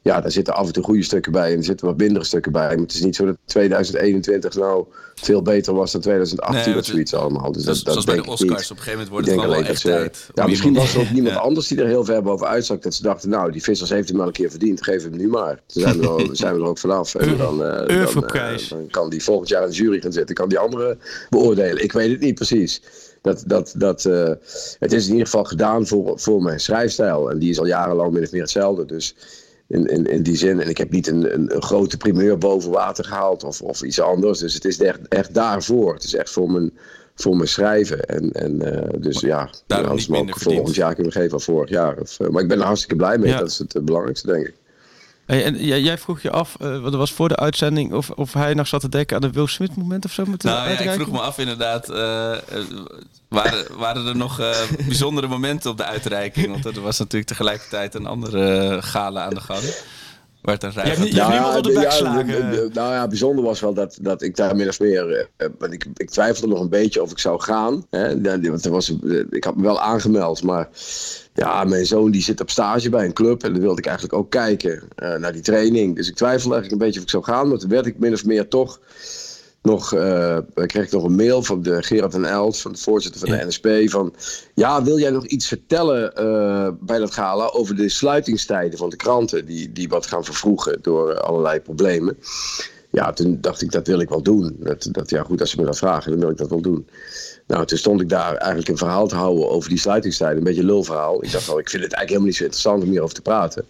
ja, 0.08 0.20
daar 0.20 0.30
zitten 0.30 0.54
af 0.54 0.66
en 0.66 0.72
toe 0.72 0.82
goede 0.84 1.02
stukken 1.02 1.32
bij 1.32 1.50
en 1.52 1.56
er 1.58 1.64
zitten 1.64 1.86
wat 1.86 1.96
mindere 1.96 2.24
stukken 2.24 2.52
bij. 2.52 2.68
Maar 2.68 2.76
het 2.78 2.94
is 2.94 3.02
niet 3.02 3.16
zo 3.16 3.24
dat 3.24 3.36
2021 3.44 4.54
nou 4.54 4.84
veel 5.14 5.42
beter 5.42 5.74
was 5.74 5.92
dan 5.92 6.00
2018 6.00 6.70
Nee, 6.70 6.78
of 6.80 6.86
zoiets 6.86 7.14
allemaal. 7.14 7.52
Dus 7.52 7.62
Zoals, 7.62 7.82
dat, 7.84 7.94
dat 7.94 8.04
bij 8.04 8.14
de 8.14 8.20
Oscars. 8.26 8.40
niet. 8.40 8.70
Op 8.70 8.76
een 8.76 8.82
gegeven 8.82 8.90
moment 8.92 9.08
wordt 9.08 9.26
het 9.26 9.36
wel 9.36 9.54
echt 9.54 9.66
dat 9.66 9.76
ze. 9.78 9.88
tijd. 9.88 10.28
Ja, 10.34 10.42
om 10.44 10.50
misschien 10.50 10.74
was 10.74 10.94
er 10.94 11.00
ook 11.00 11.10
niemand 11.10 11.34
Ja. 11.34 11.40
anders 11.40 11.66
die 11.66 11.80
er 11.80 11.86
heel 11.86 12.04
ver 12.04 12.22
boven 12.22 12.46
uitstak. 12.48 12.82
Dat 12.82 12.94
ze 12.94 13.02
dachten, 13.02 13.28
nou, 13.30 13.52
die 13.52 13.62
vissers 13.62 13.90
heeft 13.90 14.08
hem 14.08 14.16
wel 14.18 14.26
een 14.26 14.32
keer 14.32 14.50
verdiend. 14.50 14.82
Geef 14.84 15.02
hem 15.02 15.16
nu 15.16 15.28
maar. 15.28 15.60
Toen 15.66 15.82
zijn 15.82 16.00
we 16.00 16.06
er, 16.28 16.36
zijn 16.36 16.54
we 16.54 16.60
er 16.60 16.66
ook 16.66 16.78
vanaf. 16.78 17.14
En 17.14 17.36
dan, 17.38 17.64
eh, 17.64 17.76
dan, 17.88 18.26
eh, 18.26 18.68
dan 18.68 18.86
kan 18.90 19.10
die 19.10 19.22
volgend 19.22 19.48
jaar 19.48 19.62
in 19.62 19.70
de 19.70 19.74
jury 19.76 20.00
gaan 20.00 20.12
zitten. 20.12 20.34
Kan 20.34 20.48
die 20.48 20.58
anderen 20.58 20.98
beoordelen. 21.30 21.82
Ik 21.82 21.92
weet 21.92 22.10
het 22.10 22.20
niet 22.20 22.34
precies. 22.34 22.82
Dat, 23.22 23.42
dat, 23.46 23.74
dat, 23.76 24.04
eh, 24.04 24.30
het 24.78 24.92
is 24.92 25.04
in 25.06 25.10
ieder 25.12 25.26
geval 25.26 25.44
gedaan 25.44 25.86
voor, 25.86 26.18
voor 26.18 26.42
mijn 26.42 26.60
schrijfstijl. 26.60 27.30
En 27.30 27.38
die 27.38 27.50
is 27.50 27.58
al 27.58 27.66
jarenlang 27.66 28.12
min 28.12 28.22
of 28.22 28.32
meer 28.32 28.40
hetzelfde. 28.40 28.84
Dus 28.84 29.14
in, 29.68 29.86
in, 29.86 30.06
in 30.06 30.22
die 30.22 30.36
zin. 30.36 30.60
En 30.60 30.68
ik 30.68 30.78
heb 30.78 30.90
niet 30.90 31.06
een, 31.06 31.34
een, 31.34 31.54
een 31.54 31.62
grote 31.62 31.96
primeur 31.96 32.38
boven 32.38 32.70
water 32.70 33.04
gehaald 33.04 33.44
of, 33.44 33.62
of 33.62 33.82
iets 33.82 34.00
anders. 34.00 34.38
Dus 34.38 34.54
het 34.54 34.64
is 34.64 34.80
echt, 34.80 35.08
echt 35.08 35.34
daarvoor. 35.34 35.94
Het 35.94 36.04
is 36.04 36.14
echt 36.14 36.30
voor 36.30 36.50
mijn, 36.50 36.72
voor 37.14 37.36
mijn 37.36 37.48
schrijven. 37.48 38.04
En, 38.04 38.32
en 38.32 38.62
eh, 38.62 39.00
dus 39.00 39.20
ja, 39.20 39.50
me 39.66 39.76
ook 39.76 40.08
minder 40.08 40.34
verdiend. 40.34 40.42
volgend 40.42 40.74
jaar 40.74 40.94
kunnen 40.94 41.12
geven 41.12 41.36
of 41.36 41.44
vorig 41.44 41.70
jaar. 41.70 41.98
Of, 42.00 42.20
eh, 42.20 42.28
maar 42.28 42.42
ik 42.42 42.48
ben 42.48 42.58
er 42.58 42.64
hartstikke 42.64 42.96
blij 42.96 43.18
mee. 43.18 43.30
Ja. 43.30 43.38
Dat 43.38 43.48
is 43.48 43.58
het 43.58 43.74
eh, 43.74 43.82
belangrijkste, 43.82 44.26
denk 44.26 44.46
ik. 44.46 44.54
Hey, 45.28 45.44
en 45.44 45.64
jij, 45.64 45.98
vroeg 45.98 46.22
je 46.22 46.30
af, 46.30 46.56
wat 46.58 46.92
er 46.92 46.98
was 46.98 47.12
voor 47.12 47.28
de 47.28 47.36
uitzending, 47.36 47.92
of, 47.92 48.10
of 48.10 48.32
hij 48.32 48.54
nog 48.54 48.66
zat 48.66 48.80
te 48.80 48.88
denken 48.88 49.16
aan 49.16 49.22
een 49.22 49.32
Will 49.32 49.46
Smith 49.46 49.76
moment 49.76 50.04
of 50.04 50.12
zo 50.12 50.24
met 50.24 50.40
de 50.40 50.48
Nou 50.48 50.70
ja, 50.70 50.78
ik 50.78 50.90
vroeg 50.90 51.10
me 51.10 51.20
af 51.20 51.38
inderdaad, 51.38 51.88
eh, 51.88 52.32
eh, 52.32 52.40
waren, 53.28 53.76
waren 53.76 54.06
er 54.06 54.16
nog 54.16 54.36
bijzondere 54.86 55.26
momenten 55.26 55.70
op 55.70 55.76
de 55.76 55.84
uitreiking? 55.84 56.62
Want 56.62 56.76
er 56.76 56.82
was 56.82 56.98
natuurlijk 56.98 57.30
tegelijkertijd 57.30 57.94
een 57.94 58.06
andere 58.06 58.78
gala 58.82 59.24
aan 59.24 59.34
de 59.34 59.40
gang. 59.40 59.62
Waar 60.42 60.54
het 60.54 60.62
een 60.62 60.72
Je 60.72 60.80
hebt 60.80 60.98
niet- 60.98 61.12
je 61.12 61.20
hebt 61.20 61.32
niemand 61.32 61.56
op 61.56 61.62
de 61.62 61.72
bek 61.72 61.90
ja, 61.90 62.12
nou 62.72 62.92
ja, 62.92 63.08
bijzonder 63.08 63.44
was 63.44 63.60
wel 63.60 63.74
dat, 63.74 63.98
dat 64.00 64.22
ik 64.22 64.36
daar 64.36 64.56
min 64.56 64.68
of 64.68 64.80
meer... 64.80 65.10
eh, 65.10 65.26
eh, 65.36 65.50
want 65.58 65.72
ik, 65.72 65.86
ik 65.96 66.10
twijfelde 66.10 66.48
nog 66.54 66.60
een 66.60 66.68
beetje 66.68 67.02
of 67.02 67.10
ik 67.10 67.18
zou 67.18 67.40
gaan. 67.40 67.86
Hè, 67.90 68.20
want 68.50 68.64
er 68.64 68.70
was, 68.70 68.88
eh, 69.04 69.20
ik 69.30 69.44
had 69.44 69.56
me 69.56 69.62
wel 69.62 69.80
aangemeld, 69.80 70.42
maar... 70.42 70.68
Ja, 71.34 71.64
mijn 71.64 71.86
zoon 71.86 72.10
die 72.10 72.22
zit 72.22 72.40
op 72.40 72.50
stage 72.50 72.88
bij 72.90 73.04
een 73.04 73.12
club 73.12 73.42
en 73.42 73.52
dan 73.52 73.60
wilde 73.60 73.78
ik 73.78 73.86
eigenlijk 73.86 74.16
ook 74.18 74.30
kijken 74.30 74.82
eh, 74.94 75.14
naar 75.14 75.32
die 75.32 75.42
training. 75.42 75.96
Dus 75.96 76.08
ik 76.08 76.14
twijfelde 76.14 76.54
eigenlijk 76.54 76.72
een 76.82 76.86
beetje 76.86 76.98
of 76.98 77.04
ik 77.04 77.10
zou 77.10 77.24
gaan, 77.24 77.48
maar 77.48 77.58
toen 77.58 77.68
werd 77.70 77.86
ik 77.86 77.98
min 77.98 78.12
of 78.12 78.24
meer 78.24 78.48
toch 78.48 78.80
nog, 79.62 79.94
eh, 79.94 80.38
kreeg 80.66 80.84
ik 80.84 80.92
nog 80.92 81.04
een 81.04 81.14
mail 81.14 81.42
van 81.42 81.62
de 81.62 81.82
Gerard 81.82 82.14
en 82.14 82.24
Els, 82.24 82.62
van 82.62 82.72
de 82.72 82.78
voorzitter 82.78 83.20
van 83.20 83.30
de 83.30 83.44
NSP, 83.46 83.68
van 83.90 84.14
ja, 84.54 84.82
wil 84.82 84.98
jij 84.98 85.10
nog 85.10 85.26
iets 85.26 85.48
vertellen 85.48 86.14
eh, 86.14 86.68
bij 86.80 86.98
dat 86.98 87.12
gala 87.12 87.46
over 87.46 87.76
de 87.76 87.88
sluitingstijden 87.88 88.78
van 88.78 88.90
de 88.90 88.96
kranten, 88.96 89.46
die, 89.46 89.72
die 89.72 89.88
wat 89.88 90.06
gaan 90.06 90.24
vervroegen 90.24 90.78
door 90.82 91.10
eh, 91.10 91.20
allerlei 91.20 91.60
problemen. 91.60 92.18
Ja, 92.90 93.12
toen 93.12 93.38
dacht 93.40 93.62
ik, 93.62 93.72
dat 93.72 93.86
wil 93.86 94.00
ik 94.00 94.08
wel 94.08 94.22
doen. 94.22 94.56
Dat, 94.58 94.88
dat, 94.90 95.10
ja, 95.10 95.22
goed, 95.22 95.40
als 95.40 95.50
ze 95.50 95.60
me 95.60 95.66
dat 95.66 95.78
vragen, 95.78 96.10
dan 96.10 96.20
wil 96.20 96.30
ik 96.30 96.36
dat 96.36 96.50
wel 96.50 96.60
doen. 96.60 96.88
Nou, 97.46 97.66
toen 97.66 97.78
stond 97.78 98.00
ik 98.00 98.08
daar 98.08 98.34
eigenlijk 98.34 98.68
een 98.68 98.76
verhaal 98.76 99.06
te 99.06 99.14
houden 99.14 99.50
over 99.50 99.68
die 99.68 99.78
sluitingstijden. 99.78 100.38
Een 100.38 100.44
beetje 100.44 100.60
een 100.60 100.66
lulverhaal. 100.66 101.24
Ik 101.24 101.32
dacht 101.32 101.46
wel, 101.46 101.58
ik 101.58 101.70
vind 101.70 101.82
het 101.82 101.92
eigenlijk 101.92 102.08
helemaal 102.08 102.26
niet 102.26 102.36
zo 102.36 102.42
interessant 102.42 102.82
om 102.82 102.90
hierover 102.90 103.14
te 103.14 103.22
praten. 103.22 103.64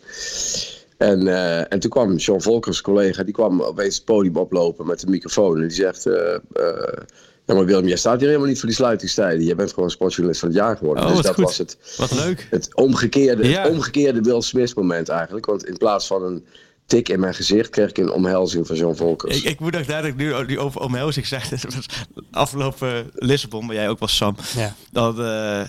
En, 0.99 1.29
eh, 1.29 1.73
en 1.73 1.79
toen 1.79 1.91
kwam 1.91 2.16
John 2.16 2.41
Volkers, 2.41 2.81
collega, 2.81 3.23
die 3.23 3.35
kwam 3.35 3.62
opeens 3.62 3.95
het 3.95 4.05
podium 4.05 4.37
oplopen 4.37 4.87
met 4.87 5.01
de 5.01 5.07
microfoon. 5.11 5.55
En 5.55 5.61
die 5.69 5.77
zegt, 5.77 6.07
eh, 6.07 6.35
eh, 6.35 7.03
ja 7.45 7.55
maar 7.55 7.65
Willem, 7.65 7.87
jij 7.87 7.97
staat 7.97 8.19
hier 8.19 8.27
helemaal 8.27 8.49
niet 8.49 8.59
voor 8.59 8.69
die 8.69 8.77
sluitingstijden. 8.77 9.45
Jij 9.45 9.55
bent 9.55 9.73
gewoon 9.73 9.91
sportjournalist 9.91 10.41
van 10.41 10.49
het 10.49 10.59
jaar 10.59 10.77
geworden. 10.77 11.05
Oh, 11.05 11.11
dus 11.11 11.23
dat 11.23 11.35
goed. 11.35 11.45
was 11.45 11.59
het, 11.59 11.77
Wat 11.97 12.15
leuk. 12.15 12.47
het 12.51 12.75
omgekeerde, 12.75 13.49
Ja. 13.49 13.62
het 13.62 13.70
omgekeerde 13.70 14.20
Will 14.20 14.41
Smith 14.41 14.75
moment 14.75 15.09
eigenlijk. 15.09 15.47
Want 15.47 15.66
in 15.66 15.77
plaats 15.77 16.07
van 16.07 16.23
een 16.23 16.45
tik 16.87 17.09
in 17.09 17.20
mijn 17.20 17.35
gezicht 17.35 17.70
kreeg 17.70 17.89
ik 17.89 17.99
een 17.99 18.12
omhelzing 18.12 18.66
van 18.66 18.77
John 18.77 18.95
Volkers. 18.97 19.37
Ik, 19.37 19.45
ik 19.45 19.61
moet 19.61 19.77
ook 19.77 19.87
dat 19.87 20.05
ik 20.05 20.16
nu 20.16 20.35
nu 20.47 20.59
over 20.59 20.81
Omhelzing 20.81 21.27
zeg. 21.27 21.51
Het 21.51 21.75
was 21.75 21.87
afgelopen 22.31 23.11
Lissabon, 23.15 23.66
maar 23.66 23.75
jij 23.75 23.89
ook 23.89 23.99
was 23.99 24.16
Sam. 24.16 24.37
Ja. 24.57 24.75
Dan, 24.93 25.20
eh, 25.20 25.66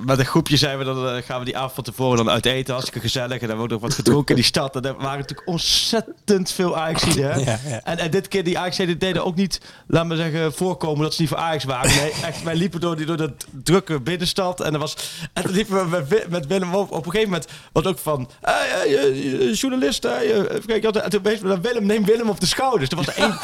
met 0.00 0.18
een 0.18 0.24
groepje 0.24 0.56
zijn 0.56 0.78
we 0.78 0.84
dan, 0.84 1.08
eh, 1.08 1.22
gaan 1.22 1.38
we 1.38 1.44
die 1.44 1.56
avond 1.56 1.74
van 1.74 1.84
tevoren 1.84 2.16
dan 2.16 2.30
uit 2.30 2.46
eten. 2.46 2.72
Hartstikke 2.72 3.00
gezellig. 3.00 3.40
En 3.40 3.48
dan 3.48 3.56
wordt 3.56 3.72
ook 3.72 3.80
wat 3.80 3.94
gedronken 3.94 4.28
in 4.34 4.40
die 4.40 4.44
stad. 4.50 4.76
En 4.76 4.82
er 4.84 4.94
waren 4.96 5.18
natuurlijk 5.18 5.48
ontzettend 5.48 6.50
veel? 6.52 6.76
Ja, 6.78 7.36
ja. 7.36 7.80
En, 7.84 7.98
en 7.98 8.10
dit 8.10 8.28
keer 8.28 8.44
die 8.44 8.58
Ajaxiden 8.58 8.98
deden 8.98 9.24
ook 9.24 9.34
niet, 9.36 9.60
laat 9.86 10.06
me 10.06 10.16
zeggen, 10.16 10.52
voorkomen 10.52 11.02
dat 11.02 11.14
ze 11.14 11.20
niet 11.20 11.30
voor 11.30 11.38
Ajax 11.38 11.64
waren. 11.64 11.96
Nee, 11.96 12.12
echt, 12.24 12.42
wij 12.42 12.54
liepen 12.56 12.80
door, 12.80 12.96
die, 12.96 13.06
door 13.06 13.16
dat 13.16 13.30
drukke 13.62 14.00
binnenstad. 14.00 14.60
En, 14.60 14.72
er 14.72 14.78
was, 14.78 14.96
en 15.32 15.42
toen 15.42 15.52
liepen 15.52 15.76
we 15.82 15.88
met, 15.88 16.08
Wi- 16.08 16.24
met 16.28 16.46
Willem 16.46 16.74
op. 16.74 16.90
Op 16.92 17.04
een 17.06 17.10
gegeven 17.10 17.30
moment 17.32 17.48
was 17.72 17.84
het 17.84 17.92
ook 17.92 17.98
van, 17.98 18.30
hey, 18.40 18.68
hey, 18.68 18.96
eh, 18.96 19.54
journalist, 19.54 20.02
hey, 20.02 20.32
eh, 20.32 20.38
even 20.56 20.66
kijken. 20.66 21.04
En 21.04 21.10
toen 21.10 21.22
wees 21.22 21.40
we 21.40 21.48
naar 21.48 21.60
Willem, 21.60 21.86
neem 21.86 22.04
Willem 22.04 22.28
op 22.28 22.40
de 22.40 22.46
schouders. 22.46 22.90
Er 22.90 22.96
was 22.96 23.14
één, 23.14 23.38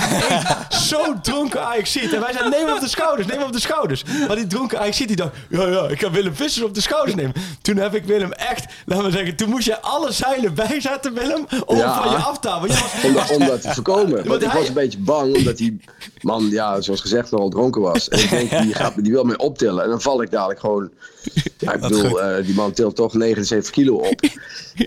zo 0.71 1.21
dronken 1.23 1.67
Ajaxiet. 1.67 2.13
En 2.13 2.21
wij 2.21 2.33
zeiden, 2.33 2.51
neem 2.51 2.67
hem 2.67 2.75
op 2.75 2.81
de 2.81 2.89
schouders, 2.89 3.27
neem 3.27 3.39
hem 3.39 3.47
op 3.47 3.53
de 3.53 3.61
schouders. 3.61 4.03
Maar 4.27 4.37
die 4.37 4.47
dronken 4.47 4.79
Ajaxiet 4.81 5.09
die 5.09 5.17
dacht, 5.17 5.33
ja, 5.49 5.67
ja, 5.67 5.89
ik 5.89 6.01
ga 6.01 6.11
Willem 6.15 6.35
Vissers 6.35 6.65
op 6.65 6.75
de 6.75 6.81
schouders 6.81 7.15
nemen. 7.15 7.33
Toen 7.63 7.77
heb 7.77 7.95
ik 7.95 8.05
Willem 8.05 8.33
echt, 8.33 8.65
laten 8.87 9.05
we 9.05 9.11
zeggen, 9.11 9.37
toen 9.37 9.49
moest 9.49 9.67
je 9.67 9.81
alle 9.81 10.13
zeilen 10.13 10.55
bijzetten, 10.55 11.15
Willem, 11.15 11.47
om 11.67 11.77
Ja. 11.77 12.03
van 12.03 12.11
je 12.11 12.17
af 12.17 12.39
te 12.39 12.49
was- 12.49 13.03
Om, 13.05 13.13
dat- 13.15 13.31
om 13.31 13.47
dat 13.47 13.61
te 13.63 13.69
voorkomen. 13.75 14.27
Want 14.29 14.43
ik 14.43 14.51
was 14.51 14.69
een 14.69 14.75
beetje 14.75 14.99
bang, 14.99 15.37
omdat 15.37 15.57
die 15.57 15.81
man, 16.21 16.49
ja, 16.51 16.81
zoals 16.81 17.01
gezegd, 17.01 17.31
nogal 17.31 17.49
dronken 17.49 17.81
was. 17.81 18.09
En 18.09 18.19
ik 18.19 18.31
denk, 18.31 18.51
die, 18.63 18.75
gaat, 18.75 19.03
die 19.05 19.13
wil 19.13 19.25
mij 19.25 19.39
optillen. 19.39 19.83
En 19.85 19.89
dan 19.91 20.01
val 20.01 20.23
ik 20.23 20.31
dadelijk 20.31 20.61
gewoon... 20.61 20.91
Ja, 21.59 21.73
ik 21.73 21.81
bedoel, 21.81 22.21
eh, 22.23 22.45
die 22.45 22.55
man 22.55 22.73
tilt 22.73 22.97
toch 22.97 23.15
79 23.15 23.71
kilo 23.73 23.95
op. 23.95 24.21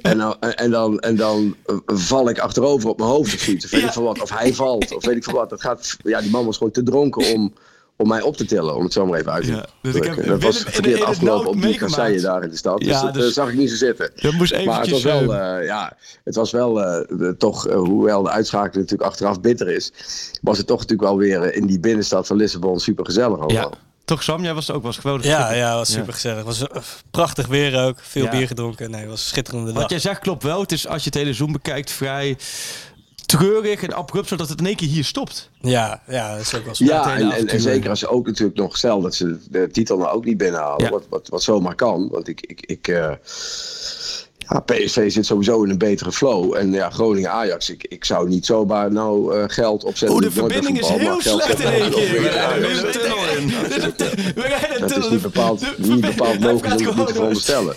En, 0.02 0.18
dan- 0.18 0.40
en, 0.40 0.72
dan, 0.72 1.00
en 1.00 1.16
dan 1.16 1.56
eh, 1.66 1.76
val 1.86 2.30
ik 2.30 2.40
achterover 2.40 2.90
op 2.90 2.98
mijn 2.98 3.10
hoofd 3.10 3.34
of 3.34 3.40
zoiets. 3.40 3.66
Of 3.66 3.72
weet 3.72 3.84
ik 3.84 3.92
wat. 3.94 4.22
Of 4.22 4.30
hij 4.30 4.54
valt. 4.54 4.96
Of 4.96 5.06
weet 5.06 5.16
ik 5.16 5.24
veel 5.24 5.34
wat. 5.34 5.50
Dat 5.50 5.62
gaat, 5.62 5.98
ja, 6.04 6.22
die 6.22 6.30
man 6.32 6.46
was 6.46 6.58
gewoon 6.58 6.72
te 6.74 6.84
dronken 6.84 7.34
om, 7.34 7.54
om 7.98 8.08
mij 8.08 8.22
op 8.22 8.38
te 8.38 8.46
tillen. 8.46 8.76
Om 8.76 8.84
het 8.84 8.94
zo 8.94 9.06
maar 9.06 9.20
even 9.20 9.32
uit 9.32 9.44
te 9.44 9.52
Ja, 9.52 9.66
dus 9.82 9.96
ik 9.96 10.04
heb 10.04 10.14
drukken. 10.14 10.16
Dat 10.16 10.26
Willem 10.26 10.40
was 10.40 10.58
in- 10.66 10.72
verkeerd 10.72 10.86
in 10.96 11.00
het 11.02 11.04
afgelopen 11.10 11.50
op 11.50 11.62
die 11.62 11.78
kasseien 11.78 12.22
daar 12.22 12.44
in 12.44 12.50
de 12.50 12.58
stad. 12.58 12.78
Dus 12.80 12.88
Ja, 12.88 13.02
dat 13.02 13.14
dus- 13.14 13.26
eh, 13.28 13.32
zag 13.32 13.50
ik 13.50 13.56
niet 13.56 13.70
zo 13.70 13.76
zitten. 13.76 14.12
Dat 14.16 14.34
moest 14.34 14.52
Maar 14.52 14.62
het 14.62 14.70
eventjes... 14.70 15.04
was 15.04 15.04
wel, 15.04 15.34
eh, 15.36 15.58
eh, 15.60 15.66
ja, 15.66 15.98
het 16.24 16.36
was 16.36 16.52
wel 16.52 16.82
eh, 16.84 17.18
de- 17.18 17.36
toch, 17.38 17.64
hoewel 17.74 18.24
de 18.24 18.30
uitschakeling 18.30 18.76
natuurlijk 18.76 19.10
achteraf 19.10 19.42
bitter 19.42 19.70
is, 19.70 19.92
was 20.42 20.58
het 20.58 20.68
toch 20.68 20.80
natuurlijk 20.80 21.10
wel 21.10 21.18
weer 21.18 21.54
in 21.54 21.66
die 21.68 21.80
binnenstad 21.80 22.28
van 22.28 22.38
Lissabon 22.38 22.80
super 22.80 23.06
gezellig 23.06 23.52
ja, 23.52 23.70
toch 24.06 24.24
Sam, 24.24 24.44
jij 24.44 24.54
was 24.54 24.68
er 24.68 24.76
ook 24.76 24.84
was 24.84 24.98
geweldig. 24.98 25.26
Ja, 25.26 25.52
ja, 25.54 25.76
was 25.76 25.92
super 25.92 26.14
gezellig. 26.14 26.44
was 26.44 26.64
prachtig 27.12 27.48
weer 27.48 27.84
ook. 27.86 27.98
Veel 28.02 28.24
Ja. 28.24 28.30
bier 28.30 28.48
gedronken. 28.48 28.92
Nee, 28.92 29.02
het 29.02 29.10
was 29.10 29.22
een 29.22 29.28
schitterende 29.28 29.72
dag. 29.72 29.82
Wat 29.82 29.90
jij 29.90 30.00
zegt 30.00 30.20
klopt 30.20 30.44
wel. 30.44 30.62
Het 30.62 30.72
is 30.72 30.88
als 30.88 31.00
je 31.04 31.10
het 31.10 31.18
hele 31.18 31.34
Zoom 31.34 31.52
bekijkt 31.52 31.92
vrij 31.92 32.38
treurig 33.28 33.84
en 33.84 33.94
abrupt, 33.94 34.28
zodat 34.28 34.50
het 34.50 34.60
in 34.60 34.66
één 34.66 34.76
keer 34.76 34.88
hier 34.88 35.04
stopt. 35.04 35.50
Ja, 35.62 36.02
ja, 36.08 36.32
dat 36.32 36.42
is 36.42 36.56
ook 36.56 36.66
wel 36.66 36.76
zo. 36.76 36.86
Ja, 36.86 37.04
en, 37.04 37.12
en, 37.16 37.22
en 37.22 37.32
avontuur. 37.32 37.60
zeker 37.60 37.90
als 37.90 38.00
ze 38.00 38.08
ook 38.08 38.26
natuurlijk 38.26 38.58
nog 38.58 38.78
stel 38.78 39.02
dat 39.02 39.16
ze 39.16 39.38
de 39.50 39.70
titel 39.72 39.98
nou 39.98 40.10
ook 40.16 40.26
niet 40.26 40.38
binnenhalen, 40.38 40.84
Ja. 40.84 40.90
wat, 40.90 41.06
wat, 41.10 41.28
wat 41.28 41.44
zomaar 41.44 41.76
kan. 41.76 42.10
Want 42.12 42.28
ik, 42.28 42.42
ik, 42.42 42.62
ik 42.66 42.88
eh, 42.88 43.12
ja, 44.50 44.60
PSV 44.60 45.12
zit 45.12 45.26
sowieso 45.26 45.64
in 45.64 45.70
een 45.70 45.78
betere 45.78 46.12
flow. 46.12 46.56
En 46.56 46.72
ja, 46.72 46.90
Groningen-Ajax, 46.90 47.70
ik, 47.70 47.86
ik 47.90 48.06
zou 48.06 48.28
niet 48.28 48.46
zomaar 48.46 48.92
nou 48.92 49.38
eh, 49.38 49.44
geld 49.48 49.84
opzetten. 49.84 50.18
Oh, 50.18 50.24
de 50.24 50.32
verbinding 50.32 50.80
is 50.80 50.88
heel 50.88 51.22
slecht 51.22 51.60
in 51.60 51.72
één 51.72 51.92
keer. 51.92 52.22
we 52.22 52.30
zijn 52.32 52.86
een 52.86 52.92
tunnel 52.92 53.18
in. 53.38 53.48
We 54.36 54.42
rijden 54.42 54.74
een 54.74 54.80
Dat 54.80 54.90
is 54.90 54.94
tunnel. 54.94 55.10
niet 55.10 55.22
bepaald, 55.22 55.78
niet 55.78 56.06
Hij 56.06 56.88
om 56.88 57.06
te 57.06 57.14
veronderstellen. 57.14 57.76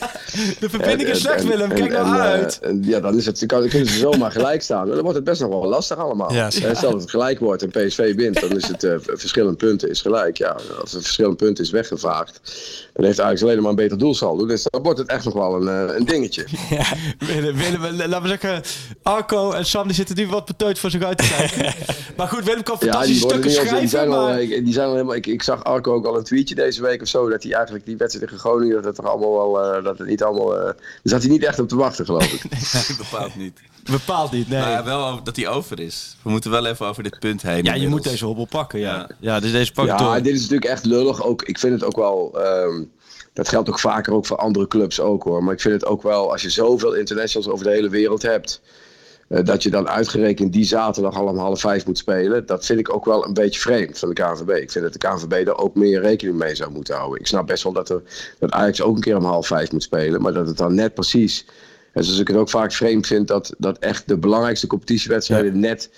De 0.60 0.70
verbinding 0.70 1.08
is 1.08 1.20
slecht, 1.20 1.44
Willem. 1.44 1.68
Kijk 1.68 1.90
nou 1.90 2.18
uit. 2.18 2.60
ja, 2.82 3.00
dan, 3.00 3.16
is 3.16 3.26
het, 3.26 3.48
dan 3.48 3.68
kunnen 3.68 3.88
ze 3.88 3.98
zomaar 3.98 4.30
gelijk 4.30 4.62
staan. 4.62 4.88
Dan 4.88 5.00
wordt 5.00 5.14
het 5.14 5.24
best 5.24 5.40
nog 5.40 5.50
wel 5.50 5.68
lastig 5.68 5.98
allemaal. 5.98 6.30
Stel 6.48 6.90
dat 6.90 7.00
het 7.00 7.10
gelijk 7.10 7.38
wordt 7.38 7.62
en 7.62 7.70
PSV 7.70 8.14
wint, 8.14 8.40
dan 8.40 8.56
is 8.56 8.68
het 8.68 8.84
eh, 8.84 8.94
verschillend 9.00 9.56
punten 9.56 9.90
is 9.90 10.00
gelijk. 10.00 10.36
Ja, 10.36 10.56
als 10.80 10.92
het 10.92 11.02
verschillend 11.02 11.36
punten 11.36 11.64
is 11.64 11.70
weggevaagd, 11.70 12.40
dan 13.00 13.08
heeft 13.08 13.20
Ajax 13.20 13.42
alleen 13.42 13.60
maar 13.60 13.70
een 13.70 13.76
beter 13.76 13.98
doelsaldo. 13.98 14.46
Dus 14.46 14.62
dan 14.70 14.82
wordt 14.82 14.98
het 14.98 15.08
echt 15.08 15.24
nog 15.24 15.34
wel 15.34 15.54
een, 15.54 15.88
eh, 15.88 15.96
een 15.96 16.04
dingetje. 16.04 16.44
Willem, 17.18 17.56
Willem, 17.56 17.84
eh, 17.84 17.92
laten 18.08 18.22
we 18.22 18.28
zeggen, 18.28 18.62
Arco 19.02 19.52
en 19.52 19.66
Sam 19.66 19.86
die 19.86 19.94
zitten 19.94 20.16
nu 20.16 20.26
wat 20.28 20.44
beteut 20.44 20.78
voor 20.78 20.90
zich 20.90 21.02
uit 21.02 21.18
te 21.18 21.34
kijken. 21.36 21.74
maar 22.16 22.28
goed, 22.28 22.44
Willem 22.44 22.62
kan 22.62 22.76
Ja, 22.80 22.86
fantastische 22.86 23.26
worden 23.26 23.50
stukken 23.50 23.50
niet 23.50 23.70
als, 23.72 23.80
die 23.80 23.88
schrijven, 23.88 23.88
zijn 23.88 24.08
al, 24.10 24.26
maar... 24.28 24.38
eh, 24.58 24.64
die 24.64 24.72
zijn 24.72 24.86
al 24.86 24.92
helemaal, 24.92 25.14
ik, 25.14 25.26
ik 25.26 25.42
zag 25.42 25.64
Arco 25.64 25.94
ook 25.94 26.06
al 26.06 26.16
een 26.16 26.24
tweetje 26.24 26.54
deze 26.54 26.82
week 26.82 27.02
of 27.02 27.08
zo, 27.08 27.28
dat 27.28 27.42
hij 27.42 27.52
eigenlijk 27.52 27.86
die 27.86 27.96
wedstrijd 27.96 28.26
tegen 28.30 28.44
Groningen, 28.44 28.74
dat 28.74 28.84
het 28.84 28.98
er 28.98 29.08
allemaal 29.08 29.32
wel, 29.32 29.62
eh, 29.76 29.84
dat 29.84 29.98
het 29.98 30.08
niet 30.08 30.22
allemaal, 30.22 30.56
eh, 30.58 30.64
daar 30.64 30.74
zat 31.02 31.20
hij 31.22 31.30
niet 31.30 31.44
echt 31.44 31.58
op 31.58 31.68
te 31.68 31.76
wachten 31.76 32.04
geloof 32.04 32.32
ik. 32.32 32.42
bepaald 33.10 33.36
niet. 33.36 33.60
Bepaald 33.90 34.32
niet, 34.32 34.48
nee. 34.48 34.60
Maar 34.60 34.70
ja, 34.70 34.84
wel 34.84 35.22
dat 35.22 35.36
hij 35.36 35.48
over 35.48 35.80
is. 35.80 36.16
We 36.22 36.30
moeten 36.30 36.50
wel 36.50 36.66
even 36.66 36.86
over 36.86 37.02
dit 37.02 37.18
punt 37.18 37.42
heen. 37.42 37.64
ja, 37.64 37.74
je 37.74 37.88
moet 37.88 38.02
deze 38.04 38.24
hobbel 38.24 38.44
pakken, 38.44 38.78
ja. 38.80 38.94
Ja. 38.96 39.08
Ja, 39.20 39.40
dus 39.40 39.52
deze 39.52 39.72
pak 39.72 39.86
Ja, 39.86 39.96
door. 39.96 40.14
dit 40.22 40.34
is 40.34 40.40
natuurlijk 40.40 40.70
echt 40.70 40.84
lullig. 40.84 41.22
Ook, 41.24 41.42
ik 41.42 41.58
vind 41.58 41.72
het 41.72 41.84
ook 41.84 41.96
wel. 41.96 42.40
ehm, 42.40 42.82
dat 43.40 43.48
geldt 43.48 43.68
ook 43.68 43.78
vaker 43.78 44.12
ook 44.12 44.26
voor 44.26 44.36
andere 44.36 44.66
clubs 44.68 45.00
ook 45.00 45.22
hoor. 45.22 45.44
Maar 45.44 45.54
ik 45.54 45.60
vind 45.60 45.74
het 45.74 45.86
ook 45.86 46.02
wel, 46.02 46.32
als 46.32 46.42
je 46.42 46.50
zoveel 46.50 46.94
internationals 46.94 47.48
over 47.48 47.64
de 47.64 47.70
hele 47.70 47.88
wereld 47.88 48.22
hebt. 48.22 48.60
eh, 49.28 49.44
dat 49.44 49.62
je 49.62 49.70
dan 49.70 49.88
uitgerekend 49.88 50.52
die 50.52 50.64
zaterdag 50.64 51.16
al 51.16 51.26
om 51.26 51.38
half 51.38 51.60
vijf 51.60 51.86
moet 51.86 51.98
spelen. 51.98 52.46
Dat 52.46 52.66
vind 52.66 52.78
ik 52.80 52.94
ook 52.94 53.04
wel 53.04 53.26
een 53.26 53.34
beetje 53.34 53.60
vreemd 53.60 53.98
van 53.98 54.08
de 54.08 54.14
KNVB. 54.14 54.48
Ik 54.48 54.70
vind 54.70 54.84
dat 54.84 54.92
de 54.92 54.98
KNVB 54.98 55.46
daar 55.46 55.58
ook 55.58 55.74
meer 55.74 56.00
rekening 56.00 56.38
mee 56.38 56.54
zou 56.54 56.72
moeten 56.72 56.94
houden. 56.94 57.20
Ik 57.20 57.26
snap 57.26 57.46
best 57.46 57.62
wel 57.62 57.72
dat, 57.72 57.88
er, 57.88 58.02
dat 58.38 58.50
Ajax 58.50 58.82
ook 58.82 58.94
een 58.94 59.00
keer 59.02 59.16
om 59.16 59.24
half 59.24 59.46
vijf 59.46 59.72
moet 59.72 59.82
spelen. 59.82 60.22
Maar 60.22 60.32
dat 60.32 60.46
het 60.46 60.56
dan 60.56 60.74
net 60.74 60.94
precies. 60.94 61.46
En 61.92 62.04
zoals 62.04 62.20
ik 62.20 62.28
het 62.28 62.36
ook 62.36 62.50
vaak 62.50 62.72
vreemd 62.72 63.06
vind, 63.06 63.28
dat, 63.28 63.54
dat 63.58 63.78
echt 63.78 64.08
de 64.08 64.18
belangrijkste 64.18 64.66
competitiewedstrijden 64.66 65.60
net 65.60 65.90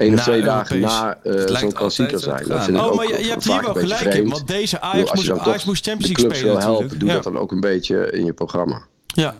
één 0.00 0.14
of 0.14 0.20
twee 0.22 0.42
dagen 0.42 0.76
Europees. 0.76 0.98
na 1.00 1.18
eh, 1.22 1.32
lijkt 1.32 1.58
zo'n 1.58 1.72
klassieker 1.72 2.18
zijn. 2.18 2.48
Dat 2.48 2.64
vind 2.64 2.76
ik 2.76 2.82
Oh, 2.82 2.88
ook 2.88 2.94
maar 2.94 3.08
je, 3.08 3.24
je 3.24 3.30
hebt 3.30 3.44
hier 3.44 3.62
wel 3.62 3.74
gelijk 3.74 4.14
in, 4.14 4.28
want 4.28 4.46
deze 4.48 4.80
Ajax 4.80 5.10
als 5.10 5.20
je 5.22 5.28
moest, 5.30 5.38
dan 5.44 5.48
Ajax 5.48 5.64
moest 5.64 5.84
Champions 5.86 6.16
League 6.16 6.34
spelen 6.36 6.52
wil 6.54 6.62
helpen, 6.62 6.72
natuurlijk. 6.82 7.00
doe 7.00 7.08
ja. 7.08 7.14
dat 7.14 7.24
dan 7.32 7.38
ook 7.38 7.52
een 7.52 7.60
beetje 7.60 8.10
in 8.10 8.24
je 8.24 8.32
programma. 8.32 8.82
Ja. 9.06 9.34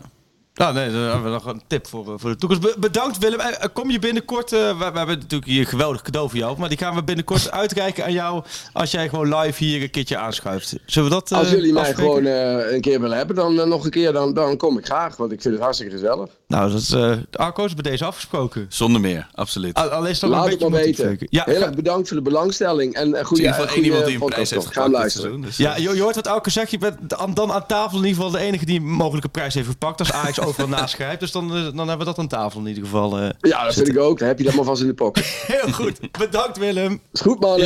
Nou, 0.53 0.73
nee, 0.73 0.91
dan 0.91 1.01
hebben 1.01 1.23
we 1.23 1.29
nog 1.29 1.45
een 1.45 1.61
tip 1.67 1.87
voor, 1.87 2.07
eh, 2.07 2.13
voor 2.17 2.29
de 2.29 2.35
toekomst. 2.35 2.63
Be- 2.63 2.75
bedankt 2.79 3.17
Willem. 3.17 3.39
Eh, 3.39 3.67
Kom 3.73 3.91
je 3.91 3.99
binnenkort, 3.99 4.51
eh, 4.53 4.59
we, 4.59 4.75
we 4.91 4.97
hebben 4.97 5.17
natuurlijk 5.19 5.51
hier 5.51 5.59
een 5.59 5.65
geweldig 5.65 6.01
cadeau 6.01 6.29
voor 6.29 6.37
jou, 6.39 6.57
maar 6.59 6.69
die 6.69 6.77
gaan 6.77 6.95
we 6.95 7.03
binnenkort 7.03 7.51
uitreiken 7.61 8.03
aan 8.03 8.11
jou 8.13 8.43
als 8.73 8.91
jij 8.91 9.09
gewoon 9.09 9.35
live 9.35 9.63
hier 9.63 9.81
een 9.81 9.89
keertje 9.89 10.17
aanschuift. 10.17 10.75
Zullen 10.85 11.09
we 11.09 11.15
dat 11.15 11.31
eh, 11.31 11.37
Als 11.37 11.49
jullie 11.49 11.73
mij 11.73 11.81
afspreken? 11.81 12.13
gewoon 12.13 12.25
eh, 12.25 12.73
een 12.73 12.81
keer 12.81 13.01
willen 13.01 13.17
hebben, 13.17 13.35
dan 13.35 13.69
nog 13.69 13.83
een 13.85 13.91
keer, 13.91 14.13
dan, 14.13 14.33
dan 14.33 14.57
kom 14.57 14.77
ik 14.77 14.85
graag. 14.85 15.15
Want 15.17 15.31
ik 15.31 15.41
vind 15.41 15.53
het 15.53 15.63
hartstikke 15.63 15.91
gezellig. 15.93 16.29
Nou, 16.51 16.71
dat 16.71 16.81
is, 16.81 16.91
eh 16.91 17.11
de 17.29 17.37
Arco 17.37 17.65
is 17.65 17.73
bij 17.73 17.91
deze 17.91 18.05
afgesproken. 18.05 18.65
Zonder 18.69 19.01
meer, 19.01 19.27
absoluut. 19.33 19.73
Al, 19.73 19.89
al 19.89 20.05
is 20.05 20.19
dat 20.19 20.29
Laat 20.29 20.43
een 20.45 20.49
het 20.49 20.59
beetje 20.59 20.73
maar 20.73 20.83
weten. 20.83 21.27
Ja, 21.29 21.43
Heel 21.45 21.61
erg 21.61 21.75
bedankt 21.75 22.07
voor 22.07 22.17
de 22.17 22.23
belangstelling. 22.23 22.93
En 22.93 23.19
een 23.19 23.25
goede, 23.25 23.43
in 23.43 23.49
ieder 23.49 23.61
geval 23.61 23.65
één 23.65 23.73
goede 23.73 23.87
iemand 23.87 24.05
die 24.05 24.21
een 24.21 24.29
prijs 24.29 24.49
heeft 24.49 24.65
gepakt 24.65 24.87
dit 24.87 24.95
luisteren. 24.97 25.29
seizoen. 25.29 25.41
Dus, 25.41 25.57
Ja, 25.57 25.75
je, 25.75 25.95
je 25.95 26.01
hoort 26.01 26.15
wat 26.15 26.27
Auke 26.27 26.49
zegt. 26.49 26.71
Je 26.71 26.77
bent 26.77 26.97
dan 27.35 27.51
aan 27.51 27.65
tafel 27.65 27.97
in 27.97 28.05
ieder 28.05 28.23
geval 28.23 28.39
de 28.39 28.45
enige 28.45 28.65
die 28.65 28.79
een 28.79 28.85
mogelijke 28.91 29.29
prijs 29.29 29.53
heeft 29.53 29.67
gepakt. 29.67 29.99
Als 29.99 30.11
Ajax 30.11 30.39
overal 30.47 30.67
naschrijft. 30.69 31.19
Dus 31.19 31.31
dan, 31.31 31.55
eh, 31.55 31.63
dan 31.63 31.77
hebben 31.87 31.97
we 31.97 32.05
dat 32.05 32.17
aan 32.17 32.27
tafel 32.27 32.59
in 32.59 32.67
ieder 32.67 32.83
geval. 32.83 33.17
eh. 33.19 33.29
Ja, 33.39 33.63
dat 33.65 33.73
vind 33.73 33.87
ik 33.87 33.97
ook. 33.99 34.19
Dan 34.19 34.27
heb 34.27 34.37
je 34.37 34.43
dat 34.43 34.53
maar 34.53 34.65
vast 34.65 34.81
in 34.81 34.87
de 34.87 34.93
pocket. 34.93 35.25
Heel 35.47 35.71
goed. 35.73 35.99
Bedankt 36.17 36.57
Willem. 36.57 37.01
Is 37.13 37.21
goed, 37.21 37.39
man. 37.39 37.59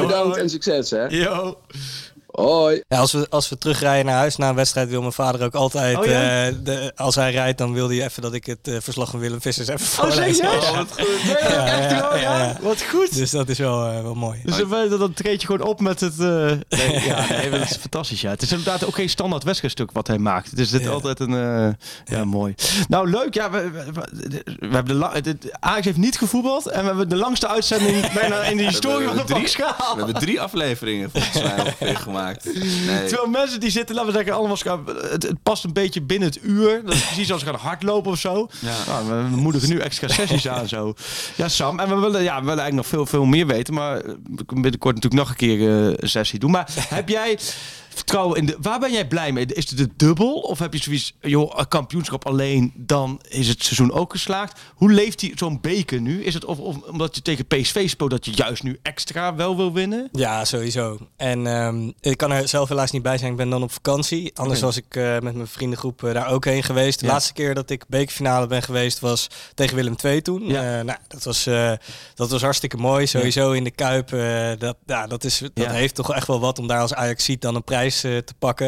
Bedankt 0.00 0.36
en 0.36 0.50
succes, 0.50 0.90
hè. 0.90 1.06
Yo. 1.06 1.58
Hoi. 2.32 2.82
Ja, 2.88 2.98
als, 2.98 3.12
we, 3.12 3.26
als 3.30 3.48
we 3.48 3.58
terugrijden 3.58 4.06
naar 4.06 4.14
huis 4.18 4.36
na 4.36 4.48
een 4.48 4.54
wedstrijd 4.54 4.88
wil 4.88 5.00
mijn 5.00 5.12
vader 5.12 5.42
ook 5.44 5.54
altijd... 5.54 5.96
Oh, 5.98 6.04
ja? 6.04 6.46
eh, 6.46 6.54
de, 6.62 6.92
als 6.96 7.14
hij 7.14 7.30
rijdt, 7.30 7.58
dan 7.58 7.72
wil 7.72 7.88
hij 7.88 8.04
even 8.04 8.22
dat 8.22 8.32
ik 8.34 8.46
het 8.46 8.58
eh, 8.68 8.76
verslag 8.80 9.10
van 9.10 9.20
Willem 9.20 9.40
Vissers 9.40 9.68
even 9.68 9.80
Oh, 10.04 10.10
voorlees. 10.10 10.38
Ja. 10.38 10.46
wat 10.74 10.88
goed. 10.92 11.20
Ja, 11.22 11.38
Ja, 11.50 11.66
echt 11.66 11.90
ja, 11.90 12.00
wel, 12.00 12.16
ja, 12.16 12.38
ja. 12.38 12.44
ja. 12.44 12.56
Wat 12.60 12.82
goed. 12.90 13.14
Dus 13.14 13.30
dat 13.30 13.48
is 13.48 13.58
wel, 13.58 13.86
eh, 13.86 14.02
wel 14.02 14.14
mooi. 14.14 14.40
Dus 14.44 14.56
dan, 14.98 15.12
treed 15.14 15.40
je 15.40 15.46
gewoon 15.46 15.66
op 15.68 15.80
met 15.80 16.00
het... 16.00 16.12
eh, 16.20 16.26
nee, 16.68 17.04
ja, 17.04 17.26
nee, 17.28 17.50
dat 17.50 17.60
is 17.60 17.76
fantastisch. 17.76 18.20
Ja. 18.20 18.30
Het 18.30 18.42
is 18.42 18.50
inderdaad 18.50 18.84
ook 18.84 18.94
geen 18.94 19.08
standaard 19.10 19.44
wedstrijdstuk 19.44 19.90
wat 19.92 20.06
hij 20.06 20.18
maakt. 20.18 20.56
Dus 20.56 20.70
dit 20.70 20.80
is 20.80 20.86
Ja. 20.86 20.92
altijd 20.92 21.20
een... 21.20 21.34
eh, 21.34 22.16
ja, 22.18 22.24
mooi. 22.24 22.54
Nou, 22.88 23.10
leuk. 23.10 23.34
Ja, 23.34 23.50
we, 23.50 23.70
we, 23.70 23.84
we- 23.92 24.42
we 24.68 24.74
hebben 24.74 24.98
de 25.22 25.36
Ajax 25.60 25.84
heeft 25.84 25.96
niet 25.96 26.18
gevoetbald. 26.18 26.66
En 26.66 26.80
we 26.80 26.86
hebben 26.86 27.08
de 27.08 27.16
langste 27.16 27.48
uitzending 27.48 28.12
bijna 28.12 28.42
in 28.42 28.56
de 28.56 28.62
historie 28.72 29.06
van 29.06 29.16
de 29.16 29.24
drie, 29.24 29.40
Pakskaal. 29.40 29.74
we 29.96 30.02
hebben 30.02 30.20
drie 30.20 30.40
afleveringen 30.40 31.10
volgens 31.10 31.42
mij 31.42 31.58
ongeveer 31.64 31.96
gemaakt. 32.20 32.44
Nee. 32.90 33.06
Terwijl 33.06 33.28
mensen 33.28 33.60
die 33.60 33.70
zitten, 33.70 33.94
laten 33.94 34.10
we 34.10 34.16
zeggen, 34.16 34.34
allemaal 34.36 34.56
scha- 34.56 34.80
het, 35.10 35.22
het 35.22 35.42
past 35.42 35.64
een 35.64 35.72
beetje 35.72 36.02
binnen 36.02 36.28
het 36.28 36.38
uur. 36.42 36.82
Dat 36.84 36.94
is 36.94 37.04
precies 37.04 37.32
als 37.32 37.40
ze 37.40 37.46
gaan 37.46 37.54
hardlopen 37.54 38.10
of 38.10 38.18
zo. 38.18 38.48
Ja. 38.58 38.74
Nou, 38.86 39.06
we 39.30 39.36
moedigen 39.36 39.68
nu 39.68 39.78
extra 39.78 40.08
sessies 40.08 40.48
aan 40.48 40.68
zo. 40.68 40.94
Ja, 41.36 41.48
Sam. 41.48 41.80
En 41.80 41.88
we 41.88 41.94
willen, 41.94 42.22
ja, 42.22 42.34
we 42.40 42.44
willen 42.46 42.60
eigenlijk 42.62 42.74
nog 42.74 42.86
veel, 42.86 43.06
veel 43.06 43.24
meer 43.24 43.46
weten. 43.46 43.74
Maar 43.74 43.96
eh, 43.96 44.02
we 44.04 44.44
kunnen 44.44 44.62
binnenkort 44.62 44.94
natuurlijk 44.94 45.22
nog 45.22 45.30
een 45.30 45.36
keer 45.36 45.60
eh, 45.68 45.94
een 45.96 46.08
sessie 46.08 46.38
doen. 46.38 46.50
Maar 46.50 46.68
heb 46.88 47.08
jij 47.08 47.38
vertrouwen 47.94 48.38
in 48.38 48.46
de... 48.46 48.56
Waar 48.60 48.78
ben 48.78 48.92
jij 48.92 49.06
blij 49.06 49.32
mee? 49.32 49.46
Is 49.46 49.68
het 49.70 49.78
de 49.78 49.88
dubbel? 49.96 50.34
Of 50.40 50.58
heb 50.58 50.72
je 50.72 50.82
zoiets, 50.82 51.14
joh, 51.20 51.52
een 51.56 51.68
kampioenschap 51.68 52.26
alleen, 52.26 52.72
dan 52.76 53.20
is 53.28 53.48
het 53.48 53.62
seizoen 53.64 53.92
ook 53.92 54.12
geslaagd? 54.12 54.60
Hoe 54.74 54.92
leeft 54.92 55.18
die 55.20 55.32
zo'n 55.36 55.60
beker 55.60 56.00
nu? 56.00 56.24
Is 56.24 56.34
het 56.34 56.44
of, 56.44 56.58
of 56.58 56.76
omdat 56.82 57.14
je 57.14 57.22
tegen 57.22 57.46
PSV 57.46 57.88
speelt 57.88 58.10
dat 58.10 58.24
je 58.24 58.32
juist 58.34 58.62
nu 58.62 58.78
extra 58.82 59.34
wel 59.34 59.56
wil 59.56 59.72
winnen? 59.72 60.08
Ja, 60.12 60.44
sowieso. 60.44 60.98
En 61.16 61.46
ehm, 61.46 61.90
ik 62.00 62.16
kan 62.16 62.32
er 62.32 62.48
zelf 62.48 62.68
helaas 62.68 62.90
niet 62.90 63.02
bij 63.02 63.18
zijn. 63.18 63.30
Ik 63.30 63.36
ben 63.36 63.50
dan 63.50 63.62
op 63.62 63.72
vakantie. 63.72 64.30
Anders 64.34 64.58
Oké. 64.58 64.66
was 64.66 64.76
ik 64.76 64.96
eh, 64.96 65.18
met 65.18 65.34
mijn 65.34 65.46
vriendengroep 65.46 66.04
eh, 66.04 66.12
daar 66.12 66.28
ook 66.30 66.44
heen 66.44 66.62
geweest. 66.62 67.00
De 67.00 67.06
Ja. 67.06 67.12
laatste 67.12 67.32
keer 67.32 67.54
dat 67.54 67.70
ik 67.70 67.84
bekerfinale 67.88 68.46
ben 68.46 68.62
geweest 68.62 68.98
was 69.00 69.26
tegen 69.54 69.76
Willem 69.76 69.94
II 70.04 70.22
toen. 70.22 70.46
Ja. 70.46 70.78
Eh, 70.78 70.84
nou, 70.84 70.98
dat, 71.08 71.22
was, 71.22 71.44
dat 72.14 72.30
was 72.30 72.42
hartstikke 72.42 72.76
mooi. 72.76 73.06
Sowieso 73.06 73.52
in 73.52 73.64
de 73.64 73.70
Kuip. 73.70 74.08
dat 74.58 74.76
ja, 74.86 75.06
dat, 75.06 75.24
is, 75.24 75.42
dat 75.54 75.66
heeft 75.66 75.94
toch 75.94 76.12
echt 76.14 76.26
wel 76.26 76.40
wat 76.40 76.58
om 76.58 76.66
daar 76.66 76.80
als 76.80 76.94
Ajax 76.94 77.24
ziet 77.24 77.42
dan 77.42 77.54
een 77.54 77.64
prijs 77.64 77.78
eh, 77.86 77.92
te 78.02 78.34
pakken. 78.38 78.66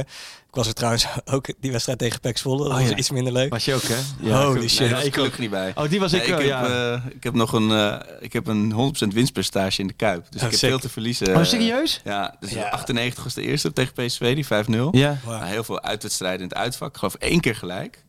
Ik 0.48 0.58
was 0.58 0.66
er 0.66 0.74
trouwens 0.74 1.06
ook 1.34 1.46
die 1.60 1.70
wedstrijd 1.70 1.98
tegen 1.98 2.20
PEC 2.20 2.38
Zwolle. 2.38 2.62
Dat 2.62 2.72
Oh, 2.72 2.78
was 2.80 2.88
ja. 2.88 2.96
iets 2.96 3.10
minder 3.10 3.32
leuk. 3.32 3.50
Was 3.50 3.64
je 3.64 3.74
ook, 3.74 3.82
hè? 3.82 3.96
Holy 4.44 4.58
Nee, 4.58 4.68
shit. 4.68 4.90
was 4.90 5.04
ik 5.04 5.14
gelukkig 5.14 5.38
niet 5.38 5.50
bij. 5.50 5.72
Oh, 5.74 5.88
die 5.88 6.00
was 6.00 6.12
Nee, 6.12 6.20
ik 6.20 6.26
ik, 6.26 6.32
wel, 6.32 6.40
heb, 6.40 6.48
ja. 6.48 6.92
eh, 6.94 7.06
ik 7.14 7.22
heb 7.24 7.34
nog 7.34 7.52
een, 7.52 7.70
eh, 7.70 7.96
ik 8.20 8.32
heb 8.32 8.46
een 8.46 8.72
100% 8.72 9.12
winstpercentage 9.14 9.80
in 9.80 9.86
de 9.86 9.92
Kuip. 9.92 10.26
Dus 10.30 10.40
Oh, 10.40 10.46
ik 10.46 10.50
heb 10.50 10.58
sick. 10.60 10.68
veel 10.68 10.78
te 10.78 10.88
verliezen. 10.88 11.36
Oh, 11.36 11.44
serieus? 11.44 12.00
Ja, 12.04 12.36
dus 12.40 12.50
Ja. 12.50 12.68
98 12.68 13.24
was 13.24 13.34
de 13.34 13.42
eerste 13.42 13.72
tegen 13.72 13.92
PSV, 13.92 14.34
die 14.34 14.44
5-0. 14.46 14.88
Ja. 14.98 15.18
Wow. 15.24 15.42
Heel 15.42 15.64
veel 15.64 15.82
uitwedstrijden 15.82 16.40
in 16.40 16.48
het 16.48 16.56
uitvak. 16.56 16.88
Ik 16.88 16.96
geloof 16.96 17.14
één 17.14 17.40
keer 17.40 17.56
gelijk. 17.56 18.02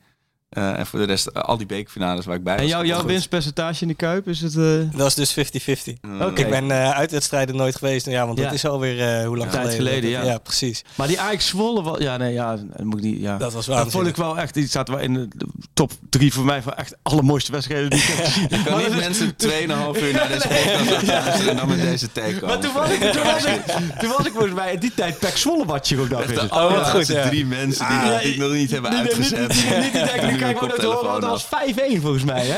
Eh, 0.54 0.80
en 0.80 0.86
voor 0.86 1.00
de 1.00 1.06
rest, 1.06 1.28
eh, 1.28 1.42
al 1.44 1.58
die 1.58 1.66
bekerfinales 1.66 2.26
waar 2.26 2.36
ik 2.36 2.44
bij 2.44 2.54
was. 2.54 2.72
En 2.72 2.86
jouw, 2.88 3.06
winstpercentage 3.06 3.82
in 3.82 3.88
de 3.88 3.94
Kuip, 3.94 4.28
is 4.28 4.42
het... 4.42 4.56
eh, 4.58 4.64
Dat 4.98 5.08
is 5.08 5.34
dus 5.34 5.34
50-50. 5.34 5.94
Mm. 6.02 6.22
Oké. 6.22 6.42
Ik 6.42 6.50
ben 6.50 6.72
eh, 6.72 6.90
uitwedstrijden 6.92 7.56
nooit 7.56 7.76
geweest. 7.76 8.06
Ja, 8.06 8.26
want 8.26 8.38
Ja. 8.38 8.44
dat 8.44 8.54
is 8.54 8.66
alweer 8.66 9.20
eh 9.20 9.26
hoe 9.28 9.38
lang 9.38 9.52
Tijd 9.52 9.62
geleden. 9.70 9.86
geleden, 9.86 10.10
ja. 10.10 10.24
Ja, 10.24 10.38
precies. 10.38 10.84
Maar 10.96 11.08
die 11.08 11.20
Ajax 11.20 11.48
Zwolle, 11.48 11.84
wel- 11.84 12.02
ja, 12.02 12.18
nee, 12.18 12.34
ja, 12.34 12.56
dat 12.56 12.84
moet 12.86 12.98
ik 12.98 13.04
niet, 13.04 13.22
ja. 13.22 13.38
Dat 13.38 13.54
was 13.54 13.66
Dat 13.66 13.76
waanzinnig. 13.76 13.92
vond 13.94 14.08
ik 14.08 14.16
wel 14.16 14.38
echt, 14.38 14.54
die 14.54 14.68
staat 14.68 14.88
wel 14.88 15.00
in 15.00 15.14
de 15.14 15.28
top 15.74 15.92
drie 16.10 16.34
voor 16.34 16.46
mij 16.46 16.62
van 16.62 16.74
echt 16.74 16.96
allermooiste 17.02 17.52
wedstrijden 17.52 17.90
die 17.90 18.00
ik 18.00 18.06
heb 18.08 18.26
gezien. 18.26 18.44
Ik 18.50 18.66
kan 18.66 18.78
niet 18.78 18.88
dat 18.88 19.00
mensen 19.00 19.36
2,5 19.36 20.02
uur 20.04 20.14
naar 20.14 20.28
deze 20.28 20.48
podcast 20.88 21.48
en 21.48 21.56
dan 21.56 21.68
met 21.70 21.82
deze 21.82 22.12
take 22.12 22.40
komen. 22.40 22.48
Maar 22.48 22.60
toen 22.60 22.74
was, 22.74 22.90
ik, 22.90 23.00
toen, 23.12 23.24
was 23.24 23.44
ik, 23.46 23.62
toen 24.00 24.10
was 24.18 24.26
ik 24.26 24.32
volgens 24.32 24.54
mij 24.54 24.74
in 24.74 24.80
die 24.80 24.92
tijd 24.96 25.20
Pek 25.20 25.38
Zwolle 25.38 25.66
wat 25.66 25.88
je 25.90 26.00
ook 26.00 26.10
de 26.10 26.16
het. 26.16 26.50
allerlaatste 26.50 26.98
goed, 26.98 27.08
ja. 27.08 27.28
drie 27.28 27.46
mensen 27.46 27.88
die, 27.88 27.98
Ah, 27.98 28.24
ik 28.26 28.38
nog 28.38 28.52
niet 28.52 28.72
hebben 28.72 28.92
uitgezet. 28.98 29.48
Niet, 29.82 29.94
die 30.30 30.38
kijk 30.44 30.78
mijn 30.78 31.04
maar 31.04 31.20
dat 31.20 31.30
was 31.30 31.46
5-1 31.46 32.02
volgens 32.02 32.24
mij, 32.24 32.46
hè? 32.46 32.58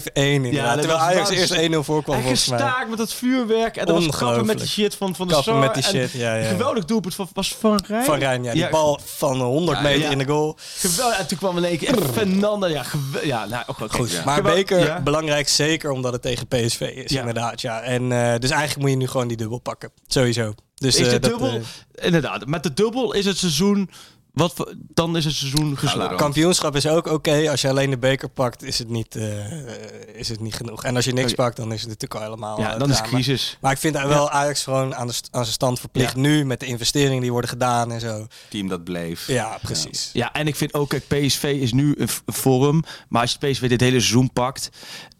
5-1 0.00 0.10
inderdaad. 0.12 0.52
Ja, 0.52 0.70
dat 0.70 0.78
Terwijl 0.80 1.00
Ajax 1.00 1.30
eerst 1.30 1.56
1-0 1.56 1.78
voorkwam 1.78 2.16
En 2.16 2.22
volgens 2.22 2.48
mij. 2.48 2.58
gestaakt 2.58 2.88
met 2.88 2.98
dat 2.98 3.12
vuurwerk 3.12 3.76
en 3.76 3.86
dat 3.86 4.04
was 4.04 4.16
kappen 4.16 4.46
met 4.46 4.58
die 4.58 4.66
shit 4.66 4.94
van, 4.94 5.14
van 5.14 5.26
de 5.28 5.34
Kappen 5.34 5.52
Sar. 5.52 5.62
met 5.62 5.74
die 5.74 5.82
shit, 5.82 6.10
ja, 6.10 6.34
ja. 6.34 6.48
Geweldig 6.48 6.84
doelpunt 6.84 7.14
van, 7.14 7.28
was 7.32 7.54
Van 7.60 7.80
Rijn? 7.86 8.04
Van 8.04 8.18
Rijn, 8.18 8.42
ja. 8.42 8.52
Die 8.52 8.60
Ja, 8.60 8.70
bal 8.70 9.00
van 9.04 9.40
100 9.40 9.78
Ja, 9.78 9.82
meter 9.82 10.10
in 10.10 10.18
de 10.18 10.26
goal. 10.26 10.56
Geweldig. 10.76 11.18
En 11.18 11.26
toen 11.26 11.38
kwam 11.38 11.56
in 11.56 11.64
één 11.64 11.78
keer 11.78 11.94
Fernanda. 12.12 12.66
Ja, 12.66 12.84
ja 13.22 13.46
nou, 13.46 13.64
ook 13.66 13.78
wel 13.78 13.88
Goed, 13.88 14.24
maar 14.24 14.42
beker 14.42 15.02
belangrijk 15.02 15.48
zeker 15.48 15.90
omdat 15.90 16.12
het 16.12 16.22
tegen 16.22 16.46
PSV 16.46 16.80
is, 16.80 17.12
inderdaad. 17.12 17.60
Ja. 17.60 17.80
En, 17.80 18.12
eh, 18.12 18.38
dus 18.38 18.50
eigenlijk 18.50 18.80
moet 18.80 18.90
je 18.90 18.96
nu 18.96 19.06
gewoon 19.06 19.28
die 19.28 19.36
dubbel 19.36 19.58
pakken. 19.58 19.90
Sowieso. 20.06 20.54
Dus, 20.74 20.96
Is 20.96 21.06
eh, 21.06 21.12
de 21.12 21.18
dat, 21.18 21.30
dubbel, 21.30 21.48
eh, 21.48 22.04
inderdaad, 22.06 22.46
met 22.46 22.62
de 22.62 22.74
dubbel 22.74 23.12
is 23.12 23.24
het 23.24 23.38
seizoen, 23.38 23.90
wat, 24.32 24.52
voor- 24.54 24.74
dan 24.78 25.16
is 25.16 25.24
het 25.24 25.34
seizoen 25.34 25.78
geslaagd. 25.78 26.14
kampioenschap 26.14 26.76
is 26.76 26.86
ook 26.86 27.06
oké. 27.06 27.50
Als 27.50 27.60
je 27.60 27.68
alleen 27.68 27.90
de 27.90 27.98
beker 27.98 28.28
pakt, 28.28 28.62
is 28.62 28.78
het 28.78 28.88
niet, 28.88 29.16
eh, 29.16 30.16
is 30.16 30.28
het 30.28 30.40
niet 30.40 30.54
genoeg. 30.54 30.84
En 30.84 30.96
als 30.96 31.04
je 31.04 31.12
niks 31.12 31.32
Oké. 31.32 31.42
pakt, 31.42 31.56
dan 31.56 31.72
is 31.72 31.80
het 31.80 31.88
natuurlijk 31.88 32.14
al 32.14 32.26
helemaal 32.26 32.60
Ja, 32.60 32.72
eh, 32.72 32.78
dan 32.78 32.90
is 32.90 32.98
het 32.98 33.06
crisis. 33.06 33.56
Maar 33.60 33.72
ik 33.72 33.78
vind 33.78 33.94
wel 34.02 34.30
Ajax 34.30 34.62
gewoon 34.62 34.94
aan, 34.94 35.06
de, 35.06 35.12
aan 35.30 35.42
zijn 35.42 35.54
stand 35.54 35.80
verplicht 35.80 36.16
nu 36.16 36.44
met 36.44 36.60
de 36.60 36.66
investeringen 36.66 37.20
die 37.22 37.32
worden 37.32 37.50
gedaan 37.50 37.92
en 37.92 38.00
zo. 38.00 38.26
Team 38.48 38.68
dat 38.68 38.84
bleef. 38.84 39.26
Ja, 39.26 39.58
precies. 39.62 40.10
Ja, 40.12 40.32
en 40.32 40.46
ik 40.46 40.56
vind 40.56 40.74
ook, 40.74 40.88
kijk, 40.88 41.06
PSV 41.08 41.42
is 41.60 41.72
nu 41.72 41.94
een 41.98 42.08
vorm. 42.26 42.84
Maar 43.08 43.22
als 43.22 43.36
je 43.40 43.48
PSV 43.50 43.68
dit 43.68 43.80
hele 43.80 44.00
seizoen 44.00 44.32
pakt. 44.32 44.70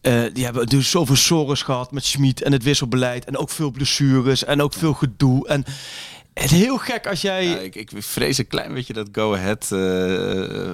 eh, 0.01 0.22
die 0.32 0.44
hebben 0.44 0.66
dus 0.66 0.90
zoveel 0.90 1.16
sores 1.16 1.62
gehad 1.62 1.93
met 1.93 2.05
Schmid 2.05 2.43
en 2.43 2.52
het 2.52 2.62
wisselbeleid. 2.62 3.24
En 3.24 3.36
ook 3.36 3.51
veel 3.51 3.70
blessures 3.70 4.44
en 4.44 4.62
ook 4.62 4.72
veel 4.74 4.93
gedoe. 4.94 5.48
En 5.48 5.64
het 6.40 6.51
heel 6.51 6.77
gek 6.78 7.06
als 7.06 7.20
jij... 7.20 7.44
Ja, 7.44 7.56
ik, 7.56 7.74
ik 7.74 7.90
vrees 7.97 8.39
een 8.39 8.47
klein 8.47 8.74
beetje 8.74 8.93
dat 8.93 9.09
go-ahead 9.12 9.73
eh, 9.73 9.78
eh, 9.78 10.70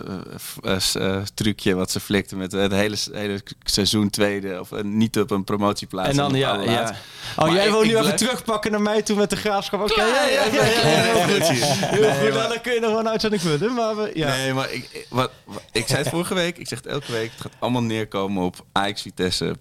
eh, 0.63 0.95
eh, 0.95 1.23
trucje 1.35 1.75
wat 1.75 1.91
ze 1.91 2.01
flikten 2.01 2.39
met 2.39 2.53
het 2.53 2.73
hele, 2.73 2.97
hele 3.13 3.43
seizoen 3.63 4.11
tweede 4.11 4.61
of 4.61 4.73
eh, 4.73 4.83
niet 4.83 5.19
op 5.19 5.31
een 5.31 5.45
promotieplaats. 5.45 6.09
en 6.09 6.17
dan, 6.17 6.35
ja, 6.35 6.61
ja. 6.61 6.95
Oh, 7.37 7.45
Maar 7.45 7.55
jij 7.55 7.71
wil 7.71 7.83
nu 7.85 7.97
even 7.97 8.17
terugpakken 8.17 8.71
naar 8.71 8.83
mij 8.83 9.03
toen 9.03 9.17
met 9.17 9.31
de 9.31 9.37
graafschap. 9.37 9.81
Oké, 9.81 10.03
ja, 10.05 10.27
ja, 10.27 10.45
ja, 10.45 10.65
ja, 10.65 10.65
ja, 10.65 11.03
heel 11.03 11.23
goed. 11.37 11.49
Heel 11.49 12.13
goed, 12.13 12.35
nou, 12.35 12.49
dan 12.49 12.61
kun 12.61 12.73
je 12.73 12.81
nog 12.81 12.91
wel 12.91 12.99
een 13.01 13.09
uitzending 13.09 13.43
vullen. 13.43 13.75
Maar 13.75 13.97
we, 13.97 14.11
ja. 14.15 14.29
Nee, 14.37 14.53
maar 14.55 14.73
ik, 14.73 14.89
ik- 14.93 15.07
wat, 15.11 15.31
wat- 15.45 15.63
ik 15.73 15.87
zei 15.87 15.99
het 16.03 16.09
vorige 16.09 16.35
week, 16.35 16.59
ik 16.59 16.69
zeg 16.69 16.79
het 16.79 16.87
elke 16.87 17.13
week, 17.13 17.31
het 17.33 17.41
gaat 17.41 17.53
allemaal 17.59 17.83
neerkomen 17.83 18.43
op 18.43 18.65
Ajax, 18.73 19.03
Vitesse, 19.03 19.57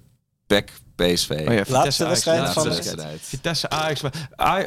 PEC, 0.48 0.72
PSV. 0.96 1.30
Oh 1.30 1.38
ja, 1.54 1.64
Laatste 1.68 1.74
Vitesse, 1.74 2.06
wedstrijd 2.06 2.50
van 2.50 2.64
de. 2.70 3.18
Vitesse 3.22 3.70
Ajax. 3.70 4.02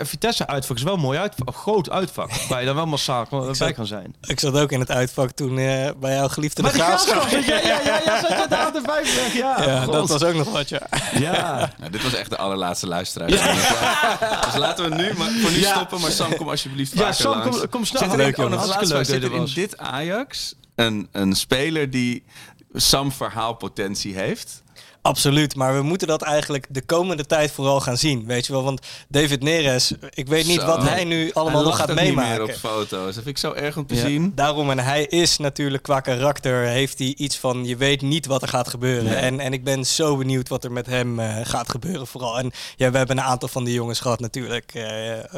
Vitesse 0.09 0.47
uitvak 0.47 0.77
is 0.77 0.82
wel 0.82 0.94
een 0.94 1.01
mooi 1.01 1.19
uitvak. 1.19 1.47
Een 1.48 1.55
groot 1.55 1.90
uitvak. 1.90 2.31
Waar 2.48 2.61
je 2.61 2.66
dan 2.66 2.74
wel 2.74 2.86
massaal 2.86 3.27
bij 3.31 3.55
zat- 3.55 3.73
kan 3.73 3.86
zijn. 3.86 4.15
Ik 4.20 4.40
zat 4.40 4.55
ook 4.59 4.73
in 4.73 4.81
het 4.81 4.90
uitvak 4.90 5.31
toen 5.31 5.59
eh, 5.59 5.90
bij 6.01 6.15
jouw 6.15 6.28
geliefde 6.28 6.62
de 6.62 6.62
Maar 6.62 6.73
de 6.73 6.78
graafschap. 6.78 7.28
Ja, 7.28 7.39
ja, 7.39 7.81
ja, 7.85 8.01
ja, 8.05 8.20
zat 8.20 8.28
je 8.28 8.47
daar 8.48 8.73
de 8.73 8.81
vijf 8.93 9.35
Ja, 9.35 9.62
Ja, 9.65 9.86
dat 9.86 10.09
was 10.09 10.23
ook 10.24 10.35
nog 10.35 10.51
wat, 10.53 10.69
ja. 10.69 10.81
Ja. 11.19 11.44
Nou, 11.78 11.90
dit 11.90 12.03
was 12.03 12.15
echt 12.15 12.31
de 12.31 12.36
allerlaatste 12.36 12.86
luisteraar. 12.86 13.28
Dus 13.28 13.40
laten 14.57 14.90
we 14.90 14.94
nu, 14.97 15.12
maar, 15.16 15.31
voor 15.31 15.51
nu 15.51 15.59
Ja. 15.61 15.74
stoppen. 15.74 16.01
Maar 16.01 16.11
Sam, 16.11 16.36
kom 16.36 16.48
alsjeblieft 16.48 16.93
Ja, 16.93 16.98
vaker 16.98 17.15
Sam, 17.15 17.39
langs. 17.39 17.59
kom, 17.59 17.69
kom 17.69 17.85
snel. 17.85 18.03
Zit 18.03 18.11
er 18.12 18.16
Leuk, 18.16 18.36
in, 18.36 18.44
oh, 18.44 18.51
nog 18.51 18.61
jongens. 18.66 18.90
laatst, 18.90 19.11
zit 19.12 19.23
er 19.23 19.32
in 19.35 19.44
dit 19.55 19.78
Ajax 19.78 20.55
een, 20.74 21.09
een 21.12 21.35
speler 21.35 21.90
die 21.90 22.24
Sam 22.73 23.12
verhaalpotentie 23.12 24.15
heeft? 24.15 24.62
Absoluut, 25.07 25.55
maar 25.57 25.74
we 25.74 25.83
moeten 25.83 26.07
dat 26.09 26.23
eigenlijk 26.23 26.66
de 26.69 26.81
komende 26.83 27.27
tijd 27.27 27.51
vooral 27.53 27.81
gaan 27.81 27.97
zien. 27.97 28.27
Weet 28.27 28.47
je 28.47 28.53
wel, 28.53 28.62
want 28.65 28.81
David 29.09 29.43
Neres, 29.43 29.93
ik 30.15 30.27
weet 30.28 30.47
niet 30.47 30.61
Zo. 30.61 30.66
wat 30.66 30.83
hij 30.89 31.05
nu 31.05 31.31
allemaal 31.33 31.57
Hij 31.61 31.65
nog 31.70 31.77
gaat 31.77 31.91
ook 31.91 31.97
niet 31.97 32.05
meemaken. 32.07 32.31
meer 32.33 32.43
op 32.43 32.53
foto's. 32.55 33.05
Dat 33.05 33.15
vind 33.15 33.27
ik 33.27 33.39
zo 33.39 33.53
erg 33.53 33.77
om 33.77 33.87
te 33.87 33.95
Ja. 33.95 34.01
zien. 34.01 34.33
Daarom, 34.35 34.70
en 34.70 34.78
hij 34.78 35.05
is 35.05 35.37
natuurlijk 35.39 35.83
qua 35.83 36.01
karakter, 36.01 36.66
heeft 36.66 36.99
hij 36.99 37.15
iets 37.16 37.37
van, 37.39 37.65
je 37.65 37.77
weet 37.77 38.03
niet 38.03 38.27
wat 38.27 38.43
er 38.43 38.49
gaat 38.49 38.69
gebeuren. 38.69 39.05
Nee. 39.05 39.15
En, 39.15 39.41
en 39.41 39.53
ik 39.53 39.65
ben 39.65 39.85
zo 39.87 40.16
benieuwd 40.16 40.49
wat 40.49 40.65
er 40.65 40.73
met 40.73 40.87
hem 40.87 41.19
eh, 41.20 41.37
gaat 41.43 41.69
gebeuren 41.70 42.07
vooral. 42.07 42.39
En 42.39 42.51
ja, 42.77 42.91
we 42.91 42.97
hebben 42.99 43.19
een 43.19 43.24
aantal 43.24 43.49
van 43.49 43.65
die 43.65 43.74
jongens 43.74 44.01
gehad 44.01 44.20
natuurlijk, 44.20 44.74
eh, 44.74 44.85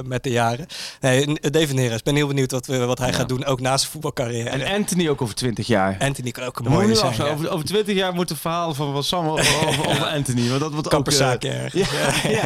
met 0.05 0.23
de 0.23 0.31
jaren. 0.31 0.67
Nee, 1.01 1.27
David 1.41 1.73
Neres, 1.73 1.99
ik 1.99 2.05
ben 2.05 2.15
heel 2.17 2.27
benieuwd 2.27 2.51
wat, 2.51 2.67
we, 2.67 2.85
wat 2.85 2.99
hij 2.99 3.09
Ja. 3.09 3.15
gaat 3.15 3.29
doen, 3.29 3.45
ook 3.45 3.61
na 3.61 3.77
zijn 3.77 3.91
voetbalcarrière. 3.91 4.49
En 4.49 4.75
Anthony 4.75 5.09
ook 5.09 5.23
over 5.23 5.35
20 5.35 5.67
jaar. 5.67 5.97
Anthony 5.99 6.31
kan 6.31 6.45
ook 6.45 6.59
een 6.59 6.65
Dan 6.65 6.73
moet 6.73 6.81
je 6.83 6.87
mooie 6.89 6.99
zijn. 6.99 7.11
afsluiten. 7.11 7.41
ja. 7.41 7.45
Over, 7.49 7.55
over 7.57 7.67
20 7.69 7.95
jaar 7.97 8.15
moet 8.15 8.29
het 8.29 8.39
verhaal 8.39 8.75
van 8.75 8.93
wat 8.93 9.05
Sam 9.05 9.27
over, 9.67 10.05
Anthony. 10.05 10.49
Want 10.49 10.61
dat 10.61 10.73
wordt 10.73 10.87
ook... 10.87 10.93
Kapperszaak, 10.93 11.45
eh, 11.45 11.63
erg. 11.65 11.73
ja, 11.75 12.31
ja. 12.31 12.45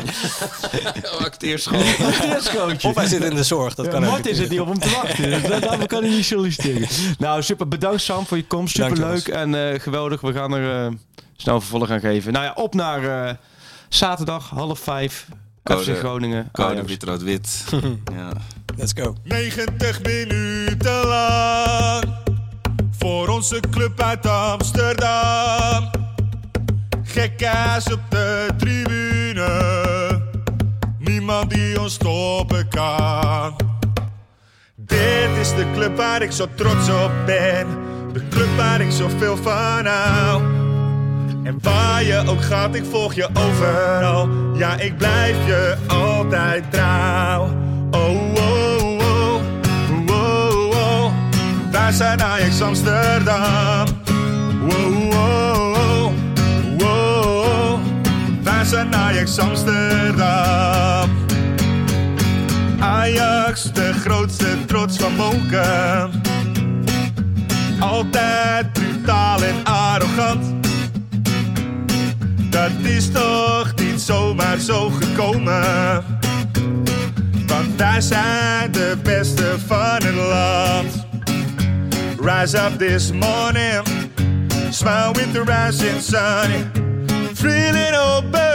Acteerschool. 1.19 1.81
Eerschootje. 2.35 2.89
Of 2.89 2.95
hij 2.95 3.07
zit 3.07 3.25
in 3.25 3.35
de 3.35 3.43
zorg, 3.43 3.75
dat 3.75 3.85
Ja, 3.87 3.91
kan 3.93 4.05
ook. 4.05 4.11
Mart 4.11 4.27
is 4.27 4.39
het 4.39 4.51
niet 4.51 4.61
op 4.61 4.67
hem 4.69 4.79
te 4.79 4.91
wachten. 5.03 5.31
Dus 5.31 5.61
Daarom 5.61 5.87
kan 5.87 6.03
hij 6.03 6.11
niet 6.11 6.25
solliciteren. 6.25 6.89
Nou, 7.19 7.43
super. 7.43 7.69
Bedankt 7.69 8.03
Sam 8.03 8.27
voor 8.27 8.37
je 8.37 8.47
komst. 8.47 8.75
Super 8.75 8.99
leuk 8.99 9.29
en 9.29 9.55
eh, 9.73 9.81
geweldig. 9.81 10.21
We 10.21 10.33
gaan 10.33 10.53
er 10.53 10.87
eh, 10.87 10.93
snel 11.37 11.61
vervolg 11.61 11.91
aan 11.91 12.01
geven. 12.01 12.33
Nou 12.33 12.45
ja, 12.45 12.53
op 12.53 12.75
naar 12.75 13.29
eh, 13.29 13.35
zaterdag 13.89 14.51
half 14.51 14.79
vijf. 14.79 15.27
Code- 15.63 15.83
FC 15.83 15.99
Groningen. 15.99 16.49
Code 16.53 16.69
Ajax. 16.69 16.87
wit, 16.89 17.03
rood, 17.03 17.23
wit. 17.23 17.65
ja. 18.19 18.33
Let's 18.77 18.93
go. 18.97 19.15
90 19.23 20.03
minuten 20.03 21.07
lang 21.07 22.05
voor 22.99 23.29
onze 23.29 23.61
club 23.71 24.01
uit 24.01 24.27
Amsterdam. 24.27 25.91
Gekkaas 27.13 27.93
op 27.93 28.01
de 28.09 28.49
tribune, 28.57 29.49
niemand 30.99 31.51
die 31.51 31.81
ons 31.81 31.95
stoppen 31.95 32.69
kan. 32.69 33.57
Dit 34.77 35.31
is 35.41 35.55
de 35.55 35.67
club 35.75 35.97
waar 35.97 36.23
ik 36.23 36.33
zo 36.33 36.47
trots 36.55 36.89
op 36.89 37.11
ben, 37.27 37.67
de 38.13 38.29
club 38.29 38.57
waar 38.57 38.81
ik 38.81 38.91
zoveel 38.91 39.37
van 39.37 39.87
hou. 39.87 40.43
En 41.45 41.59
waar 41.63 42.05
je 42.05 42.23
ook 42.27 42.43
gaat, 42.43 42.75
ik 42.75 42.85
volg 42.91 43.15
je 43.15 43.29
overal. 43.35 44.29
Ja, 44.55 44.77
ik 44.77 44.97
blijf 44.97 45.47
je 45.47 45.77
altijd 45.87 46.73
trouw. 46.73 47.43
Oh, 47.91 48.35
oh, 48.35 48.85
oh, 48.85 49.35
oh, 49.91 50.11
oh, 50.11 50.69
oh. 50.69 51.13
Wij 51.71 51.93
zijn 51.93 52.23
Ajax 52.23 52.63
Amsterdam. 52.63 53.87
Wow, 54.61 54.71
wow, 54.71 55.13
wow, 55.13 55.52
Wij 58.63 58.71
zijn 58.71 58.95
Ajax 58.95 59.39
Amsterdam. 59.39 61.11
Ajax, 62.81 63.73
de 63.73 63.93
grootste 63.93 64.65
trots 64.67 64.97
van 64.97 65.15
Moken. 65.15 66.11
Altijd 67.81 68.73
brutaal 68.73 69.43
en 69.43 69.65
arrogant. 69.65 70.45
Dat 72.51 72.71
is 72.83 73.11
toch 73.11 73.75
niet 73.75 74.01
zomaar 74.01 74.59
zo 74.59 74.91
gekomen. 74.91 76.05
Want 77.47 77.77
wij 77.77 78.01
zijn 78.01 78.73
de 78.73 78.97
beste 79.03 79.55
van 79.67 80.03
het 80.05 80.15
land. 80.15 81.07
Rise 82.21 82.59
up 82.59 82.79
this 82.79 83.13
morning, 83.13 83.83
smile 84.71 85.13
with 85.13 85.33
the 85.33 85.43
rising 85.45 86.01
sun. 86.01 86.71
Three 87.35 87.73
little 87.73 88.23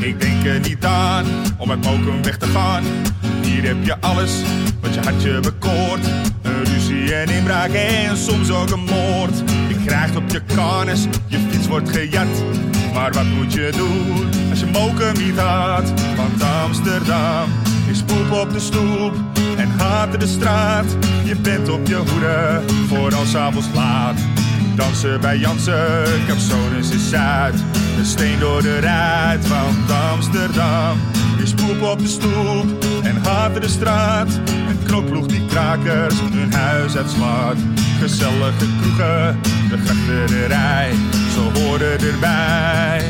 Ik 0.00 0.20
denk 0.20 0.44
er 0.44 0.60
niet 0.60 0.84
aan 0.84 1.24
om 1.58 1.70
uit 1.70 1.84
Mokum 1.84 2.22
weg 2.22 2.36
te 2.36 2.46
gaan. 2.46 2.82
Hier 3.42 3.62
heb 3.62 3.76
je 3.82 4.00
alles 4.00 4.32
wat 4.80 4.94
je 4.94 5.00
hartje 5.00 5.40
bekoort. 5.40 6.06
Een 6.42 6.64
ruzie 6.64 7.14
en 7.14 7.28
inbraak 7.28 7.70
en 7.70 8.16
soms 8.16 8.50
ook 8.50 8.70
een 8.70 8.84
moord. 8.84 9.38
Je 9.68 9.76
krijgt 9.86 10.16
op 10.16 10.30
je 10.30 10.40
karnes, 10.54 11.06
je 11.26 11.38
fiets 11.50 11.66
wordt 11.66 11.90
gejat. 11.90 12.44
Maar 12.94 13.12
wat 13.12 13.24
moet 13.24 13.52
je 13.52 13.72
doen 13.76 14.28
als 14.50 14.60
je 14.60 14.66
Mokum 14.66 15.24
niet 15.24 15.38
had? 15.38 15.92
Want 16.16 16.42
Amsterdam 16.42 17.48
is 17.90 18.02
poep 18.02 18.32
op 18.32 18.52
de 18.52 18.60
stoep 18.60 19.14
en 19.56 19.70
haat 19.78 20.20
de 20.20 20.26
straat. 20.26 20.96
Je 21.24 21.36
bent 21.36 21.68
op 21.68 21.86
je 21.86 21.96
hoede 21.96 22.62
voor 22.88 23.14
als 23.14 23.36
avonds 23.36 23.68
laat. 23.74 24.18
Dansen 24.80 25.20
bij 25.20 25.38
Jansen, 25.38 26.04
Capsones 26.26 26.90
is 26.90 27.08
Zuid. 27.08 27.54
Een 27.98 28.06
steen 28.06 28.38
door 28.38 28.62
de 28.62 28.80
ruit 28.80 29.46
van 29.46 29.96
Amsterdam. 30.12 30.98
Is 31.38 31.54
poep 31.54 31.82
op 31.82 31.98
de 31.98 32.06
stoep 32.06 32.84
en 33.02 33.16
haat 33.16 33.60
de 33.60 33.68
straat. 33.68 34.40
Een 34.68 34.78
knokploeg 34.84 35.26
die 35.26 35.46
krakers 35.46 36.14
hun 36.32 36.52
huis 36.52 36.96
uitslaat. 36.96 37.56
Gezellige 37.98 38.66
kroegen, 38.80 39.38
de 39.68 39.78
grachterij, 39.84 40.92
ze 41.32 41.60
horen 41.60 42.00
erbij. 42.00 43.04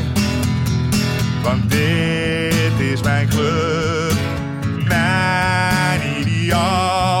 Want 1.43 1.71
dit 1.71 2.79
is 2.93 3.01
mijn 3.01 3.29
club, 3.29 4.13
mijn 4.87 6.01
ideaal. 6.19 7.20